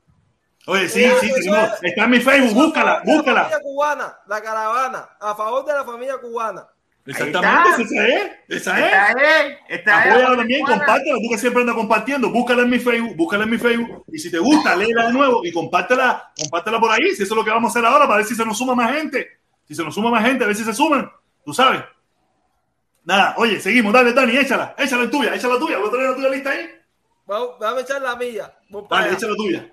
Oye, 0.66 0.88
sí, 0.88 1.04
Eh, 1.04 1.14
sí, 1.20 1.30
es- 1.30 1.46
Está 1.82 2.04
en 2.04 2.10
mi 2.10 2.20
Facebook, 2.20 2.54
búscala, 2.54 2.94
La 2.94 3.02
búscala. 3.04 3.40
familia 3.44 3.62
cubana, 3.62 4.18
la 4.26 4.40
caravana, 4.42 5.08
a 5.20 5.34
favor 5.34 5.64
de 5.64 5.72
la 5.74 5.84
familia 5.84 6.18
cubana. 6.18 6.66
Exactamente, 7.08 7.82
esa 7.84 8.06
es, 8.06 8.30
esa 8.48 8.78
es. 8.78 8.84
Esta 8.86 9.10
es, 9.12 9.58
esta 9.66 10.04
es. 10.04 10.36
También, 10.36 10.60
compártela, 10.66 11.16
tú 11.16 11.30
que 11.30 11.38
siempre 11.38 11.62
andas 11.62 11.74
compartiendo, 11.74 12.30
búscala 12.30 12.62
en 12.62 12.70
mi 12.70 12.78
Facebook, 12.78 13.16
búscala 13.16 13.44
en 13.44 13.50
mi 13.50 13.56
Facebook, 13.56 14.04
y 14.12 14.18
si 14.18 14.30
te 14.30 14.38
gusta, 14.38 14.76
léela 14.76 15.06
de 15.06 15.12
nuevo 15.14 15.40
y 15.42 15.50
compártela, 15.50 16.30
compártela 16.38 16.78
por 16.78 16.90
ahí, 16.90 17.14
si 17.16 17.22
eso 17.22 17.32
es 17.32 17.36
lo 17.36 17.44
que 17.44 17.50
vamos 17.50 17.70
a 17.70 17.78
hacer 17.78 17.86
ahora, 17.86 18.06
para 18.06 18.18
ver 18.18 18.26
si 18.26 18.34
se 18.34 18.44
nos 18.44 18.58
suma 18.58 18.74
más 18.74 18.92
gente, 18.92 19.26
si 19.64 19.74
se 19.74 19.82
nos 19.82 19.94
suma 19.94 20.10
más 20.10 20.22
gente, 20.22 20.44
a 20.44 20.48
ver 20.48 20.56
si 20.56 20.64
se 20.64 20.74
suman, 20.74 21.10
tú 21.46 21.54
sabes. 21.54 21.80
Nada, 23.04 23.34
oye, 23.38 23.58
seguimos, 23.58 23.90
dale, 23.90 24.12
Dani, 24.12 24.36
échala, 24.36 24.74
échala 24.76 25.04
en 25.04 25.10
tuya, 25.10 25.34
échala 25.34 25.58
tuya, 25.58 25.78
¿vos 25.78 25.90
tenés 25.90 26.10
la 26.10 26.14
tuya 26.14 26.28
lista 26.28 26.50
ahí? 26.50 26.68
Vamos, 27.24 27.58
vamos 27.58 27.78
a 27.78 27.82
echar 27.82 28.02
la 28.02 28.16
mía. 28.16 28.54
Voy 28.68 28.84
Dale, 28.90 29.14
échala 29.14 29.34
tuya. 29.34 29.66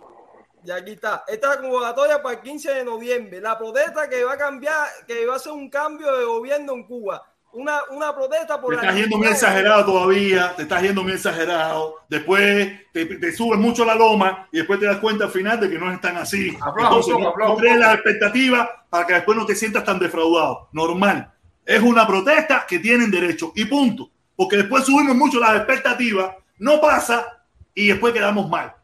Y 0.65 0.71
aquí 0.71 0.91
está. 0.93 1.23
Esta 1.27 1.49
es 1.49 1.55
la 1.55 1.61
convocatoria 1.61 2.21
para 2.23 2.35
el 2.35 2.41
15 2.41 2.73
de 2.73 2.83
noviembre. 2.83 3.39
La 3.39 3.57
protesta 3.57 4.09
que 4.09 4.23
va 4.23 4.33
a 4.33 4.37
cambiar, 4.37 4.87
que 5.05 5.25
va 5.25 5.35
a 5.35 5.39
ser 5.39 5.51
un 5.51 5.69
cambio 5.69 6.11
de 6.17 6.25
gobierno 6.25 6.73
en 6.73 6.83
Cuba. 6.85 7.23
Una, 7.53 7.79
una 7.91 8.13
protesta 8.13 8.59
por 8.59 8.71
Te 8.71 8.81
la 8.81 8.81
estás 8.81 9.01
yendo 9.01 9.17
muy 9.17 9.27
exagerado 9.27 9.85
todavía, 9.85 10.53
te 10.57 10.63
estás 10.63 10.81
yendo 10.81 11.03
muy 11.03 11.13
exagerado. 11.13 11.97
Después 12.09 12.91
te, 12.91 13.05
te 13.05 13.31
subes 13.31 13.59
mucho 13.59 13.83
a 13.83 13.85
la 13.85 13.95
loma 13.95 14.49
y 14.51 14.57
después 14.57 14.79
te 14.79 14.87
das 14.87 14.97
cuenta 14.97 15.25
al 15.25 15.31
final 15.31 15.59
de 15.59 15.69
que 15.69 15.77
no 15.77 15.91
es 15.91 16.01
tan 16.01 16.17
así. 16.17 16.57
Afloja 16.59 16.87
Entonces, 16.87 17.15
no, 17.17 17.55
crees 17.55 17.77
las 17.77 17.93
expectativas 17.93 18.67
para 18.89 19.07
que 19.07 19.13
después 19.13 19.37
no 19.37 19.45
te 19.45 19.55
sientas 19.55 19.83
tan 19.83 19.99
defraudado. 19.99 20.69
Normal. 20.73 21.31
Es 21.63 21.81
una 21.81 22.05
protesta 22.05 22.65
que 22.67 22.79
tienen 22.79 23.11
derecho 23.11 23.53
y 23.55 23.65
punto. 23.65 24.09
Porque 24.35 24.57
después 24.57 24.83
subimos 24.83 25.15
mucho 25.15 25.39
las 25.39 25.55
expectativas, 25.55 26.35
no 26.57 26.81
pasa 26.81 27.45
y 27.73 27.87
después 27.87 28.13
quedamos 28.13 28.49
mal. 28.49 28.75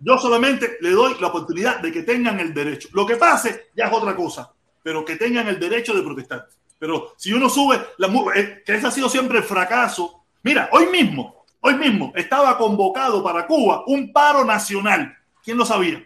Yo 0.00 0.18
solamente 0.18 0.78
le 0.80 0.90
doy 0.90 1.16
la 1.20 1.28
oportunidad 1.28 1.80
de 1.80 1.90
que 1.90 2.02
tengan 2.02 2.38
el 2.38 2.54
derecho. 2.54 2.88
Lo 2.92 3.04
que 3.06 3.16
pase 3.16 3.70
ya 3.74 3.86
es 3.86 3.92
otra 3.92 4.14
cosa, 4.14 4.52
pero 4.82 5.04
que 5.04 5.16
tengan 5.16 5.48
el 5.48 5.58
derecho 5.58 5.94
de 5.94 6.02
protestar. 6.02 6.48
Pero 6.78 7.14
si 7.16 7.32
uno 7.32 7.48
sube, 7.48 7.80
la, 7.98 8.08
eh, 8.36 8.62
que 8.64 8.74
ese 8.76 8.86
ha 8.86 8.90
sido 8.90 9.08
siempre 9.08 9.38
el 9.38 9.44
fracaso. 9.44 10.24
Mira, 10.42 10.68
hoy 10.72 10.86
mismo, 10.86 11.44
hoy 11.60 11.74
mismo 11.74 12.12
estaba 12.14 12.56
convocado 12.56 13.22
para 13.22 13.46
Cuba 13.46 13.82
un 13.86 14.12
paro 14.12 14.44
nacional. 14.44 15.16
¿Quién 15.42 15.58
lo 15.58 15.64
sabía? 15.64 16.04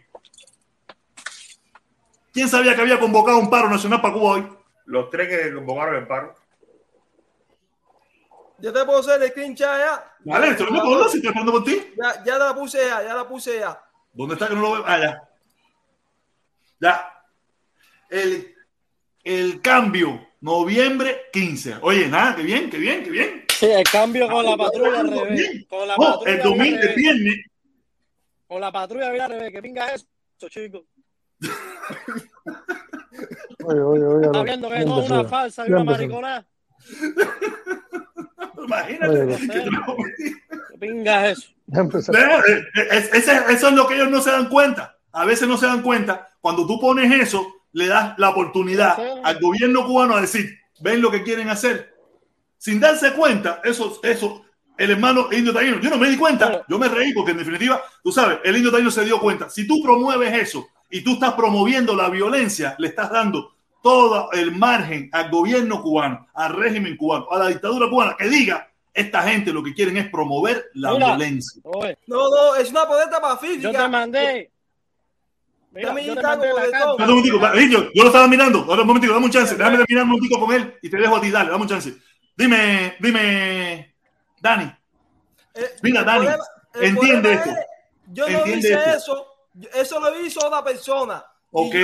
¿Quién 2.33 2.49
sabía 2.49 2.75
que 2.75 2.81
había 2.81 2.99
convocado 2.99 3.39
un 3.39 3.51
paro 3.51 3.69
nacional 3.69 4.01
para 4.01 4.15
Cuba 4.15 4.31
hoy? 4.31 4.47
Los 4.87 5.11
tres 5.11 5.29
que 5.29 5.55
convocaron 5.55 5.97
el 5.97 6.07
paro. 6.07 6.35
Yo 8.63 8.73
te 8.73 8.85
puedo 8.85 9.01
hacer 9.01 9.21
el 9.21 9.29
screenshot 9.31 9.67
ya. 9.67 10.15
Vale, 10.21 10.49
estoy 10.51 10.67
hablando 10.69 10.99
con 11.01 11.11
si 11.11 11.17
estoy 11.17 11.29
hablando 11.31 11.53
por 11.53 11.65
ti. 11.65 11.83
Ya, 12.01 12.25
ya 12.25 12.39
la 12.39 12.55
puse 12.55 12.79
ya, 12.79 13.03
ya 13.03 13.15
la 13.15 13.29
puse 13.29 13.59
ya. 13.59 13.83
¿Dónde 14.13 14.35
está 14.35 14.49
que 14.49 14.55
no 14.55 14.61
lo 14.63 14.73
veo? 14.73 14.85
Ah, 14.87 14.99
ya. 15.01 15.29
Ya. 16.79 17.25
El, 18.09 18.55
el 19.25 19.61
cambio, 19.61 20.29
noviembre 20.41 21.23
15. 21.33 21.77
Oye, 21.83 22.07
nada, 22.09 22.37
qué 22.37 22.43
bien, 22.43 22.71
qué 22.71 22.79
bien, 22.79 23.03
qué 23.03 23.11
bien. 23.11 23.45
Sí, 23.49 23.67
el 23.67 23.85
cambio 23.85 24.29
con 24.29 24.45
la 24.45 24.57
patrulla 24.57 25.01
al 25.01 25.09
bien. 25.11 25.25
revés. 25.27 25.67
Con 25.69 25.89
la 25.89 25.97
No, 25.97 26.03
patrulla 26.13 26.31
el 26.33 26.43
domingo, 26.43 26.77
el 26.77 26.83
revés. 26.83 26.97
viernes. 26.97 27.35
Con 28.47 28.61
la 28.61 28.71
patrulla 28.73 29.07
al 29.09 29.31
revés. 29.31 29.51
¿Qué 29.53 29.63
pinga 29.63 29.87
es 29.93 30.07
eso, 30.39 30.49
chicos? 30.49 30.83
Oye, 33.65 33.81
oye, 33.81 34.05
oye. 34.05 34.27
Está 34.27 34.39
no, 34.39 34.45
viendo 34.45 34.69
que 34.69 34.77
es 34.79 34.85
toda 34.85 35.05
una 35.21 35.29
falsa 35.29 35.67
y 35.67 35.73
una 35.73 35.85
mariconada. 35.85 36.47
Imagínate. 38.65 39.21
Oye, 39.23 39.39
que 39.41 39.47
te 39.49 39.71
lo- 39.71 39.97
¿Qué 40.71 40.79
pinga 40.79 41.29
es 41.29 41.39
eso? 41.39 41.49
Es- 42.91 43.13
eso 43.15 43.69
es 43.69 43.73
lo 43.75 43.87
que 43.87 43.95
ellos 43.95 44.11
no 44.11 44.21
se 44.21 44.31
dan 44.31 44.49
cuenta. 44.49 44.97
A 45.13 45.25
veces 45.25 45.49
no 45.49 45.57
se 45.57 45.67
dan 45.67 45.83
cuenta. 45.83 46.29
Cuando 46.41 46.67
tú 46.67 46.81
pones 46.81 47.11
eso, 47.13 47.47
le 47.73 47.87
das 47.87 48.15
la 48.19 48.31
oportunidad 48.31 48.97
al 49.25 49.41
gobierno 49.41 49.87
cubano 49.87 50.17
a 50.17 50.21
decir, 50.21 50.59
ven 50.81 51.01
lo 51.01 51.11
que 51.11 51.23
quieren 51.23 51.49
hacer. 51.49 51.95
Sin 52.59 52.79
darse 52.81 53.13
cuenta, 53.13 53.61
eso, 53.65 53.99
eso, 54.03 54.45
el 54.79 54.91
hermano 54.91 55.29
indio 55.33 55.53
taíno, 55.53 55.81
yo 55.81 55.91
no 55.91 55.99
me 55.99 56.09
di 56.09 56.17
cuenta, 56.17 56.65
yo 56.69 56.79
me 56.79 56.89
reí 56.89 57.13
porque 57.13 57.33
en 57.33 57.39
definitiva, 57.39 57.83
tú 58.03 58.13
sabes, 58.13 58.39
el 58.45 58.57
indio 58.57 58.71
taíno 58.71 58.91
se 58.91 59.05
dio 59.05 59.19
cuenta. 59.21 59.51
Si 59.51 59.67
tú 59.67 59.83
promueves 59.83 60.33
eso 60.33 60.69
y 60.91 61.03
tú 61.03 61.15
estás 61.15 61.33
promoviendo 61.35 61.97
la 61.97 62.09
violencia, 62.09 62.75
le 62.79 62.89
estás 62.89 63.11
dando 63.11 63.55
todo 63.83 64.31
el 64.33 64.53
margen 64.53 65.09
al 65.13 65.31
gobierno 65.31 65.83
cubano, 65.83 66.27
al 66.35 66.55
régimen 66.55 66.97
cubano, 66.97 67.27
a 67.31 67.39
la 67.39 67.47
dictadura 67.49 67.89
cubana, 67.89 68.17
que 68.19 68.29
diga, 68.29 68.69
esta 68.95 69.23
gente 69.23 69.53
lo 69.53 69.63
que 69.63 69.75
quieren 69.75 69.97
es 69.97 70.09
promover 70.11 70.67
la 70.75 70.93
Mira. 70.93 71.07
violencia. 71.17 71.61
Oye, 71.65 71.99
No, 72.07 72.29
no, 72.31 72.55
es 72.57 72.71
una 72.71 72.87
protesta 72.87 73.21
pacífica. 73.21 73.61
yo 73.63 73.73
te 73.73 73.89
mandé. 73.89 74.51
Mira, 75.73 75.99
yo 76.01 76.15
te 76.15 76.23
mandé 76.23 76.53
la 76.53 76.71
carta. 76.71 76.95
un 77.13 77.19
Indio, 77.59 77.91
yo 77.95 78.03
lo 78.03 78.07
estaba 78.09 78.29
mirando. 78.29 78.59
Ahora 78.69 78.83
un 78.83 78.87
momentico, 78.89 79.15
dame 79.15 79.25
un 79.27 79.33
chance. 79.33 79.57
Déjame 79.57 79.79
terminar 79.79 80.05
un 80.05 80.11
momentico 80.11 80.39
con 80.41 80.55
él 80.55 80.79
y 80.83 80.91
te 80.91 80.97
dejo 80.99 81.17
a 81.17 81.21
ti. 81.21 81.31
Dale, 81.31 81.51
dame 81.51 81.63
un 81.63 81.69
chance. 81.69 81.95
Dime, 82.37 82.97
dime, 83.01 83.95
Dani. 84.41 84.71
Eh, 85.55 85.71
Mira, 85.83 86.03
Dani, 86.05 86.27
entiende 86.75 87.33
esto. 87.33 87.51
es, 87.51 87.57
yo 88.13 88.29
no 88.29 88.47
hice 88.47 88.75
esto. 88.75 88.91
eso. 88.97 89.27
Eso 89.75 90.01
lo 90.01 90.21
hizo 90.25 90.47
otra 90.47 90.63
persona. 90.63 91.25
Ok, 91.55 91.75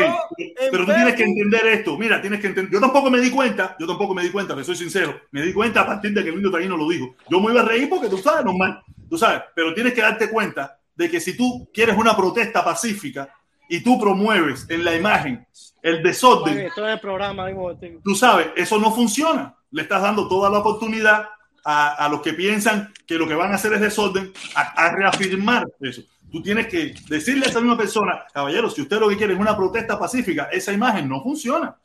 pero 0.70 0.86
tú 0.86 0.92
tienes 0.92 1.14
que 1.14 1.24
entender 1.24 1.66
esto. 1.66 1.98
Mira, 1.98 2.20
tienes 2.22 2.40
que 2.40 2.46
entender. 2.46 2.72
Yo 2.72 2.80
tampoco 2.80 3.10
me 3.10 3.20
di 3.20 3.30
cuenta, 3.30 3.76
yo 3.78 3.86
tampoco 3.86 4.14
me 4.14 4.22
di 4.22 4.30
cuenta, 4.30 4.56
que 4.56 4.64
soy 4.64 4.76
sincero. 4.76 5.20
Me 5.30 5.42
di 5.42 5.52
cuenta 5.52 5.82
a 5.82 5.86
partir 5.86 6.12
de 6.14 6.22
que 6.22 6.30
el 6.30 6.36
indio 6.36 6.50
taíno 6.50 6.74
lo 6.76 6.88
dijo. 6.88 7.14
Yo 7.28 7.38
me 7.38 7.52
iba 7.52 7.60
a 7.60 7.64
reír 7.66 7.88
porque 7.88 8.08
tú 8.08 8.16
sabes, 8.16 8.44
normal. 8.46 8.82
Tú 9.10 9.18
sabes, 9.18 9.42
pero 9.54 9.74
tienes 9.74 9.92
que 9.92 10.00
darte 10.00 10.30
cuenta 10.30 10.78
de 10.96 11.10
que 11.10 11.20
si 11.20 11.36
tú 11.36 11.68
quieres 11.72 11.96
una 11.98 12.16
protesta 12.16 12.64
pacífica 12.64 13.28
y 13.68 13.80
tú 13.82 14.00
promueves 14.00 14.66
en 14.70 14.84
la 14.84 14.94
imagen 14.96 15.46
el 15.82 16.02
desorden, 16.02 16.54
Oye, 16.56 16.66
estoy 16.66 16.84
en 16.84 16.90
el 16.90 17.00
programa 17.00 17.50
momentico. 17.50 18.00
tú 18.02 18.14
sabes, 18.14 18.48
eso 18.56 18.78
no 18.78 18.90
funciona. 18.90 19.54
Le 19.70 19.82
estás 19.82 20.00
dando 20.00 20.28
toda 20.28 20.48
la 20.48 20.60
oportunidad 20.60 21.28
a, 21.62 21.88
a 22.04 22.08
los 22.08 22.22
que 22.22 22.32
piensan 22.32 22.90
que 23.06 23.16
lo 23.16 23.28
que 23.28 23.34
van 23.34 23.52
a 23.52 23.56
hacer 23.56 23.74
es 23.74 23.80
desorden, 23.80 24.32
a, 24.54 24.62
a 24.62 24.94
reafirmar 24.96 25.66
eso. 25.80 26.02
Tú 26.30 26.42
tienes 26.42 26.66
que 26.66 26.94
decirle 27.08 27.46
a 27.46 27.48
esa 27.48 27.60
misma 27.60 27.76
persona, 27.78 28.24
caballero, 28.32 28.68
si 28.68 28.82
usted 28.82 28.98
lo 28.98 29.08
que 29.08 29.16
quiere 29.16 29.32
es 29.32 29.38
una 29.40 29.56
protesta 29.56 29.98
pacífica, 29.98 30.48
esa 30.52 30.72
imagen 30.72 31.08
no 31.08 31.22
funciona. 31.22 31.76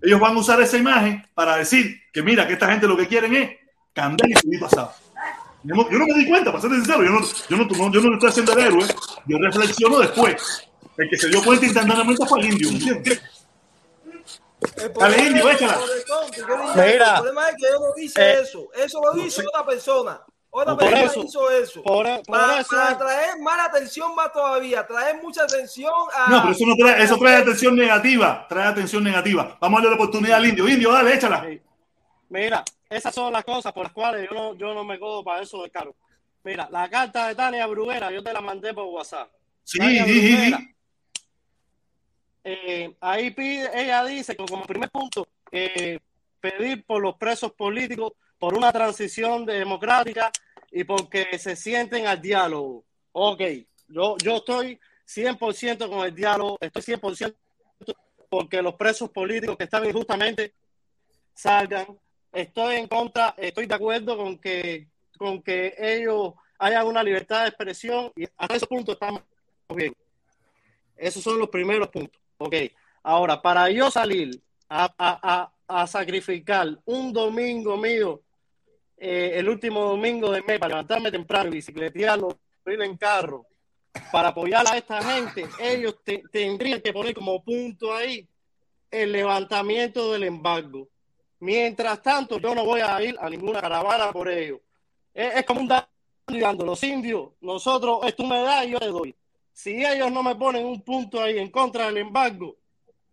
Ellos 0.00 0.20
van 0.20 0.36
a 0.36 0.38
usar 0.38 0.60
esa 0.60 0.76
imagen 0.76 1.26
para 1.34 1.56
decir 1.56 2.02
que 2.12 2.22
mira, 2.22 2.46
que 2.46 2.52
esta 2.52 2.68
gente 2.70 2.86
lo 2.86 2.96
que 2.96 3.08
quieren 3.08 3.34
es 3.34 3.50
candela 3.92 4.30
y 4.36 4.40
subir 4.40 4.60
pasado. 4.60 4.92
Yo 5.64 5.74
no, 5.74 5.90
yo 5.90 5.98
no 5.98 6.06
me 6.06 6.14
di 6.14 6.28
cuenta, 6.28 6.52
para 6.52 6.62
ser 6.62 6.70
sincero, 6.70 7.02
yo 7.02 7.10
no, 7.10 7.20
yo, 7.20 7.56
no, 7.56 7.64
no- 7.64 7.92
yo 7.92 8.00
no 8.00 8.08
le 8.10 8.14
estoy 8.14 8.28
haciendo 8.30 8.52
el 8.52 8.58
héroe, 8.60 8.86
yo 9.26 9.38
reflexiono 9.38 9.98
después. 9.98 10.68
El 10.96 11.10
que 11.10 11.16
se 11.18 11.28
dio 11.28 11.42
cuenta 11.42 11.64
instantáneamente 11.66 12.24
fue 12.26 12.40
el 12.40 12.52
indio, 12.52 12.70
Dale, 14.98 15.18
indio, 15.24 15.50
échala. 15.50 15.78
Mira. 16.74 17.14
El 17.16 17.22
problema 17.22 17.48
es 17.48 17.54
que 17.56 17.62
yo 17.72 17.78
no 17.80 18.02
hice 18.02 18.20
Eh, 18.20 18.40
eso. 18.42 18.68
Eso 18.76 19.00
lo 19.00 19.24
hizo 19.26 19.42
otra 19.52 19.64
persona. 19.66 20.20
Otra 20.50 20.74
Por 20.76 20.88
persona 20.88 21.02
eso, 21.04 21.24
hizo 21.24 21.50
eso. 21.50 21.82
por, 21.82 22.06
e- 22.06 22.22
por 22.26 22.38
para, 22.38 22.60
eso 22.60 22.70
para 22.70 22.96
traer 22.96 23.38
más 23.40 23.68
atención 23.68 24.14
más 24.14 24.32
todavía. 24.32 24.86
Traer 24.86 25.22
mucha 25.22 25.42
atención 25.44 25.92
a. 26.14 26.30
No, 26.30 26.40
pero 26.40 26.52
eso 26.52 26.66
no 26.66 26.74
trae, 26.74 27.02
eso 27.02 27.18
trae 27.18 27.36
atención 27.36 27.76
negativa, 27.76 28.46
trae 28.48 28.66
atención 28.68 29.04
negativa. 29.04 29.58
Vamos 29.60 29.78
a 29.78 29.82
darle 29.82 29.96
la 29.98 30.02
oportunidad 30.02 30.38
al 30.38 30.46
indio. 30.46 30.66
Indio, 30.68 30.90
dale, 30.92 31.14
échala. 31.14 31.44
Sí. 31.46 31.60
Mira, 32.30 32.64
esas 32.88 33.14
son 33.14 33.32
las 33.32 33.44
cosas 33.44 33.72
por 33.72 33.84
las 33.84 33.92
cuales 33.92 34.26
yo 34.30 34.34
no, 34.34 34.54
yo 34.54 34.72
no 34.72 34.84
me 34.84 34.98
codo 34.98 35.22
para 35.22 35.42
eso 35.42 35.62
de 35.62 35.70
caro. 35.70 35.94
Mira, 36.44 36.66
la 36.70 36.88
carta 36.88 37.28
de 37.28 37.34
Tania 37.34 37.66
Bruguera, 37.66 38.10
yo 38.10 38.22
te 38.22 38.32
la 38.32 38.40
mandé 38.40 38.72
por 38.72 38.84
WhatsApp. 38.86 39.30
Sí, 39.64 39.78
Tania 39.78 40.04
sí, 40.04 40.12
sí, 40.20 40.32
Bruguera, 40.34 40.58
sí. 40.58 40.74
eh, 42.44 42.96
ahí 43.00 43.30
pide, 43.32 43.70
ella 43.82 44.04
dice 44.04 44.34
que 44.34 44.46
como 44.46 44.64
primer 44.64 44.90
punto, 44.90 45.26
eh, 45.52 45.98
pedir 46.40 46.84
por 46.86 47.02
los 47.02 47.16
presos 47.16 47.52
políticos, 47.52 48.12
por 48.38 48.54
una 48.56 48.72
transición 48.72 49.44
democrática 49.44 50.30
y 50.70 50.84
porque 50.84 51.38
se 51.38 51.56
sienten 51.56 52.06
al 52.06 52.20
diálogo. 52.20 52.84
Ok, 53.12 53.42
yo, 53.88 54.16
yo 54.18 54.36
estoy 54.36 54.78
100% 55.06 55.88
con 55.88 56.04
el 56.06 56.14
diálogo, 56.14 56.58
estoy 56.60 56.82
100% 56.82 57.34
porque 58.28 58.60
los 58.60 58.74
presos 58.74 59.08
políticos 59.10 59.56
que 59.56 59.64
están 59.64 59.86
injustamente 59.86 60.52
salgan. 61.34 61.86
Estoy 62.32 62.76
en 62.76 62.86
contra, 62.86 63.34
estoy 63.38 63.66
de 63.66 63.74
acuerdo 63.74 64.16
con 64.16 64.38
que, 64.38 64.88
con 65.16 65.42
que 65.42 65.74
ellos 65.78 66.34
hayan 66.58 66.86
una 66.86 67.02
libertad 67.02 67.42
de 67.42 67.48
expresión 67.48 68.12
y 68.14 68.24
hasta 68.36 68.54
ese 68.56 68.66
punto 68.66 68.92
estamos 68.92 69.22
bien. 69.74 69.94
Esos 70.96 71.22
son 71.22 71.38
los 71.38 71.48
primeros 71.48 71.88
puntos. 71.88 72.20
Ok. 72.38 72.54
Ahora, 73.02 73.40
para 73.40 73.70
yo 73.70 73.90
salir 73.90 74.38
a, 74.68 74.84
a- 74.98 75.20
a- 75.22 75.52
a 75.82 75.86
sacrificar 75.86 76.66
un 76.86 77.12
domingo 77.12 77.76
mío, 77.76 78.20
eh, 79.00 79.32
el 79.34 79.48
último 79.48 79.84
domingo 79.84 80.30
de 80.30 80.42
mes, 80.42 80.58
para 80.58 80.70
levantarme 80.70 81.10
temprano 81.10 81.48
y 81.48 81.52
bicicletearlo, 81.52 82.38
ir 82.66 82.82
en 82.82 82.96
carro, 82.96 83.46
para 84.12 84.28
apoyar 84.28 84.66
a 84.70 84.76
esta 84.76 85.02
gente, 85.02 85.46
ellos 85.58 85.96
te- 86.04 86.22
tendrían 86.30 86.80
que 86.80 86.92
poner 86.92 87.14
como 87.14 87.42
punto 87.42 87.94
ahí 87.94 88.26
el 88.90 89.12
levantamiento 89.12 90.12
del 90.12 90.24
embargo. 90.24 90.88
Mientras 91.40 92.02
tanto, 92.02 92.38
yo 92.38 92.54
no 92.54 92.64
voy 92.64 92.80
a 92.80 93.02
ir 93.02 93.16
a 93.20 93.30
ninguna 93.30 93.60
caravana 93.60 94.12
por 94.12 94.28
ellos. 94.28 94.60
Es, 95.14 95.36
es 95.36 95.44
como 95.44 95.60
un 95.60 95.68
dando. 95.68 96.64
Los 96.64 96.82
indios, 96.82 97.30
nosotros, 97.40 98.00
es 98.04 98.14
tú 98.14 98.24
me 98.24 98.40
das 98.42 98.66
y 98.66 98.70
yo 98.72 98.78
te 98.78 98.86
doy. 98.86 99.14
Si 99.52 99.84
ellos 99.84 100.12
no 100.12 100.22
me 100.22 100.34
ponen 100.34 100.66
un 100.66 100.82
punto 100.82 101.22
ahí 101.22 101.38
en 101.38 101.50
contra 101.50 101.86
del 101.86 101.98
embargo, 101.98 102.56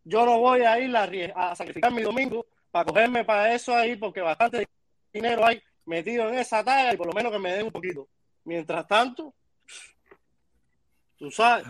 yo 0.04 0.26
no 0.26 0.38
voy 0.40 0.62
a 0.62 0.80
ir 0.80 0.96
a, 0.96 1.52
a 1.52 1.56
sacrificar 1.56 1.92
mi 1.92 2.02
domingo 2.02 2.46
para 2.72 2.86
cogerme 2.86 3.24
para 3.24 3.54
eso 3.54 3.76
ahí, 3.76 3.96
porque 3.96 4.22
bastante 4.22 4.68
dinero 5.14 5.46
hay 5.46 5.62
metido 5.86 6.30
en 6.30 6.36
esa 6.40 6.64
talla 6.64 6.94
y 6.94 6.98
por 6.98 7.08
lo 7.08 7.14
menos 7.14 7.32
que 7.32 7.40
me 7.40 7.52
den 7.54 7.66
un 7.68 7.72
poquito. 7.72 8.08
Mientras 8.44 8.88
tanto, 8.88 9.34
tú 11.18 11.32
sabes. 11.32 11.66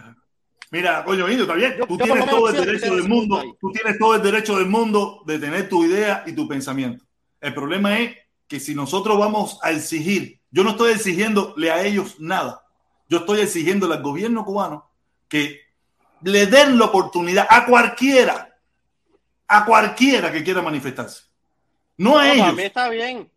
Mira, 0.71 1.03
coño, 1.05 1.29
Indio, 1.29 1.43
está 1.43 1.55
bien. 1.55 1.75
Yo- 1.77 1.87
Tú 1.87 1.97
yo 1.97 2.05
tienes 2.05 2.25
todo 2.29 2.49
el 2.49 2.65
derecho 2.65 2.95
del 2.95 3.07
mundo. 3.07 3.39
ahí. 3.39 3.53
Tú 3.61 3.71
tienes 3.71 3.97
todo 3.99 4.15
el 4.15 4.21
derecho 4.21 4.57
del 4.57 4.67
mundo 4.67 5.21
de 5.25 5.39
tener 5.39 5.69
tu 5.69 5.85
idea 5.85 6.23
y 6.25 6.33
tu 6.33 6.47
pensamiento. 6.47 7.05
El 7.39 7.53
problema 7.53 7.99
es 7.99 8.17
que 8.47 8.59
si 8.59 8.73
nosotros 8.75 9.17
vamos 9.17 9.59
a 9.61 9.71
exigir, 9.71 10.39
yo 10.51 10.63
no 10.63 10.71
estoy 10.71 10.93
exigiéndole 10.93 11.71
a 11.71 11.83
ellos 11.85 12.19
nada. 12.19 12.63
Yo 13.07 13.19
estoy 13.19 13.41
exigiéndole 13.41 13.95
al 13.95 14.01
gobierno 14.03 14.43
cubano 14.43 14.89
que 15.27 15.61
le 16.23 16.47
den 16.47 16.77
la 16.79 16.85
oportunidad 16.85 17.45
a 17.49 17.65
cualquiera, 17.65 18.57
a 19.47 19.65
cualquiera 19.65 20.31
que 20.31 20.43
quiera 20.43 20.61
manifestarse. 20.61 21.23
No 21.97 22.17
a 22.17 22.25
No, 22.27 22.33
ellos, 22.33 22.55
mí 22.55 22.63
está 22.63 22.89
bien. 22.89 23.31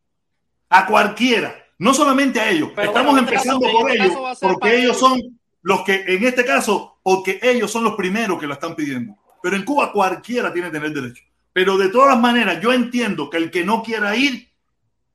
A 0.71 0.87
cualquiera, 0.87 1.55
no 1.79 1.95
solamente 1.95 2.41
a 2.41 2.51
ellos. 2.51 2.71
Pero 2.75 2.89
Estamos 2.89 3.13
bueno, 3.13 3.29
empezando 3.29 3.61
caso- 3.67 3.79
por 3.81 3.91
ellos 3.91 4.39
porque 4.41 4.77
ellos. 4.79 4.99
son 4.99 5.21
los 5.63 5.83
que, 5.83 6.05
en 6.07 6.25
este 6.25 6.45
caso, 6.45 6.99
porque 7.03 7.39
ellos 7.43 7.71
son 7.71 7.85
los 7.85 7.95
primeros 7.95 8.39
que 8.39 8.47
lo 8.47 8.55
están 8.55 8.75
pidiendo. 8.75 9.15
Pero 9.43 9.57
en 9.57 9.65
Cuba 9.65 9.93
cualquiera 9.93 10.53
tiene 10.53 10.69
que 10.69 10.79
tener 10.79 10.93
derecho. 10.93 11.23
Pero 11.53 11.77
de 11.79 11.89
todas 11.89 12.19
maneras, 12.19 12.61
yo 12.61 12.73
entiendo 12.73 13.29
que 13.31 13.37
el 13.39 13.51
que 13.51 13.65
no 13.65 13.83
quiera 13.83 14.15
ir, 14.17 14.49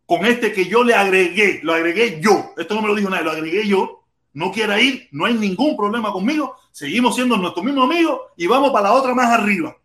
con 0.05 0.25
este 0.25 0.51
que 0.51 0.65
yo 0.65 0.83
le 0.83 0.93
agregué, 0.95 1.59
lo 1.63 1.73
agregué 1.73 2.19
yo, 2.21 2.53
esto 2.57 2.75
no 2.75 2.81
me 2.81 2.87
lo 2.89 2.95
dijo 2.95 3.09
nadie, 3.09 3.23
lo 3.23 3.31
agregué 3.31 3.65
yo, 3.67 4.03
no 4.33 4.51
quiera 4.51 4.79
ir, 4.81 5.07
no 5.11 5.25
hay 5.25 5.33
ningún 5.35 5.77
problema 5.77 6.11
conmigo, 6.11 6.55
seguimos 6.71 7.15
siendo 7.15 7.37
nuestros 7.37 7.63
mismos 7.63 7.85
amigos 7.89 8.19
y 8.35 8.45
vamos 8.47 8.71
para 8.71 8.89
la 8.89 8.93
otra 8.95 9.13
más 9.13 9.27
arriba. 9.31 9.75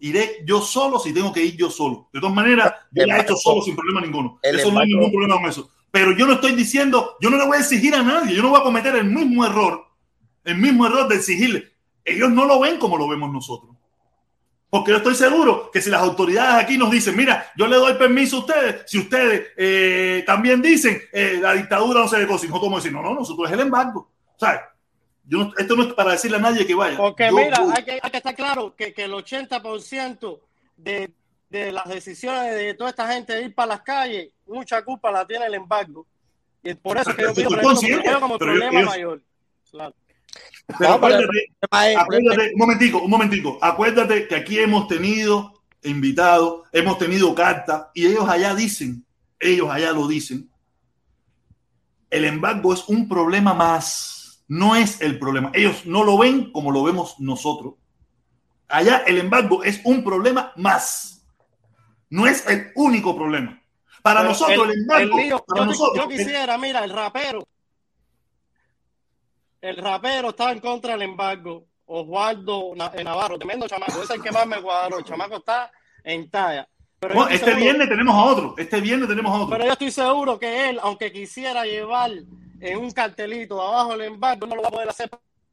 Iré 0.00 0.38
yo 0.44 0.60
solo 0.60 0.98
si 0.98 1.12
tengo 1.12 1.32
que 1.32 1.44
ir 1.44 1.56
yo 1.56 1.70
solo. 1.70 2.08
De 2.12 2.20
todas 2.20 2.34
maneras, 2.34 2.74
yo 2.90 3.06
la 3.06 3.18
he 3.18 3.20
hecho 3.22 3.36
solo 3.36 3.62
sin 3.62 3.76
problema 3.76 4.00
ninguno. 4.00 4.38
el 4.42 4.58
Eso 4.58 4.72
no 4.72 4.80
hay 4.80 4.88
ningún 4.88 5.10
problema 5.10 5.36
con 5.36 5.48
eso. 5.48 5.70
Pero 5.90 6.16
yo 6.16 6.26
no 6.26 6.34
estoy 6.34 6.52
diciendo, 6.52 7.16
yo 7.20 7.30
no 7.30 7.36
le 7.36 7.46
voy 7.46 7.56
a 7.56 7.60
exigir 7.60 7.94
a 7.94 8.02
nadie, 8.02 8.34
yo 8.34 8.42
no 8.42 8.50
voy 8.50 8.60
a 8.60 8.64
cometer 8.64 8.94
el 8.96 9.04
mismo 9.04 9.44
error, 9.44 9.86
el 10.44 10.56
mismo 10.56 10.86
error 10.86 11.08
de 11.08 11.16
exigirle. 11.16 11.72
Ellos 12.04 12.30
no 12.30 12.44
lo 12.44 12.60
ven 12.60 12.78
como 12.78 12.96
lo 12.96 13.08
vemos 13.08 13.30
nosotros. 13.32 13.76
Porque 14.70 14.92
yo 14.92 14.98
estoy 14.98 15.16
seguro 15.16 15.68
que 15.72 15.82
si 15.82 15.90
las 15.90 16.00
autoridades 16.00 16.64
aquí 16.64 16.78
nos 16.78 16.92
dicen, 16.92 17.16
mira, 17.16 17.50
yo 17.56 17.66
le 17.66 17.76
doy 17.76 17.94
permiso 17.94 18.36
a 18.36 18.40
ustedes, 18.40 18.82
si 18.86 18.98
ustedes 18.98 19.48
eh, 19.56 20.22
también 20.24 20.62
dicen, 20.62 21.02
eh, 21.12 21.38
la 21.42 21.54
dictadura 21.54 22.00
no 22.00 22.08
se 22.08 22.18
negocia, 22.18 22.48
nosotros 22.48 22.70
vamos 22.70 22.80
a 22.80 22.82
decir, 22.84 22.92
no, 22.96 23.02
no, 23.02 23.14
nosotros 23.14 23.48
es 23.48 23.54
el 23.54 23.60
embargo. 23.60 24.08
¿Sabes? 24.38 24.60
Yo 25.24 25.38
no- 25.38 25.52
esto 25.56 25.76
no 25.76 25.82
es 25.84 25.92
para 25.94 26.12
decirle 26.12 26.36
a 26.38 26.40
nadie 26.40 26.66
que 26.66 26.74
vaya. 26.74 26.96
Porque 26.96 27.28
Yo 27.28 27.36
mira, 27.36 27.58
hay 27.74 27.84
que, 27.84 28.00
hay 28.02 28.10
que 28.10 28.16
estar 28.16 28.34
claro 28.34 28.74
que, 28.76 28.92
que 28.92 29.04
el 29.04 29.12
80% 29.12 30.40
de, 30.76 31.10
de 31.48 31.72
las 31.72 31.88
decisiones 31.88 32.54
de 32.54 32.74
toda 32.74 32.90
esta 32.90 33.12
gente 33.12 33.34
de 33.34 33.42
ir 33.44 33.54
para 33.54 33.68
las 33.68 33.82
calles, 33.82 34.30
mucha 34.46 34.82
culpa 34.82 35.10
la 35.10 35.26
tiene 35.26 35.46
el 35.46 35.54
embargo. 35.54 36.06
Y 36.62 36.74
por 36.74 36.96
eso 36.98 37.10
es 37.10 37.16
que 37.16 37.22
yo 37.22 37.28
Estoy 37.28 37.44
pido 37.44 37.56
como, 37.56 37.62
consciente, 37.68 38.04
yo 38.04 38.10
veo 38.10 38.20
como 38.20 38.38
pero 38.38 38.50
problema 38.52 38.78
ellos- 38.80 38.90
mayor. 38.90 39.22
Claro. 39.70 39.94
Pero 40.66 40.78
pero 40.78 40.92
acuérdate, 40.94 41.46
acuérdate, 41.96 42.52
un 42.54 42.58
momentico, 42.58 42.98
un 43.02 43.10
momentico. 43.10 43.58
Acuérdate 43.60 44.28
que 44.28 44.36
aquí 44.36 44.58
hemos 44.58 44.86
tenido 44.88 45.52
invitados, 45.82 46.68
hemos 46.72 46.98
tenido 46.98 47.34
cartas 47.34 47.86
y 47.94 48.06
ellos 48.06 48.28
allá 48.28 48.54
dicen, 48.54 49.04
ellos 49.40 49.68
allá 49.70 49.92
lo 49.92 50.06
dicen. 50.06 50.48
El 52.10 52.24
embargo 52.24 52.72
es 52.74 52.84
un 52.88 53.08
problema 53.08 53.54
más, 53.54 54.19
no 54.50 54.74
es 54.74 55.00
el 55.00 55.16
problema. 55.18 55.52
Ellos 55.54 55.86
no 55.86 56.02
lo 56.02 56.18
ven 56.18 56.50
como 56.50 56.72
lo 56.72 56.82
vemos 56.82 57.14
nosotros. 57.20 57.74
Allá 58.68 59.04
el 59.06 59.18
embargo 59.18 59.62
es 59.62 59.80
un 59.84 60.02
problema 60.02 60.52
más, 60.56 61.24
no 62.10 62.26
es 62.26 62.44
el 62.48 62.72
único 62.74 63.14
problema. 63.16 63.62
Para 64.02 64.20
Pero 64.20 64.30
nosotros 64.30 64.68
el, 64.68 64.80
embargo, 64.80 65.16
lío- 65.18 65.44
para 65.46 65.60
yo, 65.60 65.66
nosotros, 65.66 66.04
yo 66.04 66.08
quisiera, 66.08 66.58
mira, 66.58 66.82
el 66.84 66.90
rapero. 66.90 67.46
El 69.60 69.76
rapero 69.76 70.30
está 70.30 70.50
en 70.52 70.60
contra 70.60 70.92
del 70.92 71.02
embargo. 71.02 71.66
Osvaldo 71.86 72.72
eh, 72.94 73.04
Navarro, 73.04 73.36
tremendo 73.38 73.66
chamaco. 73.68 73.92
Ese 73.92 74.02
es 74.04 74.10
el 74.10 74.22
que 74.22 74.30
más 74.32 74.46
me 74.46 74.60
cuadró. 74.62 74.98
El 74.98 75.04
chamaco 75.04 75.36
está 75.36 75.70
en 76.04 76.30
talla. 76.30 76.68
Pero 76.98 77.14
No, 77.14 77.28
este 77.28 77.38
seguro- 77.46 77.60
viernes 77.62 77.88
tenemos 77.88 78.14
a 78.14 78.22
otro, 78.24 78.54
este 78.58 78.80
viernes 78.80 79.08
tenemos 79.08 79.32
a 79.32 79.34
otro. 79.36 79.50
Pero 79.50 79.64
yo 79.66 79.72
estoy 79.72 79.90
seguro 79.90 80.38
que 80.38 80.70
él, 80.70 80.78
aunque 80.82 81.12
quisiera 81.12 81.64
llevar 81.64 82.10
en 82.60 82.78
un 82.78 82.90
cartelito 82.90 83.60
abajo 83.60 83.94
el 83.94 84.02
embargo, 84.02 84.46
no 84.46 84.56
lo 84.56 84.62
va 84.62 84.68
a 84.68 84.72
poder 84.72 84.88
hacer 84.88 85.08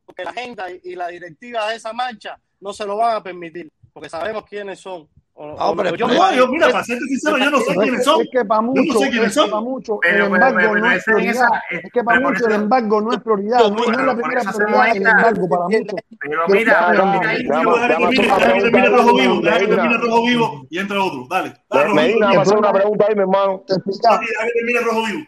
porque 0.05 0.23
la 0.23 0.31
agenda 0.31 0.65
y 0.83 0.95
la 0.95 1.07
directiva 1.09 1.69
de 1.69 1.75
esa 1.75 1.91
marcha 1.93 2.37
no 2.59 2.73
se 2.73 2.85
lo 2.85 2.97
van 2.97 3.15
a 3.17 3.23
permitir, 3.23 3.69
porque 3.93 4.09
sabemos 4.09 4.43
quiénes 4.49 4.79
son. 4.79 5.07
O- 5.39 5.55
Ah, 5.59 5.69
hombre, 5.69 5.91
yo- 5.95 6.07
No, 6.07 6.33
yo, 6.33 6.47
mira, 6.47 6.71
para 6.71 6.83
serte 6.83 7.05
sincero, 7.05 7.37
yo 7.37 7.51
no 7.51 7.59
sé 7.59 7.75
quiénes 7.75 7.99
es, 7.99 8.05
son. 8.05 8.21
es 8.23 8.27
que 8.31 8.43
para 8.43 8.59
Yo 8.61 8.63
muchos, 8.67 8.85
no 8.95 8.99
sé 9.01 9.09
quiénes 9.11 9.27
es 9.27 9.33
que 9.35 9.39
son. 9.39 9.49
para 9.51 9.61
muchos 9.61 9.97
Pero, 10.01 10.13
el 10.15 10.31
pero, 10.31 10.35
embargo 10.47 10.57
pero 10.57 10.75
no 10.79 10.91
es 10.91 11.03
prioridad. 11.03 11.31
esa- 11.33 11.61
Es 11.69 11.91
que 11.93 12.03
para 12.03 12.17
pero 12.17 12.29
muchos 12.29 12.47
el 12.47 12.53
embargo 12.55 13.01
no 13.01 13.11
es 13.13 13.19
prioridad. 13.21 13.59
No, 13.59 13.69
no 13.69 13.75
es 13.77 13.85
Pero 13.85 14.05
la 14.05 14.15
primera 14.15 14.41
prioridad 14.41 14.87
el 14.87 14.97
embargo 14.97 15.49
para 15.49 15.63
muchos. 15.63 15.85
Pero 15.85 16.01
Pero- 16.19 16.47
mira, 16.47 16.87
pero 16.89 17.05
mira, 17.05 17.21
termine 17.21 17.45
pregunta 17.47 18.87
Rojo 18.89 19.09
ahí, 19.09 19.21
Vivo, 19.27 19.41
deja 19.41 19.59
que 19.59 19.67
termine 19.67 19.97
Rojo 19.97 20.25
Vivo 20.25 20.67
y 20.71 20.79
entra 20.79 21.03
otro. 21.03 21.27
Dale. 21.29 21.53
Medina, 21.93 22.25
vamos 22.27 22.37
a 22.37 22.41
hacer 22.41 22.57
una 22.57 22.73
pregunta 22.73 23.05
ahí, 23.07 23.15
mi 23.15 23.21
hermano. 23.21 23.63
Deja 23.67 24.19
que 24.19 24.53
termine 24.55 24.79
Rojo 24.81 25.05
Vivo. 25.05 25.25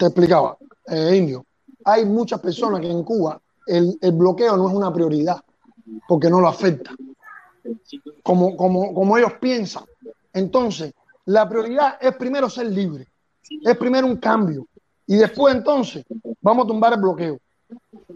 Te 0.00 0.06
explicaba, 0.06 0.56
eh, 0.86 1.14
Indio. 1.14 1.44
Hay 1.84 2.06
muchas 2.06 2.40
personas 2.40 2.80
que 2.80 2.90
en 2.90 3.04
Cuba 3.04 3.38
el, 3.66 3.98
bloqueo 4.12 4.56
no 4.56 4.68
es 4.68 4.74
una 4.74 4.90
prioridad 4.92 5.36
porque 6.08 6.30
no 6.30 6.40
lo 6.40 6.48
afecta. 6.48 6.92
Como, 8.22 8.56
como, 8.56 8.94
como 8.94 9.18
ellos 9.18 9.34
piensan. 9.34 9.84
Entonces, 10.32 10.94
la 11.26 11.46
prioridad 11.46 11.98
es 12.00 12.16
primero 12.16 12.48
ser 12.48 12.66
libre. 12.66 13.06
Es 13.62 13.76
primero 13.76 14.06
un 14.06 14.16
cambio. 14.16 14.66
Y 15.06 15.16
después, 15.16 15.54
entonces, 15.54 16.04
vamos 16.40 16.64
a 16.64 16.68
tumbar 16.68 16.94
el 16.94 17.00
bloqueo. 17.00 17.38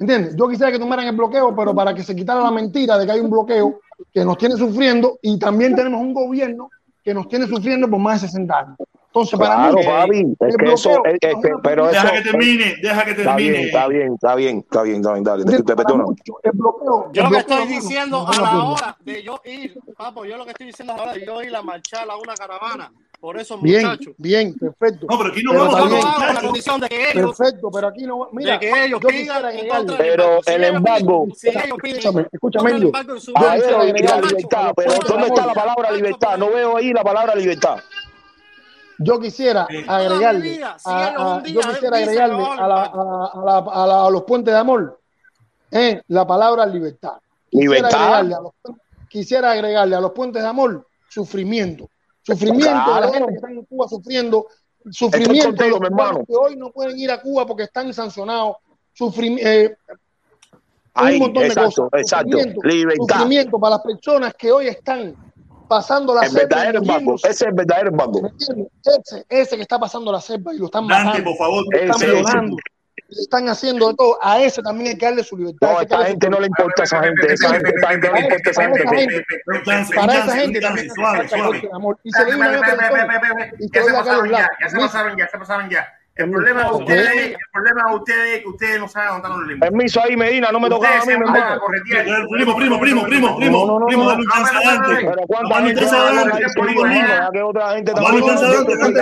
¿Entiendes? 0.01 0.35
Yo 0.36 0.48
quisiera 0.48 0.73
que 0.73 0.78
tumbaran 0.78 1.06
el 1.06 1.15
bloqueo, 1.16 1.55
pero 1.55 1.74
para 1.74 1.94
que 1.94 2.02
se 2.02 2.16
quitara 2.16 2.40
la 2.40 2.51
mentira 2.51 2.97
de 2.97 3.05
que 3.05 3.12
hay 3.12 3.20
un 3.20 3.31
bloqueo 3.31 3.81
que 4.11 4.24
nos 4.24 4.39
tiene 4.39 4.56
sufriendo 4.56 5.19
y 5.20 5.39
también 5.39 5.74
tenemos 5.74 6.01
un 6.01 6.15
gobierno 6.15 6.70
que 7.02 7.12
nos 7.12 7.28
tiene 7.28 7.47
sufriendo 7.47 7.90
por 7.90 8.01
más 8.01 8.23
de 8.23 8.28
60 8.28 8.59
años. 8.59 8.77
Entonces, 9.15 9.39
para 9.39 9.55
Claro, 9.55 9.77
mí, 9.77 9.85
papi, 9.86 10.19
es 10.19 10.55
el 10.55 10.57
que 10.57 10.73
eso, 10.73 10.89
bloqueo 10.91 11.05
es- 11.05 11.19
es 11.23 11.35
que- 11.41 11.53
pero 11.62 11.89
eso. 11.89 12.03
Deja 12.03 12.12
que 12.15 12.20
termine, 12.23 12.74
deja 12.82 13.05
que 13.05 13.11
Está 13.12 13.36
bien, 13.36 13.53
termine. 13.53 13.66
está 13.69 13.86
bien, 13.86 14.15
está 14.15 14.35
bien, 14.35 14.59
está 14.59 14.82
bien, 14.82 14.97
está 14.97 15.12
bien, 15.12 15.24
dale, 15.24 15.45
te, 15.45 15.62
te 15.62 15.77
perdono. 15.77 16.05
bloqueo, 16.53 17.12
Yo 17.12 17.23
lo 17.23 17.28
que 17.31 17.36
bloqueo, 17.36 17.39
estoy 17.39 17.66
diciendo 17.69 18.19
no 18.24 18.28
a 18.28 18.43
la 18.43 18.65
hora 18.65 18.97
de 19.05 19.23
yo 19.23 19.41
ir, 19.45 19.78
papo, 19.97 20.24
yo 20.24 20.36
lo 20.36 20.45
que 20.45 20.51
estoy 20.51 20.66
diciendo 20.66 20.95
a 20.95 20.97
la 20.97 21.03
hora 21.05 21.12
de 21.12 21.24
yo 21.24 21.43
ir 21.45 21.55
a 21.55 21.62
marchar 21.62 22.11
a 22.11 22.16
una 22.16 22.35
caravana 22.35 22.91
por 23.20 23.39
esos 23.39 23.62
Bien, 23.62 23.86
muchachos. 23.86 24.15
bien, 24.19 24.53
perfecto. 24.59 25.07
No, 25.09 25.16
pero 25.16 25.31
aquí 25.31 25.43
no 25.45 25.51
Pero 25.53 25.62
vamos 25.62 25.74
a 25.77 25.78
también, 25.78 26.03
con 26.27 26.35
la 26.35 26.41
condición 26.41 26.81
de 26.81 26.89
que 26.89 27.11
ellos, 27.12 27.36
perfecto, 27.39 27.70
pero 27.73 27.86
aquí 27.86 28.03
no. 28.03 28.28
Mira, 28.32 28.53
de 28.55 28.59
que 28.59 28.85
ellos 28.85 29.01
yo 29.01 29.09
pidan 29.09 29.57
en 29.57 29.69
contra 29.69 29.97
Pero 29.97 30.41
el 30.45 30.65
embargo, 30.65 31.27
si 31.36 31.51
ellos 31.51 31.78
piden 31.81 31.99
Escúchame, 31.99 32.27
escúchame, 32.32 32.81
Yo 32.81 32.91
a 33.39 33.57
y 33.57 33.61
la 33.61 33.81
a 33.81 33.85
libertad, 34.20 34.73
pero 34.74 34.93
¿dónde 35.07 35.27
está 35.28 35.47
la 35.47 35.55
palabra 35.55 35.93
libertad? 35.93 36.36
No 36.36 36.51
veo 36.51 36.77
ahí 36.77 36.93
la 36.93 37.05
palabra 37.05 37.36
libertad. 37.36 37.78
Yo 38.98 39.18
quisiera 39.20 39.66
Eh, 39.70 39.84
agregarle, 39.88 40.40
vida, 40.50 40.76
a, 40.84 41.36
a- 41.36 41.42
yo 41.42 41.60
día 41.60 41.68
quisiera 41.70 41.96
agregarle 41.98 42.44
a, 42.44 42.68
la- 42.68 42.84
a, 43.72 43.86
la- 43.86 44.10
los 44.10 44.22
puentes 44.22 44.52
de 44.54 44.60
amor 44.60 45.00
eh, 45.70 46.02
la 46.08 46.26
palabra 46.26 46.64
libertad. 46.66 47.14
Quisiera 47.50 47.88
agregarle, 47.88 48.34
a 48.34 48.40
los, 48.40 48.52
pu- 48.62 48.78
quisiera 49.08 49.50
agregarle 49.52 49.96
a 49.96 50.00
los 50.00 50.12
puentes 50.12 50.42
de 50.42 50.48
amor 50.48 50.86
sufrimiento. 51.08 51.88
Sufrimiento 52.22 52.66
de 52.94 53.00
la 53.00 53.08
claro. 53.08 53.12
gente 53.12 53.28
que 53.28 53.34
está 53.34 53.50
en 53.50 53.64
Cuba 53.64 53.88
sufriendo. 53.88 54.46
Sufrimiento 54.90 55.52
de 55.52 55.70
contigo, 55.70 55.78
los 55.78 55.88
cubanos 55.90 56.10
hermano. 56.10 56.24
que 56.26 56.34
hoy 56.36 56.56
no 56.56 56.70
pueden 56.70 56.98
ir 56.98 57.10
a 57.10 57.20
Cuba 57.20 57.46
porque 57.46 57.64
están 57.64 57.92
sancionados. 57.94 58.56
Sufrim- 58.96 59.38
eh, 59.42 59.76
un 60.96 61.18
montón 61.18 61.42
de 61.48 61.54
cosas. 61.54 61.86
exacto. 61.94 62.30
Sufrimiento, 62.38 62.60
Libertad. 62.68 63.16
sufrimiento 63.16 63.58
para 63.58 63.70
las 63.76 63.80
personas 63.84 64.34
que 64.34 64.52
hoy 64.52 64.68
están 64.68 65.14
pasando 65.69 66.15
la 66.15 66.23
El 66.23 66.31
selva 66.31 66.43
verdadero 66.43 66.81
muriéndose. 66.82 67.28
Ese 67.28 67.45
es 67.45 67.49
el 67.49 67.55
verdadero 67.55 67.91
¿Me 67.93 68.03
embargo. 68.03 68.28
entiendes? 68.28 68.69
Ese, 68.85 69.27
ese 69.28 69.57
que 69.57 69.62
está 69.62 69.78
pasando 69.78 70.11
la 70.12 70.20
selva 70.20 70.55
y 70.55 70.59
lo 70.59 70.66
están 70.66 70.86
Dante, 70.86 71.05
matando, 71.07 71.31
por 71.31 71.36
favor. 71.39 71.65
lo 71.70 71.78
están 71.81 71.97
Ese, 71.97 72.11
violando, 72.12 72.57
le 73.09 73.20
están 73.20 73.49
haciendo 73.49 73.89
de 73.89 73.95
todo. 73.95 74.19
A 74.23 74.41
ese 74.41 74.62
también 74.62 74.89
hay 74.91 74.99
que 74.99 75.05
darle 75.07 75.24
su 75.24 75.36
libertad. 75.36 75.69
No, 75.70 75.77
que 75.78 75.82
esta 75.85 76.05
gente 76.07 76.31
no 76.31 76.41
le 76.41 76.47
importa 76.47 76.82
a 76.82 76.85
esa 76.85 77.03
gente. 77.03 77.32
Esa 77.32 77.49
gente, 77.51 77.73
no 78.09 78.15
le 78.15 78.20
importa 78.23 78.49
a 78.49 78.51
esa 78.51 78.62
Para 78.62 78.86
gente. 78.97 79.95
para 79.95 80.15
esa 80.15 80.36
gente 80.36 80.61
también. 80.61 80.91
Suave, 80.95 81.28
suave. 81.28 81.69
amor. 81.73 81.99
Y 82.05 82.11
se 82.12 82.24
le 82.24 82.31
dio 82.32 82.36
una 82.39 82.51
Ya 83.73 83.82
se 83.82 83.93
pasaron 83.93 84.28
ya, 84.31 84.32
lados. 84.32 84.49
ya 84.61 84.69
se 84.69 84.73
Permiso, 84.77 84.86
pasaron 84.93 85.16
ya, 85.19 85.28
se 85.28 85.39
pasaron 85.39 85.70
ya. 85.70 85.93
El 86.16 86.31
problema 86.31 86.62
de 86.62 86.69
Ok. 86.69 86.81
ustedes, 86.81 87.27
el 87.27 87.36
problema 87.53 87.91
de 87.91 87.97
ustedes 87.97 88.36
es 88.36 88.43
que 88.43 88.49
ustedes 88.49 88.78
no 88.78 88.86
saben 88.89 89.09
dónde 89.09 89.19
están 89.27 89.32
los 89.41 89.49
límites. 89.49 89.69
Permiso 89.70 90.01
ahí, 90.01 90.16
Medina, 90.16 90.49
no 90.53 90.61
me 90.61 90.69
toca 90.69 90.86
Ustedes 90.86 91.03
a 91.03 91.07
mí, 91.07 91.12
se 91.12 91.19
mi 91.19 91.24
van 91.24 91.35
a 91.35 91.39
hermano. 91.41 91.61
corretear. 91.61 92.05
Primo, 92.05 92.57
primo, 92.57 92.78
primo, 92.81 93.03
primo, 93.05 93.36
primo, 93.36 93.66
no, 93.66 93.78
no, 93.81 93.86
primo, 93.86 94.05
no. 94.05 94.24
chance 94.32 94.57
a 94.57 94.61
Dante. 94.78 94.95
Pero 95.11 95.27
cuánta 95.27 95.49
Dale 95.55 95.61
un 95.61 95.66
gente 95.66 95.81
chance 95.81 95.97
a 95.97 95.99
va 95.99 96.05
a 96.05 96.09
hablar 96.11 96.24
Dante, 96.24 96.45
ahí 96.45 96.53
primo, 96.55 96.66
seguido, 96.66 96.82
primo. 96.85 96.95
hermano, 97.03 97.24
ya 97.24 97.31
que 97.32 97.43
otra 97.43 97.74
gente 97.74 97.93
Dale 97.93 98.07
un 98.07 98.07
también. 98.07 98.28
chance 98.28 98.45
a 98.45 98.49
Yo 98.49 98.55
Dante, 98.55 98.73
te 98.73 98.78
Dante, 98.78 98.99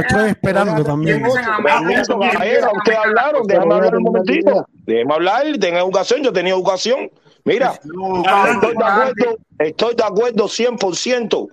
estoy 0.00 0.28
esperando 0.30 0.84
también. 0.84 1.22
Permiso, 1.22 2.18
caballero, 2.18 2.68
ustedes 2.76 2.98
hablaron, 2.98 3.46
déjame 3.46 3.74
hablar 3.74 3.96
un 3.96 4.02
momentito. 4.02 4.66
Déjame 4.86 5.14
hablar, 5.14 5.44
tenga 5.60 5.78
educación, 5.80 6.22
yo 6.22 6.32
tenía 6.32 6.52
educación. 6.54 7.10
Mira, 7.44 7.78
Dale, 8.24 8.52
estoy 8.52 8.74
de 8.74 8.84
acuerdo, 8.84 9.38
estoy 9.58 9.94
de 9.94 10.04
acuerdo 10.04 10.44
100%. 10.44 11.48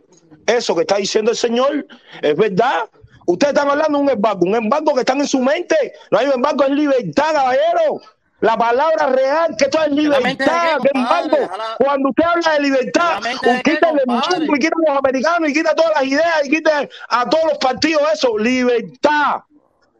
Eso 0.47 0.75
que 0.75 0.81
está 0.81 0.97
diciendo 0.97 1.31
el 1.31 1.37
señor 1.37 1.85
es 2.21 2.35
verdad. 2.35 2.89
Ustedes 3.25 3.53
están 3.53 3.69
hablando 3.69 3.97
de 3.97 4.03
un 4.05 4.09
embargo, 4.09 4.39
un 4.43 4.55
embargo 4.55 4.93
que 4.93 5.01
están 5.01 5.19
en 5.19 5.27
su 5.27 5.39
mente. 5.39 5.75
No 6.09 6.17
hay 6.17 6.27
un 6.27 6.33
embargo, 6.33 6.63
es 6.63 6.71
libertad, 6.71 7.33
caballero. 7.33 8.01
La 8.39 8.57
palabra 8.57 9.07
real, 9.07 9.55
que 9.55 9.65
esto 9.65 9.79
es 9.83 9.91
¿La 9.91 10.19
mente 10.19 10.43
de 10.43 10.49
libertad, 10.49 10.77
que 10.81 10.97
embargo. 10.97 11.37
Cuando 11.77 12.09
usted 12.09 12.23
habla 12.23 12.53
de 12.53 12.59
libertad, 12.61 13.13
¿La 13.13 13.21
mente 13.21 13.53
de 13.53 13.61
quita 13.61 13.89
el 13.89 13.99
mundo 14.07 14.55
y 14.55 14.59
quita 14.59 14.75
a 14.75 14.89
los 14.89 14.97
americanos 14.97 15.49
y 15.49 15.53
quita 15.53 15.75
todas 15.75 15.91
las 15.93 16.03
ideas 16.05 16.41
y 16.45 16.49
quita 16.49 16.89
a 17.09 17.29
todos 17.29 17.43
los 17.49 17.57
partidos 17.59 18.01
eso. 18.11 18.37
Libertad. 18.37 19.41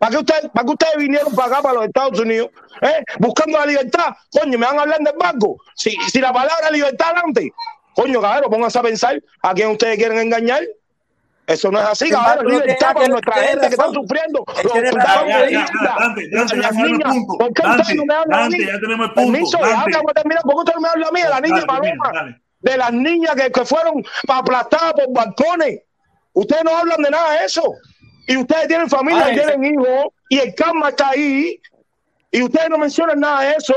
¿Para 0.02 0.14
qué, 0.14 0.18
ustedes, 0.18 0.50
¿Para 0.52 0.66
qué 0.66 0.72
ustedes 0.72 0.96
vinieron 0.98 1.36
para 1.36 1.48
acá, 1.48 1.62
para 1.62 1.76
los 1.76 1.86
Estados 1.86 2.20
Unidos? 2.20 2.50
¿Eh? 2.82 3.04
Buscando 3.20 3.60
la 3.60 3.68
libertad. 3.68 4.08
Coño, 4.32 4.58
me 4.58 4.66
van 4.66 4.80
a 4.80 4.82
hablar 4.82 4.98
de 5.00 5.12
embargo. 5.12 5.58
Si, 5.76 5.92
si 6.12 6.20
la 6.20 6.34
palabra 6.34 6.72
libertad 6.72 7.10
adelante. 7.10 7.54
Coño, 7.94 8.20
cabrón, 8.20 8.50
pónganse 8.50 8.80
a 8.80 8.82
pensar 8.82 9.22
a 9.44 9.54
quién 9.54 9.70
ustedes 9.70 10.00
quieren 10.00 10.18
engañar. 10.18 10.64
Eso 11.46 11.70
no 11.70 11.80
es 11.80 11.86
así, 11.86 12.10
cabrón. 12.10 12.52
Libertad 12.52 12.94
para 12.94 13.06
que 13.06 13.10
nuestra 13.12 13.34
gente 13.36 13.70
que 13.70 13.76
razón. 13.76 13.94
sufriendo. 13.94 14.44
Los 14.64 14.74
punto. 16.72 17.38
¿Por 17.38 17.54
qué 17.54 17.62
ustedes 17.68 17.96
no 17.96 18.06
me 18.06 18.16
hablan 18.16 18.40
a 18.40 18.50
mí? 18.50 18.66
Ya 18.66 18.80
tenemos 18.80 19.08
el 19.08 19.14
punto. 19.14 19.32
Permiso, 19.32 19.58
déjame 19.60 20.14
terminar. 20.16 20.42
¿Por 20.42 20.54
qué 20.54 20.60
usted 20.62 20.74
no 20.74 20.82
me 20.82 20.90
habla 20.90 21.08
a 21.08 21.12
mí? 21.12 21.22
De 21.22 21.30
la 21.30 21.42
niña 21.42 21.62
Paloma. 21.68 22.38
De 22.60 22.76
las 22.76 22.92
niñas 22.92 23.36
que, 23.36 23.52
que 23.52 23.66
fueron 23.66 24.04
aplastadas 24.28 24.94
por 24.94 25.14
balcones. 25.14 25.84
Ustedes 26.34 26.64
no 26.64 26.76
hablan 26.76 27.04
de 27.04 27.12
nada 27.12 27.34
de 27.34 27.46
eso. 27.46 27.72
Y 28.32 28.38
ustedes 28.38 28.68
tienen 28.68 28.90
familia, 28.90 29.26
Ay, 29.26 29.34
y 29.36 29.40
tienen 29.40 29.66
hijos, 29.66 30.06
y 30.30 30.40
el 30.40 30.56
karma 30.56 30.90
está 30.90 31.10
ahí. 31.10 31.60
Y 32.32 32.42
ustedes 32.44 32.70
no 32.70 32.78
mencionan 32.78 33.20
nada 33.20 33.42
de 33.42 33.52
eso. 33.58 33.76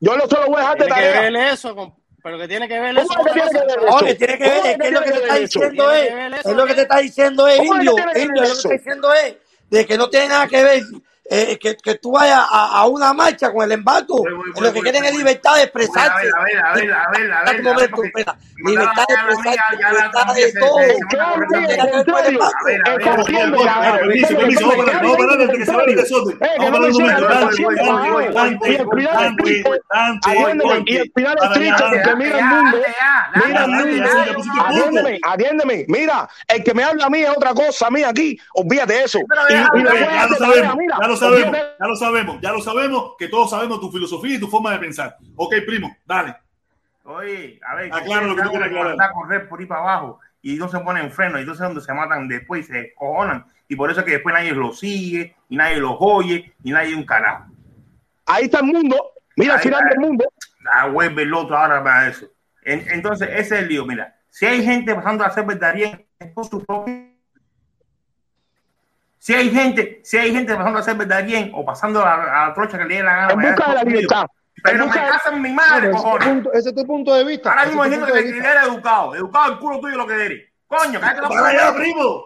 Yo 0.00 0.16
lo 0.16 0.28
solo 0.28 0.46
voy 0.48 0.56
a 0.56 0.60
dejar 0.60 0.78
de 0.78 0.84
que 0.84 0.90
tarea. 0.90 1.20
ver 1.22 1.36
eso, 1.36 1.74
con- 1.74 1.94
pero 2.22 2.38
que 2.38 2.48
tiene 2.48 2.68
que 2.68 2.78
ver 2.78 2.94
¿Cómo 2.96 3.06
eso. 3.12 3.20
es 3.20 3.26
que 3.26 3.32
tiene 3.32 3.50
que 3.50 3.66
ver 3.66 3.78
eso? 3.78 3.96
Oye, 3.96 4.14
tiene 4.16 4.38
que 4.38 4.44
ver, 4.44 4.60
¿Cómo 4.60 4.66
es 4.66 4.76
que 4.78 4.86
es 4.86 4.92
lo 4.92 5.00
que 5.02 5.10
te 5.12 5.16
está 5.20 5.34
que 5.34 5.40
diciendo 5.40 5.92
es, 5.92 6.08
que 6.08 6.50
es 6.50 6.56
lo 6.56 6.66
que 6.66 6.74
te 6.74 6.82
está 6.82 6.98
diciendo 6.98 7.48
es, 7.48 7.58
¿Cómo 7.58 7.70
que 7.72 7.76
indio, 7.78 7.94
que 7.94 8.02
indio, 8.02 8.12
es 8.14 8.28
lo 8.28 8.34
que 8.34 8.48
te 8.50 8.52
está 8.52 8.68
diciendo 8.70 9.14
es, 9.14 9.36
de 9.70 9.86
que 9.86 9.96
no 9.98 10.10
tiene 10.10 10.28
nada 10.28 10.46
que 10.48 10.62
ver, 10.62 10.82
eh, 11.28 11.58
que, 11.58 11.76
que 11.76 11.96
tú 11.96 12.12
vayas 12.12 12.40
a, 12.50 12.80
a 12.80 12.86
una 12.86 13.12
marcha 13.12 13.52
con 13.52 13.64
el 13.64 13.72
embargo, 13.72 14.22
lo 14.60 14.72
que 14.72 14.80
quieren 14.80 15.04
es 15.04 15.16
libertad 15.16 15.56
de 15.56 15.62
expresarse. 15.64 16.10
a 16.10 16.42
ver, 16.42 16.58
a 16.58 16.74
ver, 16.74 16.92
a 16.92 17.10
ver, 17.10 17.32
a 17.32 17.44
libertad 17.52 17.76
de 17.78 17.84
expresarse, 17.84 18.36
libertad 18.58 19.04
de 19.08 19.14
que 20.36 20.52
el. 22.26 22.36
Eh, 31.96 32.14
mira 32.16 32.38
el 32.38 32.44
mundo. 32.44 32.78
Mira. 33.34 33.66
Atiéndeme. 35.22 35.84
Mira, 35.88 36.28
el 36.48 36.74
me 36.74 36.84
habla 36.84 37.06
a 37.06 37.10
mí 37.10 37.22
es 37.22 37.30
otra 37.30 37.54
cosa. 37.54 37.86
A 37.86 37.90
mí 37.90 38.02
aquí, 38.02 38.38
olvídate 38.54 38.94
de 38.94 39.04
eso. 39.04 39.18
Y, 39.18 39.54
y 39.54 39.82
lo 41.20 41.26
sabemos, 41.30 41.56
ya 41.80 41.86
lo 41.86 41.96
sabemos, 41.96 42.38
ya 42.40 42.52
lo 42.52 42.60
sabemos, 42.60 43.12
que 43.18 43.28
todos 43.28 43.50
sabemos 43.50 43.80
tu 43.80 43.90
filosofía 43.90 44.36
y 44.36 44.40
tu 44.40 44.48
forma 44.48 44.72
de 44.72 44.78
pensar. 44.78 45.16
Ok, 45.36 45.54
primo, 45.66 45.96
dale. 46.06 46.36
Oye, 47.04 47.60
a 47.66 47.74
ver, 47.76 47.92
Aclara 47.92 48.26
lo 48.26 48.34
que 48.36 48.42
tú 48.42 48.50
quieres 48.50 48.68
aclarar. 48.68 48.96
a 49.00 49.12
correr 49.12 49.48
por 49.48 49.60
ahí 49.60 49.66
para 49.66 49.80
abajo 49.80 50.20
y 50.42 50.54
no 50.56 50.68
se 50.68 50.78
ponen 50.80 51.10
freno, 51.10 51.38
y 51.38 51.40
entonces 51.42 51.62
es 51.62 51.68
donde 51.68 51.80
se 51.82 51.92
matan 51.94 52.28
después 52.28 52.68
y 52.68 52.72
se 52.72 52.94
cojonan. 52.94 53.44
Y 53.68 53.76
por 53.76 53.90
eso 53.90 54.00
es 54.00 54.06
que 54.06 54.12
después 54.12 54.32
nadie 54.34 54.52
los 54.52 54.78
sigue, 54.78 55.34
y 55.48 55.56
nadie 55.56 55.78
los 55.78 55.96
oye, 55.98 56.54
y 56.62 56.70
nadie 56.70 56.94
un 56.94 57.04
carajo. 57.04 57.46
Ahí 58.26 58.44
está 58.44 58.58
el 58.58 58.66
mundo. 58.66 58.96
Mira 59.36 59.54
al 59.54 59.58
Ahí 59.58 59.64
final 59.64 59.82
del 59.88 59.98
mundo. 60.00 60.24
Ah, 60.72 60.86
vuelve 60.88 61.22
el 61.22 61.34
otro 61.34 61.56
ahora 61.56 61.82
para 61.82 62.08
eso. 62.08 62.26
En- 62.62 62.88
entonces, 62.90 63.28
ese 63.30 63.56
es 63.56 63.62
el 63.62 63.68
lío. 63.68 63.84
Mira, 63.86 64.16
si 64.30 64.46
hay 64.46 64.64
gente 64.64 64.94
pasando 64.94 65.24
a 65.24 65.30
ser 65.30 65.44
es 66.18 66.28
por 66.32 66.46
su 66.46 66.64
propio. 66.64 67.15
Si 69.26 69.34
hay 69.34 69.50
gente, 69.50 70.00
si 70.04 70.16
hay 70.18 70.32
gente 70.32 70.54
pasando 70.54 70.78
a 70.78 70.82
ser 70.84 70.94
vegetariana 70.96 71.50
o 71.52 71.64
pasando 71.64 72.00
a, 72.00 72.44
a 72.44 72.48
la 72.48 72.54
trocha 72.54 72.78
que 72.78 72.84
le 72.84 72.94
dé 72.98 73.02
la 73.02 73.12
gana, 73.16 73.32
En 73.32 73.38
vaya, 73.38 73.50
busca 73.56 73.68
de 73.70 73.74
la 73.74 73.82
libertad. 73.82 74.26
Pero 74.62 74.78
me 74.78 74.84
busca 74.84 75.04
de- 75.04 75.10
casan 75.10 75.42
mi 75.42 75.48
No, 75.48 75.54
madre, 75.56 75.80
pero 75.80 75.90
ese, 75.90 75.96
es 75.96 75.96
tu 75.96 76.02
cojones. 76.04 76.28
punto, 76.28 76.52
ese 76.52 76.68
es 76.68 76.74
tu 76.76 76.86
punto 76.86 77.14
de 77.14 77.24
vista. 77.24 77.50
Ahora 77.50 77.64
mismo 77.66 77.82
diciendo 77.82 78.06
punto 78.06 78.22
que, 78.22 78.32
vista. 78.32 78.52
eres 78.52 78.62
educado. 78.68 79.14
Educado 79.16 79.52
el 79.52 79.58
culo 79.58 79.80
tuyo 79.80 79.96
lo 79.96 80.06
que 80.06 80.24
eres. 80.26 80.48
Coño, 80.68 81.00
cállate 81.00 81.22
la 81.22 81.28
Para 81.28 81.48
allá, 81.48 81.66
boca. 81.72 81.78
primo. 81.82 82.24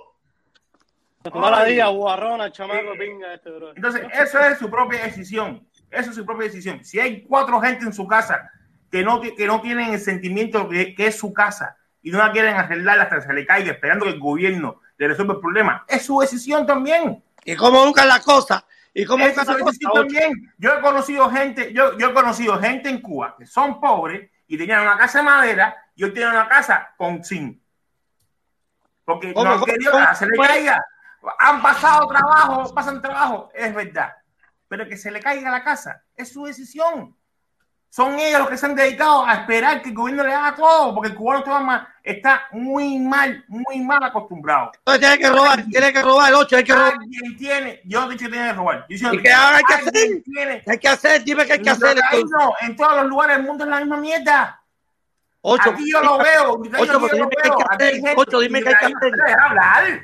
Toda 1.23 1.51
la 1.51 1.65
día, 1.65 1.87
guarrona, 1.89 2.53
chamaco, 2.53 2.93
pinga 2.99 3.33
este, 3.33 3.51
bro. 3.51 3.73
Entonces, 3.75 4.03
eso 4.13 4.39
es 4.41 4.59
su 4.59 4.71
propia 4.71 5.03
decisión. 5.05 5.67
Eso 5.91 6.11
es 6.11 6.17
su 6.17 6.27
propia 6.27 6.49
decisión. 6.49 6.85
Si 6.85 7.01
hay 7.01 7.23
cuatro 7.23 7.63
gente 7.63 7.87
en 7.87 7.95
su 7.95 8.07
casa 8.07 8.51
que 8.91 9.03
no, 9.03 9.23
que 9.23 9.47
no 9.47 9.63
tienen 9.63 9.95
el 9.95 10.01
sentimiento 10.01 10.69
que, 10.69 10.95
que 10.95 11.07
es 11.07 11.17
su 11.19 11.33
casa 11.33 11.79
y 12.03 12.11
no 12.11 12.19
la 12.19 12.31
quieren 12.31 12.57
arreglar 12.57 13.01
hasta 13.01 13.17
que 13.17 13.23
se 13.23 13.33
le 13.33 13.47
caiga, 13.47 13.73
esperando 13.73 14.05
que 14.05 14.13
el 14.13 14.21
gobierno 14.21 14.83
le 15.01 15.09
resuelva 15.09 15.35
el 15.35 15.41
problema, 15.41 15.85
es 15.89 16.05
su 16.05 16.21
decisión 16.21 16.67
también. 16.67 17.25
Y 17.43 17.57
cómo 17.57 17.87
buscan 17.87 18.07
las 18.07 18.21
cosas, 18.21 18.63
y 18.93 19.07
cómo 19.07 19.25
buscan 19.25 19.47
las 19.47 19.57
cosas. 19.57 19.79
también. 19.95 20.53
Yo 20.59 20.75
he 20.75 20.81
conocido 20.83 21.31
gente, 21.31 21.73
yo, 21.73 21.97
yo 21.97 22.11
he 22.11 22.13
conocido 22.13 22.59
gente 22.61 22.91
en 22.91 23.01
Cuba 23.01 23.35
que 23.39 23.47
son 23.47 23.81
pobres 23.81 24.31
y 24.47 24.59
tenían 24.59 24.83
una 24.83 24.99
casa 24.99 25.21
de 25.21 25.25
madera 25.25 25.75
y 25.95 26.05
hoy 26.05 26.13
tienen 26.13 26.33
una 26.33 26.47
casa 26.47 26.91
con 26.99 27.25
zinc. 27.25 27.59
Porque 29.07 29.33
¿Cómo, 29.33 29.47
no 29.47 29.55
han 29.55 29.65
querido 29.65 29.93
cómo? 29.93 30.15
se 30.15 30.27
le 30.27 30.37
caiga. 30.37 30.85
Han 31.39 31.63
pasado 31.63 32.07
trabajo, 32.07 32.75
pasan 32.75 33.01
trabajo, 33.01 33.51
es 33.55 33.75
verdad. 33.75 34.13
Pero 34.69 34.87
que 34.87 34.99
se 34.99 35.11
le 35.11 35.21
caiga 35.21 35.51
la 35.51 35.65
casa 35.65 36.05
es 36.15 36.31
su 36.31 36.45
decisión. 36.45 37.17
Son 37.93 38.17
ellos 38.21 38.39
los 38.39 38.49
que 38.49 38.57
se 38.57 38.67
han 38.67 38.77
dedicado 38.77 39.27
a 39.27 39.35
esperar 39.35 39.83
que 39.83 39.89
el 39.89 39.95
gobierno 39.97 40.23
le 40.23 40.33
haga 40.33 40.55
todo, 40.55 40.95
porque 40.95 41.11
el 41.11 41.17
cubano 41.17 41.41
está, 41.41 41.59
mal- 41.61 41.89
está 42.05 42.43
muy 42.53 43.01
mal, 43.01 43.45
muy 43.49 43.81
mal 43.81 44.03
acostumbrado. 44.05 44.71
Entonces 44.79 45.01
tiene 45.01 45.19
que 45.19 45.29
robar, 45.29 45.65
tiene 45.65 45.93
que 45.93 46.01
robar 46.03 46.29
el 46.29 46.35
8, 46.37 46.57
hay 46.57 46.65
que 46.65 46.73
robar. 46.73 46.93
Alguien 46.93 47.37
tiene, 47.37 47.81
yo 47.85 48.01
no 48.03 48.07
he 48.07 48.11
dicho 48.13 48.27
que 48.27 48.31
tiene 48.33 48.47
que 48.47 48.53
robar. 48.55 48.87
Yo 48.89 49.13
¿Y 49.13 49.19
qué 49.23 49.33
hay 49.33 49.65
que 49.65 49.75
hacer? 49.75 50.23
tiene- 50.23 50.63
¿Qué 50.63 50.71
hay 50.71 50.79
que 50.79 50.89
hacer? 50.89 51.25
Dime 51.25 51.45
qué 51.47 51.53
hay 51.55 51.63
que 51.63 51.71
hacer. 51.71 51.97
no, 52.31 52.55
en 52.61 52.77
todos 52.77 52.95
los 52.97 53.07
lugares 53.07 53.37
del 53.39 53.47
mundo 53.47 53.65
es 53.65 53.71
la 53.71 53.81
misma 53.81 53.97
mierda. 53.97 54.63
Ocho, 55.43 55.71
Aquí 55.71 55.91
yo 55.91 56.01
lo 56.01 56.19
veo. 56.19 56.53
Ocho, 56.79 56.99
dime 57.13 57.29
qué 57.29 57.43
hay 57.43 57.51
que 57.51 57.65
hacer. 57.99 58.15
Ocho, 58.17 58.39
dime 58.41 58.63
qué 58.63 58.69
hay 58.69 58.75
que 58.77 58.87
hacer. 58.87 59.13
Deja 59.27 59.45
hablar. 59.47 60.01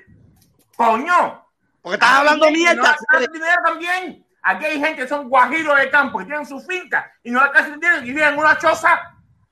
Coño. 0.77 1.47
Porque 1.83 1.95
estás 1.95 2.11
hablando 2.11 2.51
mierda. 2.51 2.97
Dinero 3.33 3.63
también. 3.65 4.26
Aquí 4.49 4.65
hay 4.65 4.79
gente 4.79 5.03
que 5.03 5.09
son 5.09 5.29
guajiros 5.29 5.77
de 5.77 5.91
campo, 5.91 6.19
que 6.21 6.27
tienen 6.27 6.47
su 6.47 6.61
finca 6.61 7.11
y 7.23 7.31
no 7.33 7.41
alcanzan 7.41 7.81
dinero 7.81 7.99
y 7.99 8.13
viven 8.13 8.35
en 8.35 8.39
una 8.39 8.57
choza. 8.59 9.01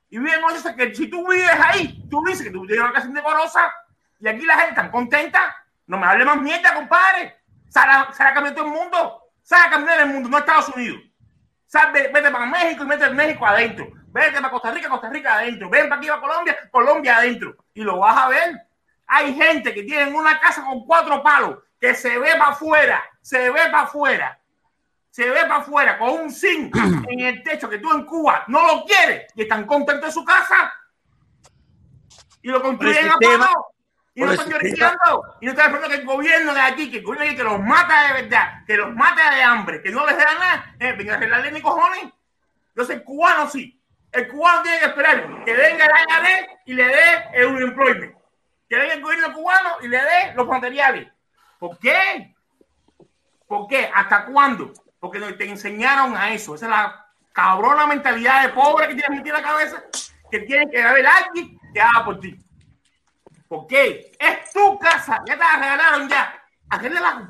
Y 0.09 0.17
viven 0.19 0.35
en 0.35 0.43
una 0.45 0.53
choza 0.53 0.73
que 0.75 0.95
si 0.95 1.09
tú 1.09 1.27
vives 1.27 1.51
ahí, 1.65 2.07
tú 2.09 2.23
dices 2.25 2.43
que 2.45 2.51
tú 2.51 2.65
tienes 2.65 2.81
una 2.83 2.93
casa 2.93 3.07
indecorosa 3.07 3.73
y 4.19 4.27
aquí 4.29 4.45
la 4.45 4.53
gente 4.57 4.69
está 4.79 4.89
contenta. 4.91 5.55
No 5.87 5.97
me 5.97 6.07
hable 6.07 6.23
más 6.23 6.37
mierda, 6.41 6.73
compadre. 6.73 7.35
Sale, 7.67 7.91
a- 7.91 8.13
sale 8.13 8.29
a 8.49 8.55
todo 8.55 8.65
el 8.67 8.71
mundo. 8.71 9.21
Sale 9.43 9.67
a 9.67 9.69
cambiar 9.69 9.99
el 9.99 10.07
mundo, 10.07 10.29
no 10.29 10.37
Estados 10.37 10.69
Unidos. 10.69 10.99
Sal, 11.65 11.91
ve- 11.91 12.09
vete 12.13 12.31
para 12.31 12.45
México 12.45 12.83
y 12.83 12.87
mete 12.87 13.09
México 13.09 13.45
adentro. 13.45 13.87
Vete 14.07 14.37
para 14.37 14.49
Costa 14.49 14.71
Rica, 14.71 14.87
Costa 14.87 15.09
Rica 15.09 15.33
adentro. 15.35 15.69
Ven 15.69 15.89
para 15.89 15.97
aquí, 15.99 16.07
para 16.07 16.21
Colombia, 16.21 16.57
Colombia 16.71 17.17
adentro. 17.17 17.57
Y 17.73 17.83
lo 17.83 17.99
vas 17.99 18.17
a 18.17 18.29
ver. 18.29 18.61
Hay 19.07 19.35
gente 19.35 19.73
que 19.73 19.83
tiene 19.83 20.09
una 20.15 20.39
casa 20.39 20.63
con 20.63 20.85
cuatro 20.85 21.21
palos 21.21 21.57
que 21.79 21.93
se 21.93 22.17
ve 22.17 22.31
para 22.37 22.51
afuera, 22.51 23.03
se 23.21 23.49
ve 23.51 23.59
para 23.69 23.81
afuera, 23.81 24.39
se 25.15 25.29
ve 25.29 25.43
para 25.43 25.59
afuera 25.59 25.97
con 25.97 26.09
un 26.09 26.29
zinc 26.29 26.75
en 27.07 27.19
el 27.21 27.41
techo 27.41 27.69
que 27.69 27.77
tú 27.77 27.89
en 27.93 28.03
Cuba 28.03 28.43
no 28.47 28.67
lo 28.67 28.83
quieres 28.83 29.31
y 29.33 29.43
están 29.43 29.65
contentos 29.65 30.09
en 30.09 30.11
su 30.11 30.25
casa 30.25 30.73
y 32.41 32.49
lo 32.49 32.61
construyen 32.61 33.09
a 33.09 33.15
palo 33.15 33.67
y 34.13 34.21
no 34.23 34.33
están 34.33 34.49
lloriqueando 34.49 35.37
y 35.39 35.45
no 35.45 35.51
están 35.53 35.67
esperando 35.67 35.87
que 35.87 36.01
el 36.01 36.05
gobierno 36.05 36.53
de 36.53 36.59
aquí, 36.59 36.91
que 36.91 36.97
el 36.97 37.03
gobierno 37.03 37.23
de 37.23 37.29
aquí 37.29 37.37
que 37.37 37.43
los 37.45 37.61
mata 37.61 38.07
de 38.07 38.23
verdad, 38.23 38.65
que 38.67 38.75
los 38.75 38.93
mata 38.93 39.33
de 39.33 39.41
hambre, 39.41 39.81
que 39.81 39.89
no 39.89 40.05
les 40.05 40.17
da 40.17 40.33
nada, 40.33 40.75
eh, 40.81 40.91
venga 40.97 41.13
a 41.13 41.15
arreglarle 41.15 41.51
ni 41.53 41.61
cojones. 41.61 42.11
Entonces 42.69 42.97
el 42.97 43.03
cubano 43.05 43.49
sí. 43.49 43.81
El 44.11 44.27
cubano 44.27 44.63
tiene 44.63 44.79
que 44.79 44.85
esperar 44.85 45.45
que 45.45 45.53
venga 45.53 45.87
la 45.87 46.19
IRS 46.19 46.47
y 46.65 46.73
le 46.73 46.87
dé 46.87 47.23
el 47.35 47.45
unemployment. 47.45 48.17
Que 48.67 48.75
venga 48.75 48.93
el 48.95 49.01
gobierno 49.01 49.33
cubano 49.33 49.69
y 49.81 49.87
le 49.87 49.97
dé 49.97 50.33
los 50.35 50.45
materiales. 50.45 51.07
¿Por 51.57 51.79
qué? 51.79 52.35
¿Por 53.47 53.67
qué? 53.69 53.89
¿Hasta 53.93 54.25
cuándo? 54.25 54.73
Porque 55.05 55.19
no 55.19 55.31
te 55.35 55.47
enseñaron 55.47 56.17
a 56.17 56.33
eso. 56.33 56.55
Esa 56.55 56.65
es 56.65 56.71
la 56.71 57.05
cabrona 57.31 57.85
mentalidad 57.85 58.41
de 58.41 58.49
pobre 58.49 58.87
que 58.87 58.95
tienes 58.95 59.11
metida 59.11 59.37
en 59.37 59.43
la 59.43 59.47
cabeza. 59.47 59.83
Que 60.31 60.39
tiene 60.39 60.67
que 60.67 60.81
haber 60.81 61.05
alguien 61.05 61.59
que 61.71 61.79
haga 61.79 62.03
por 62.03 62.19
ti. 62.19 62.35
¿Por 63.47 63.67
qué? 63.67 64.11
Es 64.19 64.51
tu 64.51 64.79
casa. 64.79 65.21
Ya 65.27 65.35
te 65.35 65.39
la 65.43 65.59
regalaron 65.59 66.09
ya. 66.09 66.41
La. 66.71 67.27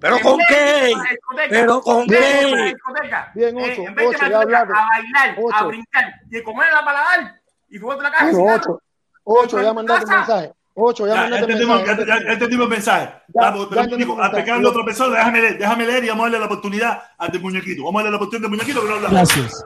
¿Pero 0.00 0.18
con 0.20 0.38
de 0.38 0.44
qué? 0.48 0.92
a 0.94 0.98
la 0.98 1.10
discoteca, 1.10 1.48
¿Pero 1.50 1.80
con 1.82 2.06
qué? 2.06 2.16
a 2.16 2.56
la 2.56 2.64
discoteca, 2.64 3.32
Bien, 3.34 3.58
eh, 3.58 3.62
Ocho, 3.72 3.82
en 3.82 3.94
vez 3.94 3.96
de 3.96 4.02
ir 4.04 4.16
Ocho, 4.16 4.24
a 4.24 4.28
ya 4.28 4.44
la 4.46 4.60
a 4.60 4.64
bailar, 4.64 5.28
a 5.28 5.34
Ocho. 5.38 5.68
brincar 5.68 6.14
y 6.30 6.38
a 6.38 6.42
comer 6.42 6.72
la 6.72 6.84
paladar 6.86 7.40
y 7.68 7.78
fuerte 7.78 8.02
la 8.02 8.10
casa. 8.12 8.30
Bueno, 8.32 8.54
ocho, 8.56 8.82
ocho, 9.24 9.62
ya 9.62 9.74
mandaste 9.74 10.06
un 10.06 10.16
mensaje. 10.16 10.52
Ocho, 10.78 11.06
ya 11.06 11.28
Ya, 11.30 11.38
entendimos, 11.38 11.78
mensaje. 11.78 12.04
ya, 12.06 12.22
ya 12.22 12.32
entendimos 12.32 12.64
el 12.64 12.70
mensaje. 12.70 13.12
Vamos, 13.28 13.66
pero, 13.70 13.80
entendimos 13.80 14.16
Nico, 14.16 14.24
el 14.26 14.30
mensaje. 14.30 14.42
atacando 14.42 14.68
a 14.68 14.70
otra 14.70 14.84
persona, 14.84 15.16
déjame 15.16 15.40
leer, 15.40 15.58
déjame 15.58 15.86
leer 15.86 16.04
y 16.04 16.08
vamos 16.08 16.22
a 16.22 16.24
darle 16.26 16.38
la 16.40 16.46
oportunidad 16.46 17.02
al 17.16 17.30
del 17.30 17.40
muñequito. 17.40 17.84
Vamos 17.84 18.00
a 18.00 18.04
darle 18.04 18.10
la 18.10 18.16
oportunidad 18.16 18.44
al 18.46 18.50
muñequito 18.50 18.82
que 18.82 18.88
no 18.88 18.94
habla. 18.96 19.08
Gracias. 19.08 19.64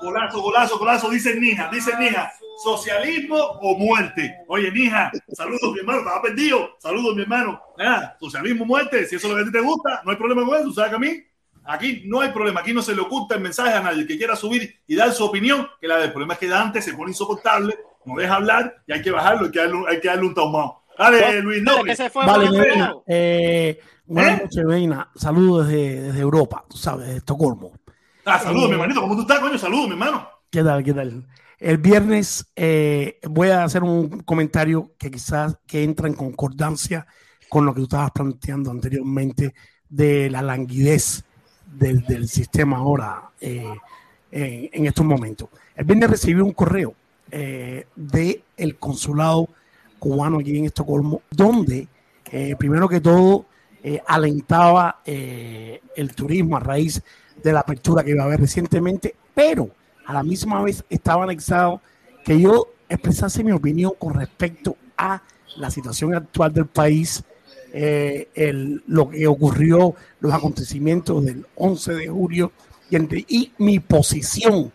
Golazo, 0.00 0.40
golazo, 0.40 0.78
golazo, 0.78 1.10
dice 1.10 1.34
Nija, 1.34 1.68
dice 1.70 1.92
Nija, 1.98 2.32
socialismo 2.64 3.36
o 3.36 3.76
muerte. 3.76 4.34
Oye, 4.48 4.70
Nija, 4.70 5.10
saludos, 5.32 5.72
mi 5.72 5.80
hermano, 5.80 5.98
estaba 5.98 6.22
perdido. 6.22 6.70
Saludos, 6.78 7.14
mi 7.16 7.22
hermano. 7.22 7.60
Nada, 7.76 8.16
socialismo 8.18 8.64
o 8.64 8.66
muerte, 8.66 9.06
si 9.06 9.16
eso 9.16 9.26
es 9.26 9.30
lo 9.30 9.36
que 9.36 9.42
a 9.42 9.46
ti 9.46 9.52
te 9.52 9.60
gusta, 9.60 10.00
no 10.04 10.10
hay 10.12 10.16
problema 10.16 10.46
con 10.46 10.56
eso, 10.58 10.72
¿sabes 10.72 10.90
que 10.90 10.96
a 10.96 10.98
mí? 11.00 11.22
Aquí 11.64 12.04
no 12.06 12.20
hay 12.20 12.30
problema, 12.30 12.60
aquí 12.60 12.72
no 12.72 12.80
se 12.80 12.94
le 12.94 13.02
oculta 13.02 13.34
el 13.34 13.42
mensaje 13.42 13.74
a 13.74 13.80
nadie. 13.80 14.00
El 14.00 14.06
que 14.06 14.16
quiera 14.16 14.34
subir 14.34 14.80
y 14.86 14.96
dar 14.96 15.12
su 15.12 15.22
opinión, 15.24 15.68
que 15.78 15.86
la 15.86 15.98
dé. 15.98 16.04
El 16.06 16.12
problema 16.12 16.32
es 16.34 16.40
que 16.40 16.48
Dante 16.48 16.80
se 16.80 16.94
pone 16.94 17.10
insoportable, 17.10 17.76
no 18.04 18.16
deja 18.16 18.34
hablar 18.36 18.82
y 18.86 18.92
hay 18.92 19.02
que 19.02 19.10
bajarlo, 19.10 19.46
hay 19.46 19.50
que 19.50 19.58
darle, 19.58 19.78
hay 19.88 20.00
que 20.00 20.08
darle 20.08 20.26
un 20.26 20.34
taumado. 20.34 20.82
Dale, 20.98 21.40
Luis 21.40 21.62
López. 21.62 21.98
Vale, 22.14 22.50
Medina. 22.50 22.94
Eh, 23.06 23.80
buenas 24.04 24.42
noches, 24.42 24.64
Medina. 24.64 25.10
Saludos 25.14 25.68
desde, 25.68 26.02
desde 26.02 26.20
Europa, 26.20 26.64
tú 26.68 26.76
sabes, 26.76 27.08
de 27.08 27.16
Estocolmo. 27.16 27.72
Ah, 28.26 28.38
saludos, 28.38 28.64
Eh, 28.64 28.68
mi 28.68 28.72
hermanito, 28.74 29.00
¿cómo 29.00 29.16
tú 29.16 29.22
estás, 29.22 29.40
coño? 29.40 29.56
Saludos, 29.56 29.86
mi 29.86 29.92
hermano. 29.92 30.28
¿Qué 30.50 30.62
tal? 30.62 30.84
¿Qué 30.84 30.92
tal? 30.92 31.26
El 31.58 31.78
viernes 31.78 32.50
eh, 32.56 33.18
voy 33.28 33.48
a 33.48 33.64
hacer 33.64 33.82
un 33.82 34.20
comentario 34.20 34.92
que 34.98 35.10
quizás 35.10 35.58
que 35.66 35.82
entra 35.84 36.06
en 36.06 36.14
concordancia 36.14 37.06
con 37.48 37.64
lo 37.64 37.72
que 37.72 37.80
tú 37.80 37.84
estabas 37.84 38.10
planteando 38.12 38.70
anteriormente 38.70 39.54
de 39.88 40.30
la 40.30 40.42
languidez 40.42 41.24
del, 41.66 42.02
del 42.04 42.28
sistema 42.28 42.78
ahora 42.78 43.30
eh, 43.40 43.64
en, 44.30 44.68
en 44.72 44.86
estos 44.86 45.04
momentos. 45.04 45.48
El 45.74 45.84
viernes 45.84 46.10
recibí 46.10 46.40
un 46.40 46.52
correo 46.52 46.94
eh, 47.30 47.86
del 47.96 48.76
consulado 48.78 49.48
cubano 49.98 50.38
aquí 50.38 50.56
en 50.58 50.64
Estocolmo, 50.66 51.22
donde 51.30 51.88
eh, 52.32 52.54
primero 52.58 52.88
que 52.88 53.00
todo 53.00 53.46
eh, 53.82 54.00
alentaba 54.06 55.00
eh, 55.04 55.80
el 55.96 56.14
turismo 56.14 56.56
a 56.56 56.60
raíz 56.60 57.02
de 57.42 57.52
la 57.52 57.60
apertura 57.60 58.02
que 58.04 58.10
iba 58.10 58.22
a 58.22 58.26
haber 58.26 58.40
recientemente, 58.40 59.14
pero 59.34 59.70
a 60.06 60.12
la 60.12 60.22
misma 60.22 60.62
vez 60.62 60.84
estaba 60.90 61.24
anexado 61.24 61.80
que 62.24 62.38
yo 62.40 62.68
expresase 62.88 63.42
mi 63.44 63.52
opinión 63.52 63.92
con 63.98 64.14
respecto 64.14 64.76
a 64.96 65.22
la 65.56 65.70
situación 65.70 66.14
actual 66.14 66.52
del 66.52 66.66
país, 66.66 67.22
eh, 67.72 68.28
el- 68.34 68.82
lo 68.86 69.08
que 69.10 69.26
ocurrió, 69.26 69.94
los 70.20 70.32
acontecimientos 70.34 71.24
del 71.24 71.46
11 71.56 71.94
de 71.94 72.08
julio 72.08 72.52
y, 72.90 72.96
entre- 72.96 73.24
y 73.28 73.52
mi 73.58 73.78
posición 73.80 74.72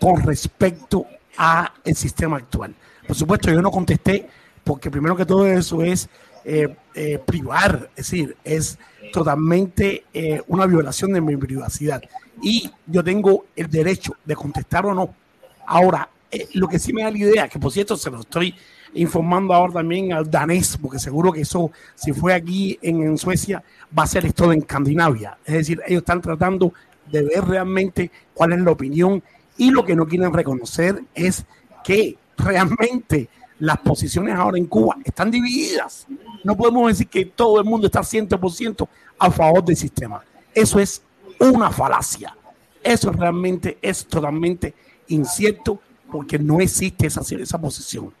con 0.00 0.22
respecto 0.22 1.06
a 1.36 1.72
el 1.84 1.96
sistema 1.96 2.36
actual. 2.36 2.74
Por 3.06 3.16
supuesto, 3.16 3.50
yo 3.50 3.62
no 3.62 3.70
contesté 3.70 4.28
porque 4.64 4.90
primero 4.90 5.16
que 5.16 5.26
todo 5.26 5.46
eso 5.46 5.82
es 5.82 6.08
eh, 6.44 6.74
eh, 6.94 7.18
privar, 7.24 7.90
es 7.96 8.10
decir, 8.10 8.36
es 8.44 8.78
totalmente 9.12 10.04
eh, 10.12 10.42
una 10.48 10.66
violación 10.66 11.12
de 11.12 11.20
mi 11.20 11.36
privacidad. 11.36 12.02
Y 12.42 12.70
yo 12.86 13.04
tengo 13.04 13.46
el 13.54 13.68
derecho 13.68 14.14
de 14.24 14.34
contestar 14.34 14.86
o 14.86 14.94
no. 14.94 15.14
Ahora, 15.66 16.08
eh, 16.30 16.48
lo 16.54 16.66
que 16.66 16.78
sí 16.78 16.92
me 16.92 17.02
da 17.02 17.10
la 17.10 17.18
idea, 17.18 17.48
que 17.48 17.58
por 17.58 17.70
cierto 17.70 17.96
se 17.96 18.10
lo 18.10 18.20
estoy 18.20 18.54
informando 18.94 19.54
ahora 19.54 19.74
también 19.74 20.12
al 20.12 20.30
danés, 20.30 20.78
porque 20.80 20.98
seguro 20.98 21.32
que 21.32 21.42
eso, 21.42 21.70
si 21.94 22.12
fue 22.12 22.34
aquí 22.34 22.78
en, 22.82 23.02
en 23.02 23.18
Suecia, 23.18 23.62
va 23.96 24.04
a 24.04 24.06
ser 24.06 24.26
esto 24.26 24.50
en 24.52 24.60
Escandinavia. 24.60 25.38
Es 25.44 25.54
decir, 25.54 25.80
ellos 25.86 26.00
están 26.00 26.20
tratando 26.20 26.72
de 27.10 27.22
ver 27.22 27.44
realmente 27.44 28.10
cuál 28.34 28.52
es 28.52 28.60
la 28.60 28.70
opinión 28.70 29.22
y 29.56 29.70
lo 29.70 29.84
que 29.84 29.94
no 29.94 30.06
quieren 30.06 30.32
reconocer 30.32 31.02
es 31.14 31.44
que 31.84 32.16
realmente 32.36 33.28
las 33.58 33.78
posiciones 33.78 34.34
ahora 34.34 34.58
en 34.58 34.66
Cuba 34.66 34.96
están 35.04 35.30
divididas. 35.30 36.06
No 36.42 36.56
podemos 36.56 36.88
decir 36.88 37.08
que 37.08 37.26
todo 37.26 37.60
el 37.60 37.64
mundo 37.64 37.86
está 37.86 38.00
100% 38.00 38.88
a 39.18 39.30
favor 39.30 39.64
del 39.64 39.76
sistema. 39.76 40.22
Eso 40.54 40.80
es 40.80 41.02
una 41.38 41.70
falacia. 41.70 42.36
Eso 42.82 43.12
realmente 43.12 43.78
es 43.80 44.04
totalmente 44.06 44.74
incierto 45.08 45.80
porque 46.10 46.38
no 46.38 46.60
existe 46.60 47.06
esa, 47.06 47.22
esa 47.36 47.58
posición. 47.60 48.12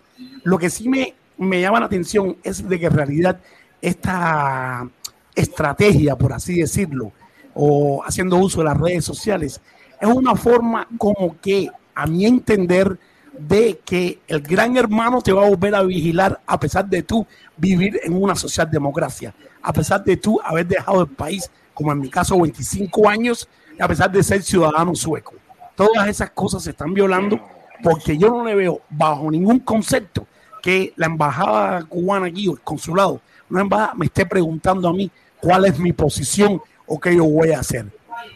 Lo 0.44 0.58
que 0.58 0.70
sí 0.70 0.88
me, 0.88 1.14
me 1.38 1.60
llama 1.60 1.80
la 1.80 1.86
atención 1.86 2.36
es 2.42 2.68
de 2.68 2.78
que 2.78 2.86
en 2.86 2.92
realidad 2.92 3.40
esta 3.80 4.88
estrategia, 5.34 6.16
por 6.16 6.32
así 6.32 6.60
decirlo, 6.60 7.12
o 7.54 8.02
haciendo 8.04 8.36
uso 8.36 8.58
de 8.60 8.64
las 8.64 8.78
redes 8.78 9.04
sociales, 9.04 9.60
es 10.02 10.08
una 10.08 10.34
forma 10.34 10.88
como 10.98 11.36
que, 11.40 11.70
a 11.94 12.06
mi 12.08 12.26
entender, 12.26 12.98
de 13.38 13.80
que 13.84 14.18
el 14.26 14.42
gran 14.42 14.76
hermano 14.76 15.22
te 15.22 15.32
va 15.32 15.46
a 15.46 15.48
volver 15.48 15.76
a 15.76 15.82
vigilar 15.82 16.40
a 16.44 16.58
pesar 16.58 16.86
de 16.86 17.04
tú 17.04 17.24
vivir 17.56 18.00
en 18.02 18.20
una 18.20 18.34
socialdemocracia, 18.34 19.32
a 19.62 19.72
pesar 19.72 20.02
de 20.02 20.16
tú 20.16 20.40
haber 20.44 20.66
dejado 20.66 21.02
el 21.02 21.06
país, 21.06 21.48
como 21.72 21.92
en 21.92 22.00
mi 22.00 22.10
caso, 22.10 22.40
25 22.40 23.08
años, 23.08 23.48
a 23.78 23.86
pesar 23.86 24.10
de 24.10 24.24
ser 24.24 24.42
ciudadano 24.42 24.92
sueco. 24.96 25.34
Todas 25.76 26.08
esas 26.08 26.30
cosas 26.30 26.64
se 26.64 26.70
están 26.70 26.92
violando 26.92 27.40
porque 27.80 28.18
yo 28.18 28.28
no 28.28 28.44
le 28.44 28.56
veo 28.56 28.80
bajo 28.90 29.30
ningún 29.30 29.60
concepto 29.60 30.26
que 30.60 30.92
la 30.96 31.06
embajada 31.06 31.84
cubana 31.84 32.26
aquí 32.26 32.48
o 32.48 32.54
el 32.54 32.60
consulado, 32.60 33.20
una 33.48 33.60
embajada 33.60 33.94
me 33.94 34.06
esté 34.06 34.26
preguntando 34.26 34.88
a 34.88 34.92
mí 34.92 35.08
cuál 35.40 35.64
es 35.64 35.78
mi 35.78 35.92
posición 35.92 36.60
o 36.86 36.98
qué 36.98 37.14
yo 37.14 37.24
voy 37.24 37.52
a 37.52 37.60
hacer. 37.60 37.86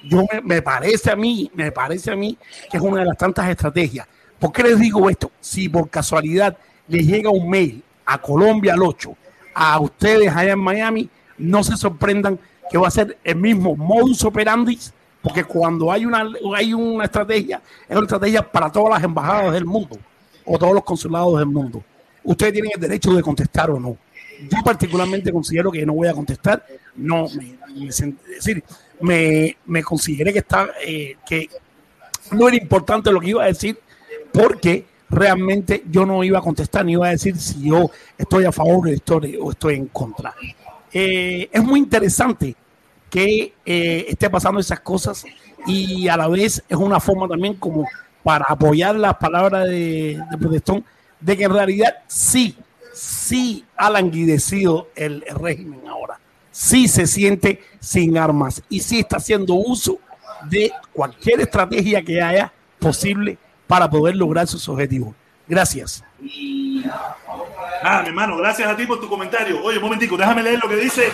Yo 0.04 0.24
me, 0.32 0.40
me 0.42 0.62
parece 0.62 1.10
a 1.10 1.16
mí, 1.16 1.50
me 1.54 1.72
parece 1.72 2.10
a 2.10 2.16
mí 2.16 2.36
que 2.70 2.76
es 2.76 2.82
una 2.82 3.00
de 3.00 3.06
las 3.06 3.16
tantas 3.16 3.48
estrategias. 3.48 4.06
¿Por 4.38 4.52
qué 4.52 4.62
les 4.62 4.78
digo 4.78 5.08
esto? 5.08 5.30
Si 5.40 5.68
por 5.68 5.88
casualidad 5.88 6.56
les 6.88 7.06
llega 7.06 7.30
un 7.30 7.48
mail 7.48 7.82
a 8.04 8.20
Colombia 8.20 8.74
al 8.74 8.82
8, 8.82 9.16
a 9.54 9.80
ustedes 9.80 10.34
allá 10.34 10.52
en 10.52 10.58
Miami, 10.58 11.08
no 11.38 11.64
se 11.64 11.76
sorprendan 11.76 12.38
que 12.70 12.78
va 12.78 12.88
a 12.88 12.90
ser 12.90 13.16
el 13.24 13.36
mismo 13.36 13.76
modus 13.76 14.24
operandi, 14.24 14.78
porque 15.22 15.44
cuando 15.44 15.90
hay 15.90 16.04
una, 16.04 16.24
hay 16.54 16.74
una 16.74 17.04
estrategia, 17.04 17.62
es 17.88 17.96
una 17.96 18.04
estrategia 18.04 18.42
para 18.42 18.70
todas 18.70 18.90
las 18.90 19.04
embajadas 19.04 19.52
del 19.52 19.64
mundo 19.64 19.98
o 20.44 20.58
todos 20.58 20.74
los 20.74 20.84
consulados 20.84 21.38
del 21.38 21.46
mundo. 21.46 21.82
Ustedes 22.22 22.52
tienen 22.52 22.72
el 22.74 22.80
derecho 22.80 23.12
de 23.14 23.22
contestar 23.22 23.70
o 23.70 23.80
no. 23.80 23.96
Yo 24.40 24.58
particularmente 24.64 25.32
considero 25.32 25.72
que 25.72 25.86
no 25.86 25.94
voy 25.94 26.08
a 26.08 26.12
contestar. 26.12 26.64
No, 26.94 27.26
me, 27.30 27.56
me 27.74 27.88
es 27.88 28.04
decir, 28.26 28.62
me, 29.00 29.56
me 29.66 29.82
consideré 29.82 30.32
que 30.32 30.40
está, 30.40 30.70
eh, 30.84 31.16
que 31.26 31.48
no 32.32 32.48
era 32.48 32.56
importante 32.56 33.10
lo 33.10 33.20
que 33.20 33.30
iba 33.30 33.44
a 33.44 33.46
decir 33.46 33.78
porque 34.32 34.86
realmente 35.08 35.84
yo 35.90 36.04
no 36.04 36.24
iba 36.24 36.38
a 36.38 36.42
contestar 36.42 36.84
ni 36.84 36.92
iba 36.92 37.06
a 37.06 37.10
decir 37.10 37.36
si 37.38 37.68
yo 37.68 37.90
estoy 38.18 38.44
a 38.44 38.52
favor 38.52 38.88
estoy, 38.88 39.38
o 39.40 39.50
estoy 39.50 39.76
en 39.76 39.86
contra. 39.86 40.34
Eh, 40.92 41.48
es 41.52 41.62
muy 41.62 41.80
interesante 41.80 42.54
que 43.10 43.54
eh, 43.64 44.06
esté 44.08 44.28
pasando 44.28 44.60
esas 44.60 44.80
cosas 44.80 45.24
y 45.66 46.08
a 46.08 46.16
la 46.16 46.28
vez 46.28 46.62
es 46.68 46.76
una 46.76 47.00
forma 47.00 47.28
también 47.28 47.54
como 47.54 47.86
para 48.22 48.46
apoyar 48.48 48.96
las 48.96 49.16
palabras 49.16 49.68
de, 49.68 50.20
de 50.30 50.38
Protestón 50.38 50.84
de 51.20 51.36
que 51.36 51.44
en 51.44 51.52
realidad 51.52 51.94
sí, 52.06 52.56
sí 52.92 53.64
ha 53.76 53.90
languidecido 53.90 54.88
el 54.96 55.22
régimen 55.22 55.86
ahora, 55.88 56.18
sí 56.56 56.88
se 56.88 57.06
siente 57.06 57.62
sin 57.80 58.16
armas 58.16 58.62
y 58.70 58.80
sí 58.80 59.00
está 59.00 59.18
haciendo 59.18 59.52
uso 59.54 59.98
de 60.48 60.72
cualquier 60.90 61.40
estrategia 61.40 62.02
que 62.02 62.22
haya 62.22 62.50
posible 62.78 63.36
para 63.66 63.90
poder 63.90 64.16
lograr 64.16 64.46
sus 64.46 64.66
objetivos. 64.70 65.14
Gracias. 65.46 66.02
Ah, 67.82 68.00
mi 68.02 68.08
hermano, 68.08 68.38
gracias 68.38 68.68
a 68.68 68.74
ti 68.74 68.86
por 68.86 68.98
tu 68.98 69.06
comentario. 69.06 69.62
Oye, 69.62 69.76
un 69.76 69.84
momentico, 69.84 70.16
déjame 70.16 70.42
leer 70.42 70.58
lo 70.62 70.68
que 70.68 70.76
dice. 70.76 71.12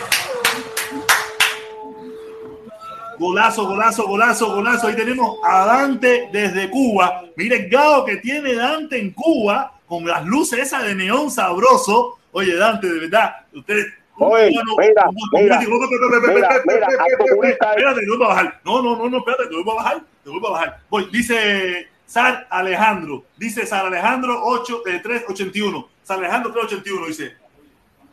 Golazo, 3.18 3.66
golazo, 3.66 4.06
golazo, 4.06 4.54
golazo. 4.54 4.86
Ahí 4.86 4.96
tenemos 4.96 5.38
a 5.44 5.66
Dante 5.66 6.28
desde 6.32 6.70
Cuba. 6.70 7.24
Miren, 7.36 7.68
Gao 7.68 8.04
que 8.04 8.18
tiene 8.18 8.54
Dante 8.54 8.96
en 8.96 9.10
Cuba 9.10 9.80
con 9.86 10.06
las 10.06 10.24
luces 10.24 10.60
esas 10.60 10.84
de 10.84 10.94
neón 10.94 11.32
sabroso. 11.32 12.18
Oye, 12.30 12.54
Dante, 12.54 12.88
de 12.88 13.00
verdad, 13.00 13.34
ustedes. 13.52 14.01
Oye, 14.18 14.50
mira, 14.50 15.10
mira, 15.32 15.60
no, 15.62 15.68
no, 15.68 15.86
no, 15.86 16.08
no, 16.08 16.28
no, 16.28 17.66
espérate, 17.66 18.00
te 18.00 18.06
vuelvo 18.06 18.24
a 18.24 18.28
bajar. 18.28 18.60
No, 18.64 18.82
no, 18.82 18.96
no, 18.96 19.08
no, 19.08 19.18
espérate, 19.18 19.46
te 19.46 19.54
vuelvo 19.54 19.72
a 19.72 19.74
bajar, 19.76 20.00
te 20.22 20.30
vuelvo 20.30 20.48
a 20.48 20.50
bajar. 20.52 20.80
Voy, 20.90 21.08
dice 21.10 21.88
Sar 22.06 22.46
Alejandro, 22.50 23.24
dice 23.36 23.66
Sar 23.66 23.86
Alejandro 23.86 24.38
8, 24.44 24.82
eh, 24.86 25.00
381. 25.02 25.88
Sar 26.02 26.18
Alejandro 26.18 26.52
381 26.52 27.06
dice, 27.06 27.36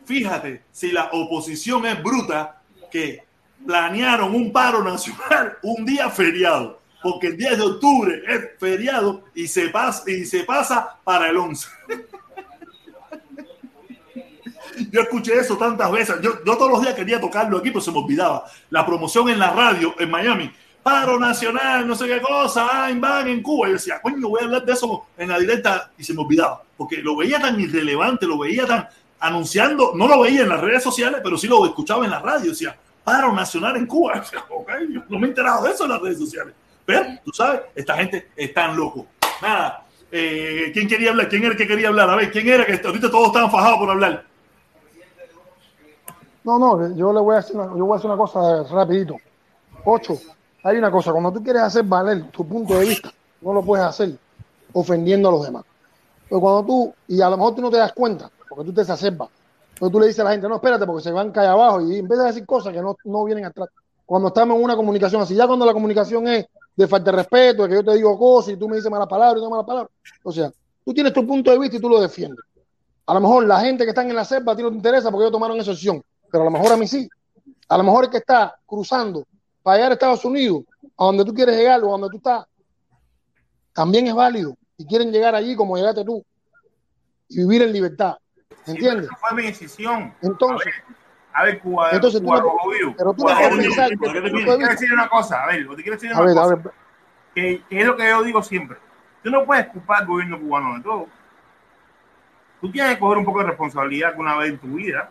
fíjate 0.06 0.64
si 0.72 0.92
la 0.92 1.10
oposición 1.12 1.86
es 1.86 2.02
bruta 2.02 2.62
que 2.90 3.24
planearon 3.66 4.34
un 4.34 4.52
paro 4.52 4.84
nacional 4.84 5.58
un 5.64 5.86
día 5.86 6.10
feriado, 6.10 6.80
porque 7.04 7.28
el 7.28 7.38
10 7.38 7.58
de 7.58 7.64
octubre 7.64 8.24
es 8.28 8.42
feriado 8.58 9.26
y 9.36 9.48
se 9.48 9.70
pasa, 9.70 10.10
y 10.10 10.26
se 10.26 10.44
pasa 10.44 10.98
para 11.04 11.30
el 11.30 11.38
11. 11.38 11.68
Yo 14.92 15.02
escuché 15.02 15.38
eso 15.38 15.58
tantas 15.58 15.92
veces. 15.92 16.16
Yo, 16.22 16.44
yo 16.46 16.58
todos 16.58 16.72
los 16.72 16.82
días 16.82 16.94
quería 16.94 17.20
tocarlo 17.20 17.58
aquí, 17.58 17.70
pero 17.70 17.82
se 17.82 17.92
me 17.92 18.00
olvidaba. 18.00 18.46
La 18.70 18.86
promoción 18.86 19.30
en 19.30 19.40
la 19.40 19.52
radio 19.52 19.96
en 20.00 20.10
Miami. 20.10 20.52
Paro 20.82 21.20
nacional, 21.20 21.88
no 21.88 21.96
sé 21.96 22.08
qué 22.08 22.22
cosa, 22.22 22.68
ah, 22.72 22.92
van 22.96 23.28
en 23.28 23.42
Cuba. 23.42 23.68
Yo 23.68 23.74
decía, 23.74 24.02
coño, 24.02 24.30
voy 24.30 24.42
a 24.42 24.46
hablar 24.46 24.66
de 24.66 24.74
eso 24.74 25.08
en 25.18 25.30
la 25.30 25.38
directa 25.38 25.92
y 25.98 26.04
se 26.04 26.14
me 26.14 26.22
olvidaba. 26.22 26.64
Porque 26.78 26.98
lo 26.98 27.18
veía 27.18 27.40
tan 27.40 27.60
irrelevante, 27.60 28.26
lo 28.26 28.38
veía 28.38 28.66
tan 28.66 28.88
anunciando, 29.20 29.92
no 29.96 30.08
lo 30.08 30.22
veía 30.22 30.44
en 30.44 30.50
las 30.50 30.62
redes 30.62 30.82
sociales, 30.82 31.20
pero 31.22 31.38
sí 31.38 31.48
lo 31.48 31.66
escuchaba 31.66 32.06
en 32.06 32.12
la 32.12 32.20
radio. 32.20 32.52
Decía, 32.52 32.76
paro 33.04 33.34
nacional 33.34 33.76
en 33.76 33.86
Cuba. 33.86 34.20
Decía, 34.20 34.44
ok, 34.50 34.72
yo 34.90 35.02
no 35.10 35.20
me 35.20 35.28
he 35.28 35.30
enterado 35.30 35.66
de 35.66 35.72
eso 35.72 35.84
en 35.84 35.90
las 35.92 36.02
redes 36.02 36.18
sociales. 36.18 36.54
Pero, 36.86 37.06
tú 37.24 37.32
sabes, 37.32 37.62
esta 37.76 37.98
gente 37.98 38.30
es 38.36 38.54
tan 38.54 38.76
loco. 38.76 39.06
Nada, 39.42 39.86
eh, 40.12 40.72
¿quién 40.74 40.88
quería 40.88 41.12
hablar? 41.12 41.30
¿Quién 41.30 41.44
era 41.44 41.52
el 41.52 41.58
que 41.58 41.68
quería 41.68 41.90
hablar? 41.90 42.10
A 42.10 42.16
ver, 42.16 42.32
¿quién 42.32 42.48
era 42.48 42.66
que 42.66 42.82
ahorita 42.84 43.12
todos 43.12 43.28
estaban 43.28 43.52
fajados 43.52 43.78
por 43.78 43.90
hablar? 43.92 44.26
No, 46.44 46.57
no, 46.57 46.95
yo 46.95 47.14
le 47.14 47.20
voy 47.20 47.34
a 47.34 47.38
decir 47.38 47.56
una, 47.56 47.66
yo 47.76 47.86
voy 47.86 47.94
a 47.94 47.98
hacer 47.98 48.10
una 48.10 48.18
cosa 48.18 48.64
rapidito. 48.64 49.16
Ocho, 49.86 50.18
hay 50.64 50.78
una 50.78 50.91
cosa, 50.91 51.11
cuando 51.11 51.32
tú 51.32 51.44
quieres 51.44 51.61
hacer 51.61 51.84
valer 51.84 52.30
tu 52.32 52.45
punto 52.45 52.78
de 52.78 52.86
vista, 52.86 53.11
no 53.41 53.53
lo 53.53 53.64
puedes 53.64 53.86
hacer 53.86 54.18
ofendiendo 54.74 55.30
a 55.30 55.32
los 55.32 55.45
demás. 55.45 55.66
Pero 56.28 56.41
cuando 56.41 56.66
tú, 56.66 56.94
y 57.07 57.22
a 57.22 57.30
lo 57.30 57.38
mejor 57.38 57.56
tú 57.56 57.61
no 57.61 57.72
te 57.72 57.78
das 57.78 57.94
cuenta, 57.94 58.30
porque 58.48 58.66
tú 58.66 58.74
te 58.74 58.82
exacerbas, 58.82 59.30
pero 59.80 59.90
tú 59.90 59.99
le 59.99 60.07
dices 60.07 60.20
a 60.20 60.26
la 60.26 60.32
gente, 60.32 60.48
no, 60.48 60.56
espérate, 60.56 60.86
porque 60.86 61.03
se 61.03 61.11
van 61.11 61.32
caer 61.32 61.49
abajo 61.49 61.82
y 61.82 61.99
empiezas 61.99 62.26
a 62.26 62.28
decir 62.28 62.45
cosas 62.45 62.74
que 62.74 62.82
no, 62.82 62.98
no 63.06 63.24
vienen 63.24 63.45
atrás. 63.45 63.70
Cuando 64.06 64.28
estamos 64.28 64.57
en 64.57 64.64
una 64.64 64.76
comunicación 64.76 65.22
así, 65.22 65.36
ya 65.36 65.48
cuando 65.48 65.66
la 65.66 65.74
comunicación 65.74 66.28
es 66.28 66.45
de 66.76 66.88
falta 66.88 67.11
de 67.11 67.18
respeto, 67.18 67.64
de 67.64 67.70
que 67.70 67.76
yo 67.76 67.84
te 67.84 67.95
digo 67.95 68.18
cosas 68.18 68.53
y 68.53 68.57
tú 68.57 68.68
me 68.68 68.76
dices 68.76 68.91
malas 68.91 69.07
palabras 69.07 69.41
y 69.41 69.44
no 69.44 69.49
malas 69.49 69.66
palabras, 69.66 69.91
o 70.24 70.32
sea, 70.32 70.52
tú 70.84 70.94
tienes 70.94 71.14
tu 71.14 71.26
punto 71.26 71.52
de 71.52 71.60
vista 71.60 71.78
y 71.78 71.80
tú 71.80 71.90
lo 71.90 71.99
defiendes. 71.99 72.44
A 73.06 73.14
lo 73.14 73.22
mejor 73.22 73.45
la 73.45 73.60
gente 73.60 73.84
que 73.86 73.90
está 73.90 74.02
en 74.02 74.14
la 74.14 74.26
selva 74.26 74.53
a 74.53 74.56
ti 74.56 74.61
no 74.61 74.70
te 74.70 74.76
interesa 74.76 75.10
porque 75.10 75.24
ellos 75.24 75.32
tomaron 75.32 75.57
esa 75.57 75.72
opción, 75.72 76.03
pero 76.32 76.44
a 76.44 76.46
lo 76.46 76.52
mejor 76.52 76.72
a 76.74 76.78
mí 76.78 76.88
sí. 76.88 77.10
A 77.68 77.78
lo 77.78 77.84
mejor 77.84 78.06
el 78.06 78.10
que 78.10 78.18
está 78.18 78.56
cruzando 78.66 79.26
para 79.62 79.78
llegar 79.78 79.92
a 79.92 79.94
Estados 79.94 80.26
Unidos, 80.26 80.64
a 80.98 81.06
donde 81.06 81.24
tú 81.26 81.34
quieres 81.34 81.56
llegar 81.56 81.82
o 81.84 81.88
a 81.88 81.92
donde 81.92 82.10
tú 82.10 82.18
estás, 82.18 82.46
también 83.74 84.08
es 84.08 84.14
válido 84.16 84.56
y 84.78 84.86
quieren 84.86 85.12
llegar 85.12 85.36
allí 85.36 85.56
como 85.56 85.78
llegaste 85.78 86.04
tú 86.04 86.24
y 87.30 87.38
vivir 87.40 87.62
en 87.64 87.72
libertad. 87.74 88.16
¿Entiendes? 88.66 89.06
Esa 89.06 89.16
fue 89.16 89.34
mi 89.34 89.44
decisión. 89.44 90.14
Entonces, 90.22 90.74
A 91.32 91.44
ver, 91.44 91.60
Cuba, 91.62 91.92
Entonces 91.92 92.22
tú 92.22 92.28
no- 92.28 92.34
pero 92.34 92.44
tú 92.44 93.04
no 93.04 93.14
Cuba, 93.14 93.36
puedes 93.36 93.58
Vivo. 93.60 93.64
pensar 93.76 93.90
que 93.92 93.98
Te 93.98 94.32
quiero 94.32 94.58
decir 94.70 94.92
una 94.94 95.08
cosa, 95.08 95.44
a 95.44 95.48
ver, 95.48 95.68
te 95.68 95.76
quiero 95.84 95.92
decir 95.96 96.12
a 96.12 96.16
una 96.18 96.26
ver, 96.26 96.38
a 96.38 96.42
cosa. 96.42 96.56
ver, 96.56 96.74
que, 97.36 97.64
que 97.70 97.80
es 97.82 97.86
lo 97.86 97.96
que 97.96 98.10
yo 98.10 98.24
digo 98.24 98.42
siempre. 98.42 98.78
Tú 99.24 99.30
no 99.30 99.46
puedes 99.46 99.68
culpar 99.68 100.02
al 100.02 100.08
gobierno 100.08 100.40
cubano 100.40 100.76
de 100.76 100.82
todo. 100.82 101.08
Tú 102.60 102.72
tienes 102.72 102.94
que 102.96 103.00
coger 103.00 103.20
un 103.20 103.26
poco 103.26 103.40
de 103.40 103.46
responsabilidad 103.46 104.10
alguna 104.10 104.36
vez 104.38 104.50
en 104.50 104.58
tu 104.60 104.68
vida. 104.68 105.10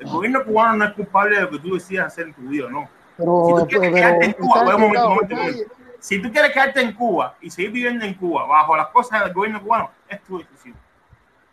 El 0.00 0.08
gobierno 0.08 0.44
cubano 0.44 0.76
no 0.78 0.84
es 0.86 0.92
culpable 0.94 1.36
de 1.36 1.42
lo 1.42 1.50
que 1.50 1.58
tú 1.58 1.74
decidas 1.74 2.06
hacer 2.08 2.26
en 2.28 2.34
tu 2.34 2.42
vida, 2.42 2.68
no. 2.70 2.88
pero, 3.16 3.44
Si 3.46 3.52
tú 3.54 3.66
quieres 3.68 3.90
pero 3.92 3.94
quedarte 3.94 4.24
en 4.26 4.32
Cuba, 4.32 4.60
un 4.60 4.64
momento, 4.66 4.84
un 5.08 5.14
momento, 5.14 5.34
un 5.34 5.40
nadie- 5.40 5.52
momento. 5.52 5.74
si 6.00 6.22
tú 6.22 6.32
quieres 6.32 6.52
quedarte 6.52 6.80
en 6.80 6.92
Cuba 6.94 7.34
y 7.40 7.50
seguir 7.50 7.70
viviendo 7.70 8.04
en 8.04 8.14
Cuba 8.14 8.46
bajo 8.46 8.76
las 8.76 8.88
cosas 8.88 9.24
del 9.24 9.32
gobierno 9.34 9.62
cubano, 9.62 9.90
es 10.08 10.22
tu 10.24 10.38
decisión. 10.38 10.74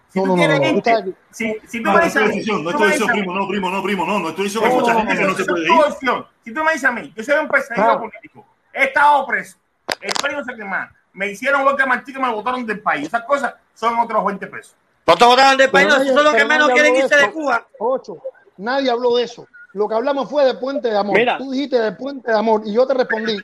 Si 0.10 0.20
No, 0.20 0.24
tú 0.24 0.28
no, 0.30 0.36
no, 0.36 0.38
quieres 0.38 0.60
no, 0.74 0.82
tú 0.82 0.90
irte- 0.90 1.16
si, 1.32 1.58
si 1.68 1.78
tú 1.80 1.84
No, 1.84 1.92
me 1.92 1.98
no 1.98 2.00
es 2.00 2.06
dices 2.14 2.22
a 2.22 2.26
mí, 2.26 2.32
decisión, 2.32 2.64
no 2.64 2.70
es 2.70 2.76
tu 2.78 2.84
decisión, 2.84 3.10
primo, 3.10 3.34
no, 3.34 3.48
primo, 3.50 3.70
no, 3.70 3.84
primo, 3.84 4.06
no, 4.06 4.20
no 4.20 4.30
es 4.30 4.36
tu 4.36 4.44
decisión, 4.44 4.64
hay 4.64 4.70
no, 4.74 4.80
mucha 4.80 4.94
no, 4.94 5.00
gente 5.00 5.18
que 5.18 5.24
no 5.26 5.34
se 5.34 5.46
puede 5.46 5.64
ir. 5.66 5.72
opción. 5.72 6.26
Si 6.46 6.54
tú 6.54 6.64
me 6.64 6.72
dices 6.72 6.86
a 6.86 6.92
mí, 6.94 7.14
yo 7.16 7.24
soy 7.24 7.36
un 7.36 7.48
perseguido 7.50 8.00
político, 8.00 8.46
he 8.74 8.84
estado 8.86 9.28
preso, 9.28 9.58
el 10.00 10.14
premio 10.22 10.44
se 10.46 10.56
quema, 10.56 10.90
me 11.12 11.28
hicieron 11.32 11.66
huelga 11.66 11.86
martillo 11.86 12.20
y 12.20 12.22
me 12.22 12.32
botaron 12.32 12.66
del 12.66 12.80
país. 12.80 13.08
Esas 13.08 13.24
cosas 13.24 13.56
son 13.74 14.00
otros 14.00 14.24
20 14.26 14.48
pesos. 14.48 14.76
No 15.06 15.16
te 15.16 15.26
votaron 15.26 15.58
del 15.58 15.70
país, 15.70 15.88
no, 15.90 15.96
son 16.04 16.24
los 16.24 16.34
que 16.36 16.46
menos 16.46 16.70
quieren 16.70 16.96
irse 16.96 17.16
de. 17.16 17.32
Cuba. 17.32 17.66
Ocho, 17.80 18.18
nadie 18.58 18.90
habló 18.92 19.16
de 19.18 19.24
eso. 19.24 19.48
Lo 19.74 19.88
que 19.88 19.96
hablamos 19.96 20.30
fue 20.30 20.46
de 20.46 20.56
puente 20.56 20.90
de 20.90 20.98
amor. 20.98 21.18
Mira. 21.18 21.38
Tú 21.38 21.52
dijiste 21.52 21.80
de 21.80 21.92
puente 21.92 22.32
de 22.32 22.38
amor 22.38 22.62
y 22.66 22.74
yo 22.74 22.88
te 22.88 22.94
respondí 22.96 23.38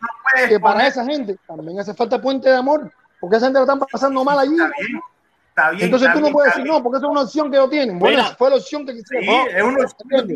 que 0.47 0.59
para 0.59 0.87
esa 0.87 1.05
gente 1.05 1.37
también 1.47 1.79
hace 1.79 1.93
falta 1.93 2.19
puente 2.19 2.49
de 2.49 2.55
amor, 2.55 2.91
porque 3.19 3.35
esa 3.37 3.45
gente 3.47 3.59
lo 3.59 3.65
están 3.65 3.79
pasando 3.79 4.23
mal 4.23 4.39
allí. 4.39 4.55
Está 4.55 4.71
bien, 4.79 5.01
está 5.49 5.69
bien. 5.71 5.83
Entonces 5.85 6.07
está 6.07 6.13
tú 6.13 6.19
no 6.21 6.25
bien, 6.25 6.33
puedes 6.33 6.51
decir 6.51 6.63
bien. 6.63 6.75
no, 6.75 6.81
porque 6.83 6.97
esa 6.97 7.05
es 7.05 7.11
una 7.11 7.21
opción 7.21 7.51
que 7.51 7.57
ellos 7.57 7.69
tienen. 7.69 7.99
Bueno, 7.99 8.23
Mira. 8.23 8.35
fue 8.35 8.49
la 8.49 8.55
opción 8.55 8.85
que 8.85 8.93
quisieron. 8.93 9.23
Sí, 9.25 9.29
No, 9.29 9.57
es 9.57 9.63
una 9.63 9.85
opción. 9.85 10.27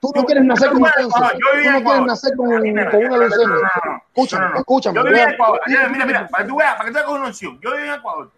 Tú 0.00 0.12
no 0.14 0.24
quieres 0.24 0.44
nacer 0.44 0.70
con 0.70 0.82
cáncer. 0.82 1.04
Tú 1.04 1.70
no 1.70 1.82
quieres 1.84 2.06
nacer 2.06 2.36
con, 2.36 2.48
una 2.48 2.60
leucemia. 2.60 3.46
no, 3.46 3.50
no, 3.52 3.92
no. 3.92 4.02
Escúchame, 4.14 4.40
No, 4.42 4.48
no, 4.48 4.54
no. 4.54 4.58
escúchame. 4.60 4.96
Yo 4.96 5.04
viví 5.04 5.20
en. 5.20 5.30
Ecuador. 5.30 5.60
Mira, 5.66 6.06
mira, 6.06 6.28
para 6.28 6.44
que 6.44 6.48
tú 6.50 6.56
veas, 6.56 6.74
para 6.76 6.84
que 6.84 6.90
tú 6.90 6.94
veas 6.94 7.06
con 7.06 7.20
una 7.20 7.28
opción. 7.28 7.60
Yo 7.60 7.72
viví 7.72 7.88
en 7.88 7.94
Ecuador. 7.94 8.30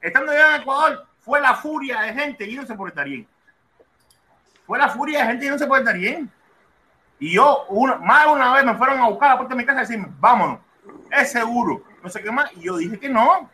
Estando 0.00 0.32
allá 0.32 0.56
en 0.56 0.62
Ecuador, 0.62 1.06
fue 1.18 1.40
la 1.40 1.54
furia 1.54 2.00
de 2.00 2.14
gente 2.14 2.46
yéndose 2.46 2.74
por 2.74 2.94
Darién. 2.94 3.26
Fue 4.66 4.78
la 4.78 4.88
furia 4.88 5.20
de 5.20 5.26
gente 5.26 5.44
yéndose 5.44 5.66
por 5.66 5.78
el 5.78 5.84
Darién. 5.84 6.30
Y 7.18 7.34
yo, 7.34 7.64
una, 7.68 7.96
más 7.96 8.26
de 8.26 8.32
una 8.32 8.52
vez 8.54 8.64
me 8.64 8.74
fueron 8.74 8.98
a 9.00 9.08
buscar 9.08 9.28
a 9.28 9.32
la 9.32 9.38
puerta 9.38 9.54
de 9.54 9.58
mi 9.60 9.66
casa 9.66 9.78
y 9.78 9.82
decirme, 9.82 10.08
vámonos, 10.18 10.58
es 11.10 11.30
seguro, 11.30 11.82
no 12.02 12.08
sé 12.10 12.22
qué 12.22 12.30
más. 12.30 12.50
Y 12.56 12.60
yo 12.62 12.76
dije 12.76 12.98
que 12.98 13.08
no. 13.08 13.48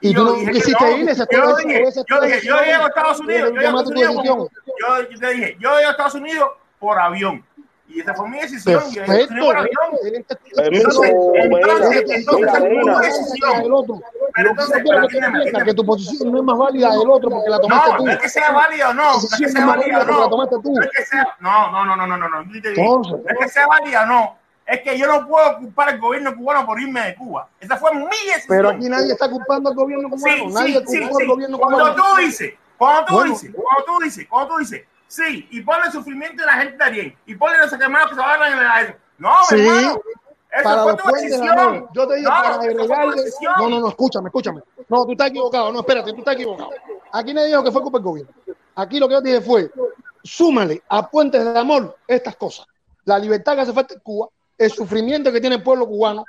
Y 0.00 0.12
yo 0.12 0.20
tú 0.20 0.26
no 0.26 0.32
dije 0.38 0.52
que 0.52 0.58
no. 0.72 1.10
esa 1.10 1.26
yo 1.30 1.56
dije, 1.56 1.82
esa 1.82 2.04
yo 2.08 2.20
dije, 2.20 2.40
yo 2.46 2.56
decisión. 2.56 2.64
llego 2.64 2.84
a 2.84 2.88
Estados 2.88 3.20
Unidos, 3.20 3.50
yo 3.54 3.60
llego 3.60 3.78
a 3.78 3.82
Estados 3.82 3.90
Unidos, 3.90 4.14
como- 4.16 4.48
yo, 4.80 5.10
yo 5.10 5.18
te 5.20 5.32
dije, 5.34 5.56
yo 5.60 5.76
llego 5.76 5.88
a 5.88 5.90
Estados 5.92 6.14
Unidos 6.14 6.50
por 6.78 6.98
avión. 6.98 7.44
Y 7.94 8.00
esa 8.00 8.12
fue 8.14 8.28
mi 8.28 8.40
decisión. 8.40 8.82
yo 8.92 9.02
el 9.04 9.40
otro. 13.72 14.00
Pero 14.34 14.50
entonces, 14.50 14.82
yo 14.84 15.06
quiero 15.08 15.26
pero 15.52 15.64
que 15.64 15.74
tu 15.74 15.84
posición 15.86 16.32
no 16.32 16.38
es 16.38 16.44
más 16.44 16.58
válida 16.58 16.90
del 16.90 17.08
otro 17.08 17.30
porque 17.30 17.50
la 17.50 17.60
tomaste 17.60 17.90
No, 17.90 17.96
tú. 17.98 18.04
no 18.06 18.12
es 18.12 18.18
que 18.18 18.28
sea 18.28 18.50
válida 18.52 18.90
o 18.90 18.94
no, 18.94 19.12
no 19.12 19.18
es 19.18 19.36
que 19.38 19.48
sea 19.48 19.66
válida 19.66 19.96
o 19.96 20.00
porque 20.00 20.12
la 20.12 20.18
no. 20.18 20.28
tomaste 20.30 20.56
tú. 20.62 20.72
No 20.72 20.82
es 20.82 20.90
que 20.96 21.04
sea, 21.04 21.36
no, 21.40 21.70
no, 21.70 21.84
no, 21.84 21.96
no, 21.96 22.06
no, 22.06 22.16
no, 22.18 22.28
no, 22.28 22.42
yo 22.52 22.70
Entonces. 22.70 23.12
no 23.12 23.18
es 23.30 23.38
que 23.38 23.48
sea 23.48 23.66
válida 23.66 24.02
o 24.02 24.06
no. 24.06 24.36
Es 24.66 24.80
que 24.80 24.98
yo 24.98 25.06
no 25.06 25.28
puedo 25.28 25.58
culpar 25.58 25.90
al 25.90 26.00
gobierno 26.00 26.34
cubano 26.34 26.64
por 26.66 26.80
irme 26.80 27.00
de 27.02 27.14
Cuba. 27.16 27.48
Esa 27.60 27.76
fue 27.76 27.94
mi 27.94 28.04
decisión. 28.06 28.44
Pero 28.48 28.70
aquí 28.70 28.88
nadie 28.88 29.12
está 29.12 29.28
culpando 29.30 29.68
al 29.68 29.76
gobierno 29.76 30.08
Sí, 30.16 30.38
cubano. 30.40 30.58
nadie 30.58 30.80
sí, 30.86 30.88
sí, 30.96 31.00
culpó 31.00 31.16
al 31.18 31.22
sí. 31.22 31.28
gobierno 31.28 31.58
Cuando 31.58 31.78
cubano. 31.78 31.94
tú 31.96 32.16
dices, 32.22 32.54
cuando 32.78 33.04
tú 33.04 33.14
Bueno. 33.14 33.30
dices, 33.32 33.50
cuando 33.54 33.84
tú 33.84 33.98
dices, 34.04 34.26
cuando 34.28 34.54
tú 34.54 34.58
dices, 34.60 34.82
sí, 35.14 35.48
y 35.50 35.60
ponle 35.62 35.86
el 35.86 35.92
sufrimiento 35.92 36.42
de 36.42 36.46
la 36.46 36.52
gente 36.54 36.76
de 36.76 36.84
Ariel, 36.84 37.16
y 37.26 37.34
ponle 37.34 37.58
los 37.58 37.70
quemados 37.72 38.08
que 38.10 38.14
se 38.14 38.20
van 38.20 38.52
en 38.52 38.58
el 38.58 38.66
aire. 38.66 38.96
No, 39.18 39.30
Sí, 39.48 39.56
hermano. 39.60 40.00
Eso 40.50 40.62
para 40.62 40.82
fue 40.84 40.96
tu 40.96 41.08
decisión. 41.10 41.88
Yo 41.92 42.06
te 42.06 42.14
digo 42.16 42.30
No, 42.30 42.36
para 42.42 42.54
agregarle. 42.54 43.22
No, 43.58 43.68
no, 43.68 43.80
no, 43.80 43.88
escúchame, 43.88 44.28
escúchame. 44.28 44.60
No, 44.88 45.04
tú 45.04 45.12
estás 45.12 45.30
equivocado. 45.30 45.72
No, 45.72 45.80
espérate, 45.80 46.12
tú 46.12 46.18
estás 46.18 46.34
equivocado. 46.34 46.70
Aquí 47.12 47.34
nadie 47.34 47.48
dijo 47.48 47.64
que 47.64 47.72
fue 47.72 47.82
culpa 47.82 47.98
del 47.98 48.04
gobierno. 48.04 48.32
Aquí 48.76 49.00
lo 49.00 49.08
que 49.08 49.14
yo 49.14 49.20
dije 49.20 49.40
fue: 49.40 49.70
súmale 50.22 50.80
a 50.88 51.10
puentes 51.10 51.44
de 51.44 51.58
amor 51.58 51.96
estas 52.06 52.36
cosas. 52.36 52.66
La 53.04 53.18
libertad 53.18 53.54
que 53.56 53.62
hace 53.62 53.72
falta 53.72 53.94
en 53.94 54.00
Cuba, 54.00 54.28
el 54.56 54.70
sufrimiento 54.70 55.32
que 55.32 55.40
tiene 55.40 55.56
el 55.56 55.62
pueblo 55.62 55.86
cubano 55.88 56.24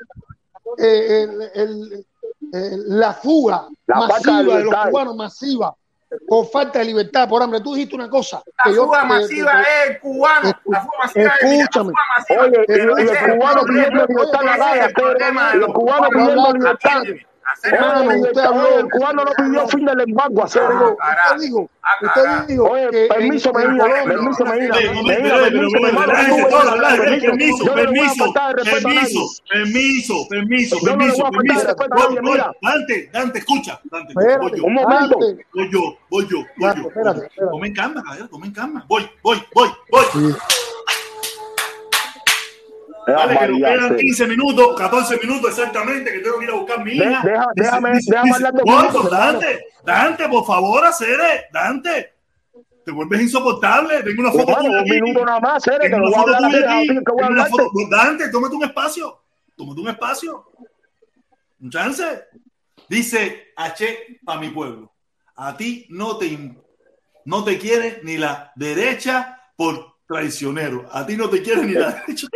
eh, 0.80 1.24
el- 1.24 1.42
el- 1.54 2.06
el- 2.52 3.00
la 3.00 3.14
fuga 3.14 3.68
La 3.86 4.00
falta 4.08 4.16
de 4.16 4.34
masiva 4.34 4.58
de, 4.58 4.64
los 4.64 4.76
cubanos, 4.88 5.16
masiva, 5.16 5.76
por 6.28 6.50
falta 6.50 6.80
de 6.80 6.86
libertad, 6.86 7.28
por 7.28 7.42
hambre. 7.42 7.60
Tú 7.62 7.74
dijiste 7.76 7.96
una 7.96 8.10
cosa. 8.10 8.42
La 8.46 8.64
que 8.64 8.76
yo- 8.76 8.86
fuga 8.86 9.02
que- 9.02 9.08
masiva 9.08 9.52
que- 9.52 9.92
es 9.92 10.00
cubano. 10.00 10.52
La 10.66 10.82
fuga 10.82 10.98
masiva 11.04 11.34
es 11.42 11.52
Escúchame. 11.54 11.94
masiva. 12.18 12.42
Oye, 12.44 12.66
los 12.86 13.00
es 13.00 13.10
cubanos 13.34 13.66
pidiendo 13.66 14.06
libertad 14.08 14.40
es 14.44 14.94
y 15.56 15.58
los 15.58 15.74
cubanos 15.74 16.10
pidiendo 16.10 16.54
libertad. 16.54 17.04
Libertad, 17.64 18.18
usted 18.20 18.42
habló- 18.42 18.80
el 18.80 18.90
cubano 18.90 19.24
no 19.26 19.32
pidió 19.32 19.68
fin 19.68 19.86
del 19.86 20.02
embargo, 20.02 20.44
hacer 20.44 20.62
Digo, 20.70 20.98
carajo. 20.98 21.36
usted 21.36 21.48
dijo, 21.48 21.70
Ah, 21.88 21.90
usted 22.02 22.48
dijo 22.48 22.64
Oye, 22.66 23.08
permiso, 23.10 23.54
Medina, 23.54 23.84
Colombia- 23.84 24.04
permiso, 24.06 24.46
Medina, 24.46 24.76
momento, 24.76 25.04
Medina, 25.06 25.36
permiso, 25.38 25.78
a 25.78 25.82
permiso, 26.06 26.46
a 27.66 27.76
permiso, 27.76 28.24
a 28.26 28.34
permiso, 28.74 30.28
permiso, 30.30 30.78
permiso, 30.82 31.26
a 31.28 31.32
permiso, 31.32 31.70
a. 31.70 32.52
Dante, 32.62 33.10
Dante, 33.14 33.40
escucha, 33.40 33.80
Dante, 33.84 34.14
voy 34.16 34.52
yo, 34.58 34.64
Un 34.66 34.74
momento. 34.74 35.18
Voy 35.20 35.70
yo, 35.72 35.98
voy 36.10 36.28
yo, 36.28 36.38
voy 36.58 36.72
yo. 36.76 37.50
Tomen 37.52 37.74
calma, 37.74 38.04
tomen 38.32 38.52
calma. 38.52 38.84
Voy, 38.88 39.08
voy, 39.22 39.44
voy, 39.54 39.70
voy. 39.92 40.06
Dale, 43.08 43.38
que 43.40 43.48
nos 43.48 43.60
quedan 43.60 43.90
sí. 44.00 44.06
15 44.06 44.28
minutos, 44.28 44.76
14 44.78 45.18
minutos 45.22 45.50
exactamente, 45.52 46.12
que 46.12 46.20
tengo 46.20 46.40
que 46.40 46.46
ir 46.46 46.52
a 46.52 46.56
buscar 46.56 46.84
mi 46.84 46.92
De- 46.92 47.06
hija. 47.06 47.22
deja- 47.24 47.48
déjame- 47.56 47.94
dice- 47.94 48.12
déjame 48.12 48.28
dice, 48.30 48.36
hablar 48.48 48.54
dos 48.54 48.64
"Gordo, 48.66 48.80
minutos, 48.82 49.06
hermano". 49.06 49.40
Dante, 49.40 49.66
Dante, 49.84 50.30
por 50.30 50.46
favor, 50.46 50.86
acere, 50.86 51.46
Dante. 51.54 52.14
Te 52.84 52.92
vuelves 52.92 53.22
insoportable. 53.22 54.04
Tengo 54.04 54.22
una 54.22 54.32
foto 54.32 54.46
tuya 54.58 54.70
un 54.70 54.84
minuto 54.84 55.26
nada 55.26 55.40
más, 55.40 55.64
Cere, 55.64 55.90
que 55.90 55.96
una 55.96 56.04
voy 56.04 56.14
a 56.14 56.18
foto 56.18 56.36
hablar 56.36 56.52
a 56.54 56.82
Tengo 56.82 57.16
una 57.30 57.46
foto- 57.46 57.72
Dante, 57.90 58.30
tómate 58.30 58.56
un 58.56 58.64
espacio. 58.64 59.22
Tómate 59.58 59.82
un 59.82 59.88
espacio. 59.90 60.46
Un 61.62 61.70
chance. 61.72 62.04
Dice 62.88 63.54
H 63.56 64.20
para 64.24 64.40
mi 64.40 64.50
pueblo. 64.50 64.92
A 65.36 65.58
ti 65.58 65.88
no 65.90 66.18
te, 66.18 66.38
no 67.26 67.44
te 67.44 67.58
quiere 67.58 68.02
ni 68.04 68.18
la 68.18 68.52
derecha 68.56 69.42
por 69.56 69.95
traicionero. 70.08 70.88
A 70.92 71.06
ti 71.06 71.16
no 71.18 71.30
te 71.30 71.42
quiere 71.42 71.62
ni 71.66 71.74
la 71.74 71.92
derecha. 71.92 72.28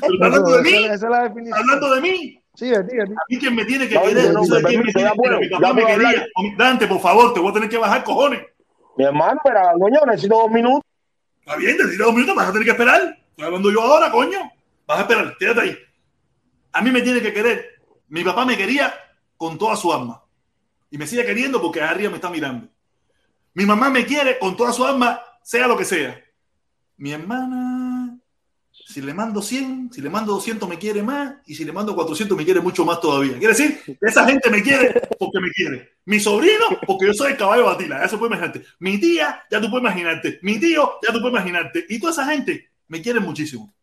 Pero 0.00 0.24
hablando 0.24 0.56
de 0.56 0.62
mí. 0.62 0.84
Esa, 0.84 0.94
esa 0.94 1.06
es 1.06 1.10
la 1.10 1.22
definición. 1.24 1.58
Hablando 1.58 1.94
de 1.94 2.00
mí. 2.00 2.38
Sí, 2.54 2.68
de 2.68 2.84
ti, 2.84 2.96
de 2.96 3.06
ti. 3.06 3.12
A 3.12 3.24
mí 3.28 3.38
quien 3.38 3.54
me 3.54 3.64
tiene 3.64 3.88
que 3.88 3.94
No, 3.94 4.02
querer. 4.02 4.32
no, 4.32 4.40
¿Tú 4.40 4.46
sabes 4.46 4.62
me 4.64 4.68
quién 4.68 4.82
me 4.84 4.92
tiene 4.92 5.10
que 5.10 5.50
papá 5.50 5.72
me 5.72 5.86
quería. 5.86 6.26
Dante, 6.58 6.86
por 6.86 7.00
favor, 7.00 7.32
te 7.32 7.40
voy 7.40 7.50
a 7.50 7.54
tener 7.54 7.68
que 7.68 7.78
bajar 7.78 8.04
cojones. 8.04 8.42
Mi 8.96 9.04
hermano, 9.04 9.40
pero 9.42 9.60
coño, 9.80 10.00
necesito 10.06 10.34
dos 10.36 10.50
minutos. 10.50 10.82
Está 11.40 11.56
bien, 11.56 11.76
necesito 11.78 12.04
dos 12.04 12.14
minutos, 12.14 12.36
vas 12.36 12.48
a 12.48 12.52
tener 12.52 12.64
que 12.66 12.70
esperar. 12.72 13.18
Estoy 13.30 13.46
hablando 13.46 13.70
yo 13.72 13.80
ahora, 13.80 14.10
coño. 14.10 14.38
Vas 14.86 14.98
a 14.98 15.02
esperar, 15.02 15.36
quédate 15.38 15.60
ahí. 15.62 15.78
A 16.72 16.82
mí 16.82 16.90
me 16.90 17.00
tiene 17.00 17.22
que 17.22 17.32
querer. 17.32 17.80
Mi 18.08 18.22
papá 18.22 18.44
me 18.44 18.56
quería 18.56 18.92
con 19.38 19.56
toda 19.56 19.74
su 19.76 19.90
alma. 19.92 20.22
Y 20.90 20.98
me 20.98 21.06
sigue 21.06 21.24
queriendo 21.24 21.60
porque 21.62 21.80
arriba 21.80 22.10
me 22.10 22.16
está 22.16 22.28
mirando. 22.28 22.68
Mi 23.54 23.64
mamá 23.64 23.88
me 23.88 24.04
quiere 24.04 24.38
con 24.38 24.56
toda 24.56 24.72
su 24.72 24.84
alma, 24.84 25.22
sea 25.44 25.66
lo 25.66 25.76
que 25.76 25.84
sea. 25.84 26.22
Mi 26.96 27.12
hermana, 27.12 28.18
si 28.70 29.00
le 29.00 29.14
mando 29.14 29.42
100, 29.42 29.90
si 29.92 30.00
le 30.00 30.10
mando 30.10 30.32
200 30.34 30.68
me 30.68 30.78
quiere 30.78 31.02
más, 31.02 31.34
y 31.46 31.54
si 31.54 31.64
le 31.64 31.72
mando 31.72 31.94
400 31.94 32.36
me 32.36 32.44
quiere 32.44 32.60
mucho 32.60 32.84
más 32.84 33.00
todavía. 33.00 33.38
Quiere 33.38 33.54
decir, 33.54 33.80
esa 34.00 34.26
gente 34.26 34.50
me 34.50 34.62
quiere 34.62 35.00
porque 35.18 35.40
me 35.40 35.50
quiere. 35.50 35.96
Mi 36.04 36.20
sobrino, 36.20 36.66
porque 36.86 37.06
yo 37.06 37.14
soy 37.14 37.32
el 37.32 37.38
caballo 37.38 37.66
Batila, 37.66 38.06
se 38.08 38.18
puede 38.18 38.34
imaginarte. 38.34 38.64
Mi 38.80 38.98
tía, 38.98 39.42
ya 39.50 39.60
tú 39.60 39.70
puedes 39.70 39.84
imaginarte. 39.84 40.38
Mi 40.42 40.58
tío, 40.58 40.98
ya 41.02 41.12
tú 41.12 41.20
puedes 41.20 41.34
imaginarte. 41.34 41.86
Y 41.88 41.98
toda 41.98 42.12
esa 42.12 42.26
gente 42.26 42.70
me 42.88 43.00
quiere 43.00 43.20
muchísimo. 43.20 43.74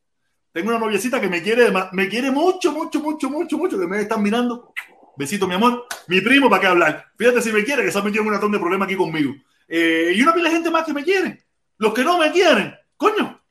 Tengo 0.52 0.70
una 0.70 0.80
noviecita 0.80 1.22
que 1.22 1.30
me 1.30 1.42
quiere, 1.42 1.72
me 1.92 2.10
quiere 2.10 2.32
mucho, 2.32 2.72
mucho, 2.72 3.00
mucho, 3.00 3.30
mucho, 3.30 3.58
mucho, 3.58 3.80
que 3.80 3.88
me 3.88 4.02
están 4.02 4.22
mirando. 4.22 4.74
Besito, 5.16 5.48
mi 5.48 5.56
amor. 5.56 5.86
Mi 6.08 6.22
primo, 6.22 6.50
¿para 6.50 6.62
qué 6.62 6.68
hablar? 6.68 7.06
Fíjate 7.18 7.42
si 7.42 7.52
me 7.52 7.64
quiere, 7.64 7.84
que 7.84 7.92
se 7.92 8.00
ha 8.00 8.02
metido 8.02 8.22
en 8.22 8.28
un 8.28 8.34
montón 8.34 8.52
de 8.52 8.60
problemas 8.60 8.88
aquí 8.88 8.96
conmigo. 8.96 9.34
Eh, 9.68 10.14
y 10.16 10.22
una 10.22 10.34
pila 10.34 10.50
de 10.50 10.56
gente 10.56 10.72
más 10.72 10.86
que 10.86 10.94
me 10.94 11.04
quiere. 11.04 11.46
Los 11.80 11.94
que 11.94 12.04
no 12.04 12.18
me 12.18 12.32
quieren, 12.32 12.76
coño, 12.98 13.42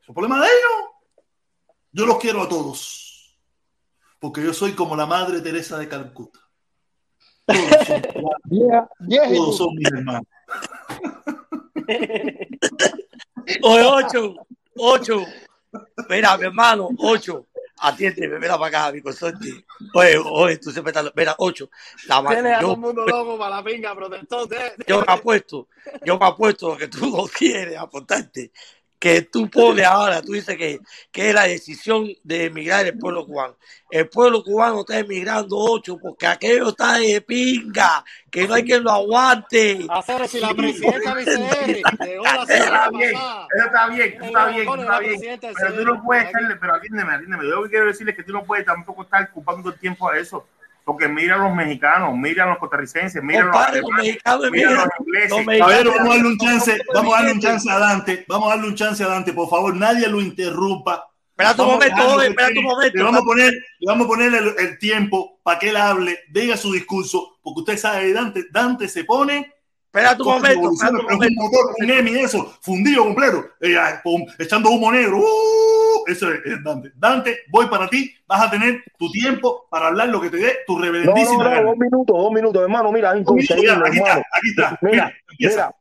es 0.00 0.08
un 0.08 0.14
problema 0.14 0.40
de 0.40 0.46
ellos. 0.46 1.24
Yo 1.92 2.04
los 2.04 2.18
quiero 2.18 2.42
a 2.42 2.48
todos. 2.48 3.38
Porque 4.20 4.42
yo 4.42 4.52
soy 4.52 4.74
como 4.74 4.94
la 4.94 5.06
madre 5.06 5.40
Teresa 5.40 5.78
de 5.78 5.88
Calcuta. 5.88 6.40
Todos 7.46 7.86
son, 7.86 8.02
todos 8.12 9.68
mis 9.74 9.90
hermanos. 9.90 10.26
Oye, 13.62 13.82
ocho, 13.82 14.34
ocho. 14.76 15.24
Mira, 16.10 16.36
mi 16.36 16.44
hermano, 16.44 16.90
ocho. 16.98 17.46
Atiéndeme, 17.80 18.38
mira 18.38 18.58
para 18.58 18.66
acá, 18.86 18.92
mi 18.92 19.00
consorte. 19.00 19.64
Oye, 19.94 20.18
oye, 20.18 20.58
tú 20.58 20.70
siempre 20.70 20.90
estás. 20.90 21.12
Mira, 21.14 21.34
ocho. 21.38 21.70
La 22.08 22.20
ma- 22.22 22.30
Tiene 22.30 22.54
a 22.54 22.60
todo 22.60 22.74
el 22.74 22.78
mundo 22.80 23.06
loco 23.06 23.38
para 23.38 23.56
la 23.56 23.64
pinga, 23.64 23.94
protestón. 23.94 24.48
yo 24.86 24.98
me 25.00 25.04
apuesto, 25.08 25.68
yo 26.04 26.18
me 26.18 26.26
apuesto 26.26 26.76
que 26.76 26.88
tú 26.88 27.06
no 27.10 27.24
quieres 27.38 27.76
aportarte. 27.78 28.52
Que 28.98 29.22
tú 29.22 29.48
pones 29.48 29.86
ahora, 29.86 30.20
tú 30.22 30.32
dices 30.32 30.56
que, 30.56 30.80
que 31.12 31.28
es 31.28 31.34
la 31.34 31.44
decisión 31.44 32.08
de 32.24 32.46
emigrar 32.46 32.84
el 32.84 32.98
pueblo 32.98 33.24
cubano. 33.24 33.56
El 33.90 34.08
pueblo 34.08 34.42
cubano 34.42 34.80
está 34.80 34.98
emigrando 34.98 35.56
ocho 35.56 35.96
porque 35.98 36.26
aquello 36.26 36.68
está 36.68 36.98
de 36.98 37.20
pinga, 37.22 38.04
que 38.30 38.46
no 38.46 38.54
hay 38.54 38.64
quien 38.64 38.82
lo 38.82 38.90
aguante. 38.90 39.86
Hacer 39.88 40.28
si 40.28 40.40
la 40.40 40.52
presidenta 40.52 41.18
Eso 41.18 41.42
está 42.56 42.90
bien, 42.90 43.14
está 43.52 43.86
bien, 43.88 44.12
está 44.20 44.48
bien, 44.48 44.68
está 44.68 44.98
bien. 44.98 45.40
Pero 45.40 45.74
tú 45.74 45.84
no 45.84 46.02
puedes 46.02 46.26
estarle, 46.26 46.56
pero 46.56 46.74
atiéndeme, 46.74 47.14
atiéndeme. 47.14 47.44
Yo 47.44 47.56
lo 47.56 47.62
que 47.62 47.70
quiero 47.70 47.86
decirles 47.86 48.12
es 48.12 48.16
que 48.16 48.24
tú 48.24 48.32
no 48.32 48.44
puedes 48.44 48.66
tampoco 48.66 49.02
estar 49.02 49.28
ocupando 49.30 49.70
el 49.70 49.78
tiempo 49.78 50.08
a 50.08 50.18
eso. 50.18 50.46
Porque 50.88 51.06
mira 51.06 51.34
a 51.34 51.38
los 51.38 51.54
mexicanos, 51.54 52.16
mira 52.16 52.44
a 52.44 52.46
los 52.46 52.56
costarricenses, 52.56 53.22
mira 53.22 53.42
a 53.42 53.72
los 53.72 53.82
los 53.82 53.90
mexicanos, 53.90 54.50
mira 54.50 54.70
a 54.70 54.72
los 54.72 54.88
ingleses. 55.00 55.30
los 55.30 55.44
mexicanos- 55.44 55.58
Caballero, 55.58 55.90
vamos 55.92 56.08
a 56.08 56.14
darle 56.16 56.28
un 56.30 56.38
chance, 56.38 56.78
vamos 56.94 57.12
a 57.12 57.16
darle 57.18 57.32
un 57.32 57.40
chance 57.40 57.70
a 57.70 57.78
Dante, 57.78 58.24
vamos 58.26 58.46
a 58.48 58.54
darle 58.54 58.68
un 58.68 58.74
chance 58.74 59.04
a 59.04 59.08
Dante, 59.08 59.32
por 59.34 59.50
favor, 59.50 59.76
nadie 59.76 60.08
lo 60.08 60.18
interrumpa. 60.22 61.04
Espera 61.30 61.54
tu 61.54 61.62
a 61.62 61.66
momento, 61.66 62.22
espera 62.22 62.48
tu 62.54 62.62
momento. 62.62 62.96
Le 62.96 63.04
vamos 63.04 63.20
a 63.20 63.24
poner, 63.24 63.52
le 63.52 63.86
vamos 63.86 64.04
a 64.06 64.08
poner 64.08 64.34
el, 64.34 64.54
el 64.60 64.78
tiempo 64.78 65.40
para 65.42 65.58
que 65.58 65.68
él 65.68 65.76
hable, 65.76 66.20
diga 66.30 66.56
su 66.56 66.72
discurso, 66.72 67.38
porque 67.42 67.60
usted 67.60 67.76
sabe, 67.76 68.10
Dante, 68.14 68.46
Dante 68.50 68.88
se 68.88 69.04
pone 69.04 69.52
Espera 69.92 70.16
tu 70.16 70.24
momento, 70.24 70.70
espera 70.72 70.90
tu 70.90 70.96
es 70.96 71.02
un 71.02 71.12
momento. 71.12 71.42
motor, 71.42 71.74
un 71.80 72.16
eso, 72.16 72.58
fundido 72.62 73.04
completo, 73.04 73.44
eh, 73.60 73.76
ah, 73.78 74.00
pum, 74.02 74.24
echando 74.38 74.70
humo 74.70 74.90
negro. 74.90 75.18
¡uh! 75.18 75.87
Eso 76.08 76.32
es, 76.32 76.40
es 76.44 76.62
Dante. 76.64 76.92
Dante, 76.96 77.38
voy 77.50 77.66
para 77.66 77.88
ti, 77.88 78.14
vas 78.26 78.46
a 78.46 78.50
tener 78.50 78.82
tu 78.98 79.10
tiempo 79.10 79.66
para 79.70 79.88
hablar 79.88 80.08
lo 80.08 80.20
que 80.20 80.30
te 80.30 80.36
dé 80.38 80.52
tu 80.66 80.78
reverendísima 80.78 81.44
no, 81.44 81.44
no, 81.44 81.50
gana. 81.50 81.62
dos 81.66 81.76
minutos, 81.78 82.16
dos 82.16 82.32
minutos, 82.32 82.62
hermano. 82.62 82.92
Mira, 82.92 83.12
es 83.14 83.20
inconcebible, 83.20 83.70
aquí 83.86 83.98
está, 83.98 84.08
hermano. 84.08 84.22
aquí 84.32 84.48
está. 84.50 84.78
Mira, 84.82 85.12
mira, 85.38 85.74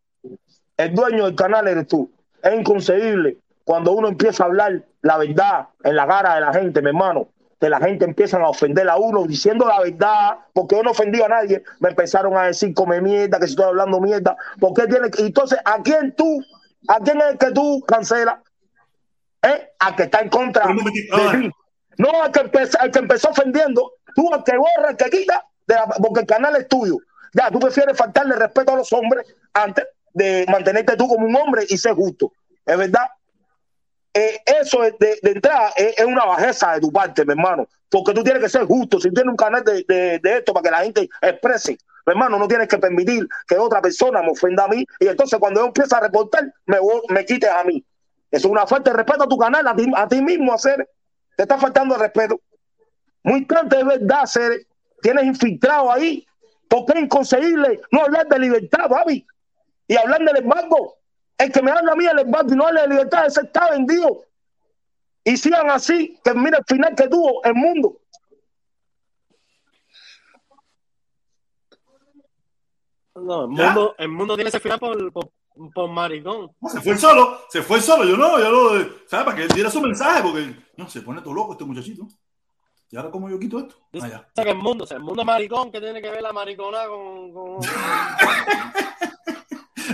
el 0.78 0.94
dueño 0.96 1.26
del 1.26 1.36
canal 1.36 1.68
eres 1.68 1.88
tú. 1.88 2.12
Es 2.44 2.54
inconcebible 2.54 3.38
cuando 3.64 3.92
uno 3.94 4.08
empieza 4.08 4.44
a 4.44 4.48
hablar 4.48 4.84
la 5.02 5.18
verdad 5.18 5.68
en 5.84 5.96
la 5.96 6.08
cara 6.08 6.36
de 6.36 6.42
la 6.42 6.54
gente, 6.54 6.82
mi 6.82 6.90
hermano. 6.90 7.28
Que 7.60 7.70
la 7.72 7.80
gente 7.80 8.06
empiezan 8.06 8.44
a 8.44 8.50
ofender 8.50 8.88
a 8.88 8.98
uno 8.98 9.26
diciendo 9.26 9.66
la 9.68 9.80
verdad, 9.82 10.38
porque 10.54 10.76
yo 10.76 10.84
no 10.84 10.92
ofendí 10.92 11.20
a 11.24 11.28
nadie. 11.28 11.64
Me 11.80 11.90
empezaron 11.90 12.38
a 12.38 12.44
decir 12.44 12.72
come 12.76 13.02
mierda, 13.02 13.40
que 13.40 13.48
si 13.48 13.54
estoy 13.54 13.66
hablando 13.66 14.00
mierda. 14.00 14.38
¿Por 14.60 14.76
qué 14.76 14.86
tiene 14.86 15.10
que- 15.10 15.24
Entonces, 15.24 15.58
¿a 15.66 15.82
quién 15.82 16.14
tú, 16.16 16.40
a 16.88 17.00
quién 17.00 17.18
es 17.18 17.26
el 17.32 17.38
que 17.40 17.50
tú 17.52 17.84
cancelas? 17.88 18.36
¿Eh? 19.42 19.70
Al 19.80 19.96
que 19.96 20.04
está 20.04 20.20
en 20.20 20.30
contra 20.30 20.66
de 20.68 20.74
ah. 21.14 21.32
ti. 21.34 21.52
No 21.98 22.22
al 22.24 22.32
que, 22.32 22.40
empezó, 22.42 22.80
al 22.80 22.92
que 22.92 23.00
empezó 23.00 23.30
ofendiendo, 23.30 23.94
tú 24.16 24.32
al 24.34 24.44
que 24.44 24.56
borra, 24.58 24.90
al 24.90 24.98
que 24.98 25.10
quita, 25.10 25.46
de 25.66 25.76
la- 25.76 25.86
porque 25.86 26.22
el 26.22 26.26
canal 26.28 26.56
es 26.56 26.68
tuyo. 26.68 26.98
Ya, 27.34 27.50
tú 27.52 27.60
prefieres 27.60 27.98
faltarle 27.98 28.36
respeto 28.36 28.74
a 28.74 28.78
los 28.78 28.92
hombres 28.94 29.26
antes 29.54 29.86
de 30.14 30.46
mantenerte 30.50 30.96
tú 30.96 31.08
como 31.08 31.26
un 31.28 31.36
hombre 31.36 31.66
y 31.68 31.78
ser 31.78 31.94
justo. 31.94 32.32
¿Es 32.66 32.78
verdad? 32.78 33.08
Eh, 34.14 34.40
eso 34.46 34.84
es 34.84 34.98
de, 35.00 35.20
de 35.22 35.32
entrada 35.32 35.72
es, 35.76 35.98
es 35.98 36.06
una 36.06 36.26
bajeza 36.26 36.74
de 36.74 36.80
tu 36.82 36.92
parte, 36.92 37.24
mi 37.26 37.34
hermano, 37.34 37.68
porque 37.90 38.14
tú 38.14 38.24
tienes 38.24 38.42
que 38.42 38.50
ser 38.50 38.66
justo. 38.66 39.00
Si 39.00 39.12
tienes 39.12 39.30
un 39.30 39.36
canal 39.38 39.64
de, 39.64 39.84
de- 39.88 40.20
de 40.20 40.38
esto 40.38 40.54
para 40.54 40.64
que 40.64 40.72
la 40.72 40.84
gente 40.84 41.10
exprese, 41.22 41.78
mi 42.06 42.12
hermano, 42.12 42.40
no 42.40 42.48
tienes 42.48 42.68
que 42.68 42.78
permitir 42.80 43.28
que 43.48 43.58
otra 43.58 43.82
persona 43.82 44.22
me 44.22 44.32
ofenda 44.32 44.64
a 44.64 44.68
mí 44.68 44.86
y 45.00 45.08
entonces 45.08 45.38
cuando 45.40 45.60
yo 45.62 45.68
empiezo 45.68 45.96
a 45.96 46.00
reportar, 46.00 46.46
me, 46.66 46.78
me 47.10 47.26
quites 47.26 47.50
a 47.50 47.64
mí. 47.64 47.84
Eso 48.30 48.48
es 48.48 48.52
una 48.52 48.68
falta 48.68 48.92
de 48.92 48.98
respeto 48.98 49.24
a 49.24 49.28
tu 49.28 49.38
canal, 49.38 49.66
a 49.68 49.76
ti, 49.76 49.86
a 49.96 50.08
ti 50.08 50.22
mismo, 50.22 50.54
hacer. 50.54 50.90
Te 51.36 51.44
está 51.44 51.58
faltando 51.58 51.96
el 51.96 52.02
respeto. 52.02 52.40
Muy 53.24 53.46
tanto 53.46 53.78
de 53.78 53.84
verdad, 53.84 54.22
hacer. 54.22 54.68
Tienes 55.02 55.26
infiltrado 55.26 55.92
ahí. 55.92 56.26
Porque 56.68 56.94
es 56.94 57.04
inconcebible 57.04 57.82
no 57.92 58.02
hablar 58.04 58.28
de 58.28 58.40
libertad, 58.40 58.90
Babi. 58.90 59.26
Y 59.88 59.96
hablar 59.96 60.20
del 60.20 60.38
embargo. 60.38 60.98
El 61.38 61.52
que 61.52 61.62
me 61.62 61.72
habla 61.72 61.94
a 61.94 61.96
mí 61.96 62.06
del 62.06 62.20
embargo 62.20 62.52
y 62.52 62.56
no 62.56 62.68
habla 62.68 62.82
de 62.82 62.88
libertad, 62.90 63.28
ese 63.28 63.42
está 63.42 63.70
vendido. 63.70 64.24
Y 65.24 65.38
sigan 65.38 65.70
así, 65.70 66.20
que 66.24 66.34
mira 66.34 66.58
el 66.58 66.66
final 66.66 66.96
que 66.96 67.08
tuvo 67.08 67.44
el 67.44 67.54
mundo. 67.54 68.02
No, 73.14 73.44
el 73.44 73.50
mundo, 73.50 73.96
el 73.98 74.10
mundo 74.10 74.36
tiene 74.36 74.50
ese 74.50 74.60
final 74.60 74.80
por, 74.80 75.12
por, 75.12 75.30
por 75.74 75.90
maricón. 75.90 76.52
No, 76.62 76.70
se 76.70 76.82
fue 76.82 76.94
el 76.94 77.00
solo, 77.00 77.40
se 77.50 77.62
fue 77.62 77.78
el 77.78 77.84
solo. 77.84 78.04
Yo 78.06 78.18
no, 78.18 78.40
yo 78.40 78.52
lo, 78.52 78.70
¿sabes? 79.08 79.26
Para 79.26 79.36
que 79.36 79.44
él 79.44 79.50
diera 79.50 79.70
su 79.70 79.82
mensaje, 79.82 80.22
porque 80.24 80.56
no 80.78 80.90
se 80.90 81.02
pone 81.02 81.22
todo 81.22 81.34
loco 81.34 81.54
este 81.54 81.66
muchachito. 81.66 82.08
¿Y 82.90 82.96
ahora 82.96 83.12
cómo 83.12 83.30
yo 83.30 83.38
quito 83.38 83.60
esto? 83.60 83.76
Ah, 84.02 84.08
ya. 84.08 84.20
O 84.20 84.32
sea, 84.34 84.44
que 84.46 84.52
el 84.52 84.58
mundo, 84.58 84.86
o 84.86 84.88
sea, 84.88 84.98
el 84.98 85.04
mundo 85.04 85.22
es 85.22 85.26
maricón, 85.26 85.72
que 85.72 85.82
tiene 85.82 86.02
que 86.02 86.10
ver 86.10 86.22
la 86.22 86.32
maricona 86.32 86.88
con. 86.88 87.34
con... 87.34 87.58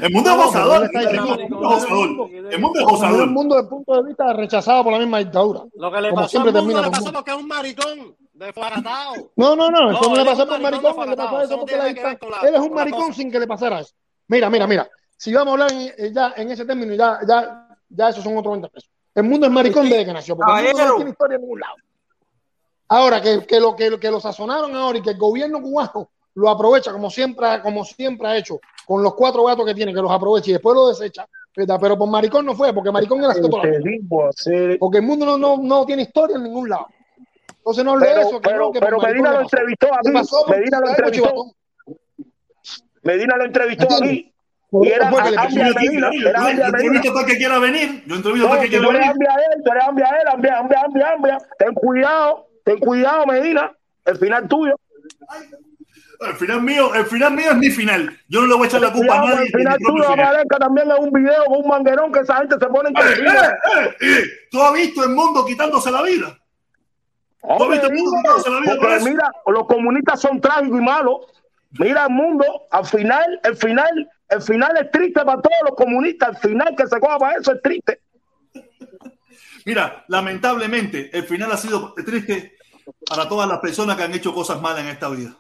El 0.01 0.11
mundo 0.11 0.31
es 0.31 0.35
No, 0.37 0.45
gozador. 0.45 0.89
El 0.91 1.21
mundo 1.21 1.39
es 1.39 1.49
gozador. 1.49 2.29
El 2.51 2.59
mundo 2.59 2.79
es 2.79 2.85
Como 2.85 2.97
gozador. 2.97 3.21
el 3.23 3.29
mundo 3.29 3.55
desde 3.55 3.63
el 3.65 3.69
punto 3.69 3.95
de 3.95 4.03
vista 4.07 4.33
rechazado 4.33 4.83
por 4.83 4.93
la 4.93 4.99
misma 4.99 5.19
dictadura. 5.19 5.61
Lo 5.75 5.91
que 5.91 6.01
le 6.01 6.09
Como 6.09 6.21
pasó 6.23 6.39
al 6.39 6.45
mundo 6.45 6.81
le 6.81 6.89
pasó 6.89 7.01
mundo. 7.03 7.13
porque 7.13 7.31
es 7.31 7.37
un 7.37 7.47
maricón 7.47 8.15
desbaratado. 8.33 9.13
No, 9.35 9.55
no, 9.55 9.69
no, 9.69 9.91
eso 9.91 10.01
no, 10.01 10.09
No, 10.09 10.15
le 10.15 10.25
pasó 10.25 10.47
por 10.47 10.59
maricón 10.59 10.95
maricón, 10.97 11.09
le 11.09 11.15
pasó 11.15 11.41
eso 11.41 11.59
porque 11.59 11.77
la 11.77 11.87
Él 11.87 12.55
es 12.55 12.59
un 12.59 12.73
maricón 12.73 13.01
cosa. 13.01 13.13
sin 13.13 13.31
que 13.31 13.39
le 13.39 13.47
pasara 13.47 13.79
eso. 13.81 13.93
Mira, 14.27 14.49
mira, 14.49 14.65
mira. 14.67 14.89
Si 15.23 15.33
vamos 15.33 15.47
a 15.47 15.51
hablar 15.53 15.71
en, 15.71 15.81
eh, 15.97 16.11
ya 16.11 16.33
en 16.35 16.51
ese 16.51 16.65
término, 16.65 16.93
ya, 16.95 17.19
ya, 17.25 17.67
ya 17.87 18.09
esos 18.09 18.21
son 18.23 18.37
otros 18.37 18.55
20 18.55 18.67
pesos. 18.67 18.89
El 19.15 19.23
mundo 19.23 19.45
es 19.47 19.53
maricón 19.53 19.87
desde 19.87 20.05
que 20.05 20.11
nació, 20.11 20.35
porque 20.35 20.51
el 20.51 20.57
mundo 20.73 20.83
no 20.89 20.95
tiene 20.97 21.11
historia 21.11 21.35
en 21.35 21.41
ningún 21.43 21.59
lado. 21.61 21.75
Ahora, 22.89 23.21
que, 23.21 23.45
que, 23.45 23.59
lo, 23.59 23.73
que, 23.73 23.97
que 23.99 24.11
lo 24.11 24.19
sazonaron 24.19 24.75
ahora 24.75 24.97
y 24.97 25.01
que 25.01 25.11
el 25.11 25.17
gobierno 25.17 25.61
cubano 25.61 26.09
lo 26.35 26.49
aprovecha 26.49 26.91
como 26.91 27.09
siempre, 27.09 27.47
ha- 27.47 27.61
como 27.61 27.85
siempre 27.85 28.27
ha 28.27 28.35
hecho, 28.37 28.59
con 28.85 29.01
los 29.01 29.13
cuatro 29.13 29.45
gatos 29.45 29.65
que 29.65 29.73
tiene, 29.73 29.93
que 29.93 30.01
los 30.01 30.11
aprovecha 30.11 30.49
y 30.49 30.53
después 30.53 30.75
lo 30.75 30.89
desecha, 30.89 31.25
¿verdad? 31.55 31.77
pero 31.79 31.97
por 31.97 32.09
maricón 32.09 32.45
no 32.45 32.53
fue, 32.53 32.73
porque 32.73 32.91
maricón 32.91 33.19
era 33.19 33.29
así 33.31 33.39
toda 33.41 33.63
la 33.63 33.69
vida. 33.69 33.79
Te 33.81 33.89
digo, 33.89 34.27
hacer- 34.27 34.77
Porque 34.77 34.97
el 34.97 35.03
mundo 35.05 35.25
no, 35.25 35.37
no, 35.37 35.57
no 35.57 35.85
tiene 35.85 36.01
historia 36.01 36.35
en 36.35 36.43
ningún 36.43 36.67
lado. 36.69 36.87
Entonces 37.59 37.85
no 37.85 37.91
hable 37.93 38.07
de 38.13 38.21
eso, 38.23 38.41
que 38.41 38.49
pero, 38.49 38.59
no, 38.65 38.71
que 38.73 38.79
por 38.79 38.87
pero 38.89 38.97
maricón 38.97 39.21
Medina 39.23 39.33
lo 39.35 39.41
entrevistó 39.41 39.87
pasó 40.13 40.45
por- 40.45 40.57
Medina 40.57 40.79
lo 40.81 40.87
¿sabes 40.87 41.01
por 41.01 41.05
entrevistó. 41.13 41.29
chivatón? 41.29 41.51
Medina 43.03 43.37
lo 43.37 43.45
entrevistó 43.45 43.83
¿Entiendes? 43.83 44.09
aquí. 44.09 44.32
Era 44.81 45.07
entrevisto 46.51 47.13
para 47.13 47.25
que 47.27 47.37
quiera 47.37 47.59
venir. 47.59 48.03
Yo 48.05 48.15
entrevisto 48.15 48.49
para 48.49 48.61
que 48.61 48.69
quiera 48.69 48.87
venir. 48.87 49.01
tú 49.63 49.71
eres 49.71 49.83
ambia 49.87 50.05
a 50.05 50.15
él, 50.15 50.27
ambia, 50.31 50.59
ambia, 50.59 51.13
ambia. 51.13 51.37
Ten 51.59 51.73
cuidado, 51.73 52.47
ten 52.63 52.79
cuidado, 52.79 53.25
Medina. 53.27 53.71
El 54.05 54.17
final 54.17 54.47
tuyo. 54.47 54.75
El 56.19 56.35
final 56.35 56.61
mío, 56.61 56.93
el 56.95 57.05
final 57.05 57.33
mío 57.33 57.51
es 57.51 57.57
mi 57.57 57.69
final. 57.69 58.17
Yo 58.29 58.41
no 58.41 58.47
le 58.47 58.53
voy 58.55 58.63
a 58.63 58.67
echar 58.67 58.81
la 58.81 58.93
culpa 58.93 59.17
a 59.17 59.25
nadie. 59.25 59.45
el 59.45 59.51
final 59.51 59.77
tuyo 59.77 60.09
aparezca 60.09 60.57
también 60.57 60.89
en 60.89 61.03
un 61.03 61.11
video 61.11 61.45
con 61.45 61.57
un 61.57 61.67
manguerón 61.67 62.11
que 62.11 62.19
esa 62.19 62.37
gente 62.37 62.55
se 62.59 62.67
pone 62.67 62.89
en 62.89 62.95
¿Tú 64.49 64.61
has 64.61 64.73
visto 64.73 65.03
el 65.03 65.09
mundo 65.09 65.45
quitándose 65.45 65.91
la 65.91 66.01
vida? 66.01 66.39
¿Tú 67.41 67.63
has 67.63 67.69
visto 67.69 67.87
el 67.87 67.93
mundo 67.93 68.17
quitándose 68.17 68.49
la 68.49 68.59
vida 68.59 68.99
mira, 69.09 69.31
los 69.47 69.67
comunistas 69.67 70.21
son 70.21 70.39
trágicos 70.39 70.79
y 70.79 70.83
malos. 70.83 71.15
Mira 71.79 72.05
el 72.05 72.13
mundo, 72.13 72.45
al 72.69 72.85
final, 72.85 73.39
el 73.43 73.55
final, 73.57 74.09
el 74.33 74.41
final 74.41 74.71
es 74.81 74.91
triste 74.91 75.21
para 75.23 75.41
todos 75.41 75.57
los 75.65 75.75
comunistas. 75.75 76.29
El 76.43 76.49
final 76.51 76.75
que 76.75 76.87
se 76.87 76.99
coja 76.99 77.17
para 77.17 77.37
eso 77.39 77.53
es 77.53 77.61
triste. 77.61 77.99
Mira, 79.65 80.03
lamentablemente, 80.07 81.09
el 81.17 81.23
final 81.23 81.51
ha 81.51 81.57
sido 81.57 81.93
triste 81.93 82.57
para 83.07 83.27
todas 83.29 83.47
las 83.47 83.59
personas 83.59 83.95
que 83.95 84.03
han 84.03 84.13
hecho 84.13 84.33
cosas 84.33 84.61
malas 84.61 84.81
en 84.81 84.87
esta 84.87 85.09
vida. 85.09 85.37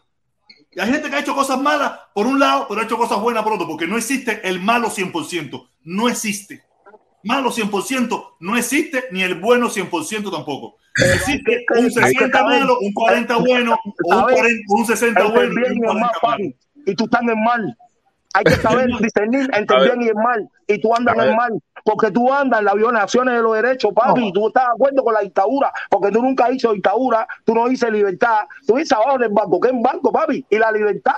Y 0.71 0.79
hay 0.79 0.91
gente 0.91 1.09
que 1.09 1.15
ha 1.15 1.19
hecho 1.19 1.35
cosas 1.35 1.59
malas 1.59 1.91
por 2.13 2.25
un 2.25 2.39
lado, 2.39 2.65
pero 2.67 2.81
ha 2.81 2.85
hecho 2.85 2.97
cosas 2.97 3.19
buenas 3.19 3.43
por 3.43 3.53
otro, 3.53 3.67
porque 3.67 3.85
no 3.85 3.97
existe 3.97 4.47
el 4.47 4.59
malo 4.61 4.89
100%. 4.89 5.67
No 5.83 6.09
existe. 6.09 6.63
Malo 7.23 7.51
100% 7.51 8.35
no 8.39 8.57
existe, 8.57 9.05
ni 9.11 9.23
el 9.23 9.35
bueno 9.35 9.69
100% 9.69 10.31
tampoco. 10.31 10.77
Existe 11.15 11.65
un 11.71 11.77
hay 11.77 11.83
que 11.85 11.91
60 11.91 12.37
saber- 12.37 12.59
malo, 12.59 12.77
un 12.79 12.93
40 12.93 13.37
bueno, 13.37 13.73
o 13.73 13.77
un, 13.85 14.19
saber 14.19 14.35
40 14.35 14.63
un 14.69 14.85
60 14.85 15.21
entre 15.21 15.33
bueno 15.33 15.53
y 15.53 15.55
bien 15.55 15.71
un 15.71 15.77
y 15.77 15.79
el 15.79 15.83
40 15.85 15.93
mal, 15.93 16.01
malo. 16.01 16.19
papi. 16.21 16.55
Y 16.85 16.95
tú 16.95 17.03
estás 17.05 17.21
en 17.21 17.43
mal. 17.43 17.77
Hay 18.33 18.43
que 18.43 18.55
saber 18.55 18.87
discernir 19.01 19.49
entre 19.53 19.77
el 19.77 19.83
bien 19.83 20.01
y 20.01 20.07
el 20.07 20.15
mal. 20.15 20.49
Y 20.67 20.81
tú 20.81 20.93
andas 20.95 21.15
en 21.15 21.21
el 21.21 21.35
mal. 21.35 21.53
Porque 21.83 22.11
tú 22.11 22.31
andas 22.31 22.59
en 22.59 22.65
las 22.65 22.75
violaciones 22.75 23.35
de 23.35 23.41
los 23.41 23.55
derechos, 23.55 23.91
papi. 23.93 24.27
Y 24.27 24.33
tú 24.33 24.47
estás 24.47 24.65
de 24.65 24.71
acuerdo 24.73 25.03
con 25.03 25.13
la 25.13 25.21
dictadura. 25.21 25.71
Porque 25.89 26.11
tú 26.11 26.21
nunca 26.21 26.45
has 26.45 26.57
dictadura. 26.57 27.27
Tú 27.45 27.53
no 27.53 27.67
dices 27.67 27.91
libertad. 27.91 28.39
Tú 28.65 28.75
dices 28.75 28.93
abajo 28.93 29.17
del 29.17 29.29
banco. 29.29 29.59
¿Qué 29.59 29.67
es 29.67 29.73
un 29.73 29.83
banco, 29.83 30.11
papi? 30.11 30.45
Y 30.49 30.57
la 30.57 30.71
libertad. 30.71 31.15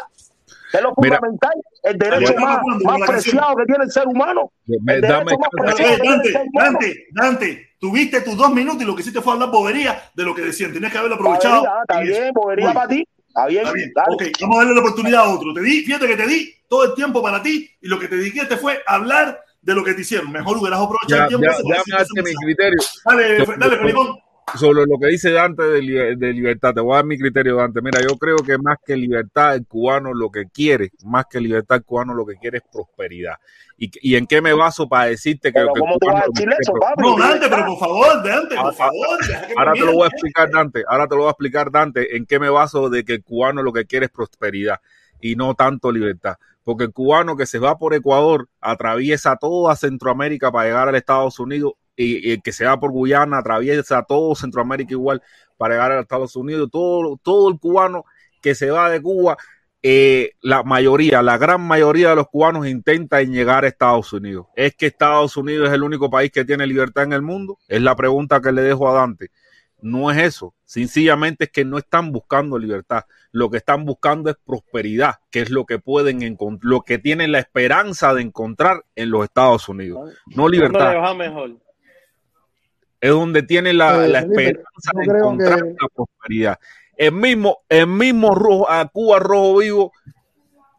Es 0.73 0.81
lo 0.81 0.93
Mira. 0.97 1.17
fundamental. 1.17 1.53
El 1.83 1.97
derecho 1.97 2.33
más, 2.37 2.59
más 2.83 3.01
preciado 3.07 3.55
que 3.55 3.65
tiene 3.65 3.83
el 3.85 3.91
ser 3.91 4.07
humano. 4.07 4.51
El 4.67 5.01
dame 5.01 5.25
derecho 5.25 5.37
más 5.39 5.77
Dante, 5.77 6.31
ser 6.31 6.41
humano. 6.41 6.79
Dante, 6.79 7.05
Dante, 7.11 7.69
tuviste 7.79 8.21
tus 8.21 8.35
dos 8.35 8.51
minutos 8.51 8.81
y 8.81 8.85
lo 8.85 8.95
que 8.95 9.01
hiciste 9.01 9.21
fue 9.21 9.33
hablar 9.33 9.51
bobería 9.51 10.01
de 10.13 10.23
lo 10.23 10.33
que 10.33 10.41
decían. 10.41 10.73
Tenías 10.73 10.91
que 10.91 10.97
haberlo 10.97 11.15
aprovechado. 11.15 11.61
Bobería, 11.61 11.81
Está 11.81 11.99
bien, 12.01 12.33
bobería 12.33 12.73
para 12.73 12.87
ti. 12.87 13.07
Está 13.35 13.47
bien. 13.47 13.61
Está 13.63 13.73
bien. 13.73 13.91
dale. 13.93 14.15
Ok, 14.15 14.23
vamos 14.41 14.55
a 14.55 14.59
darle 14.59 14.73
la 14.75 14.79
oportunidad 14.81 15.21
a 15.25 15.29
otro. 15.29 15.53
Te 15.53 15.61
di, 15.61 15.81
fíjate 15.83 16.07
que 16.07 16.15
te 16.17 16.27
di 16.27 16.53
todo 16.69 16.85
el 16.85 16.93
tiempo 16.95 17.21
para 17.21 17.43
ti 17.43 17.69
y 17.81 17.87
lo 17.87 17.99
que 17.99 18.07
te 18.07 18.15
dijiste 18.15 18.55
fue 18.57 18.81
hablar 18.87 19.41
de 19.61 19.75
lo 19.75 19.83
que 19.83 19.93
te 19.93 20.01
hicieron. 20.01 20.31
Mejor 20.31 20.57
hubieras 20.57 20.79
aprovechado 20.79 21.17
Ya, 21.17 21.23
el 21.23 21.27
tiempo. 21.27 21.45
ya, 21.45 21.51
déjame 21.53 21.73
decirte 21.75 21.97
darte 21.97 22.23
mi 22.23 22.35
criterio. 22.45 22.79
Dale, 23.05 23.45
dale, 23.57 23.77
Felipón. 23.77 24.19
Sobre 24.53 24.85
lo 24.85 24.97
que 24.99 25.07
dice 25.07 25.31
Dante 25.31 25.63
de, 25.63 26.15
de 26.15 26.33
libertad. 26.33 26.73
Te 26.73 26.81
voy 26.81 26.93
a 26.93 26.97
dar 26.97 27.05
mi 27.05 27.17
criterio, 27.17 27.55
Dante. 27.55 27.81
Mira, 27.81 27.99
yo 28.01 28.17
creo 28.17 28.37
que 28.37 28.57
más 28.57 28.77
que 28.85 28.95
libertad, 28.95 29.55
el 29.55 29.65
cubano 29.65 30.13
lo 30.13 30.29
que 30.29 30.45
quiere, 30.45 30.91
más 31.03 31.25
que 31.29 31.39
libertad, 31.39 31.77
el 31.77 31.83
cubano 31.83 32.13
lo 32.13 32.25
que 32.25 32.35
quiere 32.35 32.59
es 32.59 32.63
prosperidad. 32.71 33.35
¿Y, 33.77 33.91
y 34.01 34.15
en 34.15 34.25
qué 34.25 34.41
me 34.41 34.53
baso 34.53 34.87
para 34.87 35.07
decirte 35.07 35.49
que, 35.49 35.59
Pero 35.59 35.73
que 35.73 35.79
el 35.79 35.81
¿cómo 35.81 35.97
tú 35.97 36.07
vas 36.07 36.23
a 36.23 36.25
decir 36.33 36.49
eso, 36.59 36.73
papi? 36.79 37.01
No, 37.01 37.17
Dante, 37.17 37.49
pero 37.49 37.65
por 37.65 37.79
favor, 37.79 38.23
Dante, 38.23 38.55
por 38.55 38.73
favor. 38.73 39.19
Ahora 39.57 39.73
te 39.73 39.79
lo 39.79 39.93
voy 39.93 40.03
a 40.03 40.07
explicar, 40.07 40.49
Dante. 40.51 40.83
Ahora 40.87 41.07
te 41.07 41.15
lo 41.15 41.21
voy 41.21 41.27
a 41.27 41.31
explicar, 41.31 41.71
Dante, 41.71 42.15
en 42.15 42.25
qué 42.25 42.39
me 42.39 42.49
baso 42.49 42.89
de 42.89 43.03
que 43.03 43.13
el 43.13 43.23
cubano 43.23 43.63
lo 43.63 43.73
que 43.73 43.85
quiere 43.85 44.05
es 44.05 44.11
prosperidad 44.11 44.79
y 45.19 45.35
no 45.35 45.55
tanto 45.55 45.91
libertad. 45.91 46.35
Porque 46.63 46.85
el 46.85 46.93
cubano 46.93 47.35
que 47.35 47.45
se 47.45 47.59
va 47.59 47.77
por 47.77 47.93
Ecuador 47.93 48.47
atraviesa 48.61 49.35
toda 49.35 49.75
Centroamérica 49.75 50.51
para 50.51 50.65
llegar 50.65 50.87
a 50.87 50.97
Estados 50.97 51.39
Unidos 51.39 51.73
y, 51.95 52.33
y 52.33 52.41
que 52.41 52.51
se 52.51 52.65
va 52.65 52.79
por 52.79 52.91
Guyana 52.91 53.39
atraviesa 53.39 54.03
todo 54.03 54.35
Centroamérica 54.35 54.91
igual 54.91 55.21
para 55.57 55.75
llegar 55.75 55.91
a 55.91 56.01
Estados 56.01 56.35
Unidos. 56.35 56.69
Todo, 56.71 57.19
todo 57.21 57.49
el 57.49 57.59
cubano 57.59 58.05
que 58.41 58.55
se 58.55 58.69
va 58.69 58.89
de 58.89 59.01
Cuba, 59.01 59.37
eh, 59.81 60.31
la 60.41 60.63
mayoría, 60.63 61.21
la 61.21 61.37
gran 61.37 61.61
mayoría 61.61 62.09
de 62.09 62.15
los 62.15 62.27
cubanos 62.27 62.67
intentan 62.67 63.31
llegar 63.31 63.65
a 63.65 63.67
Estados 63.67 64.11
Unidos. 64.13 64.47
¿Es 64.55 64.75
que 64.75 64.87
Estados 64.87 65.37
Unidos 65.37 65.67
es 65.67 65.75
el 65.75 65.83
único 65.83 66.09
país 66.09 66.31
que 66.31 66.45
tiene 66.45 66.65
libertad 66.65 67.03
en 67.03 67.13
el 67.13 67.21
mundo? 67.21 67.59
Es 67.67 67.81
la 67.81 67.95
pregunta 67.95 68.41
que 68.41 68.51
le 68.51 68.61
dejo 68.61 68.89
a 68.89 68.93
Dante. 68.93 69.29
No 69.81 70.09
es 70.09 70.17
eso. 70.17 70.55
Sencillamente 70.63 71.43
es 71.43 71.49
que 71.51 71.65
no 71.65 71.77
están 71.77 72.11
buscando 72.11 72.57
libertad. 72.57 73.03
Lo 73.31 73.51
que 73.51 73.57
están 73.57 73.85
buscando 73.85 74.31
es 74.31 74.37
prosperidad, 74.43 75.15
que 75.29 75.41
es 75.41 75.51
lo 75.51 75.65
que 75.65 75.77
pueden 75.77 76.23
encontrar, 76.23 76.67
lo 76.67 76.81
que 76.81 76.97
tienen 76.97 77.31
la 77.31 77.39
esperanza 77.39 78.13
de 78.13 78.23
encontrar 78.23 78.85
en 78.95 79.11
los 79.11 79.23
Estados 79.25 79.69
Unidos. 79.69 80.13
No 80.27 80.43
¿Dónde 80.43 80.57
le 80.57 80.63
libertad. 80.63 81.15
mejor? 81.15 81.51
Es 83.01 83.11
donde 83.11 83.43
tienen 83.43 83.77
la, 83.77 84.05
Eh, 84.05 84.09
la 84.09 84.19
esperanza 84.19 84.91
de 84.95 85.03
encontrar 85.05 85.61
que- 85.63 85.69
la 85.79 85.87
prosperidad. 85.95 86.59
El 86.97 87.11
mismo, 87.11 87.59
el 87.69 87.87
mismo 87.87 88.33
rojo, 88.35 88.69
a 88.69 88.87
Cuba 88.87 89.19
Rojo 89.19 89.57
Vivo 89.57 89.91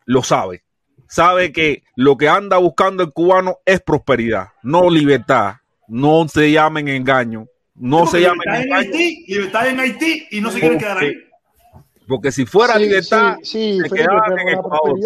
lo 0.06 0.22
sabe. 0.22 0.62
Sabe 1.08 1.52
que 1.52 1.84
lo 1.94 2.16
que 2.16 2.28
anda 2.28 2.56
buscando 2.56 3.02
el 3.04 3.12
cubano 3.12 3.58
es 3.64 3.80
prosperidad, 3.80 4.48
no 4.62 4.90
libertad. 4.90 5.56
No 5.88 6.26
se 6.26 6.50
llamen 6.50 6.88
engaño. 6.88 7.46
No 7.76 7.98
Porque 7.98 8.10
se 8.12 8.20
llamen 8.22 8.40
libertad 8.44 8.62
en. 8.66 8.72
Haití, 8.74 9.24
libertad 9.28 9.68
en 9.68 9.80
Haití 9.80 10.26
y 10.32 10.40
no 10.40 10.50
se 10.50 10.58
quieren 10.60 10.78
quedar 10.78 10.98
ahí. 10.98 11.12
Porque 12.08 12.32
si 12.32 12.46
fuera 12.46 12.74
Sí, 12.74 12.82
libertad, 12.84 13.36
sí, 13.42 13.44
sí, 13.44 13.78
se 13.82 13.88
Felipe, 13.88 13.96
quedaban 13.98 14.38
en 14.38 14.46
la 14.46 14.52
Ecuador. 14.52 14.98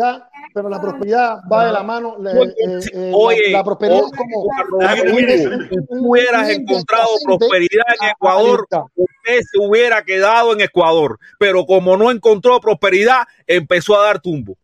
Pero 0.53 0.69
la 0.69 0.81
prosperidad 0.81 1.39
va 1.51 1.67
de 1.67 1.73
la 1.73 1.83
mano. 1.83 2.17
le- 2.21 2.31
Oye, 2.39 2.55
eh, 2.59 2.81
eh, 2.93 3.13
oye, 3.15 3.51
la, 3.51 3.59
la 3.59 3.65
prosperidad 3.65 4.01
oye, 4.03 4.07
es 4.13 4.19
como 4.19 4.47
Felipe. 4.81 5.69
si 5.71 5.77
hubieras 5.91 6.49
encontrado 6.51 7.09
prosperidad 7.25 7.85
en 7.89 8.01
a- 8.01 8.05
a 8.05 8.07
la 8.07 8.13
Ecuador, 8.13 8.67
usted 8.95 9.41
se 9.51 9.59
hubiera 9.59 10.03
quedado 10.05 10.53
en 10.53 10.61
Ecuador. 10.61 11.19
Pero 11.39 11.65
como 11.67 11.97
no 11.97 12.11
encontró 12.11 12.61
prosperidad, 12.61 13.27
empezó 13.47 13.99
a 14.01 14.05
dar 14.05 14.21
tumbo. 14.21 14.57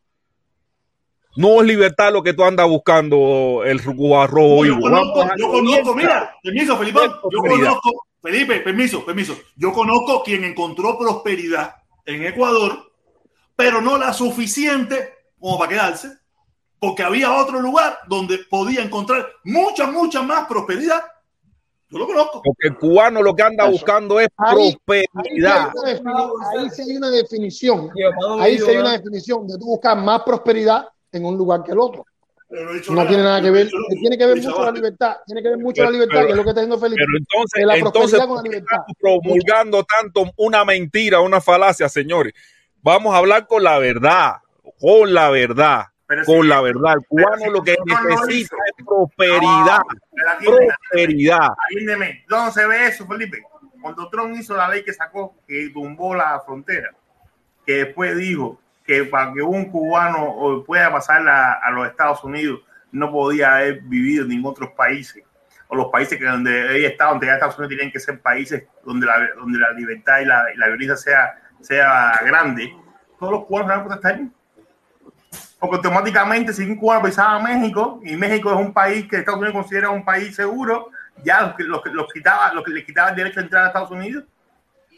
No 1.36 1.60
es 1.60 1.66
libertad 1.66 2.12
lo 2.12 2.22
que 2.22 2.32
tú 2.32 2.44
andas 2.44 2.66
buscando, 2.66 3.62
el 3.64 3.84
No, 3.84 3.92
yo 4.64 4.80
conozco, 4.80 5.28
yo 5.36 5.48
conozco, 5.50 5.94
mira, 5.94 6.34
permiso, 6.42 6.76
Felipón, 6.78 7.12
yo 7.30 7.38
conozco, 7.40 8.06
Felipe, 8.22 8.60
permiso, 8.60 9.04
permiso, 9.04 9.36
yo 9.54 9.70
conozco 9.72 10.22
quien 10.24 10.44
encontró 10.44 10.98
prosperidad 10.98 11.74
en 12.06 12.24
Ecuador, 12.24 12.90
pero 13.54 13.82
no 13.82 13.98
la 13.98 14.14
suficiente 14.14 15.15
como 15.38 15.58
para 15.58 15.68
quedarse, 15.70 16.10
porque 16.78 17.02
había 17.02 17.32
otro 17.32 17.60
lugar 17.60 17.98
donde 18.08 18.38
podía 18.50 18.82
encontrar 18.82 19.26
mucha, 19.44 19.86
mucha 19.86 20.22
más 20.22 20.46
prosperidad. 20.46 21.02
Yo 21.88 21.98
lo 21.98 22.06
conozco. 22.06 22.42
Porque 22.42 22.68
el 22.68 22.76
cubano 22.76 23.22
lo 23.22 23.34
que 23.34 23.42
anda 23.44 23.64
Eso. 23.64 23.72
buscando 23.72 24.18
es 24.18 24.28
Ahí- 24.36 24.76
prosperidad. 24.86 25.70
ahí 26.58 26.70
sí 26.70 26.82
hay 26.82 26.96
una 26.96 27.10
definición. 27.10 27.90
Ahí 28.40 28.58
sí 28.58 28.68
hay 28.70 28.76
una 28.78 28.92
definición 28.92 29.46
de 29.46 29.56
tú 29.58 29.66
buscar 29.66 29.96
más 29.96 30.22
prosperidad 30.22 30.88
en 31.12 31.24
un 31.24 31.36
lugar 31.36 31.62
que 31.62 31.72
el 31.72 31.78
otro. 31.78 32.04
Pero 32.48 32.64
no 32.64 32.70
he 32.72 32.90
No 32.90 33.06
tiene 33.08 33.22
nada 33.24 33.40
que 33.40 33.48
he 33.48 33.50
ver, 33.50 33.68
tiene 34.00 34.16
que 34.18 34.26
ver 34.26 34.36
mucho 34.36 34.64
la 34.64 34.70
libertad, 34.70 35.16
tiene 35.26 35.42
que 35.42 35.48
ver 35.48 35.58
mucho 35.58 35.74
Pero- 35.76 35.86
la 35.86 35.90
libertad, 35.92 36.14
pero- 36.16 36.26
que 36.26 36.30
es 36.32 36.36
lo 36.36 36.42
que 36.44 36.48
está 36.50 36.60
diciendo 36.60 36.78
Felipe. 36.78 37.02
Pero 37.04 37.18
entonces, 37.18 37.66
la 37.66 37.76
entonces 37.76 38.18
con 38.20 38.28
la 38.28 38.34
¿por 38.34 38.42
qué 38.42 38.48
libertad. 38.50 38.76
estamos 38.76 38.92
promulgando 39.00 39.84
tanto 39.84 40.32
una 40.36 40.64
mentira, 40.64 41.20
una 41.20 41.40
falacia, 41.40 41.88
señores. 41.88 42.32
Vamos 42.82 43.14
a 43.14 43.18
hablar 43.18 43.46
con 43.48 43.64
la 43.64 43.78
verdad, 43.80 44.34
con 44.80 45.12
la 45.14 45.30
verdad, 45.30 45.84
Pero 46.06 46.24
con 46.24 46.42
si- 46.42 46.48
la 46.48 46.60
verdad. 46.60 46.94
El 46.94 47.06
cubano 47.08 47.36
si 47.44 47.50
lo 47.50 47.62
que 47.62 47.76
necesita 47.84 48.32
hizo. 48.32 48.56
es 48.78 48.84
prosperidad, 48.86 49.78
No, 50.42 50.50
prosperidad. 50.56 51.48
atiéndeme. 51.68 52.24
¿Dónde 52.28 52.52
se 52.52 52.66
ve 52.66 52.86
eso, 52.86 53.06
Felipe? 53.06 53.42
cuando 53.80 54.08
Trump 54.08 54.34
hizo 54.36 54.56
la 54.56 54.68
ley 54.68 54.82
que 54.82 54.92
sacó, 54.92 55.36
que 55.46 55.70
tumbó 55.72 56.12
la 56.16 56.40
frontera, 56.44 56.90
que 57.64 57.84
después 57.84 58.16
dijo 58.16 58.60
que 58.84 59.04
para 59.04 59.32
que 59.32 59.42
un 59.42 59.66
cubano 59.70 60.64
pueda 60.66 60.90
pasar 60.90 61.28
a, 61.28 61.52
a 61.54 61.70
los 61.70 61.86
Estados 61.86 62.24
Unidos 62.24 62.60
no 62.90 63.12
podía 63.12 63.54
haber 63.56 63.82
vivido 63.82 64.24
en 64.24 64.30
ningún 64.30 64.50
otro 64.52 64.74
países 64.74 65.22
o 65.68 65.76
los 65.76 65.86
países 65.88 66.18
que 66.18 66.24
donde 66.24 66.78
ella 66.78 66.88
está, 66.88 67.06
donde 67.06 67.26
ya 67.26 67.34
Estados 67.34 67.58
Unidos 67.58 67.76
tienen 67.76 67.92
que 67.92 68.00
ser 68.00 68.20
países 68.20 68.64
donde 68.84 69.06
la, 69.06 69.14
donde 69.36 69.58
la 69.58 69.70
libertad 69.72 70.20
y 70.20 70.24
la, 70.24 70.44
y 70.52 70.56
la 70.56 70.66
violencia 70.68 70.96
sea, 70.96 71.34
sea 71.60 72.20
grande, 72.24 72.72
todos 73.20 73.32
los 73.34 73.44
cubanos 73.44 73.68
van 73.68 73.80
a 73.80 73.84
protestar. 73.84 74.20
Porque 75.58 75.76
automáticamente 75.76 76.52
si 76.52 76.62
un 76.62 76.76
cubano 76.76 77.02
pisaba 77.02 77.36
a 77.36 77.38
México 77.38 78.00
y 78.04 78.16
México 78.16 78.52
es 78.52 78.58
un 78.58 78.72
país 78.72 79.06
que 79.08 79.16
Estados 79.16 79.40
Unidos 79.40 79.54
considera 79.54 79.90
un 79.90 80.04
país 80.04 80.34
seguro, 80.34 80.90
ya 81.24 81.54
los, 81.58 81.66
los, 81.66 81.94
los 81.94 82.12
quitaba, 82.12 82.52
los 82.52 82.62
que 82.62 82.72
le 82.72 82.84
quitaba 82.84 83.10
el 83.10 83.16
derecho 83.16 83.40
a 83.40 83.42
entrar 83.42 83.64
a 83.64 83.66
Estados 83.68 83.90
Unidos. 83.90 84.24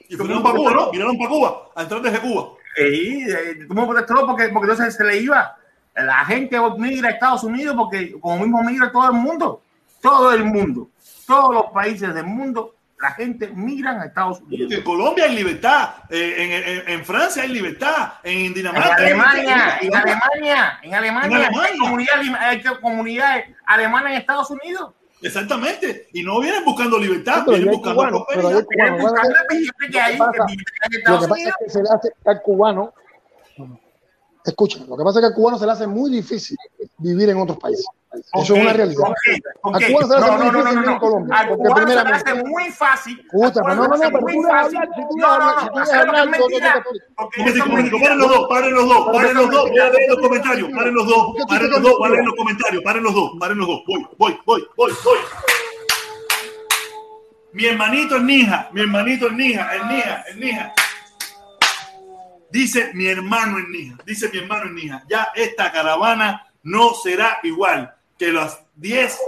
Y 0.08 0.16
fueron 0.16 0.42
para 0.42 0.56
Cuba, 0.56 0.70
¿no? 0.72 0.90
Vinieron 0.90 1.18
para 1.18 1.30
Cuba, 1.30 1.68
a 1.74 1.82
entrar 1.82 2.02
desde 2.02 2.20
Cuba. 2.20 2.48
Sí, 2.74 3.26
eh, 3.28 3.66
¿cómo 3.68 3.88
protestó? 3.88 4.26
Porque, 4.26 4.48
porque 4.48 4.70
entonces 4.70 4.94
se 4.94 5.04
le 5.04 5.18
iba. 5.18 5.56
La 5.94 6.24
gente 6.24 6.58
migra 6.78 7.08
a 7.08 7.12
Estados 7.12 7.44
Unidos 7.44 7.74
porque 7.76 8.18
como 8.20 8.38
mismo 8.38 8.62
migra 8.62 8.90
todo 8.90 9.06
el 9.06 9.14
mundo. 9.14 9.62
Todo 10.00 10.32
el 10.32 10.44
mundo. 10.44 10.88
Todos 11.26 11.54
los 11.54 11.66
países 11.72 12.14
del 12.14 12.24
mundo, 12.24 12.74
la 13.00 13.10
gente 13.12 13.48
migran 13.48 14.00
a 14.00 14.06
Estados 14.06 14.40
Unidos. 14.40 14.72
En 14.72 14.82
Colombia 14.82 15.24
hay 15.24 15.34
libertad, 15.36 15.90
eh, 16.10 16.34
en, 16.38 16.52
en- 16.52 16.98
en 17.00 17.04
Francia 17.04 17.42
hay 17.44 17.48
libertad, 17.50 18.14
en 18.24 18.46
En 18.46 18.54
Dinamarca 18.54 18.96
hay 18.96 19.04
Alemania, 19.12 19.78
en. 19.80 19.94
Alemania, 19.94 20.78
en 20.82 20.94
Alemania, 20.94 21.36
En 21.36 21.44
Alemania. 21.44 21.60
hay 21.72 21.78
comunidades 21.78 22.28
hay 22.40 22.62
comunidades 22.80 23.44
alemanas 23.66 24.12
en 24.12 24.18
Estados 24.18 24.50
Unidos. 24.50 24.92
Exactamente. 25.20 26.08
Y 26.12 26.22
no 26.22 26.40
vienen 26.40 26.64
buscando 26.64 26.96
libertad, 26.98 27.42
Sí, 27.44 27.50
vienen 27.50 27.70
buscando 27.74 28.24
pero 28.28 28.48
hay 28.48 28.54
cubanos. 28.64 28.98
Lo 29.02 29.08
Buscando 29.08 29.34
el 29.50 29.58
billete 29.58 29.90
que 29.90 30.00
hay, 30.00 30.12
que 30.12 30.18
pasa- 30.18 30.32
el 30.38 30.46
billete 30.46 30.72
que 30.72 30.78
hay 30.82 30.88
en 30.88 30.92
Lo 30.92 30.98
Estados 30.98 31.20
que 31.20 31.28
pasa 31.28 31.34
Unidos. 31.34 31.54
es 31.60 31.64
que 31.66 31.70
se 31.72 31.82
le 31.82 31.88
hace 31.94 32.08
al 32.24 32.42
cubano, 32.42 32.94
escucha, 34.44 34.78
lo 34.88 34.96
que 34.96 35.04
pasa 35.04 35.18
es 35.18 35.22
que 35.22 35.26
al 35.26 35.34
cubano 35.34 35.58
se 35.58 35.66
le 35.66 35.72
hace 35.72 35.86
muy 35.86 36.10
difícil 36.10 36.56
vivir 36.98 37.28
en 37.30 37.36
otros 37.38 37.58
países. 37.58 37.86
Eso 38.34 38.54
es 38.54 38.62
una 38.62 38.72
realidad. 38.72 39.02
¿Por 39.62 39.74
Al 39.74 39.80
qué? 39.80 39.92
cubano 39.92 40.08
se 40.08 40.20
le 40.20 40.26
hace 40.26 40.28
No, 40.28 40.38
muy 40.38 40.52
no, 40.52 40.62
no, 40.62 40.72
no, 40.72 40.82
no. 40.82 41.00
Colombia. 41.00 41.46
Porque 41.48 41.62
cubano 41.62 41.90
se 41.90 41.98
hace 41.98 42.34
muy 42.44 42.70
fácil. 42.70 43.26
Pero 43.30 43.50
no, 43.74 43.74
no, 43.74 43.88
no, 43.88 43.98
pero 43.98 44.20
muy 44.20 44.44
fácil. 44.44 44.78
No, 45.16 45.38
no, 45.38 45.54
no, 45.54 45.82
es 45.82 46.30
mentira. 46.30 46.84
paren 48.00 48.18
los 48.18 48.28
dos, 48.28 48.46
paren 48.48 48.74
los 48.74 48.88
dos, 48.88 49.06
paren 49.12 49.34
los 49.34 49.50
dos, 49.50 49.70
voy 49.70 49.78
a 49.78 49.90
leer 49.90 50.10
los 50.10 50.18
comentarios, 50.18 50.70
paren 50.74 50.94
los 50.94 51.06
dos, 51.06 51.26
¿Por 51.26 51.36
qué 51.36 51.42
tú 51.42 51.48
paren 51.48 51.70
los 51.70 51.82
dos, 51.82 51.92
quedas 51.92 52.10
paren 52.10 52.24
los 52.26 52.34
comentarios, 52.34 52.82
paren 52.82 53.02
los 53.02 53.14
dos, 53.14 53.32
paren 53.38 53.58
los 53.58 53.66
dos, 53.68 53.82
voy, 53.86 54.06
voy, 54.18 54.38
voy, 54.44 54.66
voy, 54.76 54.92
voy. 55.04 55.18
Mi 57.52 57.66
hermanito 57.66 58.16
es 58.16 58.22
Nija, 58.22 58.68
mi 58.72 58.80
hermanito 58.82 59.26
es 59.26 59.32
Nija, 59.32 59.74
es 59.74 59.84
Nija, 59.86 60.24
es 60.28 60.36
Nija. 60.36 60.72
Dice 62.50 62.90
mi 62.94 63.06
hermano 63.06 63.58
en 63.58 63.70
Nija, 63.70 63.96
dice 64.06 64.28
mi 64.32 64.38
hermano 64.38 64.64
en 64.66 64.74
Nija, 64.74 65.04
ya 65.08 65.28
esta 65.34 65.70
caravana 65.72 66.46
no 66.62 66.94
será 66.94 67.38
igual 67.42 67.94
que 68.18 68.32
las 68.32 68.60
10 68.76 69.18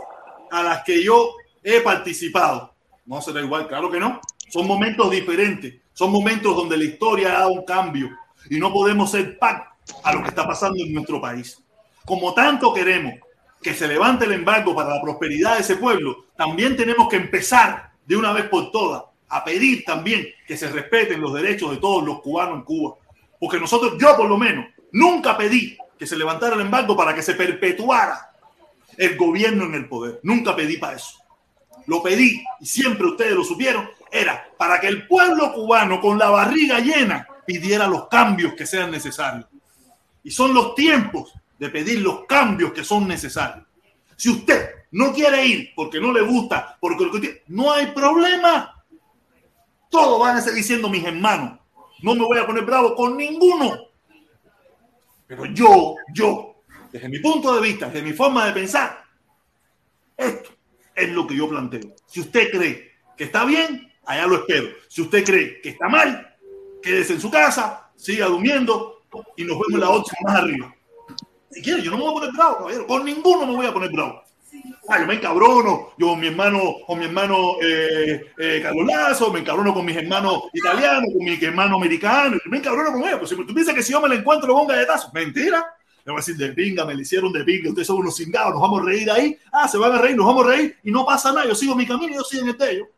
a 0.51 0.63
las 0.63 0.83
que 0.83 1.03
yo 1.03 1.35
he 1.63 1.81
participado. 1.81 2.75
No 3.07 3.23
será 3.23 3.41
igual, 3.41 3.69
claro 3.69 3.91
que 3.91 4.01
no. 4.01 4.21
Son 4.51 4.67
momentos 4.67 5.11
diferentes, 5.11 5.75
son 5.93 6.11
momentos 6.11 6.57
donde 6.57 6.77
la 6.77 6.85
historia 6.85 7.29
ha 7.29 7.41
dado 7.41 7.53
un 7.53 7.65
cambio 7.65 8.11
y 8.49 8.59
no 8.59 8.73
podemos 8.73 9.11
ser 9.11 9.39
pan 9.39 9.63
a 10.03 10.13
lo 10.13 10.23
que 10.23 10.29
está 10.29 10.47
pasando 10.47 10.83
en 10.83 10.93
nuestro 10.93 11.21
país. 11.21 11.63
Como 12.05 12.35
tanto 12.35 12.75
queremos 12.75 13.15
que 13.63 13.75
se 13.75 13.87
levante 13.87 14.25
el 14.25 14.33
embargo 14.33 14.75
para 14.75 14.95
la 14.95 15.03
prosperidad 15.03 15.55
de 15.55 15.61
ese 15.61 15.77
pueblo, 15.77 16.25
también 16.37 16.77
tenemos 16.77 17.09
que 17.09 17.17
empezar 17.17 17.93
de 18.07 18.17
una 18.17 18.33
vez 18.33 18.49
por 18.49 18.73
todas 18.73 19.05
a 19.29 19.45
pedir 19.45 19.85
también 19.85 20.27
que 20.47 20.57
se 20.57 20.69
respeten 20.69 21.21
los 21.21 21.33
derechos 21.33 21.71
de 21.71 21.77
todos 21.77 22.05
los 22.05 22.21
cubanos 22.21 22.57
en 22.57 22.65
Cuba. 22.65 22.97
Porque 23.39 23.61
nosotros, 23.61 23.95
yo 24.01 24.17
por 24.17 24.29
lo 24.29 24.37
menos, 24.37 24.67
nunca 24.93 25.37
pedí 25.37 25.79
que 25.97 26.07
se 26.07 26.17
levantara 26.17 26.57
el 26.57 26.63
embargo 26.63 26.97
para 26.97 27.15
que 27.15 27.23
se 27.23 27.35
perpetuara 27.35 28.30
el 29.01 29.17
gobierno 29.17 29.65
en 29.65 29.75
el 29.75 29.89
poder. 29.89 30.21
Nunca 30.23 30.55
pedí 30.55 30.77
para 30.77 30.97
eso. 30.97 31.15
Lo 31.87 32.03
pedí, 32.03 32.45
y 32.61 32.67
siempre 32.67 33.07
ustedes 33.07 33.33
lo 33.33 33.43
supieron, 33.43 33.89
era 34.13 34.47
para 34.59 34.79
que 34.79 34.89
el 34.89 35.07
pueblo 35.07 35.55
cubano 35.55 36.03
con 36.03 36.19
la 36.19 36.29
barriga 36.29 36.81
llena 36.81 37.27
pidiera 37.47 37.87
los 37.87 38.09
cambios 38.09 38.53
que 38.53 38.67
sean 38.67 38.91
necesarios. 38.91 39.47
Y 40.23 40.31
son 40.31 40.53
los 40.53 40.75
tiempos 40.75 41.33
de 41.59 41.71
pedir 41.71 42.01
los 42.01 42.27
cambios 42.27 42.73
que 42.73 42.85
son 42.85 43.09
necesarios. 43.09 43.67
Si 44.17 44.29
usted 44.29 44.69
no 44.91 45.15
quiere 45.15 45.47
ir 45.47 45.71
porque 45.75 45.99
no 45.99 46.13
le 46.13 46.21
gusta, 46.21 46.77
porque 46.79 47.43
no 47.47 47.73
hay 47.73 47.87
problema. 47.93 48.85
Todos 49.89 50.21
van 50.21 50.37
a 50.37 50.43
seguir 50.43 50.63
siendo 50.63 50.91
mis 50.91 51.05
hermanos. 51.05 51.59
No 52.03 52.15
me 52.15 52.25
voy 52.25 52.39
a 52.39 52.47
poner 52.47 52.65
bravo 52.65 52.95
con 52.95 53.17
ninguno. 53.17 53.79
Pero 55.27 55.47
yo, 55.47 55.95
yo, 56.13 56.50
desde 56.93 57.09
mi 57.09 57.19
punto 57.19 57.55
de 57.55 57.61
vista, 57.61 57.87
desde 57.87 58.03
mi 58.03 58.13
forma 58.13 58.47
de 58.47 58.53
pensar, 58.53 59.05
esto 60.17 60.51
es 60.95 61.09
lo 61.11 61.27
que 61.27 61.37
yo 61.37 61.49
planteo. 61.49 61.95
Si 62.07 62.21
usted 62.21 62.51
cree 62.51 62.93
que 63.17 63.25
está 63.25 63.45
bien, 63.45 63.91
allá 64.05 64.27
lo 64.27 64.37
espero. 64.37 64.69
Si 64.89 65.03
usted 65.03 65.25
cree 65.25 65.61
que 65.61 65.71
está 65.71 65.89
mal, 65.89 66.37
quédese 66.83 67.15
en 67.15 67.21
su 67.21 67.31
casa, 67.31 67.91
siga 67.97 68.27
durmiendo 68.27 69.03
y 69.37 69.45
nos 69.45 69.59
vemos 69.59 69.81
la 69.81 69.91
otra 69.91 70.17
más 70.23 70.37
arriba. 70.37 70.75
Si 71.51 71.63
quiere, 71.63 71.83
yo 71.83 71.91
no 71.91 71.97
me 71.97 72.03
voy 72.05 72.11
a 72.11 72.15
poner 72.15 72.33
bravo, 72.33 72.57
caballero. 72.59 72.87
Con 72.87 73.05
ninguno 73.05 73.47
me 73.47 73.57
voy 73.57 73.67
a 73.67 73.73
poner 73.73 73.91
bravo. 73.91 74.23
Ah, 74.89 74.99
yo 74.99 75.07
me 75.07 75.15
encabrono, 75.15 75.91
yo 75.97 76.09
con 76.09 76.21
mi 76.21 76.27
hermano, 76.27 76.75
con 76.85 76.99
mi 76.99 77.05
hermano 77.05 77.55
eh, 77.63 78.33
eh, 78.39 78.65
me 79.33 79.39
encabrono 79.39 79.73
con 79.73 79.85
mis 79.85 79.97
hermanos 79.97 80.43
italianos, 80.53 81.11
con 81.17 81.25
mi 81.25 81.39
hermano 81.41 81.77
americano, 81.77 82.37
me 82.47 82.59
encabrono 82.59 82.93
con 82.93 83.03
ellos. 83.03 83.19
Pues 83.19 83.31
si 83.31 83.37
tú 83.37 83.55
piensas 83.55 83.75
que 83.75 83.83
si 83.83 83.93
yo 83.93 84.01
me 84.01 84.09
la 84.09 84.17
encuentro 84.17 84.53
con 84.53 84.67
galletazo, 84.67 85.11
mentira. 85.13 85.65
Me 86.05 86.13
voy 86.13 86.19
a 86.19 86.25
decir 86.25 86.37
de 86.37 86.53
pinga, 86.53 86.85
me 86.85 86.95
le 86.95 87.03
hicieron 87.03 87.33
de 87.33 87.45
pinga, 87.45 87.69
ustedes 87.69 87.87
son 87.87 87.99
unos 87.99 88.17
cingados, 88.17 88.53
nos 88.53 88.63
vamos 88.63 88.83
a 88.83 88.85
reír 88.85 89.11
ahí. 89.11 89.39
Ah, 89.53 89.69
se 89.69 89.79
van 89.79 89.93
a 89.93 89.99
reír, 90.01 90.17
nos 90.17 90.27
vamos 90.27 90.47
a 90.47 90.49
reír 90.49 90.77
y 90.83 90.91
no 90.91 91.05
pasa 91.05 91.33
nada. 91.33 91.47
Yo 91.47 91.55
sigo 91.55 91.75
mi 91.75 91.87
camino 91.87 92.13
y 92.13 92.17
yo 92.17 92.23
sigo 92.23 92.43
en 92.43 92.49
el 92.49 92.57
de 92.57 92.71
ellos. 92.73 92.89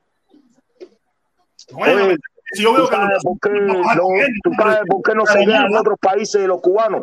Si 2.52 2.62
yo 2.62 2.72
veo 2.74 2.86
¿tú 2.86 2.90
que 2.90 2.98
por 3.22 3.40
qué 3.40 3.60
no, 3.60 3.82
tú 4.44 4.52
sabes 4.56 4.80
por 4.88 5.02
qué 5.02 5.14
no 5.14 5.26
se 5.26 5.78
otros 5.78 5.98
países 6.00 6.40
de 6.40 6.48
los 6.48 6.60
cubanos? 6.60 7.02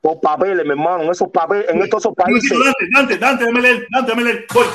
Por 0.00 0.20
papeles, 0.20 0.64
mi 0.64 0.70
hermano, 0.70 1.02
en 1.02 1.10
esos 1.10 1.28
papeles, 1.28 1.66
en 1.68 1.82
estos 1.82 2.06
países. 2.14 2.50
Dante, 2.94 3.18
Dante, 3.18 3.18
Dante, 3.18 3.44
déjame 3.44 3.60
leer, 3.60 3.86
Dante, 3.90 4.12
déjame 4.12 4.24
leer. 4.24 4.46
Voy. 4.54 4.66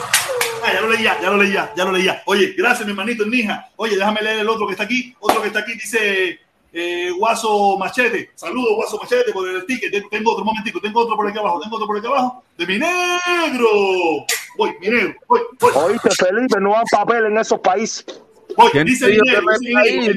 Ah, 0.64 0.74
ya 0.74 0.82
lo 0.82 0.90
leía, 0.90 1.22
ya 1.22 1.30
lo 1.32 1.38
leía, 1.38 1.72
ya 1.76 1.86
lo 1.86 1.92
leía. 1.92 2.22
Oye, 2.26 2.54
gracias, 2.56 2.86
mi 2.86 2.92
hermanito 2.92 3.26
Nija. 3.26 3.70
Oye, 3.78 3.96
déjame 3.96 4.22
leer 4.22 4.40
el 4.40 4.50
otro 4.50 4.68
que 4.68 4.74
está 4.74 4.84
aquí. 4.84 5.16
Otro 5.20 5.42
que 5.42 5.48
está 5.48 5.60
aquí 5.62 5.74
dice 5.74 6.40
eh, 6.74 7.10
Guaso 7.18 7.78
Machete. 7.78 8.32
Saludos, 8.36 8.76
Guaso 8.76 8.98
Machete, 9.02 9.32
por 9.34 9.48
el 9.48 9.66
ticket. 9.66 9.92
Ten- 9.92 10.10
Tengo 10.10 10.32
otro 10.34 10.46
momentico, 10.46 10.80
tengo 10.80 11.02
otro 11.02 11.16
por 11.16 11.28
aquí 11.28 11.38
abajo, 11.38 11.60
tengo 11.62 11.76
otro 11.76 11.88
por 11.88 11.98
aquí 11.98 12.08
abajo. 12.08 12.44
De 12.58 12.66
mi 12.68 12.78
negro. 12.78 13.68
Voy, 14.58 14.76
mi 14.80 14.90
negro, 14.90 15.16
voy, 15.28 15.42
voy. 15.60 15.72
Oíste, 15.76 16.10
Felipe, 16.12 16.60
no 16.60 16.72
dan 16.72 16.84
papel 16.92 17.26
en 17.26 17.38
esos 17.38 17.60
países. 17.60 18.06
¿Quién 18.72 18.86
dice 18.86 19.08
negro, 19.08 19.42
no 19.42 19.80
hay 19.80 20.10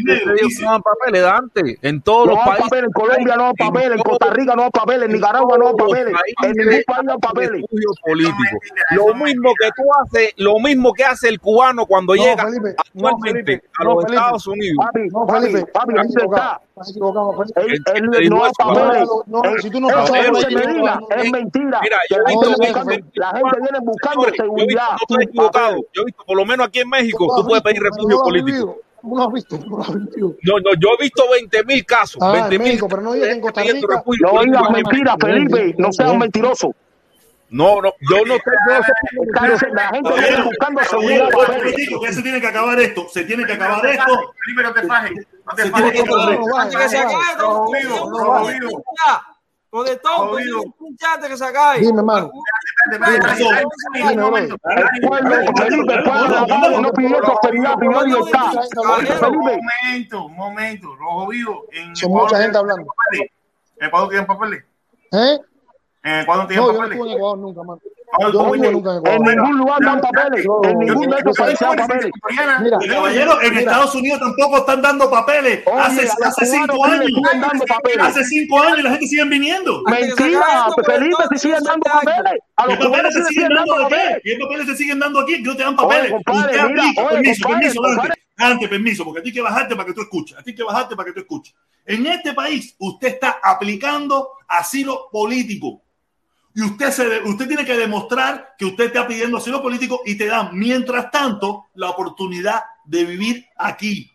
no 0.60 0.80
papeles, 0.82 1.22
Dante? 1.22 1.78
En 1.82 2.00
todos 2.02 2.26
No 2.26 2.32
los 2.34 2.44
países. 2.44 2.64
papeles, 2.64 2.84
en 2.84 2.92
Colombia 2.92 3.36
no 3.36 3.42
dan 3.44 3.54
papeles, 3.54 3.90
en 3.96 4.02
Costa 4.02 4.30
Rica 4.30 4.54
no 4.56 4.62
dan 4.62 4.70
papeles, 4.70 5.02
en 5.08 5.12
Nicaragua 5.12 5.58
no 5.58 5.64
los 5.64 5.74
papeles, 5.74 6.14
en 6.42 6.52
ningún 6.52 6.82
país 6.86 7.06
dan 7.06 7.20
papeles. 7.20 7.50
refugio 7.62 7.88
político. 8.04 8.58
Lo 8.90 9.14
mismo 9.14 9.52
que 9.60 9.68
tú 9.76 9.82
haces, 10.02 10.32
lo 10.36 10.58
mismo 10.60 10.92
que 10.92 11.04
hace 11.04 11.28
el 11.28 11.40
cubano 11.40 11.86
cuando 11.86 12.14
No, 12.14 12.22
llega 12.24 12.44
Felipe, 12.44 12.74
no, 12.94 13.08
actualmente 13.08 13.44
Felipe, 13.44 13.68
a 13.78 13.84
no, 13.84 13.94
los. 13.94 14.04
Estados 14.04 14.46
Unidos. 14.46 14.76
Papi, 14.86 15.00
No, 15.10 15.26
papi, 15.26 15.46
Felipe, 15.46 15.66
papi, 15.72 15.94
estás 15.94 16.04
ahí 16.16 16.24
está. 16.24 16.60
Equivocado. 16.74 16.74
Estás 16.74 16.90
equivocado, 16.90 17.32
Felipe. 17.32 17.60
Él, 17.60 17.82
¿Quién 17.84 18.04
él 18.04 18.10
te 18.10 18.18
dijo 18.20 18.34
no 18.34 18.42
papeles. 18.56 19.08
Es- 19.56 19.62
si 19.62 19.70
tú 19.70 19.80
no 19.80 19.88
eso 19.90 19.98
estás 20.04 20.24
es 20.24 20.32
mentira, 20.32 21.00
no, 21.00 21.08
es 21.16 21.30
mentira. 21.32 21.80
Mira, 21.82 21.96
yo 22.10 22.16
La 22.18 22.22
he 22.24 22.32
gente, 22.32 22.46
visto 22.48 22.68
la 23.14 23.32
viene 23.32 23.78
buscando 23.80 24.20
Señores, 24.22 24.36
yo 24.38 24.44
he 24.44 24.44
visto, 24.44 24.44
seguridad. 24.44 24.88
no 24.90 24.96
estoy 25.08 25.24
equivocado. 25.24 25.76
Yo 25.92 26.02
he 26.02 26.04
visto, 26.06 26.24
por 26.26 26.36
lo 26.36 26.44
menos 26.44 26.66
aquí 26.66 26.80
en 26.80 26.88
México, 26.88 27.26
tú 27.36 27.46
puedes 27.46 27.62
pedir 27.62 27.80
refugio 27.82 28.18
político. 28.18 28.76
No, 29.02 30.58
no, 30.64 30.74
yo 30.80 30.88
he 30.98 31.02
visto 31.02 31.24
20 31.30 31.64
mil 31.64 31.84
casos. 31.84 32.18
Ah, 32.22 32.32
20 32.32 32.54
en 32.56 32.62
mil 32.62 32.80
pero 32.88 33.02
no 33.02 33.12
digas 33.12 33.28
en 33.30 33.40
Costa 33.40 33.60
pidiendo 33.60 33.86
Rica- 33.86 33.98
refugio 33.98 34.26
No 34.26 34.32
político. 34.32 34.58
digas 34.58 34.72
mentiras, 34.72 35.16
Felipe, 35.20 35.74
no 35.78 35.92
seas 35.92 36.16
mentiroso. 36.16 36.74
No, 37.54 37.80
no, 37.80 37.92
yo 38.10 38.24
no 38.26 38.34
Está- 38.34 39.68
La 39.72 39.88
gente 39.90 40.12
viene 40.12 40.42
buscando 40.42 40.82
seguridad. 40.82 41.28
ya 42.02 42.12
se 42.12 42.22
tiene 42.22 42.40
que 42.40 42.46
acabar 42.48 42.80
esto. 42.80 43.06
Se 43.08 43.22
tiene 43.24 43.46
que 43.46 43.52
acabar 43.52 43.86
esto. 43.86 44.32
No 44.64 44.72
te 44.72 44.82
fajes. 44.82 45.12
No 45.46 45.54
te 45.54 45.62
Se 45.62 45.70
tiene 45.70 45.92
fajes. 46.50 46.76
que 46.76 46.88
se 46.88 46.98
acabe, 46.98 47.22
vivo. 47.80 48.82
Con 49.70 49.84
de 49.86 49.96
todo, 49.96 50.32
un 50.36 50.96
que 51.28 51.36
se 51.36 51.44
acabe. 51.44 51.78
Dime, 51.78 51.98
hermano. 51.98 52.30
El 52.92 53.04
Felipe, 55.54 55.94
el 55.94 56.82
no 56.82 56.92
pidió 56.92 57.18
prosperidad, 57.20 57.76
pidió 57.78 58.02
libertad. 58.04 58.52
Oíste, 58.56 59.14
Un 59.14 59.20
Felipe, 59.20 59.60
momento, 59.62 60.26
un 60.26 60.34
momento. 60.36 60.96
Rojo 60.96 61.28
vivo. 61.28 61.66
En 61.72 61.94
Son 61.94 62.10
mucha 62.10 62.42
gente 62.42 62.58
hablando. 62.58 62.92
En 63.80 64.26
papeles. 64.26 64.64
¿Eh? 65.12 65.38
En 66.04 66.20
Ecuador 66.20 66.42
no 66.44 66.48
tienen 66.48 66.66
No, 66.66 66.72
yo 66.72 66.78
no 66.78 66.84
estuve 66.84 67.08
en 67.10 67.16
Ecuador 67.16 67.38
nunca, 67.38 67.62
man. 67.62 67.78
Yo 68.20 68.28
no 68.30 68.54
estuve 68.54 68.72
nunca 68.72 68.90
en 68.90 68.96
Ecuador. 68.98 69.16
En 69.16 69.22
ningún 69.24 69.58
lugar 69.58 69.78
dan 69.82 70.00
papeles. 70.02 70.46
En 70.64 70.78
ningún 70.78 71.10
de 71.10 71.16
yo 71.24 71.32
países 71.32 71.60
dan 71.60 71.76
papeles. 71.76 72.10
Mira, 72.30 72.78
caballero, 72.94 73.40
en 73.40 73.48
mira. 73.48 73.60
Estados 73.60 73.94
Unidos 73.94 74.20
tampoco 74.20 74.58
están 74.58 74.82
dando 74.82 75.10
papeles. 75.10 75.62
Oye, 75.66 75.80
hace 75.80 76.08
hace 76.22 76.46
cinco 76.46 76.84
años. 76.84 77.06
siguen 77.06 77.40
dando 77.40 77.64
papeles. 77.64 77.98
Hace 78.06 78.24
cinco 78.24 78.60
años 78.60 78.78
y 78.80 78.82
la 78.82 78.90
gente 78.90 79.06
sigue 79.06 79.24
viniendo. 79.24 79.82
Mentira, 79.90 80.66
Felipe, 80.84 81.22
si 81.32 81.38
siguen 81.38 81.64
dando 81.64 81.84
papeles. 81.84 82.38
A 82.56 82.66
los 82.66 82.76
¿Qué 82.76 82.84
papeles 82.84 83.14
se 83.14 83.24
siguen 83.24 83.48
dando 83.48 83.74
aquí? 83.74 83.82
papeles. 83.84 84.20
¿Qué 84.22 84.38
papeles 84.40 84.66
se 84.66 84.76
siguen 84.76 84.98
dando 84.98 85.20
aquí? 85.20 85.32
Que 85.36 85.42
no 85.42 85.56
te 85.56 85.62
dan 85.62 85.76
papeles. 85.76 86.12
Oye, 86.12 86.22
compadre, 86.24 86.52
Usted 86.56 86.68
mira, 86.68 86.82
aplica. 86.82 87.02
oye, 87.02 87.14
permiso, 87.14 87.44
compadre, 87.46 87.72
permiso. 87.72 88.14
Dante, 88.36 88.68
permiso, 88.68 89.04
porque 89.04 89.20
a 89.20 89.22
ti 89.22 89.28
hay 89.30 89.34
que 89.34 89.42
bajarte 89.42 89.74
para 89.74 89.86
que 89.86 89.94
tú 89.94 90.02
escuches. 90.02 90.36
A 90.38 90.42
ti 90.42 90.50
hay 90.50 90.56
que 90.56 90.64
bajarte 90.64 90.94
para 90.96 91.06
que 91.06 91.12
tú 91.14 91.20
escuches. 91.20 91.54
En 91.86 92.06
este 92.06 92.34
país, 92.34 92.74
usted 92.78 93.08
está 93.08 93.38
aplicando 93.42 94.28
asilo 94.46 95.08
político. 95.10 95.80
Y 96.56 96.62
usted, 96.62 96.90
se, 96.92 97.22
usted 97.24 97.48
tiene 97.48 97.64
que 97.64 97.76
demostrar 97.76 98.54
que 98.56 98.64
usted 98.64 98.84
está 98.84 99.06
pidiendo 99.08 99.38
asilo 99.38 99.60
político 99.60 100.02
y 100.06 100.16
te 100.16 100.26
dan, 100.26 100.50
mientras 100.52 101.10
tanto, 101.10 101.66
la 101.74 101.90
oportunidad 101.90 102.62
de 102.84 103.04
vivir 103.04 103.46
aquí. 103.56 104.12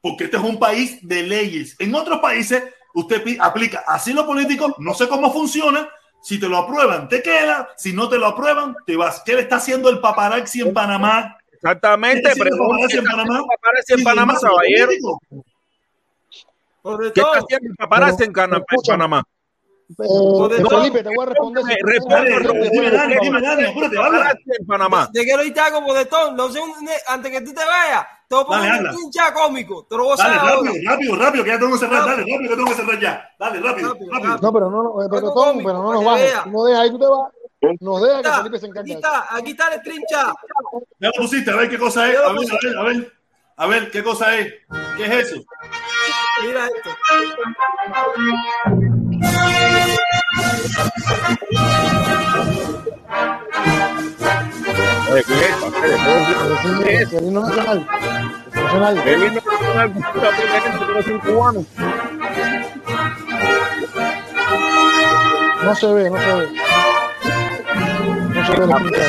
Porque 0.00 0.24
este 0.24 0.38
es 0.38 0.42
un 0.42 0.58
país 0.58 0.98
de 1.06 1.22
leyes. 1.22 1.76
En 1.78 1.94
otros 1.94 2.20
países, 2.20 2.62
usted 2.94 3.22
aplica 3.38 3.84
asilo 3.86 4.26
político, 4.26 4.74
no 4.78 4.94
sé 4.94 5.06
cómo 5.08 5.30
funciona. 5.32 5.88
Si 6.22 6.38
te 6.40 6.48
lo 6.48 6.56
aprueban, 6.56 7.08
te 7.08 7.22
queda. 7.22 7.68
Si 7.76 7.92
no 7.92 8.08
te 8.08 8.16
lo 8.16 8.26
aprueban, 8.28 8.74
te 8.86 8.96
vas. 8.96 9.22
¿Qué 9.24 9.34
le 9.34 9.42
está 9.42 9.56
haciendo 9.56 9.90
el 9.90 10.00
paparazzi 10.00 10.62
en 10.62 10.72
Panamá? 10.72 11.36
Exactamente, 11.52 12.22
¿Qué 12.22 12.28
está 12.28 12.44
haciendo 12.44 12.44
el 12.44 12.58
pregunta. 12.58 12.72
paparazzi 12.72 12.94
¿Qué 12.94 12.98
en 12.98 13.04
está 13.04 13.16
Panamá? 13.16 13.34
haciendo 13.34 13.52
el 13.52 13.58
paparazzi 13.58 13.92
en 13.92 14.04
Panamá, 14.04 14.34
caballero? 14.40 14.90
¿Qué 17.12 17.20
está 17.20 17.38
haciendo 17.38 17.70
el 17.70 17.76
paparazzi 17.76 18.24
en 18.24 18.32
Panamá? 18.32 19.24
Eh, 19.98 20.62
No, 20.62 20.68
Felipe, 20.68 21.02
te 21.02 21.08
voy 21.14 21.22
a 21.22 21.26
responder. 21.26 21.64
Dime, 22.72 22.90
Dani, 22.90 23.14
dime, 23.20 23.40
Dani, 23.40 23.64
apúrate, 23.64 23.98
habla. 23.98 24.30
En 24.58 24.66
Panamá. 24.66 25.10
Te 25.12 25.22
quiero 25.24 25.44
irte 25.44 25.60
algo. 25.60 25.80
No 26.34 26.48
sé, 26.50 26.60
antes 27.08 27.30
que 27.30 27.40
tú 27.40 27.52
te 27.52 27.64
vayas, 27.64 28.06
te 28.28 28.34
voy 28.34 28.44
a 28.44 28.46
poner 28.46 28.82
un 28.94 29.00
hincha 29.00 29.32
cómico. 29.32 29.86
Te 29.88 29.96
lo 29.96 30.04
voy 30.04 30.12
a 30.12 30.16
Dale, 30.16 30.36
rápido, 30.36 30.74
rápido, 30.90 31.16
rápido, 31.16 31.44
que 31.44 31.50
ya 31.50 31.58
tengo 31.58 31.72
que 31.72 31.78
cerrar. 31.78 32.04
Dale, 32.04 32.22
rápido, 32.22 32.38
que 32.40 32.48
tengo 32.48 32.68
que 32.68 32.74
cerrar 32.74 33.00
ya. 33.00 33.30
Dale, 33.38 33.60
rápido, 33.60 33.96
rápido. 34.10 34.38
No, 34.38 34.52
pero 34.52 34.70
no, 34.70 34.82
no, 34.82 35.08
pero, 35.10 35.82
no 35.82 35.92
nos 35.92 36.04
bajes. 36.04 36.34
No 36.46 36.64
dejas 36.64 36.82
ahí, 36.82 36.90
tú 36.90 36.98
te 36.98 37.06
vas. 37.06 37.32
Nos 37.80 38.02
deja 38.02 38.14
que 38.14 38.28
Está, 38.28 38.38
Felipe 38.38 38.58
se 38.58 38.66
encargue. 38.66 38.92
Aquí 38.92 38.92
está, 38.92 39.36
aquí 39.36 39.50
está 39.52 39.74
el 39.74 39.82
trincha. 39.82 40.34
Ya 40.98 41.08
lo 41.08 41.12
pusiste, 41.16 41.50
a 41.50 41.56
ver 41.56 41.70
qué 41.70 41.78
cosa 41.78 42.08
es. 42.10 42.18
Ver, 42.18 42.26
a 42.26 42.32
ver, 42.32 42.78
a 42.78 42.82
ver. 42.82 43.12
A 43.56 43.66
ver, 43.66 43.90
¿qué 43.90 44.02
cosa 44.02 44.36
es? 44.36 44.52
¿Qué 44.96 45.04
es 45.04 45.30
eso? 45.30 45.44
Mira 46.42 46.66
esto. 46.66 46.90
El 57.12 57.24
himno 57.24 57.40
nacional. 57.42 57.86
El 59.04 59.22
himno 59.24 59.40
no 65.64 65.74
se 65.74 65.86
ve, 65.92 66.10
no 66.10 66.18
se 66.18 66.34
ve. 66.34 66.48
No 68.34 68.46
se 68.46 68.60
ve 68.60 68.66
la 68.66 68.76
pinta. 68.78 69.06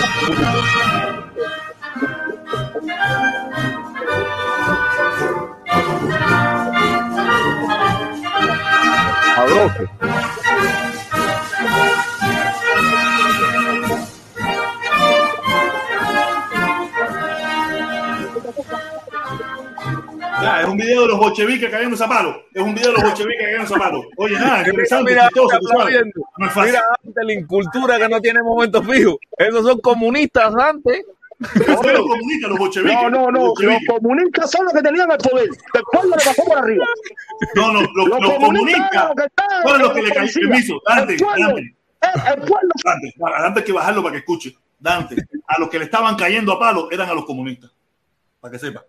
Sabroso. 9.35 10.32
Ya, 20.43 20.61
es 20.61 20.67
un 20.67 20.77
video 20.77 21.01
de 21.03 21.07
los 21.07 21.17
bolcheviques 21.19 21.69
cayendo 21.69 22.03
a 22.03 22.07
palo. 22.07 22.43
Es 22.53 22.61
un 22.61 22.75
video 22.75 22.89
de 22.91 22.93
los 22.93 23.03
bolcheviques 23.03 23.45
cayendo 23.45 23.75
a 23.75 23.79
palo. 23.79 24.03
Oye, 24.17 24.33
nada, 24.35 24.59
interesante, 24.59 25.11
mira, 25.11 25.23
chistoso, 25.23 25.57
tú 25.59 25.65
mira, 25.65 25.77
sabes. 25.77 25.93
viendo. 25.93 26.21
No 26.37 26.45
es 26.47 26.53
fácil. 26.53 26.71
Mira, 26.71 26.83
antes 27.03 27.25
la 27.25 27.33
incultura 27.33 27.97
que 27.97 28.09
no 28.09 28.21
tiene 28.21 28.43
momentos 28.43 28.85
fijos. 28.87 29.15
Esos 29.37 29.65
son 29.65 29.79
comunistas 29.79 30.55
antes. 30.55 31.05
Son 31.65 31.93
los 31.93 32.01
comunistas, 32.01 32.49
los 32.49 32.59
bolcheviques. 32.59 32.95
No, 32.95 33.09
no, 33.09 33.31
no. 33.31 33.53
los 33.59 33.79
comunistas 33.87 34.51
son 34.51 34.65
los 34.65 34.73
que 34.73 34.81
tenían 34.81 35.11
el 35.11 35.17
poder. 35.17 35.49
Después 35.73 36.03
le 36.05 36.11
pasó 36.11 36.43
por 36.45 36.57
arriba. 36.57 36.85
No, 37.55 37.73
no, 37.73 37.81
los, 37.81 37.89
Los 37.95 38.19
los 38.21 38.33
comunistas 38.35 39.11
fueron 39.63 39.81
los 39.81 39.93
que 39.93 40.01
le 40.03 40.09
cayeron. 40.11 40.49
Permiso, 40.49 40.81
Dante, 40.87 41.13
El 41.13 41.19
pueblo. 41.19 41.47
Dante, 41.47 41.75
El, 42.01 42.33
el 42.33 42.47
pueblo. 42.47 42.69
Dante, 42.83 43.13
Dante 43.17 43.59
hay 43.59 43.65
que 43.65 43.71
bajarlo 43.71 44.03
para 44.03 44.13
que 44.13 44.19
escuche. 44.19 44.55
Dante, 44.79 45.15
a 45.47 45.59
los 45.59 45.69
que 45.69 45.79
le 45.79 45.85
estaban 45.85 46.15
cayendo 46.15 46.51
a 46.53 46.59
palo 46.59 46.89
eran 46.91 47.09
a 47.09 47.13
los 47.13 47.25
comunistas. 47.25 47.71
Para 48.39 48.51
que 48.51 48.59
sepa. 48.59 48.83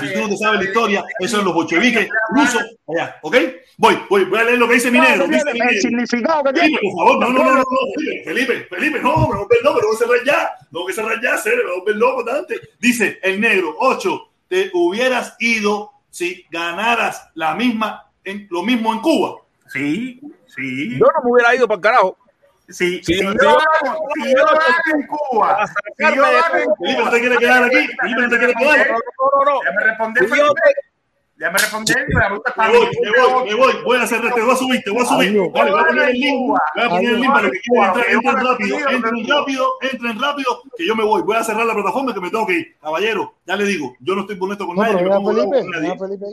Si 0.00 0.12
tú 0.12 0.20
no 0.20 0.28
te 0.28 0.36
sabes 0.36 0.60
la 0.60 0.66
historia, 0.66 1.04
esos 1.20 1.30
son 1.30 1.44
los 1.44 1.54
bolcheviques 1.54 2.08
rusos. 2.30 2.62
Allá, 2.88 3.16
¿ok? 3.22 3.36
Voy, 3.78 3.98
voy, 4.10 4.24
voy 4.24 4.40
a 4.40 4.44
leer 4.44 4.58
lo 4.58 4.66
que 4.66 4.74
dice 4.74 4.90
mi 4.90 4.98
negro. 4.98 5.28
Dice 5.28 5.44
El 5.50 5.80
significado 5.80 6.42
que 6.42 6.52
tiene. 6.54 6.68
Felipe, 6.68 6.88
por 6.92 7.06
favor, 7.06 7.20
no, 7.20 7.30
no, 7.30 7.44
no, 7.44 7.54
no, 7.54 7.58
no, 7.58 7.64
Felipe, 7.94 8.24
Felipe, 8.24 8.66
Felipe, 8.68 9.00
no, 9.00 9.16
me 9.16 9.26
voy 9.26 9.34
a 9.34 9.38
volver 9.38 9.58
loco, 9.62 9.80
tengo 9.80 9.92
que 9.92 9.98
cerrar 9.98 10.24
ya, 10.24 10.50
tengo 10.72 10.86
que 10.86 10.92
cerrar 10.92 11.22
ya, 11.22 11.36
me 11.44 11.62
voy 11.62 11.72
a 11.72 11.78
volver 11.78 11.96
loco, 11.96 12.24
Dante. 12.24 12.60
Dice 12.80 13.20
el 13.22 13.40
negro, 13.40 13.76
8, 13.78 14.28
te 14.48 14.70
hubieras 14.74 15.36
ido 15.38 15.92
si 16.10 16.44
ganaras 16.50 17.30
la 17.34 17.54
misma, 17.54 18.10
en, 18.24 18.48
lo 18.50 18.64
mismo 18.64 18.92
en 18.92 19.00
Cuba. 19.00 19.36
Sí, 19.68 20.20
sí. 20.46 20.98
Yo 20.98 21.06
no 21.06 21.24
me 21.24 21.30
hubiera 21.30 21.54
ido 21.54 21.68
para 21.68 21.76
el 21.76 21.82
carajo. 21.82 22.18
Sí, 22.68 23.00
Sí, 23.04 23.14
si 23.14 23.20
yo 23.22 23.32
gano 23.32 23.58
si 24.14 24.34
yo 24.34 24.44
gano 24.44 25.00
en 25.00 25.06
Cuba, 25.06 25.66
si 25.96 26.14
yo 26.16 26.22
gano 26.22 26.36
en. 26.36 26.42
Felipe, 26.50 26.66
¿no 26.66 26.74
Cuba, 26.76 27.10
te 27.10 27.20
quieres 27.20 27.38
quedar 27.38 27.64
aquí? 27.64 27.86
Felipe, 28.00 28.22
¿no 28.22 28.28
te 28.28 28.38
quieres 28.38 28.56
quedar? 28.56 28.88
No, 28.88 28.94
no, 28.94 29.44
no, 29.44 29.52
no. 29.52 29.60
déjame 29.60 29.84
responder, 29.84 30.24
Si 30.24 30.28
yo 30.30 30.46
Felipe. 30.46 30.80
Déjame 31.36 31.58
responder, 31.58 31.96
Me 32.08 32.14
para 32.14 32.72
voy, 32.72 32.88
me 33.02 33.10
voy, 33.10 33.44
me 33.44 33.54
voy, 33.54 33.74
voy 33.84 33.98
a 33.98 34.06
cerrar, 34.06 34.32
te 34.32 34.40
voy 34.40 34.52
a 34.52 34.56
subir, 34.56 34.82
te 34.82 34.90
voy 34.90 35.02
a 35.02 35.04
subir. 35.04 35.38
Vale, 35.52 35.70
voy 35.70 35.80
a 35.80 35.86
poner 35.86 36.08
el 36.08 36.16
link, 36.18 36.48
voy 36.48 36.58
a 36.82 36.88
poner 36.88 37.10
el 37.10 37.20
link 37.20 37.32
para 37.32 37.50
que 37.50 37.60
quieran 37.60 37.88
entrar, 37.88 38.10
entren 38.10 38.46
rápido, 38.46 38.78
entren 38.78 39.28
rápido, 39.28 39.72
entren 39.82 40.18
rápido, 40.22 40.62
que 40.78 40.86
yo 40.86 40.96
me 40.96 41.04
voy. 41.04 41.20
Voy 41.22 41.36
a 41.36 41.44
cerrar 41.44 41.66
la 41.66 41.74
plataforma 41.74 42.14
que 42.14 42.20
me 42.20 42.30
tengo 42.30 42.46
que 42.46 42.54
ir. 42.54 42.76
Caballero, 42.80 43.34
ya 43.46 43.54
le 43.54 43.64
digo, 43.66 43.94
yo 44.00 44.14
no 44.14 44.22
estoy 44.22 44.36
molesto 44.36 44.66
con 44.66 44.76
nadie. 44.76 45.04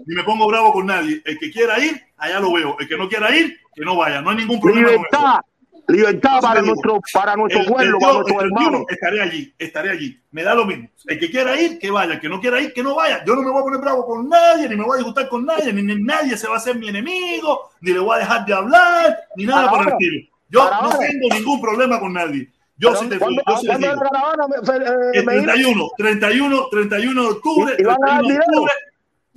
Ni 0.05 0.15
me 0.15 0.23
pongo 0.23 0.47
bravo 0.47 0.71
con 0.71 0.85
nadie. 0.85 1.21
El 1.25 1.37
que 1.37 1.51
quiera 1.51 1.77
ir, 1.79 2.01
allá 2.17 2.39
lo 2.39 2.53
veo. 2.53 2.77
El 2.79 2.87
que 2.87 2.97
no 2.97 3.09
quiera 3.09 3.35
ir, 3.35 3.59
que 3.75 3.83
no 3.83 3.97
vaya. 3.97 4.21
No 4.21 4.29
hay 4.29 4.37
ningún 4.37 4.61
problema 4.61 4.87
con 4.87 5.05
eso. 5.05 5.41
Libertad. 5.87 6.39
Para 6.41 6.61
nuestro, 6.61 6.99
para 7.13 7.35
nuestro 7.35 7.61
el, 7.61 7.67
pueblo, 7.67 7.97
el 7.97 7.99
para 7.99 8.11
yo- 8.13 8.17
nuestros 8.19 8.41
el 8.43 8.45
hermanos. 8.47 8.85
31 8.85 8.85
estaré 8.89 9.21
allí, 9.21 9.53
estaré 9.59 9.89
allí. 9.91 10.21
Me 10.31 10.43
da 10.43 10.55
lo 10.55 10.65
mismo. 10.65 10.89
El 11.07 11.19
que 11.19 11.29
quiera 11.29 11.59
ir, 11.59 11.77
que 11.79 11.91
vaya. 11.91 12.13
El 12.13 12.19
que 12.21 12.29
no 12.29 12.39
quiera 12.39 12.61
ir, 12.61 12.73
que 12.73 12.81
no 12.83 12.95
vaya. 12.95 13.23
Yo 13.25 13.35
no 13.35 13.41
me 13.41 13.49
voy 13.51 13.59
a 13.61 13.63
poner 13.63 13.81
bravo 13.81 14.05
con 14.05 14.29
nadie, 14.29 14.69
ni 14.69 14.75
me 14.75 14.83
voy 14.83 14.93
a 14.95 14.97
disgustar 14.97 15.27
con 15.27 15.45
nadie, 15.45 15.73
ni, 15.73 15.81
ni 15.81 15.95
nadie 16.01 16.37
se 16.37 16.47
va 16.47 16.55
a 16.55 16.57
hacer 16.57 16.77
mi 16.77 16.87
enemigo, 16.89 17.69
ni 17.81 17.91
le 17.91 17.99
voy 17.99 18.15
a 18.15 18.19
dejar 18.19 18.45
de 18.45 18.53
hablar, 18.53 19.17
ni 19.35 19.45
nada 19.45 19.69
Para 19.69 19.83
por 19.83 19.95
el. 20.01 20.29
Yo 20.49 20.59
Para 20.69 20.81
no 20.81 20.91
ahora. 20.91 20.99
tengo 20.99 21.35
ningún 21.35 21.61
problema 21.61 21.99
con 21.99 22.13
nadie. 22.13 22.49
Yo 22.77 22.95
sí 22.95 23.07
te 23.07 23.19
¿Cuándo, 23.19 23.41
yo 23.47 23.57
sí 23.57 23.67
¿cuándo 23.67 23.87
digo. 23.87 24.01
me- 24.01 25.19
El 25.19 25.25
Medina? 25.25 25.53
31, 25.53 25.89
31, 25.97 26.67
31 26.71 27.21
de 27.23 27.27
octubre. 27.29 27.75
¿Y- 27.77 27.81
y 27.81 27.85
van 27.85 27.97
a 28.03 28.07
dar 28.07 28.17
31 28.21 28.27
de 28.27 28.33
dinero? 28.33 28.45
octubre. 28.61 28.73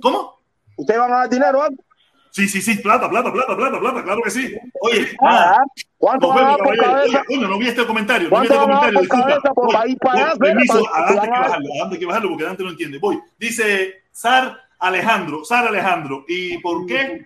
¿Cómo? 0.01 0.39
¿Ustedes 0.77 0.99
van 0.99 1.13
a 1.13 1.15
dar 1.17 1.29
dinero? 1.29 1.61
ah? 1.63 1.69
Sí, 2.31 2.47
sí, 2.47 2.61
sí, 2.61 2.75
plata, 2.77 3.09
plata, 3.09 3.31
plata, 3.33 3.55
plata, 3.55 3.79
plata, 3.79 4.03
claro 4.03 4.21
que 4.23 4.29
sí. 4.31 4.55
Oye, 4.81 5.07
Ah, 5.21 5.25
nada. 5.25 5.63
¿Cuánto 5.97 6.27
van 6.29 6.37
a 6.37 6.41
vemos, 6.41 6.57
dar 6.57 6.65
por 6.67 6.75
caballero. 6.77 6.97
cabeza? 6.99 7.17
Oye, 7.27 7.37
coño, 7.37 7.47
no 7.49 7.57
vi 7.57 7.67
este 7.67 7.85
comentario. 7.87 8.29
No 8.29 8.41
vi 8.41 8.47
¿Cuánto 8.47 8.53
este 8.53 8.65
comentario. 8.65 8.93
por 8.93 9.01
Disculpa. 9.01 9.27
cabeza 9.27 9.53
por 9.53 9.65
Voy, 9.65 9.73
país 9.75 9.95
para 9.99 10.13
voy, 10.13 10.21
allá? 10.21 10.31
Fede, 10.31 10.39
permiso, 10.39 10.83
para- 10.83 10.97
a 10.97 11.01
Dante 11.01 11.19
hay 11.19 11.25
que 11.25 11.39
bajarlo, 11.39 11.67
a 11.73 11.77
Dante 11.83 11.99
que 11.99 12.05
bajarlo 12.05 12.29
porque 12.29 12.43
Dante 12.43 12.63
no 12.63 12.69
entiende. 12.69 12.99
Voy. 12.99 13.19
Dice 13.39 13.93
Sar 14.11 14.57
Alejandro, 14.79 15.43
Sar 15.43 15.67
Alejandro. 15.67 16.23
¿Y 16.27 16.57
por 16.59 16.85
qué? 16.85 17.25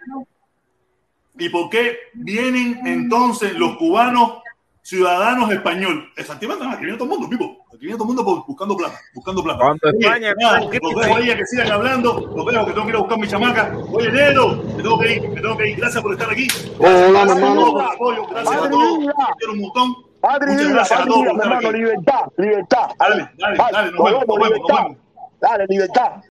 ¿Y 1.37 1.49
por 1.49 1.69
qué 1.69 1.97
vienen 2.13 2.79
entonces 2.85 3.53
los 3.55 3.75
cubanos 3.77 4.37
ciudadanos 4.81 5.51
españoles? 5.51 6.05
Exactamente, 6.15 6.65
viene 6.77 6.93
todo 6.97 7.05
el 7.05 7.09
mundo, 7.19 7.27
vivo. 7.27 7.60
Aquí 7.81 7.87
viene 7.87 7.97
todo 7.97 8.11
el 8.11 8.15
mundo 8.15 8.43
buscando 8.47 8.77
plata, 8.77 8.99
buscando 9.15 9.41
plata. 9.43 9.57
Cuando 9.59 9.79
Oye, 9.87 9.97
España- 10.05 10.33
nada, 10.39 10.59
los 10.59 10.69
dejo 10.69 11.15
ahí 11.15 11.31
a 11.31 11.35
que 11.35 11.45
sigan 11.47 11.71
hablando. 11.71 12.31
Los 12.35 12.45
dejo 12.45 12.65
que 12.67 12.73
tengo 12.73 12.85
que 12.85 12.89
ir 12.91 12.95
a 12.95 12.99
buscar 12.99 13.17
mi 13.17 13.27
chamaca. 13.27 13.75
Oye, 13.91 14.11
Nero, 14.11 14.47
me 14.77 14.83
tengo 14.83 14.99
que 14.99 15.13
ir, 15.15 15.29
me 15.29 15.41
tengo 15.41 15.57
que 15.57 15.67
ir. 15.71 15.77
Gracias 15.77 16.03
por 16.03 16.13
estar 16.13 16.29
aquí. 16.29 16.47
Hola, 16.77 16.89
Gracias 17.09 17.29
a 17.31 17.33
hermano. 17.39 17.71
por 17.71 17.81
apoyo. 17.81 18.27
Gracias 18.27 18.55
a 18.55 18.69
todos. 18.69 18.97
Quiero 19.39 19.53
un 19.53 19.61
montón. 19.61 19.95
Padre 20.21 20.51
Muchas 20.51 20.61
vida, 20.67 20.75
gracias 20.75 20.99
a 20.99 21.05
todos 21.05 21.17
por 21.17 21.27
estar 21.31 21.41
hermano, 21.47 21.67
aquí. 21.69 21.77
libertad, 21.79 22.21
libertad. 22.37 22.87
Dale, 22.99 23.29
dale, 23.39 23.57
Vale, 23.57 23.71
dale, 23.73 23.91
nos 23.93 24.03
vemos, 24.05 24.27
nos 24.27 24.37
vemos, 24.37 24.59
nos 24.59 24.77
vemos. 24.77 24.97
Dale, 25.41 25.65
libertad. 25.67 26.11